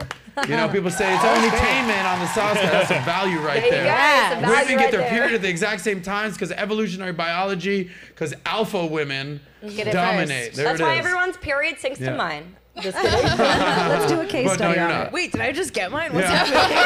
You 0.48 0.56
know, 0.56 0.70
people 0.70 0.90
say 0.90 1.14
it's 1.14 1.24
only 1.26 1.48
entertainment 1.50 2.06
on 2.08 2.20
the 2.20 2.28
sauce. 2.28 2.56
That's 2.56 2.90
a 2.92 3.00
value 3.06 3.40
right 3.40 3.62
There 3.62 3.72
there. 3.72 3.86
go. 3.86 4.36
It's 4.36 4.38
a 4.38 4.48
value 4.48 4.66
Women 4.70 4.78
get 4.84 4.92
their 4.92 5.02
there. 5.02 5.10
period 5.10 5.34
at 5.36 5.42
the 5.42 5.50
exact 5.50 5.82
same 5.82 6.02
times 6.02 6.34
because 6.36 6.52
evolutionary 6.54 7.12
biology, 7.14 7.90
because 8.08 8.34
alpha 8.46 8.86
women 8.86 9.42
Get 9.62 9.88
it 9.88 9.92
dominate. 9.92 10.54
There 10.54 10.66
That's 10.66 10.80
it 10.80 10.84
why 10.84 10.94
is. 10.94 11.00
everyone's 11.06 11.38
period 11.38 11.76
syncs 11.78 12.00
Yeah. 12.00 12.12
to 12.12 12.18
mine. 12.18 12.56
Just 12.80 12.98
kidding. 13.02 13.38
Let's 13.38 14.12
do 14.12 14.22
a 14.22 14.26
case 14.26 14.48
But 14.48 14.60
no, 14.60 14.72
study 14.72 14.76
you're 14.80 14.84
on 14.86 14.90
not. 14.92 15.08
it. 15.08 15.14
Wait, 15.14 15.32
did 15.32 15.42
I 15.42 15.52
just 15.52 15.74
get 15.74 15.92
mine? 15.92 16.14
What's 16.14 16.28
Yeah. 16.30 16.46
happening? 16.46 16.78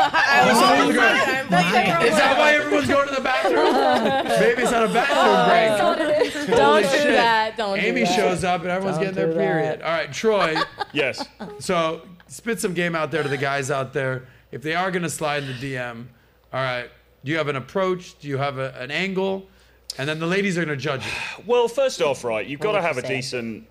Oh, 0.00 0.54
so 0.54 0.74
you're 0.74 1.00
I'm 1.00 1.48
going- 1.48 1.50
like, 1.50 2.04
Is 2.04 2.16
that 2.16 2.36
why 2.38 2.54
everyone's 2.54 2.86
going 2.88 3.08
to 3.08 3.14
the 3.14 3.20
bathroom? 3.20 3.74
Maybe 4.40 4.62
it's 4.62 4.70
not 4.70 4.84
a 4.84 4.92
bathroom 4.92 5.18
oh, 5.18 5.46
break. 5.48 6.46
Don't 6.56 6.58
Holy 6.60 6.82
do 6.82 6.88
shit. 6.88 7.06
that. 7.14 7.56
Don't 7.56 7.78
Amy 7.78 8.00
do 8.00 8.06
that. 8.06 8.14
shows 8.16 8.44
up 8.44 8.60
and 8.62 8.70
everyone's 8.70 8.96
Don't 8.98 9.06
getting 9.06 9.16
their 9.16 9.26
do 9.28 9.34
that. 9.34 9.40
period. 9.40 9.82
All 9.82 9.90
right, 9.90 10.12
Troy. 10.12 10.54
Yes. 10.92 11.24
So 11.58 12.02
spit 12.28 12.60
some 12.60 12.72
game 12.74 12.94
out 12.94 13.10
there 13.10 13.22
to 13.22 13.28
the 13.28 13.36
guys 13.36 13.70
out 13.70 13.92
there. 13.92 14.26
If 14.52 14.62
they 14.62 14.74
are 14.74 14.90
going 14.90 15.02
to 15.02 15.10
slide 15.10 15.42
in 15.42 15.48
the 15.48 15.74
DM, 15.74 16.06
all 16.52 16.60
right, 16.62 16.88
do 17.24 17.30
you 17.32 17.36
have 17.38 17.48
an 17.48 17.56
approach? 17.56 18.18
Do 18.18 18.28
you 18.28 18.38
have 18.38 18.58
a, 18.58 18.72
an 18.80 18.90
angle? 18.90 19.46
And 19.98 20.08
then 20.08 20.20
the 20.20 20.26
ladies 20.26 20.56
are 20.56 20.64
going 20.64 20.76
to 20.76 20.82
judge 20.82 21.04
it. 21.04 21.46
Well, 21.46 21.66
first 21.66 22.00
off, 22.00 22.22
right, 22.22 22.46
you've 22.46 22.60
got 22.60 22.72
to 22.72 22.82
have 22.82 22.98
a 22.98 23.02
decent 23.02 23.66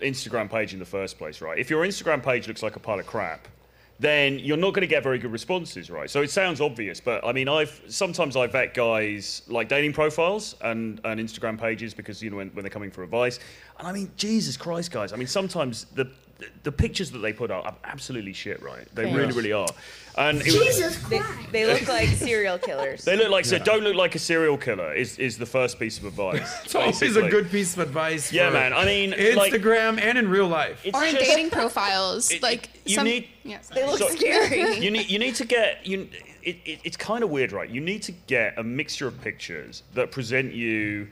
Instagram 0.00 0.50
page 0.50 0.72
in 0.72 0.80
the 0.80 0.84
first 0.84 1.16
place, 1.16 1.40
right? 1.40 1.58
If 1.58 1.70
your 1.70 1.86
Instagram 1.86 2.22
page 2.22 2.48
looks 2.48 2.62
like 2.62 2.74
a 2.74 2.80
pile 2.80 2.98
of 2.98 3.06
crap, 3.06 3.46
then 4.00 4.38
you're 4.38 4.56
not 4.56 4.72
going 4.72 4.80
to 4.80 4.88
get 4.88 5.02
very 5.02 5.18
good 5.18 5.30
responses, 5.30 5.90
right? 5.90 6.10
So 6.10 6.22
it 6.22 6.30
sounds 6.30 6.60
obvious, 6.60 7.00
but 7.00 7.24
I 7.24 7.32
mean, 7.32 7.48
I've 7.48 7.82
sometimes 7.86 8.34
I 8.34 8.46
vet 8.46 8.72
guys 8.72 9.42
like 9.46 9.68
dating 9.68 9.92
profiles 9.92 10.56
and, 10.62 11.00
and 11.04 11.20
Instagram 11.20 11.60
pages 11.60 11.92
because 11.92 12.22
you 12.22 12.30
know 12.30 12.38
when, 12.38 12.48
when 12.48 12.64
they're 12.64 12.70
coming 12.70 12.90
for 12.90 13.04
advice, 13.04 13.38
and 13.78 13.86
I 13.86 13.92
mean, 13.92 14.10
Jesus 14.16 14.56
Christ, 14.56 14.90
guys! 14.90 15.12
I 15.12 15.16
mean, 15.16 15.28
sometimes 15.28 15.84
the 15.94 16.10
the 16.62 16.72
pictures 16.72 17.10
that 17.12 17.18
they 17.18 17.32
put 17.32 17.50
out 17.50 17.64
are 17.66 17.76
absolutely 17.84 18.32
shit, 18.32 18.62
right? 18.62 18.86
They 18.94 19.02
Cringe. 19.02 19.16
really, 19.16 19.32
really 19.32 19.52
are. 19.52 19.68
And 20.18 20.40
it 20.42 20.46
was- 20.52 21.08
they, 21.08 21.20
they 21.52 21.66
look 21.66 21.86
like 21.88 22.08
serial 22.08 22.58
killers. 22.58 23.04
they 23.04 23.16
look 23.16 23.30
like 23.30 23.44
so. 23.44 23.58
Don't 23.58 23.82
look 23.82 23.94
like 23.94 24.14
a 24.14 24.18
serial 24.18 24.56
killer. 24.58 24.92
Is 24.92 25.18
is 25.18 25.38
the 25.38 25.46
first 25.46 25.78
piece 25.78 25.98
of 25.98 26.04
advice? 26.04 26.50
It's 26.64 26.74
always 26.74 26.96
a 27.00 27.06
basically. 27.06 27.30
good 27.30 27.50
piece 27.50 27.74
of 27.74 27.80
advice. 27.80 28.32
Yeah, 28.32 28.48
for 28.48 28.54
man. 28.54 28.72
I 28.72 28.84
mean, 28.84 29.10
like- 29.36 29.52
Instagram 29.52 30.00
and 30.00 30.18
in 30.18 30.28
real 30.28 30.48
life. 30.48 30.80
It's 30.84 30.96
or 30.96 31.04
in 31.04 31.14
just- 31.14 31.24
dating 31.30 31.50
profiles. 31.50 32.30
It- 32.30 32.42
like 32.42 32.68
you 32.84 32.96
some, 32.96 33.04
need- 33.06 33.28
yeah, 33.44 33.58
they 33.74 33.86
look 33.86 33.98
So- 33.98 34.08
scary. 34.08 34.78
you 34.84 34.90
need 34.90 35.08
you 35.08 35.18
need 35.18 35.34
to 35.36 35.44
get 35.46 35.86
you. 35.86 36.08
It, 36.42 36.56
it, 36.64 36.80
it's 36.84 36.96
kind 36.96 37.22
of 37.22 37.28
weird, 37.30 37.52
right? 37.52 37.68
You 37.68 37.82
need 37.82 38.02
to 38.04 38.12
get 38.26 38.58
a 38.58 38.62
mixture 38.64 39.06
of 39.06 39.20
pictures 39.20 39.82
that 39.94 40.10
present 40.10 40.54
you 40.54 41.08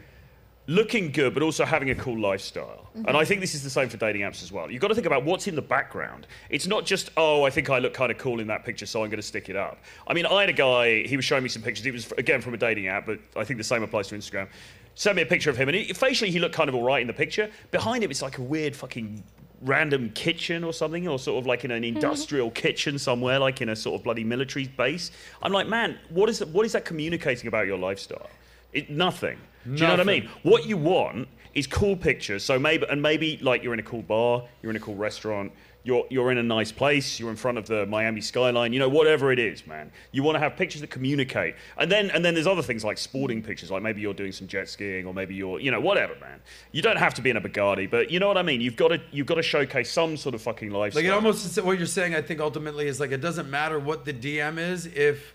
looking 0.68 1.10
good, 1.10 1.32
but 1.32 1.42
also 1.42 1.64
having 1.64 1.90
a 1.90 1.94
cool 1.94 2.18
lifestyle. 2.18 2.86
Mm-hmm. 2.96 3.08
And 3.08 3.16
I 3.16 3.24
think 3.24 3.40
this 3.40 3.54
is 3.54 3.64
the 3.64 3.70
same 3.70 3.88
for 3.88 3.96
dating 3.96 4.20
apps 4.20 4.42
as 4.42 4.52
well. 4.52 4.70
You've 4.70 4.82
got 4.82 4.88
to 4.88 4.94
think 4.94 5.06
about 5.06 5.24
what's 5.24 5.48
in 5.48 5.56
the 5.56 5.62
background. 5.62 6.26
It's 6.50 6.66
not 6.66 6.84
just 6.84 7.10
oh, 7.16 7.42
I 7.42 7.50
think 7.50 7.70
I 7.70 7.78
look 7.78 7.94
kind 7.94 8.12
of 8.12 8.18
cool 8.18 8.38
in 8.38 8.46
that 8.48 8.64
picture, 8.64 8.86
so 8.86 9.02
I'm 9.02 9.08
going 9.08 9.16
to 9.18 9.26
stick 9.26 9.48
it 9.48 9.56
up. 9.56 9.78
I 10.06 10.14
mean, 10.14 10.26
I 10.26 10.42
had 10.42 10.50
a 10.50 10.52
guy. 10.52 11.02
He 11.02 11.16
was 11.16 11.24
showing 11.24 11.42
me 11.42 11.48
some 11.48 11.62
pictures. 11.62 11.86
It 11.86 11.92
was 11.92 12.12
again 12.12 12.40
from 12.42 12.54
a 12.54 12.58
dating 12.58 12.86
app, 12.86 13.06
but 13.06 13.18
I 13.34 13.44
think 13.44 13.58
the 13.58 13.64
same 13.64 13.82
applies 13.82 14.08
to 14.08 14.14
Instagram. 14.14 14.48
Sent 14.94 15.16
me 15.16 15.22
a 15.22 15.26
picture 15.26 15.48
of 15.48 15.56
him, 15.56 15.68
and 15.68 15.76
he, 15.76 15.92
facially 15.94 16.30
he 16.30 16.38
looked 16.38 16.54
kind 16.54 16.68
of 16.68 16.74
all 16.74 16.82
right 16.82 17.00
in 17.00 17.06
the 17.06 17.12
picture. 17.12 17.50
Behind 17.70 18.04
him, 18.04 18.10
it's 18.10 18.22
like 18.22 18.38
a 18.38 18.42
weird 18.42 18.76
fucking 18.76 19.22
random 19.62 20.10
kitchen 20.10 20.64
or 20.64 20.72
something, 20.74 21.08
or 21.08 21.18
sort 21.18 21.38
of 21.38 21.46
like 21.46 21.64
in 21.64 21.70
an 21.70 21.82
mm-hmm. 21.82 21.96
industrial 21.96 22.50
kitchen 22.50 22.98
somewhere, 22.98 23.38
like 23.38 23.62
in 23.62 23.70
a 23.70 23.76
sort 23.76 23.98
of 23.98 24.04
bloody 24.04 24.24
military 24.24 24.66
base. 24.66 25.12
I'm 25.40 25.52
like, 25.52 25.66
man, 25.66 25.98
what 26.10 26.28
is 26.28 26.44
what 26.44 26.66
is 26.66 26.72
that 26.72 26.84
communicating 26.84 27.48
about 27.48 27.66
your 27.66 27.78
lifestyle? 27.78 28.28
It, 28.74 28.90
nothing. 28.90 29.38
Do 29.76 29.80
you 29.82 29.86
know 29.86 29.90
what 29.94 30.00
I 30.00 30.04
mean? 30.04 30.28
What 30.42 30.66
you 30.66 30.76
want 30.76 31.28
is 31.54 31.66
cool 31.66 31.96
pictures. 31.96 32.44
So 32.44 32.58
maybe 32.58 32.86
and 32.88 33.02
maybe 33.02 33.38
like 33.42 33.62
you're 33.62 33.74
in 33.74 33.80
a 33.80 33.84
cool 33.84 34.02
bar, 34.02 34.44
you're 34.62 34.70
in 34.70 34.76
a 34.76 34.80
cool 34.80 34.94
restaurant, 34.94 35.50
you're 35.82 36.04
you're 36.10 36.30
in 36.30 36.38
a 36.38 36.42
nice 36.42 36.70
place, 36.70 37.18
you're 37.18 37.30
in 37.30 37.36
front 37.36 37.58
of 37.58 37.66
the 37.66 37.86
Miami 37.86 38.20
skyline, 38.20 38.72
you 38.72 38.78
know, 38.78 38.88
whatever 38.88 39.32
it 39.32 39.38
is, 39.38 39.66
man. 39.66 39.90
You 40.12 40.22
want 40.22 40.36
to 40.36 40.40
have 40.40 40.56
pictures 40.56 40.80
that 40.82 40.90
communicate. 40.90 41.54
And 41.78 41.90
then 41.90 42.10
and 42.10 42.24
then 42.24 42.34
there's 42.34 42.46
other 42.46 42.62
things 42.62 42.84
like 42.84 42.98
sporting 42.98 43.42
pictures, 43.42 43.70
like 43.70 43.82
maybe 43.82 44.00
you're 44.00 44.14
doing 44.14 44.32
some 44.32 44.46
jet 44.46 44.68
skiing 44.68 45.06
or 45.06 45.14
maybe 45.14 45.34
you're, 45.34 45.58
you 45.58 45.70
know, 45.70 45.80
whatever, 45.80 46.14
man. 46.20 46.40
You 46.72 46.82
don't 46.82 46.98
have 46.98 47.14
to 47.14 47.22
be 47.22 47.30
in 47.30 47.36
a 47.36 47.40
Bugatti, 47.40 47.90
but 47.90 48.10
you 48.10 48.20
know 48.20 48.28
what 48.28 48.38
I 48.38 48.42
mean? 48.42 48.60
You've 48.60 48.76
got 48.76 48.88
to 48.88 49.00
you've 49.10 49.26
got 49.26 49.36
to 49.36 49.42
showcase 49.42 49.90
some 49.90 50.16
sort 50.16 50.34
of 50.34 50.42
fucking 50.42 50.70
lifestyle. 50.70 51.02
Like 51.02 51.08
it 51.10 51.14
almost 51.14 51.60
what 51.62 51.78
you're 51.78 51.86
saying. 51.86 52.14
I 52.14 52.22
think 52.22 52.40
ultimately 52.40 52.86
is 52.86 53.00
like 53.00 53.10
it 53.12 53.20
doesn't 53.20 53.50
matter 53.50 53.78
what 53.78 54.04
the 54.04 54.12
DM 54.12 54.58
is 54.58 54.86
if 54.86 55.34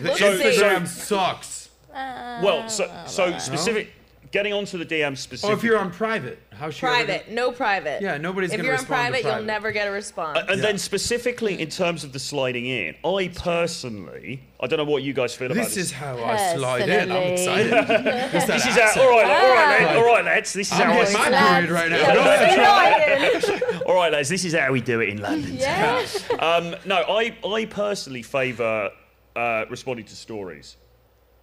the 0.00 0.14
So- 0.14 0.38
Instagram 0.38 0.86
so- 0.86 1.16
sucks. 1.16 1.67
Well, 1.92 2.68
so 2.68 2.90
so 3.06 3.36
specific 3.38 3.92
getting 4.30 4.52
onto 4.52 4.76
the 4.76 4.84
DM 4.84 5.16
specific 5.16 5.48
Or 5.50 5.56
if 5.56 5.64
you're 5.64 5.78
on 5.78 5.90
private, 5.90 6.38
how 6.52 6.68
should 6.68 6.80
private, 6.80 7.30
no 7.30 7.50
private. 7.50 8.02
Yeah, 8.02 8.18
nobody's 8.18 8.50
If 8.52 8.58
gonna. 8.58 8.62
If 8.62 8.64
you're 8.66 8.74
on 8.74 8.80
respond 8.80 8.88
to 9.06 9.10
private, 9.12 9.22
you'll 9.22 9.32
private. 9.32 9.46
never 9.46 9.72
get 9.72 9.88
a 9.88 9.90
response. 9.90 10.38
And 10.50 10.62
then 10.62 10.76
specifically 10.76 11.58
in 11.62 11.70
terms 11.70 12.04
of 12.04 12.12
the 12.12 12.18
sliding 12.18 12.66
in, 12.66 12.94
I 13.04 13.28
personally, 13.34 14.42
I 14.60 14.66
don't 14.66 14.76
know 14.76 14.84
what 14.84 15.02
you 15.02 15.14
guys 15.14 15.34
feel 15.34 15.46
about 15.50 15.54
This 15.64 15.76
this. 15.76 15.86
is 15.86 15.92
how 15.92 16.22
I 16.22 16.54
slide 16.54 16.88
in. 16.90 17.10
I'm 17.10 17.22
excited. 17.22 17.72
It's 18.34 18.46
that 18.46 18.46
This 18.48 18.66
is 18.66 18.74
how, 18.74 18.82
accent. 18.82 19.06
all 19.06 19.10
right, 19.16 19.26
lads, 19.26 19.44
all 19.46 19.54
right, 19.54 19.80
lads, 19.80 19.96
all 19.98 20.04
right, 20.14 20.24
lads. 20.26 20.52
This 20.52 20.72
is 20.72 20.78
I'm 20.78 20.86
how 20.88 20.92
I 20.92 20.96
getting 20.96 21.12
my 21.14 21.28
slide. 21.28 21.48
period 21.54 21.70
right 21.70 21.90
now. 21.90 22.14
Go 22.14 22.20
ahead, 22.20 23.42
try. 23.42 23.80
all 23.86 23.94
right, 23.94 24.12
lads. 24.12 24.28
This 24.28 24.44
is 24.44 24.52
how 24.54 24.70
we 24.72 24.82
do 24.82 25.00
it 25.00 25.08
in 25.08 25.22
London. 25.22 25.56
Yeah. 25.56 26.04
Um, 26.38 26.76
no, 26.84 26.96
I, 26.96 27.34
I 27.46 27.64
personally 27.64 28.22
favour 28.22 28.90
uh, 29.34 29.64
responding 29.70 30.04
to 30.06 30.14
stories. 30.16 30.76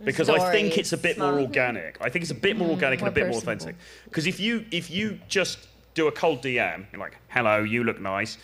Because 0.04 0.30
I 0.30 0.52
think 0.52 0.78
it's 0.78 0.94
a 0.94 0.98
bit 0.98 1.18
more 1.18 1.40
organic. 1.40 1.98
I 2.02 2.10
think 2.10 2.24
it's 2.24 2.32
a 2.32 2.36
bit 2.36 2.58
more 2.58 2.70
organic 2.70 3.00
and 3.00 3.08
a 3.08 3.12
bit 3.12 3.28
more 3.28 3.38
authentic. 3.38 3.76
Because 4.06 4.28
if 4.28 4.40
you 4.40 4.66
if 4.72 4.92
you 4.92 5.20
just 5.28 5.68
do 5.94 6.08
a 6.08 6.12
cold 6.12 6.42
DM, 6.42 6.86
you're 6.92 7.00
like, 7.00 7.18
"Hello, 7.30 7.64
you 7.64 7.84
look 7.84 8.02
nice," 8.02 8.38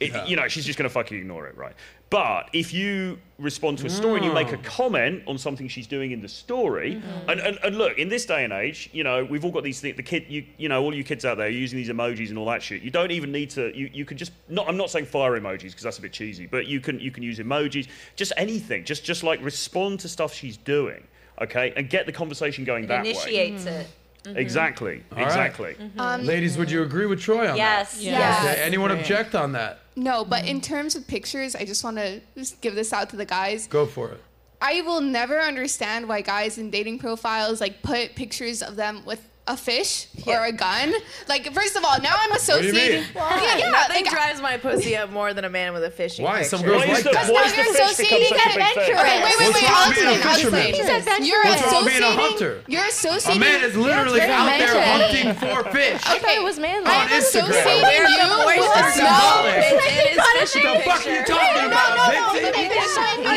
it, 0.00 0.28
you 0.28 0.36
know, 0.36 0.48
she's 0.48 0.64
just 0.64 0.78
going 0.78 0.88
to 0.88 0.92
fucking 0.92 1.18
ignore 1.18 1.46
it, 1.46 1.56
right? 1.56 1.74
But 2.08 2.50
if 2.52 2.72
you 2.72 3.18
respond 3.38 3.78
to 3.78 3.86
a 3.86 3.90
story 3.90 4.16
and 4.16 4.24
you 4.24 4.32
make 4.32 4.52
a 4.52 4.56
mm. 4.56 4.62
comment 4.62 5.24
on 5.26 5.38
something 5.38 5.66
she's 5.66 5.88
doing 5.88 6.12
in 6.12 6.20
the 6.20 6.28
story, 6.28 6.94
mm-hmm. 6.94 7.30
and, 7.30 7.40
and, 7.40 7.58
and 7.64 7.76
look, 7.76 7.98
in 7.98 8.08
this 8.08 8.24
day 8.24 8.44
and 8.44 8.52
age, 8.52 8.88
you 8.92 9.02
know, 9.02 9.24
we've 9.24 9.44
all 9.44 9.50
got 9.50 9.64
these 9.64 9.80
things. 9.80 9.96
The 9.96 10.04
kid, 10.04 10.26
you 10.28 10.44
you 10.56 10.68
know, 10.68 10.82
all 10.82 10.94
you 10.94 11.02
kids 11.02 11.24
out 11.24 11.36
there 11.36 11.48
using 11.48 11.76
these 11.76 11.88
emojis 11.88 12.28
and 12.28 12.38
all 12.38 12.46
that 12.46 12.62
shit. 12.62 12.82
You 12.82 12.92
don't 12.92 13.10
even 13.10 13.32
need 13.32 13.50
to. 13.50 13.76
You, 13.76 13.90
you 13.92 14.04
can 14.04 14.16
just 14.16 14.30
not. 14.48 14.68
I'm 14.68 14.76
not 14.76 14.88
saying 14.88 15.06
fire 15.06 15.38
emojis 15.38 15.62
because 15.62 15.82
that's 15.82 15.98
a 15.98 16.02
bit 16.02 16.12
cheesy, 16.12 16.46
but 16.46 16.66
you 16.66 16.80
can 16.80 17.00
you 17.00 17.10
can 17.10 17.24
use 17.24 17.40
emojis, 17.40 17.88
just 18.14 18.32
anything. 18.36 18.84
Just 18.84 19.04
just 19.04 19.24
like 19.24 19.42
respond 19.42 19.98
to 20.00 20.08
stuff 20.08 20.32
she's 20.32 20.56
doing, 20.56 21.02
okay, 21.42 21.72
and 21.76 21.90
get 21.90 22.06
the 22.06 22.12
conversation 22.12 22.64
going 22.64 22.86
that 22.86 23.02
way. 23.02 23.10
Initiates 23.10 23.66
it. 23.66 23.86
Mm. 23.86 23.90
Mm-hmm. 24.26 24.38
Exactly. 24.38 25.02
All 25.12 25.18
right. 25.18 25.26
Exactly. 25.26 25.74
Mm-hmm. 25.74 26.00
Um, 26.00 26.18
mm-hmm. 26.20 26.28
Ladies, 26.28 26.58
would 26.58 26.70
you 26.70 26.82
agree 26.82 27.06
with 27.06 27.20
Troy 27.20 27.50
on 27.50 27.56
Yes. 27.56 27.94
that? 27.94 28.02
Yes. 28.02 28.44
Okay, 28.44 28.62
anyone 28.62 28.90
object 28.90 29.34
on 29.34 29.52
that? 29.52 29.80
No, 29.94 30.24
but 30.24 30.46
in 30.46 30.60
terms 30.60 30.94
of 30.96 31.06
pictures, 31.06 31.54
I 31.54 31.64
just 31.64 31.82
want 31.84 31.96
to 31.96 32.20
just 32.36 32.60
give 32.60 32.74
this 32.74 32.92
out 32.92 33.10
to 33.10 33.16
the 33.16 33.24
guys. 33.24 33.66
Go 33.66 33.86
for 33.86 34.10
it. 34.10 34.22
I 34.60 34.80
will 34.82 35.00
never 35.00 35.40
understand 35.40 36.08
why 36.08 36.22
guys 36.22 36.58
in 36.58 36.70
dating 36.70 36.98
profiles 36.98 37.60
like 37.60 37.82
put 37.82 38.14
pictures 38.14 38.62
of 38.62 38.76
them 38.76 39.04
with 39.04 39.26
a 39.48 39.56
fish 39.56 40.08
or 40.26 40.44
a 40.44 40.50
gun. 40.52 40.92
Like, 41.28 41.52
first 41.52 41.76
of 41.76 41.84
all, 41.84 42.00
now 42.02 42.14
I'm 42.18 42.32
associating. 42.32 43.02
mean? 43.02 43.08
Yeah, 43.16 43.58
yeah, 43.58 43.70
Nothing 43.70 44.04
like, 44.04 44.12
drives 44.12 44.40
my 44.42 44.56
pussy 44.56 44.96
up 44.96 45.10
more 45.12 45.32
than 45.34 45.44
a 45.44 45.50
man 45.50 45.72
with 45.72 45.84
a 45.84 45.90
fishing 45.90 46.24
Why? 46.24 46.42
picture. 46.42 46.56
Some 46.56 46.62
girls 46.62 46.82
Why 46.84 46.92
like 46.94 47.04
the, 47.04 47.10
that. 47.12 47.30
why 47.32 47.44
is 47.44 47.54
you're 47.56 47.64
the 47.66 47.72
fish 47.72 47.96
become 47.96 48.22
associating 48.22 48.28
such 48.38 48.46
a 48.46 48.50
adventurous. 48.50 49.00
Okay, 49.00 49.16
wait, 49.22 49.34
wait, 49.38 49.46
What's 49.46 49.54
wait. 49.62 49.70
I'll 49.70 49.88
with 49.88 49.96
being 49.96 50.08
a 50.08 50.12
explain. 50.16 50.26
I'll 50.26 50.34
fisherman? 50.34 50.60
explain. 50.66 50.74
He's 50.74 50.90
adventurous. 50.90 51.28
You're 51.30 51.44
What's 51.46 51.62
wrong 51.62 51.84
being 51.86 52.02
a 52.02 52.06
associating. 52.06 52.26
hunter? 52.26 52.64
You're 52.66 52.86
associating. 52.90 53.42
A 53.42 53.44
man 53.46 53.60
is 53.62 53.74
literally 53.76 54.18
very 54.20 54.32
out 54.34 54.46
there 54.58 54.74
hunting 54.82 55.26
for 55.38 55.56
fish. 55.70 56.02
I 56.06 56.18
thought 56.18 56.34
it 56.34 56.42
was 56.42 56.58
manly. 56.58 56.90
On 56.90 57.06
Instagram. 57.06 57.54
associating 57.54 57.82
Where 57.86 58.08
you 58.10 58.18
the 58.18 58.42
boys 58.42 58.62
with 58.66 58.76
are 58.76 58.88
a 58.88 58.92
so 58.92 58.98
smell. 58.98 59.46
it's 59.46 59.70
in 59.70 60.06
his 60.10 60.18
fishing 60.42 60.66
The 60.66 60.80
fuck 60.82 61.02
you 61.06 61.18
talking 61.22 61.64
about, 61.70 61.90
Vixie? 62.10 63.06
Why 63.22 63.36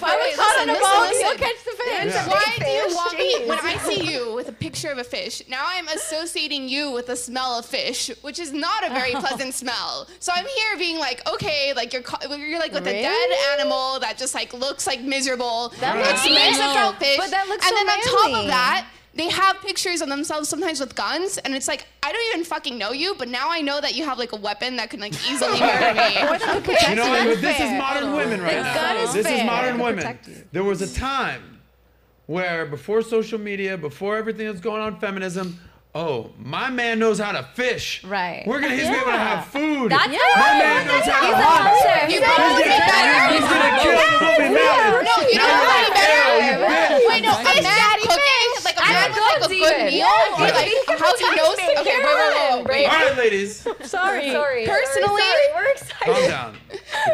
Why 0.00 0.12
we 0.20 0.28
caught 0.36 0.56
on 0.60 0.68
a 0.68 0.76
boat? 0.76 1.16
You'll 1.16 1.38
catch 1.40 1.60
the 1.64 1.74
fish. 1.80 2.14
Why 2.28 2.44
do 2.58 2.66
you 2.68 2.86
want 2.94 3.16
me 3.18 3.46
when 3.48 3.58
I 3.62 3.76
see 3.88 4.04
you 4.12 4.34
with 4.34 4.48
a 4.48 4.52
picture 4.52 4.81
picture 4.82 4.92
of 4.92 4.98
a 4.98 5.04
fish. 5.08 5.42
Now 5.48 5.64
I'm 5.68 5.86
associating 5.88 6.68
you 6.68 6.90
with 6.90 7.06
the 7.06 7.14
smell 7.14 7.56
of 7.58 7.64
fish, 7.64 8.10
which 8.22 8.38
is 8.40 8.52
not 8.52 8.84
a 8.84 8.90
very 8.90 9.12
pleasant 9.24 9.54
smell. 9.54 10.08
So 10.18 10.32
I'm 10.34 10.44
here 10.44 10.76
being 10.78 10.98
like, 10.98 11.22
okay, 11.32 11.72
like 11.76 11.92
you're 11.92 12.02
you're 12.36 12.58
like 12.58 12.72
with 12.72 12.86
a 12.86 12.92
dead 12.92 13.30
animal 13.58 14.00
that 14.00 14.18
just 14.18 14.34
like 14.34 14.52
looks 14.52 14.86
like 14.86 15.00
miserable. 15.00 15.72
That 15.80 15.96
It 15.96 16.00
looks 16.00 16.22
smells 16.22 16.58
manly. 16.58 16.82
like 16.82 16.98
fish. 16.98 17.16
But 17.18 17.30
that 17.30 17.46
looks 17.48 17.64
and 17.64 17.76
so 17.76 17.84
then 17.84 17.88
on 17.88 18.32
top 18.32 18.40
of 18.42 18.46
that. 18.48 18.86
They 19.14 19.28
have 19.28 19.60
pictures 19.60 20.00
of 20.00 20.08
themselves 20.08 20.48
sometimes 20.48 20.80
with 20.80 20.94
guns, 20.94 21.36
and 21.36 21.54
it's 21.54 21.68
like 21.68 21.86
I 22.02 22.10
don't 22.12 22.26
even 22.32 22.44
fucking 22.46 22.78
know 22.78 22.92
you, 22.92 23.14
but 23.18 23.28
now 23.28 23.50
I 23.50 23.60
know 23.60 23.78
that 23.78 23.94
you 23.94 24.06
have 24.06 24.16
like 24.18 24.32
a 24.32 24.36
weapon 24.36 24.76
that 24.76 24.88
can 24.88 25.00
like 25.00 25.12
easily 25.30 25.60
murder 25.70 25.92
me. 25.92 26.14
You 26.88 26.94
know 26.96 27.34
this 27.36 27.60
is 27.60 27.72
modern 27.78 28.14
women 28.14 28.40
right 28.40 28.54
The 28.56 28.62
now. 28.62 28.74
gun 28.74 28.96
is 28.96 29.12
this 29.12 29.26
is 29.26 29.44
modern 29.44 29.78
women. 29.78 30.18
There 30.52 30.64
was 30.64 30.80
a 30.80 30.92
time 30.92 31.51
where 32.26 32.66
before 32.66 33.02
social 33.02 33.38
media, 33.38 33.76
before 33.76 34.16
everything 34.16 34.46
that's 34.46 34.60
going 34.60 34.80
on 34.82 34.98
feminism, 35.00 35.58
oh, 35.94 36.30
my 36.38 36.70
man 36.70 36.98
knows 36.98 37.18
how 37.18 37.32
to 37.32 37.42
fish. 37.54 38.02
Right. 38.04 38.44
We're 38.46 38.60
gonna 38.60 38.74
he's 38.74 38.84
gonna 38.84 38.96
be 38.96 39.00
able 39.02 39.12
to 39.12 39.18
have 39.18 39.46
food. 39.46 39.90
That's 39.92 40.08
my 40.08 40.16
right. 40.16 40.58
man 40.62 40.86
knows 40.86 41.04
how 41.04 41.20
to 41.20 41.26
He's 41.26 41.36
a 41.36 41.44
hunt. 41.44 42.10
You 42.10 42.16
He's 42.16 42.20
know 42.20 42.32
He's 42.32 42.38
what's 42.38 42.64
gonna, 42.64 42.88
better? 42.88 43.34
he's 43.34 43.46
gonna 43.52 43.72
kill 43.82 43.98
the 43.98 44.18
woman 44.22 44.52
man. 44.54 45.04
No, 45.04 45.14
you 45.28 45.36
know 45.36 45.52
what's 45.52 45.88
Now 45.88 45.92
better? 45.92 46.40
you 46.42 46.54
bitch. 46.62 47.08
Wait, 47.08 47.22
no, 47.22 47.32
a 47.36 47.62
man 47.62 48.31
cooking, 48.92 49.22
like 49.22 49.36
a 49.36 49.40
like 49.40 49.44
a 49.44 49.48
good 49.48 49.78
meal, 49.86 49.96
Yeah, 49.98 50.34
or 50.34 50.40
like 50.40 50.98
how 51.00 51.16
he 51.16 51.36
knows. 51.36 51.56
me. 51.56 51.68
Okay, 51.78 51.98
wait, 51.98 52.04
wait, 52.04 52.64
wait, 52.64 52.66
wait. 52.68 52.86
All 52.86 52.92
right, 53.06 53.16
ladies, 53.16 53.66
Sorry. 53.82 54.30
Sorry. 54.32 54.66
Personally- 54.66 55.22
we're 55.54 55.70
excited. 55.70 56.04
calm 56.04 56.28
down. 56.28 56.56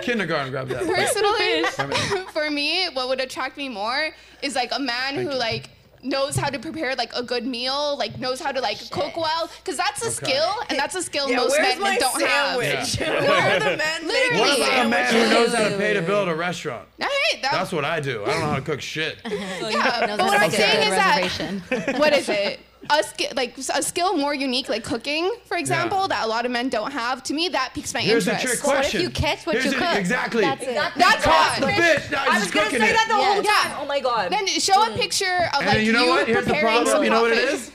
Kindergarten, 0.03 0.51
grab 0.51 0.69
that. 0.69 0.87
Personally, 0.87 2.25
for 2.33 2.51
me, 2.51 2.87
what 2.93 3.09
would 3.09 3.21
attract 3.21 3.57
me 3.57 3.69
more 3.69 4.11
is 4.43 4.55
like 4.55 4.71
a 4.75 4.79
man 4.79 5.15
who 5.17 5.31
like 5.33 5.71
knows 6.03 6.37
how 6.37 6.49
to 6.49 6.59
prepare 6.59 6.95
like 6.97 7.13
a 7.15 7.23
good 7.23 7.45
meal, 7.47 7.97
like 7.99 8.19
knows 8.19 8.41
how 8.41 8.53
to 8.53 8.61
like 8.61 8.79
cook 8.91 9.17
well, 9.17 9.51
because 9.63 9.77
that's 9.77 10.03
a 10.03 10.07
Okay. 10.07 10.33
skill, 10.33 10.55
and 10.69 10.79
that's 10.79 10.95
a 10.95 11.03
skill 11.03 11.29
Yeah, 11.31 11.37
most 11.37 11.51
where's 11.51 11.79
men 11.79 11.81
my 11.81 11.99
don't 11.99 12.21
sandwich? 12.21 12.97
have. 12.97 13.25
Where 13.29 13.57
are 13.57 13.61
the 13.61 13.77
men 13.77 14.07
making 14.07 14.39
What 14.41 14.57
about 14.57 14.87
a 14.87 14.89
man 14.89 15.13
who 15.13 15.31
knows 15.31 15.55
how 15.55 15.69
to 15.69 15.77
pay 15.77 15.95
to 15.95 16.03
build 16.03 16.29
a 16.29 16.35
restaurant? 16.35 16.89
Hey, 16.99 17.07
that, 17.43 17.53
That's 17.53 17.73
what 17.73 17.85
I 17.85 18.01
do. 18.01 18.25
I 18.25 18.29
don't 18.29 18.41
know 18.41 18.47
how 18.47 18.57
to 18.57 18.63
cook 18.63 18.81
shit. 18.81 19.19
yeah, 19.25 20.05
Knows 20.07 20.19
but 20.19 20.27
what 20.27 20.43
I'm 20.43 20.51
saying 20.51 20.89
is 20.89 20.97
that 20.97 21.99
what 21.99 22.13
is 22.13 22.29
it? 22.29 22.61
A 22.91 23.03
skill, 23.03 23.29
like 23.37 23.57
a 23.59 23.83
skill 23.83 24.17
more 24.17 24.35
unique, 24.35 24.69
like 24.69 24.83
cooking, 24.83 25.31
for 25.45 25.57
example, 25.59 26.09
that 26.09 26.25
a 26.25 26.29
lot 26.29 26.47
of 26.47 26.51
men 26.51 26.69
don't 26.69 26.91
have. 26.91 27.23
To 27.25 27.35
me, 27.35 27.49
that 27.51 27.73
piques 27.75 27.93
my 27.93 28.01
Here's 28.01 28.25
the 28.25 28.33
interest. 28.33 28.63
trick 28.63 28.67
what 28.67 28.95
if 28.95 29.01
you 29.01 29.11
catch 29.11 29.47
what 29.47 29.55
Here's 29.55 29.67
you 29.67 29.73
the- 29.73 29.77
cook? 29.77 29.97
Exactly. 29.97 30.43
That's 30.43 30.63
it. 30.63 30.75
That's 30.75 31.25
Caught 31.25 31.57
the 31.61 31.67
why. 31.67 31.77
fish. 31.77 32.11
Now 32.11 32.25
I 32.25 32.29
was 32.35 32.45
just 32.45 32.55
gonna 32.55 32.71
say 32.71 32.77
it. 32.77 32.81
that 32.81 33.07
the 33.09 33.15
whole 33.15 33.43
time. 33.43 33.45
Yeah. 33.45 33.79
Oh 33.81 33.87
my 33.87 34.01
god. 34.01 34.33
Then 34.33 34.47
show 34.47 34.83
a 34.83 34.87
mm. 34.87 34.97
picture 34.97 35.49
of 35.53 35.61
And 35.61 35.67
like 35.67 35.77
then 35.77 35.87
you 35.87 35.93
know 35.93 36.07
what? 36.07 36.27
Here's 36.27 36.47
the 36.47 36.55
problem. 36.55 37.05
You 37.05 37.11
know 37.11 37.23
what 37.23 37.33
it 37.33 37.49
some 37.49 37.55
is? 37.57 37.71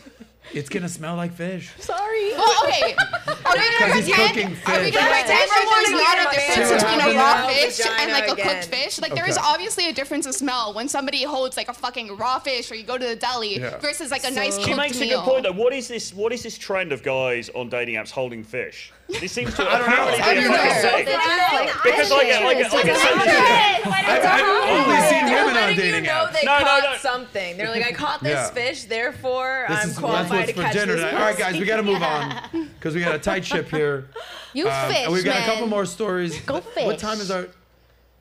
It's 0.53 0.69
gonna 0.69 0.87
smell 0.89 1.15
like 1.15 1.33
fish. 1.33 1.71
Sorry. 1.79 2.31
Well, 2.33 2.43
oh, 2.45 2.65
okay. 2.67 2.93
Are 2.93 3.53
we 3.53 3.59
gonna 3.79 3.93
Because 3.93 4.05
he's 4.05 4.15
pretend? 4.15 4.29
cooking 4.29 4.45
Are 4.45 4.79
we 4.79 4.85
fish. 4.85 4.93
gonna 4.93 5.09
Yes. 5.09 5.25
pretend 5.25 5.49
that 5.49 5.65
there's 5.73 5.91
not 5.91 6.17
a 6.17 6.19
Everyone 6.19 6.35
difference 6.35 6.83
between 6.83 7.01
a 7.01 7.17
raw 7.19 7.47
a 7.47 7.53
fish 7.53 7.79
and 7.99 8.11
like 8.11 8.27
a 8.29 8.31
again. 8.33 8.47
cooked 8.61 8.65
fish? 8.75 9.01
Like 9.01 9.15
there 9.15 9.27
is 9.27 9.37
Okay. 9.37 9.47
obviously 9.47 9.89
a 9.89 9.93
difference 9.93 10.25
of 10.27 10.35
smell 10.35 10.73
when 10.73 10.87
somebody 10.87 11.23
holds 11.23 11.57
like 11.57 11.69
a 11.69 11.73
fucking 11.73 12.17
raw 12.17 12.37
fish 12.39 12.71
or 12.71 12.75
you 12.75 12.83
go 12.83 12.97
to 12.97 13.05
the 13.05 13.15
deli 13.15 13.59
Yeah. 13.59 13.77
versus 13.79 14.11
like 14.11 14.23
a 14.25 14.31
nice 14.31 14.55
cooked 14.55 14.67
She 14.67 14.73
makes 14.75 14.97
a 14.97 15.01
meal. 15.01 15.21
good 15.21 15.29
point 15.29 15.43
though. 15.43 15.51
What 15.53 15.73
is 15.73 15.87
this? 15.87 16.13
What 16.13 16.31
is 16.31 16.43
this 16.43 16.57
trend 16.57 16.91
of 16.91 17.01
guys 17.03 17.49
on 17.49 17.69
dating 17.69 17.95
apps 17.95 18.11
holding 18.11 18.43
fish? 18.43 18.91
This 19.09 19.31
seems 19.31 19.53
to 19.55 19.61
I 19.63 19.77
don't 19.77 19.87
know. 19.89 19.93
apparently 19.93 20.19
How 20.19 20.33
do 20.33 20.39
be 20.39 20.45
you 20.45 20.53
a 20.53 20.57
fucking 20.57 20.81
know? 20.83 21.03
thing. 21.03 21.05
Like, 21.05 21.83
Because 21.83 22.11
I 22.11 22.23
get, 22.23 22.41
I 22.41 22.53
get, 22.53 22.73
I 22.73 22.83
get 22.83 23.03
so 23.03 23.89
I've, 23.91 24.23
I've 24.25 24.87
only 24.87 25.01
seen 25.09 25.25
women 25.25 25.57
on 25.57 25.75
dating 25.75 26.05
apps. 26.05 26.33
they 26.33 26.45
No, 26.45 26.59
no, 26.59 26.65
caught 26.65 26.83
no. 26.83 26.97
something. 26.97 27.57
They're 27.57 27.69
like, 27.69 27.85
I 27.85 27.91
caught 27.91 28.23
this 28.23 28.31
Yeah. 28.31 28.49
fish, 28.51 28.83
therefore 28.85 29.65
This 29.69 29.77
I'm 29.77 29.83
is 29.89 29.95
that's 29.95 29.99
qualified 29.99 30.29
what's 30.39 30.47
to 30.51 30.55
for 30.55 30.61
catch 30.63 30.73
dinner 30.73 30.93
this 30.93 31.01
tonight. 31.03 31.13
All 31.15 31.21
right, 31.29 31.37
guys, 31.37 31.59
we 31.59 31.65
got 31.65 31.77
to 31.77 31.83
move 31.83 32.01
on 32.01 32.41
because 32.79 32.95
we 32.95 33.01
got 33.01 33.13
a 33.15 33.19
tight 33.19 33.45
ship 33.45 33.69
here. 33.69 34.09
You 34.55 34.69
Um, 34.69 34.91
fish, 34.91 35.03
and 35.05 35.11
we've 35.13 35.25
got 35.25 35.41
a 35.41 35.45
couple 35.45 35.65
more 35.65 35.83
stories. 35.85 36.39
Go 36.41 36.59
What 36.59 36.99
time 36.99 37.19
is 37.19 37.31
our? 37.31 37.47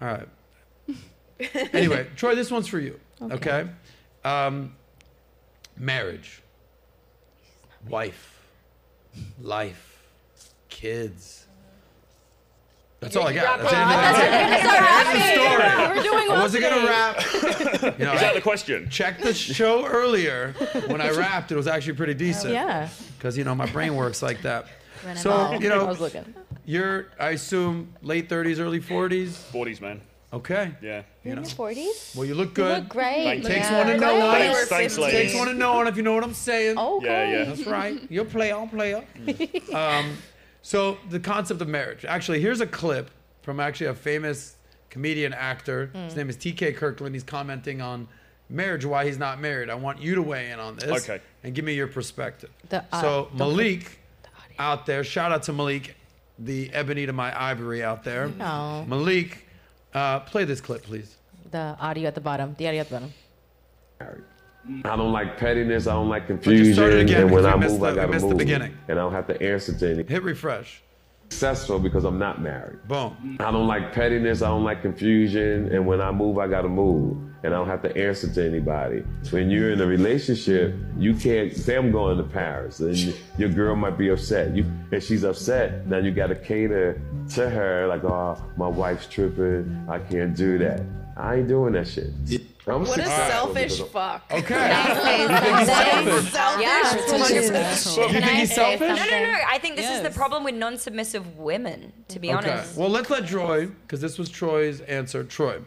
All 0.00 0.08
right. 0.08 0.28
Anyway, 1.74 2.06
Troy, 2.16 2.34
this 2.34 2.50
one's 2.50 2.66
for 2.68 2.78
you. 2.78 2.98
Okay. 3.20 3.66
Um, 4.24 4.74
marriage, 5.76 6.40
wife, 7.88 8.40
life, 9.40 9.91
kids. 10.82 11.46
That's 12.98 13.14
all 13.16 13.26
I 13.26 13.32
got. 13.34 13.60
That's, 13.60 13.70
the 13.70 13.78
end 13.78 14.54
of 14.54 14.62
the- 14.62 14.68
that's 14.68 15.12
the 15.12 15.32
story. 15.32 15.96
We're 15.96 16.02
doing 16.02 16.30
I 16.30 16.40
wasn't 16.42 16.62
gonna 16.64 16.86
rap. 16.86 17.16
You 17.98 18.04
know, 18.06 18.12
Is 18.14 18.20
that 18.20 18.30
I 18.30 18.34
the 18.34 18.40
question? 18.40 18.88
checked 18.90 19.22
the 19.22 19.34
show 19.34 19.84
earlier. 19.86 20.52
When 20.86 21.00
I 21.00 21.10
rapped, 21.10 21.50
it 21.52 21.56
was 21.56 21.66
actually 21.66 21.94
pretty 21.94 22.14
decent. 22.14 22.52
Yeah. 22.52 22.88
Because 23.18 23.36
you 23.38 23.44
know 23.44 23.54
my 23.54 23.66
brain 23.66 23.94
works 23.96 24.22
like 24.22 24.42
that. 24.42 24.66
Running 25.04 25.20
So 25.22 25.30
ball. 25.30 25.60
you 25.60 25.72
I 25.72 25.76
know, 25.76 25.86
was 25.86 26.00
looking. 26.00 26.24
you're 26.64 27.06
I 27.18 27.30
assume 27.30 27.92
late 28.02 28.28
30s, 28.28 28.58
early 28.60 28.80
40s. 28.80 29.30
40s, 29.52 29.80
man. 29.80 30.00
Okay. 30.32 30.72
Yeah. 30.80 31.02
You 31.24 31.34
know. 31.36 31.42
40s? 31.42 32.14
Well, 32.16 32.24
you 32.24 32.34
look 32.34 32.50
You 32.50 32.54
good. 32.64 32.80
look 32.84 32.88
great. 32.88 33.24
Thank 33.24 33.42
you. 33.42 33.48
Takes 33.48 33.68
Yeah. 33.70 33.78
one 33.78 33.86
to 33.88 33.96
know 33.98 34.18
one. 34.18 34.38
Thanks, 34.38 34.68
thanks, 34.68 34.96
Takes 34.96 35.34
one 35.34 35.48
to 35.48 35.54
know 35.54 35.74
one 35.74 35.88
if 35.88 35.96
you 35.96 36.02
know 36.04 36.14
what 36.14 36.22
I'm 36.24 36.34
saying. 36.34 36.78
Okay. 36.78 37.06
Yeah, 37.32 37.38
yeah. 37.38 37.44
That's 37.46 37.66
right. 37.66 38.00
You're 38.10 38.24
player, 38.24 38.54
I'm 38.56 38.68
player. 38.68 39.02
um, 39.74 40.16
so 40.62 40.98
the 41.10 41.20
concept 41.20 41.60
of 41.60 41.68
marriage. 41.68 42.04
Actually, 42.04 42.40
here's 42.40 42.60
a 42.60 42.66
clip 42.66 43.10
from 43.42 43.60
actually 43.60 43.88
a 43.88 43.94
famous 43.94 44.56
comedian 44.90 45.32
actor. 45.32 45.86
Hmm. 45.86 46.04
His 46.04 46.16
name 46.16 46.30
is 46.30 46.36
T.K. 46.36 46.72
Kirkland. 46.72 47.14
He's 47.14 47.24
commenting 47.24 47.80
on 47.80 48.08
marriage, 48.48 48.84
why 48.84 49.06
he's 49.06 49.18
not 49.18 49.40
married. 49.40 49.70
I 49.70 49.74
want 49.74 50.00
you 50.00 50.14
to 50.14 50.22
weigh 50.22 50.50
in 50.50 50.60
on 50.60 50.76
this. 50.76 51.08
Okay. 51.08 51.20
And 51.42 51.54
give 51.54 51.64
me 51.64 51.74
your 51.74 51.88
perspective. 51.88 52.50
The, 52.68 52.84
uh, 52.92 53.00
so 53.00 53.28
don't 53.36 53.38
Malik 53.38 53.98
out 54.58 54.86
there, 54.86 55.02
shout 55.02 55.32
out 55.32 55.42
to 55.44 55.52
Malik, 55.52 55.96
the 56.38 56.70
ebony 56.72 57.06
to 57.06 57.12
my 57.12 57.38
ivory 57.40 57.82
out 57.82 58.04
there. 58.04 58.28
No. 58.28 58.84
Malik, 58.86 59.46
uh, 59.94 60.20
play 60.20 60.44
this 60.44 60.60
clip, 60.60 60.82
please. 60.84 61.16
The 61.50 61.76
audio 61.80 62.08
at 62.08 62.14
the 62.14 62.20
bottom. 62.20 62.54
The 62.58 62.68
audio 62.68 62.80
at 62.80 62.88
the 62.88 62.94
bottom. 62.94 64.24
I 64.84 64.96
don't 64.96 65.12
like 65.12 65.38
pettiness. 65.38 65.86
I 65.86 65.94
don't 65.94 66.08
like 66.08 66.28
just 66.28 66.42
confusion. 66.42 66.74
start 66.74 66.92
it 66.92 67.00
again 67.00 67.22
and 67.22 67.30
when 67.32 67.44
I 67.46 67.54
we 67.56 67.66
move, 67.66 67.80
the- 67.80 67.86
I 67.86 67.94
gotta 67.94 68.12
missed 68.12 68.22
the 68.22 68.28
move. 68.28 68.38
beginning. 68.38 68.74
And 68.88 68.98
I 68.98 69.02
don't 69.02 69.12
have 69.12 69.26
to 69.28 69.42
answer 69.42 69.72
to 69.76 69.90
any. 69.90 70.02
Hit 70.04 70.22
refresh. 70.22 70.82
Successful 71.30 71.78
because 71.78 72.04
I'm 72.04 72.18
not 72.18 72.42
married. 72.42 72.86
Boom. 72.86 73.38
I 73.40 73.50
don't 73.50 73.66
like 73.66 73.92
pettiness. 73.94 74.42
I 74.42 74.48
don't 74.48 74.64
like 74.64 74.82
confusion. 74.82 75.72
And 75.74 75.86
when 75.86 76.00
I 76.00 76.10
move, 76.12 76.38
I 76.38 76.46
gotta 76.46 76.68
move. 76.68 77.16
And 77.44 77.52
I 77.54 77.56
don't 77.56 77.66
have 77.66 77.82
to 77.82 77.96
answer 77.96 78.32
to 78.32 78.46
anybody. 78.46 79.02
When 79.30 79.50
you're 79.50 79.72
in 79.72 79.80
a 79.80 79.86
relationship, 79.86 80.74
you 80.96 81.14
can't 81.14 81.52
say 81.56 81.74
I'm 81.76 81.90
going 81.90 82.18
to 82.18 82.22
Paris, 82.22 82.78
and 82.80 83.14
your 83.38 83.48
girl 83.48 83.74
might 83.74 83.96
be 83.98 84.10
upset. 84.10 84.54
You 84.54 84.64
and 84.92 85.02
she's 85.02 85.24
upset. 85.24 85.86
Now 85.88 85.96
you 85.98 86.12
gotta 86.12 86.36
cater 86.36 87.00
to 87.30 87.48
her 87.50 87.88
like, 87.88 88.04
oh, 88.04 88.36
my 88.56 88.68
wife's 88.68 89.06
tripping. 89.06 89.86
I 89.88 89.98
can't 90.00 90.36
do 90.36 90.58
that. 90.58 90.82
I 91.16 91.36
ain't 91.36 91.48
doing 91.48 91.72
that 91.72 91.88
shit. 91.88 92.10
I'm 92.66 92.84
What 92.84 92.98
a 93.00 93.04
selfish 93.06 93.80
fuck. 93.80 94.24
Okay. 94.30 94.54
That 94.54 95.66
selfish? 95.66 96.30
Selfish. 96.32 96.62
Yeah, 96.62 96.80
It's 96.82 96.94
that's 96.94 97.10
one 97.12 97.20
what 97.20 97.30
of 97.30 97.36
it 97.36 97.44
your- 97.44 97.56
is. 97.70 97.96
You 97.96 98.08
think 98.20 98.24
he's 98.24 98.54
selfish? 98.54 98.88
No, 98.88 98.94
no, 99.04 99.32
no. 99.32 99.38
I 99.48 99.58
think 99.58 99.76
this 99.76 99.90
is 99.90 100.02
the 100.02 100.10
problem 100.10 100.44
with 100.44 100.54
non-submissive 100.54 101.36
women. 101.38 101.92
To 102.08 102.20
be 102.20 102.28
Okay. 102.32 102.50
honest. 102.50 102.76
Well, 102.76 102.88
let's 102.88 103.10
let 103.10 103.26
Troy, 103.26 103.66
because 103.66 104.00
this 104.00 104.16
was 104.18 104.28
Troy's 104.28 104.80
answer. 104.82 105.24
Troy, 105.24 105.60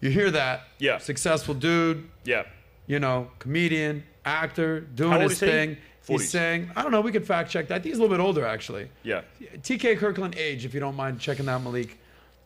you 0.00 0.10
hear 0.10 0.30
that? 0.30 0.62
Yeah. 0.78 0.96
Successful 0.98 1.52
dude, 1.54 2.08
Yeah. 2.24 2.44
you 2.86 2.98
know, 3.00 3.30
comedian, 3.38 4.04
actor, 4.24 4.80
doing 4.80 5.10
How 5.10 5.16
old 5.20 5.24
his 5.24 5.32
is 5.32 5.40
he? 5.40 5.46
thing. 5.46 5.76
40s. 6.08 6.20
He's 6.22 6.30
saying, 6.30 6.70
I 6.74 6.82
don't 6.82 6.90
know, 6.90 7.02
we 7.02 7.12
could 7.12 7.26
fact 7.26 7.50
check 7.50 7.68
that. 7.68 7.74
I 7.74 7.78
think 7.78 7.86
he's 7.92 7.98
a 7.98 8.00
little 8.02 8.16
bit 8.16 8.22
older, 8.22 8.46
actually. 8.46 8.88
Yeah. 9.02 9.20
TK 9.62 9.96
Kirkland 9.98 10.34
age, 10.36 10.64
if 10.64 10.72
you 10.72 10.80
don't 10.80 10.96
mind 10.96 11.20
checking 11.20 11.44
that, 11.46 11.62
Malik. 11.62 11.98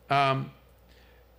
Um, 0.09 0.51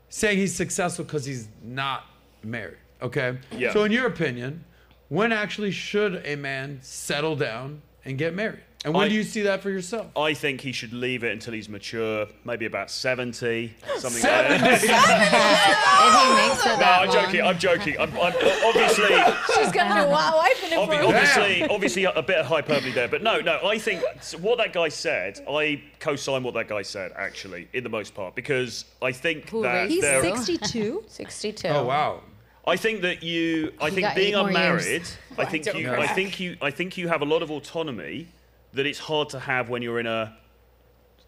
saying 0.09 0.39
he's 0.39 0.55
successful 0.55 1.05
because 1.05 1.25
he's 1.27 1.49
not 1.63 2.05
married. 2.47 2.79
Okay. 3.03 3.37
Yeah. 3.53 3.73
So, 3.73 3.85
in 3.85 3.93
your 3.93 4.07
opinion, 4.07 4.65
when 5.09 5.33
actually 5.33 5.71
should 5.71 6.23
a 6.25 6.37
man 6.37 6.79
settle 6.83 7.37
down 7.37 7.83
and 8.05 8.17
get 8.19 8.35
married? 8.35 8.61
And 8.85 8.95
when 8.95 9.07
I- 9.07 9.09
do 9.09 9.15
you 9.17 9.25
see 9.25 9.43
that 9.43 9.63
for 9.63 9.71
yourself? 9.71 10.07
I 10.17 10.33
think 10.33 10.61
he 10.61 10.71
should 10.71 10.93
leave 10.93 11.25
it 11.25 11.33
until 11.33 11.55
he's 11.55 11.69
mature, 11.69 12.27
maybe 12.45 12.67
about 12.67 12.89
70, 12.89 13.75
something 13.97 14.23
like 14.23 14.23
that. 14.23 14.61
If 16.07 16.13
he 16.23 16.49
makes 16.49 16.65
it 16.65 16.69
No, 16.69 16.77
that 16.79 17.01
I'm 17.01 17.09
long. 17.09 17.25
joking. 17.25 17.43
I'm 17.43 17.59
joking. 17.59 17.97
I'm, 17.99 18.11
I'm 18.13 18.35
obviously, 18.65 19.07
She's 19.57 19.73
got 19.73 20.07
a 20.07 20.09
wild 20.09 20.37
wife 20.37 20.63
in 20.65 20.73
it 20.73 20.79
obvi- 20.79 21.03
obviously, 21.05 21.63
obviously, 21.69 22.05
a 22.05 22.23
bit 22.23 22.37
of 22.39 22.47
hyperbole 22.47 22.93
there. 22.93 23.09
But 23.09 23.23
no, 23.25 23.41
no. 23.41 23.67
I 23.67 23.79
think 23.79 24.03
what 24.41 24.59
that 24.59 24.73
guy 24.73 24.89
said. 24.89 25.41
I 25.51 25.83
co-sign 25.99 26.43
what 26.45 26.55
that 26.55 26.69
guy 26.69 26.83
said. 26.83 27.13
Actually, 27.17 27.69
in 27.73 27.83
the 27.83 27.91
most 27.91 28.15
part, 28.15 28.35
because 28.37 28.85
I 29.03 29.11
think 29.11 29.49
Who 29.51 29.63
that 29.63 29.87
raised 29.89 30.03
there. 30.03 30.23
him? 30.23 30.37
62? 30.37 31.05
62. 31.09 31.69
Oh, 31.69 31.85
wow. 31.87 32.21
I 32.67 32.77
think 32.77 33.03
that 33.03 33.23
you. 33.23 33.73
I 33.81 33.91
think 33.91 34.03
got 34.03 34.17
being 34.17 34.35
eight 34.35 34.37
more 34.37 34.49
unmarried. 34.49 34.85
years. 34.87 35.17
I 35.39 35.45
think 35.45 35.65
don't 35.65 35.79
you. 35.79 35.89
crack. 35.89 35.99
I 36.11 36.13
think 36.15 36.41
you. 36.41 36.57
I 36.61 36.71
think 36.71 36.97
you 36.97 37.09
have 37.09 37.23
a 37.23 37.25
lot 37.25 37.43
of 37.43 37.51
autonomy 37.51 38.29
that 38.73 38.87
it's 38.87 38.99
hard 38.99 39.29
to 39.31 39.39
have 39.41 39.69
when 39.69 39.83
you're 39.83 40.01
in 40.01 40.07
a 40.07 40.37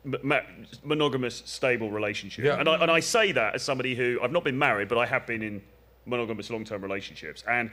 m- 0.04 0.16
ma- 0.22 0.40
monogamous, 0.84 1.42
stable 1.46 1.90
relationship. 1.90 2.44
Yeah. 2.44 2.58
And 2.58 2.68
I 2.68 2.74
and 2.82 2.90
I 2.90 3.00
say 3.00 3.32
that 3.32 3.54
as 3.54 3.62
somebody 3.62 3.94
who 3.94 4.18
I've 4.22 4.32
not 4.32 4.44
been 4.44 4.58
married, 4.58 4.88
but 4.88 4.98
I 4.98 5.06
have 5.06 5.26
been 5.26 5.42
in 5.42 5.62
monogamous, 6.06 6.50
long-term 6.50 6.82
relationships, 6.82 7.44
and 7.46 7.70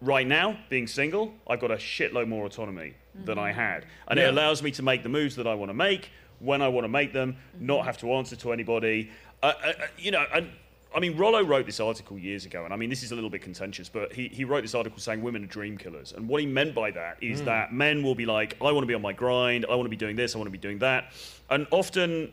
right 0.00 0.26
now, 0.26 0.56
being 0.70 0.86
single, 0.86 1.34
I've 1.48 1.60
got 1.60 1.70
a 1.70 1.76
shitload 1.76 2.28
more 2.28 2.46
autonomy 2.46 2.94
than 3.24 3.38
I 3.38 3.52
had. 3.52 3.86
And 4.08 4.18
Yeah. 4.18 4.26
it 4.26 4.30
allows 4.30 4.62
me 4.62 4.70
to 4.72 4.82
make 4.82 5.02
the 5.02 5.08
moves 5.08 5.36
that 5.36 5.46
I 5.46 5.54
want 5.54 5.68
to 5.68 5.74
make 5.74 6.10
when 6.38 6.60
I 6.62 6.68
want 6.68 6.84
to 6.84 6.88
make 6.88 7.12
them, 7.12 7.36
not 7.60 7.84
have 7.84 7.98
to 7.98 8.12
answer 8.14 8.34
to 8.36 8.52
anybody. 8.52 9.10
Uh, 9.42 9.46
uh, 9.46 9.68
uh, 9.68 9.72
you 9.98 10.10
know, 10.10 10.24
and 10.34 10.50
I 10.94 11.00
mean, 11.00 11.16
Rollo 11.16 11.42
wrote 11.42 11.66
this 11.66 11.80
article 11.80 12.18
years 12.18 12.44
ago, 12.44 12.64
and 12.64 12.72
I 12.72 12.76
mean, 12.76 12.90
this 12.90 13.02
is 13.02 13.12
a 13.12 13.14
little 13.14 13.30
bit 13.30 13.42
contentious, 13.42 13.88
but 13.88 14.12
he, 14.12 14.28
he 14.28 14.44
wrote 14.44 14.62
this 14.62 14.74
article 14.74 14.98
saying 14.98 15.22
women 15.22 15.42
are 15.44 15.46
dream 15.48 15.78
killers. 15.78 16.12
And 16.12 16.28
what 16.28 16.40
he 16.40 16.46
meant 16.46 16.74
by 16.74 16.90
that 16.92 17.16
is 17.22 17.40
Mm. 17.42 17.44
that 17.46 17.72
men 17.72 18.02
will 18.02 18.14
be 18.14 18.26
like, 18.26 18.56
I 18.60 18.70
want 18.72 18.82
to 18.82 18.86
be 18.86 18.94
on 18.94 19.02
my 19.02 19.12
grind, 19.12 19.64
I 19.70 19.74
want 19.74 19.86
to 19.86 19.90
be 19.90 19.96
doing 19.96 20.16
this, 20.16 20.34
I 20.34 20.38
want 20.38 20.46
to 20.48 20.52
be 20.52 20.58
doing 20.58 20.78
that. 20.80 21.12
And 21.50 21.66
often, 21.70 22.30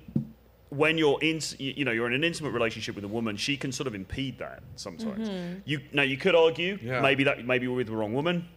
when 0.70 0.98
you're 0.98 1.20
in, 1.22 1.40
you 1.58 1.74
you 1.78 1.86
know, 1.86 1.92
you're 1.92 2.06
in 2.08 2.14
an 2.14 2.24
intimate 2.24 2.52
relationship 2.52 2.96
with 2.96 3.04
a 3.04 3.08
woman, 3.08 3.38
she 3.38 3.58
can 3.58 3.72
sort 3.72 3.88
of 3.88 3.96
impede 3.96 4.38
that 4.40 4.62
sometimes. 4.76 5.28
Mhm. 5.30 5.62
You 5.66 5.80
now 5.94 6.04
you 6.04 6.18
could 6.18 6.36
argue 6.36 6.78
Yeah. 6.82 7.02
maybe 7.02 7.24
that 7.24 7.44
maybe 7.46 7.68
we're 7.68 7.78
with 7.78 7.88
the 7.88 7.96
wrong 7.96 8.14
woman, 8.14 8.48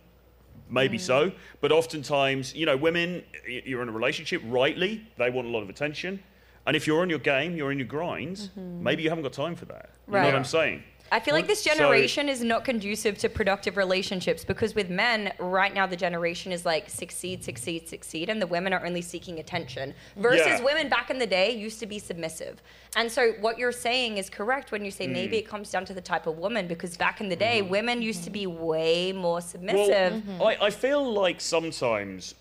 maybe 0.69 0.99
so, 0.99 1.33
but 1.61 1.73
oftentimes, 1.73 2.55
you 2.55 2.66
know, 2.66 2.77
women, 2.77 3.23
you're 3.49 3.83
in 3.83 3.89
a 3.89 3.93
relationship, 3.93 4.43
rightly, 4.45 5.03
they 5.16 5.31
want 5.31 5.47
a 5.47 5.51
lot 5.51 5.62
of 5.62 5.70
attention. 5.70 6.23
And 6.66 6.76
if 6.76 6.86
you're 6.86 7.01
on 7.01 7.10
your 7.10 7.18
game, 7.18 7.56
you're 7.56 7.72
in 7.72 7.78
your 7.78 7.89
grind, 7.89 8.51
maybe 8.56 9.02
you 9.02 9.09
haven't 9.09 9.24
got 9.24 9.32
time 9.32 9.56
for 9.56 9.64
that. 9.66 9.90
You 10.06 10.14
know 10.14 10.24
what 10.24 10.34
I'm 10.34 10.44
saying? 10.44 10.82
I 11.10 11.20
feel 11.20 11.34
like 11.34 11.47
this 11.47 11.62
So- 11.62 11.74
generation 11.74 12.30
is 12.30 12.43
not 12.43 12.64
conducive 12.64 13.18
to 13.18 13.28
productive 13.28 13.76
relationships 13.76 14.47
because 14.47 14.74
with 14.74 14.89
men, 14.89 15.34
right 15.39 15.74
now 15.74 15.86
the 15.86 15.97
generation 15.97 16.52
is 16.52 16.64
like 16.64 16.89
succeed, 16.89 17.44
succeed, 17.44 17.86
succeed, 17.86 18.30
and 18.30 18.40
the 18.40 18.47
women 18.47 18.72
are 18.72 18.82
only 18.86 19.02
seeking 19.02 19.39
attention. 19.39 19.93
Versus 20.16 20.47
Yeah. 20.47 20.62
women 20.62 20.89
back 20.89 21.10
in 21.10 21.18
the 21.18 21.26
day 21.26 21.51
used 21.51 21.80
to 21.80 21.86
be 21.86 21.98
submissive. 21.98 22.62
And 22.97 23.12
so 23.12 23.32
what 23.40 23.59
you're 23.59 23.72
saying 23.72 24.16
is 24.16 24.30
correct 24.30 24.72
when 24.72 24.86
you 24.86 24.90
say 24.90 25.06
Mm. 25.06 25.12
maybe 25.12 25.36
it 25.36 25.47
comes 25.47 25.70
down 25.70 25.84
to 25.84 25.93
the 25.93 26.01
type 26.01 26.26
of 26.26 26.39
woman 26.39 26.66
because 26.66 26.97
back 26.97 27.20
in 27.20 27.28
the 27.28 27.36
day, 27.36 27.60
women 27.60 28.01
used 28.01 28.24
to 28.24 28.30
be 28.30 28.47
way 28.47 29.12
more 29.12 29.43
submissive. 29.43 30.22
Well, 30.39 30.48
I, 30.48 30.56
I 30.62 30.70
feel 30.70 31.12
like 31.12 31.43
sometimes, 31.43 32.34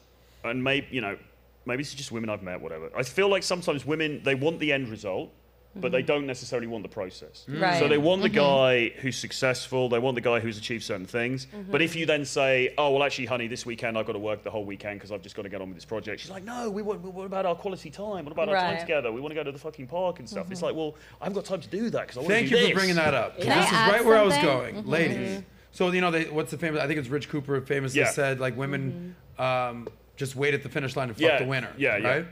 and 0.45 0.64
maybe 0.64 0.88
you 0.91 1.02
know, 1.02 1.18
maybe 1.66 1.82
it's 1.82 1.94
just 1.94 2.12
women 2.12 2.30
I've 2.30 2.44
met, 2.44 2.62
whatever. 2.62 2.90
I 2.96 3.04
feel 3.04 3.30
like 3.30 3.44
sometimes 3.44 3.86
women 3.86 4.22
they 4.24 4.36
want 4.36 4.60
the 4.60 4.74
end 4.74 4.90
result, 4.90 5.32
but 5.74 5.92
they 5.92 6.00
mm-hmm. 6.00 6.08
don't 6.08 6.28
necessarily 6.28 6.68
want 6.68 6.84
the 6.84 6.90
process. 6.90 7.46
Mm. 7.50 7.62
Right. 7.62 7.80
So 7.80 7.88
they 7.88 7.98
want 7.98 8.22
the 8.22 8.30
Mhm. 8.30 8.34
guy 8.34 8.90
who's 9.00 9.18
successful. 9.18 9.88
They 9.88 10.00
want 10.00 10.16
the 10.16 10.22
guy 10.22 10.42
who's 10.42 10.58
achieved 10.58 10.84
certain 10.84 11.06
things. 11.06 11.46
But 11.46 11.60
mm-hmm. 11.60 11.82
if 11.82 11.96
you 11.96 12.06
then 12.06 12.26
say, 12.26 12.74
"Oh 12.78 12.92
well, 12.92 13.04
actually, 13.04 13.28
honey, 13.28 13.48
this 13.48 13.66
weekend 13.66 13.98
I've 13.98 14.06
got 14.06 14.14
to 14.14 14.20
work 14.20 14.44
the 14.44 14.52
whole 14.52 14.66
weekend 14.66 15.00
because 15.00 15.14
I've 15.14 15.22
just 15.22 15.36
got 15.36 15.44
to 15.44 15.50
get 15.50 15.62
on 15.62 15.70
with 15.70 15.78
this 15.78 15.86
project," 15.86 16.20
she's 16.22 16.30
like, 16.32 16.44
"No, 16.44 16.70
we 16.70 16.82
want. 16.82 17.00
What 17.02 17.26
about 17.26 17.46
our 17.46 17.56
quality 17.56 17.90
time? 17.90 18.26
What 18.26 18.34
about 18.34 18.50
our 18.50 18.56
time 18.56 18.80
together? 18.80 19.12
We 19.14 19.22
want 19.22 19.32
to 19.32 19.36
go 19.36 19.44
to 19.44 19.52
the 19.52 19.60
fucking 19.60 19.88
park 19.88 20.20
and 20.20 20.28
stuff." 20.28 20.52
It's 20.52 20.60
mm-hmm. 20.60 20.66
like, 20.66 20.76
well, 20.76 20.96
I 21.22 21.26
haven't 21.26 21.36
got 21.36 21.46
time 21.46 21.62
to 21.62 21.70
do 21.70 21.90
that 21.92 22.02
because 22.02 22.18
I 22.18 22.20
want 22.20 22.34
Thank 22.34 22.50
to 22.50 22.58
you 22.58 22.68
do 22.68 22.74
for 22.74 22.80
bringing 22.80 22.96
that 22.96 23.14
up. 23.14 23.40
Can 23.40 23.52
I 23.52 23.56
this 23.60 23.68
is 23.68 23.74
add 23.74 23.92
right 23.92 24.06
where 24.06 24.18
I 24.18 24.24
was 24.24 24.34
something? 24.34 24.76
going, 24.76 24.88
ladies. 24.88 25.44
So 25.72 25.90
you 25.92 26.02
know, 26.02 26.12
they, 26.12 26.26
what's 26.26 26.52
the 26.52 26.58
famous? 26.58 26.82
I 26.82 26.88
think 26.88 27.00
it's 27.00 27.08
Rich 27.08 27.30
Cooper 27.30 27.62
famously 27.62 28.02
Yeah. 28.02 28.10
said 28.10 28.42
like 28.42 28.58
women 28.58 29.16
um, 29.40 29.88
just 30.16 30.36
wait 30.36 30.54
at 30.54 30.64
the 30.64 30.70
finish 30.70 30.96
line 30.96 31.10
and 31.10 31.18
fuck 31.18 31.22
Yeah, 31.26 31.40
the 31.40 31.46
winner. 31.46 31.72
yeah, 31.78 31.98
yeah. 31.98 32.08
right? 32.08 32.26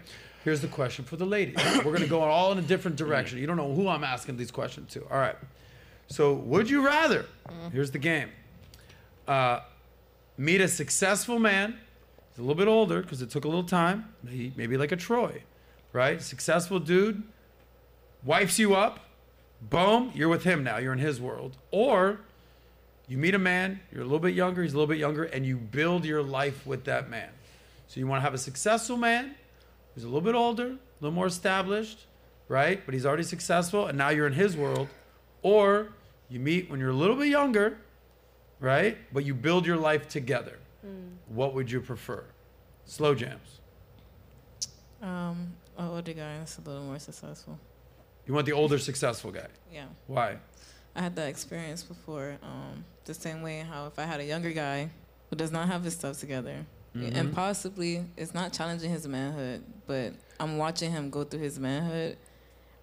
Here's 0.43 0.61
the 0.61 0.67
question 0.67 1.03
for 1.05 1.15
the 1.17 1.25
ladies. 1.25 1.57
We're 1.83 1.91
gonna 1.93 2.07
go 2.07 2.21
all 2.21 2.51
in 2.53 2.57
a 2.59 2.61
different 2.61 2.97
direction. 2.97 3.39
You 3.39 3.47
don't 3.47 3.57
know 3.57 3.73
who 3.73 3.87
I'm 3.87 4.03
asking 4.03 4.37
these 4.37 4.51
questions 4.51 4.93
to. 4.93 5.01
All 5.11 5.17
right. 5.17 5.35
So 6.07 6.33
would 6.33 6.69
you 6.69 6.85
rather? 6.85 7.25
Here's 7.71 7.91
the 7.91 7.99
game. 7.99 8.29
Uh, 9.27 9.59
meet 10.37 10.61
a 10.61 10.67
successful 10.67 11.39
man. 11.39 11.77
He's 12.31 12.39
a 12.39 12.41
little 12.41 12.55
bit 12.55 12.67
older 12.67 13.01
because 13.01 13.21
it 13.21 13.29
took 13.29 13.43
a 13.45 13.47
little 13.47 13.63
time. 13.63 14.05
Maybe, 14.23 14.53
maybe 14.55 14.77
like 14.77 14.91
a 14.91 14.95
Troy, 14.95 15.43
right? 15.93 16.21
Successful 16.21 16.79
dude, 16.79 17.21
wipes 18.23 18.57
you 18.59 18.75
up. 18.75 19.01
Boom, 19.61 20.11
you're 20.15 20.29
with 20.29 20.45
him 20.45 20.63
now. 20.63 20.77
You're 20.77 20.93
in 20.93 20.99
his 20.99 21.19
world. 21.19 21.57
Or 21.69 22.21
you 23.09 23.17
meet 23.17 23.35
a 23.35 23.39
man, 23.39 23.81
you're 23.91 24.01
a 24.01 24.05
little 24.05 24.19
bit 24.19 24.33
younger, 24.33 24.63
he's 24.63 24.71
a 24.73 24.77
little 24.77 24.87
bit 24.87 24.99
younger, 24.99 25.25
and 25.25 25.45
you 25.45 25.57
build 25.57 26.05
your 26.05 26.23
life 26.23 26.65
with 26.65 26.85
that 26.85 27.09
man. 27.09 27.29
So 27.89 27.99
you 27.99 28.05
want 28.05 28.19
to 28.19 28.21
have 28.21 28.35
a 28.35 28.37
successful 28.37 28.97
man 28.97 29.33
who's 29.93 30.03
a 30.03 30.07
little 30.07 30.21
bit 30.21 30.35
older, 30.35 30.67
a 30.67 30.77
little 31.01 31.15
more 31.15 31.25
established, 31.25 32.05
right? 32.47 32.79
But 32.85 32.93
he's 32.93 33.03
already 33.03 33.23
successful, 33.23 33.87
and 33.87 33.97
now 33.97 34.09
you're 34.09 34.27
in 34.27 34.33
his 34.33 34.55
world. 34.55 34.87
Or 35.41 35.89
you 36.29 36.39
meet 36.39 36.69
when 36.69 36.79
you're 36.79 36.91
a 36.91 36.95
little 36.95 37.15
bit 37.15 37.29
younger, 37.29 37.79
right? 38.59 38.95
But 39.11 39.25
you 39.25 39.33
build 39.33 39.65
your 39.65 39.77
life 39.77 40.07
together. 40.07 40.59
What 41.29 41.55
would 41.55 41.71
you 41.71 41.81
prefer? 41.81 42.23
Slow 42.85 43.15
jams. 43.15 43.59
Um, 45.01 45.53
a 45.75 45.87
older 45.87 46.13
guy 46.13 46.37
that's 46.37 46.59
a 46.59 46.61
little 46.61 46.83
more 46.83 46.99
successful. 46.99 47.57
You 48.27 48.35
want 48.35 48.45
the 48.45 48.51
older, 48.51 48.77
successful 48.77 49.31
guy. 49.31 49.47
Yeah. 49.73 49.85
Why? 50.05 50.37
I 50.95 51.01
had 51.01 51.15
that 51.15 51.27
experience 51.27 51.81
before. 51.81 52.37
Um, 52.43 52.85
the 53.05 53.15
same 53.15 53.41
way 53.41 53.65
how 53.67 53.87
if 53.87 53.97
I 53.97 54.03
had 54.03 54.19
a 54.19 54.25
younger 54.25 54.51
guy 54.51 54.91
who 55.31 55.35
does 55.35 55.51
not 55.51 55.67
have 55.67 55.83
his 55.83 55.93
stuff 55.95 56.19
together, 56.19 56.65
Mhm. 57.01 57.15
and 57.15 57.33
possibly 57.33 58.05
it's 58.17 58.33
not 58.33 58.53
challenging 58.53 58.89
his 58.91 59.07
manhood, 59.07 59.63
but 59.87 60.13
I'm 60.39 60.57
watching 60.57 60.91
him 60.91 61.09
go 61.09 61.23
through 61.23 61.39
his 61.41 61.59
manhood. 61.59 62.17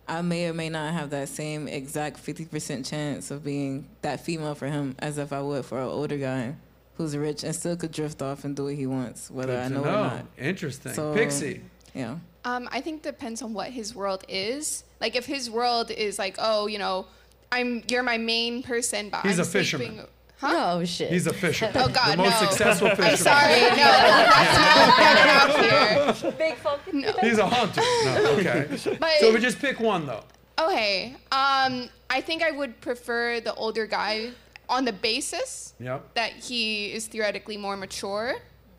I 0.09 0.22
may 0.22 0.48
or 0.48 0.55
may 0.55 0.68
not 0.68 0.93
have 0.94 1.10
that 1.10 1.28
same 1.28 1.66
exact 1.66 2.18
50% 2.18 2.86
chance 2.86 3.30
of 3.30 3.44
being 3.44 3.88
that 4.02 4.20
female 4.24 4.55
for 4.55 4.66
him 4.68 4.94
as 5.01 5.18
if 5.18 5.32
I 5.32 5.40
would 5.43 5.64
for 5.64 5.78
an 5.80 5.88
older 5.88 6.16
guy 6.16 6.55
who's 6.97 7.16
rich 7.16 7.43
and 7.44 7.55
still 7.55 7.76
could 7.76 7.90
drift 7.93 8.22
off 8.22 8.44
and 8.44 8.55
do 8.55 8.64
what 8.64 8.74
he 8.74 8.86
wants, 8.86 9.30
whether 9.30 9.52
Good 9.55 9.62
I 9.64 9.68
to 9.68 9.74
know, 9.74 9.80
or 9.80 9.84
not. 9.86 10.26
Interesting. 10.38 10.93
So- 10.94 11.12
Pixie. 11.14 11.60
Yeah. 11.94 12.18
Um, 12.44 12.68
I 12.70 12.80
think 12.80 13.02
depends 13.02 13.43
on 13.43 13.52
what 13.55 13.70
his 13.70 13.94
world 13.94 14.22
is. 14.28 14.84
Like 15.01 15.16
if 15.16 15.26
his 15.26 15.51
world 15.51 15.90
is 15.90 16.18
like, 16.18 16.36
oh, 16.38 16.68
you 16.68 16.78
know, 16.78 17.06
I'm 17.51 17.82
you're 17.88 18.02
my 18.05 18.18
main 18.18 18.62
person, 18.62 19.09
but 19.10 19.22
He's 19.26 19.38
I'm 19.38 19.43
a 19.44 19.48
fisherman. 19.48 20.01
Sleeping- 20.40 20.56
Huh? 20.58 20.72
Oh 20.78 20.84
shit. 20.84 21.10
He's 21.10 21.26
a 21.26 21.32
fisher. 21.32 21.70
Oh 21.74 21.88
God, 21.88 22.12
the 22.12 22.16
most 22.18 22.40
no. 22.42 22.48
successful 22.48 22.88
fisherman. 22.90 23.10
I'm 23.10 23.16
sorry, 23.16 23.60
no, 23.60 23.76
that's 23.76 25.56
not 25.58 26.08
out 26.08 26.16
here. 26.16 26.32
Big 26.32 26.54
fucking 26.56 27.00
No. 27.00 27.12
He's 27.20 27.38
a 27.38 27.46
hunter. 27.46 27.80
No, 28.04 28.36
okay. 28.38 28.96
But- 29.00 29.18
so 29.20 29.32
we 29.32 29.40
just 29.40 29.58
pick 29.58 29.80
one 29.80 30.06
though. 30.06 30.24
Okay. 30.58 31.14
Um, 31.32 31.88
I 32.08 32.20
think 32.22 32.42
I 32.42 32.50
would 32.50 32.80
prefer 32.80 33.40
the 33.40 33.54
older 33.54 33.86
guy 33.86 34.30
on 34.68 34.84
the 34.84 34.92
basis 34.92 35.74
Yep. 35.80 36.14
that 36.14 36.32
he 36.32 36.92
is 36.92 37.06
theoretically 37.06 37.56
more 37.56 37.76
mature. 37.76 38.34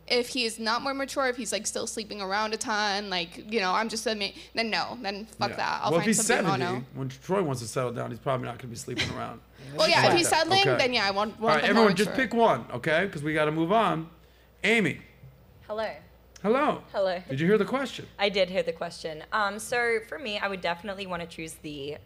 If 0.07 0.29
he 0.29 0.45
is 0.45 0.57
not 0.57 0.81
more 0.81 0.93
mature, 0.93 1.27
if 1.27 1.35
he's 1.37 1.51
like 1.51 1.67
still 1.67 1.85
sleeping 1.85 2.21
around 2.21 2.53
a 2.53 2.57
ton, 2.57 3.09
like 3.09 3.51
you 3.51 3.59
know, 3.59 3.73
I'm 3.73 3.89
just 3.89 4.07
a 4.07 4.15
ma- 4.15 4.27
then 4.55 4.69
no, 4.69 4.97
then 5.01 5.25
fuck 5.25 5.49
Yeah. 5.51 5.55
that. 5.57 5.79
I'll 5.83 5.91
well, 5.91 5.99
if 5.99 6.03
find 6.05 6.07
he's 6.07 6.25
something 6.25 6.45
70, 6.45 6.65
mono. 6.65 6.85
when 6.95 7.09
Troy 7.09 7.43
wants 7.43 7.61
to 7.61 7.67
settle 7.67 7.91
down, 7.91 8.09
he's 8.11 8.19
probably 8.19 8.45
not 8.45 8.53
going 8.53 8.61
to 8.61 8.67
be 8.67 8.75
sleeping 8.75 9.09
around. 9.17 9.41
Well, 9.75 9.89
yeah, 9.89 10.07
if 10.07 10.13
he's 10.13 10.27
Okay. 10.27 10.35
settling, 10.35 10.59
Okay. 10.61 10.77
then 10.77 10.93
yeah, 10.93 11.05
I 11.07 11.11
want, 11.11 11.35
All 11.39 11.45
want 11.47 11.55
right, 11.55 11.61
the 11.63 11.69
everyone, 11.69 11.89
more 11.91 11.95
just 11.97 12.11
mature. 12.11 12.25
pick 12.25 12.33
one, 12.33 12.65
okay? 12.73 13.05
Because 13.05 13.23
we 13.23 13.33
got 13.33 13.45
to 13.45 13.51
move 13.51 13.71
on. 13.71 14.09
Amy, 14.63 15.01
Hello. 15.67 15.89
hello. 16.41 16.81
Hello. 16.91 17.21
Did 17.29 17.39
you 17.39 17.47
hear 17.47 17.57
the 17.57 17.65
question? 17.65 18.07
I 18.17 18.29
did 18.29 18.49
hear 18.49 18.63
the 18.63 18.71
question. 18.73 19.23
Um, 19.31 19.59
so 19.59 19.99
for 20.07 20.17
me, 20.17 20.39
I 20.39 20.47
would 20.47 20.61
definitely 20.61 21.05
want 21.05 21.21
to 21.21 21.27
choose 21.27 21.53
the 21.55 21.97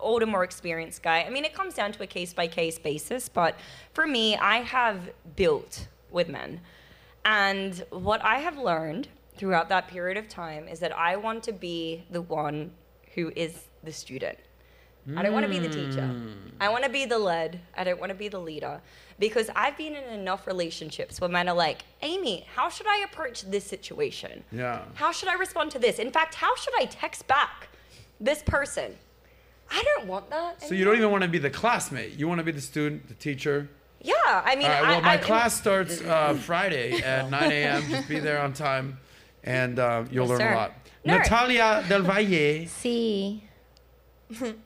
older, 0.00 0.26
more 0.26 0.44
experienced 0.44 1.02
guy. 1.02 1.22
I 1.22 1.30
mean, 1.30 1.44
it 1.44 1.54
comes 1.54 1.74
down 1.74 1.92
to 1.92 2.02
a 2.02 2.06
case 2.06 2.32
by 2.34 2.46
case 2.46 2.78
basis, 2.78 3.28
but 3.28 3.56
for 3.92 4.06
me, 4.06 4.36
I 4.36 4.58
have 4.58 5.10
built 5.36 5.88
with 6.10 6.28
men. 6.28 6.60
And 7.24 7.84
what 7.90 8.22
I 8.22 8.38
have 8.38 8.58
learned 8.58 9.08
throughout 9.36 9.68
that 9.70 9.88
period 9.88 10.16
of 10.18 10.28
time 10.28 10.68
is 10.68 10.78
that 10.80 10.96
I 10.96 11.16
want 11.16 11.42
to 11.44 11.52
be 11.52 12.04
the 12.10 12.20
one 12.22 12.70
who 13.14 13.32
is 13.34 13.64
the 13.82 13.92
student. 13.92 14.38
I 15.16 15.22
don't 15.22 15.32
want 15.32 15.44
to 15.44 15.50
be 15.50 15.58
the 15.58 15.68
teacher. 15.68 16.10
I 16.60 16.68
want 16.68 16.84
to 16.84 16.90
be 16.90 17.04
the 17.04 17.18
lead. 17.18 17.60
I 17.76 17.84
don't 17.84 18.00
want 18.00 18.10
to 18.10 18.14
be 18.14 18.28
the 18.28 18.38
leader. 18.38 18.80
Because 19.18 19.50
I've 19.54 19.76
been 19.76 19.94
in 19.94 20.04
enough 20.04 20.46
relationships 20.46 21.20
where 21.20 21.30
men 21.30 21.48
are 21.48 21.54
like, 21.54 21.84
Amy, 22.02 22.46
how 22.54 22.68
should 22.68 22.86
I 22.86 22.98
approach 23.04 23.42
this 23.42 23.64
situation? 23.64 24.42
Yeah. 24.50 24.82
How 24.94 25.12
should 25.12 25.28
I 25.28 25.34
respond 25.34 25.70
to 25.72 25.78
this? 25.78 25.98
In 25.98 26.10
fact, 26.10 26.34
how 26.34 26.54
should 26.56 26.74
I 26.78 26.86
text 26.86 27.26
back 27.26 27.68
this 28.20 28.42
person? 28.42 28.96
I 29.70 29.82
don't 29.96 30.06
want 30.08 30.30
that. 30.30 30.62
So 30.62 30.74
you 30.74 30.84
don't 30.84 30.96
even 30.96 31.10
want 31.10 31.22
to 31.22 31.28
be 31.28 31.38
the 31.38 31.50
classmate. 31.50 32.18
You 32.18 32.28
want 32.28 32.38
to 32.38 32.44
be 32.44 32.52
the 32.52 32.60
student, 32.60 33.08
the 33.08 33.14
teacher. 33.14 33.68
Yeah, 34.00 34.14
I 34.26 34.56
mean, 34.56 34.66
All 34.66 34.72
right. 34.72 34.82
Well, 34.82 34.98
I, 34.98 35.00
my 35.00 35.14
I, 35.14 35.16
class 35.16 35.54
starts 35.54 36.00
uh, 36.02 36.34
Friday 36.34 37.00
at 37.02 37.30
9 37.30 37.52
a.m. 37.52 37.82
Just 37.88 38.08
be 38.08 38.18
there 38.18 38.40
on 38.40 38.52
time, 38.52 38.98
and 39.44 39.78
uh, 39.78 40.04
you'll 40.10 40.24
Yes, 40.24 40.30
learn 40.30 40.38
sir. 40.40 40.52
a 40.52 40.56
lot. 40.56 40.72
No. 41.04 41.18
Natalia 41.18 41.84
Del 41.88 42.02
Valle. 42.02 42.66
See. 42.66 43.44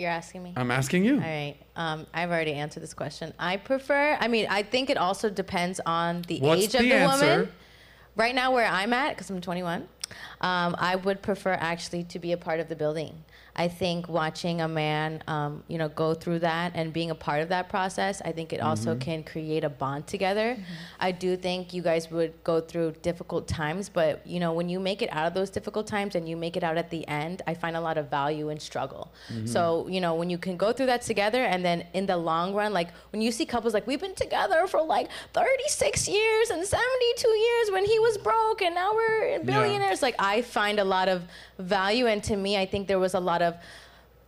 You're 0.00 0.08
asking 0.10 0.42
me? 0.42 0.54
I'm 0.56 0.70
asking 0.70 1.04
you. 1.04 1.16
All 1.16 1.20
right. 1.20 1.56
Um, 1.76 2.06
I've 2.14 2.30
already 2.30 2.54
answered 2.54 2.82
this 2.82 2.94
question. 2.94 3.34
I 3.38 3.58
prefer, 3.58 4.16
I 4.18 4.28
mean, 4.28 4.46
I 4.48 4.62
think 4.62 4.88
it 4.88 4.96
also 4.96 5.28
depends 5.28 5.78
on 5.84 6.22
the 6.22 6.40
What's 6.40 6.62
age 6.62 6.74
of 6.74 6.80
the 6.80 6.88
the 6.88 6.94
answer? 6.94 7.26
woman. 7.26 7.48
Right 8.16 8.34
now, 8.34 8.50
where 8.54 8.64
I'm 8.66 8.94
at, 8.94 9.10
because 9.10 9.28
I'm 9.28 9.42
21, 9.42 9.86
Um, 10.40 10.74
I 10.78 10.96
would 10.96 11.20
prefer 11.20 11.52
actually 11.52 12.04
to 12.04 12.18
be 12.18 12.32
a 12.32 12.38
part 12.38 12.60
of 12.60 12.68
the 12.70 12.76
building. 12.76 13.24
I 13.60 13.68
think 13.68 14.08
watching 14.08 14.56
a 14.62 14.68
man, 14.68 15.22
um, 15.34 15.52
you 15.68 15.76
know, 15.80 15.90
go 15.90 16.14
through 16.14 16.38
that 16.50 16.72
and 16.74 16.94
being 16.98 17.10
a 17.10 17.14
part 17.14 17.40
of 17.42 17.48
that 17.50 17.68
process, 17.68 18.22
I 18.24 18.32
think 18.32 18.54
it 18.56 18.60
also 18.68 18.94
Mhm. 18.94 19.00
can 19.06 19.18
create 19.32 19.64
a 19.64 19.68
bond 19.82 20.06
together. 20.14 20.48
I 20.98 21.10
do 21.24 21.36
think 21.36 21.74
you 21.76 21.82
guys 21.82 22.10
would 22.10 22.32
go 22.42 22.56
through 22.68 22.88
difficult 23.10 23.44
times, 23.46 23.84
but 23.90 24.12
you 24.26 24.40
know, 24.42 24.52
when 24.58 24.68
you 24.72 24.80
make 24.80 25.00
it 25.02 25.10
out 25.12 25.26
of 25.30 25.34
those 25.34 25.50
difficult 25.58 25.86
times 25.86 26.14
and 26.16 26.24
you 26.30 26.36
make 26.46 26.56
it 26.56 26.64
out 26.68 26.78
at 26.78 26.88
the 26.88 27.02
end, 27.22 27.42
I 27.46 27.52
find 27.62 27.74
a 27.76 27.82
lot 27.88 27.96
of 27.98 28.04
value 28.20 28.46
in 28.48 28.58
struggle. 28.70 29.04
Mhm. 29.30 29.46
So 29.54 29.86
you 29.94 30.00
know, 30.00 30.14
when 30.20 30.30
you 30.30 30.38
can 30.46 30.56
go 30.64 30.68
through 30.72 30.86
that 30.92 31.02
together, 31.02 31.42
and 31.52 31.60
then 31.62 31.78
in 31.92 32.06
the 32.06 32.16
long 32.30 32.54
run, 32.54 32.72
like 32.80 32.88
when 33.12 33.20
you 33.20 33.30
see 33.30 33.44
couples 33.44 33.74
like 33.74 33.86
we've 33.90 34.00
been 34.00 34.14
together 34.26 34.60
for 34.72 34.80
like 34.96 35.08
36 35.34 36.08
years 36.08 36.48
and 36.54 36.62
72 36.66 37.28
years 37.46 37.66
when 37.74 37.84
he 37.84 37.98
was 38.06 38.16
broke, 38.28 38.62
and 38.62 38.74
now 38.74 38.90
we're 38.94 39.38
billionaires. 39.52 40.00
Like 40.00 40.16
I 40.18 40.40
find 40.40 40.76
a 40.80 40.84
lot 40.96 41.08
of 41.14 41.18
value, 41.58 42.06
and 42.12 42.20
to 42.30 42.34
me, 42.36 42.56
I 42.56 42.64
think 42.72 42.88
there 42.88 42.98
was 43.06 43.12
a 43.12 43.20
lot 43.20 43.42
of 43.42 43.49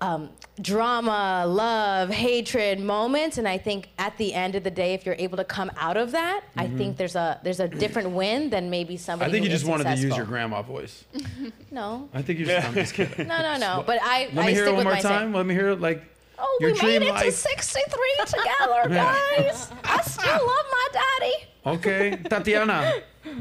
um, 0.01 0.31
drama, 0.61 1.44
love, 1.47 2.11
hatred 2.11 2.81
moments, 2.81 3.39
and 3.39 3.47
I 3.47 3.57
think 3.57 3.89
at 3.99 4.16
the 4.19 4.35
end 4.35 4.57
of 4.57 4.65
the 4.65 4.70
day, 4.70 4.94
if 4.94 5.07
you're 5.07 5.15
able 5.16 5.36
to 5.36 5.44
come 5.44 5.70
out 5.77 5.97
of 5.97 6.11
that, 6.11 6.40
I 6.57 6.66
Mhm. 6.66 6.77
think 6.77 6.97
there's 6.97 7.15
a 7.15 7.39
there's 7.44 7.61
a 7.61 7.69
different 7.69 8.11
win 8.11 8.51
than 8.51 8.69
maybe 8.69 8.97
somebody. 8.97 9.28
I 9.28 9.32
think 9.32 9.44
who 9.44 9.51
you 9.51 9.55
just 9.55 9.62
is 9.65 9.69
wanted 9.70 9.85
to 9.85 9.97
use 9.97 10.16
your 10.16 10.27
grandma 10.27 10.62
voice. 10.62 11.05
No. 11.70 12.11
I 12.12 12.20
think 12.20 12.39
you 12.40 12.44
just. 12.47 12.66
I'm 12.69 12.74
just 12.74 12.93
kidding. 12.94 13.27
No, 13.28 13.39
no, 13.40 13.57
no. 13.57 13.82
But 13.86 13.99
I, 14.03 14.28
Let 14.35 14.44
I 14.44 14.47
me 14.49 14.53
hear 14.53 14.65
stick 14.65 14.73
it 14.74 14.77
one 14.77 14.77
with 14.77 14.85
more 14.85 14.93
my 14.94 15.01
time. 15.01 15.32
Let 15.32 15.47
me 15.47 15.55
hear 15.55 15.70
it 15.70 15.81
like. 15.81 16.03
Oh, 16.39 16.59
your 16.61 16.73
we 16.73 16.78
dream 16.81 17.01
made 17.01 17.15
it 17.15 17.24
to 17.24 17.32
63 17.32 18.01
together, 18.27 18.89
guys. 18.89 19.70
I 19.85 20.03
still 20.03 20.32
love 20.32 20.66
my 20.78 20.89
daddy. 20.93 21.35
Okay, 21.78 22.16
Tatiana. 22.28 22.94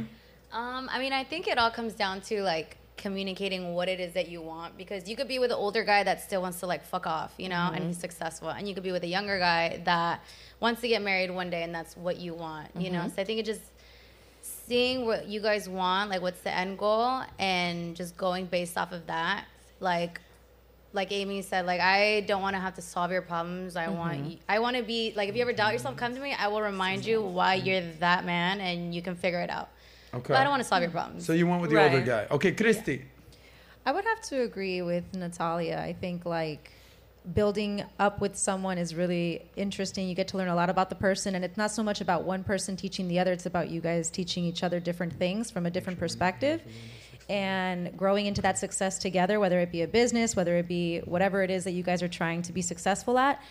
Um, 0.53 0.89
I 0.91 0.99
mean, 0.99 1.13
I 1.13 1.23
think 1.23 1.47
it 1.47 1.57
all 1.57 1.71
comes 1.71 1.93
down 1.93 2.19
to 2.21 2.41
like 2.43 2.75
communicating 2.97 3.73
what 3.73 3.87
it 3.89 3.99
is 3.99 4.13
that 4.13 4.27
you 4.29 4.41
want 4.41 4.77
because 4.77 5.09
you 5.09 5.15
could 5.15 5.27
be 5.27 5.39
with 5.39 5.51
an 5.51 5.57
older 5.57 5.83
guy 5.83 6.03
that 6.03 6.21
still 6.21 6.41
wants 6.41 6.59
to 6.59 6.67
like 6.67 6.83
fuck 6.85 7.07
off, 7.07 7.33
you 7.37 7.49
know, 7.49 7.71
and 7.73 7.83
Mhm. 7.83 7.87
he's 7.87 7.97
successful, 7.97 8.49
and 8.49 8.67
you 8.67 8.73
could 8.75 8.83
be 8.83 8.91
with 8.91 9.03
a 9.03 9.07
younger 9.07 9.39
guy 9.39 9.81
that 9.85 10.21
wants 10.59 10.81
to 10.81 10.87
get 10.87 11.01
married 11.01 11.31
one 11.31 11.49
day 11.49 11.63
and 11.63 11.73
that's 11.73 11.97
what 11.97 12.17
you 12.17 12.33
want, 12.33 12.69
you 12.75 12.89
know. 12.91 12.99
Mhm. 13.01 13.15
So 13.15 13.21
I 13.21 13.25
think 13.25 13.39
it 13.39 13.45
just 13.45 13.61
seeing 14.41 15.05
what 15.05 15.27
you 15.27 15.41
guys 15.41 15.67
want, 15.67 16.09
like 16.09 16.21
what's 16.21 16.41
the 16.41 16.53
end 16.55 16.77
goal, 16.77 17.21
and 17.39 17.95
just 17.95 18.15
going 18.17 18.45
based 18.45 18.77
off 18.77 18.91
of 18.91 19.07
that, 19.07 19.45
like. 19.79 20.21
Like 20.93 21.13
Amy 21.13 21.41
said, 21.41 21.65
like 21.65 21.79
I 21.79 22.19
don't 22.27 22.41
want 22.41 22.53
to 22.57 22.59
have 22.59 22.75
to 22.75 22.81
solve 22.81 23.11
your 23.11 23.21
problems. 23.21 23.77
I 23.77 23.87
want 23.87 24.25
Mhm. 24.25 24.31
you, 24.31 24.37
I 24.49 24.59
want 24.59 24.75
to 24.75 24.83
be 24.83 25.13
like 25.15 25.29
if 25.29 25.37
you 25.37 25.41
ever 25.41 25.53
doubt 25.53 25.71
yourself, 25.71 25.95
come 25.95 26.13
to 26.13 26.19
me. 26.19 26.33
I 26.33 26.49
will 26.49 26.61
remind 26.61 27.05
you 27.05 27.21
why 27.21 27.53
you're 27.53 27.79
that 28.01 28.25
man, 28.25 28.59
and 28.59 28.93
you 28.93 29.01
can 29.01 29.15
figure 29.15 29.39
it 29.39 29.49
out. 29.49 29.69
Okay. 30.13 30.33
But 30.33 30.37
I 30.37 30.43
don't 30.43 30.51
want 30.51 30.63
to 30.63 30.67
solve 30.67 30.81
your 30.81 30.91
problems. 30.91 31.25
So 31.25 31.33
you 31.33 31.47
went 31.47 31.61
with 31.61 31.71
the 31.71 31.81
older 31.81 32.01
guy. 32.01 32.27
Okay, 32.31 32.51
Christy. 32.51 33.05
I 33.85 33.91
would 33.91 34.05
have 34.05 34.21
to 34.23 34.41
agree 34.41 34.81
with 34.81 35.05
Natalia. 35.13 35.79
I 35.79 35.93
think 35.93 36.25
like 36.25 36.71
building 37.33 37.83
up 37.99 38.19
with 38.19 38.35
someone 38.35 38.77
is 38.77 38.93
really 38.93 39.43
interesting. 39.55 40.07
You 40.07 40.15
get 40.15 40.27
to 40.29 40.37
learn 40.37 40.49
a 40.49 40.55
lot 40.55 40.69
about 40.69 40.89
the 40.89 40.95
person, 40.95 41.35
and 41.35 41.45
it's 41.45 41.57
not 41.57 41.71
so 41.71 41.81
much 41.81 42.01
about 42.01 42.23
one 42.23 42.43
person 42.43 42.75
teaching 42.75 43.07
the 43.07 43.19
other. 43.19 43.31
It's 43.31 43.45
about 43.45 43.69
you 43.69 43.79
guys 43.81 44.09
teaching 44.09 44.43
each 44.43 44.63
other 44.63 44.79
different 44.79 45.13
things 45.13 45.49
from 45.49 45.65
a 45.65 45.69
different 45.71 45.97
perspective, 45.97 46.61
and 47.29 47.95
growing 47.95 48.25
into 48.25 48.41
that 48.41 48.57
success 48.57 48.99
together. 48.99 49.39
Whether 49.39 49.59
it 49.59 49.71
be 49.71 49.83
a 49.83 49.87
business, 49.87 50.35
whether 50.35 50.57
it 50.57 50.67
be 50.67 50.99
whatever 50.99 51.41
it 51.41 51.49
is 51.49 51.63
that 51.63 51.71
you 51.71 51.83
guys 51.83 52.03
are 52.03 52.09
trying 52.09 52.41
to 52.43 52.51
be 52.51 52.61
successful 52.61 53.17
at. 53.17 53.41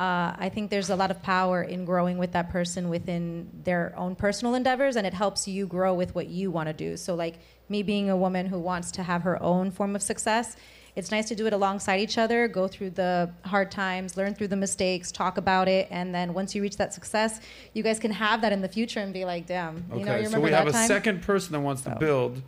Uh, 0.00 0.34
I 0.38 0.48
think 0.48 0.70
there's 0.70 0.88
a 0.88 0.96
lot 0.96 1.10
of 1.10 1.22
power 1.22 1.62
in 1.62 1.84
growing 1.84 2.16
with 2.16 2.32
that 2.32 2.48
person 2.48 2.88
within 2.88 3.50
their 3.64 3.92
own 3.98 4.14
personal 4.14 4.54
endeavors, 4.54 4.96
and 4.96 5.06
it 5.06 5.12
helps 5.12 5.46
you 5.46 5.66
grow 5.66 5.92
with 5.92 6.14
what 6.14 6.28
you 6.28 6.50
want 6.50 6.68
to 6.68 6.72
do. 6.72 6.96
So, 6.96 7.14
like 7.14 7.34
me 7.68 7.82
being 7.82 8.08
a 8.08 8.16
woman 8.16 8.46
who 8.46 8.58
wants 8.58 8.90
to 8.92 9.02
have 9.02 9.20
her 9.24 9.40
own 9.42 9.70
form 9.70 9.94
of 9.94 10.00
success, 10.00 10.56
it's 10.96 11.10
nice 11.10 11.28
to 11.28 11.34
do 11.34 11.46
it 11.46 11.52
alongside 11.52 12.00
each 12.00 12.16
other, 12.16 12.48
go 12.48 12.66
through 12.66 12.90
the 12.90 13.30
hard 13.44 13.70
times, 13.70 14.16
learn 14.16 14.34
through 14.34 14.48
the 14.48 14.56
mistakes, 14.56 15.12
talk 15.12 15.36
about 15.36 15.68
it, 15.68 15.86
and 15.90 16.14
then 16.14 16.32
once 16.32 16.54
you 16.54 16.62
reach 16.62 16.78
that 16.78 16.94
success, 16.94 17.38
you 17.74 17.82
guys 17.82 17.98
can 17.98 18.10
have 18.10 18.40
that 18.40 18.54
in 18.54 18.62
the 18.62 18.68
future 18.68 19.00
and 19.00 19.12
be 19.12 19.26
like, 19.26 19.46
damn, 19.46 19.84
you 19.92 20.02
know, 20.06 20.12
Okay, 20.12 20.22
you 20.22 20.28
so 20.30 20.40
we 20.40 20.50
have 20.50 20.66
a 20.66 20.72
time? 20.72 20.88
second 20.88 21.20
person 21.22 21.52
that 21.52 21.60
wants 21.60 21.82
to 21.82 21.94
build, 22.00 22.40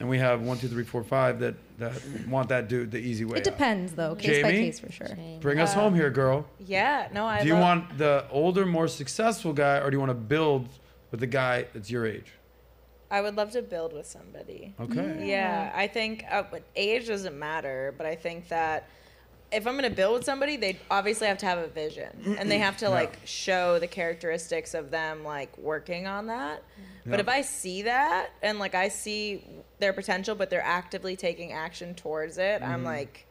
and 0.00 0.08
we 0.08 0.18
have 0.18 0.40
one, 0.40 0.56
two, 0.56 0.68
three, 0.68 0.84
four, 0.84 1.04
five 1.04 1.40
that 1.40 1.56
that 1.78 1.92
want 2.28 2.48
that 2.48 2.68
dude 2.68 2.90
the 2.90 2.98
easy 2.98 3.24
way. 3.24 3.38
It 3.38 3.44
depends, 3.44 3.92
though, 3.94 4.10
out. 4.12 4.18
case 4.18 4.42
by 4.42 4.50
case 4.52 4.78
for 4.80 4.90
sure. 4.90 5.08
Bring 5.40 5.58
us 5.60 5.74
Uh, 5.74 5.80
home 5.80 5.94
here, 5.94 6.10
girl. 6.10 6.46
Yeah, 6.58 7.08
no, 7.12 7.26
I 7.26 7.40
do 7.42 7.48
you 7.48 7.54
love- 7.54 7.62
want 7.62 7.98
the 7.98 8.24
older, 8.30 8.64
more 8.66 8.88
successful 8.88 9.52
guy, 9.52 9.78
or 9.78 9.90
do 9.90 9.94
you 9.96 10.00
want 10.00 10.10
to 10.10 10.14
build 10.14 10.68
with 11.10 11.20
the 11.20 11.26
guy 11.26 11.66
that's 11.72 11.90
your 11.90 12.06
age? 12.06 12.32
I 13.10 13.20
would 13.20 13.36
love 13.36 13.52
to 13.52 13.62
build 13.62 13.92
with 13.92 14.06
somebody. 14.06 14.74
Okay. 14.80 15.28
Yeah, 15.28 15.70
I 15.74 15.86
think 15.86 16.24
uh, 16.30 16.42
age 16.74 17.06
doesn't 17.06 17.38
matter, 17.38 17.94
but 17.96 18.04
I 18.06 18.16
think 18.16 18.48
that 18.48 18.88
if 19.52 19.66
I'm 19.66 19.74
gonna 19.76 19.90
build 19.90 20.14
with 20.14 20.24
somebody, 20.24 20.56
they 20.56 20.78
obviously 20.90 21.26
have 21.28 21.38
to 21.38 21.46
have 21.46 21.58
a 21.58 21.68
vision, 21.68 22.36
and 22.38 22.50
they 22.50 22.58
have 22.58 22.76
to 22.78 22.86
Yeah. 22.86 22.90
like 22.90 23.18
show 23.24 23.78
the 23.78 23.86
characteristics 23.86 24.74
of 24.74 24.90
them 24.90 25.24
like 25.24 25.56
working 25.58 26.06
on 26.06 26.26
that. 26.26 26.62
But 27.04 27.20
if 27.20 27.28
I 27.28 27.42
see 27.42 27.82
that 27.82 28.30
and 28.42 28.58
like 28.58 28.74
I 28.74 28.88
see 28.88 29.44
their 29.78 29.92
potential, 29.92 30.34
but 30.34 30.50
they're 30.50 30.60
actively 30.60 31.14
taking 31.14 31.52
action 31.52 31.94
towards 31.94 32.38
it, 32.38 32.62
I'm 32.62 32.82
Mhm. 32.82 32.86
like. 32.86 33.22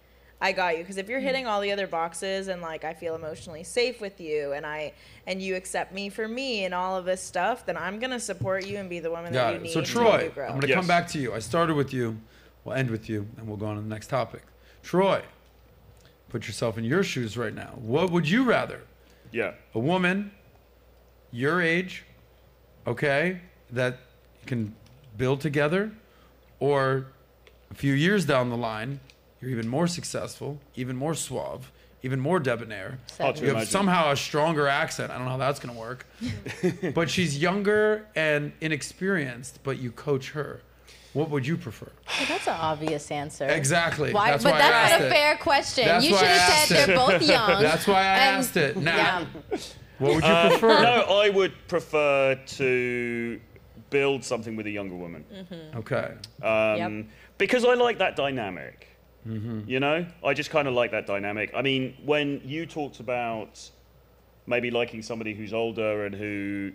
I 0.42 0.52
got 0.52 0.74
you 0.78 0.84
because 0.84 0.98
if 0.98 1.08
you're 1.08 1.22
hitting 1.22 1.48
all 1.48 1.62
the 1.62 1.72
other 1.72 1.88
boxes 1.88 2.50
and 2.50 2.62
like 2.62 2.84
I 2.84 2.94
feel 2.94 3.16
emotionally 3.16 3.64
safe 3.64 4.02
with 4.02 4.20
you 4.20 4.52
and 4.52 4.66
I 4.66 4.92
and 5.26 5.42
you 5.42 5.56
accept 5.56 5.94
me 5.94 6.10
for 6.10 6.28
me 6.28 6.66
and 6.66 6.74
all 6.74 6.98
of 6.98 7.06
this 7.06 7.22
stuff, 7.22 7.66
then 7.66 7.78
I'm 7.78 8.00
gonna 8.00 8.20
support 8.20 8.66
you 8.66 8.78
and 8.78 8.90
be 8.90 9.00
the 9.00 9.10
woman 9.10 9.32
that 9.32 9.52
you 9.52 9.56
it. 9.56 9.62
need. 9.62 9.72
So 9.72 9.82
Troy, 9.82 10.24
you 10.26 10.30
grow. 10.32 10.44
I'm 10.48 10.60
going 10.60 10.68
to 10.68 10.74
come 10.74 10.88
back 10.88 11.08
to 11.12 11.20
you. 11.20 11.34
I 11.34 11.40
started 11.40 11.76
with 11.76 11.94
you. 11.94 12.20
We'll 12.66 12.76
end 12.76 12.92
with 12.92 13.08
you, 13.10 13.28
and 13.38 13.48
we'll 13.48 13.56
go 13.58 13.66
on 13.68 13.78
to 13.78 13.82
the 13.82 13.88
next 13.88 14.08
topic. 14.08 14.42
Troy, 14.84 15.22
put 16.36 16.48
yourself 16.48 16.78
in 16.78 16.84
your 16.84 17.02
shoes 17.02 17.38
right 17.38 17.56
now. 17.56 17.72
What 17.78 18.12
would 18.12 18.28
you 18.30 18.44
rather? 18.44 18.82
Yeah. 19.32 19.54
A 19.74 19.80
woman, 19.80 20.32
your 21.32 21.62
age, 21.62 22.04
okay, 22.86 23.40
that 23.72 24.00
can 24.46 24.76
build 25.16 25.40
together, 25.40 25.94
or 26.60 27.06
a 27.72 27.74
few 27.74 27.94
years 27.94 28.26
down 28.26 28.50
the 28.50 28.58
line, 28.58 29.00
you're 29.40 29.50
even 29.50 29.70
more 29.70 29.88
successful, 29.88 30.60
even 30.76 30.98
more 30.98 31.14
suave, 31.14 31.72
even 32.04 32.20
more 32.20 32.42
debonair. 32.42 33.00
Hard 33.18 33.38
to 33.38 33.42
you 33.42 33.48
have 33.48 33.56
imagine. 33.56 33.72
somehow 33.72 34.12
a 34.12 34.18
stronger 34.18 34.68
accent. 34.68 35.14
I 35.14 35.16
don't 35.16 35.24
know 35.24 35.32
how 35.32 35.38
that's 35.38 35.62
going 35.62 35.74
to 35.74 35.80
work. 35.80 36.06
but 36.94 37.10
she's 37.10 37.42
younger 37.42 38.08
and 38.14 38.52
inexperienced, 38.60 39.62
but 39.64 39.80
you 39.80 39.90
coach 39.90 40.32
her. 40.32 40.60
What 41.16 41.30
would 41.30 41.48
you 41.48 41.56
prefer? 41.56 41.88
Well, 42.20 42.26
that's 42.28 42.48
an 42.48 42.58
obvious 42.60 43.10
answer. 43.10 43.48
Exactly. 43.48 44.12
Why, 44.14 44.32
That's 44.32 44.44
but 44.44 44.52
why 44.52 44.58
I 44.58 44.60
that's 44.60 44.92
asked 44.92 45.00
not 45.00 45.02
a 45.02 45.06
it. 45.08 45.12
fair 45.14 45.38
question. 45.38 45.86
That's 45.86 46.06
you 46.06 46.18
should 46.18 46.28
have 46.28 46.68
said 46.68 46.78
it. 46.84 46.88
they're 46.88 46.96
both 46.98 47.22
young. 47.22 47.62
That's 47.62 47.88
why 47.88 47.94
I 48.02 48.04
and- 48.04 48.36
asked 48.38 48.58
it. 48.58 48.76
Now, 48.76 48.98
Yeah. 48.98 49.58
what 50.00 50.14
would 50.16 50.24
you 50.26 50.30
Uh, 50.30 50.50
prefer? 50.50 50.84
No, 50.84 51.02
I 51.22 51.30
would 51.30 51.54
prefer 51.70 52.36
to 52.36 53.40
build 53.90 54.26
something 54.26 54.58
with 54.58 54.66
a 54.66 54.70
younger 54.72 54.96
woman. 54.96 55.24
Mm-hmm. 55.34 55.78
Okay. 55.80 56.12
Um, 56.44 57.08
Because 57.38 57.64
I 57.64 57.76
like 57.76 57.98
that 58.00 58.18
dynamic. 58.18 58.88
Mm-hmm. 59.26 59.62
You 59.70 59.80
know, 59.80 60.06
I 60.24 60.34
just 60.34 60.50
kind 60.50 60.68
of 60.68 60.74
like 60.74 60.92
that 60.92 61.08
dynamic. 61.08 61.50
I 61.56 61.62
mean, 61.62 61.96
when 62.06 62.42
you 62.44 62.66
talked 62.66 63.00
about 63.00 63.70
maybe 64.48 64.70
liking 64.70 65.02
somebody 65.02 65.34
who's 65.34 65.54
older 65.54 66.06
and 66.06 66.14
who 66.14 66.72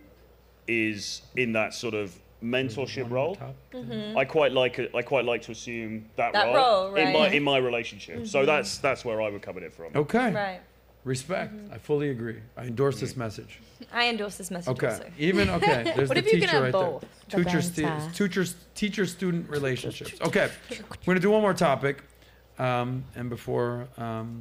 is 0.67 1.23
in 1.37 1.53
that 1.53 1.75
sort 1.75 1.95
of 1.95 2.19
mentorship 2.43 3.11
role, 3.11 3.37
Mhm. 3.73 4.17
I 4.17 4.25
quite 4.25 4.53
like 4.53 4.79
it. 4.79 4.95
I 4.95 5.03
quite 5.03 5.25
like 5.25 5.43
to 5.43 5.53
assume 5.53 6.07
that, 6.17 6.33
That 6.33 6.47
role, 6.47 6.87
role, 6.89 6.95
in 6.97 7.13
my 7.13 7.29
in 7.29 7.43
my 7.43 7.59
relationship. 7.59 8.27
So 8.27 8.43
Mhm. 8.43 8.47
that's 8.47 8.79
that's 8.79 9.05
where 9.05 9.21
I 9.21 9.29
would 9.31 9.43
come 9.43 9.57
at 9.59 9.63
it 9.63 9.73
from. 9.73 9.95
Okay. 9.95 10.33
Right. 10.33 10.61
Respect. 11.05 11.55
I 11.73 11.79
fully 11.79 12.11
agree. 12.11 12.41
I 12.59 12.65
endorse 12.65 13.01
this 13.01 13.17
message. 13.17 13.59
I 13.93 14.09
endorse 14.11 14.37
this 14.37 14.51
message 14.51 14.73
Okay. 14.73 14.89
also. 14.89 15.05
Even 15.19 15.49
okay. 15.59 15.83
There's 15.97 16.09
What 16.11 16.15
the 16.17 16.19
if 16.21 16.27
you 16.27 16.33
teacher 16.33 16.47
can 16.47 16.49
have 16.57 16.63
right 16.65 16.73
both? 16.73 17.01
there. 17.29 17.39
The 17.39 17.45
Teacher, 17.45 17.63
stu- 17.63 17.83
banter. 17.85 18.15
teacher, 18.15 18.45
teacher 18.75 19.07
student 19.07 19.49
relationships. 19.49 20.13
Okay. 20.23 20.51
We're 21.07 21.15
gonna 21.15 21.21
do 21.21 21.31
one 21.31 21.41
more 21.41 21.55
topic, 21.55 22.03
um, 22.59 23.05
and 23.17 23.31
before 23.31 23.89
um, 23.97 24.41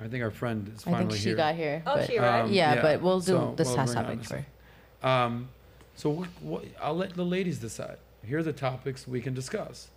I 0.00 0.08
think 0.08 0.22
our 0.24 0.30
friend 0.32 0.72
is 0.74 0.82
finally 0.82 0.84
here. 0.84 0.94
I 0.94 0.98
think 0.98 1.08
finally 1.08 1.18
she 1.18 1.28
here. 1.28 1.36
got 1.36 1.54
here, 1.54 1.82
Oh, 1.86 1.94
but- 1.96 2.06
she 2.08 2.18
arrived? 2.18 2.48
Um, 2.48 2.54
Yeah, 2.54 2.82
but 2.82 3.00
we'll 3.02 3.20
do 3.20 3.52
this 3.56 3.68
we'll 3.68 3.76
last 3.76 3.92
topic 3.94 4.06
on 4.08 4.12
in 4.14 4.20
a 4.20 4.24
second. 4.24 4.46
Um, 5.02 5.48
so 5.98 6.10
what, 6.10 6.28
what, 6.40 6.64
I'll 6.80 6.94
let 6.94 7.14
the 7.14 7.24
ladies 7.24 7.58
decide. 7.58 7.96
Here 8.24 8.38
are 8.38 8.42
the 8.44 8.52
topics 8.52 9.08
we 9.08 9.20
can 9.20 9.34
discuss. 9.34 9.88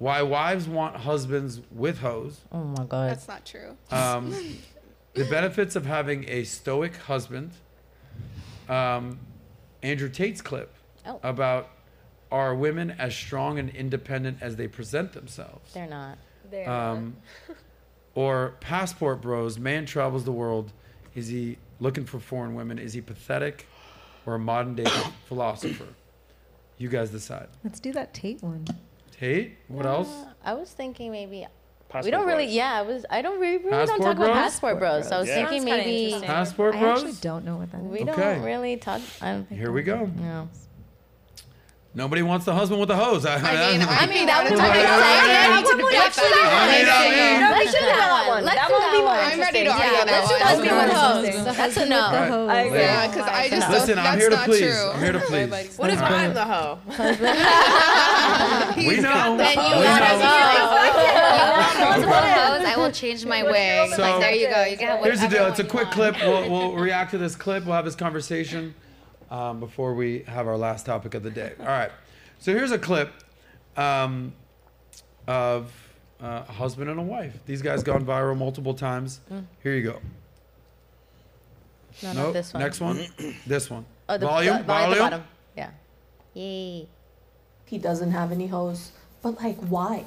Why 0.00 0.20
wives 0.22 0.66
want 0.66 0.96
husbands 0.96 1.60
with 1.70 1.98
hoes. 2.00 2.40
Oh 2.50 2.64
my 2.64 2.84
god. 2.84 3.10
That's 3.10 3.28
not 3.28 3.46
true. 3.46 3.76
Um, 3.92 4.34
the 5.14 5.24
benefits 5.26 5.76
of 5.76 5.86
having 5.86 6.28
a 6.28 6.42
stoic 6.42 6.96
husband. 6.96 7.52
Um, 8.68 9.20
Andrew 9.80 10.08
Tate's 10.08 10.42
clip 10.42 10.74
Oh. 11.06 11.20
about 11.22 11.70
are 12.32 12.52
women 12.54 12.90
as 12.98 13.14
strong 13.14 13.60
and 13.60 13.70
independent 13.70 14.38
as 14.40 14.56
they 14.56 14.66
present 14.66 15.12
themselves? 15.12 15.72
They're 15.72 15.86
not. 15.86 16.18
They're 16.50 16.68
Um, 16.68 17.16
or 18.16 18.56
passport 18.58 19.20
bros, 19.22 19.56
man 19.56 19.86
travels 19.86 20.24
the 20.24 20.32
world. 20.32 20.72
Is 21.14 21.28
he 21.28 21.58
looking 21.78 22.04
for 22.04 22.18
foreign 22.18 22.56
women? 22.56 22.78
Is 22.80 22.92
he 22.92 23.00
pathetic 23.00 23.66
or 24.28 24.34
a 24.34 24.38
modern 24.38 24.74
day 24.74 24.84
philosopher? 25.26 25.88
You 26.76 26.88
guys 26.88 27.10
decide. 27.10 27.48
Let's 27.64 27.80
do 27.80 27.92
that 27.92 28.12
Tate 28.12 28.42
one. 28.42 28.66
Tate. 29.10 29.56
What 29.68 29.86
uh, 29.86 29.90
else? 29.90 30.14
I 30.44 30.52
was 30.52 30.70
thinking 30.70 31.10
maybe. 31.10 31.46
we 32.04 32.10
don't 32.10 32.26
really, 32.26 32.44
bros. 32.44 32.54
yeah. 32.54 32.74
I 32.78 32.82
was. 32.82 33.06
I 33.10 33.22
don't 33.22 33.40
really, 33.40 33.56
really 33.56 33.70
Passport 33.70 33.98
don't 34.00 34.06
talk 34.06 34.16
bros? 34.18 34.28
about 34.28 34.34
passport 34.42 34.78
bros. 34.78 35.08
So 35.08 35.16
I 35.16 35.18
was 35.20 35.28
Yeah. 35.28 35.34
thinking 35.48 35.64
maybe 35.64 36.04
interesting. 36.04 36.26
Passport 36.28 36.74
I 36.76 36.80
bros. 36.80 36.98
actually 37.02 37.18
don't 37.22 37.44
know 37.46 37.56
what 37.56 37.72
that 37.72 37.80
is. 37.80 37.86
we 37.86 38.00
Okay. 38.02 38.12
don't 38.34 38.42
really 38.42 38.76
talk. 38.76 39.00
I 39.22 39.32
don't 39.32 39.48
think. 39.48 39.60
Here 39.60 39.72
we 39.72 39.82
go. 39.82 40.04
No. 40.20 40.48
Nobody 41.98 42.22
wants 42.22 42.46
the 42.46 42.54
husband 42.54 42.78
with 42.78 42.86
the 42.86 42.94
hose. 42.96 43.26
I, 43.26 43.34
I 43.34 43.74
mean, 43.74 43.82
I 43.82 44.06
mean, 44.06 44.26
that 44.30 44.46
would 44.46 44.54
would 44.54 44.62
be 44.62 44.70
be 44.70 44.78
exciting. 44.78 44.86
exciting. 44.86 45.82
Let's 45.98 46.14
do 46.14 46.30
that 46.30 46.46
I 46.46 46.62
one. 46.62 46.70
mean, 46.70 46.86
I 46.86 47.10
mean- 47.10 47.42
No, 47.42 47.50
we 47.58 47.66
should 47.66 47.82
do 47.82 47.90
that 47.90 48.22
one. 48.30 48.44
Let's 48.46 48.54
that 48.54 48.70
do 48.70 48.78
one 48.78 48.78
that 48.78 48.94
would 48.94 49.02
be 49.02 49.02
one. 49.02 49.18
I'm 49.18 49.40
ready 49.42 49.66
to 49.66 49.66
interesting. 49.66 49.82
argue 49.82 49.98
Yeah, 49.98 50.06
that 50.06 50.14
let's 50.14 50.30
do 50.30 50.38
one. 50.38 50.46
husband 50.46 50.70
with 50.78 50.94
Interesting. 50.94 51.42
hose. 51.42 51.58
That's 51.58 51.74
a 51.74 51.86
no. 51.90 52.06
Okay. 52.06 52.86
Yeah, 52.86 53.02
because 53.10 53.26
I 53.26 53.50
just 53.50 53.66
Listen, 53.66 53.96
don't. 53.98 54.06
I'm 54.06 54.14
That's 54.14 54.22
here 54.22 54.30
to 54.30 54.36
not 54.38 54.46
please. 54.46 54.70
true. 54.70 54.86
I'm 54.94 55.02
here 55.02 55.10
to 55.18 55.22
please. 55.26 55.74
What 55.74 55.90
if 55.90 55.98
I'm 55.98 56.32
the 56.38 56.46
hoe? 56.46 56.78
We 58.78 58.94
know. 59.02 59.34
Then 59.34 59.58
you 59.58 59.74
We 59.74 59.82
gotta 59.90 60.22
know. 60.22 60.38
Want 60.78 61.82
multiple 61.82 62.14
hoes? 62.14 62.62
I 62.62 62.74
will 62.78 62.92
change 62.94 63.26
my 63.26 63.42
way. 63.42 63.90
So- 63.90 64.02
like 64.06 64.20
there 64.22 64.34
you 64.38 64.46
go. 64.54 64.62
You 64.70 64.76
can 64.78 64.86
have 64.86 65.02
Here's 65.02 65.18
the 65.20 65.26
deal. 65.26 65.46
It's 65.50 65.58
a 65.58 65.64
quick 65.66 65.90
clip. 65.90 66.14
We'll, 66.22 66.46
we'll 66.48 66.72
react 66.78 67.10
to 67.10 67.18
this 67.18 67.34
clip. 67.34 67.64
We'll 67.66 67.74
have 67.74 67.84
this 67.84 67.96
conversation 67.96 68.74
um, 69.30 69.60
before 69.60 69.94
we 69.94 70.20
have 70.26 70.46
our 70.46 70.56
last 70.56 70.86
topic 70.86 71.14
of 71.14 71.22
the 71.22 71.30
day. 71.30 71.52
All 71.60 71.66
right. 71.66 71.90
So 72.38 72.52
here's 72.52 72.70
a 72.70 72.78
clip 72.78 73.12
um, 73.76 74.32
of 75.26 75.72
uh, 76.22 76.42
a 76.48 76.52
husband 76.52 76.90
and 76.90 76.98
a 76.98 77.02
wife. 77.02 77.34
These 77.46 77.62
guys 77.62 77.82
gone 77.82 78.04
viral 78.04 78.36
multiple 78.36 78.74
times. 78.74 79.20
Here 79.62 79.74
you 79.74 79.82
go. 79.82 80.00
No, 82.02 82.12
Nope. 82.12 82.32
this 82.34 82.54
one. 82.54 82.62
Next 82.62 82.80
one. 82.80 83.06
this 83.46 83.70
one. 83.70 83.84
Oh, 84.08 84.16
the 84.16 84.26
volume. 84.26 84.58
the, 84.58 84.62
volume 84.64 84.90
the 84.90 84.96
volume. 84.96 85.10
bottom. 85.10 85.24
Yeah. 85.56 85.70
Yay. 86.34 86.88
He 87.66 87.78
doesn't 87.78 88.12
have 88.12 88.32
any 88.32 88.46
hose. 88.46 88.92
But 89.22 89.42
like, 89.42 89.56
why? 89.58 90.04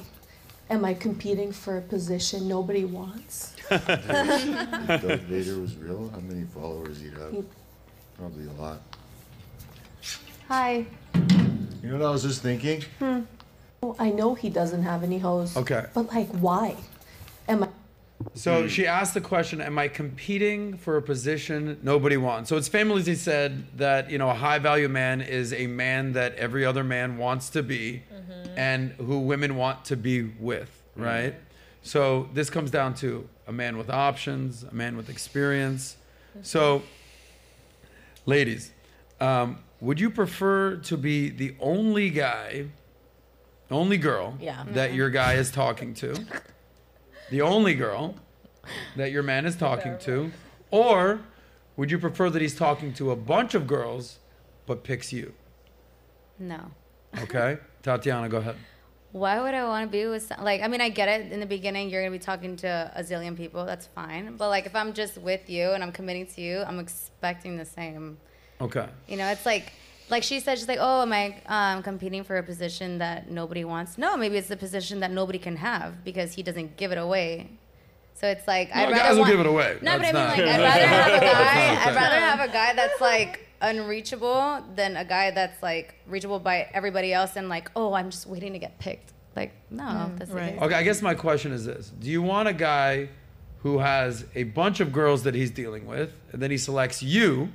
Am 0.69 0.85
I 0.85 0.93
competing 0.93 1.51
for 1.51 1.77
a 1.77 1.81
position 1.81 2.47
nobody 2.47 2.85
wants? 2.85 3.55
Doug 3.69 3.81
Vader 3.81 5.59
was 5.59 5.75
real, 5.75 6.09
how 6.09 6.19
many 6.21 6.45
followers 6.45 7.01
he'd 7.01 7.11
have? 7.13 7.45
Probably 8.17 8.45
a 8.47 8.61
lot. 8.61 8.81
Hi. 10.51 10.85
You 11.81 11.89
know 11.89 11.93
what 11.93 12.05
I 12.07 12.11
was 12.11 12.23
just 12.23 12.41
thinking? 12.41 12.83
Hmm. 12.99 13.21
Well, 13.79 13.95
I 13.97 14.09
know 14.09 14.35
he 14.35 14.49
doesn't 14.49 14.83
have 14.83 15.01
any 15.01 15.17
hoes. 15.17 15.55
Okay. 15.55 15.85
But 15.93 16.13
like, 16.13 16.27
why? 16.27 16.75
Am 17.47 17.63
I? 17.63 17.69
So 18.33 18.63
hmm. 18.63 18.67
she 18.67 18.85
asked 18.85 19.13
the 19.13 19.21
question, 19.21 19.61
"Am 19.61 19.79
I 19.79 19.87
competing 19.87 20.75
for 20.75 20.97
a 20.97 21.01
position 21.01 21.79
nobody 21.83 22.17
wants?" 22.17 22.49
So 22.49 22.57
it's 22.57 22.67
famously 22.67 23.15
said 23.15 23.63
that 23.77 24.11
you 24.11 24.17
know 24.17 24.29
a 24.29 24.33
high 24.33 24.59
value 24.59 24.89
man 24.89 25.21
is 25.21 25.53
a 25.53 25.67
man 25.67 26.11
that 26.13 26.35
every 26.35 26.65
other 26.65 26.83
man 26.83 27.17
wants 27.17 27.49
to 27.51 27.63
be, 27.63 28.03
mm-hmm. 28.13 28.59
and 28.59 28.91
who 28.97 29.19
women 29.19 29.55
want 29.55 29.85
to 29.85 29.95
be 29.95 30.23
with, 30.37 30.69
hmm. 30.95 31.03
right? 31.03 31.35
So 31.81 32.27
this 32.33 32.49
comes 32.49 32.71
down 32.71 32.95
to 32.95 33.25
a 33.47 33.53
man 33.53 33.77
with 33.77 33.89
options, 33.89 34.63
a 34.63 34.73
man 34.73 34.97
with 34.97 35.09
experience. 35.09 35.95
Mm-hmm. 36.31 36.43
So, 36.43 36.83
ladies, 38.25 38.73
um, 39.21 39.57
would 39.81 39.99
you 39.99 40.11
prefer 40.11 40.75
to 40.75 40.95
be 40.95 41.29
the 41.29 41.55
only 41.59 42.09
guy, 42.11 42.67
only 43.69 43.97
girl 43.97 44.37
Yeah. 44.39 44.63
that 44.67 44.93
your 44.93 45.09
mm-hmm. 45.09 45.15
guy 45.15 45.33
is 45.33 45.51
talking 45.51 45.93
to? 45.95 46.15
the 47.31 47.41
only 47.41 47.73
girl 47.73 48.15
that 48.95 49.11
your 49.11 49.23
man 49.23 49.45
is 49.45 49.55
talking 49.55 49.97
to, 49.99 50.31
or 50.69 51.21
would 51.75 51.89
you 51.89 51.97
prefer 51.97 52.29
that 52.29 52.41
he's 52.41 52.55
talking 52.55 52.93
to 52.93 53.11
a 53.11 53.15
bunch 53.15 53.55
of 53.55 53.65
girls 53.65 54.19
but 54.67 54.83
picks 54.83 55.11
you? 55.11 55.33
No. 56.37 56.71
Okay, 57.19 57.57
Tatiana, 57.83 58.29
go 58.29 58.37
ahead. 58.37 58.55
Why 59.13 59.41
would 59.41 59.53
I 59.53 59.65
want 59.65 59.89
to 59.89 59.91
be 59.91 60.05
with 60.05 60.23
some, 60.23 60.43
like 60.43 60.61
I 60.61 60.67
mean 60.69 60.79
I 60.79 60.87
get 60.87 61.09
it 61.09 61.33
in 61.33 61.41
the 61.41 61.45
beginning 61.45 61.89
you're 61.89 62.01
gonna 62.01 62.11
be 62.11 62.19
talking 62.19 62.55
to 62.57 62.91
a 62.95 63.03
zillion 63.03 63.35
people 63.35 63.65
that's 63.65 63.85
fine 63.87 64.37
but 64.37 64.47
like 64.47 64.65
if 64.65 64.73
I'm 64.73 64.93
just 64.93 65.17
with 65.17 65.49
you 65.49 65.71
and 65.71 65.83
I'm 65.83 65.91
committing 65.91 66.27
to 66.27 66.41
you 66.41 66.61
I'm 66.61 66.79
expecting 66.79 67.57
the 67.57 67.65
same 67.65 68.17
Okay. 68.61 68.87
you 69.07 69.17
know 69.17 69.27
it's 69.27 69.45
like 69.45 69.73
like 70.09 70.23
she 70.23 70.39
said 70.39 70.57
she's 70.59 70.67
like 70.67 70.77
oh 70.81 71.01
am 71.01 71.13
I 71.13 71.35
um, 71.47 71.83
competing 71.83 72.23
for 72.23 72.37
a 72.37 72.43
position 72.43 72.99
that 72.99 73.29
nobody 73.31 73.63
wants 73.63 73.97
no 73.97 74.15
maybe 74.17 74.37
it's 74.37 74.47
the 74.49 74.57
position 74.57 74.99
that 75.01 75.11
nobody 75.11 75.39
can 75.39 75.55
have 75.57 76.03
because 76.03 76.33
he 76.33 76.43
doesn't 76.43 76.77
give 76.77 76.91
it 76.91 76.97
away 76.97 77.49
so 78.13 78.27
it's 78.27 78.47
like 78.47 78.69
No, 78.75 78.81
I'd 78.83 78.89
guys 78.89 78.97
rather 78.99 79.09
will 79.13 79.19
want, 79.21 79.31
give 79.31 79.39
it 79.39 79.45
away. 79.47 79.77
no 79.81 79.91
but 79.97 80.01
I 80.01 80.03
mean 80.03 80.13
not- 80.13 80.37
like 80.37 80.47
I'd 80.47 80.61
rather 80.69 80.87
have 80.87 81.13
a 81.13 81.19
guy 81.25 81.85
I'd 81.89 81.95
rather 81.95 82.19
have 82.19 82.49
a 82.49 82.53
guy 82.53 82.73
that's 82.73 83.01
like 83.01 83.47
unreachable 83.61 84.63
than 84.75 84.95
a 84.97 85.05
guy 85.05 85.31
that's 85.31 85.61
like 85.63 85.95
reachable 86.07 86.39
by 86.39 86.67
everybody 86.73 87.13
else 87.13 87.35
and 87.35 87.49
like 87.49 87.69
oh 87.75 87.93
I'm 87.93 88.09
just 88.09 88.27
waiting 88.27 88.53
to 88.53 88.59
get 88.59 88.77
picked 88.79 89.13
like 89.35 89.53
no 89.69 90.11
that's 90.17 90.29
the 90.31 90.37
case. 90.39 90.61
Okay, 90.61 90.75
I 90.75 90.83
guess 90.83 91.01
my 91.01 91.13
question 91.13 91.51
is 91.53 91.63
this: 91.65 91.89
Do 91.99 92.09
you 92.09 92.21
want 92.21 92.49
a 92.49 92.53
guy 92.53 93.07
who 93.59 93.77
has 93.79 94.25
a 94.35 94.43
bunch 94.43 94.81
of 94.81 94.91
girls 94.91 95.23
that 95.23 95.35
he's 95.35 95.51
dealing 95.51 95.85
with, 95.85 96.11
and 96.33 96.41
then 96.41 96.51
he 96.51 96.57
selects 96.57 97.01
you, 97.01 97.49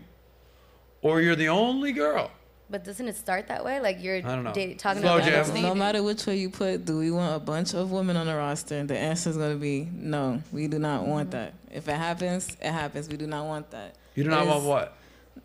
or 1.03 1.21
you're 1.21 1.37
the 1.37 1.49
only 1.49 1.93
girl? 1.93 2.31
But 2.69 2.85
doesn't 2.85 3.07
it 3.07 3.17
start 3.17 3.47
that 3.49 3.65
way? 3.65 3.79
Like 3.79 4.03
you're 4.03 4.17
I 4.17 4.21
don't 4.21 4.43
know. 4.43 4.53
date, 4.53 4.79
talking 4.79 5.03
Slow 5.03 5.21
to 5.21 5.25
jam. 5.25 5.63
No 5.63 5.75
matter 5.75 6.03
which 6.03 6.27
way 6.27 6.37
you 6.37 6.51
put, 6.51 6.85
do 6.85 6.99
we 6.99 7.13
want 7.13 7.37
a 7.37 7.39
bunch 7.39 7.75
of 7.75 7.93
women 7.93 8.17
on 8.17 8.27
the 8.27 8.35
roster? 8.35 8.83
The 8.83 8.99
answer 8.99 9.31
is 9.31 9.37
going 9.37 9.53
to 9.53 9.59
be 9.59 9.89
no. 9.93 10.43
We 10.53 10.67
do 10.67 10.79
not 10.79 11.07
want 11.07 11.31
mm-hmm. 11.31 11.39
that. 11.39 11.55
If 11.71 11.89
it 11.89 11.95
happens, 11.95 12.57
it 12.61 12.73
happens. 12.73 13.09
We 13.09 13.17
do 13.17 13.27
not 13.29 13.47
want 13.47 13.71
that. 13.71 13.95
You 14.17 14.25
do 14.25 14.31
not 14.31 14.45
It 14.45 14.49
want 14.49 14.65
what? 14.65 14.97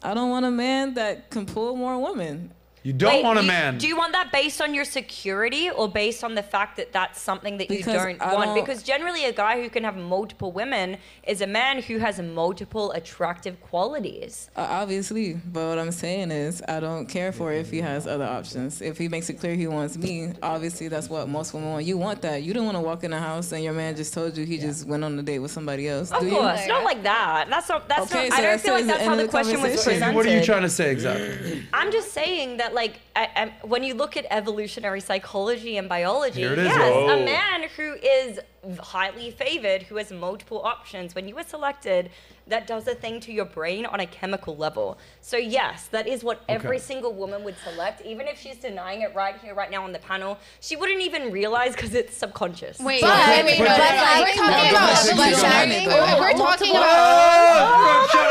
I 0.01 0.13
don't 0.15 0.31
want 0.31 0.45
a 0.45 0.51
man 0.51 0.95
that 0.95 1.29
can 1.29 1.45
pull 1.45 1.75
more 1.75 1.99
women. 1.99 2.51
You 2.83 2.93
don't 2.93 3.13
Wait, 3.13 3.23
want 3.23 3.37
a 3.37 3.43
you- 3.43 3.47
man. 3.47 3.77
Do 3.77 3.87
you 3.87 3.95
want 3.95 4.11
that 4.13 4.31
based 4.31 4.59
on 4.59 4.73
your 4.73 4.85
security 4.85 5.69
or 5.69 5.87
based 5.87 6.23
on 6.23 6.33
the 6.33 6.41
fact 6.41 6.77
that 6.77 6.91
that's 6.91 7.21
something 7.21 7.57
that 7.57 7.67
Because 7.67 7.85
you 7.85 7.93
don't 7.93 8.21
I 8.21 8.33
want? 8.33 8.55
don't- 8.55 8.55
Because 8.65 8.81
generally, 8.81 9.25
a 9.25 9.31
guy 9.31 9.61
who 9.61 9.69
can 9.69 9.83
have 9.83 9.95
multiple 9.95 10.51
women 10.51 10.97
is 11.23 11.41
a 11.41 11.47
man 11.47 11.83
who 11.83 11.99
has 11.99 12.19
multiple 12.19 12.91
attractive 12.93 13.61
qualities. 13.61 14.49
Uh, 14.55 14.65
obviously, 14.67 15.33
but 15.33 15.69
what 15.69 15.77
I'm 15.77 15.91
saying 15.91 16.31
is, 16.31 16.63
I 16.67 16.79
don't 16.79 17.05
care 17.05 17.31
for 17.31 17.51
if 17.51 17.69
he 17.69 17.81
has 17.81 18.07
other 18.07 18.23
options. 18.25 18.81
If 18.81 18.97
he 18.97 19.07
makes 19.07 19.29
it 19.29 19.35
clear 19.39 19.53
he 19.53 19.67
wants 19.67 19.95
me, 19.95 20.33
obviously 20.41 20.87
that's 20.87 21.07
what 21.07 21.29
most 21.29 21.53
women 21.53 21.69
want. 21.73 21.85
You 21.85 21.99
want 21.99 22.23
that. 22.23 22.41
You 22.41 22.53
don't 22.55 22.65
want 22.65 22.77
to 22.77 22.81
walk 22.81 23.03
in 23.03 23.11
the 23.11 23.19
house 23.19 23.51
and 23.51 23.63
your 23.63 23.73
man 23.73 23.95
just 23.95 24.11
told 24.11 24.35
you 24.35 24.43
he 24.45 24.57
just 24.57 24.87
went 24.87 25.03
on 25.03 25.19
a 25.19 25.21
date 25.21 25.37
with 25.39 25.51
somebody 25.51 25.87
else. 25.87 26.11
Of 26.11 26.21
do 26.21 26.25
you? 26.29 26.31
course, 26.35 26.65
not 26.67 26.83
like 26.83 27.03
that. 27.03 27.45
That's 27.47 27.69
not. 27.69 27.87
That's 27.87 28.11
Okay, 28.11 28.29
not. 28.29 28.37
so 28.37 28.43
I 28.43 28.45
don't 28.47 28.61
feel 28.61 28.73
like 28.73 28.85
that's 28.87 29.03
how 29.03 29.15
the 29.15 29.21
the 29.23 29.27
question 29.29 29.53
was 29.61 29.69
conversation. 29.69 29.91
presented. 29.93 30.15
What 30.15 30.25
are 30.25 30.35
you 30.35 30.43
trying 30.43 30.63
to 30.63 30.69
say 30.69 30.91
exactly? 30.91 31.63
I'm 31.73 31.91
just 31.91 32.11
saying 32.11 32.57
that, 32.57 32.70
like, 32.73 32.99
I, 33.15 33.29
I, 33.35 33.67
when 33.67 33.83
you 33.83 33.93
look 33.93 34.15
at 34.17 34.25
evolutionary 34.29 35.01
psychology 35.01 35.77
and 35.77 35.87
biology, 35.89 36.41
Here 36.41 36.53
it 36.53 36.59
is, 36.59 36.65
yes, 36.65 36.77
yo. 36.77 37.09
a 37.21 37.25
man 37.25 37.69
who 37.75 37.93
is 38.01 38.39
highly 38.79 39.31
favored, 39.31 39.83
who 39.83 39.95
has 39.97 40.11
multiple 40.11 40.61
options, 40.63 41.15
when 41.15 41.27
you 41.27 41.37
are 41.37 41.43
selected, 41.43 42.09
that 42.47 42.67
does 42.67 42.87
a 42.87 42.93
thing 42.93 43.19
to 43.21 43.31
your 43.31 43.45
brain 43.45 43.85
on 43.85 43.99
a 44.01 44.05
chemical 44.05 44.55
level. 44.55 44.97
So 45.21 45.37
yes, 45.37 45.87
that 45.87 46.07
is 46.07 46.23
what 46.23 46.43
every 46.49 46.77
single 46.79 47.13
woman 47.13 47.43
would 47.43 47.55
select, 47.63 48.01
even 48.05 48.27
if 48.27 48.39
she's 48.39 48.57
denying 48.57 49.01
it 49.01 49.15
right 49.15 49.35
here, 49.41 49.55
right 49.55 49.71
now 49.71 49.83
on 49.83 49.91
the 49.91 49.99
panel. 49.99 50.37
She 50.59 50.75
wouldn't 50.75 51.01
even 51.01 51.31
realize 51.31 51.71
because 51.75 51.93
it's 51.95 52.15
subconscious. 52.15 52.79
Wait, 52.79 53.01
But- 53.01 53.09
I 53.11 53.41
mean, 53.43 53.57
but 53.57 53.65
no, 53.69 53.77
no, 53.77 54.01
like- 54.03 54.25
we're 54.25 54.43
talking 54.43 54.69
about 54.69 54.87
but 54.89 54.95
Pixie, 54.95 55.11
evolution. 55.11 55.41
don't 55.41 55.71
If 55.71 55.91
have 55.91 56.17
it, 56.17 56.19
we're 56.19 56.31
talking 56.31 56.37
Multiple- 56.39 56.75
about 56.77 57.67
Oh, 57.73 58.09
shut 58.11 58.29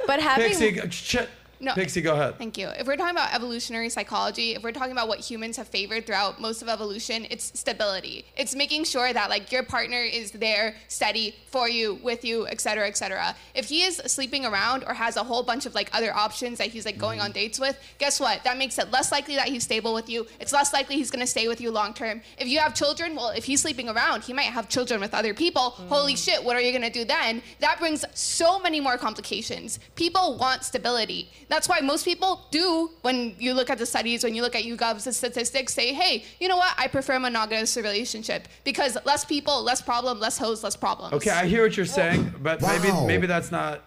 up. 0.00 0.06
But 0.06 0.20
having 0.20 0.48
Pixie, 0.56 0.90
shut. 0.90 1.28
No. 1.62 1.74
Pixie, 1.74 2.02
go 2.02 2.14
ahead. 2.14 2.38
Thank 2.38 2.58
you. 2.58 2.66
If 2.66 2.88
we're 2.88 2.96
talking 2.96 3.14
about 3.14 3.32
evolutionary 3.32 3.88
psychology, 3.88 4.56
if 4.56 4.64
we're 4.64 4.72
talking 4.72 4.90
about 4.90 5.06
what 5.06 5.20
humans 5.20 5.56
have 5.58 5.68
favored 5.68 6.06
throughout 6.06 6.40
most 6.40 6.60
of 6.60 6.68
evolution, 6.68 7.24
it's 7.30 7.56
stability. 7.58 8.24
It's 8.36 8.56
making 8.56 8.82
sure 8.82 9.12
that 9.12 9.30
like 9.30 9.52
your 9.52 9.62
partner 9.62 10.02
is 10.02 10.32
there, 10.32 10.74
steady 10.88 11.36
for 11.46 11.68
you, 11.68 12.00
with 12.02 12.24
you, 12.24 12.48
et 12.48 12.60
cetera, 12.60 12.88
et 12.88 12.96
cetera. 12.96 13.36
If 13.54 13.66
he 13.66 13.84
is 13.84 13.98
sleeping 14.06 14.44
around 14.44 14.82
or 14.88 14.94
has 14.94 15.16
a 15.16 15.22
whole 15.22 15.44
bunch 15.44 15.64
of 15.64 15.72
like 15.76 15.88
other 15.92 16.12
options 16.12 16.58
that 16.58 16.66
he's 16.66 16.84
like 16.84 16.98
going 16.98 17.20
mm-hmm. 17.20 17.26
on 17.26 17.32
dates 17.32 17.60
with, 17.60 17.78
guess 17.98 18.18
what? 18.18 18.42
That 18.42 18.58
makes 18.58 18.76
it 18.76 18.90
less 18.90 19.12
likely 19.12 19.36
that 19.36 19.46
he's 19.46 19.62
stable 19.62 19.94
with 19.94 20.08
you. 20.08 20.26
It's 20.40 20.52
less 20.52 20.72
likely 20.72 20.96
he's 20.96 21.12
gonna 21.12 21.28
stay 21.28 21.46
with 21.46 21.60
you 21.60 21.70
long 21.70 21.94
term. 21.94 22.22
If 22.38 22.48
you 22.48 22.58
have 22.58 22.74
children, 22.74 23.14
well, 23.14 23.28
if 23.28 23.44
he's 23.44 23.62
sleeping 23.62 23.88
around, 23.88 24.24
he 24.24 24.32
might 24.32 24.50
have 24.50 24.68
children 24.68 25.00
with 25.00 25.14
other 25.14 25.32
people. 25.32 25.76
Mm. 25.78 25.86
Holy 25.86 26.16
shit, 26.16 26.42
what 26.42 26.56
are 26.56 26.60
you 26.60 26.72
gonna 26.72 26.90
do 26.90 27.04
then? 27.04 27.40
That 27.60 27.78
brings 27.78 28.04
so 28.14 28.58
many 28.58 28.80
more 28.80 28.98
complications. 28.98 29.78
People 29.94 30.36
want 30.38 30.64
stability. 30.64 31.30
That's 31.52 31.68
why 31.68 31.80
most 31.80 32.06
people 32.06 32.46
do, 32.50 32.88
when 33.02 33.36
you 33.38 33.52
look 33.52 33.68
at 33.68 33.76
the 33.76 33.84
studies, 33.84 34.24
when 34.24 34.34
you 34.34 34.40
look 34.40 34.56
at 34.56 34.62
YouGov's 34.62 35.14
statistics, 35.14 35.74
say, 35.74 35.92
hey, 35.92 36.24
you 36.40 36.48
know 36.48 36.56
what? 36.56 36.72
I 36.78 36.88
prefer 36.88 37.16
a 37.16 37.20
monogamous 37.20 37.76
relationship 37.76 38.48
because 38.64 38.96
less 39.04 39.26
people, 39.26 39.62
less 39.62 39.82
problem, 39.82 40.18
less 40.18 40.38
hoes, 40.38 40.64
less 40.64 40.76
problems. 40.76 41.12
Okay, 41.12 41.28
I 41.28 41.44
hear 41.46 41.62
what 41.64 41.76
you're 41.76 41.84
saying, 41.84 42.32
but 42.40 42.62
maybe 42.62 42.90
maybe 43.06 43.26
that's 43.26 43.52
not. 43.52 43.82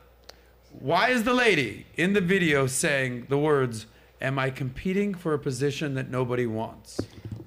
Why 0.77 1.09
is 1.09 1.23
the 1.23 1.33
lady 1.33 1.87
in 1.95 2.13
the 2.13 2.21
video 2.21 2.67
saying 2.67 3.25
the 3.29 3.39
words, 3.39 3.87
"Am 4.21 4.37
I 4.37 4.51
competing 4.51 5.15
for 5.15 5.33
a 5.33 5.39
position 5.39 5.95
that 5.95 6.11
nobody 6.11 6.45
wants?" 6.45 7.01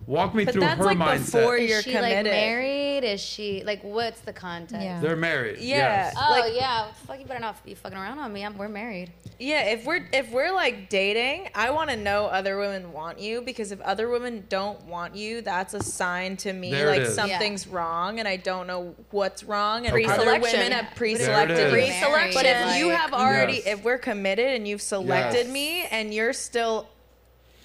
Walk 0.09 0.35
me 0.35 0.47
But 0.47 0.53
through 0.55 0.63
that's 0.63 0.79
her 0.79 0.85
like 0.87 0.97
mindset. 0.97 1.33
before 1.39 1.57
Is 1.59 1.83
she 1.85 1.93
like 1.93 2.25
married? 2.25 3.05
Is 3.05 3.21
she 3.21 3.63
like 3.63 3.85
what's 3.85 4.21
the 4.23 4.33
context? 4.33 5.03
They're 5.03 5.17
married. 5.17 5.59
Yeah. 5.59 5.77
Yes. 5.77 6.15
Oh 6.17 6.31
Like- 6.31 6.55
yeah. 6.55 6.87
Fuck 7.07 7.21
you 7.21 7.27
better 7.27 7.41
not 7.41 7.63
be 7.63 7.75
fucking 7.75 7.97
around 7.99 8.19
on 8.19 8.33
me. 8.33 8.43
I'm, 8.43 8.57
we're 8.57 8.69
married. 8.71 9.13
Yeah, 9.39 9.65
if 9.65 9.85
we're 9.85 10.09
if 10.15 10.31
we're 10.31 10.51
like 10.55 10.89
dating, 10.89 11.51
I 11.55 11.71
want 11.73 11.91
to 11.91 11.97
know 11.97 12.25
other 12.25 12.57
women 12.57 12.91
want 12.95 13.19
you 13.21 13.43
because 13.43 13.71
if 13.71 13.83
other 13.83 14.09
women 14.09 14.47
don't 14.49 14.83
want 14.87 15.15
you, 15.15 15.43
that's 15.43 15.75
a 15.75 15.83
sign 15.83 16.39
to 16.39 16.55
me 16.55 16.71
There 16.71 16.87
like 16.89 17.03
is. 17.03 17.15
something's 17.15 17.67
wrong 17.69 18.19
and 18.19 18.27
I 18.27 18.37
don't 18.37 18.67
know 18.67 18.95
what's 19.11 19.45
wrong 19.45 19.85
and 19.85 19.95
Okay. 19.95 20.07
other 20.07 20.15
Pre-selection. 20.25 20.59
women 20.61 20.73
have 20.73 20.85
There 20.87 20.95
pre-selected 20.97 21.59
it 21.59 21.67
is. 21.67 21.73
me. 21.75 21.81
Pre-selection. 21.81 22.33
But 22.35 22.47
if 22.47 22.77
you 22.79 22.89
have 22.89 23.13
already 23.13 23.57
Yes. 23.57 23.67
if 23.67 23.85
we're 23.85 23.99
committed 23.99 24.47
and 24.57 24.67
you've 24.67 24.81
selected 24.81 25.45
Yes. 25.45 25.53
me 25.53 25.85
and 25.91 26.15
you're 26.15 26.33
still 26.33 26.89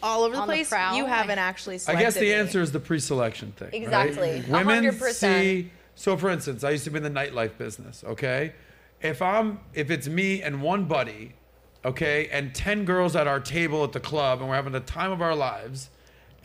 all 0.04 0.24
over 0.24 0.36
the 0.36 0.42
On 0.42 0.48
the 0.48 0.52
place, 0.52 0.72
you 0.96 1.06
haven't 1.06 1.40
actually 1.40 1.80
I 1.88 1.96
guess 1.96 2.14
the 2.14 2.22
me. 2.22 2.34
answer 2.34 2.62
is 2.62 2.72
the 2.72 2.80
pre-selection 2.80 3.54
thing. 3.54 3.70
right? 3.72 3.82
Exactly. 4.10 4.44
Women 4.52 4.84
100%. 4.84 5.12
see. 5.14 5.72
So, 5.96 6.18
for 6.18 6.30
instance, 6.30 6.64
I 6.64 6.72
used 6.72 6.84
to 6.84 6.92
be 6.92 6.98
in 6.98 7.04
the 7.04 7.10
nightlife 7.10 7.58
business. 7.58 8.04
Okay, 8.06 8.54
if 9.02 9.22
I'm 9.22 9.60
if 9.74 9.90
it's 9.90 10.08
me 10.08 10.42
and 10.42 10.62
one 10.62 10.86
buddy, 10.86 11.34
okay, 11.86 12.28
and 12.32 12.54
ten 12.54 12.84
girls 12.86 13.16
at 13.16 13.28
our 13.28 13.40
table 13.40 13.84
at 13.84 13.94
the 13.94 14.00
club, 14.00 14.40
and 14.42 14.50
we're 14.50 14.56
having 14.56 14.74
the 14.74 14.80
time 14.80 15.12
of 15.12 15.22
our 15.22 15.36
lives, 15.36 15.90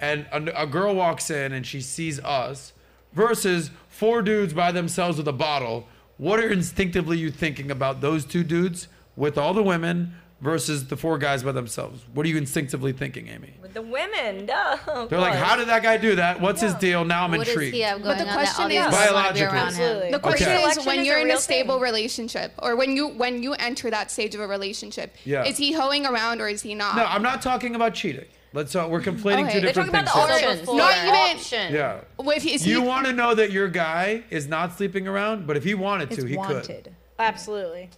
and 0.00 0.26
a, 0.32 0.62
a 0.62 0.66
girl 0.66 0.94
walks 0.94 1.30
in 1.30 1.52
and 1.52 1.66
she 1.66 1.80
sees 1.80 2.20
us, 2.20 2.72
versus 3.12 3.70
four 3.88 4.22
dudes 4.22 4.52
by 4.52 4.70
themselves 4.70 5.18
with 5.18 5.28
a 5.28 5.32
bottle. 5.32 5.88
What 6.18 6.40
are 6.40 6.50
instinctively 6.50 7.16
you 7.18 7.30
thinking 7.30 7.70
about 7.70 8.00
those 8.00 8.24
two 8.24 8.44
dudes 8.44 8.88
with 9.16 9.38
all 9.38 9.54
the 9.54 9.62
women 9.62 10.14
versus 10.40 10.86
the 10.86 10.96
four 10.96 11.18
guys 11.18 11.42
by 11.42 11.52
themselves? 11.52 12.02
What 12.14 12.24
are 12.26 12.28
you 12.28 12.36
instinctively 12.36 12.92
thinking, 12.92 13.28
Amy? 13.28 13.54
With 13.60 13.74
the 13.74 13.82
women, 13.82 14.46
duh. 14.46 15.06
They're 15.06 15.18
like, 15.20 15.34
how 15.34 15.56
did 15.56 15.68
that 15.68 15.82
guy 15.82 15.96
do 15.96 16.14
that? 16.16 16.40
What's 16.40 16.60
his 16.60 16.74
deal? 16.74 17.04
Now 17.04 17.24
I'm 17.24 17.30
What 17.32 17.40
does 17.40 17.48
intrigued. 17.48 17.74
he 17.74 17.80
have 17.82 18.02
But 18.02 18.18
the 18.18 18.20
on 18.20 18.26
that 18.26 18.28
all 18.28 18.34
question 18.44 18.68
these 18.68 18.78
is- 18.78 18.84
women 18.86 18.92
wanna 18.98 19.32
be 19.34 19.40
Biologically. 19.40 19.42
around 19.46 19.56
him? 19.56 19.66
Absolutely. 19.82 20.10
The 20.12 20.18
question 20.20 20.48
Okay. 20.48 20.56
is 20.56 20.60
Selection 20.60 20.84
when 20.86 20.98
is 21.00 21.06
you're 21.06 21.16
a 21.16 21.20
in 21.22 21.26
real 21.28 21.36
a 21.36 21.40
stable 21.40 21.74
thing. 21.74 21.82
relationship 21.82 22.52
or 22.62 22.76
when 22.76 22.96
you 22.96 23.08
when 23.08 23.42
you 23.42 23.54
enter 23.54 23.90
that 23.90 24.10
stage 24.10 24.34
of 24.34 24.40
a 24.40 24.46
relationship, 24.46 25.14
Yeah. 25.24 25.44
is 25.44 25.56
he 25.56 25.72
hoeing 25.72 26.06
around 26.06 26.40
or 26.40 26.48
is 26.48 26.62
he 26.62 26.74
not? 26.74 26.96
No, 26.96 27.04
I'm 27.04 27.22
not 27.22 27.42
talking 27.42 27.74
about 27.74 27.94
cheating. 27.94 28.24
Let's. 28.54 28.74
Uh, 28.74 28.86
we're 28.88 29.02
conflating 29.02 29.44
Okay. 29.44 29.52
two 29.54 29.60
They're 29.60 29.72
different 29.74 29.92
talking 30.06 30.30
about 30.30 30.30
things. 30.40 30.60
the 30.66 30.72
here. 30.72 30.82
options. 30.82 30.96
Not 30.96 30.96
even- 30.96 31.14
option. 31.36 31.74
Yeah. 31.74 32.00
Well, 32.16 32.30
if 32.34 32.42
he, 32.42 32.54
is 32.54 32.66
You 32.66 32.80
he, 32.80 32.86
want 32.88 33.06
to 33.06 33.12
know 33.12 33.34
that 33.34 33.52
your 33.52 33.68
guy 33.68 34.22
is 34.30 34.46
not 34.48 34.74
sleeping 34.74 35.06
around, 35.06 35.46
but 35.46 35.58
if 35.58 35.64
he 35.64 35.74
wanted 35.74 36.08
to, 36.12 36.14
It's 36.22 36.24
he 36.24 36.36
wanted. 36.36 36.64
could. 36.64 36.94
Absolutely. 37.18 37.90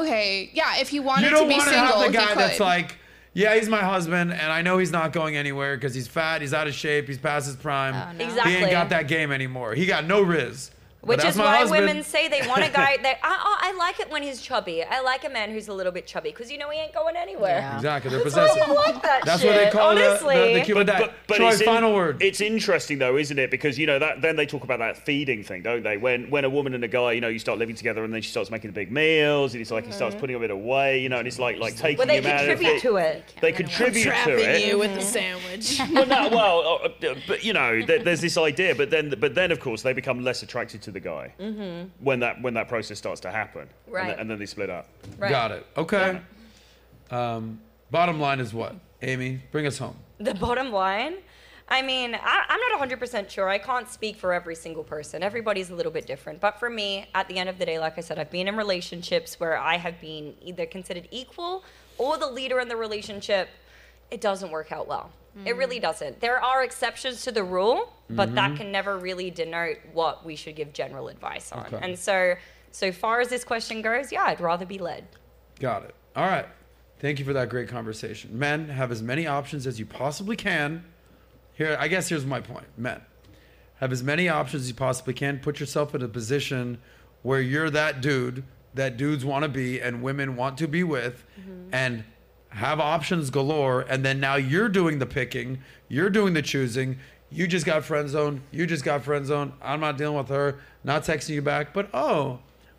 Okay, 0.00 0.50
yeah, 0.52 0.76
if 0.78 0.88
he 0.88 1.00
wanted 1.00 1.24
You 1.26 1.30
don't 1.30 1.42
to 1.44 1.48
be 1.48 1.54
want 1.54 1.64
to 1.68 1.70
single, 1.74 1.86
have 1.92 2.00
the 2.00 2.06
he 2.06 2.12
guy 2.26 2.26
could. 2.32 2.38
that's 2.38 2.60
like, 2.60 2.98
yeah, 3.32 3.54
he's 3.54 3.68
my 3.68 3.80
husband, 3.80 4.32
and 4.32 4.52
I 4.52 4.62
know 4.62 4.78
he's 4.78 4.92
not 4.92 5.12
going 5.12 5.36
anywhere 5.36 5.76
because 5.76 5.94
he's 5.94 6.06
fat, 6.08 6.40
he's 6.40 6.54
out 6.54 6.66
of 6.66 6.74
shape, 6.74 7.06
he's 7.08 7.18
past 7.18 7.46
his 7.46 7.56
prime. 7.56 7.94
Oh, 7.94 8.12
no. 8.34 8.42
He 8.44 8.56
ain't 8.56 8.70
got 8.70 8.90
that 8.90 9.08
game 9.08 9.32
anymore. 9.32 9.74
He 9.74 9.86
got 9.86 10.04
no 10.06 10.24
rizz. 10.24 10.70
But 11.06 11.18
Which 11.18 11.24
is 11.26 11.36
why 11.36 11.58
husband. 11.58 11.86
women 11.86 12.02
say 12.02 12.28
they 12.28 12.46
want 12.48 12.62
a 12.64 12.70
guy 12.70 12.96
that 13.02 13.18
I, 13.22 13.38
oh, 13.44 13.58
I 13.60 13.72
like 13.76 14.00
it 14.00 14.10
when 14.10 14.22
he's 14.22 14.40
chubby. 14.40 14.82
I 14.82 15.00
like 15.00 15.24
a 15.24 15.28
man 15.28 15.50
who's 15.50 15.68
a 15.68 15.72
little 15.74 15.92
bit 15.92 16.06
chubby 16.06 16.30
because 16.30 16.50
you 16.50 16.56
know 16.58 16.70
he 16.70 16.78
ain't 16.80 16.94
going 16.94 17.16
anywhere. 17.16 17.58
Yeah. 17.58 17.76
Exactly, 17.76 18.10
they're 18.10 18.22
possessive. 18.22 18.62
I 18.66 18.72
like 18.72 19.02
that 19.02 19.24
That's 19.24 19.42
shit. 19.42 19.50
what 19.50 19.64
they 19.64 19.70
call 19.70 19.94
the, 19.94 20.06
honestly. 20.08 20.54
the, 20.54 20.58
the 20.60 20.64
Cuban 20.64 20.86
diet. 20.86 21.10
Troy, 21.28 21.48
it's 21.50 21.60
in- 21.60 21.66
final 21.66 21.94
word. 21.94 22.22
It's 22.22 22.40
interesting 22.40 22.98
though, 22.98 23.16
isn't 23.16 23.38
it? 23.38 23.50
Because 23.50 23.78
you 23.78 23.86
know 23.86 23.98
that 23.98 24.22
then 24.22 24.36
they 24.36 24.46
talk 24.46 24.64
about 24.64 24.78
that 24.78 24.96
feeding 24.96 25.44
thing, 25.44 25.62
don't 25.62 25.82
they? 25.82 25.96
When 25.96 26.30
when 26.30 26.44
a 26.44 26.50
woman 26.50 26.74
and 26.74 26.82
a 26.84 26.88
guy, 26.88 27.12
you 27.12 27.20
know, 27.20 27.28
you 27.28 27.38
start 27.38 27.58
living 27.58 27.76
together, 27.76 28.04
and 28.04 28.12
then 28.14 28.22
she 28.22 28.30
starts 28.30 28.50
making 28.50 28.70
the 28.70 28.74
big 28.74 28.90
meals, 28.90 29.52
and 29.54 29.60
it's 29.60 29.70
like 29.70 29.84
he 29.86 29.92
starts 29.92 30.14
putting 30.16 30.36
a 30.36 30.38
bit 30.38 30.50
away, 30.50 31.00
you 31.00 31.08
know, 31.08 31.18
and 31.18 31.28
it's 31.28 31.38
like 31.38 31.58
like 31.58 31.76
taking 31.76 31.98
Well, 31.98 32.06
they 32.06 32.18
him 32.18 32.26
out 32.26 32.48
of 32.48 32.58
contribute 32.58 32.76
it. 32.76 32.80
to 32.82 32.96
it. 32.96 33.34
They 33.40 33.52
contribute 33.52 34.02
to 34.04 34.08
Trapping 34.08 34.38
it. 34.38 34.66
you 34.66 34.78
with 34.78 34.94
the 34.94 35.00
sandwich. 35.02 35.78
well, 35.92 36.06
no, 36.06 36.28
well, 36.28 36.80
uh, 36.84 37.06
uh, 37.08 37.14
but 37.28 37.44
you 37.44 37.52
know, 37.52 37.82
there, 37.82 38.02
there's 38.02 38.20
this 38.20 38.38
idea, 38.38 38.74
but 38.74 38.90
then, 38.90 39.12
but 39.18 39.34
then, 39.34 39.50
of 39.52 39.60
course, 39.60 39.82
they 39.82 39.92
become 39.92 40.22
less 40.22 40.42
attracted 40.42 40.80
to 40.82 40.90
the 40.94 41.00
guy 41.00 41.32
when 42.00 42.20
that 42.20 42.40
when 42.40 42.54
that 42.54 42.68
process 42.68 42.98
starts 42.98 43.20
to 43.20 43.30
happen, 43.30 43.62
and, 43.62 43.70
Mm-hmm. 43.94 44.08
Then, 44.08 44.18
and 44.18 44.30
then 44.30 44.38
they 44.38 44.46
split 44.46 44.70
up. 44.70 44.88
Right. 45.18 45.30
Got 45.30 45.50
it. 45.52 45.66
Okay. 45.76 46.20
Um, 47.10 47.60
bottom 47.90 48.18
line 48.18 48.40
is 48.40 48.54
what? 48.54 48.74
Amy, 49.02 49.40
bring 49.52 49.66
us 49.66 49.78
home. 49.78 49.96
The 50.18 50.34
bottom 50.34 50.72
line, 50.72 51.16
I 51.68 51.82
mean, 51.82 52.14
I, 52.14 52.44
I'm 52.48 52.60
not 52.80 52.88
100% 52.88 53.28
sure. 53.30 53.48
I 53.48 53.58
can't 53.58 53.88
speak 53.88 54.16
for 54.16 54.32
every 54.32 54.54
single 54.54 54.82
person. 54.84 55.22
Everybody's 55.22 55.70
a 55.70 55.74
little 55.74 55.92
bit 55.92 56.06
different. 56.06 56.40
But 56.40 56.58
for 56.58 56.70
me, 56.70 57.06
at 57.14 57.28
the 57.28 57.36
end 57.38 57.48
of 57.48 57.58
the 57.58 57.66
day, 57.66 57.78
like 57.78 57.98
I 57.98 58.00
said, 58.00 58.18
I've 58.18 58.30
been 58.30 58.48
in 58.48 58.56
relationships 58.56 59.38
where 59.38 59.56
I 59.58 59.76
have 59.76 60.00
been 60.00 60.34
either 60.42 60.66
considered 60.66 61.08
equal 61.10 61.64
or 61.98 62.16
the 62.16 62.26
leader 62.26 62.58
in 62.60 62.68
the 62.68 62.76
relationship. 62.76 63.48
It 64.10 64.20
doesn't 64.20 64.50
work 64.50 64.72
out 64.72 64.88
well. 64.88 65.10
It 65.44 65.56
really 65.56 65.80
doesn't. 65.80 66.20
There 66.20 66.42
are 66.42 66.62
exceptions 66.62 67.22
to 67.22 67.32
the 67.32 67.42
rule, 67.42 67.92
but 68.08 68.34
that 68.34 68.50
mm-hmm. 68.50 68.56
can 68.56 68.72
never 68.72 68.98
really 68.98 69.30
denote 69.30 69.78
what 69.92 70.24
we 70.24 70.36
should 70.36 70.54
give 70.54 70.72
general 70.72 71.08
advice 71.08 71.50
on. 71.50 71.66
Okay. 71.66 71.78
And 71.82 71.98
so, 71.98 72.34
so 72.70 72.92
far 72.92 73.20
as 73.20 73.28
this 73.28 73.42
question 73.42 73.82
goes, 73.82 74.12
yeah, 74.12 74.24
I'd 74.24 74.40
rather 74.40 74.64
be 74.64 74.78
led. 74.78 75.06
Got 75.58 75.84
it. 75.84 75.94
All 76.14 76.26
right. 76.26 76.46
Thank 77.00 77.18
you 77.18 77.24
for 77.24 77.32
that 77.32 77.48
great 77.48 77.68
conversation. 77.68 78.38
Men, 78.38 78.68
have 78.68 78.92
as 78.92 79.02
many 79.02 79.26
options 79.26 79.66
as 79.66 79.78
you 79.78 79.86
possibly 79.86 80.36
can. 80.36 80.84
Here, 81.54 81.76
I 81.78 81.88
guess 81.88 82.08
here's 82.08 82.24
my 82.24 82.40
point. 82.40 82.66
Men, 82.76 83.00
have 83.76 83.92
as 83.92 84.02
many 84.02 84.28
options 84.28 84.62
as 84.62 84.68
you 84.68 84.74
possibly 84.74 85.14
can. 85.14 85.38
Put 85.40 85.60
yourself 85.60 85.94
in 85.94 86.02
a 86.02 86.08
position 86.08 86.78
where 87.22 87.40
you're 87.40 87.70
that 87.70 88.00
dude 88.00 88.44
that 88.74 88.96
dudes 88.96 89.24
want 89.24 89.44
to 89.44 89.48
be 89.48 89.80
and 89.80 90.02
women 90.02 90.36
want 90.36 90.58
to 90.58 90.66
be 90.66 90.82
with, 90.82 91.24
mm-hmm. 91.40 91.68
and 91.72 92.04
have 92.54 92.80
options 92.80 93.30
galore. 93.30 93.82
And 93.82 94.04
then 94.04 94.20
now 94.20 94.36
you're 94.36 94.68
doing 94.68 94.98
the 94.98 95.06
picking, 95.06 95.58
you're 95.88 96.10
doing 96.10 96.34
the 96.34 96.42
choosing. 96.42 96.98
You 97.30 97.46
just 97.48 97.66
got 97.66 97.84
friend 97.84 98.08
zone. 98.08 98.42
You 98.52 98.66
just 98.66 98.84
got 98.84 99.02
friend 99.02 99.26
zone. 99.26 99.54
I'm 99.60 99.80
not 99.80 99.98
dealing 99.98 100.16
with 100.16 100.28
her. 100.28 100.58
Not 100.84 101.02
texting 101.02 101.30
you 101.30 101.42
back. 101.42 101.72
But 101.74 101.90
oh, 101.92 102.38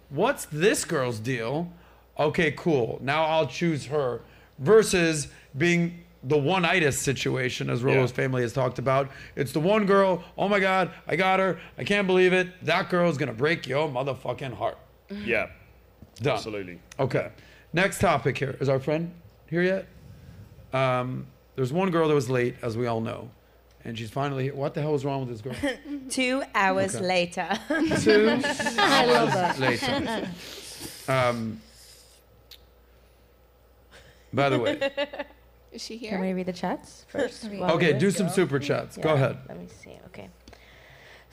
what's 0.09 0.45
this 0.45 0.85
girl's 0.85 1.19
deal? 1.19 1.71
Okay, 2.17 2.51
cool. 2.51 2.97
Now 3.01 3.25
I'll 3.25 3.47
choose 3.47 3.85
her. 3.87 4.21
Versus 4.59 5.27
being 5.57 5.99
the 6.23 6.37
one-itis 6.37 6.97
situation, 6.97 7.69
as 7.69 7.83
Rollo's 7.83 8.11
Yeah. 8.11 8.15
family 8.15 8.41
has 8.43 8.53
talked 8.53 8.79
about. 8.79 9.09
It's 9.35 9.51
the 9.51 9.59
one 9.59 9.85
girl. 9.85 10.23
Oh 10.37 10.47
my 10.47 10.59
God, 10.61 10.91
I 11.07 11.17
got 11.17 11.39
her. 11.41 11.59
I 11.77 11.83
can't 11.83 12.07
believe 12.07 12.31
it. 12.31 12.47
That 12.63 12.89
girl's 12.89 13.17
gonna 13.17 13.33
break 13.33 13.67
your 13.67 13.89
motherfucking 13.89 14.53
heart. 14.53 14.77
Yeah, 15.09 15.47
Done. 16.21 16.33
absolutely. 16.35 16.79
Okay. 16.97 17.29
Next 17.73 17.99
topic 17.99 18.37
here. 18.37 18.55
Is 18.61 18.69
our 18.69 18.79
friend 18.79 19.11
here 19.49 19.61
yet? 19.61 19.87
Um, 20.73 21.27
there's 21.55 21.71
one 21.71 21.89
girl 21.91 22.07
that 22.07 22.13
was 22.15 22.29
late, 22.29 22.55
as 22.61 22.77
we 22.77 22.87
all 22.87 23.01
know. 23.01 23.29
And 23.83 23.97
she's 23.97 24.09
finally 24.09 24.45
here. 24.45 24.55
What 24.55 24.73
the 24.73 24.81
hell 24.81 24.93
was 24.93 25.05
wrong 25.05 25.27
with 25.27 25.29
this 25.29 25.41
girl? 25.41 25.55
Two 26.09 26.41
hours 26.55 26.95
Okay. 26.95 27.05
later. 27.05 27.47
Two 28.01 28.29
I 28.79 29.05
love 29.05 29.31
that. 29.33 29.59
later. 29.59 30.27
Um, 31.07 31.61
by 34.33 34.49
the 34.49 34.59
way, 34.59 34.91
is 35.71 35.83
she 35.83 35.97
here? 35.97 36.11
Can 36.13 36.21
we 36.21 36.33
read 36.33 36.47
the 36.47 36.53
chats 36.53 37.05
first? 37.09 37.45
while 37.51 37.71
okay, 37.75 37.93
do 37.97 38.09
some 38.11 38.27
super 38.27 38.57
chats. 38.59 38.97
Go 38.97 39.13
ahead. 39.13 39.37
Let 39.47 39.59
me 39.59 39.67
see. 39.67 39.97
Okay. 40.07 40.29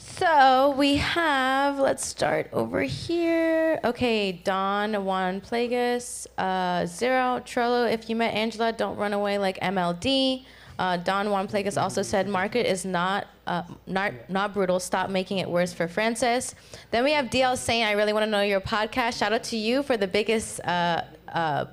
So 0.04 0.74
we 0.76 0.96
have, 0.96 1.78
let's 1.78 2.04
start 2.04 2.48
over 2.52 2.82
here. 2.82 3.78
Okay, 3.84 4.32
Don, 4.32 5.04
Juan 5.04 5.40
Plagas, 5.40 6.26
uh, 6.38 6.86
Zero, 6.86 7.40
Trello. 7.44 7.90
If 7.90 8.10
you 8.10 8.16
met 8.16 8.34
Angela, 8.34 8.72
don't 8.72 8.96
run 8.96 9.12
away 9.12 9.38
like 9.38 9.60
MLD. 9.60 10.44
Uh, 10.78 10.96
Don 10.96 11.30
Juan 11.30 11.46
Plagas 11.46 11.80
also 11.80 12.02
said, 12.02 12.28
"Market 12.28 12.68
is 12.68 12.84
not 12.84 13.28
uh, 13.46 13.62
not 13.86 14.12
not 14.28 14.52
brutal. 14.52 14.80
Stop 14.80 15.10
making 15.10 15.38
it 15.38 15.48
worse 15.48 15.72
for 15.72 15.86
Francis." 15.86 16.54
Then 16.90 17.04
we 17.04 17.12
have 17.12 17.26
DL 17.26 17.56
saying, 17.56 17.84
"I 17.84 17.92
really 17.92 18.12
want 18.12 18.24
to 18.24 18.30
know 18.30 18.42
your 18.42 18.60
podcast." 18.60 19.18
Shout 19.18 19.32
out 19.32 19.44
to 19.44 19.56
you 19.56 19.82
for 19.82 19.96
the 19.96 20.08
biggest 20.08 20.60
uh, 20.64 21.02
uh, 21.28 21.66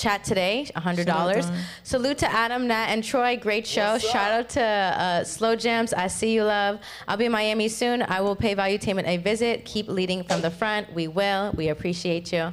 chat 0.00 0.24
today, 0.24 0.68
hundred 0.74 1.06
dollars. 1.06 1.44
Shout 1.44 1.52
out, 1.52 1.58
Don. 1.58 1.64
Salute 1.82 2.18
to 2.18 2.32
Adam, 2.32 2.66
Nat, 2.66 2.86
and 2.86 3.04
Troy. 3.04 3.36
Great 3.36 3.66
show. 3.66 3.98
Shout 3.98 4.32
out 4.32 4.48
to 4.50 4.62
uh, 4.62 5.24
Slow 5.24 5.54
Jams. 5.54 5.92
I 5.92 6.06
see 6.06 6.34
you, 6.34 6.44
love. 6.44 6.80
I'll 7.06 7.16
be 7.16 7.26
in 7.26 7.32
Miami 7.32 7.68
soon. 7.68 8.02
I 8.02 8.20
will 8.20 8.36
pay 8.36 8.54
Valuetainment 8.54 9.06
a 9.06 9.18
visit. 9.18 9.64
Keep 9.64 9.88
leading 9.88 10.24
from 10.24 10.40
the 10.40 10.50
front. 10.50 10.92
We 10.94 11.06
will. 11.06 11.52
We 11.56 11.68
appreciate 11.68 12.32
you. 12.32 12.52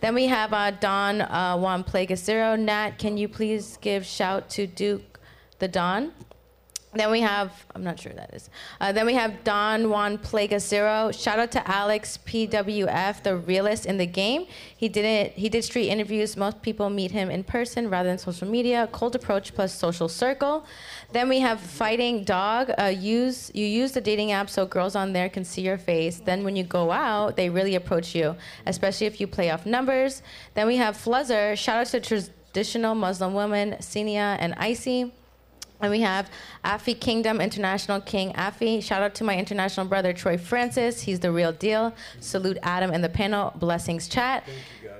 Then 0.00 0.14
we 0.14 0.26
have 0.26 0.52
uh, 0.52 0.72
Don 0.72 1.22
uh, 1.22 1.56
Juan 1.56 1.84
Plagas 1.84 2.18
Zero. 2.18 2.56
Nat, 2.56 2.98
can 2.98 3.16
you 3.16 3.28
please 3.28 3.78
give 3.80 4.04
shout 4.04 4.48
to 4.50 4.66
Duke 4.66 5.18
the 5.58 5.68
Don? 5.68 6.12
Then 6.94 7.10
we 7.10 7.20
have, 7.20 7.52
I'm 7.74 7.84
not 7.84 8.00
sure 8.00 8.12
that 8.14 8.32
is. 8.32 8.48
Uh, 8.80 8.92
then 8.92 9.04
we 9.04 9.12
have 9.12 9.44
Don 9.44 9.90
Juan 9.90 10.16
Plaga 10.16 10.58
Zero. 10.58 11.12
Shout 11.12 11.38
out 11.38 11.52
to 11.52 11.70
Alex 11.70 12.18
PWF, 12.24 13.22
the 13.22 13.36
realist 13.36 13.84
in 13.84 13.98
the 13.98 14.06
game. 14.06 14.46
He 14.74 14.88
didn't. 14.88 15.34
He 15.34 15.50
did 15.50 15.64
street 15.64 15.90
interviews. 15.90 16.34
Most 16.34 16.62
people 16.62 16.88
meet 16.88 17.10
him 17.10 17.30
in 17.30 17.44
person 17.44 17.90
rather 17.90 18.08
than 18.08 18.16
social 18.16 18.48
media. 18.48 18.88
Cold 18.90 19.14
approach 19.14 19.54
plus 19.54 19.74
social 19.74 20.08
circle. 20.08 20.64
Then 21.12 21.28
we 21.28 21.40
have 21.40 21.60
Fighting 21.60 22.24
Dog. 22.24 22.70
Uh, 22.78 22.84
use 22.84 23.50
you 23.54 23.66
use 23.66 23.92
the 23.92 24.00
dating 24.00 24.32
app 24.32 24.48
so 24.48 24.64
girls 24.64 24.96
on 24.96 25.12
there 25.12 25.28
can 25.28 25.44
see 25.44 25.60
your 25.60 25.78
face. 25.78 26.20
Then 26.20 26.42
when 26.42 26.56
you 26.56 26.64
go 26.64 26.90
out, 26.90 27.36
they 27.36 27.50
really 27.50 27.74
approach 27.74 28.14
you, 28.14 28.34
especially 28.64 29.06
if 29.06 29.20
you 29.20 29.26
play 29.26 29.50
off 29.50 29.66
numbers. 29.66 30.22
Then 30.54 30.66
we 30.66 30.76
have 30.76 30.96
Fluzzer. 30.96 31.54
Shout 31.56 31.76
out 31.76 31.86
to 31.88 32.00
traditional 32.00 32.94
Muslim 32.94 33.34
women, 33.34 33.76
Sinia 33.80 34.38
and 34.40 34.54
Icy. 34.54 35.12
And 35.80 35.90
we 35.92 36.00
have 36.00 36.30
Afi 36.64 36.98
Kingdom 36.98 37.40
International 37.40 38.00
King 38.00 38.32
Afi. 38.32 38.82
Shout 38.82 39.02
out 39.02 39.14
to 39.16 39.24
my 39.24 39.36
international 39.36 39.86
brother 39.86 40.12
Troy 40.12 40.36
Francis. 40.36 41.02
He's 41.02 41.20
the 41.20 41.30
real 41.30 41.52
deal. 41.52 41.94
Salute 42.20 42.58
Adam 42.62 42.90
and 42.90 43.02
the 43.02 43.08
panel. 43.08 43.52
Blessings 43.56 44.08
chat. 44.08 44.44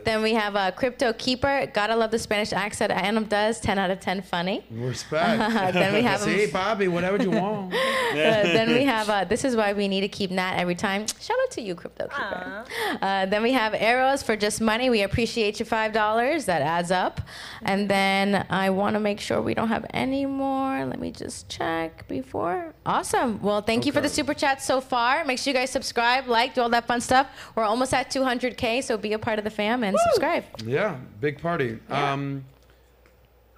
Then 0.05 0.23
we 0.23 0.35
have 0.35 0.55
uh, 0.55 0.71
Crypto 0.71 1.13
Keeper. 1.13 1.71
Gotta 1.75 1.97
love 1.97 2.11
the 2.13 2.19
Spanish 2.19 2.53
accent. 2.53 2.93
Adam 2.93 3.25
does. 3.25 3.61
10 3.61 3.79
out 3.79 3.91
of 3.91 3.99
10 4.01 4.23
funny. 4.23 4.65
Respect. 4.71 5.53
then 5.75 5.93
we 5.93 6.03
have 6.11 6.21
See, 6.21 6.47
Bobby, 6.47 6.87
whatever 6.89 7.23
you 7.23 7.31
want. 7.31 7.75
uh, 7.75 7.77
then 8.15 8.69
we 8.73 8.85
have 8.85 9.09
uh, 9.11 9.25
this 9.25 9.45
is 9.45 9.57
why 9.57 9.73
we 9.73 9.89
need 9.89 10.03
to 10.03 10.09
keep 10.09 10.31
Nat 10.31 10.57
every 10.57 10.77
time. 10.77 11.07
Shout 11.21 11.37
out 11.43 11.51
to 11.53 11.61
you, 11.61 11.75
Crypto 11.75 12.07
Keeper. 12.07 12.65
Uh, 13.03 13.27
then 13.27 13.43
we 13.43 13.53
have 13.53 13.75
arrows 13.75 14.23
for 14.23 14.37
just 14.37 14.61
money. 14.61 14.91
We 14.91 15.03
appreciate 15.03 15.59
you 15.59 15.67
five 15.67 15.93
dollars. 15.93 16.45
That 16.45 16.63
adds 16.63 16.91
up. 16.91 17.21
And 17.63 17.91
then 17.91 18.47
I 18.49 18.71
want 18.71 18.95
to 18.95 19.01
make 19.01 19.21
sure 19.21 19.43
we 19.43 19.55
don't 19.55 19.69
have 19.69 19.85
any 19.93 20.25
more. 20.25 20.68
Let 20.69 21.01
me 21.01 21.11
just 21.11 21.49
check 21.49 22.07
before. 22.09 22.75
Awesome. 22.87 23.41
Well, 23.43 23.63
thank 23.63 23.87
you 23.87 23.93
for 23.93 24.01
the 24.01 24.09
super 24.09 24.35
chat 24.35 24.63
so 24.63 24.81
far. 24.81 25.25
Make 25.25 25.39
sure 25.39 25.53
you 25.53 25.59
guys 25.59 25.71
subscribe, 25.71 26.27
like, 26.27 26.55
do 26.55 26.61
all 26.63 26.69
that 26.71 26.87
fun 26.87 27.01
stuff. 27.01 27.27
We're 27.55 27.65
almost 27.65 27.93
at 27.95 28.11
200k, 28.11 28.83
so 28.85 28.97
be 28.99 29.13
a 29.13 29.19
part 29.19 29.39
of 29.39 29.45
the 29.45 29.51
fam 29.51 29.83
and 29.85 29.97
subscribe. 29.99 30.45
Yeah, 30.65 30.97
big 31.21 31.41
party. 31.41 31.79
Um, 31.91 32.45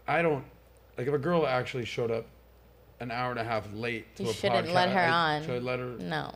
I 0.09 0.23
don't 0.23 0.45
like 0.97 1.07
if 1.07 1.15
a 1.15 1.19
girl 1.19 1.47
actually 1.47 1.85
showed 1.85 2.11
up 2.11 2.27
an 3.01 3.11
hour 3.11 3.31
and 3.31 3.41
a 3.41 3.45
half 3.45 3.67
late 3.73 4.15
to 4.17 4.25
You 4.25 4.31
a 4.31 4.33
shouldn't 4.33 4.67
podcast. 4.69 4.75
let 4.75 4.89
her 4.91 5.01
I- 5.01 5.37
on. 5.37 5.43
Should 5.43 5.55
I 5.57 5.59
let 5.59 5.79
her? 5.79 5.97
No. 5.99 6.35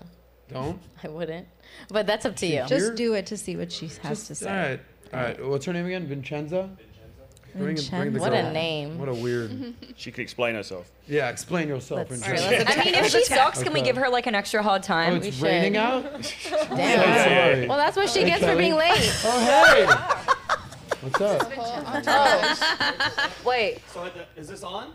Don't. 0.53 0.81
I 1.05 1.09
wouldn't. 1.09 1.47
But 1.89 2.07
that's 2.07 2.25
up 2.27 2.37
to 2.37 2.47
you. 2.47 2.65
Just 2.67 2.95
do 2.95 3.15
it 3.15 3.27
to 3.27 3.37
see 3.37 3.57
what 3.57 3.73
she 3.73 3.91
has 4.03 4.27
to 4.29 4.35
say. 4.35 4.49
All 4.51 4.57
right, 4.57 4.81
all 5.13 5.21
right. 5.21 5.47
What's 5.47 5.65
her 5.67 5.73
name 5.73 5.87
again? 5.87 6.07
Vincenza. 6.07 6.71
Bring, 7.57 7.77
bring 7.91 8.13
the 8.13 8.19
What 8.21 8.33
a 8.33 8.53
name. 8.53 8.99
What 8.99 9.09
a 9.09 9.15
weird. 9.15 9.75
She 9.97 10.11
could 10.11 10.23
explain 10.23 10.57
herself. 10.57 10.91
Yeah, 11.07 11.29
explain 11.31 11.69
yourself. 11.69 12.11
Let's- 12.11 12.23
Vincenza. 12.23 12.45
all 12.45 12.51
right, 12.51 12.67
let's 12.67 12.77
I 12.79 12.85
mean, 12.85 12.95
if 12.97 13.07
she 13.11 13.25
sucks, 13.25 13.63
can 13.63 13.73
we 13.73 13.81
give 13.81 13.97
her 13.97 14.09
like 14.09 14.27
an 14.27 14.35
extra 14.35 14.61
hard 14.63 14.83
time? 14.83 15.13
Oh, 15.15 15.17
it's 15.17 15.39
raining 15.41 15.77
out. 15.77 16.03
Damn. 16.51 17.55
Sorry. 17.55 17.69
Well, 17.69 17.79
that's 17.79 17.97
what 17.97 18.11
she 18.11 18.21
Hey, 18.23 18.27
gets 18.27 18.45
for 18.45 18.57
being 18.57 18.75
late. 18.75 18.91
Oh 19.25 19.41
hey. 19.47 19.87
What's 21.01 21.21
up? 21.21 21.53
Oh. 21.57 23.31
Wait. 23.45 23.79
Sorry, 23.91 24.11
is 24.37 24.49
this 24.49 24.63
on? 24.65 24.91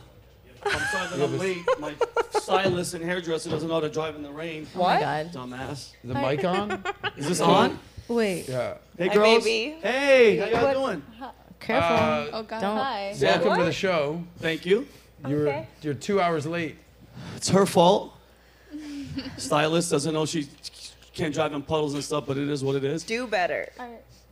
I'm 0.66 0.72
sorry 0.92 1.08
that 1.18 1.24
I'm 1.24 1.38
late. 1.40 1.58
My 1.80 1.94
stylist 2.32 2.94
and 2.94 3.04
hairdresser 3.06 3.50
doesn't 3.50 3.68
know 3.70 3.76
how 3.76 3.80
to 3.80 3.90
drive 3.90 4.16
in 4.16 4.24
the 4.24 4.32
rain. 4.32 4.68
Oh 4.76 4.80
my 4.80 4.84
What? 4.96 5.00
God. 5.00 5.32
Dumbass. 5.32 5.92
The 6.04 6.14
mic 6.16 6.44
on? 6.44 6.84
Is 7.16 7.28
this 7.30 7.40
on? 7.40 7.80
Wait. 8.10 8.50
Yeah. 8.50 8.74
Hey, 8.98 9.08
Hi, 9.08 9.14
girls. 9.14 9.44
baby. 9.46 9.78
Hey, 9.82 10.38
how 10.38 10.46
y'all 10.48 10.64
What? 10.64 10.74
doing? 10.74 11.04
Careful. 11.60 11.96
Uh, 11.96 12.28
Oh 12.40 12.44
God. 12.44 12.62
Don't. 12.62 12.78
Hi. 12.78 13.16
Welcome 13.22 13.58
to 13.58 13.64
the 13.66 13.72
show. 13.72 14.24
Thank 14.40 14.66
you. 14.66 14.88
You're 15.28 15.48
Okay. 15.50 15.68
you're 15.82 15.94
two 15.94 16.22
hours 16.22 16.46
late. 16.46 16.78
It's 17.36 17.50
her 17.50 17.66
fault. 17.66 18.14
Stylist 19.38 19.92
doesn't 19.92 20.14
know 20.14 20.26
she 20.26 20.48
can't 21.14 21.34
drive 21.34 21.52
in 21.54 21.62
puddles 21.62 21.94
and 21.94 22.04
stuff, 22.04 22.26
but 22.28 22.38
it 22.38 22.48
is 22.50 22.64
what 22.64 22.76
it 22.76 22.84
is. 22.84 23.04
Do 23.04 23.28
better. 23.28 23.70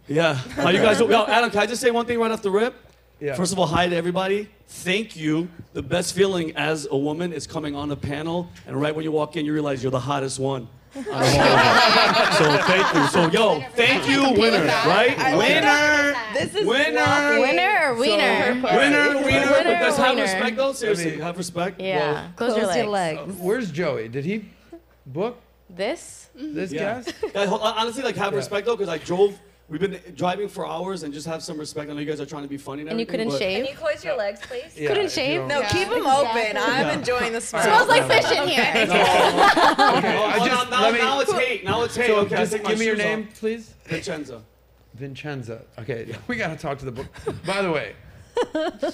Yeah. 0.07 0.33
How 0.55 0.69
you 0.69 0.79
guys? 0.79 0.99
Yo, 0.99 1.25
Adam, 1.25 1.49
can 1.49 1.59
I 1.59 1.65
just 1.65 1.81
say 1.81 1.91
one 1.91 2.05
thing 2.05 2.19
right 2.19 2.31
off 2.31 2.41
the 2.41 2.51
rip? 2.51 2.73
Yeah. 3.19 3.35
First 3.35 3.51
of 3.51 3.59
all, 3.59 3.65
hi 3.65 3.89
to 3.89 3.95
everybody. 3.95 4.47
Thank 4.67 5.15
you. 5.17 5.49
The 5.73 5.81
best 5.81 6.13
feeling 6.15 6.55
as 6.55 6.87
a 6.89 6.95
woman 6.97 7.33
is 7.33 7.47
coming 7.47 7.75
on 7.75 7.91
a 7.91 7.95
panel, 7.95 8.47
and 8.67 8.79
right 8.79 8.95
when 8.95 9.03
you 9.03 9.11
walk 9.11 9.35
in, 9.35 9.45
you 9.45 9.53
realize 9.53 9.81
you're 9.81 9.91
the 9.91 9.99
hottest 9.99 10.39
one. 10.39 10.67
Out 10.95 11.05
of 11.05 11.07
all 11.07 11.19
of 11.19 12.15
them. 12.15 12.33
so 12.37 12.57
thank 12.67 12.93
you. 12.95 13.07
So 13.07 13.29
yo, 13.31 13.61
thank 13.75 14.07
you, 14.07 14.21
winner, 14.39 14.65
right? 14.65 15.17
I 15.17 15.35
Winner. 15.35 16.15
This 16.33 16.55
is 16.55 16.65
Winner. 16.67 17.39
Winner 17.39 17.91
or 17.91 17.95
wiener? 17.95 18.53
Winner, 18.61 18.61
winner, 18.63 19.15
Winner 19.23 19.47
but 19.47 19.65
or 19.67 19.69
that's 19.71 19.97
have 19.97 20.17
respect 20.17 20.57
though. 20.57 20.73
Seriously, 20.73 21.07
I 21.07 21.11
mean- 21.11 21.21
have 21.21 21.37
respect. 21.37 21.81
Yeah. 21.81 22.27
Close, 22.35 22.53
Close 22.53 22.57
your 22.57 22.67
legs. 22.67 22.77
your 22.77 22.87
legs. 22.87 23.19
Uh, 23.21 23.33
where's 23.43 23.71
Joey? 23.71 24.07
Did 24.09 24.25
he 24.25 24.45
book 25.05 25.37
This? 25.69 26.29
this 26.35 26.71
Yeah. 26.71 27.01
guest? 27.03 27.13
Honestly, 27.35 28.03
like 28.03 28.15
have 28.15 28.31
Yeah. 28.33 28.37
respect 28.37 28.65
though, 28.65 28.75
because 28.75 28.89
I 28.93 28.97
drove. 28.97 29.39
We've 29.69 29.81
been 29.81 29.99
driving 30.15 30.47
for 30.47 30.65
hours, 30.65 31.03
and 31.03 31.13
just 31.13 31.27
have 31.27 31.43
some 31.43 31.57
respect. 31.57 31.89
I 31.89 31.93
know 31.93 31.99
you 31.99 32.05
guys 32.05 32.21
are 32.21 32.25
trying 32.25 32.43
to 32.43 32.47
be 32.47 32.55
funny 32.55 32.81
and 32.83 32.89
And 32.91 32.99
you 33.01 33.05
couldn't 33.05 33.27
but- 33.29 33.37
shave? 33.39 33.65
Can 33.65 33.73
you 33.73 33.77
close 33.77 34.01
your 34.03 34.15
legs, 34.15 34.39
please? 34.41 34.71
Yeah, 34.77 34.87
Couldn't 34.87 35.11
shave? 35.11 35.45
No, 35.45 35.59
Yeah. 35.59 35.67
keep 35.67 35.89
them 35.89 35.97
Exactly. 35.97 36.41
open. 36.41 36.57
I'm 36.57 36.87
Yeah. 36.87 36.93
enjoying 36.93 37.33
the 37.33 37.41
smell. 37.49 37.63
Smells 37.63 37.89
like 37.89 38.07
fish 38.07 38.31
in 38.31 38.47
here. 38.47 38.61
Okay, 38.87 40.17
I 40.17 40.39
just 40.47 40.69
now, 40.69 40.81
let 40.83 40.93
me. 40.93 40.99
now 40.99 41.19
it's 41.19 41.31
hate. 41.33 41.63
Now 41.65 41.83
it's 41.83 41.95
hate. 41.97 42.07
So 42.07 42.15
okay, 42.19 42.35
just 42.37 42.63
give 42.63 42.79
me 42.79 42.85
your 42.85 42.95
name, 42.95 43.27
off. 43.29 43.39
please. 43.39 43.73
Vincenzo. 43.85 44.41
Vincenza. 44.93 45.61
Okay, 45.79 46.15
we 46.27 46.37
gotta 46.37 46.55
talk 46.55 46.77
to 46.79 46.85
the 46.85 46.91
book. 46.91 47.07
By 47.45 47.61
the 47.61 47.71
way, 47.71 47.93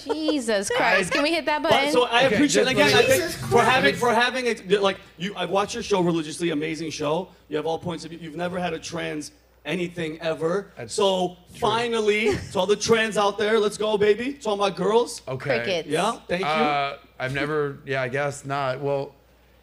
Jesus 0.03 0.69
Christ. 0.75 1.11
Can 1.11 1.21
we 1.23 1.31
hit 1.33 1.45
that 1.45 1.61
But, 1.61 1.71
button? 1.71 1.91
so 1.91 2.03
I 2.05 2.25
Okay, 2.25 2.35
appreciate 2.35 2.67
again. 2.67 2.93
I 2.93 3.03
think 3.03 3.23
for 3.31 3.61
having 3.61 3.95
for 3.95 4.13
having 4.13 4.47
it 4.47 4.81
like 4.81 4.97
you. 5.17 5.33
I've 5.35 5.49
watched 5.51 5.75
your 5.75 5.83
show 5.83 6.01
religiously. 6.01 6.49
Amazing 6.49 6.89
show. 6.91 7.29
You 7.49 7.57
have 7.57 7.65
all 7.65 7.77
points 7.77 8.03
of 8.05 8.11
view. 8.11 8.19
You've 8.21 8.35
never 8.35 8.59
had 8.59 8.73
a 8.73 8.79
trans 8.79 9.31
anything 9.65 10.19
ever. 10.22 10.72
That's 10.77 10.94
so 10.94 11.38
finally, 11.56 12.35
to 12.52 12.60
all 12.60 12.65
the 12.65 12.76
trans 12.76 13.18
out 13.18 13.38
there, 13.38 13.60
let's 13.60 13.77
go, 13.77 13.98
baby. 13.98 14.34
To 14.34 14.49
all 14.49 14.57
my 14.57 14.69
girls. 14.69 15.22
okay. 15.27 15.57
Crickets. 15.64 15.90
Yeah. 15.90 16.19
Thank 16.27 16.41
you. 16.41 16.48
Uh, 16.48 16.98
I've 17.19 17.34
never. 17.34 17.80
Yeah, 17.85 18.02
I 18.02 18.07
guess 18.10 18.45
not. 18.45 18.81
Well, 18.81 19.15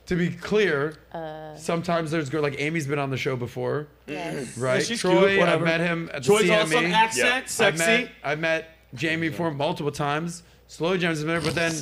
to 0.06 0.16
be 0.16 0.30
clear, 0.30 0.96
Uh, 1.12 1.54
sometimes 1.56 2.10
there's 2.10 2.30
girl 2.30 2.42
like 2.42 2.58
Amy's 2.60 2.86
been 2.86 2.98
on 2.98 3.10
the 3.10 3.16
show 3.16 3.36
before, 3.36 3.86
right? 4.56 4.84
she's 4.84 5.00
Troy, 5.00 5.36
cute. 5.36 5.48
I've 5.48 5.62
met 5.62 5.80
him 5.80 6.10
at 6.12 6.22
the 6.22 6.26
Troy's 6.26 6.44
CME. 6.44 6.62
awesome 6.62 6.86
accent, 6.86 7.26
Yeah. 7.28 7.36
I've 7.36 7.50
sexy. 7.50 7.84
met, 7.84 8.10
I've 8.24 8.40
met 8.40 8.76
Jamie 8.94 9.28
before 9.28 9.50
multiple 9.52 9.92
times. 9.92 10.42
Slow 10.66 10.96
Jams 10.96 11.18
has 11.18 11.24
been 11.24 11.34
there, 11.34 11.40
but 11.40 11.54
then 11.54 11.72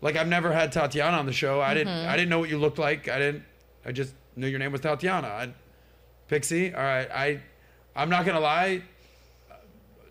like 0.00 0.16
I've 0.16 0.28
never 0.28 0.52
had 0.52 0.70
Tatiana 0.72 1.16
on 1.18 1.26
the 1.26 1.32
show. 1.32 1.60
I 1.60 1.74
didn't 1.74 1.92
Mm-hmm. 1.94 2.08
I 2.08 2.16
didn't 2.16 2.28
know 2.30 2.38
what 2.38 2.48
you 2.50 2.58
looked 2.58 2.78
like. 2.78 3.08
I 3.08 3.18
didn't 3.18 3.42
I 3.84 3.92
just 3.92 4.14
knew 4.36 4.46
your 4.46 4.58
name 4.58 4.72
was 4.72 4.80
Tatiana. 4.80 5.28
I, 5.28 5.52
Pixie, 6.28 6.72
all 6.74 6.82
right. 6.82 7.10
I 7.10 7.40
I'm 7.96 8.10
not 8.10 8.24
gonna 8.26 8.40
lie, 8.40 8.82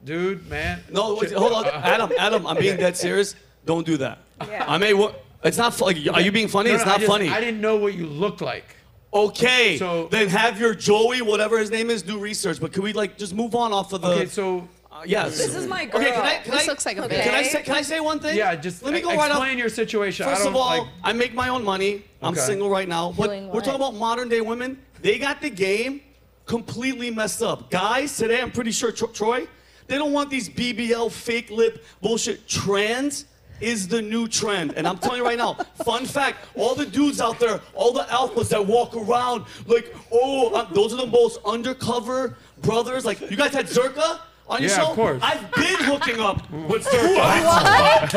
dude, 0.03 0.47
man. 0.49 0.83
No, 0.91 1.15
wait, 1.19 1.31
hold 1.31 1.53
on, 1.53 1.65
uh, 1.65 1.81
Adam. 1.83 2.11
Adam, 2.17 2.47
I'm 2.47 2.57
being 2.57 2.77
dead 2.77 2.95
serious. 2.97 3.35
Don't 3.65 3.85
do 3.85 3.97
that. 3.97 4.19
Yeah. 4.47 4.65
I 4.67 4.77
may. 4.77 4.93
wa- 4.93 5.13
It's 5.43 5.57
not 5.57 5.73
fu- 5.73 5.85
like. 5.85 5.97
Are 6.13 6.21
you 6.21 6.31
being 6.31 6.47
funny? 6.47 6.69
no, 6.69 6.75
it's 6.75 6.85
no, 6.85 6.91
I 6.91 6.93
not 6.93 6.99
just- 7.01 7.11
funny. 7.11 7.29
I 7.29 7.39
didn't 7.39 7.61
know 7.61 7.75
what 7.77 7.93
you 7.93 8.05
looked 8.07 8.41
like. 8.41 8.75
Okay. 9.13 9.77
So- 9.77 10.07
then 10.09 10.27
have 10.29 10.59
your 10.59 10.73
Joey, 10.73 11.21
whatever 11.21 11.59
his 11.59 11.69
name 11.69 11.89
is, 11.89 12.01
do 12.01 12.17
research. 12.17 12.59
But 12.59 12.73
can 12.73 12.83
we 12.83 12.93
like 12.93 13.17
just 13.17 13.33
move 13.33 13.53
on 13.55 13.71
off 13.73 13.93
of 13.93 14.01
the? 14.01 14.07
Okay, 14.07 14.25
so 14.27 14.67
Uh, 14.91 15.01
yes. 15.05 15.37
This 15.37 15.55
is 15.55 15.65
my 15.67 15.85
girl. 15.85 16.01
Okay, 16.01 16.11
can 16.11 16.21
I? 16.23 16.37
Can 16.37 16.51
This 16.51 16.63
I, 16.67 16.71
looks 16.71 16.85
like 16.85 16.97
a 16.97 17.07
Can 17.07 17.11
I 17.33 17.39
Okay. 17.39 17.49
say? 17.49 17.61
Can 17.63 17.75
I 17.75 17.81
say 17.81 17.99
one 17.99 18.19
thing? 18.19 18.37
yeah, 18.37 18.55
just 18.55 18.83
Let 18.83 18.93
me 18.93 19.01
go 19.01 19.09
right 19.09 19.17
off. 19.31 19.37
explain 19.37 19.57
your 19.57 19.69
situation. 19.69 20.25
I 20.25 20.29
First 20.31 20.43
don't 20.43 20.53
of 20.53 20.55
all, 20.55 20.77
like. 20.79 20.87
I 21.03 21.13
make 21.13 21.33
my 21.33 21.49
own 21.49 21.63
money. 21.63 22.03
I'm 22.21 22.33
Okay. 22.33 22.41
single 22.41 22.69
right 22.69 22.87
now. 22.87 23.11
But 23.17 23.27
Doing 23.27 23.47
we're 23.47 23.53
what? 23.55 23.63
talking 23.65 23.81
about 23.81 23.95
modern 23.95 24.29
day 24.29 24.41
women. 24.41 24.77
They 25.01 25.17
got 25.17 25.41
the 25.41 25.49
game 25.49 26.01
completely 26.45 27.11
messed 27.11 27.41
up. 27.41 27.69
Guys, 27.69 28.15
today, 28.15 28.41
I'm 28.41 28.51
pretty 28.51 28.71
sure, 28.71 28.91
Tro- 28.91 29.09
Troy, 29.09 29.47
they 29.87 29.97
don't 29.97 30.13
want 30.13 30.29
these 30.29 30.49
BBL 30.49 31.11
fake 31.11 31.49
lip 31.49 31.83
bullshit. 32.01 32.47
Trans 32.47 33.25
is 33.61 33.87
the 33.87 34.01
new 34.01 34.27
trend. 34.27 34.73
And 34.75 34.87
I'm 34.87 34.97
telling 34.97 35.19
you 35.19 35.25
right 35.25 35.37
now, 35.37 35.53
fun 35.85 36.05
fact, 36.05 36.45
all 36.55 36.75
the 36.75 36.85
dudes 36.85 37.21
out 37.21 37.39
there, 37.39 37.61
all 37.73 37.93
the 37.93 38.03
alphas 38.03 38.49
that 38.49 38.65
walk 38.65 38.95
around 38.95 39.45
like, 39.65 39.93
oh, 40.11 40.53
uh, 40.53 40.65
those 40.73 40.93
are 40.93 40.97
the 40.97 41.07
most 41.07 41.39
undercover 41.45 42.37
brothers. 42.61 43.05
Like, 43.05 43.21
you 43.21 43.37
guys 43.37 43.53
had 43.53 43.67
Zerka? 43.67 44.19
On 44.53 44.61
Yeah, 44.61 44.67
show? 44.69 44.89
of 44.89 44.95
course. 44.95 45.19
I've 45.23 45.51
been 45.53 45.75
hooking 45.83 46.19
up 46.19 46.47
with 46.69 46.85
Zerka. 46.85 47.17
What? 47.17 48.13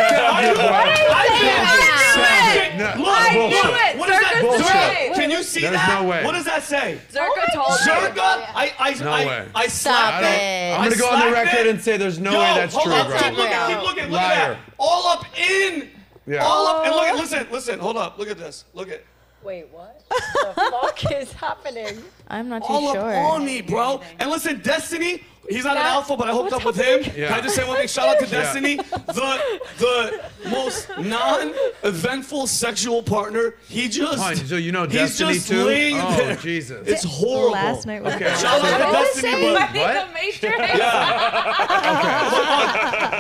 No, 2.76 2.94
Look, 2.96 3.32
bullshit. 3.32 3.64
look, 3.64 3.98
what 3.98 4.08
does 4.08 4.20
that 4.20 4.38
Bullshit. 4.42 4.66
Zerka, 4.66 5.14
Can 5.14 5.30
you 5.30 5.42
see 5.42 5.60
There's 5.62 5.72
that? 5.74 6.02
no 6.02 6.08
way. 6.08 6.24
What 6.24 6.32
does 6.32 6.44
that 6.44 6.62
say? 6.62 6.98
Zerka 7.10 7.52
told 7.54 7.68
me. 7.68 7.76
Zerka, 7.86 8.18
I, 8.20 8.72
I, 8.78 8.94
No 9.02 9.10
I, 9.12 9.24
way. 9.26 9.48
I 9.54 9.66
Stop 9.68 9.94
slapped 10.20 10.24
it. 10.26 10.78
I'm 10.78 10.84
gonna 10.84 10.96
go 10.96 11.08
on 11.10 11.20
the 11.26 11.32
record 11.32 11.66
it. 11.66 11.68
and 11.68 11.80
say 11.80 11.96
there's 11.96 12.18
no 12.18 12.32
Yo, 12.32 12.38
way 12.38 12.44
that's 12.54 12.74
hold 12.74 12.84
true, 12.86 12.92
on, 12.94 13.06
bro. 13.08 13.18
Keep 13.18 13.36
looking, 13.36 13.56
keep 13.68 13.82
looking, 13.82 14.04
look 14.04 14.20
Liar. 14.20 14.34
at 14.34 14.48
that. 14.48 14.58
All 14.78 15.06
up 15.08 15.24
in. 15.38 15.90
Yeah. 16.26 16.44
All 16.44 16.66
up, 16.66 16.84
and 16.86 16.94
look 16.94 17.04
at, 17.06 17.14
listen, 17.16 17.46
listen, 17.50 17.78
hold 17.78 17.96
up, 17.96 18.18
look 18.18 18.28
at 18.28 18.36
this, 18.36 18.64
look 18.74 18.90
at. 18.90 19.02
Wait, 19.42 19.66
what? 19.70 20.02
the 20.10 20.52
fuck 20.70 21.12
is 21.12 21.32
happening? 21.32 22.02
I'm 22.28 22.48
not 22.48 22.62
too 22.62 22.72
All 22.72 22.92
sure. 22.92 23.00
All 23.14 23.26
up 23.28 23.32
on 23.34 23.44
me, 23.46 23.60
bro. 23.62 24.00
And 24.18 24.28
listen, 24.30 24.60
Destiny, 24.60 25.22
he's 25.48 25.64
not 25.64 25.76
an 25.76 25.82
alpha, 25.82 26.16
but 26.16 26.28
I 26.28 26.32
hooked 26.32 26.52
up 26.52 26.64
what's 26.64 26.76
with 26.78 26.86
him. 26.86 27.12
Yeah. 27.16 27.28
Can 27.28 27.38
I 27.38 27.40
just 27.42 27.54
say 27.56 27.66
one 27.66 27.76
thing? 27.76 27.88
Shout 27.88 28.08
out 28.08 28.18
to 28.20 28.24
Yeah. 28.26 28.42
Destiny, 28.42 28.76
the 28.76 29.40
the 29.78 30.20
most 30.50 30.88
non-eventful 30.98 32.46
sexual 32.46 33.02
partner. 33.02 33.54
He 33.68 33.88
just 33.88 34.18
Fine, 34.18 34.36
so 34.36 34.56
you 34.56 34.72
know 34.72 34.84
he's 34.84 34.92
Destiny 34.92 35.34
just 35.34 35.48
too? 35.48 35.64
laying 35.64 35.96
Oh, 36.00 36.16
there. 36.16 36.36
Jesus. 36.36 36.86
It's 36.86 37.04
horrible. 37.04 37.52
Last 37.52 37.86
night 37.86 38.02
was 38.02 38.14
Okay. 38.14 38.34
Shout 38.38 38.64
out 38.64 38.78
to 38.78 38.92
Destiny, 38.92 39.52
but 39.52 39.60
What? 39.74 40.06
The 40.08 40.12
Matrix. 40.14 40.78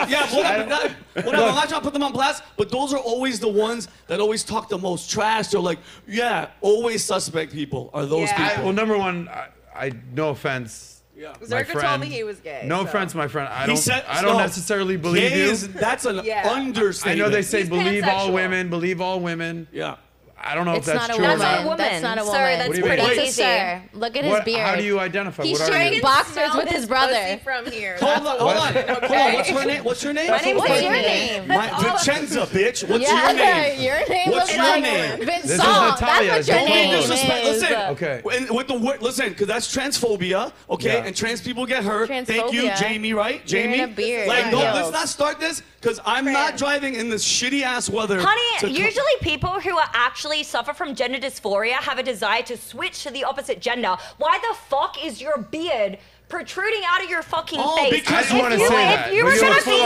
yeah, 0.08 0.34
whatever. 0.34 0.68
that- 0.68 0.92
whatever. 1.24 1.42
I'm 1.44 1.54
not 1.54 1.68
trying 1.68 1.80
to 1.80 1.84
put 1.84 1.92
them 1.92 2.02
on 2.02 2.12
blast, 2.12 2.42
but 2.56 2.70
those 2.70 2.92
are 2.92 2.98
always 2.98 3.40
the 3.40 3.48
ones 3.48 3.88
that 4.06 4.20
always 4.20 4.44
talk 4.44 4.68
the 4.68 4.78
most 4.78 5.10
trash. 5.10 5.48
They're 5.48 5.60
like, 5.60 5.78
yeah, 6.06 6.48
always 6.60 7.04
suspect 7.04 7.52
people 7.52 7.90
are 7.94 8.06
those 8.06 8.28
Yeah. 8.28 8.44
I, 8.44 8.48
people. 8.50 8.64
well, 8.64 8.72
number 8.72 8.98
one, 8.98 9.28
I, 9.28 9.48
I 9.86 9.92
no 10.14 10.30
offense, 10.30 10.95
yeah. 11.16 11.32
Zerka 11.40 11.66
friend, 11.66 11.80
told 11.80 12.00
me 12.00 12.08
he 12.08 12.24
was 12.24 12.38
gay. 12.40 12.62
No 12.66 12.82
so. 12.82 12.88
offense, 12.88 13.14
my 13.14 13.26
friend. 13.26 13.48
I 13.48 13.66
don't. 13.66 13.76
Said, 13.76 14.04
I 14.06 14.20
don't 14.20 14.34
no, 14.36 14.38
necessarily 14.38 14.96
believe 14.96 15.32
you. 15.32 15.44
Is, 15.44 15.68
that's 15.72 16.04
an 16.04 16.20
yeah. 16.24 16.50
understatement. 16.50 17.20
I 17.20 17.24
know 17.24 17.30
they 17.30 17.42
say 17.42 17.60
He's 17.60 17.70
believe 17.70 18.04
pansexual. 18.04 18.12
all 18.12 18.32
women. 18.32 18.68
Believe 18.68 19.00
all 19.00 19.20
women. 19.20 19.66
Yeah. 19.72 19.96
I 20.38 20.54
don't 20.54 20.66
know 20.66 20.74
it's 20.74 20.86
if 20.86 20.94
that's 20.94 21.08
not 21.08 21.16
true. 21.16 21.24
That's 21.24 21.40
not 21.40 21.60
a 21.60 21.64
woman. 21.64 21.78
That's 21.78 22.02
not 22.02 22.18
a 22.18 22.24
woman. 22.24 22.34
Sir, 22.34 22.56
that's 22.56 22.78
pretty 22.78 23.02
mean? 23.02 23.16
That's 23.16 23.34
sir. 23.34 23.82
Look 23.94 24.16
at 24.16 24.24
his 24.24 24.44
beard. 24.44 24.60
How 24.60 24.76
do 24.76 24.84
you 24.84 25.00
identify? 25.00 25.44
He's 25.44 25.58
what 25.58 25.72
sharing 25.72 26.00
boxers 26.00 26.54
with 26.54 26.68
his 26.68 26.86
brother. 26.86 27.40
From 27.42 27.66
here. 27.66 27.96
Hold 28.00 28.26
on, 28.26 28.38
hold 28.38 28.56
on. 28.56 28.76
Okay. 28.76 28.86
Hold 28.86 29.12
on. 29.12 29.34
What's 29.34 29.50
her 29.50 29.64
name? 29.64 29.84
What's 29.84 30.04
your 30.04 30.12
name? 30.12 30.30
My 30.30 30.38
name's 30.38 30.58
What's 30.58 30.82
your 30.82 30.92
name? 30.92 31.48
My, 31.48 31.68
Vincenza, 31.80 32.46
bitch. 32.46 32.88
What's 32.88 33.02
yeah, 33.02 33.30
your 33.30 33.36
name? 33.36 33.82
Your 33.86 34.08
name 34.08 34.30
What's 34.30 34.54
your 34.54 34.64
like 34.64 34.82
name? 34.82 35.18
Vincent. 35.18 35.42
This 35.42 35.50
is 35.52 35.58
Natalia. 35.58 36.30
That's 36.30 36.48
what 36.48 36.48
your 36.48 36.56
don't 36.56 36.68
name 36.68 36.90
be 36.90 36.96
disrespect. 36.96 37.46
Is. 37.46 37.62
Listen. 37.62 37.76
Okay. 37.90 38.22
And 38.32 38.50
with 38.50 38.68
the 38.68 38.78
word, 38.78 39.02
listen, 39.02 39.28
because 39.30 39.46
that's 39.46 39.74
transphobia. 39.74 40.52
Okay. 40.70 40.94
Yeah. 40.94 41.04
And 41.04 41.14
trans 41.14 41.40
people 41.40 41.66
get 41.66 41.84
hurt. 41.84 42.08
Transphobia. 42.08 42.26
Thank 42.26 42.52
you, 42.52 42.70
Jamie. 42.76 43.12
Right? 43.12 43.44
Jamie. 43.46 43.78
Like, 43.80 44.50
don't, 44.50 44.74
let's 44.74 44.92
not 44.92 45.08
start 45.08 45.40
this 45.40 45.62
because 45.86 46.00
I'm 46.04 46.24
not 46.24 46.56
driving 46.56 46.96
in 46.96 47.08
this 47.08 47.24
shitty 47.24 47.62
ass 47.62 47.88
weather. 47.88 48.18
Honey, 48.20 48.74
usually 48.74 49.04
people 49.20 49.60
who 49.60 49.78
are 49.78 49.88
actually 49.94 50.42
suffer 50.42 50.72
from 50.72 50.96
gender 50.96 51.18
dysphoria 51.18 51.74
have 51.74 51.98
a 51.98 52.02
desire 52.02 52.42
to 52.42 52.56
switch 52.56 53.04
to 53.04 53.12
the 53.12 53.22
opposite 53.22 53.60
gender. 53.60 53.96
Why 54.18 54.36
the 54.38 54.56
fuck 54.68 55.04
is 55.04 55.20
your 55.20 55.38
beard? 55.38 55.98
protruding 56.28 56.82
out 56.86 57.02
of 57.02 57.10
your 57.10 57.22
fucking 57.22 57.60
oh, 57.62 57.76
face. 57.76 58.02
Because 58.02 58.30
you 58.30 58.38
want 58.38 58.52
to 58.54 58.58
say 58.58 58.82
that. 58.90 59.08
If 59.08 59.14
you 59.14 59.24
were 59.24 59.38
gonna 59.38 59.62
be, 59.62 59.78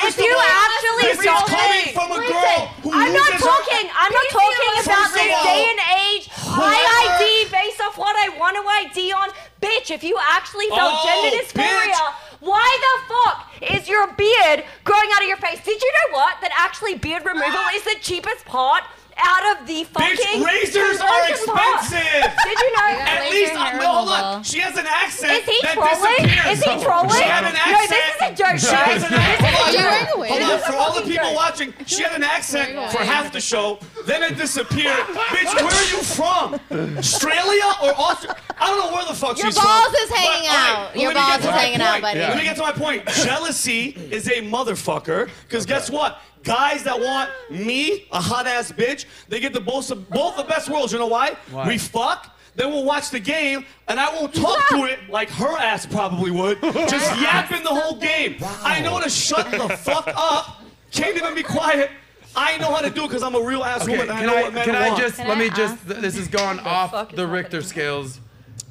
if 0.00 0.18
you 0.18 0.34
actually 0.34 1.22
don't, 1.22 1.46
coming 1.46 1.86
from 1.94 2.08
a 2.10 2.20
girl 2.26 2.60
who 2.82 2.90
I'm 2.92 3.12
not 3.14 3.32
talking. 3.38 3.86
I'm 3.94 4.12
not 4.12 4.28
talking 4.30 4.70
about 4.82 5.14
this 5.14 5.34
day 5.46 5.62
and 5.70 5.80
age. 6.02 6.28
I 6.50 6.74
ID 7.14 7.50
based 7.52 7.80
off 7.80 7.96
what 7.96 8.16
I 8.18 8.34
want 8.38 8.58
to 8.58 8.62
ID 8.66 9.12
on, 9.12 9.30
bitch. 9.62 9.90
If 9.90 10.02
you 10.02 10.18
actually 10.18 10.68
felt 10.70 11.04
gender 11.04 11.36
dysphoria. 11.36 12.14
Why 12.40 12.64
the 12.64 13.12
fuck 13.12 13.70
is 13.76 13.86
your 13.86 14.06
beard 14.14 14.64
growing 14.84 15.10
out 15.12 15.20
of 15.20 15.28
your 15.28 15.36
face? 15.36 15.62
Did 15.62 15.80
you 15.80 15.92
know 15.92 16.16
what? 16.16 16.40
That 16.40 16.52
actually 16.56 16.94
beard 16.94 17.26
removal 17.26 17.60
is 17.74 17.84
the 17.84 17.96
cheapest 18.00 18.46
part 18.46 18.82
out 19.22 19.60
of 19.60 19.66
the 19.66 19.84
fucking. 19.84 20.16
Bitch, 20.16 20.44
razors 20.44 21.00
are 21.00 21.28
expensive. 21.28 22.24
Did 22.44 22.58
you 22.58 22.70
know? 22.76 22.90
At 23.00 23.30
least, 23.30 23.54
I, 23.54 23.78
well, 23.78 24.04
look, 24.04 24.44
she 24.44 24.58
has 24.60 24.76
an 24.76 24.86
accent. 24.86 25.32
Is 25.32 25.44
he 25.44 25.58
that 25.62 25.74
trolling? 25.74 26.24
Is 26.52 26.62
he 26.62 26.84
trolling? 26.84 27.10
She 27.10 27.22
had 27.22 27.44
an 27.44 27.56
accent. 27.56 27.80
No, 27.80 27.96
this 27.96 28.14
is 28.14 28.22
a 28.22 28.34
joke. 28.34 28.58
She 28.58 28.74
has 28.74 29.02
an 29.04 29.14
accent. 29.14 29.54
Hold 29.54 29.76
on, 29.76 30.28
hold 30.28 30.42
on. 30.42 30.58
for 30.60 30.76
all 30.76 30.94
the 30.94 31.02
people 31.02 31.26
joke. 31.26 31.36
watching, 31.36 31.74
she 31.86 32.02
had 32.02 32.14
an 32.14 32.24
accent 32.24 32.74
for 32.92 32.98
half 32.98 33.32
the 33.32 33.40
show. 33.40 33.78
Then 34.06 34.22
it 34.22 34.36
disappeared. 34.36 35.04
Bitch, 35.30 35.54
where 35.54 35.66
are 35.66 35.90
you 35.90 36.02
from? 36.02 36.60
Australia 36.98 37.68
or 37.82 37.94
Australia? 37.94 38.36
I 38.60 38.66
don't 38.66 38.78
know 38.78 38.94
where 38.94 39.06
the 39.06 39.14
fuck 39.14 39.38
Your 39.38 39.46
she's 39.46 39.58
from. 39.58 39.66
Your 39.66 39.82
balls 39.82 39.94
is 39.94 40.10
hanging 40.10 40.48
but, 40.48 40.56
out. 40.56 40.88
Right, 40.88 41.00
Your 41.00 41.14
balls 41.14 41.38
is 41.40 41.44
hanging 41.46 41.78
point. 41.78 41.82
out, 41.82 42.02
buddy. 42.02 42.20
Yeah. 42.20 42.28
Let 42.28 42.36
me 42.36 42.44
get 42.44 42.56
to 42.56 42.62
my 42.62 42.72
point. 42.72 43.06
Jealousy 43.08 43.96
is 44.10 44.28
a 44.28 44.42
motherfucker. 44.42 45.30
Because 45.46 45.64
okay. 45.64 45.74
guess 45.74 45.90
what? 45.90 46.20
guys 46.42 46.82
that 46.84 46.98
want 46.98 47.30
me, 47.50 48.06
a 48.12 48.20
hot 48.20 48.46
ass 48.46 48.72
bitch, 48.72 49.04
they 49.28 49.40
get 49.40 49.52
the 49.52 49.60
both 49.60 49.90
of, 49.90 50.08
both 50.10 50.36
the 50.36 50.44
best 50.44 50.68
worlds. 50.68 50.92
You 50.92 50.98
know 50.98 51.06
why? 51.06 51.36
why? 51.50 51.68
We 51.68 51.78
fuck. 51.78 52.36
Then 52.56 52.70
we'll 52.72 52.84
watch 52.84 53.10
the 53.10 53.20
game, 53.20 53.64
and 53.88 54.00
I 54.00 54.12
won't 54.14 54.34
talk 54.34 54.68
to 54.70 54.84
it 54.84 54.98
like 55.08 55.30
her 55.30 55.56
ass 55.56 55.86
probably 55.86 56.30
would. 56.30 56.60
Just 56.60 57.20
yapping 57.20 57.62
the 57.62 57.70
whole 57.70 57.96
game. 57.96 58.36
Wow. 58.40 58.56
I 58.62 58.80
know 58.80 58.90
how 58.90 59.00
to 59.00 59.10
shut 59.10 59.50
the 59.50 59.68
fuck 59.76 60.08
up. 60.08 60.62
Can't 60.90 61.16
even 61.16 61.34
be 61.34 61.42
quiet. 61.42 61.90
I 62.34 62.58
know 62.58 62.72
how 62.72 62.80
to 62.80 62.90
do 62.90 63.04
it 63.04 63.08
because 63.08 63.22
I'm 63.22 63.34
a 63.34 63.40
real 63.40 63.64
ass 63.64 63.82
okay, 63.82 63.98
woman. 63.98 64.16
Can 64.16 64.28
I, 64.28 64.42
I, 64.42 64.50
can 64.50 64.74
I 64.74 64.96
just 64.96 65.16
can 65.16 65.28
let 65.28 65.36
I 65.36 65.40
me 65.40 65.46
ask? 65.48 65.56
just? 65.56 65.86
This 65.86 66.16
has 66.16 66.28
gone 66.28 66.60
off 66.60 67.14
the 67.14 67.26
Richter 67.26 67.62
scales. 67.62 68.20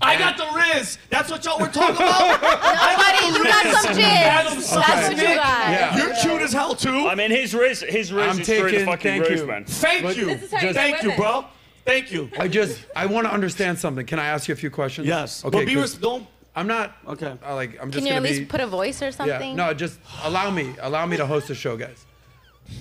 I 0.02 0.18
got 0.18 0.38
the 0.38 0.44
Rizz. 0.44 0.98
That's 1.10 1.30
what 1.30 1.44
y'all 1.46 1.60
were 1.60 1.68
talking 1.68 1.96
about. 1.96 2.42
Nobody, 2.42 3.38
you 3.38 3.44
got 3.44 3.84
some 3.84 3.96
jizz. 3.96 4.76
That's 4.76 5.10
what 5.10 5.18
you 5.18 5.36
got. 5.36 5.70
Yeah. 5.72 5.98
You're 5.98 6.16
cute 6.16 6.42
as 6.42 6.54
hell 6.54 6.76
too. 6.76 7.08
I 7.08 7.16
mean, 7.16 7.32
his 7.32 7.54
Rizz, 7.54 7.88
his 7.88 8.12
Rizz 8.12 8.24
I'm 8.24 8.40
is 8.40 8.48
taking, 8.48 8.68
straight 8.68 8.86
fucking 8.86 9.24
thank 9.24 9.26
Rizz, 9.26 9.38
you. 9.38 9.46
man. 9.46 9.66
Thank 9.66 10.18
you. 10.18 10.36
Thank 10.38 11.04
you, 11.04 11.16
bro. 11.16 11.46
Thank 11.86 12.12
you. 12.12 12.30
I 12.38 12.48
just, 12.48 12.86
I 12.96 13.06
want 13.08 13.26
to 13.28 13.34
understand 13.34 13.80
something. 13.80 14.06
Can 14.06 14.20
I 14.20 14.26
ask 14.26 14.48
you 14.48 14.54
a 14.54 14.58
few 14.58 14.70
questions? 14.70 15.08
Yes. 15.08 15.44
Okay. 15.44 15.58
But 15.58 15.66
be 15.66 15.76
res- 15.76 15.96
don't. 15.96 16.28
I'm 16.56 16.68
not. 16.68 16.96
Okay. 17.08 17.36
I 17.44 17.54
like, 17.54 17.82
I'm 17.82 17.90
just. 17.92 18.04
Can 18.04 18.06
you 18.06 18.14
at 18.14 18.22
least 18.22 18.42
be, 18.42 18.46
put 18.46 18.60
a 18.62 18.68
voice 18.68 19.02
or 19.02 19.12
something? 19.12 19.52
Yeah. 19.52 19.68
No, 19.68 19.74
just 19.74 20.00
allow 20.24 20.52
me, 20.52 20.76
allow 20.82 21.06
me 21.06 21.18
to 21.18 21.26
host 21.26 21.48
the 21.48 21.56
show, 21.56 21.78
guys. 21.78 22.06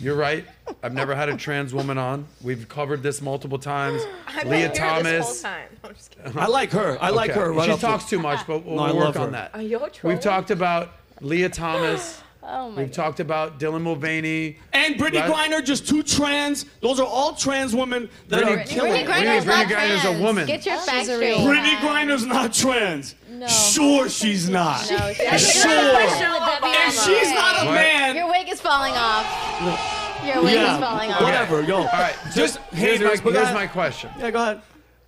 You're 0.01 0.15
right. 0.17 0.45
I've 0.83 0.95
never 0.95 1.15
had 1.15 1.29
a 1.29 1.37
trans 1.37 1.75
woman 1.75 1.99
on. 1.99 2.27
We've 2.43 2.69
covered 2.69 3.03
this 3.03 3.21
multiple 3.21 3.59
times. 3.59 4.03
I've 4.29 4.43
been 4.43 4.51
Lia 4.51 4.69
This 4.69 4.79
Thomas. 4.79 5.43
whole 5.43 5.53
time. 5.53 5.69
I'm 5.85 5.95
just 5.95 6.11
kidding. 6.11 6.39
I 6.39 6.47
like 6.47 6.71
her. 6.73 6.99
I 7.01 7.11
like 7.11 7.31
Okay. 7.31 7.41
her. 7.41 7.53
Right 7.53 7.67
she 7.67 7.73
the- 7.73 7.79
talks 7.79 8.05
too 8.05 8.19
much, 8.21 8.47
but 8.47 8.65
we'll 8.65 8.77
No, 8.77 8.95
work 8.95 9.15
her. 9.17 9.21
on 9.23 9.33
that. 9.33 9.51
Are 9.55 9.63
y'all 9.63 9.89
We've 10.03 10.21
talked 10.21 10.51
about 10.51 10.93
Lia 11.21 11.49
Thomas. 11.49 12.21
Oh 12.51 12.71
my 12.71 12.79
We've 12.79 12.87
God. 12.87 12.95
talked 12.95 13.21
about 13.21 13.61
Dylan 13.61 13.83
Mulvaney. 13.83 14.57
and 14.73 14.95
Brittney 14.95 15.29
Right. 15.29 15.51
Griner, 15.51 15.63
just 15.63 15.87
two 15.87 16.03
trans. 16.03 16.65
Those 16.81 16.99
are 16.99 17.07
all 17.07 17.35
trans 17.35 17.75
women 17.77 18.09
that 18.29 18.43
Brittney- 18.43 18.63
are 18.63 18.65
killing. 18.65 18.93
Brittney. 18.93 19.07
Brittney 19.07 19.23
Griner's 19.27 19.45
Brittney 19.45 19.47
not 19.49 19.67
Griner's 19.67 20.05
a 20.07 20.23
woman. 20.23 20.47
Get 20.47 20.65
your 20.65 20.79
facts 20.79 21.09
straight. 21.11 21.37
Brittney 21.37 21.77
Griner's 21.81 22.25
not 22.25 22.55
trans. 22.55 23.17
No. 23.29 23.47
Sure, 23.49 24.09
she's 24.09 24.49
not. 24.49 24.81
No, 24.91 25.13
she's- 25.13 25.63
Sure. 25.63 25.71
And 25.71 26.93
she's 26.93 27.31
not 27.33 27.67
a 27.67 27.71
man, 27.71 28.17
You're 28.17 28.29
falling 28.69 28.95
off. 28.97 29.25
Your 30.27 30.43
wing 30.43 30.55
yeah. 30.55 30.75
is 30.75 30.81
falling 30.81 31.11
off. 31.11 31.23
Whatever, 31.23 31.63
go. 31.63 31.79
All 31.79 31.85
right, 31.85 32.15
just 32.35 32.59
here's, 32.71 33.01
my, 33.01 33.17
here's 33.31 33.55
my 33.55 33.67
question. 33.67 34.11
Yeah, 34.19 34.31
go 34.31 34.43
ahead. 34.43 34.61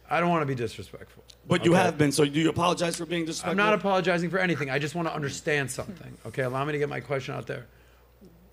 I 0.09 0.19
don't 0.19 0.31
want 0.31 0.41
to 0.43 0.47
be 0.47 0.55
disrespectful. 0.55 1.23
But 1.47 1.67
you 1.67 1.75
have 1.75 1.99
been, 1.99 2.11
so 2.11 2.25
do 2.25 2.41
you 2.41 2.49
apologize 2.49 2.97
for 2.97 3.05
being 3.05 3.27
disrespectful? 3.27 3.51
I'm 3.51 3.57
not 3.57 3.75
apologizing 3.75 4.31
for 4.31 4.39
anything. 4.39 4.71
I 4.71 4.79
just 4.79 4.95
want 4.95 5.09
to 5.09 5.15
understand 5.15 5.71
something. 5.71 6.17
Okay, 6.27 6.43
allow 6.43 6.65
me 6.65 6.73
to 6.73 6.79
get 6.79 6.89
my 6.89 7.01
question 7.01 7.35
out 7.35 7.47
there. 7.47 7.67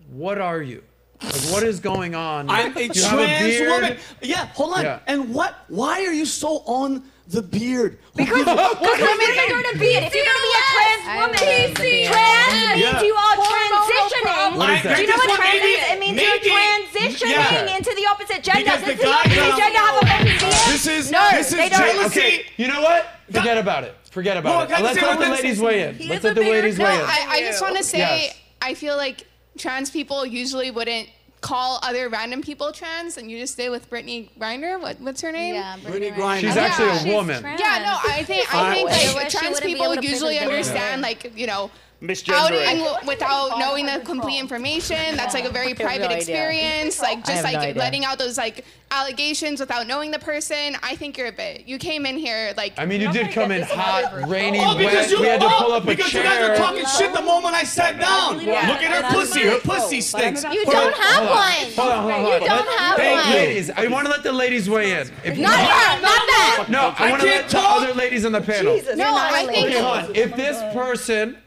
What 0.09 0.39
are 0.39 0.61
you? 0.61 0.83
Like, 1.21 1.33
what 1.51 1.63
is 1.63 1.79
going 1.79 2.13
on? 2.13 2.49
I'm 2.49 2.75
a 2.75 2.81
you 2.81 2.89
trans 2.89 3.61
a 3.61 3.69
woman. 3.69 3.97
Yeah, 4.21 4.47
hold 4.47 4.73
on. 4.73 4.83
Yeah. 4.83 4.99
And 5.07 5.33
what? 5.33 5.55
Why 5.67 6.05
are 6.05 6.13
you 6.13 6.25
so 6.25 6.63
on? 6.65 7.03
the 7.29 7.41
beard. 7.41 7.99
Because, 8.15 8.45
because 8.45 8.99
women 8.99 9.29
are 9.35 9.49
going 9.49 9.69
to 9.73 9.79
be 9.79 9.91
it. 9.95 10.03
If 10.03 10.15
you're 10.15 10.25
going 10.25 10.39
to 10.39 10.47
be 10.47 10.55
a 10.55 10.63
trans 10.73 11.03
woman, 11.17 11.37
trans 11.37 12.57
means 12.75 13.03
you 13.03 13.15
are 13.15 13.35
transitioning. 13.37 14.95
Do 14.95 15.01
you 15.01 15.07
know 15.07 15.17
what 15.17 15.35
trans 15.35 15.61
means? 15.61 15.83
It 15.87 15.99
means 15.99 16.21
you're 16.21 16.39
transitioning 16.39 17.77
into 17.77 17.93
the 17.95 18.07
opposite 18.09 18.43
gender. 18.43 18.63
Does 18.63 18.81
the, 18.81 18.93
the 18.95 19.11
opposite 19.11 19.57
gender 19.57 19.79
have 19.79 19.95
a 19.95 20.05
woman's 20.05 20.41
beard? 20.41 20.53
This 20.71 20.87
is 20.87 21.11
no, 21.11 21.29
this 21.31 21.51
is 21.51 21.69
jealousy. 21.69 22.19
Okay. 22.19 22.45
You 22.57 22.67
know 22.67 22.81
what? 22.81 23.07
Forget 23.31 23.57
about 23.57 23.83
it. 23.83 23.95
Forget 24.09 24.37
about 24.37 24.71
it. 24.71 24.81
Let's 24.81 25.01
let 25.01 25.19
the 25.19 25.29
ladies 25.29 25.59
weigh 25.59 25.89
in. 25.89 26.07
Let's 26.07 26.23
let 26.23 26.35
the 26.35 26.41
ladies 26.41 26.79
weigh 26.79 26.95
in. 26.95 27.05
I 27.05 27.41
just 27.41 27.61
want 27.61 27.77
to 27.77 27.83
say, 27.83 28.31
I 28.61 28.73
feel 28.73 28.95
like 28.95 29.27
trans 29.57 29.89
people 29.89 30.25
usually 30.25 30.71
wouldn't 30.71 31.09
call 31.47 31.79
other 31.81 32.09
random 32.09 32.41
people 32.41 32.71
trans 32.71 33.17
and 33.17 33.31
you 33.31 33.39
just 33.39 33.53
stay 33.53 33.69
with 33.69 33.89
Brittney 33.89 34.29
Griner? 34.37 34.79
What, 34.81 34.99
what's 34.99 35.21
her 35.21 35.31
name? 35.31 35.55
Yeah, 35.55 35.77
Brittney, 35.77 36.11
Brittney 36.11 36.13
Griner. 36.13 36.39
She's 36.41 36.55
yeah. 36.55 36.61
actually 36.63 37.11
a 37.11 37.15
woman. 37.15 37.43
Yeah, 37.43 37.79
no, 37.85 38.11
I 38.11 38.23
think 38.23 38.53
I 38.53 38.73
think 38.73 39.15
like, 39.15 39.29
trans 39.29 39.61
people 39.61 39.95
usually 39.95 40.39
understand 40.39 41.01
like 41.01 41.31
you 41.37 41.47
know 41.47 41.71
misgendering 42.01 42.81
outing 42.81 43.07
without 43.07 43.57
knowing 43.59 43.85
the 43.85 44.01
complete 44.05 44.39
information. 44.39 45.15
That's 45.15 45.33
like 45.33 45.45
a 45.45 45.49
very 45.49 45.73
private 45.73 46.09
no 46.09 46.15
experience. 46.15 47.01
Like 47.01 47.25
just 47.25 47.43
like 47.43 47.75
no 47.75 47.79
letting 47.79 48.05
out 48.05 48.19
those 48.19 48.37
like 48.37 48.65
allegations 48.91 49.59
without 49.59 49.87
knowing 49.87 50.11
the 50.11 50.19
person. 50.19 50.77
I 50.83 50.95
think 50.95 51.17
you're 51.17 51.27
a 51.27 51.31
bit. 51.31 51.67
You 51.67 51.77
came 51.77 52.05
in 52.05 52.17
here 52.17 52.53
like. 52.55 52.73
I 52.77 52.85
mean, 52.85 53.01
you 53.01 53.11
did 53.11 53.31
come 53.31 53.51
in 53.51 53.63
hot, 53.63 54.27
rainy, 54.27 54.59
oh, 54.61 54.75
wet. 54.75 55.09
You, 55.09 55.21
we 55.21 55.27
had 55.27 55.41
to 55.41 55.49
pull 55.49 55.71
up 55.71 55.83
a 55.83 55.87
because 55.87 56.11
chair. 56.11 56.23
Because 56.23 56.39
you 56.39 56.47
guys 56.47 56.59
were 56.59 56.65
talking 56.65 56.85
shit 56.97 57.13
the 57.13 57.21
moment 57.21 57.55
I 57.55 57.63
sat 57.63 57.99
down. 57.99 58.41
Yeah. 58.41 58.67
Look 58.67 58.81
at 58.81 59.03
her 59.03 59.13
pussy. 59.13 59.41
Her 59.41 59.59
pussy 59.59 60.01
stinks. 60.01 60.43
You 60.43 60.65
don't 60.65 60.95
have 60.95 61.29
one. 61.29 61.73
Hold 61.73 61.91
on, 61.91 62.21
hold 62.21 62.33
on. 62.33 62.41
You 62.41 62.47
don't 62.47 62.79
have 62.79 62.99
one. 62.99 63.33
Ladies, 63.33 63.69
I 63.71 63.87
want 63.87 64.05
to 64.05 64.11
let 64.11 64.23
the 64.23 64.31
ladies 64.31 64.69
weigh 64.69 64.99
in. 64.99 65.09
If 65.23 65.37
not 65.37 65.51
that. 65.51 65.99
not 66.01 66.67
that. 66.67 66.69
No, 66.69 66.93
I 66.97 67.09
want 67.09 67.21
to 67.21 67.27
let 67.27 67.49
the 67.49 67.59
other 67.59 67.93
ladies 67.93 68.25
on 68.25 68.31
the 68.31 68.41
panel. 68.41 68.79
no, 68.95 69.15
I 69.15 69.45
think. 69.47 69.75
Okay. 69.75 70.21
If 70.21 70.35
this 70.35 70.57
person 70.73 71.37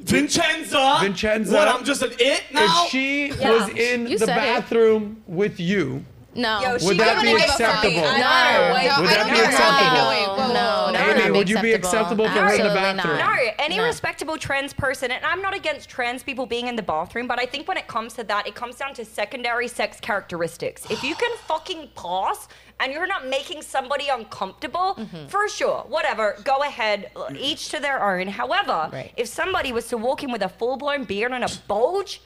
Vincenza. 0.00 0.98
Vincenza. 1.00 1.54
What? 1.54 1.68
I'm 1.68 1.84
just 1.84 2.02
an 2.02 2.12
it 2.18 2.42
now. 2.52 2.84
If 2.84 2.90
she 2.90 3.28
Yeah. 3.28 3.50
was 3.50 3.68
in 3.70 4.06
You 4.08 4.18
the 4.18 4.24
it. 4.24 4.28
bathroom 4.28 5.22
with 5.26 5.60
you, 5.60 6.04
No. 6.32 6.60
Yo, 6.60 6.86
Would 6.86 6.96
that 6.98 7.22
be 7.22 7.32
acceptable? 7.32 8.02
No. 8.02 8.72
Wait, 8.72 9.00
Would 9.00 9.10
that 9.10 9.26
be 9.32 9.40
acceptable? 9.40 10.54
No. 10.54 10.90
No, 10.92 11.00
Amy, 11.24 11.30
would 11.36 11.50
you 11.50 11.60
be 11.60 11.72
acceptable 11.72 12.26
for 12.28 12.38
her 12.40 12.54
in 12.54 12.62
the 12.62 12.68
bathroom? 12.68 13.16
not. 13.18 13.34
No, 13.36 13.50
any 13.58 13.78
No. 13.78 13.82
respectable 13.84 14.38
trans 14.38 14.72
person, 14.72 15.10
and 15.10 15.24
I'm 15.24 15.42
not 15.42 15.54
against 15.56 15.88
trans 15.88 16.22
people 16.22 16.46
being 16.46 16.68
in 16.68 16.76
the 16.76 16.82
bathroom, 16.84 17.26
but 17.26 17.40
I 17.40 17.46
think 17.46 17.66
when 17.66 17.76
it 17.76 17.88
comes 17.88 18.14
to 18.14 18.22
that, 18.24 18.46
it 18.46 18.54
comes 18.54 18.76
down 18.76 18.94
to 18.94 19.04
secondary 19.04 19.66
sex 19.66 19.98
characteristics. 20.00 20.86
If 20.88 21.02
you 21.02 21.16
can 21.16 21.30
fucking 21.48 21.90
pass 21.96 22.46
and 22.80 22.92
you're 22.92 23.06
not 23.06 23.28
making 23.28 23.62
somebody 23.62 24.08
uncomfortable, 24.08 24.96
mm-hmm. 24.98 25.26
for 25.28 25.48
sure, 25.48 25.84
whatever, 25.88 26.36
go 26.44 26.62
ahead, 26.62 27.10
uh, 27.14 27.20
mm-hmm. 27.20 27.36
each 27.38 27.68
to 27.68 27.78
their 27.78 28.02
own. 28.02 28.26
However, 28.26 28.88
right. 28.92 29.12
if 29.16 29.28
somebody 29.28 29.70
was 29.72 29.86
to 29.88 29.98
walk 29.98 30.24
in 30.24 30.32
with 30.32 30.42
a 30.42 30.48
full 30.48 30.76
blown 30.76 31.04
beard 31.04 31.32
and 31.32 31.44
a 31.44 31.50
bulge, 31.68 32.22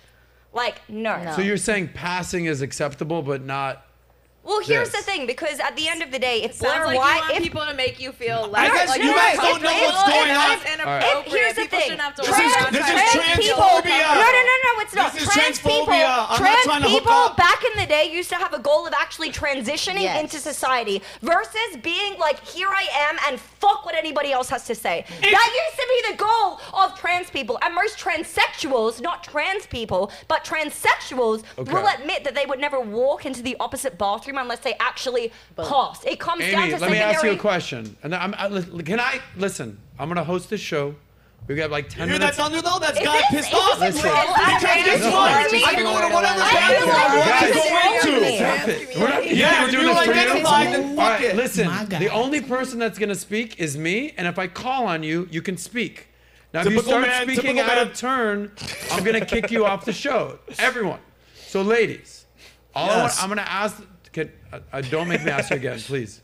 like, 0.53 0.81
no. 0.89 1.23
no. 1.23 1.33
So 1.33 1.43
you're 1.43 1.57
saying 1.57 1.91
passing 1.95 2.45
is 2.45 2.63
acceptable, 2.63 3.23
but 3.23 3.45
not 3.45 3.84
well, 4.45 4.61
here's 4.61 4.91
this. 4.91 5.01
the 5.01 5.11
thing, 5.11 5.27
because 5.27 5.59
at 5.59 5.75
the 5.75 5.89
end 5.89 6.03
of 6.03 6.11
the 6.13 6.19
day, 6.19 6.43
if 6.43 6.53
Sounds 6.53 6.75
Blair 6.75 6.85
like 6.87 6.95
you 6.95 7.01
White, 7.01 7.21
want 7.23 7.37
if 7.37 7.43
people 7.43 7.65
to 7.65 7.75
make 7.75 7.99
you 7.99 8.13
feel 8.13 8.51
I 8.55 8.69
guess 8.69 8.89
like 8.91 9.01
you 9.01 9.07
you're 9.09 9.15
guys 9.17 9.39
like, 9.39 9.49
don't 9.49 9.63
know 9.63 9.71
if 9.73 9.81
what's 9.89 10.03
it's 10.05 10.13
going 10.13 10.31
on. 10.31 10.53
inappropriate, 10.53 10.85
Alright. 10.85 11.27
if, 11.27 11.33
here's 11.33 11.55
the 11.55 11.63
people 11.63 11.79
thing, 11.81 11.89
shouldn't 11.97 12.17
to 12.17 12.23
This 12.23 12.29
is- 12.29 12.37
this 12.37 12.85
is 12.85 12.93
trans 12.93 13.13
trans 13.13 13.39
people. 13.41 13.57
transphobia. 13.65 14.05
No, 14.05 14.27
no, 14.29 14.43
no, 14.45 14.57
no, 14.69 14.73
it's 14.85 14.95
not. 14.95 15.13
This 15.15 15.23
is 15.23 15.29
trans 15.33 15.59
people. 15.59 15.87
transphobia. 15.87 16.05
I'm 16.05 16.29
not 16.29 16.37
trans 16.37 16.63
trying 16.65 16.83
to 16.83 16.89
hook 16.89 16.99
people 17.01 17.13
up. 17.13 17.37
back 17.39 17.61
in 17.65 17.81
the 17.81 17.87
day 17.87 18.05
used 18.13 18.29
to 18.31 18.37
have 18.37 18.53
a 18.53 18.59
goal 18.59 18.87
of 18.87 18.93
actually 18.93 19.31
transitioning 19.33 20.03
Yes. 20.03 20.21
into 20.21 20.37
society 20.39 21.01
versus 21.23 21.77
being 21.83 22.19
like, 22.19 22.45
here 22.47 22.69
I 22.69 22.85
am, 23.09 23.17
and 23.29 23.41
fuck 23.41 23.87
what 23.87 23.95
anybody 23.95 24.31
else 24.31 24.51
has 24.51 24.65
to 24.67 24.75
say. 24.75 25.05
that 25.09 25.49
used 25.65 25.77
to 25.81 25.87
be 25.89 26.13
the 26.13 26.17
goal 26.23 26.61
of 26.75 26.99
trans 26.99 27.31
people, 27.31 27.59
and 27.63 27.75
most 27.75 27.99
transsexuals, 27.99 29.01
not 29.01 29.25
trans 29.25 29.65
people, 29.67 30.13
but 30.29 30.45
transsexuals, 30.45 31.43
Okay. 31.59 31.73
will 31.73 31.87
admit 31.89 32.25
that 32.25 32.35
they 32.35 32.45
would 32.47 32.61
never 32.61 32.79
walk 32.79 33.25
into 33.25 33.41
the 33.43 33.57
opposite 33.59 33.97
bathroom 33.97 34.34
unless 34.39 34.61
they 34.61 34.75
actually 34.81 35.33
pause. 35.57 36.05
It 36.05 36.19
comes 36.21 36.41
down 36.43 36.65
Amy, 36.65 36.73
to 36.75 36.79
let 36.81 36.91
me 36.91 36.99
ask 36.99 37.25
you 37.25 37.31
a 37.33 37.37
question. 37.37 37.97
And 38.03 38.15
I'm, 38.15 38.35
I, 38.35 38.61
can 38.83 39.01
I 39.01 39.21
listen? 39.37 39.79
I'm 39.99 40.09
gonna 40.09 40.25
host 40.25 40.51
this 40.51 40.61
show. 40.61 40.95
We 41.47 41.55
got 41.57 41.71
like 41.71 41.91
ten 41.91 42.09
You 42.09 42.13
hear 42.15 42.21
minutes. 42.21 42.39
that 42.39 42.43
thunder 42.43 42.63
though? 42.63 42.79
That's 42.81 42.99
Is 42.99 43.05
God 43.05 43.23
this- 43.31 43.31
pissed 43.31 43.49
is 43.53 43.55
off. 43.59 43.79
this 43.79 43.95
Listen. 43.97 44.11
real? 44.11 44.27
Because 44.35 44.63
guess 44.63 45.01
No, 45.03 45.11
what? 45.11 45.31
I 45.31 45.75
can 45.75 45.83
go 45.85 46.09
to 46.09 46.15
whatever 46.15 46.41
I 46.41 46.49
feel 46.49 46.87
bathroom 46.87 46.89
like 46.89 47.11
I 47.11 47.19
want 47.19 47.47
to 47.47 47.53
this 47.53 48.05
go 48.05 48.11
into. 48.13 48.21
me. 48.23 48.37
Stop 48.39 48.69
it. 48.69 48.99
We're 48.99 49.09
not, 49.09 49.27
you 49.27 49.37
Yeah, 49.37 49.51
think 49.51 49.61
we're 49.61 49.67
if 49.67 49.71
doing 49.73 49.87
you 49.89 49.95
this 49.95 50.05
for 50.05 50.11
identify, 50.13 50.63
you? 50.63 50.71
then 50.71 50.97
fuck 50.97 51.09
right, 51.11 51.21
it. 51.23 51.37
listen. 51.37 51.89
The 51.99 52.09
only 52.09 52.41
person 52.41 52.79
that's 52.79 52.99
gonna 52.99 53.15
speak 53.15 53.61
is 53.61 53.77
me, 53.77 54.15
and 54.17 54.27
if 54.27 54.39
I 54.39 54.47
call 54.47 54.87
on 54.87 55.03
you, 55.03 55.29
you 55.31 55.43
can 55.43 55.59
speak. 55.59 56.09
Now, 56.55 56.63
if 56.63 56.73
you 56.73 56.81
start 56.81 57.03
man, 57.03 57.25
speaking 57.29 57.59
out 57.61 57.67
man. 57.67 57.89
of 57.89 57.95
turn, 57.95 58.51
I'm 58.93 59.05
gonna 59.05 59.27
kick 59.27 59.51
you 59.51 59.67
off 59.67 59.85
the 59.85 59.93
show. 59.93 60.39
Everyone. 60.59 61.01
So, 61.47 61.61
ladies, 61.61 62.25
all 62.75 62.89
I 62.89 63.03
want, 63.03 63.23
I'm 63.23 63.29
gonna 63.29 63.43
ask. 63.43 63.83
Can, 64.15 64.31
uh, 64.53 64.61
uh, 64.73 64.81
don't 64.83 65.09
make 65.09 65.25
me 65.25 65.31
ask 65.31 65.51
you 65.51 65.57
again, 65.57 65.79
please. 65.81 66.23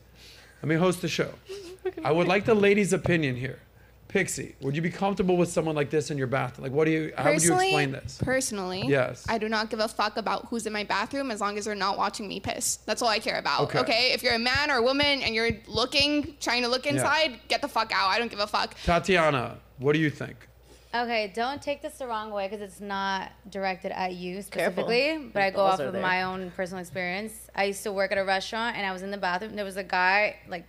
Let 0.62 0.69
me 0.69 0.77
host 0.77 1.03
the 1.03 1.09
show. 1.09 1.33
I 2.05 2.12
would 2.12 2.29
like 2.29 2.45
the 2.45 2.55
ladies' 2.55 2.93
opinion 2.93 3.35
here. 3.35 3.59
Pixie, 4.07 4.57
would 4.61 4.75
you 4.75 4.83
be 4.83 4.91
comfortable 4.91 5.37
with 5.37 5.49
someone 5.51 5.77
like 5.77 5.89
this 5.91 6.11
in 6.11 6.19
your 6.19 6.27
bathroom? 6.27 6.65
Like, 6.65 6.73
what 6.73 6.85
do 6.87 6.91
you? 6.91 7.12
How 7.17 7.33
would 7.33 7.43
you 7.43 7.53
explain 7.55 7.93
this? 7.93 8.19
personally, 8.21 8.83
Yes. 8.87 9.25
I 9.29 9.39
do 9.39 9.49
not 9.49 9.71
give 9.71 9.79
a 9.79 9.87
fuck 9.87 10.17
about 10.17 10.47
who's 10.47 10.67
in 10.67 10.73
my 10.73 10.83
bathroom 10.83 11.31
as 11.31 11.41
long 11.41 11.57
as 11.59 11.65
they're 11.65 11.77
not 11.77 11.97
watching 11.97 12.27
me 12.27 12.41
piss. 12.41 12.77
That's 12.87 13.03
all 13.03 13.09
I 13.09 13.21
care 13.21 13.39
about. 13.39 13.62
Okay. 13.62 13.79
Okay. 13.79 14.12
If 14.12 14.25
you're 14.25 14.35
a 14.35 14.39
man 14.39 14.71
or 14.71 14.79
a 14.79 14.83
woman 14.83 15.23
and 15.23 15.33
you're 15.35 15.51
looking, 15.69 16.35
trying 16.41 16.62
to 16.62 16.69
look 16.69 16.87
inside, 16.87 17.39
get 17.47 17.61
the 17.62 17.69
fuck 17.69 17.93
out. 17.95 18.09
I 18.09 18.19
don't 18.19 18.31
give 18.31 18.41
a 18.41 18.49
fuck. 18.49 18.75
Tatiana, 18.85 19.59
what 19.79 19.93
do 19.93 20.01
you 20.01 20.11
think? 20.11 20.49
Okay, 20.93 21.31
don't 21.35 21.62
take 21.62 21.83
this 21.83 21.99
the 21.99 22.07
wrong 22.09 22.31
way 22.33 22.49
because 22.49 22.61
it's 22.61 22.81
not 22.81 23.31
directed 23.49 23.93
at 23.93 24.12
you 24.15 24.43
Careful. 24.51 24.85
specifically, 24.85 25.31
but 25.33 25.41
I 25.43 25.51
go 25.51 25.61
off 25.61 25.79
of 25.79 25.93
there. 25.93 26.03
my 26.03 26.23
own 26.25 26.51
personal 26.51 26.81
experience. 26.81 27.33
I 27.55 27.65
used 27.65 27.85
to 27.85 27.93
work 27.93 28.11
at 28.11 28.19
a 28.19 28.25
restaurant 28.25 28.77
and 28.77 28.85
I 28.85 28.91
was 28.93 29.03
in 29.03 29.12
the 29.12 29.17
bathroom. 29.17 29.55
There 29.55 29.65
was 29.65 29.77
a 29.77 29.85
guy 29.85 30.37
like 30.49 30.65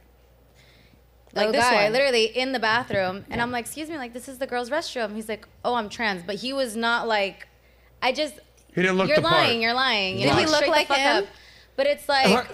like 1.33 1.47
Oh, 1.47 1.51
this 1.51 1.61
this 1.61 1.71
guy 1.71 1.83
one. 1.85 1.93
literally 1.93 2.25
in 2.25 2.51
the 2.51 2.59
bathroom 2.59 3.25
and 3.31 3.41
I'm 3.41 3.51
like, 3.51 3.65
"Excuse 3.65 3.89
me, 3.89 3.97
like 3.97 4.13
this 4.13 4.27
is 4.27 4.37
the 4.37 4.45
girls' 4.47 4.69
restroom." 4.69 5.15
He's 5.15 5.27
like, 5.29 5.47
"Oh, 5.65 5.73
I'm 5.73 5.89
trans." 5.89 6.21
But 6.21 6.35
he 6.35 6.53
was 6.53 6.75
not 6.75 7.07
like 7.07 7.47
I 8.03 8.11
just 8.11 8.35
He 8.75 8.81
didn't 8.83 8.97
look 8.97 9.07
You're 9.07 9.17
the 9.17 9.23
part. 9.23 9.33
lying, 9.47 9.61
you're 9.61 9.73
lying. 9.73 10.17
You 10.19 10.25
Did 10.25 10.33
know, 10.33 10.37
he 10.39 10.45
look 10.45 10.55
straight 10.57 10.69
like 10.69 10.87
fuck 10.87 10.97
him? 10.97 11.23
up. 11.23 11.29
But 11.77 11.87
it's 11.87 12.07
uh-huh. 12.07 12.33
like 12.35 12.47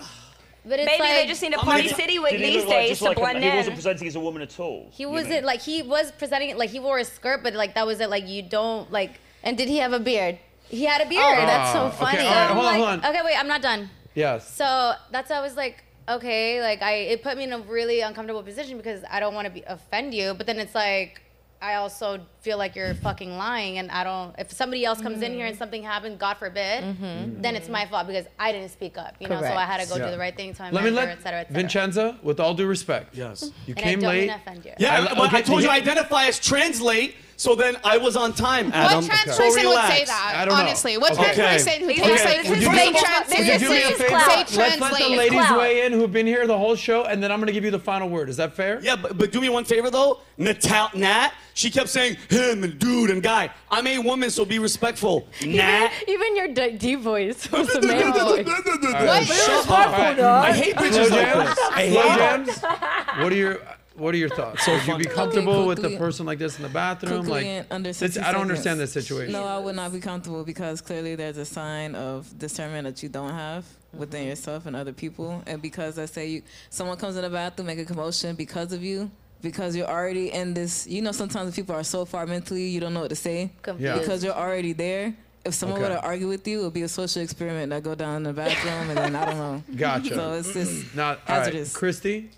but 0.68 0.80
it's 0.80 0.86
Maybe 0.86 1.02
like 1.04 1.14
they 1.22 1.28
just 1.28 1.42
need 1.42 1.54
a 1.54 1.58
party 1.58 1.88
city 1.90 2.20
wig 2.20 2.32
Did 2.34 2.42
he 2.42 2.46
these 2.52 2.56
look 2.64 2.70
like 2.70 2.88
days 2.88 2.98
to 3.00 3.04
like 3.06 3.18
a- 3.18 3.20
blend 3.20 3.44
he 3.44 3.50
wasn't 3.50 3.76
presenting 3.76 4.08
as 4.08 4.16
a 4.16 4.20
woman 4.20 4.42
at 4.42 4.60
all. 4.60 4.90
he 4.92 5.04
you 5.04 5.10
was 5.10 5.28
know? 5.28 5.36
it 5.38 5.44
like 5.44 5.62
he 5.62 5.82
was 5.82 6.12
presenting 6.12 6.50
it 6.50 6.58
like 6.58 6.70
he 6.70 6.80
wore 6.80 7.00
a 7.00 7.06
skirt, 7.06 7.42
but 7.44 7.54
like 7.54 7.74
that 7.76 7.86
was 7.88 8.00
it 8.00 8.10
like 8.10 8.28
you 8.28 8.42
don't 8.44 8.92
like 8.92 9.20
And 9.44 9.58
did 9.58 9.68
he 9.70 9.78
have 9.78 9.94
a 9.94 10.00
beard? 10.00 10.40
he 10.70 10.84
had 10.84 11.00
a 11.02 11.08
beard. 11.08 11.24
Oh, 11.26 11.36
that's 11.46 11.72
so 11.72 11.80
Ah, 11.80 11.88
okay, 11.88 11.98
funny. 12.18 12.28
all 12.28 12.34
right, 12.34 12.50
I'm 12.50 12.56
hold 12.56 12.66
on, 12.66 12.74
like, 12.74 12.76
hold 12.76 12.90
on. 12.90 13.06
Okay, 13.16 13.22
wait, 13.26 13.40
I'm 13.40 13.48
not 13.48 13.62
done. 13.62 13.90
Yes. 14.16 14.54
So 14.54 14.94
that's 15.12 15.30
why 15.30 15.38
I 15.38 15.42
was 15.42 15.56
like, 15.56 15.84
okay, 16.10 16.62
like 16.62 16.82
I 16.82 16.94
it 17.14 17.24
put 17.24 17.38
me 17.38 17.44
in 17.46 17.54
a 17.54 17.60
really 17.60 18.02
uncomfortable 18.02 18.44
position 18.44 18.76
because 18.78 19.02
I 19.10 19.20
don't 19.20 19.34
want 19.34 19.46
to 19.48 19.54
be 19.54 19.64
offend 19.68 20.14
you, 20.14 20.34
but 20.34 20.46
then 20.48 20.60
it's 20.60 20.76
like 20.76 21.22
I 21.62 21.76
also 21.76 22.20
feel 22.42 22.58
like 22.58 22.76
you're 22.76 22.94
fucking 22.94 23.36
lying, 23.38 23.80
and 23.80 23.90
I 23.90 24.04
don't. 24.04 24.36
If 24.38 24.52
somebody 24.52 24.86
else 24.86 25.02
comes 25.02 25.22
in 25.22 25.34
here 25.34 25.46
and 25.46 25.54
mm-hmm. 25.54 25.60
something 25.60 25.84
happened, 25.84 26.20
God 26.20 26.36
forbid, 26.38 26.84
mm-hmm. 26.84 27.04
Mm-hmm. 27.04 27.42
then 27.42 27.56
it's 27.56 27.68
my 27.68 27.86
fault 27.88 28.06
because 28.08 28.26
I 28.38 28.52
didn't 28.52 28.70
speak 28.70 28.98
up. 28.98 29.16
You 29.20 29.28
know, 29.28 29.42
so 29.42 29.54
I 29.54 29.66
had 29.66 29.82
to 29.82 29.88
go 29.90 29.96
Yeah. 29.96 30.06
do 30.06 30.12
the 30.12 30.20
right 30.20 30.36
thing 30.36 30.54
to 30.54 30.62
my 30.62 30.70
Let 30.72 30.84
me 30.84 30.92
manager, 30.92 31.08
let 31.08 31.18
et 31.18 31.24
cetera, 31.24 31.40
et 31.40 31.48
cetera. 31.48 31.62
Vincenza, 31.62 32.20
with 32.22 32.40
all 32.40 32.54
due 32.54 32.68
respect. 32.68 33.16
Yes. 33.16 33.52
You 33.66 33.74
and 33.76 33.78
came 33.78 34.00
I 34.00 34.02
don't 34.02 34.10
late. 34.12 34.20
mean 34.20 34.30
to 34.30 34.36
offend 34.36 34.66
you. 34.66 34.74
Yeah, 34.78 35.08
I- 35.12 35.16
but 35.16 35.34
I 35.34 35.42
told 35.42 35.64
you. 35.64 35.70
I 35.70 35.78
identify 35.78 36.26
as 36.26 36.40
translate, 36.40 37.16
so 37.38 37.56
then 37.56 37.78
I 37.84 37.98
was 37.98 38.18
on 38.18 38.34
time, 38.34 38.72
Adam. 38.74 38.98
what 38.98 39.06
trans 39.06 39.38
So 39.38 39.44
person 39.44 39.68
would 39.68 39.86
say 39.88 40.04
that? 40.06 40.34
I 40.36 40.44
don't 40.46 40.56
know. 40.56 40.60
honestly, 40.64 40.98
what 40.98 41.14
Okay. 41.14 41.34
trans 41.36 41.64
person 41.64 41.82
who 41.82 41.88
thinks 41.88 42.02
Okay. 42.02 42.26
like 42.40 42.50
Would 42.50 42.62
you 42.62 42.66
say 42.66 42.86
do 42.88 42.92
me- 42.94 43.00
trans 43.00 43.30
Would 43.30 43.38
Would 43.38 43.48
you 43.48 43.60
do 43.60 43.70
me 43.70 43.78
a 43.78 43.92
favor? 43.92 44.20
Say 44.20 44.38
Let's 44.58 44.58
let 44.58 44.80
the 45.00 45.10
ladies 45.16 45.30
Clout. 45.40 45.58
weigh 45.60 45.86
in 45.86 45.94
who've 45.94 46.12
been 46.12 46.28
here 46.28 46.46
the 46.48 46.58
whole 46.58 46.76
show, 46.76 47.04
and 47.06 47.24
then 47.24 47.32
I'm 47.32 47.38
going 47.40 47.48
to 47.48 47.54
give 47.54 47.64
you 47.64 47.72
the 47.72 47.80
final 47.80 48.10
word. 48.10 48.28
Is 48.30 48.38
that 48.38 48.54
fair? 48.54 48.80
Yeah, 48.82 48.96
but, 48.98 49.18
but 49.18 49.32
do 49.32 49.40
me 49.40 49.50
one 49.50 49.64
favor 49.64 49.90
though. 49.90 50.20
Natal, 50.40 50.90
Nat, 50.94 51.32
she 51.56 51.72
kept 51.72 51.90
saying 51.90 52.18
him 52.30 52.64
and 52.64 52.78
dude 52.78 53.10
and 53.10 53.24
guy. 53.24 53.50
I'm 53.72 53.88
a 53.88 53.98
woman, 54.00 54.30
so 54.30 54.46
be 54.46 54.60
respectful. 54.60 55.28
Nat. 55.46 55.92
Even 56.08 56.36
your 56.36 56.48
d- 56.50 56.72
deep 56.78 57.00
voice 57.00 57.52
was 57.52 57.68
the 57.74 57.82
man 57.82 58.14
voice. 58.14 58.46
What? 58.48 59.26
Shut 59.26 59.70
up. 59.70 60.44
I 60.46 60.52
hate 60.54 60.76
bitches 60.76 61.10
like 61.12 61.34
this. 61.48 61.60
I 61.72 61.88
hate. 61.88 63.24
What 63.24 63.32
are 63.32 63.36
your 63.36 63.60
What 63.98 64.14
are 64.14 64.18
your 64.18 64.30
thoughts? 64.30 64.64
So 64.64 64.74
Would 64.74 64.86
you 64.88 64.98
be 64.98 65.04
fun. 65.06 65.14
comfortable 65.16 65.66
with 65.66 65.84
a 65.84 65.98
person 65.98 66.26
like 66.26 66.38
this 66.38 66.58
in 66.58 66.64
the 66.64 66.70
bathroom? 66.70 67.22
Quickly 67.26 67.32
Like, 67.32 67.46
in 67.46 67.66
under 67.72 67.90
this- 67.90 67.98
60 67.98 68.20
I 68.22 68.32
don't 68.32 68.42
understand 68.42 68.78
seconds. 68.78 68.94
this 68.94 69.06
situation. 69.06 69.34
No, 69.34 69.44
I 69.44 69.58
would 69.58 69.76
not 69.76 69.92
be 69.92 70.00
comfortable 70.00 70.44
because 70.44 70.82
clearly 70.82 71.16
there's 71.16 71.38
a 71.38 71.46
sign 71.46 71.96
of 71.96 72.28
discernment 72.38 72.86
that 72.88 73.02
you 73.02 73.10
don't 73.10 73.32
have 73.32 73.66
within 73.94 74.22
mm-hmm. 74.22 74.30
yourself 74.30 74.68
and 74.68 74.76
other 74.76 74.94
people. 74.94 75.42
And 75.48 75.62
because 75.62 75.98
I 75.98 76.06
say 76.06 76.28
you, 76.28 76.42
someone 76.70 76.98
comes 76.98 77.16
in 77.16 77.24
the 77.24 77.30
bathroom, 77.30 77.66
make 77.68 77.80
a 77.80 77.86
commotion 77.86 78.36
because 78.36 78.72
of 78.72 78.84
you, 78.84 79.10
because 79.42 79.76
you're 79.76 79.90
already 79.90 80.32
in 80.32 80.54
this. 80.54 80.86
You 80.86 81.02
know, 81.02 81.12
sometimes 81.12 81.56
people 81.56 81.74
are 81.76 81.84
so 81.84 82.06
far 82.06 82.28
mentally, 82.28 82.68
you 82.68 82.80
don't 82.80 82.94
know 82.94 83.02
what 83.02 83.10
to 83.10 83.16
say 83.16 83.50
Yeah. 83.80 83.98
because 83.98 84.24
you're 84.24 84.34
already 84.36 84.74
there. 84.74 85.16
If 85.44 85.54
someone 85.56 85.80
Okay. 85.82 85.90
were 85.90 85.96
to 85.96 86.06
argue 86.06 86.28
with 86.28 86.46
you, 86.48 86.60
it 86.60 86.64
would 86.66 86.74
be 86.74 86.82
a 86.84 86.90
social 86.90 87.22
experiment 87.24 87.70
that 87.72 87.82
go 87.82 87.96
down 87.96 88.18
in 88.18 88.24
the 88.24 88.34
bathroom, 88.34 88.90
and 88.90 88.98
then 88.98 89.16
I 89.16 89.26
don't 89.26 89.38
know. 89.38 89.64
Gotcha. 89.76 90.14
So 90.14 90.34
it's 90.34 90.54
just 90.54 90.94
Not 90.96 91.20
all 91.28 91.36
right. 91.38 91.46
hazardous. 91.46 91.74
Christy. 91.74 92.30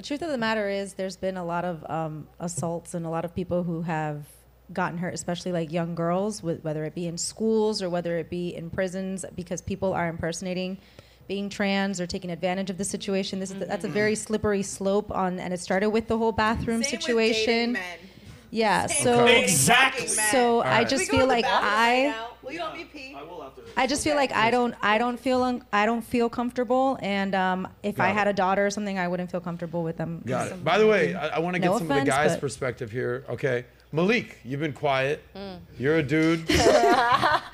The 0.00 0.06
truth 0.06 0.22
of 0.22 0.30
the 0.30 0.38
matter 0.38 0.66
is, 0.66 0.94
there's 0.94 1.18
been 1.18 1.36
a 1.36 1.44
lot 1.44 1.66
of 1.66 1.84
um, 1.90 2.26
assaults 2.38 2.94
and 2.94 3.04
a 3.04 3.10
lot 3.10 3.26
of 3.26 3.34
people 3.34 3.64
who 3.64 3.82
have 3.82 4.24
gotten 4.72 4.96
hurt, 4.96 5.12
especially 5.12 5.52
like 5.52 5.70
young 5.70 5.94
girls, 5.94 6.42
with, 6.42 6.64
whether 6.64 6.86
it 6.86 6.94
be 6.94 7.06
in 7.06 7.18
schools 7.18 7.82
or 7.82 7.90
whether 7.90 8.16
it 8.16 8.30
be 8.30 8.56
in 8.56 8.70
prisons, 8.70 9.26
because 9.34 9.60
people 9.60 9.92
are 9.92 10.08
impersonating 10.08 10.78
being 11.28 11.50
trans 11.50 12.00
or 12.00 12.06
taking 12.06 12.30
advantage 12.30 12.70
of 12.70 12.78
the 12.78 12.84
situation. 12.84 13.40
This 13.40 13.50
is 13.50 13.58
that's 13.58 13.84
a 13.84 13.88
very 13.88 14.14
slippery 14.14 14.62
slope 14.62 15.10
on, 15.10 15.38
and 15.38 15.52
it 15.52 15.60
started 15.60 15.90
with 15.90 16.08
the 16.08 16.16
whole 16.16 16.32
bathroom 16.32 16.82
Same 16.82 16.92
with 16.92 17.02
situation. 17.02 17.44
dating 17.44 17.72
men. 17.74 17.98
Yeah, 18.50 18.86
so 18.86 19.24
with 19.24 19.44
Exactly. 19.44 20.06
so 20.08 20.56
All 20.56 20.62
I 20.62 20.84
just 20.84 21.10
feel 21.10 21.26
like 21.26 21.44
I. 21.44 22.08
right. 22.08 22.14
Will 22.42 22.52
you 22.52 22.58
help 22.58 22.74
me 22.74 22.84
pee? 22.84 23.16
I 23.76 23.86
just 23.86 24.02
feel 24.02 24.16
like 24.16 24.32
I 24.32 24.50
don't 24.50 24.74
I 24.82 24.98
don't 24.98 25.18
feel 25.20 25.42
un- 25.42 25.64
I 25.72 25.86
don't 25.86 26.02
feel 26.02 26.28
comfortable 26.28 26.98
and 27.00 27.34
um, 27.34 27.68
if 27.84 27.96
Got 27.96 28.06
I 28.08 28.10
it. 28.10 28.14
had 28.14 28.28
a 28.28 28.32
daughter 28.32 28.66
or 28.66 28.70
something 28.70 28.98
I 28.98 29.06
wouldn't 29.06 29.30
feel 29.30 29.40
comfortable 29.40 29.82
with 29.84 29.96
them. 29.96 30.22
Got 30.26 30.48
it. 30.48 30.64
By 30.64 30.78
the 30.78 30.86
way, 30.86 31.14
I, 31.14 31.36
I 31.36 31.38
want 31.38 31.54
to 31.54 31.60
get 31.60 31.66
No 31.70 31.78
some 31.78 31.90
of 31.90 31.98
the 32.00 32.04
guys' 32.04 32.32
but- 32.32 32.40
perspective 32.40 32.90
here. 32.90 33.24
Okay, 33.28 33.66
Malik, 33.92 34.38
you've 34.44 34.58
been 34.60 34.72
quiet. 34.72 35.22
You're 35.78 35.96
a 35.98 36.02
dude. 36.02 36.48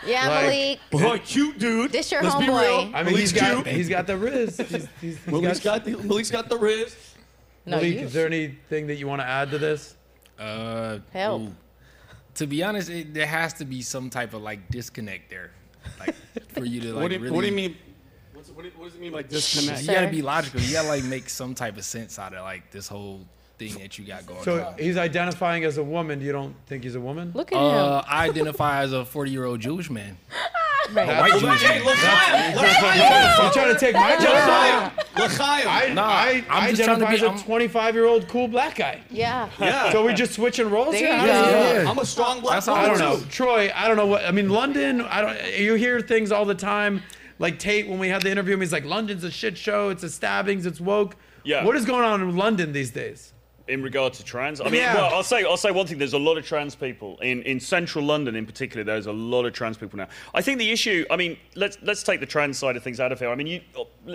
Yeah, 0.07 0.29
Like- 0.29 0.45
Malik. 0.45 0.79
Boy, 0.91 1.19
cute 1.19 1.59
dude. 1.59 1.91
This 1.93 2.13
your 2.13 2.23
Let's 2.23 2.37
homeboy. 2.37 2.93
I 2.95 3.03
mean, 3.03 3.07
Malik's 3.07 3.19
he's 3.19 3.33
got 3.33 3.65
cute. 3.65 3.67
he's 3.77 3.89
got 3.89 4.07
the 4.07 4.13
rizz. 4.13 4.57
He's, 4.57 4.69
he's, 4.71 4.89
he's 5.01 5.27
Malik's 5.27 5.59
got, 5.61 5.85
got 5.85 5.85
the, 5.85 5.97
Malik's 6.07 6.31
got 6.31 6.49
the 6.49 6.57
rizz. 6.57 6.95
No, 7.67 7.77
Malik, 7.79 7.95
you- 7.95 8.01
is 8.01 8.13
there 8.13 8.27
anything 8.27 8.87
that 8.87 8.97
you 8.97 9.09
want 9.09 9.21
to 9.21 9.27
add 9.27 9.51
to 9.51 9.59
this? 9.59 9.95
Uh, 10.39 10.99
Help. 11.13 11.43
ooh. 11.43 11.55
To 12.35 12.47
be 12.47 12.63
honest, 12.63 12.91
it, 12.91 13.15
there 13.15 13.27
has 13.27 13.55
to 13.55 13.65
be 13.65 13.81
some 13.83 14.11
type 14.11 14.35
of 14.35 14.43
like 14.43 14.69
disconnect 14.71 15.31
there, 15.31 15.53
like 15.99 16.15
for 16.49 16.65
you 16.65 16.81
to 16.83 16.87
like 16.93 17.03
what, 17.03 17.09
do 17.09 17.15
you, 17.15 17.21
really. 17.23 17.35
what 17.35 17.41
do 17.43 17.47
you 17.49 17.53
mean? 17.55 17.77
What's, 18.35 18.51
what, 18.51 18.65
what 18.77 18.85
does 18.85 18.95
it 18.95 19.01
mean 19.01 19.13
by 19.13 19.23
disconnect? 19.23 19.81
You 19.83 19.87
gotta 19.93 20.09
be 20.09 20.21
logical. 20.23 20.61
You 20.61 20.73
gotta 20.75 20.89
like 20.89 21.05
make 21.05 21.29
some 21.31 21.55
type 21.55 21.79
of 21.79 21.85
sense 21.85 22.19
out 22.19 22.35
of 22.35 22.43
like 22.43 22.71
this 22.71 22.89
whole 22.89 23.27
thing 23.59 23.73
that 23.79 23.99
you 23.99 24.05
got 24.05 24.27
going 24.27 24.43
So 24.43 24.63
on. 24.67 24.75
he's 24.79 24.99
identifying 24.99 25.65
as 25.65 25.79
a 25.79 25.83
woman. 25.83 26.21
You 26.21 26.33
don't 26.33 26.55
think 26.67 26.85
he's 26.85 26.95
a 26.95 27.01
woman? 27.01 27.31
Look 27.35 27.53
at 27.53 27.57
Uh, 27.59 28.03
I 28.07 28.29
identify 28.29 28.83
as 28.83 28.93
a 28.93 29.07
40 29.07 29.31
year 29.31 29.47
old 29.47 29.61
Jewish 29.61 29.89
man. 29.89 30.19
That's- 30.95 31.21
White 31.21 31.41
Jewish 31.41 31.63
Hey. 31.63 31.81
L'chaim, 31.83 32.57
L'chaim, 32.57 33.43
You're 33.43 33.53
trying 33.53 33.75
to 33.75 33.79
take 33.79 33.95
my 33.95 34.17
job? 34.17 34.93
L'chaim, 35.17 35.29
L'chaim. 35.29 35.69
I, 35.69 35.93
Nah, 35.95 36.03
I, 36.07 36.45
I'm 36.51 36.65
I 36.65 36.71
just 36.71 36.83
trying 36.85 36.99
to 37.01 37.07
identify 37.07 37.11
be- 37.11 37.17
as 37.17 37.23
a 37.23 37.27
I'm- 37.29 37.39
25 37.39 37.95
year 37.95 38.05
old 38.07 38.29
cool 38.29 38.49
black 38.49 38.77
guy. 38.77 39.01
Yeah. 39.11 39.49
Yeah. 39.61 39.93
So 39.93 40.05
we're 40.05 40.15
just 40.15 40.33
switching 40.35 40.71
roles 40.71 40.93
There 40.93 41.01
here? 41.01 41.09
you 41.15 41.17
How 41.19 41.27
go. 41.27 41.33
does 41.33 41.79
it 41.79 41.83
Yeah. 41.85 41.91
I'm 41.91 41.99
a 41.99 42.05
strong 42.07 42.41
black 42.41 42.55
That's 42.57 42.69
I 42.69 42.87
don't 42.87 42.99
know, 42.99 43.19
too. 43.19 43.25
Troy. 43.27 43.71
I 43.75 43.89
don't 43.89 43.97
know 43.97 44.07
what 44.07 44.25
I 44.25 44.31
mean. 44.31 44.49
London. 44.49 45.01
I 45.03 45.21
don't. 45.21 45.59
You 45.59 45.75
hear 45.75 46.01
things 46.01 46.31
all 46.33 46.45
the 46.45 46.55
time. 46.55 47.03
Like 47.39 47.59
Tate, 47.59 47.87
when 47.89 47.99
we 47.99 48.09
had 48.09 48.23
the 48.23 48.31
interview, 48.31 48.57
he's 48.59 48.73
like, 48.73 48.85
"London's 48.87 49.23
a 49.25 49.31
shit 49.31 49.59
show. 49.59 49.91
It's 49.91 50.03
a 50.03 50.09
stabbings. 50.09 50.65
It's 50.65 50.81
woke." 50.81 51.17
Yeah. 51.45 51.65
What 51.65 51.77
is 51.77 51.85
going 51.85 52.05
on 52.05 52.23
in 52.23 52.35
London 52.37 52.73
these 52.73 52.91
days? 52.91 53.33
In 53.69 53.83
regard 53.83 54.13
to 54.15 54.23
trans. 54.25 54.61
I 54.61 54.65
mean, 54.65 54.75
Yeah. 54.75 54.95
well, 54.95 55.15
I'll 55.15 55.23
say 55.23 55.45
I'll 55.45 55.57
say 55.57 55.71
one 55.71 55.87
thing. 55.87 55.99
There's 55.99 56.13
a 56.13 56.19
lot 56.19 56.39
of 56.39 56.47
trans 56.47 56.75
people 56.75 57.19
in, 57.19 57.43
in 57.43 57.59
central 57.59 58.05
London, 58.05 58.37
in 58.37 58.47
particular. 58.47 58.85
There's 58.85 59.07
a 59.07 59.13
lot 59.13 59.45
of 59.45 59.53
trans 59.53 59.77
people 59.77 59.97
now. 59.99 60.09
I 60.35 60.43
think 60.43 60.59
the 60.59 60.71
issue. 60.71 61.05
I 61.11 61.17
mean, 61.17 61.37
let's 61.55 61.79
let's 61.83 62.03
take 62.03 62.21
the 62.21 62.27
trans 62.27 62.59
side 62.59 62.77
of 62.77 62.83
things 62.83 63.01
out 63.01 63.13
of 63.13 63.19
here. 63.19 63.29
I 63.31 63.35
mean, 63.35 63.47
you, 63.49 63.61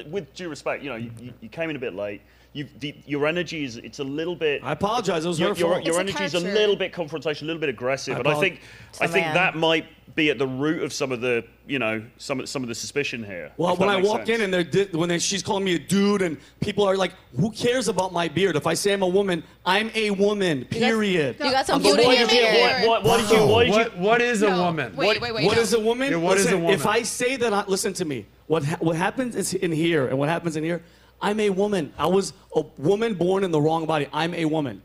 with 0.08 0.34
due 0.34 0.50
respect, 0.50 0.84
you 0.84 0.90
know, 0.90 0.96
you, 0.96 1.12
you- 1.20 1.34
you 1.42 1.50
came 1.50 1.70
in 1.70 1.76
a 1.76 1.80
bit 1.80 1.94
late. 1.96 2.22
You, 2.54 2.68
the, 2.80 2.94
your 3.06 3.28
energy 3.28 3.64
is 3.64 3.78
it's 3.78 4.00
a 4.00 4.04
little 4.04 4.36
bit. 4.36 4.62
I 4.62 4.74
apologize. 4.74 5.24
It 5.24 5.28
was 5.30 5.40
your, 5.40 5.54
her 5.54 5.60
your, 5.60 5.70
your 5.80 5.80
It's 5.80 5.98
a 5.98 6.00
energy 6.02 6.24
is 6.26 6.34
a 6.34 6.40
little 6.42 6.76
bit 6.76 6.92
confrontational, 6.92 7.44
a 7.44 7.46
little 7.46 7.62
bit 7.62 7.70
aggressive, 7.70 8.16
I 8.18 8.20
and 8.20 8.28
I 8.28 8.40
think 8.42 8.60
I 9.00 9.08
think 9.08 9.28
man. 9.28 9.36
that 9.36 9.56
might 9.56 9.86
be 10.16 10.30
at 10.30 10.38
the 10.38 10.48
root 10.48 10.84
of 10.84 10.92
some 10.92 11.14
of 11.14 11.22
the 11.22 11.46
you 11.66 11.80
know 11.80 12.04
some 12.18 12.42
of- 12.42 12.50
some 12.50 12.62
of 12.62 12.68
the 12.68 12.76
suspicion 12.76 13.24
here. 13.24 13.54
Well, 13.56 13.78
when 13.78 13.88
I 13.88 14.02
walk 14.02 14.26
sense. 14.26 14.30
in 14.32 14.42
and 14.42 14.54
they're 14.54 14.66
di- 14.66 14.90
when 14.98 15.08
they, 15.08 15.20
she's 15.20 15.42
calling 15.42 15.64
me 15.64 15.76
a 15.76 15.80
dude 15.80 16.22
and 16.22 16.36
people 16.60 16.84
are 16.84 16.98
like, 16.98 17.14
"Who 17.38 17.52
cares 17.52 17.88
about 17.88 18.12
my 18.12 18.28
beard?" 18.28 18.58
If 18.58 18.68
I 18.68 18.74
say 18.74 18.92
I'm 18.92 19.02
a 19.04 19.08
woman, 19.08 19.46
I'm 19.66 19.90
a 19.96 20.12
woman. 20.12 20.66
Period. 20.66 21.38
you 21.42 21.52
got 21.52 21.66
some 21.68 21.76
I'm 21.78 21.82
beauty 21.84 22.04
the 22.04 22.10
in 22.10 22.20
your 22.20 22.22
you- 22.24 22.28
beard. 22.28 22.86
What, 22.90 23.04
what 23.06 23.22
did 23.22 23.30
you- 23.32 23.48
what 23.48 23.64
did 23.66 23.70
you- 23.76 23.80
What, 23.80 23.98
what 23.98 24.22
is 24.22 24.42
a 24.42 24.50
woman? 24.50 24.94
wait, 24.98 25.22
wait, 25.22 25.34
wait, 25.34 25.46
What 25.46 25.56
no. 25.56 25.62
is 25.62 25.72
a 25.74 25.80
woman? 25.80 26.12
Yeah, 26.12 26.18
what 26.18 26.38
is 26.38 26.52
a 26.52 26.58
woman? 26.58 26.74
If 26.74 26.86
I 26.86 27.04
say 27.04 27.38
that, 27.38 27.54
I, 27.54 27.64
listen 27.68 27.94
to 27.94 28.04
me. 28.04 28.26
What 28.48 28.66
ha- 28.66 28.78
what 28.82 28.98
happens 28.98 29.38
is 29.38 29.54
in 29.54 29.72
here 29.72 30.08
and 30.10 30.20
what 30.20 30.28
happens 30.28 30.58
in 30.58 30.66
here. 30.66 30.84
I'm 31.22 31.40
a 31.40 31.50
woman. 31.50 31.94
I 31.98 32.08
was 32.08 32.34
a 32.56 32.64
woman 32.78 33.14
born 33.14 33.44
in 33.44 33.52
the 33.52 33.62
wrong 33.62 33.86
body. 33.86 34.08
I'm 34.12 34.34
a 34.34 34.46
woman. 34.46 34.82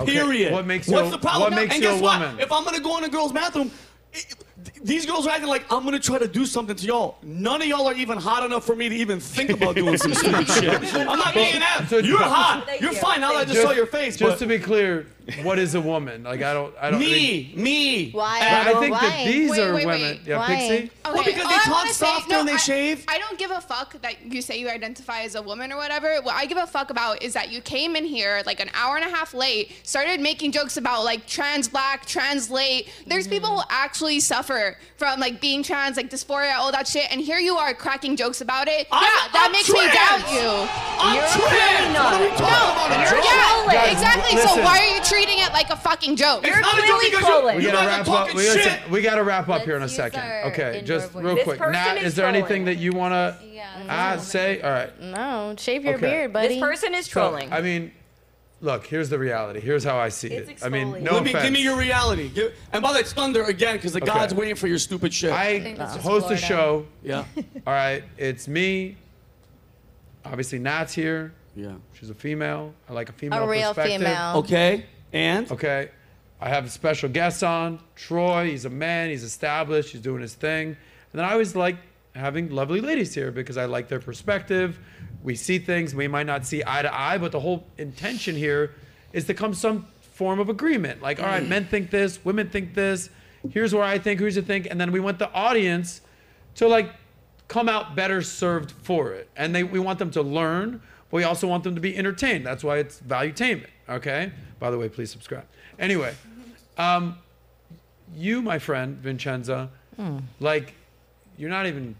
Okay, 0.00 0.12
Period. 0.12 0.52
what 0.52 0.66
makes 0.66 0.86
you 0.86 0.94
What's 0.94 1.08
a- 1.08 1.12
the 1.12 1.18
problem? 1.18 1.42
what 1.52 1.60
makes 1.60 1.74
and 1.74 1.82
you 1.82 1.88
a 1.88 1.92
guess 1.94 2.02
what? 2.02 2.20
woman? 2.20 2.38
If 2.40 2.52
I'm 2.52 2.64
gonna 2.64 2.80
go 2.80 2.98
in 2.98 3.04
a 3.04 3.08
girl's 3.08 3.32
bathroom. 3.32 3.70
it- 4.12 4.34
these 4.82 5.06
girls 5.06 5.26
are 5.26 5.30
acting 5.30 5.48
like 5.48 5.64
I'm 5.72 5.84
gonna 5.84 5.98
try 5.98 6.18
to 6.18 6.28
do 6.28 6.44
something 6.46 6.74
to 6.76 6.86
y'all. 6.86 7.16
None 7.22 7.62
of 7.62 7.68
y'all 7.68 7.86
are 7.86 7.94
even 7.94 8.18
hot 8.18 8.44
enough 8.44 8.64
for 8.64 8.74
me 8.76 8.88
to 8.88 8.94
even 8.94 9.20
think 9.20 9.50
about 9.50 9.74
doing 9.76 9.96
some 9.96 10.14
stupid 10.22 10.48
shit. 10.48 10.94
I'm 10.94 11.18
not 11.18 11.34
being 11.34 11.60
that. 11.60 11.86
So- 11.88 11.98
You're 11.98 12.18
hot. 12.22 12.64
Thank 12.66 12.80
You're 12.80 12.92
you. 12.92 12.98
fine. 12.98 13.20
Now 13.20 13.32
that 13.32 13.38
I 13.38 13.42
just, 13.44 13.54
Just- 13.54 13.66
saw 13.66 13.72
your 13.72 13.86
face. 13.86 14.16
Just 14.16 14.32
but 14.32 14.38
to 14.40 14.46
be 14.46 14.58
clear, 14.58 15.06
what 15.42 15.58
is 15.58 15.74
a 15.74 15.80
woman? 15.80 16.22
Like 16.24 16.42
I 16.42 16.54
don't, 16.54 16.74
I 16.80 16.90
don't. 16.90 17.00
me, 17.00 17.52
me. 17.54 18.10
Why? 18.12 18.40
I, 18.40 18.70
I 18.70 18.80
think 18.80 18.94
Why? 18.94 19.00
that 19.00 19.26
these 19.26 19.50
Wait, 19.50 19.60
are 19.60 19.74
wait, 19.74 19.86
women. 19.86 20.00
wait. 20.00 20.20
Yeah, 20.26 20.38
Why? 20.38 20.46
Pixie. 20.56 20.90
Well, 21.04 21.24
because 21.24 21.42
all 21.42 21.48
they 21.48 21.54
I 21.54 21.58
talk 21.58 21.72
wanna 21.74 21.92
say- 21.92 22.06
softer 22.06 22.30
no, 22.30 22.40
and 22.40 22.48
they 22.48 22.52
I, 22.54 22.56
shave. 22.56 23.04
I 23.08 23.18
don't 23.18 23.38
give 23.38 23.50
a 23.50 23.60
fuck 23.60 24.00
that 24.02 24.14
you 24.24 24.40
say 24.42 24.58
you 24.58 24.68
identify 24.68 25.20
as 25.22 25.34
a 25.34 25.42
woman 25.42 25.72
or 25.72 25.76
whatever. 25.76 26.16
What 26.22 26.34
I 26.34 26.46
give 26.46 26.58
a 26.58 26.66
fuck 26.66 26.90
about 26.90 27.22
is 27.22 27.32
that 27.34 27.50
you 27.50 27.60
came 27.60 27.94
in 27.96 28.04
here 28.04 28.42
like 28.46 28.60
an 28.60 28.70
hour 28.74 28.96
and 28.96 29.04
a 29.04 29.14
half 29.14 29.34
late, 29.34 29.72
started 29.82 30.20
making 30.20 30.52
jokes 30.52 30.76
about 30.78 31.04
like 31.04 31.26
trans 31.26 31.68
black, 31.68 32.06
trans 32.06 32.50
late. 32.50 32.88
There's 33.06 33.24
Mm-hmm. 33.26 33.32
people 33.34 33.50
who 33.58 33.62
actually 33.68 34.20
suffer 34.20 34.47
from 34.52 35.20
like 35.20 35.40
being 35.40 35.62
trans, 35.62 35.96
like 35.96 36.10
dysphoria, 36.10 36.56
all 36.56 36.72
that 36.72 36.88
shit, 36.88 37.10
and 37.12 37.20
here 37.20 37.38
you 37.38 37.56
are 37.56 37.74
cracking 37.74 38.16
jokes 38.16 38.40
about 38.40 38.66
it. 38.68 38.86
I'm- 38.90 39.02
yeah, 39.02 39.28
that 39.32 39.44
I'm 39.46 39.52
makes 39.52 39.68
me 39.68 39.84
doubt 39.86 40.24
you. 40.32 40.48
I'm 41.00 41.14
You're 41.14 41.22
trans. 41.22 41.36
really 41.38 41.92
What 41.92 42.12
are 42.12 42.20
we 42.20 42.28
not. 42.28 42.38
talking 42.38 42.86
about? 42.88 43.10
You're 43.10 43.20
joke? 43.22 43.24
yeah, 43.28 43.74
Guys, 43.74 43.92
exactly. 43.92 44.34
listen. 44.36 44.48
So 44.48 44.62
why 44.64 44.78
are 44.80 44.94
you 44.96 45.02
treating 45.04 45.38
it 45.38 45.52
like 45.52 45.70
a 45.70 45.76
fucking 45.76 46.16
joke? 46.16 46.40
It's 46.44 46.48
You're 46.48 46.60
not 46.60 46.74
a 46.74 46.76
joke 46.78 46.86
clearly 46.98 47.10
because 47.10 47.24
trolling. 47.26 47.56
We 47.58 47.64
you 47.64 47.70
gotta 47.72 47.86
wrap 47.86 48.08
up. 48.08 48.34
We, 48.34 48.42
shit. 48.42 48.56
listen, 48.56 48.90
we 48.90 49.02
gotta 49.02 49.22
wrap 49.22 49.48
up 49.48 49.62
here 49.62 49.76
in 49.76 49.82
a 49.82 49.88
second. 49.88 50.22
Okay, 50.46 50.82
just 50.84 51.12
voice. 51.12 51.22
real 51.24 51.34
This 51.36 51.44
quick. 51.44 51.58
person 51.58 51.72
Nat, 51.72 51.98
is 51.98 52.04
is 52.08 52.14
there 52.16 52.26
anything 52.26 52.64
that 52.64 52.76
you 52.76 52.92
wanna 52.92 53.38
Yeah. 53.52 53.66
ah, 53.88 54.16
say? 54.18 54.60
All 54.62 54.70
right. 54.70 55.00
No, 55.00 55.54
shave 55.58 55.84
your 55.84 55.94
Okay. 55.96 56.06
beard, 56.10 56.32
buddy. 56.32 56.48
This 56.54 56.60
person 56.60 56.94
is 56.94 57.06
So, 57.06 57.12
trolling. 57.12 57.52
I 57.52 57.60
mean, 57.60 57.92
look. 58.60 58.86
Here's 58.86 59.08
the 59.08 59.18
reality. 59.18 59.60
Here's 59.60 59.84
how 59.84 59.98
I 59.98 60.08
see 60.08 60.28
It's 60.28 60.62
it. 60.62 60.66
I 60.66 60.68
mean, 60.68 60.88
exfoliating. 60.92 61.02
no 61.02 61.12
Let 61.14 61.24
me 61.24 61.30
offense. 61.30 61.44
give 61.44 61.52
me 61.52 61.62
your 61.62 61.76
reality. 61.76 62.28
Give, 62.28 62.54
and 62.72 62.82
by 62.82 62.88
the 62.90 62.94
way, 62.94 63.00
it's 63.00 63.12
thunder 63.12 63.42
again 63.44 63.76
because 63.76 63.92
the 63.92 64.02
Okay. 64.02 64.12
God's 64.12 64.34
waiting 64.34 64.54
for 64.56 64.66
your 64.66 64.78
stupid 64.78 65.12
shit. 65.14 65.30
I 65.32 65.60
think 65.60 65.78
that's 65.78 65.94
just 65.94 66.06
host 66.06 66.24
a 66.30 66.36
Florida. 66.36 66.46
show. 66.46 66.86
yeah. 67.02 67.24
All 67.66 67.72
right, 67.72 68.04
it's 68.16 68.48
me. 68.48 68.96
Obviously, 70.24 70.58
Nat's 70.58 70.92
here. 70.92 71.32
Yeah. 71.56 71.72
She's 71.94 72.10
a 72.10 72.14
female. 72.14 72.74
I 72.88 72.92
like 72.92 73.08
a 73.08 73.12
female 73.12 73.42
a 73.42 73.48
real 73.48 73.74
perspective. 73.74 74.00
female. 74.06 74.32
Okay. 74.38 74.84
And 75.12 75.50
Okay. 75.50 75.90
I 76.40 76.48
have 76.50 76.70
special 76.70 77.08
guests 77.08 77.42
on. 77.42 77.80
Troy, 77.96 78.48
he's 78.50 78.64
a 78.64 78.70
man, 78.70 79.10
he's 79.10 79.24
established, 79.24 79.90
he's 79.90 80.00
doing 80.00 80.20
his 80.22 80.34
thing. 80.34 80.68
And 80.68 80.76
then 81.12 81.24
I 81.24 81.32
always 81.32 81.56
like 81.56 81.76
having 82.14 82.50
lovely 82.50 82.80
ladies 82.80 83.12
here 83.14 83.32
because 83.32 83.56
I 83.56 83.64
like 83.64 83.88
their 83.88 83.98
perspective. 83.98 84.78
We 85.22 85.34
see 85.34 85.58
things 85.58 85.94
we 85.94 86.08
might 86.08 86.26
not 86.26 86.46
see 86.46 86.62
eye 86.66 86.82
to 86.82 86.94
eye, 86.94 87.18
but 87.18 87.32
the 87.32 87.40
whole 87.40 87.66
intention 87.76 88.36
here 88.36 88.74
is 89.12 89.24
to 89.26 89.34
come 89.34 89.54
some 89.54 89.86
form 90.00 90.40
of 90.40 90.48
agreement. 90.48 91.02
Like, 91.02 91.20
all 91.20 91.26
right, 91.26 91.46
men 91.46 91.64
think 91.66 91.90
this, 91.90 92.24
women 92.24 92.48
think 92.50 92.74
this. 92.74 93.10
Here's 93.50 93.74
where 93.74 93.84
I 93.84 93.98
think, 93.98 94.20
here's 94.20 94.34
the 94.34 94.42
think, 94.42 94.66
and 94.70 94.80
then 94.80 94.92
we 94.92 95.00
want 95.00 95.18
the 95.18 95.30
audience 95.32 96.00
to 96.56 96.66
like 96.68 96.90
come 97.46 97.68
out 97.68 97.94
better 97.96 98.20
served 98.22 98.72
for 98.72 99.12
it. 99.12 99.28
And 99.36 99.54
they 99.54 99.62
we 99.62 99.78
want 99.78 99.98
them 99.98 100.10
to 100.12 100.22
learn, 100.22 100.82
but 101.10 101.16
we 101.16 101.24
also 101.24 101.46
want 101.48 101.64
them 101.64 101.74
to 101.74 101.80
be 101.80 101.96
entertained. 101.96 102.44
That's 102.44 102.62
why 102.64 102.78
it's 102.78 103.00
valuetainment. 103.00 103.68
Okay? 103.88 104.32
By 104.58 104.70
the 104.70 104.78
way, 104.78 104.88
please 104.88 105.10
subscribe. 105.10 105.46
Anyway, 105.78 106.14
um, 106.76 107.18
you, 108.14 108.42
my 108.42 108.58
friend, 108.58 108.96
Vincenza, 108.98 109.70
like 110.40 110.74
you're 111.36 111.50
not 111.50 111.66
even 111.66 111.94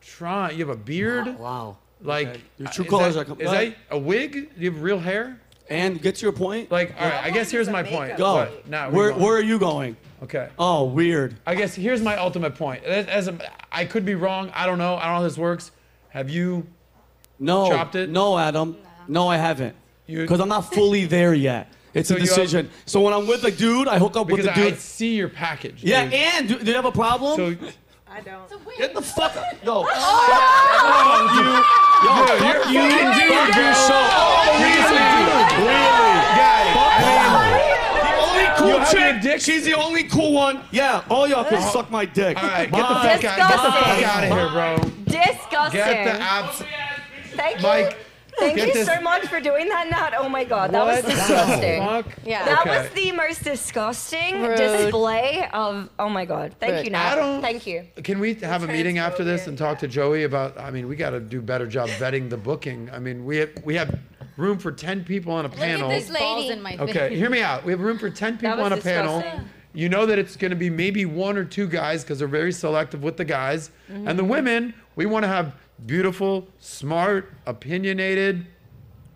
trying 0.00 0.58
you 0.58 0.66
have 0.66 0.74
a 0.74 0.78
beard. 0.78 1.38
wow. 1.38 1.76
Like 2.02 2.28
Okay. 2.28 2.40
Your 2.58 2.68
uh, 2.68 2.72
true 2.72 2.84
is 2.84 2.90
colors 2.90 3.14
that- 3.14 3.20
are 3.20 3.24
com- 3.24 3.40
Is 3.40 3.50
that 3.50 3.74
a 3.90 3.98
wig? 3.98 4.32
Do 4.32 4.48
you 4.58 4.70
have 4.72 4.82
real 4.82 4.98
hair? 4.98 5.38
And 5.70 6.02
get 6.02 6.16
to 6.16 6.22
your 6.22 6.32
point. 6.32 6.70
Like, 6.70 6.94
all 7.00 7.08
right, 7.08 7.24
I 7.24 7.30
guess 7.30 7.50
here's 7.50 7.68
my 7.68 7.82
point. 7.82 8.16
Go. 8.18 8.34
What? 8.34 8.68
Now, 8.68 8.90
where 8.90 9.12
where 9.14 9.34
are 9.36 9.40
you 9.42 9.58
going? 9.58 9.96
Okay. 10.22 10.48
Oh, 10.58 10.84
weird. 10.84 11.36
I 11.46 11.54
guess 11.54 11.74
here's 11.74 12.02
my 12.02 12.16
ultimate 12.16 12.54
point. 12.56 12.84
As, 12.84 13.06
as 13.06 13.28
a, 13.28 13.38
I 13.72 13.84
could 13.86 14.04
be 14.04 14.14
wrong. 14.14 14.50
I 14.54 14.66
don't 14.66 14.78
know. 14.78 14.96
I 14.96 15.04
don't 15.04 15.12
know 15.12 15.16
how 15.18 15.22
this 15.22 15.38
works. 15.38 15.70
Have 16.10 16.28
you? 16.28 16.66
No. 17.38 17.68
Chopped 17.70 17.94
it? 17.94 18.10
No, 18.10 18.38
Adam. 18.38 18.76
No, 19.08 19.28
I 19.28 19.36
haven't. 19.36 19.74
Because 20.06 20.40
I'm 20.40 20.48
not 20.48 20.72
fully 20.74 21.06
there 21.06 21.32
yet. 21.34 21.72
It's 21.94 22.08
So 22.08 22.14
a 22.16 22.18
you 22.18 22.26
have- 22.26 22.34
decision. 22.36 22.70
so 22.86 23.00
when 23.00 23.12
I'm 23.14 23.26
with 23.26 23.44
a 23.44 23.50
dude, 23.50 23.88
I 23.88 23.98
hook 23.98 24.16
up 24.16 24.26
with 24.26 24.36
Because 24.42 24.54
the 24.54 24.60
I 24.66 24.70
dude. 24.70 24.78
see 24.78 25.14
your 25.14 25.28
package. 25.28 25.82
yeah, 25.82 26.04
dude. 26.04 26.14
and 26.14 26.48
do, 26.48 26.58
do 26.58 26.64
you 26.66 26.74
have 26.74 26.84
a 26.84 26.92
problem? 26.92 27.36
So 27.36 27.56
I 28.14 28.20
don't. 28.20 28.48
Get 28.78 28.94
the 28.94 29.00
fuck 29.02 29.36
up. 29.36 29.44
Yo. 29.64 29.86
Oh, 29.94 31.18
you. 31.36 31.44
Yo, 32.02 32.26
Dude, 32.26 32.42
fuck 32.42 32.72
you're- 32.72 32.74
you. 32.74 32.82
you 32.82 32.88
can 32.90 33.10
do 33.14 33.34
Fuck 33.34 33.48
it, 33.48 33.56
your 33.56 33.66
dude. 33.66 33.76
show. 33.76 34.04
Really? 34.58 35.06
Really? 35.62 36.12
Got 36.36 36.62
it. 36.66 36.74
Fuck 36.76 36.92
I 36.92 37.04
her. 37.32 37.72
The 38.02 38.12
only 38.26 38.42
You 38.42 38.50
cool 38.56 38.84
chick. 38.92 39.22
dick- 39.22 39.40
She's 39.40 39.64
the 39.64 39.74
only 39.74 40.04
cool 40.04 40.32
one. 40.32 40.62
Yeah, 40.72 41.02
all 41.08 41.26
y'all 41.28 41.44
can 41.44 41.62
suck 41.70 41.90
my 41.90 42.04
dick. 42.04 42.36
All 42.42 42.48
right, 42.48 42.70
get 42.70 42.76
the 42.88 42.94
fuck 42.94 43.04
out. 43.04 43.20
Get 43.20 43.48
the 43.48 43.72
fuck 43.72 44.02
out 44.02 44.24
of 44.24 44.30
here, 44.30 44.48
bro. 44.50 44.76
Disgusting. 45.04 45.80
Get 45.80 46.04
the 46.04 46.22
abs. 46.22 46.62
Thank 47.34 47.56
you. 47.58 47.62
Mike, 47.62 47.96
Thank 48.42 48.56
get 48.56 48.68
you 48.68 48.74
this- 48.74 48.86
so 48.88 49.00
much 49.00 49.26
for 49.26 49.40
doing 49.40 49.68
that, 49.68 49.88
Nat. 49.90 50.14
Oh 50.18 50.28
my 50.28 50.44
god, 50.44 50.72
that 50.72 50.84
What 50.84 50.96
was 50.96 51.04
the 51.04 51.10
disgusting. 51.12 51.82
fuck? 51.82 52.06
Yeah. 52.24 52.44
That 52.44 52.60
Okay. 52.60 52.78
was 52.82 52.90
the 52.90 53.12
most 53.12 53.44
disgusting 53.44 54.42
Rude. 54.42 54.56
display 54.56 55.46
of. 55.52 55.88
Oh 55.98 56.08
my 56.08 56.24
god. 56.24 56.54
Thank 56.60 56.74
Rude. 56.74 56.84
you, 56.86 56.90
Nat. 56.90 57.12
I 57.12 57.14
don't- 57.16 57.40
Thank 57.42 57.66
you. 57.66 57.84
Can 58.02 58.18
we 58.20 58.34
have 58.34 58.62
a 58.62 58.66
meeting 58.66 58.98
after 58.98 59.24
this 59.24 59.46
and 59.46 59.56
talk 59.56 59.78
to 59.80 59.88
Joey 59.88 60.24
about? 60.24 60.58
I 60.58 60.70
mean, 60.70 60.88
we 60.88 60.96
got 60.96 61.10
to 61.10 61.20
do 61.20 61.38
a 61.38 61.42
better 61.42 61.66
job 61.66 61.88
vetting 61.90 62.30
the 62.30 62.36
booking. 62.36 62.90
I 62.92 62.98
mean, 62.98 63.24
we 63.24 63.38
have, 63.38 63.50
we 63.64 63.74
have 63.76 63.98
room 64.36 64.58
for 64.58 64.72
ten 64.72 65.04
people 65.04 65.32
on 65.32 65.44
a 65.44 65.48
panel. 65.48 65.88
Look 65.88 65.98
at 65.98 66.06
this 66.08 66.18
balls 66.18 66.42
lady. 66.42 66.52
in 66.52 66.62
my 66.62 66.76
Okay, 66.78 67.14
hear 67.16 67.30
me 67.30 67.42
out. 67.42 67.64
We 67.64 67.72
have 67.72 67.80
room 67.80 67.98
for 67.98 68.10
10 68.10 68.38
people 68.38 68.56
was 68.56 68.66
on 68.66 68.72
a 68.72 68.76
panel. 68.78 69.20
disgusting. 69.20 69.48
You 69.74 69.88
know 69.88 70.04
that 70.04 70.18
it's 70.18 70.36
going 70.36 70.50
to 70.50 70.56
be 70.56 70.68
maybe 70.68 71.06
one 71.06 71.38
or 71.38 71.44
two 71.44 71.66
guys 71.66 72.02
because 72.02 72.18
they're 72.18 72.28
very 72.28 72.52
selective 72.52 73.02
with 73.02 73.16
the 73.16 73.24
guys. 73.24 73.70
And 73.88 74.06
Mm-hmm. 74.06 74.16
the 74.18 74.24
women, 74.24 74.74
we 74.96 75.06
want 75.06 75.22
to 75.24 75.28
have 75.28 75.52
beautiful, 75.86 76.46
smart, 76.58 77.32
opinionated 77.46 78.46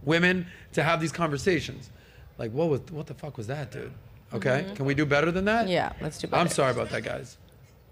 women 0.03 0.47
to 0.73 0.83
have 0.83 1.01
these 1.01 1.13
conversations. 1.13 1.91
Like, 2.39 2.53
what 2.53 2.69
was 2.69 2.81
what 2.91 3.07
the 3.07 3.15
fuck 3.15 3.37
was 3.37 3.47
that, 3.47 3.71
dude? 3.71 3.93
Okay, 4.33 4.65
Mm-hmm. 4.65 4.75
can 4.75 4.85
we 4.87 4.95
do 4.95 5.07
better 5.07 5.31
than 5.31 5.45
that? 5.47 5.69
Yeah, 5.69 5.93
let's 6.01 6.19
do 6.19 6.27
better. 6.27 6.41
I'm 6.41 6.49
sorry 6.49 6.73
about 6.73 6.91
that, 6.91 7.03
guys. 7.05 7.39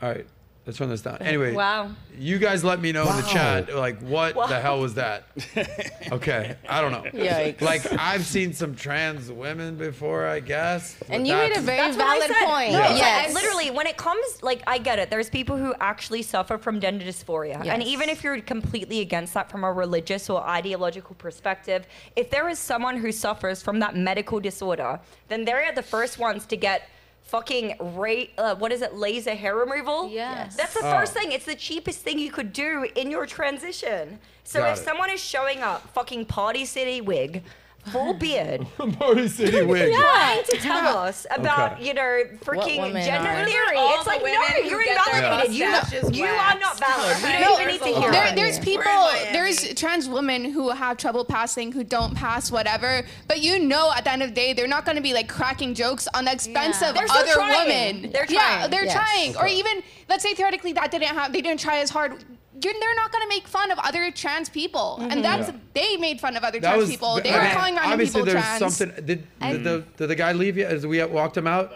All 0.03 0.09
right, 0.11 0.27
let's 0.67 0.81
run 0.81 0.89
this 0.89 1.03
down. 1.03 1.19
Anyway, 1.21 1.53
Wow. 1.53 1.91
you 2.19 2.39
guys 2.39 2.65
let 2.65 2.81
me 2.81 2.91
know 2.93 3.03
in 3.03 3.17
the 3.17 3.23
Wow. 3.23 3.29
chat, 3.29 3.75
like, 3.75 4.01
what 4.01 4.35
the 4.49 4.61
hell 4.61 4.81
was 4.81 4.95
that? 4.95 5.25
Okay, 6.13 6.57
I 6.69 6.81
don't 6.81 6.93
know. 6.93 7.03
Yikes. 7.19 7.61
Like, 7.63 7.91
I've 7.99 8.25
seen 8.25 8.53
some 8.53 8.75
trans 8.75 9.31
women 9.33 9.77
before, 9.77 10.27
I 10.27 10.41
guess. 10.41 10.97
but 10.99 11.11
And 11.11 11.27
you 11.27 11.35
made 11.35 11.47
a 11.47 11.61
that's- 11.61 11.65
very 11.65 11.79
That's 11.79 11.97
what 11.97 12.07
I 12.07 12.19
valid 12.19 12.31
said. 12.37 12.47
point. 12.47 12.73
No, 12.73 12.81
it's 12.81 12.91
like, 12.91 12.99
Yes. 12.99 13.31
I 13.31 13.33
literally, 13.33 13.71
when 13.71 13.87
it 13.87 13.97
comes, 13.97 14.43
like, 14.43 14.63
I 14.67 14.79
get 14.79 14.99
it. 14.99 15.11
There's 15.11 15.31
people 15.31 15.57
who 15.57 15.75
actually 15.81 16.23
suffer 16.23 16.59
from 16.59 16.79
gender 16.81 17.05
dysphoria. 17.05 17.57
And 17.57 17.83
Yes. 17.83 17.87
even 17.89 18.09
if 18.11 18.23
you're 18.23 18.41
completely 18.43 19.01
against 19.01 19.35
that 19.35 19.51
from 19.51 19.65
a 19.65 19.73
religious 19.73 20.29
or 20.31 20.43
ideological 20.43 21.15
perspective, 21.17 21.87
if 22.17 22.31
there 22.31 22.49
is 22.49 22.59
someone 22.59 22.97
who 22.99 23.11
suffers 23.13 23.63
from 23.63 23.79
that 23.81 23.97
medical 23.97 24.41
disorder, 24.41 25.01
then 25.29 25.45
they're 25.45 25.73
the 25.75 25.83
first 25.83 26.19
ones 26.19 26.47
to 26.47 26.57
get 26.57 26.89
fucking 27.25 27.75
ra- 27.81 28.25
uh, 28.39 28.55
what 28.57 28.71
is 28.71 28.83
it 28.83 28.95
laser 28.95 29.35
hair 29.35 29.57
removal 29.57 30.09
Yes. 30.11 30.57
that's 30.57 30.75
the 30.75 30.87
Oh. 30.87 30.91
first 30.99 31.13
thing 31.15 31.33
it's 31.33 31.47
the 31.47 31.55
cheapest 31.55 32.01
thing 32.01 32.19
you 32.19 32.31
could 32.31 32.53
do 32.53 32.87
in 32.95 33.11
your 33.11 33.27
transition 33.27 34.19
so 34.45 34.61
Got 34.61 34.73
if 34.73 34.79
it. 34.79 34.85
someone 34.85 35.11
is 35.11 35.23
showing 35.23 35.61
up 35.63 35.83
fucking 35.95 36.27
party 36.27 36.65
city 36.67 37.01
wig 37.01 37.43
full 37.91 38.15
beard 38.15 38.67
Party 38.99 39.29
City 39.29 39.63
wig. 39.63 39.93
trying 39.95 40.45
to 40.45 40.57
tell 40.59 40.99
us 40.99 41.27
about, 41.31 41.73
Okay. 41.75 41.87
you 41.87 41.95
know, 41.95 42.23
freaking 42.45 42.79
woman 42.79 43.03
gender 43.05 43.29
are- 43.31 43.45
theory. 43.45 43.77
All 43.77 43.95
It's 43.97 44.05
the 44.05 44.11
like, 44.11 44.23
women 44.23 44.39
no, 44.41 44.63
who 44.63 44.69
you're 44.71 44.85
get 44.85 44.99
their 45.07 45.17
invalidated. 45.17 45.55
You, 45.57 45.71
Mustache 45.71 46.17
you 46.17 46.25
are 46.25 46.37
waxed. 46.37 46.61
not 46.61 46.81
valid. 46.81 47.17
We 47.23 47.45
don't 47.45 47.61
even 47.61 47.73
need 47.73 47.81
to 47.95 48.01
hear 48.01 48.11
there, 48.13 48.27
it. 48.29 48.37
there's 48.37 48.59
people, 48.59 48.85
Miami. 48.85 49.33
there's 49.33 49.75
trans 49.75 50.09
women 50.09 50.45
who 50.51 50.71
have 50.71 50.97
trouble 50.97 51.25
passing, 51.25 51.73
who 51.73 51.85
don't 51.85 52.15
pass, 52.15 52.51
whatever. 52.51 53.05
But 53.29 53.41
you 53.43 53.59
know, 53.59 53.93
at 53.95 54.05
the 54.05 54.13
end 54.13 54.23
of 54.23 54.31
the 54.31 54.35
day, 54.35 54.53
they're 54.53 54.67
not 54.69 54.85
going 54.85 54.97
to 54.97 55.03
be 55.03 55.13
like 55.13 55.29
cracking 55.29 55.75
jokes 55.75 56.09
on 56.15 56.25
the 56.25 56.33
expense 56.33 56.81
Yeah. 56.81 56.91
of 56.91 56.95
They're 56.97 57.07
still 57.09 57.21
other 57.23 57.33
trying. 57.33 57.69
women. 57.69 58.13
They're 58.13 58.27
Yeah, 58.29 58.39
trying. 58.59 58.71
they're 58.71 58.85
Yes. 58.85 58.95
trying. 58.95 59.37
Or 59.37 59.47
even, 59.47 59.83
let's 60.09 60.23
say 60.23 60.35
theoretically 60.35 60.73
that 60.75 60.91
didn't 60.91 61.09
happen. 61.09 61.33
they 61.33 61.41
didn't 61.43 61.61
try 61.61 61.79
as 61.79 61.91
hard. 61.91 62.25
You're, 62.63 62.73
they're 62.73 62.95
not 62.95 63.11
going 63.13 63.23
to 63.23 63.29
make 63.29 63.47
fun 63.49 63.71
of 63.71 63.79
other 63.81 64.11
trans 64.11 64.49
people, 64.49 64.99
Mm-hmm. 65.01 65.11
and 65.11 65.25
that's 65.25 65.49
Yeah. 65.49 65.57
they 65.75 65.97
made 65.97 66.21
fun 66.21 66.37
of 66.37 66.45
other 66.45 66.61
That 66.61 66.69
trans 66.69 66.81
was 66.83 66.91
people. 66.91 67.21
They 67.23 67.31
I 67.31 67.37
were 67.39 67.43
mean, 67.45 67.53
calling 67.55 67.75
random 67.75 67.93
obviously 67.93 68.21
people 68.23 68.33
there's 68.35 68.45
trans. 68.59 68.77
something. 68.77 69.05
Did, 69.07 69.27
did 69.41 69.65
the 69.65 69.85
did 69.97 70.07
the 70.09 70.15
guy 70.15 70.33
leave 70.33 70.57
you 70.57 70.65
as 70.67 70.87
we 70.87 71.05
walked 71.05 71.37
him 71.37 71.47
out? 71.47 71.73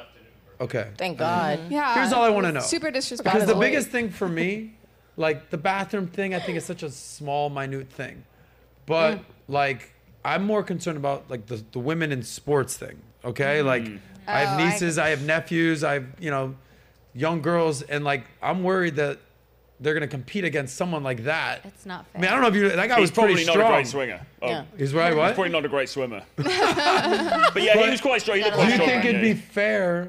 Okay. 0.60 0.88
Thank 0.96 1.18
God. 1.18 1.60
Yeah. 1.70 1.94
Here's 1.94 2.12
all 2.12 2.24
I 2.24 2.30
want 2.30 2.46
to 2.46 2.52
know. 2.52 2.60
Super 2.60 2.90
disrespectful. 2.90 3.40
Because 3.40 3.52
the 3.54 3.60
biggest 3.60 3.88
thing 3.88 4.10
for 4.10 4.28
me, 4.28 4.74
like 5.16 5.50
the 5.50 5.58
bathroom 5.58 6.06
thing, 6.08 6.34
I 6.34 6.40
think 6.40 6.58
is 6.58 6.64
such 6.64 6.82
a 6.82 6.90
small, 6.90 7.48
minute 7.50 7.88
thing. 7.90 8.24
But 8.86 9.18
Mm. 9.18 9.24
like, 9.48 9.92
I'm 10.24 10.42
more 10.44 10.62
concerned 10.62 10.96
about 10.96 11.28
like 11.30 11.46
the, 11.46 11.62
the 11.72 11.78
women 11.78 12.10
in 12.12 12.22
sports 12.22 12.76
thing. 12.76 12.98
Okay, 13.24 13.62
like 13.62 13.86
I 14.26 14.40
have 14.40 14.58
Oh, 14.58 14.62
I- 14.62 14.70
nieces, 14.70 14.98
I, 14.98 15.08
have 15.10 15.22
nephews, 15.24 15.82
I 15.84 15.94
have 15.94 16.06
you 16.20 16.30
know, 16.30 16.54
young 17.14 17.40
girls, 17.42 17.82
and 17.82 18.04
like 18.04 18.24
I'm 18.42 18.62
worried 18.64 18.96
that 18.96 19.18
they're 19.80 19.94
gonna 19.94 20.06
compete 20.08 20.44
against 20.44 20.76
someone 20.76 21.02
like 21.02 21.24
that. 21.24 21.60
It's 21.64 21.86
not 21.86 22.00
I 22.00 22.12
fair. 22.12 22.20
mean, 22.22 22.30
I 22.30 22.32
don't 22.34 22.42
know 22.42 22.48
if 22.48 22.54
you 22.54 22.68
that 22.68 22.88
guy 22.88 22.94
He's 22.96 23.02
was 23.02 23.10
pretty 23.10 23.44
probably 23.44 23.60
not 23.60 23.66
a 23.70 23.74
great 23.74 23.86
swinger. 23.86 24.20
Oh, 24.42 24.48
Yeah. 24.48 24.64
He's 24.76 24.92
right. 24.94 25.14
What? 25.16 25.26
He's 25.28 25.34
probably 25.34 25.52
not 25.52 25.64
a 25.64 25.68
great 25.68 25.88
swimmer. 25.88 26.22
but 26.36 27.62
yeah, 27.62 27.76
he 27.82 27.90
was 27.90 28.00
quite 28.00 28.20
strong. 28.22 28.38
He 28.38 28.44
looked 28.44 28.56
Do 28.56 28.62
you 28.64 28.72
strong. 28.72 28.88
think 28.88 29.04
it'd 29.04 29.16
yeah. 29.24 29.32
be 29.34 29.34
fair 29.34 30.08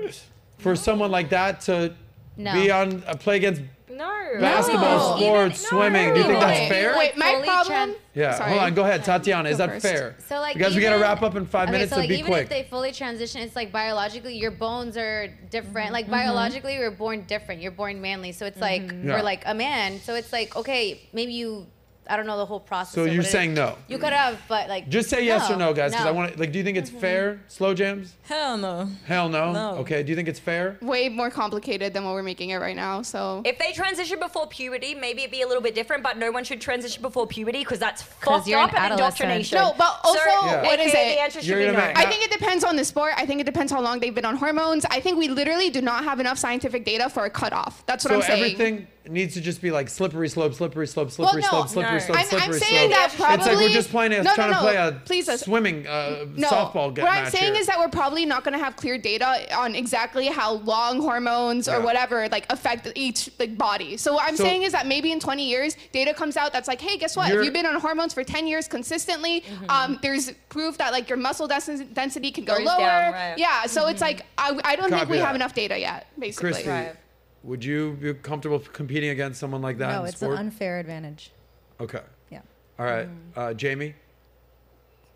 for 0.58 0.76
someone 0.76 1.12
like 1.12 1.30
that 1.30 1.62
to 1.62 1.94
No. 2.38 2.54
be 2.54 2.72
on 2.72 3.04
a 3.08 3.16
play 3.18 3.38
against 3.38 3.62
No. 4.00 4.40
basketball, 4.40 5.10
No. 5.12 5.18
sports, 5.18 5.60
Even- 5.62 5.80
swimming? 5.80 6.14
Do 6.14 6.20
you 6.22 6.26
think 6.26 6.40
that's 6.40 6.60
Wait, 6.60 6.70
fair? 6.70 6.98
Wait, 6.98 7.18
my 7.18 7.34
Fully 7.34 7.44
problem. 7.46 7.74
tran- 7.92 7.96
Yeah, 8.16 8.34
Sorry. 8.34 8.50
hold 8.52 8.62
on. 8.64 8.74
Go 8.74 8.84
ahead, 8.84 9.04
Tatiana. 9.04 9.50
Is 9.50 9.58
Go 9.58 9.68
that 9.68 9.74
first. 9.74 9.86
fair? 9.86 10.16
So 10.28 10.40
like 10.40 10.56
because 10.56 10.76
we 10.76 10.82
gotta 10.82 10.96
even- 10.96 11.08
wrap 11.08 11.22
up 11.22 11.36
in 11.36 11.46
five 11.46 11.64
okay, 11.70 11.72
minutes, 11.74 11.90
so 11.92 11.96
so, 11.98 12.00
like 12.00 12.10
be 12.10 12.16
even 12.20 12.32
quick. 12.32 12.44
if 12.44 12.50
they 12.50 12.64
fully 12.64 12.92
transition, 12.92 13.42
it's 13.42 13.56
like 13.56 13.72
biologically 13.72 14.36
your 14.38 14.52
bones 14.52 14.98
are 14.98 15.28
different. 15.50 15.92
Like 15.94 16.06
Mm-hmm. 16.06 16.14
biologically, 16.14 16.76
you're 16.76 16.92
born 16.92 17.24
different. 17.28 17.62
You're 17.62 17.72
born 17.72 18.02
manly, 18.02 18.32
so 18.32 18.46
it's 18.46 18.60
like 18.62 18.82
Yeah. 18.84 19.16
we're 19.18 19.22
like 19.22 19.44
a 19.46 19.54
man. 19.54 20.00
So 20.02 20.16
it's 20.16 20.32
like 20.34 20.56
okay, 20.56 21.00
maybe 21.14 21.34
you. 21.34 21.68
I 22.10 22.18
don't 22.18 22.26
know 22.26 22.38
the 22.38 22.46
whole 22.46 22.60
process. 22.60 22.96
So 22.96 23.04
you're 23.04 23.18
what 23.18 23.20
it 23.20 23.28
is. 23.28 23.30
saying 23.30 23.54
no? 23.54 23.78
You 23.88 24.00
could 24.00 24.14
have, 24.14 24.42
but 24.48 24.68
like 24.68 24.90
Just 24.90 25.10
say 25.10 25.24
yes 25.24 25.50
or 25.50 25.56
no, 25.56 25.74
guys, 25.74 25.92
because 25.92 26.08
I 26.08 26.12
want 26.12 26.34
to. 26.34 26.40
Like, 26.40 26.52
do 26.52 26.58
you 26.58 26.64
think 26.64 26.78
it's 26.78 26.90
mm-hmm. 26.90 27.00
fair? 27.00 27.42
Slow 27.48 27.74
jams? 27.74 28.16
Hell 28.24 28.58
no. 28.58 28.90
Hell 29.06 29.30
no. 29.30 29.54
No. 29.54 29.70
Okay. 29.78 30.02
Do 30.02 30.10
you 30.10 30.16
think 30.16 30.28
it's 30.28 30.40
fair? 30.40 30.78
Way 30.82 31.10
more 31.10 31.30
complicated 31.30 31.94
than 31.94 32.04
what 32.06 32.14
we're 32.14 32.24
making 32.24 32.50
it 32.50 32.58
right 32.58 32.76
now. 32.76 33.04
So 33.04 33.44
If 33.46 33.60
they 33.60 33.72
transition 33.74 34.20
before 34.20 34.48
puberty, 34.48 34.96
maybe 34.96 35.22
it'd 35.22 35.32
be 35.32 35.44
a 35.44 35.48
little 35.48 35.62
bit 35.62 35.76
different, 35.76 36.02
but 36.02 36.18
no 36.18 36.32
one 36.32 36.44
should 36.44 36.62
transition 36.62 37.02
before 37.02 37.28
puberty 37.28 37.60
because 37.60 37.80
that's 37.80 38.02
fucked 38.02 38.48
you're 38.48 38.60
up 38.60 38.74
an 38.74 38.80
and 38.80 38.94
indoctrination. 38.94 39.58
No, 39.58 39.76
but 39.78 40.00
also, 40.04 40.20
Yeah. 40.20 40.64
what 40.64 40.80
is 40.80 40.88
it? 40.88 40.94
The 40.94 41.22
answer 41.22 41.40
should 41.42 41.50
You're 41.50 41.72
be 41.72 41.78
no. 41.78 41.92
I 41.96 42.06
think 42.06 42.24
it 42.24 42.32
depends 42.32 42.64
on 42.64 42.76
the 42.76 42.86
sport. 42.86 43.14
I 43.18 43.26
think 43.26 43.40
it 43.42 43.46
depends 43.46 43.72
how 43.72 43.82
long 43.82 44.00
they've 44.00 44.16
been 44.16 44.26
on 44.26 44.36
hormones. 44.36 44.86
I 44.86 45.00
think 45.00 45.18
we 45.18 45.28
literally 45.28 45.70
do 45.70 45.82
not 45.82 46.04
have 46.04 46.20
enough 46.20 46.38
scientific 46.38 46.86
data 46.86 47.10
for 47.10 47.26
a 47.26 47.30
cutoff. 47.30 47.84
That's 47.86 48.04
what 48.04 48.12
so 48.12 48.16
I'm 48.18 48.22
saying. 48.24 48.44
everything 48.44 48.88
needs 49.10 49.34
to 49.34 49.42
just 49.42 49.62
be 49.62 49.72
like 49.72 49.90
slippery 49.90 50.30
slope, 50.30 50.54
slippery 50.54 50.88
slope, 50.88 51.08
Well, 51.08 51.12
slippery 51.30 51.42
no, 51.42 51.50
slope, 51.50 51.68
slippery 51.70 51.94
no. 51.94 52.00
slope, 52.00 52.18
I'm, 52.20 52.26
slippery 52.28 52.46
I'm 52.46 52.54
slope. 52.54 52.64
saying 52.70 52.90
that 52.92 53.14
probably. 53.18 53.36
It's 53.36 53.46
like 53.48 53.58
we're 53.58 53.74
just 53.74 53.90
playing 53.90 54.14
a, 54.14 54.24
no, 54.24 54.34
trying 54.36 54.52
no, 54.52 54.58
to 54.58 54.62
play 54.62 54.76
a 54.76 55.02
Please, 55.06 55.42
swimming 55.42 55.88
uh, 55.88 56.26
No, 56.36 56.48
softball 56.48 56.94
get 56.94 57.04
what 57.04 57.12
I'm 57.14 57.24
match 57.24 57.34
saying 57.34 57.54
here. 57.54 57.62
is 57.62 57.68
that 57.68 57.80
we're 57.80 57.88
probably 57.90 58.26
not 58.26 58.44
going 58.44 58.58
to 58.58 58.64
have 58.64 58.76
clear 58.76 58.98
data 58.98 59.54
on 59.58 59.74
exactly 59.76 60.28
how 60.28 60.54
long 60.54 61.02
hormones 61.02 61.68
or 61.68 61.80
Yeah. 61.80 61.86
whatever 61.86 62.30
like 62.30 62.46
affect 62.52 62.92
each 62.96 63.30
like 63.40 63.58
body. 63.58 63.98
So 63.98 64.14
what 64.14 64.28
I'm 64.28 64.38
So- 64.38 64.44
saying 64.44 64.64
is 64.64 64.72
that 64.74 64.86
maybe 64.86 65.12
in 65.12 65.20
20 65.20 65.48
years, 65.48 65.76
data 65.92 66.14
comes 66.14 66.38
out 66.38 66.54
that's 66.54 66.68
like, 66.68 66.80
hey, 66.82 66.98
guess 66.98 67.18
what? 67.18 67.28
If 67.28 67.34
You're- 67.34 67.46
you've 67.46 67.54
been 67.54 67.66
on 67.66 67.80
hormones 67.80 68.14
for 68.14 68.24
10 68.24 68.48
years 68.48 68.68
consistently, 68.68 69.44
um, 69.70 69.98
there's 70.02 70.32
proof 70.50 70.78
that 70.78 70.92
like 70.92 71.10
your 71.10 71.18
muscle 71.18 71.48
dens- 71.48 71.82
density 71.94 72.32
can 72.32 72.46
go 72.46 72.58
Goes 72.58 72.66
lower. 72.68 72.78
down, 72.78 73.14
right. 73.14 73.36
Yeah, 73.38 73.66
so 73.66 73.88
it's 73.88 74.02
like 74.02 74.26
I, 74.38 74.60
I 74.64 74.76
don't 74.76 74.90
think 74.92 75.10
we 75.10 75.18
that. 75.18 75.26
have 75.26 75.36
enough 75.36 75.54
data 75.56 75.78
yet, 75.80 76.08
basically. 76.18 76.52
Christy, 76.52 76.70
Right. 76.70 76.96
Would 77.44 77.64
you 77.64 77.94
be 78.02 78.14
comfortable 78.14 78.60
competing 78.60 79.10
against 79.10 79.40
someone 79.40 79.62
like 79.62 79.78
that 79.78 79.92
No, 79.94 80.02
in 80.04 80.08
it's 80.10 80.18
sport? 80.18 80.34
an 80.34 80.40
unfair 80.40 80.80
advantage. 80.80 81.32
okay. 81.80 82.02
Yeah. 82.30 82.42
All 82.78 82.86
right. 82.86 83.08
Mm. 83.08 83.38
Uh, 83.38 83.54
Jamie? 83.54 83.96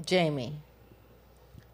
Jamie. 0.05 0.53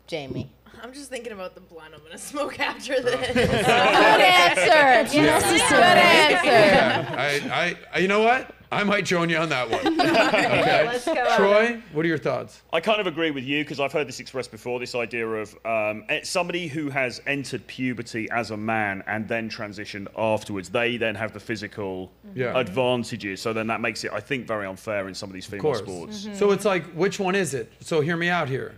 Jamie. 0.08 0.52
I'm 0.82 0.94
just 0.94 1.10
thinking 1.10 1.34
about 1.34 1.56
the 1.56 1.62
blunt 1.62 1.94
I'm 1.94 2.02
gonna 2.04 2.18
smoke 2.18 2.60
after 2.60 3.02
this. 3.02 3.28
Good 3.34 3.48
answer. 3.48 5.16
Yes, 5.16 5.44
good 5.70 5.80
answer. 5.80 6.46
Yeah. 6.46 7.16
I, 7.52 7.76
I, 7.94 8.00
you 8.00 8.08
know 8.08 8.22
what? 8.22 8.52
I 8.72 8.84
might 8.84 9.04
join 9.06 9.30
you 9.30 9.38
on 9.38 9.50
that 9.50 9.70
one. 9.70 10.00
Okay. 10.40 10.86
Let's 10.86 11.06
go, 11.06 11.36
Troy, 11.38 11.82
what 11.91 12.06
are 12.06 12.08
your 12.08 12.18
thoughts? 12.18 12.62
I 12.72 12.80
kind 12.80 13.02
of 13.02 13.08
agree 13.08 13.32
with 13.32 13.44
you 13.44 13.64
because 13.64 13.80
I've 13.80 13.91
heard 13.91 14.08
this 14.08 14.20
expressed 14.20 14.52
before. 14.52 14.80
This 14.80 14.94
idea 14.96 15.28
of 15.28 15.54
um, 15.66 16.04
eh, 16.10 16.22
somebody 16.24 16.68
who 16.68 16.90
has 16.90 17.22
entered 17.26 17.66
puberty 17.68 18.28
as 18.32 18.52
a 18.52 18.58
man 18.58 19.04
and 19.08 19.28
then 19.28 19.50
transitioned 19.50 20.08
afterwards, 20.18 20.70
they 20.70 20.98
then 20.98 21.16
have 21.16 21.34
the 21.34 21.40
physical 21.40 22.12
Yeah. 22.36 22.58
advantages. 22.58 23.41
So 23.41 23.54
then 23.54 23.68
that 23.68 23.82
makes 23.82 24.04
it, 24.04 24.12
I 24.14 24.20
think, 24.20 24.46
very 24.48 24.68
unfair 24.68 25.08
in 25.08 25.14
some 25.16 25.30
of 25.30 25.34
these 25.34 25.46
Of 25.46 25.52
female 25.52 25.64
course. 25.64 25.80
sports. 25.80 26.28
So 26.38 26.52
it's 26.52 26.66
like, 26.66 26.86
which 26.94 27.20
one 27.20 27.36
is 27.36 27.54
it? 27.54 27.72
So 27.80 28.02
hear 28.02 28.18
me 28.18 28.30
out 28.30 28.50
here. 28.50 28.76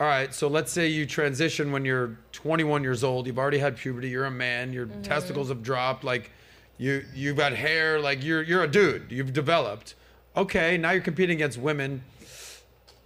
All 0.00 0.06
right. 0.06 0.32
So 0.34 0.48
let's 0.48 0.72
say 0.72 0.88
you 0.88 1.06
transition 1.06 1.70
when 1.72 1.84
you're 1.84 2.16
21 2.32 2.82
years 2.82 3.02
old. 3.04 3.26
You've 3.26 3.38
already 3.38 3.58
had 3.58 3.76
puberty. 3.76 4.08
You're 4.08 4.26
a 4.26 4.30
man. 4.30 4.72
Your 4.72 4.86
testicles 5.02 5.48
have 5.48 5.62
dropped. 5.62 6.04
Like, 6.04 6.30
you 6.78 7.04
you've 7.14 7.36
got 7.36 7.52
hair. 7.52 8.00
Like 8.00 8.24
you're 8.24 8.42
you're 8.42 8.62
a 8.62 8.68
dude. 8.68 9.10
You've 9.10 9.32
developed. 9.32 9.94
Okay. 10.36 10.78
Now 10.78 10.92
you're 10.92 11.02
competing 11.02 11.36
against 11.36 11.58
women. 11.58 12.02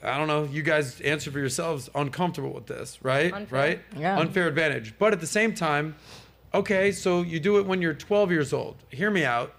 I 0.03 0.19
don't 0.19 0.27
know. 0.27 0.44
You 0.44 0.62
guys 0.62 1.01
answer 1.01 1.31
for 1.31 1.39
yourselves. 1.39 1.89
Uncomfortable 1.94 2.53
with 2.53 2.66
this, 2.66 2.99
right? 3.03 3.32
Unfair. 3.32 3.59
Right? 3.59 3.81
Yeah. 3.97 4.19
Unfair 4.19 4.49
advantage. 4.49 4.94
But 4.99 5.12
at 5.12 5.20
the 5.20 5.27
same 5.27 5.55
time, 5.55 5.94
okay. 6.53 6.93
So 6.93 7.23
you 7.23 7.40
do 7.40 7.59
it 7.59 7.66
when 7.66 7.81
you're 7.81 7.94
12 7.94 8.31
years 8.31 8.53
old. 8.53 8.77
Hear 8.90 9.11
me 9.11 9.24
out. 9.24 9.55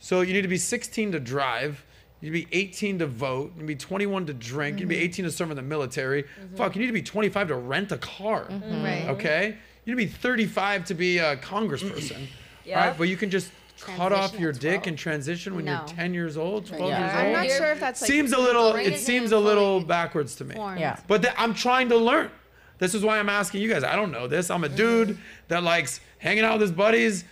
So 0.00 0.20
you 0.22 0.32
need 0.32 0.42
to 0.42 0.48
be 0.48 0.58
16 0.58 1.12
to 1.12 1.20
drive. 1.20 1.84
You 2.20 2.30
need 2.30 2.40
to 2.40 2.46
be 2.46 2.56
18 2.58 2.98
to 3.00 3.06
vote. 3.06 3.52
You 3.54 3.62
need 3.62 3.62
to 3.62 3.66
be 3.66 3.76
21 3.76 4.26
to 4.26 4.34
drink. 4.34 4.80
You 4.80 4.86
need 4.86 4.94
to 4.94 5.00
be 5.00 5.02
mm-hmm. 5.02 5.12
18 5.12 5.24
to 5.26 5.30
serve 5.30 5.50
in 5.50 5.56
the 5.56 5.62
military. 5.62 6.22
Mm-hmm. 6.22 6.56
Fuck, 6.56 6.74
you 6.74 6.80
need 6.80 6.86
to 6.86 6.92
be 6.92 7.02
25 7.02 7.48
to 7.48 7.54
rent 7.54 7.92
a 7.92 7.98
car. 7.98 8.46
Mm-hmm. 8.46 8.82
Right. 8.82 9.08
Okay? 9.08 9.56
You 9.84 9.94
need 9.94 10.04
to 10.04 10.08
be 10.08 10.12
35 10.12 10.86
to 10.86 10.94
be 10.94 11.18
a 11.18 11.36
congressperson. 11.36 12.26
Yeah. 12.64 12.80
All 12.80 12.88
right, 12.88 12.98
but 12.98 13.08
you 13.08 13.16
can 13.16 13.30
just 13.30 13.50
cut 13.80 14.12
off 14.12 14.38
your 14.38 14.52
dick 14.52 14.86
and 14.86 14.96
transition 14.96 15.54
when 15.56 15.64
No. 15.64 15.72
you're 15.72 15.86
10 15.96 16.14
years 16.14 16.36
old, 16.36 16.66
12 16.66 16.88
Yeah. 16.90 17.00
years 17.00 17.12
I'm 17.12 17.26
old. 17.26 17.32
not 17.34 17.46
You're- 17.46 17.58
sure 17.58 17.66
if 17.72 17.80
that's 17.80 18.00
like 18.00 18.10
seems 18.10 18.32
a 18.32 18.38
little. 18.38 18.72
Brain 18.72 18.86
It 18.86 18.92
isn't 18.94 19.04
seems 19.06 19.32
a 19.32 19.38
little 19.38 19.80
backwards 19.80 20.34
to 20.36 20.44
me. 20.44 20.54
formed. 20.54 20.80
Yeah. 20.80 20.96
But 21.06 21.22
th- 21.22 21.34
I'm 21.36 21.54
trying 21.54 21.88
to 21.90 21.96
learn. 21.96 22.30
This 22.78 22.94
is 22.94 23.04
why 23.04 23.18
I'm 23.18 23.28
asking 23.28 23.62
you 23.62 23.68
guys. 23.68 23.84
I 23.84 23.94
don't 23.96 24.10
know 24.10 24.26
this. 24.26 24.50
I'm 24.50 24.64
a 24.64 24.68
dude 24.68 25.18
that 25.48 25.62
likes 25.62 26.00
hanging 26.18 26.44
out 26.44 26.54
with 26.54 26.62
his 26.62 26.72
buddies, 26.72 27.24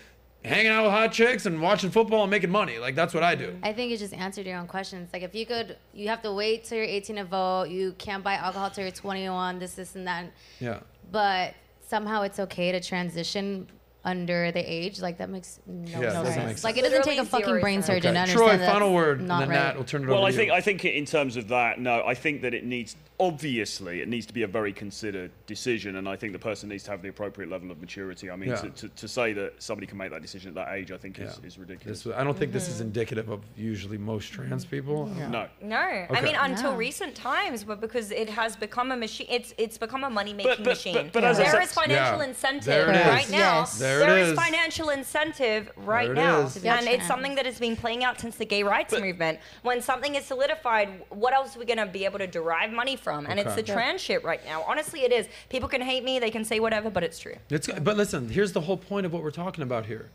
hanging 0.44 0.70
out 0.70 0.82
with 0.84 0.92
hot 0.92 1.12
chicks, 1.12 1.46
and 1.46 1.60
watching 1.62 1.90
football 1.90 2.22
and 2.22 2.30
making 2.30 2.50
money. 2.50 2.78
Like 2.78 2.94
that's 2.94 3.14
what 3.14 3.22
I 3.22 3.34
do. 3.34 3.56
I 3.62 3.72
think 3.72 3.90
you 3.90 3.96
just 3.96 4.12
answered 4.14 4.44
your 4.46 4.58
own 4.58 4.66
questions. 4.66 5.10
Like 5.12 5.22
if 5.22 5.34
you 5.34 5.46
could, 5.46 5.76
you 5.94 6.08
have 6.08 6.22
to 6.22 6.32
wait 6.32 6.64
till 6.64 6.78
you're 6.78 6.86
18 6.86 7.16
to 7.16 7.24
vote. 7.24 7.68
You 7.70 7.94
can't 7.98 8.22
buy 8.22 8.34
alcohol 8.34 8.70
till 8.70 8.82
you're 8.84 8.92
21. 8.92 9.58
This, 9.58 9.74
this, 9.74 9.94
and 9.94 10.06
that. 10.06 10.26
Yeah. 10.60 10.80
But 11.10 11.54
somehow 11.88 12.22
it's 12.22 12.38
okay 12.40 12.72
to 12.72 12.80
transition 12.80 13.68
under 14.04 14.50
the 14.52 14.60
age. 14.60 15.00
Like 15.00 15.18
that 15.18 15.30
makes 15.30 15.60
no 15.66 15.88
Yeah, 15.88 15.98
it 15.98 16.02
doesn't 16.12 16.34
sense. 16.34 16.64
Like 16.64 16.76
it 16.76 16.82
doesn't 16.82 17.04
take 17.04 17.18
a 17.18 17.24
fucking 17.24 17.60
brain 17.60 17.82
sense. 17.82 17.86
surgeon 17.86 18.14
to 18.14 18.20
understand 18.20 18.48
Troy, 18.48 18.56
that 18.58 18.72
final 18.72 18.88
that's 18.88 18.94
word, 18.96 19.18
and 19.20 19.28
not 19.28 19.40
then 19.40 19.48
right. 19.50 19.54
Nat 19.56 19.76
will 19.76 19.84
turn 19.84 20.02
it 20.02 20.04
over 20.04 20.12
Well, 20.14 20.20
to 20.22 20.26
I 20.26 20.30
you. 20.30 20.36
think 20.36 20.50
I 20.52 20.60
think 20.60 20.84
in 20.84 21.04
terms 21.04 21.36
of 21.36 21.48
that, 21.48 21.80
no, 21.80 22.04
I 22.06 22.14
think 22.14 22.42
that 22.42 22.54
it 22.54 22.64
needs 22.64 22.96
obviously 23.20 24.00
it 24.00 24.08
needs 24.08 24.26
to 24.26 24.34
be 24.34 24.42
a 24.42 24.46
very 24.48 24.72
considered 24.72 25.30
decision, 25.46 25.96
and 25.96 26.08
I 26.08 26.16
think 26.16 26.32
the 26.32 26.38
person 26.40 26.68
needs 26.68 26.82
to 26.84 26.90
have 26.90 27.02
the 27.02 27.08
appropriate 27.08 27.48
level 27.50 27.70
of 27.70 27.80
maturity. 27.80 28.30
I 28.30 28.36
mean, 28.36 28.50
Yeah. 28.50 28.56
to, 28.56 28.70
to, 28.70 28.88
to 28.88 29.06
say 29.08 29.32
that 29.34 29.62
somebody 29.62 29.86
can 29.86 29.96
make 29.96 30.10
that 30.10 30.22
decision 30.22 30.48
at 30.48 30.54
that 30.56 30.74
age, 30.74 30.90
I 30.90 30.96
think 30.96 31.18
is, 31.20 31.38
Yeah. 31.40 31.46
is 31.46 31.56
ridiculous. 31.58 32.02
This, 32.02 32.12
I 32.14 32.24
don't 32.24 32.36
think 32.36 32.52
this 32.52 32.68
is 32.68 32.74
mm-hmm. 32.76 32.84
indicative 32.88 33.28
of 33.28 33.40
usually 33.56 33.98
most 33.98 34.32
trans 34.32 34.64
people. 34.64 35.06
No. 35.06 35.46
No, 35.62 35.76
I 35.76 36.06
Okay. 36.10 36.22
mean 36.22 36.34
until 36.34 36.72
No. 36.72 36.76
recent 36.76 37.14
times, 37.14 37.62
but 37.62 37.80
because 37.80 38.10
it 38.10 38.28
has 38.28 38.56
become 38.56 38.90
a 38.90 38.96
machine, 38.96 39.28
it's 39.30 39.54
it's 39.56 39.78
become 39.78 40.02
a 40.04 40.10
money 40.10 40.32
making 40.34 40.50
But- 40.50 40.58
but- 40.64 40.70
machine. 40.70 40.94
but- 40.94 41.12
but 41.12 41.24
as 41.24 41.36
there 41.36 41.50
said- 41.50 41.62
is 41.62 41.72
financial 41.72 42.18
Yeah. 42.18 42.24
incentive 42.28 42.88
right 42.88 43.30
now. 43.30 43.64
Yes. 43.92 44.00
There 44.00 44.08
it 44.08 44.12
there 44.14 44.22
is 44.24 44.30
is. 44.30 44.38
financial 44.38 44.88
incentive 44.90 45.70
right 45.76 46.06
There 46.06 46.12
it 46.12 46.16
now, 46.16 46.40
is. 46.40 46.54
To 46.54 46.60
be 46.60 46.68
and 46.68 46.86
it's 46.86 47.06
something 47.06 47.34
that 47.34 47.46
has 47.46 47.58
been 47.58 47.76
playing 47.76 48.04
out 48.04 48.20
since 48.20 48.36
the 48.36 48.44
gay 48.44 48.62
rights 48.62 48.98
movement. 48.98 49.38
When 49.62 49.80
something 49.80 50.14
is 50.14 50.24
solidified, 50.24 50.88
what 51.10 51.32
else 51.32 51.56
are 51.56 51.58
we 51.58 51.64
going 51.64 51.78
to 51.78 51.86
be 51.86 52.04
able 52.04 52.18
to 52.18 52.26
derive 52.26 52.72
money 52.72 52.96
from? 52.96 53.26
And 53.26 53.38
it's 53.38 53.50
Okay. 53.52 53.62
the 53.62 53.72
trans 53.72 54.00
shit 54.00 54.24
right 54.24 54.44
now. 54.44 54.62
Honestly, 54.66 55.02
it 55.02 55.12
is. 55.12 55.28
People 55.48 55.68
can 55.68 55.80
hate 55.82 56.04
me, 56.04 56.18
they 56.18 56.30
can 56.30 56.44
say 56.44 56.60
whatever, 56.60 56.90
but 56.90 57.02
it's 57.02 57.18
true. 57.18 57.36
It's, 57.50 57.68
but 57.68 57.96
listen, 57.96 58.28
here's 58.28 58.52
the 58.52 58.60
whole 58.62 58.76
point 58.76 59.06
of 59.06 59.12
what 59.12 59.22
we're 59.22 59.30
talking 59.30 59.62
about 59.62 59.86
here. 59.86 60.10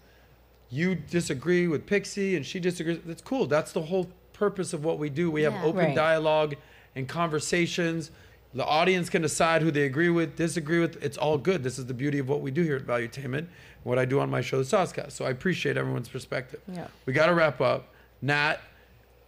You 0.70 0.96
disagree 0.96 1.68
with 1.68 1.86
Pixie 1.86 2.36
and 2.36 2.46
she 2.46 2.60
disagrees. 2.60 3.00
That's 3.06 3.22
cool. 3.22 3.46
That's 3.46 3.72
the 3.72 3.84
whole 3.84 4.10
purpose 4.34 4.74
of 4.74 4.84
what 4.84 5.00
we 5.00 5.10
do. 5.10 5.32
We 5.32 5.44
have 5.44 5.54
Yeah. 5.54 5.64
open 5.64 5.86
Right. 5.88 5.96
dialogue 5.96 6.56
and 6.96 7.08
conversations. 7.08 8.12
The 8.58 8.66
audience 8.66 9.08
can 9.08 9.22
decide 9.22 9.62
who 9.62 9.70
they 9.70 9.84
agree 9.84 10.10
with, 10.10 10.36
disagree 10.36 10.80
with. 10.80 11.02
It's 11.04 11.16
all 11.16 11.38
good. 11.38 11.62
This 11.62 11.78
is 11.78 11.86
the 11.86 11.94
beauty 11.94 12.18
of 12.18 12.28
what 12.28 12.42
we 12.42 12.50
do 12.50 12.64
here 12.64 12.78
at 12.78 12.82
Value 12.82 13.08
Valuetainment, 13.08 13.46
what 13.84 14.00
I 14.00 14.06
do 14.06 14.20
on 14.20 14.32
my 14.32 14.42
show, 14.42 14.58
The 14.58 14.64
SOSCAST. 14.64 15.12
So 15.12 15.26
I 15.26 15.30
appreciate 15.30 15.78
everyone's 15.78 16.10
perspective. 16.10 16.60
Yeah. 16.74 16.88
We 17.06 17.14
got 17.14 17.28
to 17.28 17.36
wrap 17.36 17.62
up. 17.62 17.94
Nat, 18.20 18.58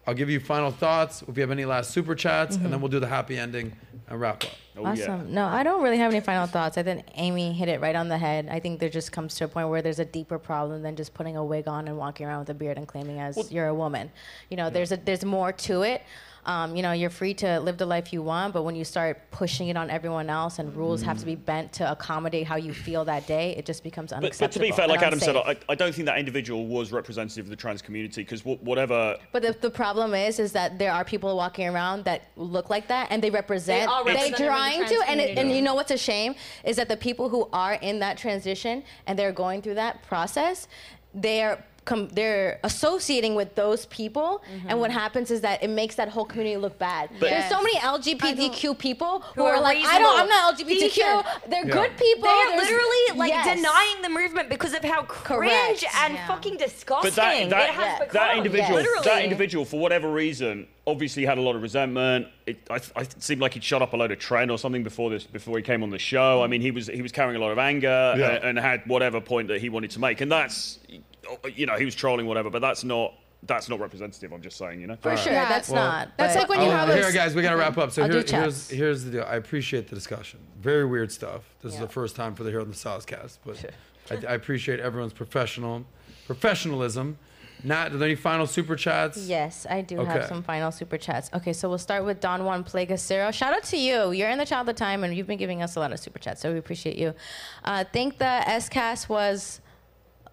I'll 0.08 0.16
give 0.16 0.32
you 0.32 0.40
final 0.40 0.72
thoughts. 0.72 1.22
If 1.28 1.38
you 1.38 1.42
have 1.42 1.52
any 1.52 1.66
last 1.66 1.92
super 1.92 2.16
chats, 2.16 2.56
and 2.56 2.66
then 2.66 2.72
mm-hmm. 2.72 2.82
we'll 2.82 2.90
do 2.90 3.00
the 3.00 3.06
happy 3.06 3.38
ending 3.38 3.72
and 4.08 4.20
wrap 4.20 4.44
up. 4.44 4.50
Oh, 4.76 4.88
awesome. 4.88 5.32
No, 5.32 5.46
I 5.46 5.62
don't 5.62 5.84
really 5.84 6.00
have 6.00 6.12
any 6.12 6.22
final 6.22 6.48
thoughts. 6.48 6.80
I 6.80 6.82
think 6.82 7.06
Amy 7.14 7.54
hit 7.54 7.70
it 7.70 7.82
right 7.82 7.96
on 7.96 8.08
the 8.08 8.18
head. 8.18 8.48
I 8.50 8.60
think 8.60 8.80
there 8.80 8.90
just 8.90 9.12
comes 9.12 9.36
to 9.36 9.46
a 9.46 9.48
point 9.48 9.70
where 9.70 9.84
there's 9.84 10.00
a 10.00 10.06
deeper 10.06 10.40
problem 10.40 10.82
than 10.82 10.96
just 10.96 11.14
putting 11.14 11.38
a 11.38 11.46
wig 11.46 11.68
on 11.68 11.88
and 11.88 12.00
walking 12.00 12.26
around 12.26 12.40
with 12.40 12.50
a 12.50 12.56
beard 12.56 12.78
and 12.78 12.88
claiming 12.88 13.20
as 13.20 13.52
you're 13.52 13.68
a 13.68 13.76
woman. 13.76 14.10
You 14.50 14.58
know, 14.58 14.72
there's 14.72 14.92
a 14.92 14.98
there's 14.98 15.24
more 15.24 15.52
to 15.52 15.84
it. 15.84 16.02
Um, 16.50 16.76
you 16.76 16.82
know, 16.82 16.94
you're 16.94 17.12
free 17.12 17.36
to 17.36 17.60
live 17.60 17.78
the 17.78 17.86
life 17.86 18.12
you 18.12 18.24
want, 18.24 18.56
but 18.56 18.64
when 18.64 18.76
you 18.76 18.84
start 18.84 19.30
pushing 19.30 19.68
it 19.68 19.78
on 19.78 19.92
everyone 19.92 20.32
else 20.32 20.58
and 20.58 20.76
rules 20.76 21.04
have 21.04 21.20
to 21.20 21.26
be 21.26 21.36
bent 21.36 21.72
to 21.74 21.92
accommodate 21.92 22.48
how 22.48 22.56
you 22.56 22.74
feel 22.74 23.06
that 23.06 23.28
day, 23.28 23.56
it 23.56 23.68
just 23.68 23.84
becomes 23.84 24.12
unacceptable. 24.12 24.48
but 24.48 24.52
to 24.54 24.60
be 24.60 24.72
fair, 24.72 24.88
like 24.88 25.04
Adam 25.04 25.20
said. 25.20 25.36
I, 25.36 25.56
I 25.70 25.76
don't 25.76 25.94
think 25.94 26.08
that 26.08 26.18
individual 26.18 26.66
was 26.66 26.92
representative 26.92 27.46
of 27.46 27.52
the 27.52 27.56
trans 27.56 27.84
community 27.84 28.24
because 28.24 28.44
whatever. 28.44 29.16
But 29.32 29.44
the, 29.44 29.56
the 29.62 29.70
problem 29.70 30.16
is, 30.16 30.40
is 30.40 30.52
that 30.54 30.80
there 30.80 30.92
are 30.92 31.06
people 31.06 31.38
walking 31.38 31.68
around 31.68 32.04
that 32.06 32.32
look 32.36 32.72
like 32.72 32.88
that, 32.88 33.12
and 33.12 33.22
they 33.22 33.30
represent. 33.30 33.88
are 33.88 34.04
They 34.04 34.18
are 34.18 34.26
of 34.26 34.32
the 34.32 34.38
trying 34.44 34.86
to, 34.86 35.04
and 35.08 35.22
it, 35.22 35.38
and 35.38 35.52
you 35.52 35.62
know 35.62 35.76
what's 35.76 35.92
a 35.92 36.00
shame 36.00 36.34
is 36.64 36.78
that 36.78 36.90
the 36.90 36.98
people 36.98 37.30
who 37.30 37.48
are 37.54 37.76
in 37.76 38.00
that 38.00 38.18
transition 38.18 38.82
and 39.06 39.20
they're 39.20 39.32
going 39.32 39.62
through 39.62 39.76
that 39.76 40.02
process, 40.02 40.68
they're. 41.14 41.64
Com- 41.90 42.08
they're 42.10 42.60
associating 42.64 43.34
with 43.34 43.56
those 43.56 43.88
people, 43.88 44.44
and 44.68 44.80
what 44.80 44.92
mm-hmm. 44.92 45.00
happens 45.00 45.32
is 45.32 45.42
that 45.42 45.64
it 45.64 45.72
makes 45.72 45.96
that 45.96 46.08
whole 46.08 46.24
community 46.24 46.56
look 46.56 46.78
bad. 46.78 47.10
But- 47.20 47.32
There's 47.32 47.50
so 47.50 47.60
many 47.64 47.80
LGBTQ 47.80 48.78
people 48.78 49.22
who, 49.22 49.42
Who 49.42 49.48
are, 49.48 49.56
are 49.56 49.62
like, 49.62 49.78
I 49.80 49.98
don't, 49.98 50.20
I'm 50.20 50.28
not. 50.28 50.56
LGBTQ. 50.56 50.68
Decent. 50.68 51.26
They're 51.50 51.66
Yeah. 51.66 51.74
good 51.74 51.98
people. 51.98 52.24
They 52.24 52.30
are 52.30 52.50
There's- 52.50 52.62
literally 52.70 53.18
like 53.18 53.30
Yes. 53.32 53.58
denying 53.58 54.02
the 54.04 54.10
movement 54.10 54.50
because 54.50 54.76
of 54.76 54.84
how 54.84 55.02
cringe 55.02 55.82
Correct. 55.82 55.86
and 56.04 56.14
Yeah. 56.14 56.28
fucking 56.28 56.58
disgusting 56.58 57.10
But 57.10 57.16
that, 57.16 57.50
that, 57.50 57.70
it 57.70 57.74
has 57.74 58.00
become. 58.02 58.14
that 58.14 58.38
individual, 58.38 58.76
Literally. 58.76 59.06
that 59.06 59.24
individual, 59.24 59.66
for 59.66 59.80
whatever 59.80 60.12
reason, 60.12 60.68
obviously 60.86 61.26
had 61.26 61.40
a 61.40 61.42
lot 61.42 61.56
of 61.56 61.64
resentment. 61.64 62.28
It, 62.46 62.58
I, 62.70 62.80
I 62.96 63.02
it 63.02 63.22
seemed 63.24 63.42
like 63.42 63.54
he'd 63.56 63.64
shut 63.64 63.82
up 63.82 63.94
a 63.94 63.98
load 63.98 64.12
of 64.12 64.20
trend 64.20 64.52
or 64.52 64.60
something 64.60 64.84
before 64.84 65.10
this, 65.10 65.24
before 65.24 65.58
he 65.58 65.64
came 65.64 65.82
on 65.82 65.90
the 65.90 66.00
show. 66.00 66.44
I 66.44 66.48
mean, 66.48 66.62
he 66.62 66.70
was 66.70 66.88
he 66.88 67.02
was 67.02 67.12
carrying 67.12 67.36
a 67.36 67.40
lot 67.40 67.52
of 67.52 67.58
anger 67.58 68.14
Yeah. 68.16 68.30
and, 68.36 68.44
and 68.46 68.60
had 68.60 68.84
whatever 68.86 69.20
point 69.22 69.48
that 69.48 69.60
he 69.62 69.70
wanted 69.70 69.90
to 69.92 70.00
make, 70.00 70.22
and 70.22 70.32
that's, 70.32 70.80
you 71.56 71.66
know, 71.66 71.76
he 71.78 71.86
was 71.86 71.96
trolling 71.96 72.26
whatever, 72.26 72.50
but 72.50 72.62
that's 72.62 72.84
not 72.84 73.14
that's 73.44 73.70
not 73.70 73.80
representative. 73.80 74.34
I'm 74.34 74.42
just 74.42 74.58
saying, 74.58 74.82
you 74.82 74.88
know. 74.88 74.98
For 75.00 75.16
sure, 75.16 75.32
Yeah. 75.32 75.48
that's 75.48 75.70
Well, 75.70 75.82
not. 75.90 76.10
That's 76.18 76.34
but- 76.34 76.40
like 76.42 76.50
when 76.50 76.60
you 76.62 76.68
Oh, 76.68 76.72
have 76.72 76.90
here, 76.90 77.08
a- 77.08 77.14
guys, 77.14 77.34
we 77.36 77.42
got 77.42 77.52
to 77.52 77.56
wrap 77.58 77.78
up. 77.78 77.92
So 77.92 78.04
here, 78.04 78.22
here's 78.28 78.70
here's 78.70 79.06
the 79.06 79.12
deal. 79.12 79.26
I 79.26 79.36
appreciate 79.38 79.88
the 79.88 79.96
discussion. 79.96 80.42
Very 80.60 80.84
weird 80.86 81.10
stuff. 81.10 81.44
This 81.64 81.74
is 81.74 81.80
the 81.80 81.88
first 81.88 82.18
time 82.18 82.36
for 82.36 82.44
the 82.44 82.50
Here 82.52 82.60
on 82.60 82.68
the 82.68 82.76
SOSCAST, 82.76 83.38
but 83.46 83.64
I, 84.12 84.32
I 84.32 84.34
appreciate 84.34 84.82
everyone's 84.82 85.14
professional 85.14 85.86
professionalism. 86.28 87.18
Nat, 87.64 87.88
are 87.94 87.98
there 87.98 88.08
any 88.08 88.16
final 88.16 88.48
super 88.48 88.76
chats? 88.78 89.18
Yes, 89.18 89.66
I 89.70 89.82
do 89.82 90.00
Okay. 90.00 90.12
have 90.12 90.26
some 90.28 90.44
final 90.44 90.72
super 90.72 90.98
chats. 90.98 91.30
Okay, 91.34 91.52
so 91.52 91.68
we'll 91.68 91.78
start 91.78 92.06
with 92.06 92.22
Don 92.22 92.46
Juan 92.46 92.64
Plegacero. 92.64 93.34
Shout 93.34 93.54
out 93.54 93.64
to 93.66 93.78
you. 93.78 94.12
You're 94.12 94.30
in 94.30 94.38
the 94.38 94.46
child 94.46 94.70
of 94.70 94.76
time, 94.78 95.04
and 95.04 95.14
you've 95.16 95.28
been 95.28 95.38
giving 95.38 95.62
us 95.62 95.76
a 95.76 95.80
lot 95.82 95.92
of 95.92 96.00
super 96.00 96.20
chats, 96.20 96.40
so 96.42 96.54
we 96.54 96.58
appreciate 96.58 96.96
you. 96.98 97.14
Uh, 97.66 97.84
think 97.92 98.18
the 98.18 98.26
S 98.50 98.70
cast 98.70 99.10
was 99.10 99.60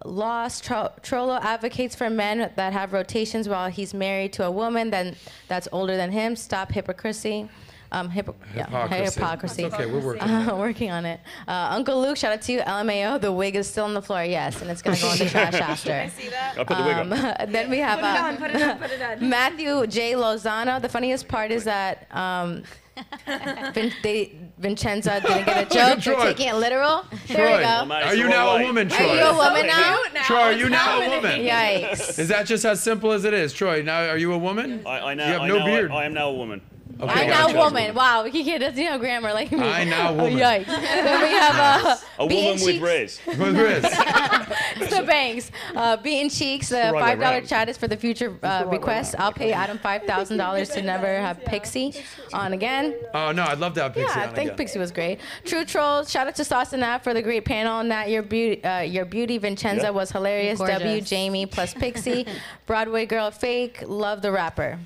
lost. 0.05 0.63
Tro- 0.63 0.91
Trollo 1.01 1.39
advocates 1.41 1.95
for 1.95 2.09
men 2.09 2.51
that 2.55 2.73
have 2.73 2.93
rotations 2.93 3.47
while 3.49 3.69
he's 3.69 3.93
married 3.93 4.33
to 4.33 4.45
a 4.45 4.51
woman 4.51 4.89
then 4.89 5.15
that's 5.47 5.67
older 5.71 5.95
than 5.97 6.11
him. 6.11 6.35
Stop 6.35 6.71
hypocrisy. 6.71 7.49
Um, 7.89 8.09
hypo- 8.09 8.35
yeah, 8.53 8.65
Hypocrisy. 8.65 9.13
hypocrisy. 9.21 9.65
Okay, 9.65 9.85
we're 9.85 10.01
working 10.01 10.21
Uh, 10.29 10.55
working 10.57 10.91
on 10.91 11.05
it. 11.05 11.21
Uh, 11.47 11.67
Uncle 11.71 12.01
Luke, 12.01 12.17
shout 12.17 12.33
out 12.33 12.41
to 12.41 12.51
you. 12.51 12.59
LMAO, 12.59 13.17
the 13.21 13.31
wig 13.31 13.55
is 13.55 13.65
still 13.65 13.85
on 13.85 13.93
the 13.93 14.01
floor, 14.01 14.25
yes, 14.25 14.61
and 14.61 14.69
it's 14.69 14.81
gonna 14.81 14.97
go 14.99 15.09
in 15.13 15.19
the 15.19 15.25
trash 15.29 15.53
after. 15.61 15.93
I 15.93 16.09
see 16.09 16.27
that? 16.27 16.55
I 16.59 16.63
put 16.65 16.77
the 16.77 16.83
wig 16.83 16.97
Um, 16.97 17.13
up. 17.13 17.49
then 17.49 17.69
we 17.69 17.77
have 17.77 17.99
Put 17.99 18.09
it 18.09 18.15
uh, 18.17 18.23
on, 18.25 18.37
put 18.37 18.51
it 18.51 18.61
on, 18.61 18.77
put 18.79 18.91
it 18.91 19.01
on. 19.01 19.29
Matthew 19.29 19.87
J. 19.87 20.13
Lozano. 20.13 20.81
The 20.81 20.89
funniest 20.89 21.29
part 21.29 21.49
is 21.51 21.63
that 21.63 22.13
um, 22.13 22.63
Vin- 23.73 23.93
they, 24.03 24.31
Vincenza 24.57 25.21
didn't 25.21 25.45
get 25.45 25.57
a 25.57 25.65
joke. 25.75 26.03
They're 26.03 26.13
Troy. 26.15 26.23
taking 26.25 26.47
it 26.49 26.55
literal. 26.55 27.05
There 27.27 27.37
Troy, 27.37 27.57
we 27.57 27.63
go. 27.63 27.93
are 27.93 28.15
you 28.15 28.27
now 28.29 28.49
a 28.51 28.55
way. 28.57 28.65
woman, 28.65 28.91
Are 28.91 28.95
Troy? 28.97 29.13
you 29.13 29.21
a 29.21 29.35
woman 29.35 29.67
now? 29.67 29.97
Troy, 30.25 30.37
are 30.37 30.51
you 30.53 30.69
now 30.69 31.01
a 31.01 31.09
woman? 31.09 31.41
Yikes. 31.41 32.17
Is 32.19 32.27
that 32.29 32.45
just 32.45 32.65
as 32.65 32.81
simple 32.81 33.11
as 33.11 33.25
it 33.25 33.33
is, 33.33 33.53
Troy? 33.53 33.81
Now, 33.81 34.01
are 34.09 34.17
you 34.17 34.33
a 34.33 34.37
woman? 34.37 34.81
I, 34.85 34.99
I 34.99 35.13
now, 35.13 35.25
You 35.27 35.31
have 35.33 35.41
I 35.41 35.47
no 35.47 35.57
now, 35.59 35.65
beard. 35.65 35.91
I, 35.91 35.95
I 35.95 36.05
am 36.05 36.13
now 36.13 36.29
a 36.29 36.33
woman. 36.33 36.61
Okay, 36.99 37.25
I 37.25 37.27
now 37.27 37.47
gotcha. 37.47 37.57
woman. 37.59 37.93
Wow, 37.95 38.23
he 38.23 38.43
can't 38.43 38.59
doesn't 38.61 38.83
know 38.83 38.97
grammar 38.97 39.31
like 39.33 39.51
me. 39.51 39.59
I 39.59 39.83
now 39.83 40.13
woman. 40.13 40.33
Yikes. 40.33 40.65
then 40.65 41.21
we 41.21 41.29
have 41.29 41.55
uh, 41.55 41.95
A 42.19 42.25
woman 42.25 42.45
with 42.53 42.61
Cheeks. 42.81 42.83
Rizz. 42.83 43.27
With 43.37 43.55
Rizz. 43.55 44.89
the 44.89 45.03
banks. 45.03 45.51
Uh, 45.75 45.97
beaten 45.97 46.29
cheeks. 46.29 46.69
The 46.69 46.91
right 46.93 46.99
five 46.99 47.19
dollar 47.19 47.35
round. 47.37 47.47
chat 47.47 47.69
is 47.69 47.77
for 47.77 47.87
the 47.87 47.97
future 47.97 48.35
uh, 48.41 48.65
requests. 48.67 49.13
I'll 49.17 49.31
pay 49.31 49.51
Adam 49.53 49.77
five 49.77 50.03
thousand 50.03 50.37
dollars 50.37 50.69
to 50.69 50.81
never 50.81 51.05
have 51.21 51.43
Pixie 51.45 51.93
on 52.33 52.53
again. 52.53 52.95
Oh 53.13 53.31
no, 53.31 53.43
I'd 53.43 53.59
love 53.59 53.73
to 53.75 53.83
have 53.83 53.93
Pixie 53.93 54.11
Yeah, 54.17 54.23
I 54.25 54.27
think 54.33 54.47
again. 54.47 54.57
Pixie 54.57 54.79
was 54.79 54.91
great. 54.91 55.19
True 55.45 55.65
Trolls, 55.65 56.09
shout 56.09 56.27
out 56.27 56.35
to 56.35 56.43
SOS 56.43 56.73
and 56.73 56.81
Nat 56.81 56.99
for 57.03 57.13
the 57.13 57.21
great 57.21 57.45
panel. 57.45 57.83
Nat, 57.83 58.09
your 58.09 58.23
beauty, 58.23 58.63
uh, 58.63 58.79
your 58.81 59.05
beauty 59.05 59.37
Vincenza 59.37 59.83
Yeah. 59.83 59.89
was 59.91 60.11
hilarious. 60.11 60.57
Gorgeous. 60.57 60.79
W, 60.79 61.01
Jamie 61.01 61.45
plus 61.45 61.73
Pixie. 61.75 62.25
Broadway 62.65 63.05
girl 63.05 63.29
fake, 63.29 63.83
love 63.87 64.21
the 64.23 64.31
rapper. 64.31 64.79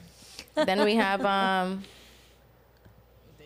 Then 0.56 0.84
we 0.84 0.96
have 0.96 1.26
um, 1.26 1.84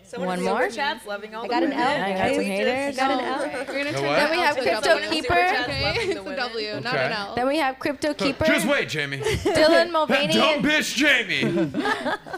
Someone 0.07 0.27
One 0.27 0.39
in 0.39 0.45
more? 0.45 0.61
super 0.63 0.75
chats 0.75 1.05
loving 1.05 1.33
all 1.33 1.45
I 1.45 1.47
got 1.47 1.63
an. 1.63 1.73
L. 1.73 1.79
I 1.79 2.13
got 2.13 2.29
some 2.29 2.37
We 2.37 2.45
haters. 2.45 2.95
Got 2.95 3.11
an 3.11 3.19
L. 3.25 3.39
We're 3.39 3.83
gonna 3.83 3.91
turn 3.93 4.03
what? 4.05 4.15
Then 4.15 4.31
we 4.31 4.37
have 4.37 4.55
Crypto 4.57 4.99
Keeper. 5.09 5.33
Okay, 5.33 5.93
the 6.03 6.11
it's 6.11 6.19
a 6.19 6.23
women. 6.23 6.37
W, 6.39 6.79
not 6.81 6.95
an 6.95 7.11
L. 7.11 7.35
then 7.35 7.47
we 7.47 7.57
have 7.57 7.79
Crypto 7.79 8.13
Keeper. 8.13 8.45
Just 8.45 8.67
wait, 8.67 8.87
Jamie. 8.89 9.17
Dylan 9.19 9.43
That 9.69 9.91
Mulvaney. 9.91 10.33
dumb 10.33 10.61
bitch, 10.61 10.95
Jamie. 10.95 11.71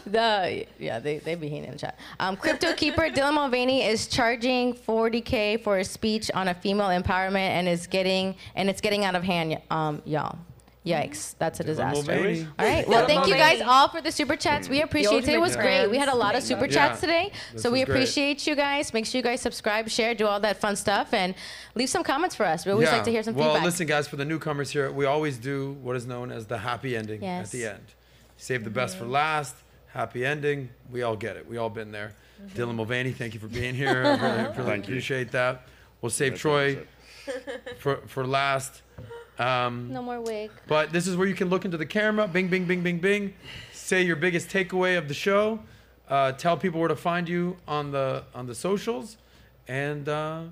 The 0.06 0.64
yeah, 0.78 0.98
they 1.00 1.18
they 1.18 1.34
be 1.34 1.48
hating 1.48 1.64
in 1.66 1.72
the 1.72 1.78
chat. 1.78 1.98
Um, 2.18 2.36
Crypto 2.36 2.72
Keeper 2.72 3.10
Dylan 3.10 3.34
Mulvaney 3.34 3.84
is 3.84 4.06
charging 4.06 4.72
40k 4.72 5.62
for 5.62 5.78
a 5.78 5.84
speech 5.84 6.30
on 6.34 6.48
a 6.48 6.54
female 6.54 6.86
empowerment 6.88 7.36
and 7.36 7.68
is 7.68 7.86
getting 7.86 8.34
and 8.54 8.70
it's 8.70 8.80
getting 8.80 9.04
out 9.04 9.14
of 9.14 9.22
hand, 9.22 9.60
um, 9.70 10.00
y'all. 10.06 10.38
Yikes, 10.86 11.34
that's 11.38 11.60
a 11.60 11.64
disaster. 11.64 12.12
Mulvaney. 12.12 12.46
All 12.58 12.66
right, 12.66 12.88
well, 12.88 13.06
thank 13.06 13.26
you 13.26 13.34
guys 13.34 13.60
all 13.60 13.88
for 13.88 14.00
the 14.00 14.10
super 14.10 14.36
chats. 14.36 14.68
We 14.68 14.80
mm. 14.80 14.84
appreciate 14.84 15.24
it. 15.28 15.34
It 15.34 15.40
was 15.40 15.56
great. 15.56 15.88
We 15.88 15.98
had 15.98 16.08
a 16.08 16.14
lot 16.14 16.34
of 16.34 16.40
trans. 16.40 16.48
super 16.48 16.64
Yeah. 16.66 16.88
chats 16.88 17.00
today, 17.00 17.32
This 17.52 17.62
so 17.62 17.70
we 17.70 17.80
was 17.80 17.86
great. 17.86 17.94
appreciate 17.94 18.46
you 18.46 18.54
guys. 18.54 18.94
Make 18.94 19.04
sure 19.04 19.18
you 19.18 19.22
guys 19.22 19.40
subscribe, 19.40 19.88
share, 19.88 20.14
do 20.14 20.26
all 20.26 20.40
that 20.40 20.60
fun 20.60 20.76
stuff, 20.76 21.12
and 21.12 21.34
leave 21.74 21.90
some 21.90 22.02
comments 22.02 22.34
for 22.34 22.46
us. 22.46 22.64
We 22.64 22.72
always 22.72 22.90
like 22.90 23.04
to 23.04 23.10
hear 23.10 23.22
some 23.22 23.34
well, 23.34 23.48
feedback. 23.48 23.62
Well, 23.62 23.66
listen, 23.70 23.86
guys, 23.86 24.08
for 24.08 24.16
the 24.16 24.24
newcomers 24.24 24.70
here, 24.70 24.90
we 24.90 25.04
always 25.04 25.36
do 25.36 25.72
what 25.82 25.96
is 25.96 26.06
known 26.06 26.30
as 26.30 26.46
the 26.46 26.58
happy 26.58 26.96
ending 26.96 27.22
Yes. 27.22 27.46
at 27.46 27.50
the 27.52 27.66
end. 27.66 27.84
Save 28.36 28.64
the 28.64 28.70
best 28.70 28.96
for 28.96 29.04
mm-hmm. 29.04 29.12
last. 29.12 29.56
Happy 29.88 30.24
ending. 30.24 30.70
We 30.90 31.02
all 31.02 31.16
get 31.16 31.36
it. 31.36 31.48
We 31.48 31.56
all 31.56 31.70
been 31.70 31.92
there. 31.92 32.12
Mm-hmm. 32.40 32.58
Dylan 32.60 32.74
Mulvaney, 32.76 33.10
thank 33.12 33.34
you 33.34 33.40
for 33.40 33.48
being 33.48 33.74
here. 33.74 33.88
I 33.88 33.92
really, 33.92 34.20
really 34.20 34.52
Thank 34.54 34.86
you. 34.86 34.94
appreciate 34.94 35.32
that. 35.32 35.66
We'll 36.00 36.10
save 36.10 36.32
That's 36.32 36.42
Troy 36.42 36.78
for 37.78 37.96
for 38.06 38.26
last. 38.26 38.82
Um, 39.38 39.92
no 39.92 40.02
more 40.02 40.20
wig. 40.20 40.50
But 40.66 40.92
this 40.92 41.06
is 41.06 41.16
where 41.16 41.26
you 41.26 41.34
can 41.34 41.48
look 41.48 41.64
into 41.64 41.76
the 41.76 41.86
camera, 41.86 42.26
bing, 42.26 42.48
bing, 42.48 42.64
bing, 42.64 42.82
bing, 42.82 42.98
bing. 42.98 43.34
Say 43.72 44.02
your 44.02 44.16
biggest 44.16 44.48
takeaway 44.48 44.98
of 44.98 45.08
the 45.08 45.14
show. 45.14 45.60
Uh, 46.08 46.32
tell 46.32 46.56
people 46.56 46.80
where 46.80 46.88
to 46.88 46.96
find 46.96 47.28
you 47.28 47.56
on 47.68 47.92
the 47.92 48.24
on 48.34 48.46
the 48.46 48.54
socials, 48.54 49.18
and 49.68 50.08
uh, 50.08 50.42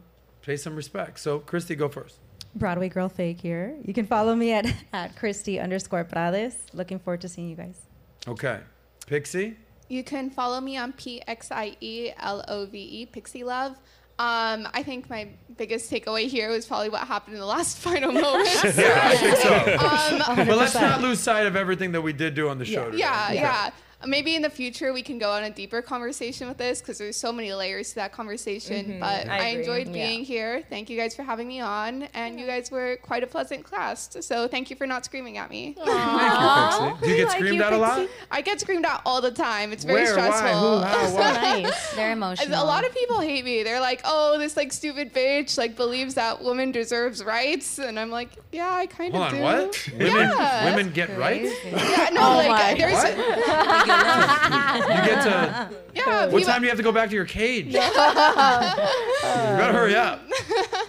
pay 0.43 0.57
some 0.57 0.77
respect. 0.77 1.19
So, 1.19 1.39
Christy, 1.41 1.75
go 1.75 1.89
first. 1.89 2.19
Broadway 2.55 2.89
Girl 2.89 3.09
Fake 3.09 3.41
here. 3.41 3.77
You 3.85 3.93
can 3.93 4.07
follow 4.07 4.35
me 4.35 4.53
at, 4.53 4.67
at 4.93 5.17
Christy 5.17 5.59
underscore 5.61 6.05
Prades. 6.05 6.55
Looking 6.73 6.99
forward 6.99 7.21
to 7.23 7.29
seeing 7.29 7.49
you 7.49 7.57
guys. 7.57 7.81
Okay, 8.29 8.61
Pixie. 9.07 9.57
You 9.89 10.03
can 10.03 10.31
follow 10.31 10.61
me 10.61 10.77
on 10.77 10.93
P 10.93 11.23
X 11.27 11.53
I 11.53 11.77
E 11.81 12.11
L 12.19 12.45
O 12.49 12.67
V 12.67 12.79
E, 12.79 13.07
Pixie 13.07 13.45
Love. 13.45 13.77
Um, 14.19 14.67
I 14.73 14.83
think 14.83 15.11
my 15.11 15.29
biggest 15.59 15.91
takeaway 15.91 16.27
here 16.27 16.51
was 16.51 16.67
probably 16.67 16.89
what 16.89 17.03
happened 17.07 17.35
in 17.35 17.41
the 17.41 17.47
last 17.47 17.77
final 17.87 18.13
moment. 18.13 18.49
Yeah, 18.77 19.01
I 19.03 19.17
think 19.17 19.37
so. 19.37 20.33
um, 20.33 20.37
But 20.47 20.57
let's 20.57 20.75
not 20.75 21.01
lose 21.07 21.21
sight 21.21 21.47
of 21.47 21.55
everything 21.57 21.93
that 21.93 22.01
we 22.01 22.13
did 22.15 22.35
do 22.35 22.49
on 22.49 22.59
the 22.59 22.65
show. 22.65 22.87
today. 22.87 22.99
yeah, 22.99 23.33
yeah. 23.33 23.71
Maybe 24.07 24.35
in 24.37 24.43
the 24.43 24.51
future 24.51 24.93
we 24.93 25.03
can 25.03 25.19
go 25.19 25.31
on 25.33 25.45
a 25.45 25.51
deeper 25.51 25.83
conversation 25.83 26.49
with 26.49 26.59
this 26.59 26.81
because 26.81 26.99
there's 26.99 27.17
so 27.17 27.33
many 27.33 27.53
layers 27.53 27.91
to 27.91 27.95
that 27.97 28.13
conversation. 28.13 28.87
Mm-hmm. 28.87 29.01
But 29.01 29.29
I 29.29 29.37
I, 29.39 29.47
agree. 29.49 29.61
enjoyed 29.61 29.87
Yeah. 29.89 29.93
being 30.07 30.25
here. 30.25 30.63
Thank 30.71 30.91
you 30.91 30.97
guys 30.99 31.15
for 31.17 31.23
having 31.23 31.49
me 31.49 31.61
on, 31.61 32.05
and 32.15 32.39
you 32.41 32.47
guys 32.47 32.71
were 32.71 32.97
quite 33.03 33.23
a 33.23 33.27
pleasant 33.27 33.65
class. 33.65 34.17
So 34.21 34.49
thank 34.49 34.71
you 34.71 34.77
for 34.77 34.87
not 34.87 35.05
screaming 35.05 35.39
at 35.39 35.51
me. 35.51 35.75
Thank 35.85 37.01
you, 37.01 37.01
Do 37.07 37.11
you 37.11 37.17
get 37.17 37.29
like 37.29 37.37
screamed 37.39 37.57
you, 37.57 37.63
at 37.63 37.73
a 37.73 37.79
lot? 37.79 38.09
I 38.31 38.41
get 38.41 38.61
screamed 38.61 38.85
at 38.87 39.03
all 39.05 39.21
the 39.21 39.31
time. 39.31 39.73
It's 39.73 39.85
very 39.85 40.03
Where? 40.05 40.13
stressful. 40.13 40.51
Why? 40.51 40.53
Who? 40.61 40.81
How? 40.81 41.07
So 41.07 41.15
What? 41.15 41.35
nice. 41.41 41.95
They're 41.95 42.13
emotional. 42.13 42.63
A 42.63 42.65
lot 42.65 42.85
of 42.87 42.93
people 42.95 43.21
hate 43.21 43.45
me. 43.45 43.63
They're 43.63 43.81
like, 43.81 44.01
"Oh, 44.05 44.39
this 44.39 44.57
like 44.57 44.73
stupid 44.73 45.15
bitch 45.15 45.57
like 45.57 45.77
believes 45.77 46.15
that 46.15 46.43
woman 46.43 46.73
deserves 46.73 47.23
rights," 47.25 47.79
and 47.79 47.99
I'm 47.99 48.11
like, 48.11 48.31
"Yeah, 48.53 48.71
I 48.71 48.87
kind 48.87 49.15
Hold 49.15 49.27
of 49.29 49.33
on, 49.33 49.39
do." 49.39 49.43
what? 49.43 49.89
Women, 49.93 50.07
Yeah. 50.31 50.65
women 50.65 50.93
get 50.93 51.17
rights? 51.17 51.53
Yeah, 51.65 52.09
no, 52.13 52.21
Oh 52.23 52.37
like 52.37 52.49
my. 52.49 52.75
there's 52.75 52.95
You 53.97 55.05
get 55.05 55.23
to. 55.25 55.71
Yeah. 55.97 56.27
What 56.27 56.37
people- 56.39 56.53
time 56.53 56.61
do 56.61 56.67
you 56.67 56.71
have 56.71 56.77
to 56.77 56.83
go 56.85 56.93
back 56.93 57.09
to 57.09 57.15
your 57.15 57.25
cage? 57.25 57.67
you 57.69 57.73
better 57.73 59.73
hurry 59.73 59.95
up. 59.97 60.21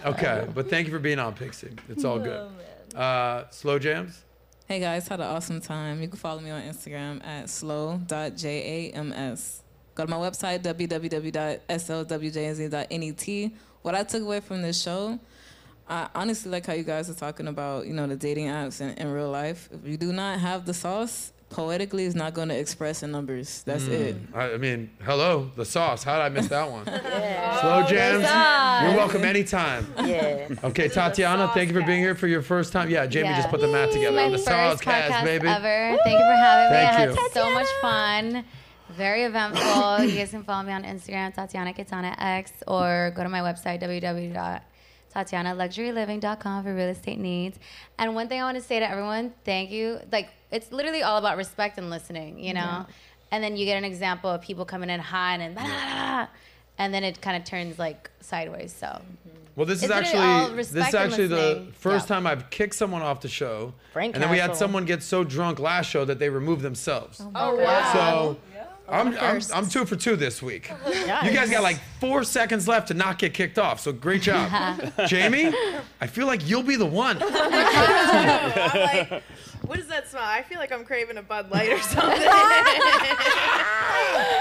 Okay, 0.04 0.46
but 0.54 0.68
thank 0.68 0.86
you 0.86 0.92
for 0.92 0.98
being 0.98 1.18
on 1.18 1.32
Pixie. 1.34 1.70
It's 1.88 2.04
all 2.04 2.18
good. 2.18 2.46
Uh, 2.94 3.44
slow 3.50 3.78
jams. 3.78 4.22
Hey 4.66 4.80
guys, 4.80 5.08
had 5.08 5.20
an 5.20 5.26
awesome 5.26 5.62
time. 5.62 6.02
You 6.02 6.08
can 6.08 6.18
follow 6.18 6.40
me 6.40 6.50
on 6.50 6.60
Instagram 6.62 7.24
at 7.24 7.48
slow.jams. 7.48 9.62
Go 9.94 10.04
to 10.04 10.10
my 10.10 10.18
website, 10.18 10.62
www.slwjz.net. 12.28 13.52
What 13.82 13.94
I 13.94 14.02
took 14.04 14.22
away 14.22 14.40
from 14.40 14.62
this 14.62 14.80
show, 14.82 15.18
I 15.88 16.08
honestly 16.14 16.50
like 16.50 16.66
how 16.66 16.74
you 16.74 16.82
guys 16.82 17.08
are 17.08 17.14
talking 17.14 17.48
about, 17.48 17.86
you 17.86 17.94
know, 17.94 18.06
the 18.06 18.16
dating 18.16 18.46
apps 18.48 18.80
in, 18.80 18.90
in 18.90 19.10
real 19.10 19.30
life. 19.30 19.68
If 19.72 19.88
you 19.90 19.96
do 19.96 20.12
not 20.12 20.40
have 20.40 20.66
the 20.66 20.74
sauce, 20.74 21.32
poetically 21.50 22.04
is 22.04 22.14
not 22.14 22.34
going 22.34 22.48
to 22.48 22.58
express 22.58 23.02
in 23.02 23.10
numbers. 23.10 23.62
That's 23.64 23.84
Mm. 23.84 23.90
it. 23.92 24.16
I, 24.34 24.52
I 24.52 24.56
mean, 24.58 24.90
hello, 25.02 25.50
the 25.56 25.64
sauce. 25.64 26.04
How 26.04 26.16
did 26.16 26.22
I 26.22 26.28
miss 26.28 26.48
that 26.48 26.70
one? 26.70 26.84
Yeah. 26.86 27.60
Slow 27.60 27.82
Oh, 27.84 27.88
jams. 27.88 28.24
sauce. 28.24 28.82
You're 28.84 28.96
welcome 28.96 29.24
anytime. 29.24 29.86
Yeah. 30.04 30.48
Okay, 30.64 30.88
Tatiana, 30.88 31.50
thank 31.54 31.68
you 31.72 31.80
for 31.80 31.84
being 31.86 32.00
here 32.00 32.14
for 32.14 32.26
your 32.26 32.42
first 32.42 32.72
time. 32.72 32.90
Yeah, 32.90 33.06
Jamie 33.06 33.30
just 33.34 33.48
put 33.48 33.60
the 33.60 33.68
mat 33.68 33.90
together. 33.92 34.16
My 34.16 34.24
on 34.24 34.32
the 34.32 34.38
first 34.38 34.48
sauce 34.48 34.80
podcast 34.80 35.08
cast, 35.08 35.24
baby. 35.24 35.48
ever. 35.48 35.98
Thank 36.04 36.18
you 36.18 36.24
for 36.24 36.36
having 36.36 36.72
Thank 36.72 36.98
me. 36.98 37.04
I 37.04 37.06
you. 37.06 37.14
had 37.14 37.30
so 37.32 37.50
much 37.52 37.66
fun. 37.80 38.44
Very 38.90 39.24
eventful. 39.24 40.04
you 40.04 40.16
guys 40.16 40.30
can 40.30 40.44
follow 40.44 40.62
me 40.64 40.72
on 40.72 40.82
Instagram, 40.84 41.34
Tatiana 41.34 41.72
Katana 41.74 42.14
X, 42.18 42.52
or 42.66 43.12
go 43.16 43.22
to 43.22 43.28
my 43.28 43.40
website, 43.40 43.80
www.tatianaluxuryliving.com 45.14 46.64
for 46.64 46.74
real 46.74 46.88
estate 46.88 47.18
needs. 47.18 47.58
And 47.98 48.14
one 48.14 48.28
thing 48.28 48.40
I 48.40 48.44
want 48.44 48.56
to 48.56 48.62
say 48.62 48.78
to 48.80 48.88
everyone, 48.88 49.32
thank 49.44 49.70
you. 49.70 50.00
Like, 50.12 50.30
it's 50.50 50.72
literally 50.72 51.02
all 51.02 51.18
about 51.18 51.36
respect 51.36 51.78
and 51.78 51.90
listening, 51.90 52.38
you 52.38 52.54
know? 52.54 52.60
Yeah. 52.60 52.84
And 53.30 53.44
then 53.44 53.56
you 53.56 53.66
get 53.66 53.76
an 53.76 53.84
example 53.84 54.30
of 54.30 54.40
people 54.40 54.64
coming 54.64 54.88
in 54.90 55.00
hot 55.00 55.40
and 55.40 55.54
blah, 55.54 55.64
blah, 55.64 55.72
blah, 55.72 56.26
and 56.78 56.94
then 56.94 57.04
it 57.04 57.20
kind 57.20 57.36
of 57.36 57.44
turns 57.44 57.78
like 57.78 58.10
sideways. 58.20 58.72
So, 58.72 58.86
mm-hmm. 58.86 59.38
Well, 59.54 59.66
this 59.66 59.78
is 59.78 59.90
It's 59.90 59.92
literally 59.92 60.24
all 60.24 60.40
actually 60.42 60.56
this 60.56 60.70
is 60.70 60.76
and 60.76 60.94
actually 60.94 61.26
the 61.26 61.66
first 61.72 62.08
Yeah. 62.08 62.14
time 62.14 62.26
I've 62.28 62.48
kicked 62.48 62.76
someone 62.76 63.02
off 63.02 63.20
the 63.20 63.28
show, 63.28 63.74
Frank 63.92 64.14
and 64.14 64.22
then 64.22 64.30
we 64.30 64.38
had 64.38 64.54
someone 64.54 64.84
get 64.84 65.02
so 65.02 65.24
drunk 65.24 65.58
last 65.58 65.90
show 65.90 66.04
that 66.04 66.20
they 66.20 66.28
removed 66.28 66.62
themselves. 66.62 67.20
Oh, 67.20 67.32
oh 67.34 67.56
wow. 67.56 67.92
So. 67.92 68.36
I'm, 68.90 69.08
I'm, 69.18 69.40
I'm 69.54 69.68
two 69.68 69.84
for 69.84 69.96
two 69.96 70.16
this 70.16 70.42
week. 70.42 70.70
Nice. 70.86 71.24
You 71.28 71.32
guys 71.34 71.50
got 71.50 71.62
like 71.62 71.78
four 72.00 72.24
seconds 72.24 72.66
left 72.66 72.88
to 72.88 72.94
not 72.94 73.18
get 73.18 73.34
kicked 73.34 73.58
off, 73.58 73.80
so 73.80 73.92
great 73.92 74.22
job. 74.22 74.50
Jamie, 75.06 75.52
I 76.00 76.06
feel 76.06 76.26
like 76.26 76.48
you'll 76.48 76.62
be 76.62 76.76
the 76.76 76.86
one. 76.86 77.18
Like, 77.28 79.22
what 79.62 79.76
does 79.76 79.88
that 79.88 80.08
smell? 80.08 80.22
I 80.24 80.42
feel 80.42 80.58
like 80.58 80.72
I'm 80.72 80.84
craving 80.84 81.16
a 81.18 81.22
Bud 81.22 81.50
Light 81.50 81.70
or 81.70 81.80
something. 81.80 82.12
and 82.12 82.26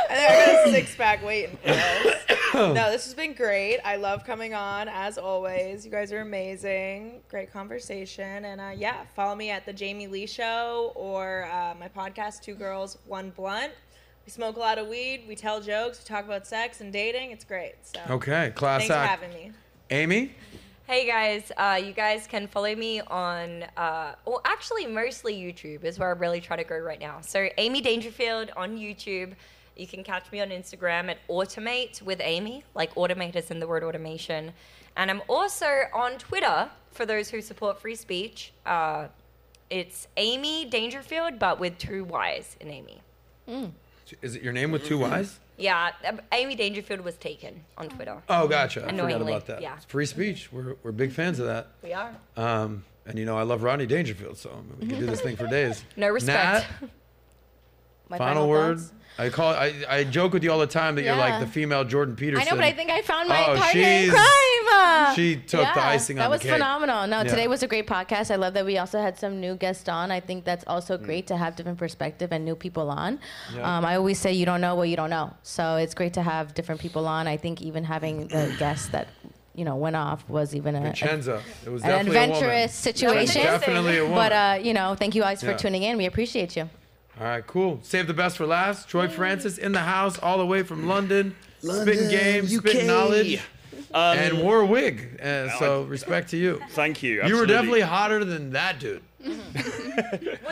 I 0.10 0.56
got 0.64 0.68
a 0.68 0.72
six 0.72 0.96
pack 0.96 1.24
waiting 1.26 1.58
for 1.58 1.70
us. 1.70 2.16
No, 2.54 2.92
this 2.92 3.06
has 3.06 3.14
been 3.14 3.34
great. 3.34 3.80
I 3.84 3.98
love 3.98 4.24
coming 4.26 4.54
on 4.54 4.88
as 4.88 5.18
always. 5.18 5.86
You 5.86 5.92
guys 5.92 6.12
are 6.12 6.22
amazing. 6.22 7.22
Great 7.30 7.52
conversation. 7.52 8.46
And 8.46 8.62
uh, 8.62 8.72
yeah, 8.76 9.04
follow 9.16 9.36
me 9.36 9.50
at 9.50 9.66
the 9.66 9.74
Jamie 9.74 10.08
Lee 10.08 10.28
Show 10.28 10.94
or 10.96 11.46
uh, 11.52 11.76
my 11.80 11.90
podcast, 11.90 12.42
Two 12.42 12.56
Girls, 12.56 12.98
One 13.06 13.32
Blunt. 13.32 13.74
We 14.28 14.32
smoke 14.32 14.58
a 14.58 14.60
lot 14.60 14.78
of 14.78 14.90
weed. 14.90 15.24
We 15.26 15.38
tell 15.38 15.62
jokes. 15.62 16.00
We 16.04 16.06
talk 16.06 16.26
about 16.26 16.46
sex 16.46 16.82
and 16.82 16.92
dating. 16.92 17.32
It's 17.32 17.46
great. 17.46 17.76
So 17.84 18.02
Okay, 18.10 18.52
class 18.54 18.82
Thanks 18.82 18.94
act. 18.94 19.22
for 19.22 19.26
having 19.26 19.42
me. 19.42 19.52
Amy, 19.90 20.36
Hey 20.86 21.08
guys, 21.08 21.50
uh, 21.56 21.80
you 21.82 21.94
guys 21.94 22.28
can 22.28 22.46
follow 22.46 22.76
me 22.76 23.00
on, 23.02 23.64
uh, 23.78 24.16
well, 24.26 24.42
actually, 24.44 24.86
mostly 24.86 25.34
YouTube 25.34 25.86
is 25.86 25.98
where 25.98 26.10
I 26.10 26.12
really 26.12 26.42
try 26.42 26.58
to 26.58 26.66
grow 26.66 26.80
right 26.80 27.00
now. 27.00 27.20
So, 27.22 27.48
Amy 27.58 27.80
Dangerfield 27.80 28.52
on 28.58 28.78
YouTube. 28.78 29.34
You 29.78 29.88
can 29.88 30.04
catch 30.04 30.30
me 30.32 30.42
on 30.42 30.50
Instagram 30.50 31.10
at 31.10 31.26
Automate 31.30 32.02
with 32.02 32.20
Amy, 32.22 32.66
like 32.76 32.96
automate 32.96 33.36
is 33.38 33.50
in 33.50 33.62
the 33.62 33.68
word 33.68 33.84
automation. 33.84 34.52
And 34.98 35.10
I'm 35.10 35.22
also 35.30 35.84
on 35.94 36.18
Twitter 36.18 36.70
for 36.92 37.06
those 37.06 37.30
who 37.30 37.42
support 37.42 37.80
free 37.80 37.96
speech. 37.96 38.52
Uh, 38.66 39.08
it's 39.70 40.08
Amy 40.18 40.66
Dangerfield, 40.66 41.40
but 41.40 41.62
with 41.62 41.78
two 41.78 42.04
Y's 42.04 42.58
in 42.60 42.70
Amy. 42.70 43.02
Is 44.22 44.36
it 44.36 44.42
your 44.42 44.54
name 44.54 44.72
with 44.72 44.86
two 44.86 44.98
Y's? 44.98 45.40
Yeah, 45.58 45.92
um, 46.08 46.22
Amy 46.32 46.56
Dangerfield 46.56 47.02
was 47.02 47.16
taken 47.16 47.64
on 47.78 47.90
Twitter. 47.90 48.22
Oh, 48.30 48.48
gotcha. 48.48 48.86
I 48.86 48.92
forgot 48.96 49.22
about 49.22 49.48
that. 49.48 49.62
Yeah, 49.62 49.76
It's 49.76 49.86
free 49.86 50.06
speech. 50.06 50.52
We're, 50.52 50.76
we're 50.84 50.92
big 50.92 51.12
fans 51.12 51.40
of 51.40 51.48
that. 51.48 51.68
we 51.84 51.94
are. 51.94 52.16
Um, 52.36 52.86
and 53.08 53.18
you 53.18 53.26
know, 53.26 53.38
I 53.38 53.44
love 53.44 53.64
Rodney 53.64 53.86
Dangerfield, 53.88 54.38
so 54.38 54.64
we 54.80 54.88
can 54.88 55.00
do 55.00 55.06
this 55.08 55.22
thing 55.22 55.36
for 55.36 55.48
days. 55.48 55.84
No 55.98 56.10
respect. 56.10 56.66
Nat, 56.82 56.90
My 58.10 58.18
final, 58.18 58.34
final 58.44 58.50
word. 58.50 58.78
thoughts? 58.80 58.94
I 59.20 59.30
call. 59.30 59.54
I, 59.54 59.74
I 59.90 60.04
joke 60.04 60.34
with 60.34 60.44
you 60.44 60.52
all 60.52 60.60
the 60.60 60.68
time 60.68 60.96
that 60.96 61.04
you're 61.04 61.16
like 61.16 61.34
Yeah. 61.34 61.40
the 61.40 61.48
female 61.48 61.84
Jordan 61.84 62.16
Peterson. 62.16 62.48
I 62.48 62.52
know, 62.52 62.56
but 62.56 62.66
I 62.66 62.72
think 62.72 62.92
I 62.92 63.02
found 63.02 63.28
my 63.30 63.42
Oh, 63.42 63.56
partner 63.58 63.82
in 63.82 64.04
she's- 64.04 64.12
crime. 64.14 65.16
She 65.16 65.38
took 65.38 65.62
the 65.74 65.86
icing 65.86 66.18
that 66.18 66.26
on 66.26 66.30
the 66.30 66.36
was 66.36 66.42
cake. 66.42 66.52
phenomenal. 66.52 67.08
No, 67.08 67.18
Yeah. 67.22 67.24
today 67.30 67.48
was 67.48 67.64
a 67.64 67.68
great 67.68 67.88
podcast. 67.88 68.30
I 68.30 68.36
love 68.36 68.54
that 68.54 68.66
we 68.66 68.78
also 68.78 69.02
had 69.02 69.18
some 69.18 69.40
new 69.42 69.56
guests 69.56 69.90
on. 69.90 70.12
I 70.12 70.20
think 70.20 70.46
that's 70.46 70.64
also 70.68 70.98
great 70.98 71.26
to 71.28 71.38
have 71.38 71.56
different 71.56 71.80
perspective 71.80 72.32
and 72.32 72.46
new 72.46 72.56
people 72.56 72.90
on. 72.92 73.20
Yeah. 73.56 73.78
Um, 73.78 73.86
I 73.86 73.96
always 73.96 74.20
say 74.20 74.34
you 74.34 74.46
don't 74.46 74.62
know 74.62 74.76
what 74.76 74.90
you 74.90 74.96
don't 74.96 75.10
know, 75.10 75.34
so 75.42 75.78
it's 75.78 75.94
great 75.96 76.14
to 76.14 76.22
have 76.22 76.54
different 76.54 76.80
people 76.82 77.08
on. 77.08 77.28
I 77.28 77.38
think 77.38 77.62
even 77.62 77.84
having 77.86 78.28
the 78.28 78.54
guests 78.60 78.90
that 78.90 79.08
you 79.56 79.66
know 79.66 79.76
went 79.76 79.96
off 79.96 80.24
was 80.30 80.54
even 80.54 80.76
a, 80.76 80.82
Vincenza. 80.82 81.42
It 81.66 81.70
was 81.70 81.82
an 81.82 81.90
definitely 81.90 82.18
a 82.18 82.20
woman. 82.22 82.32
adventurous 82.36 82.74
situation. 82.76 83.42
Definitely 83.44 83.98
a 83.98 84.02
woman. 84.04 84.16
But 84.18 84.32
uh, 84.32 84.60
you 84.62 84.74
know, 84.74 84.94
thank 84.94 85.16
you 85.16 85.22
guys 85.24 85.40
for 85.42 85.52
Yeah. 85.52 85.58
tuning 85.58 85.82
in. 85.84 85.98
We 85.98 86.06
appreciate 86.06 86.56
you. 86.56 86.70
All 87.20 87.26
right, 87.26 87.46
cool. 87.48 87.80
Save 87.82 88.08
the 88.08 88.14
best 88.14 88.38
for 88.38 88.46
last. 88.46 88.88
Troy 88.90 89.08
Francis 89.08 89.58
in 89.58 89.72
the 89.72 89.80
house, 89.80 90.20
all 90.20 90.38
the 90.38 90.46
way 90.46 90.62
from 90.64 90.88
London, 90.88 91.36
spitting 91.60 91.76
London, 91.78 92.10
game, 92.10 92.44
UK. 92.46 92.50
spitting 92.52 92.88
knowledge, 92.88 93.42
Um, 93.94 94.18
and 94.18 94.42
wore 94.44 94.62
a 94.62 94.66
wig. 94.66 95.20
Uh, 95.24 95.50
so 95.58 95.84
respect 95.84 96.30
to 96.32 96.38
you. 96.38 96.62
Thank 96.72 97.02
you. 97.02 97.24
You 97.26 97.38
were 97.38 97.46
definitely 97.48 97.82
hotter 97.82 98.24
than 98.24 98.52
that 98.52 98.80
dude. 98.80 99.02
With 99.26 99.34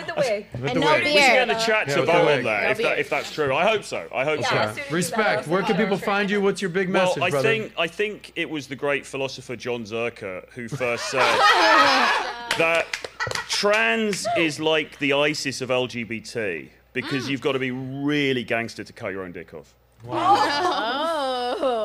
the 0.08 0.14
wig. 0.18 0.48
With 0.54 0.72
And 0.72 0.76
the 0.78 0.80
no 0.80 0.92
wig. 0.94 1.04
We 1.04 1.10
should 1.12 1.18
get 1.20 1.48
the 1.48 1.54
chat 1.54 1.88
Yeah, 1.88 1.94
to 1.96 2.00
with 2.02 2.08
the 2.08 2.14
vote 2.14 2.26
wig. 2.26 2.38
on 2.40 2.44
that, 2.46 2.64
No 2.64 2.70
if, 2.72 2.78
that 2.80 3.00
if 3.00 3.10
that's 3.12 3.32
true. 3.32 3.54
I 3.54 3.64
hope 3.68 3.84
so. 3.84 4.08
I 4.14 4.24
hope 4.24 4.40
Okay. 4.40 4.72
so. 4.76 4.94
Respect. 4.94 5.48
Where 5.48 5.62
can 5.62 5.76
people 5.78 5.98
find 5.98 6.30
you? 6.32 6.42
What's 6.42 6.62
your 6.64 6.70
big 6.70 6.92
Well, 6.92 7.06
message, 7.06 7.22
I 7.24 7.30
brother? 7.30 7.48
think 7.48 7.74
I 7.78 7.88
think 7.88 8.32
it 8.36 8.50
was 8.50 8.66
the 8.68 8.76
great 8.76 9.06
philosopher 9.06 9.56
John 9.56 9.84
Zerker 9.84 10.50
who 10.54 10.68
first 10.68 11.06
said 11.12 11.20
that 12.58 12.86
trans 13.48 14.28
is 14.38 14.60
like 14.60 14.98
the 15.00 15.14
ISIS 15.14 15.62
of 15.62 15.70
LGBT 15.70 16.70
because 16.94 17.30
you've 17.30 17.42
got 17.42 17.54
to 17.54 17.60
be 17.60 17.72
really 17.72 18.44
gangster 18.44 18.84
to 18.84 18.94
cut 18.94 19.12
your 19.12 19.24
own 19.24 19.32
dick 19.32 19.54
off. 19.54 19.74
Oh. 20.08 20.12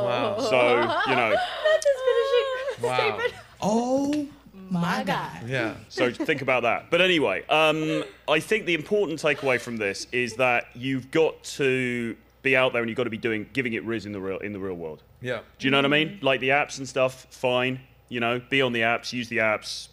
Wow. 0.04 0.38
So 0.38 0.80
you 1.10 1.16
know, 1.16 1.30
That's 1.30 1.86
his 1.86 2.00
finishing 2.04 2.84
Wow. 2.88 2.96
statement. 2.96 3.34
Oh 3.60 4.26
My 4.70 5.02
God. 5.04 5.48
Yeah. 5.48 5.74
so 5.88 6.12
think 6.12 6.42
about 6.42 6.62
that. 6.62 6.90
But 6.90 7.00
anyway, 7.00 7.44
um, 7.48 8.04
I 8.28 8.40
think 8.40 8.66
the 8.66 8.74
important 8.74 9.20
takeaway 9.20 9.60
from 9.60 9.76
this 9.76 10.06
is 10.12 10.34
that 10.34 10.66
you've 10.74 11.10
got 11.10 11.42
to 11.44 12.16
be 12.42 12.56
out 12.56 12.72
there 12.72 12.80
and 12.82 12.88
you've 12.88 12.96
got 12.96 13.04
to 13.04 13.10
be 13.10 13.18
doing 13.18 13.46
giving 13.52 13.74
it 13.74 13.84
rizz 13.86 14.06
in 14.06 14.12
the 14.12 14.20
real 14.20 14.38
in 14.38 14.52
the 14.52 14.58
real 14.60 14.74
world. 14.74 15.02
Yeah. 15.20 15.40
Do 15.58 15.66
you 15.66 15.70
know 15.70 15.78
what 15.78 15.84
I 15.86 15.88
mean? 15.88 16.18
Like 16.22 16.40
the 16.40 16.50
apps 16.50 16.78
and 16.78 16.88
stuff, 16.88 17.26
fine. 17.30 17.80
You 18.08 18.20
know, 18.20 18.40
be 18.50 18.62
on 18.62 18.72
the 18.72 18.80
apps, 18.80 19.12
use 19.12 19.28
the 19.28 19.38
apps 19.38 19.88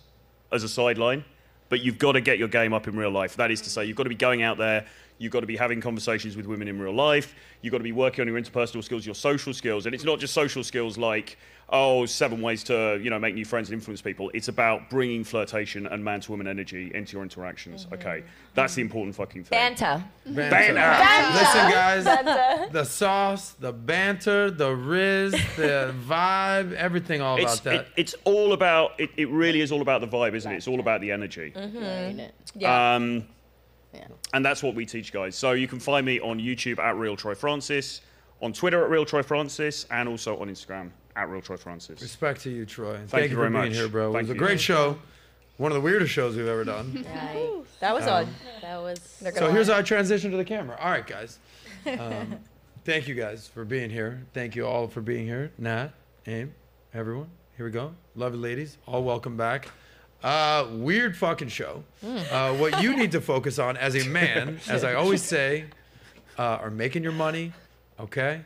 as 0.51 0.63
a 0.63 0.69
sideline, 0.69 1.25
but 1.69 1.81
you've 1.81 1.97
got 1.97 2.13
to 2.13 2.21
get 2.21 2.37
your 2.37 2.47
game 2.47 2.73
up 2.73 2.87
in 2.87 2.95
real 2.95 3.11
life. 3.11 3.35
That 3.35 3.51
is 3.51 3.61
to 3.61 3.69
say, 3.69 3.85
you've 3.85 3.97
got 3.97 4.03
to 4.03 4.09
be 4.09 4.15
going 4.15 4.43
out 4.43 4.57
there. 4.57 4.85
You've 5.19 5.31
got 5.31 5.39
to 5.39 5.47
be 5.47 5.57
having 5.57 5.81
conversations 5.81 6.37
with 6.37 6.45
women 6.45 6.67
in 6.67 6.79
real 6.79 6.93
life. 6.93 7.33
You've 7.61 7.71
got 7.71 7.79
to 7.79 7.83
be 7.83 7.91
working 7.91 8.21
on 8.21 8.27
your 8.27 8.39
interpersonal 8.39 8.83
skills, 8.83 9.05
your 9.05 9.15
social 9.15 9.53
skills, 9.53 9.85
and 9.85 9.95
it's 9.95 10.03
not 10.03 10.19
just 10.19 10.33
social 10.33 10.63
skills 10.63 10.97
like 10.97 11.37
oh 11.69 12.05
seven 12.05 12.41
ways 12.41 12.63
to 12.63 12.97
you 13.01 13.09
know 13.09 13.19
make 13.19 13.35
new 13.35 13.45
friends 13.45 13.69
and 13.69 13.75
influence 13.75 14.01
people. 14.01 14.31
It's 14.33 14.47
about 14.47 14.89
bringing 14.89 15.23
flirtation 15.23 15.85
and 15.87 16.03
man 16.03 16.21
to 16.21 16.31
woman 16.31 16.47
energy 16.47 16.91
into 16.93 17.13
your 17.13 17.23
interactions. 17.23 17.87
Okay, 17.91 18.23
that's 18.53 18.75
the 18.75 18.81
important 18.81 19.15
fucking 19.15 19.43
thing. 19.43 19.57
Banter. 19.57 20.03
Banter. 20.25 21.33
Listen, 21.33 21.71
guys. 21.71 22.03
Banter. 22.05 22.71
The 22.71 22.83
sauce, 22.85 23.51
the 23.59 23.73
banter, 23.73 24.51
the 24.51 24.69
rizz, 24.69 25.31
the 25.55 25.93
vibe, 26.07 26.73
everything 26.73 27.21
all 27.21 27.39
about 27.39 27.63
that. 27.63 27.75
it, 27.75 27.87
it's 27.97 28.15
all 28.23 28.53
about 28.53 28.99
it, 28.99 29.09
it 29.17 29.29
really 29.29 29.61
is 29.61 29.71
all 29.71 29.81
about 29.81 30.01
the 30.01 30.07
vibe, 30.07 30.33
isn't 30.35 30.51
it? 30.51 30.55
It's 30.57 30.67
all 30.67 30.79
about 30.79 31.01
the 31.01 31.11
energy. 31.11 31.53
Yeah. 32.55 32.95
Um, 32.95 33.27
And 34.33 34.45
that's 34.45 34.61
what 34.61 34.75
we 34.75 34.85
teach 34.85 35.11
guys. 35.11 35.35
So 35.35 35.53
you 35.53 35.67
can 35.67 35.79
find 35.79 36.05
me 36.05 36.19
on 36.19 36.39
YouTube 36.39 36.79
at 36.79 36.95
Real 36.97 37.15
Troy 37.15 37.33
Francis, 37.35 38.01
on 38.41 38.53
Twitter 38.53 38.83
at 38.83 38.89
Real 38.89 39.05
Troy 39.05 39.23
Francis, 39.23 39.85
and 39.89 40.07
also 40.07 40.37
on 40.39 40.49
Instagram 40.49 40.91
at 41.17 41.29
Real 41.29 41.41
Troy 41.41 41.57
Francis. 41.57 42.01
Respect 42.01 42.41
to 42.41 42.49
you, 42.49 42.65
Troy. 42.65 42.95
Thank 42.97 43.09
Thank, 43.09 43.23
you 43.25 43.29
you 43.31 43.35
very 43.35 43.47
for 43.47 43.51
being 43.53 43.63
much. 43.69 43.73
here, 43.75 43.87
bro. 43.87 44.13
Thank 44.13 44.27
it 44.27 44.29
was 44.29 44.35
a 44.35 44.39
great 44.39 44.61
show. 44.61 44.97
One 45.57 45.71
of 45.71 45.75
the 45.75 45.81
weirdest 45.81 46.13
shows 46.13 46.35
we've 46.37 46.47
ever 46.47 46.63
done. 46.63 47.05
That 47.79 47.93
was 47.93 48.05
Um, 48.07 48.09
odd. 48.13 48.27
That 48.63 48.77
was. 48.81 48.99
So 49.35 49.51
here's 49.51 49.69
our 49.69 49.83
transition 49.83 50.31
to 50.31 50.37
the 50.37 50.43
camera. 50.45 50.77
All 50.79 50.89
right, 50.89 51.05
guys. 51.05 51.37
Um, 51.87 52.39
thank 52.85 53.07
you 53.07 53.13
guys 53.15 53.47
for 53.47 53.63
being 53.63 53.89
here. 53.89 54.25
Thank 54.33 54.55
you 54.57 54.65
all 54.67 54.87
for 54.87 54.99
being 54.99 55.25
here. 55.25 55.51
Nat, 55.57 55.89
Aim, 56.25 56.53
everyone. 56.93 57.29
Here 57.55 57.65
we 57.65 57.71
go. 57.71 57.93
Lovely 58.15 58.39
ladies, 58.39 58.77
all 58.87 59.03
welcome 59.03 59.37
back. 59.37 59.69
Uh, 60.23 60.67
weird 60.71 61.15
fucking 61.15 61.47
show. 61.49 61.83
Uh, 62.03 62.53
what 62.57 62.81
you 62.81 62.97
need 62.97 63.11
to 63.13 63.21
focus 63.33 63.57
on 63.59 63.77
as 63.77 63.95
a 63.95 64.09
man, 64.09 64.59
as 64.67 64.83
I 64.83 64.95
always 64.95 65.21
say, 65.21 65.65
uh, 66.37 66.57
are 66.61 66.71
making 66.71 67.03
your 67.03 67.13
money, 67.13 67.53
okay? 67.99 68.41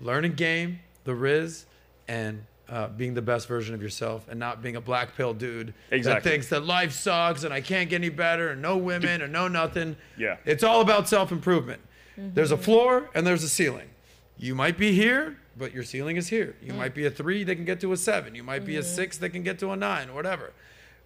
Learning 0.00 0.34
game, 0.34 0.78
the 1.04 1.12
Rizz, 1.12 1.64
and 2.08 2.44
uh, 2.68 2.88
being 2.88 3.14
the 3.14 3.22
best 3.22 3.46
version 3.46 3.74
of 3.74 3.82
yourself 3.82 4.26
and 4.28 4.40
not 4.40 4.62
being 4.62 4.76
a 4.76 4.80
black 4.80 5.16
pill 5.16 5.34
dude 5.34 5.74
that 5.90 6.22
thinks 6.22 6.48
that 6.48 6.64
life 6.64 6.92
sucks 6.92 7.44
and 7.44 7.52
I 7.52 7.60
can't 7.60 7.90
get 7.90 7.96
any 7.96 8.08
better 8.08 8.50
and 8.50 8.62
no 8.62 8.76
women 8.76 9.22
and 9.22 9.32
no 9.32 9.48
nothing. 9.48 9.96
Yeah. 10.16 10.36
It's 10.44 10.64
all 10.64 10.80
about 10.80 11.08
self 11.08 11.30
improvement. 11.30 11.80
Mm-hmm. 12.18 12.34
There's 12.34 12.52
a 12.52 12.56
floor 12.56 13.10
and 13.14 13.26
there's 13.26 13.44
a 13.44 13.48
ceiling. 13.48 13.90
You 14.36 14.54
might 14.54 14.78
be 14.78 14.92
here, 14.92 15.38
but 15.56 15.72
your 15.72 15.84
ceiling 15.84 16.16
is 16.16 16.28
here. 16.28 16.56
You 16.60 16.72
mm. 16.72 16.76
might 16.76 16.94
be 16.94 17.04
a 17.06 17.10
three 17.10 17.44
that 17.44 17.54
can 17.54 17.64
get 17.64 17.80
to 17.82 17.92
a 17.92 17.96
seven. 17.96 18.34
You 18.34 18.42
might 18.42 18.64
be 18.64 18.76
a 18.76 18.80
mm-hmm. 18.80 18.88
six 18.88 19.18
that 19.18 19.30
can 19.30 19.42
get 19.42 19.58
to 19.60 19.70
a 19.70 19.76
nine 19.76 20.10
or 20.10 20.14
whatever. 20.14 20.52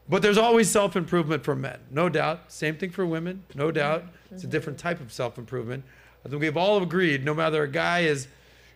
But 0.09 0.23
there's 0.23 0.39
always 0.39 0.71
self 0.71 0.97
improvement 0.97 1.45
for 1.45 1.55
men, 1.55 1.81
no 1.91 2.09
doubt. 2.09 2.51
Same 2.51 2.77
thing 2.77 2.91
for 2.91 3.05
women, 3.05 3.45
no 3.55 3.71
doubt. 3.71 4.05
It's 4.31 4.43
a 4.43 4.47
mm-hmm. 4.47 4.51
different 4.51 4.79
type 4.79 5.01
of 5.01 5.13
self 5.13 5.37
improvement. 5.37 5.85
I 6.25 6.29
think 6.29 6.41
we've 6.41 6.57
all 6.57 6.83
agreed 6.83 7.25
no 7.25 7.35
matter 7.35 7.63
a 7.63 7.69
guy 7.69 8.01
is 8.01 8.29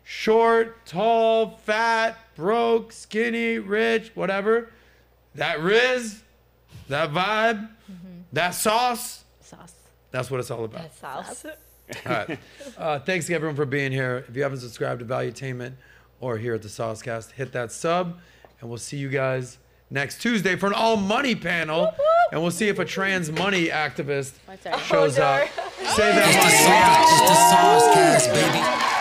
short, 0.05 0.85
tall, 0.87 1.59
fat, 1.65 2.17
broke, 2.37 2.93
skinny, 2.93 3.59
rich, 3.59 4.11
whatever, 4.15 4.71
that 5.35 5.59
Rizz, 5.59 6.21
that 6.89 7.11
vibe, 7.13 7.69
that 8.33 8.51
sauce, 8.55 9.25
Sauce. 9.41 9.75
that's 10.11 10.31
what 10.31 10.41
it's 10.41 10.51
all 10.51 10.65
about. 10.65 10.83
That's 10.83 10.99
sauce. 10.99 11.45
All 12.07 12.13
right. 12.13 12.39
Uh, 12.79 12.99
thanks 13.01 13.27
to 13.27 13.35
everyone 13.35 13.57
for 13.57 13.67
being 13.67 13.93
here. 13.93 14.25
If 14.29 14.35
you 14.37 14.43
haven't 14.43 14.61
subscribed 14.61 15.01
to 15.01 15.05
Valuetainment 15.05 15.73
or 16.21 16.39
here 16.39 16.55
at 16.55 16.63
the 16.63 16.69
SOSCAST, 16.69 17.33
hit 17.33 17.53
that 17.53 17.71
sub, 17.73 18.19
and 18.61 18.69
we'll 18.71 18.79
see 18.79 18.97
you 18.97 19.09
guys 19.11 19.59
next 19.91 20.23
Tuesday 20.23 20.57
for 20.57 20.69
an 20.69 20.73
all 20.75 20.97
money 20.97 21.35
panel. 21.35 21.93
And 22.31 22.41
we'll 22.41 22.51
see 22.51 22.69
if 22.69 22.79
a 22.79 22.85
trans 22.87 23.31
money 23.31 23.67
activist 23.67 24.33
shows 24.87 25.19
up. 25.19 25.47
Say 25.97 26.13
that. 26.13 26.33
It's 28.15 28.92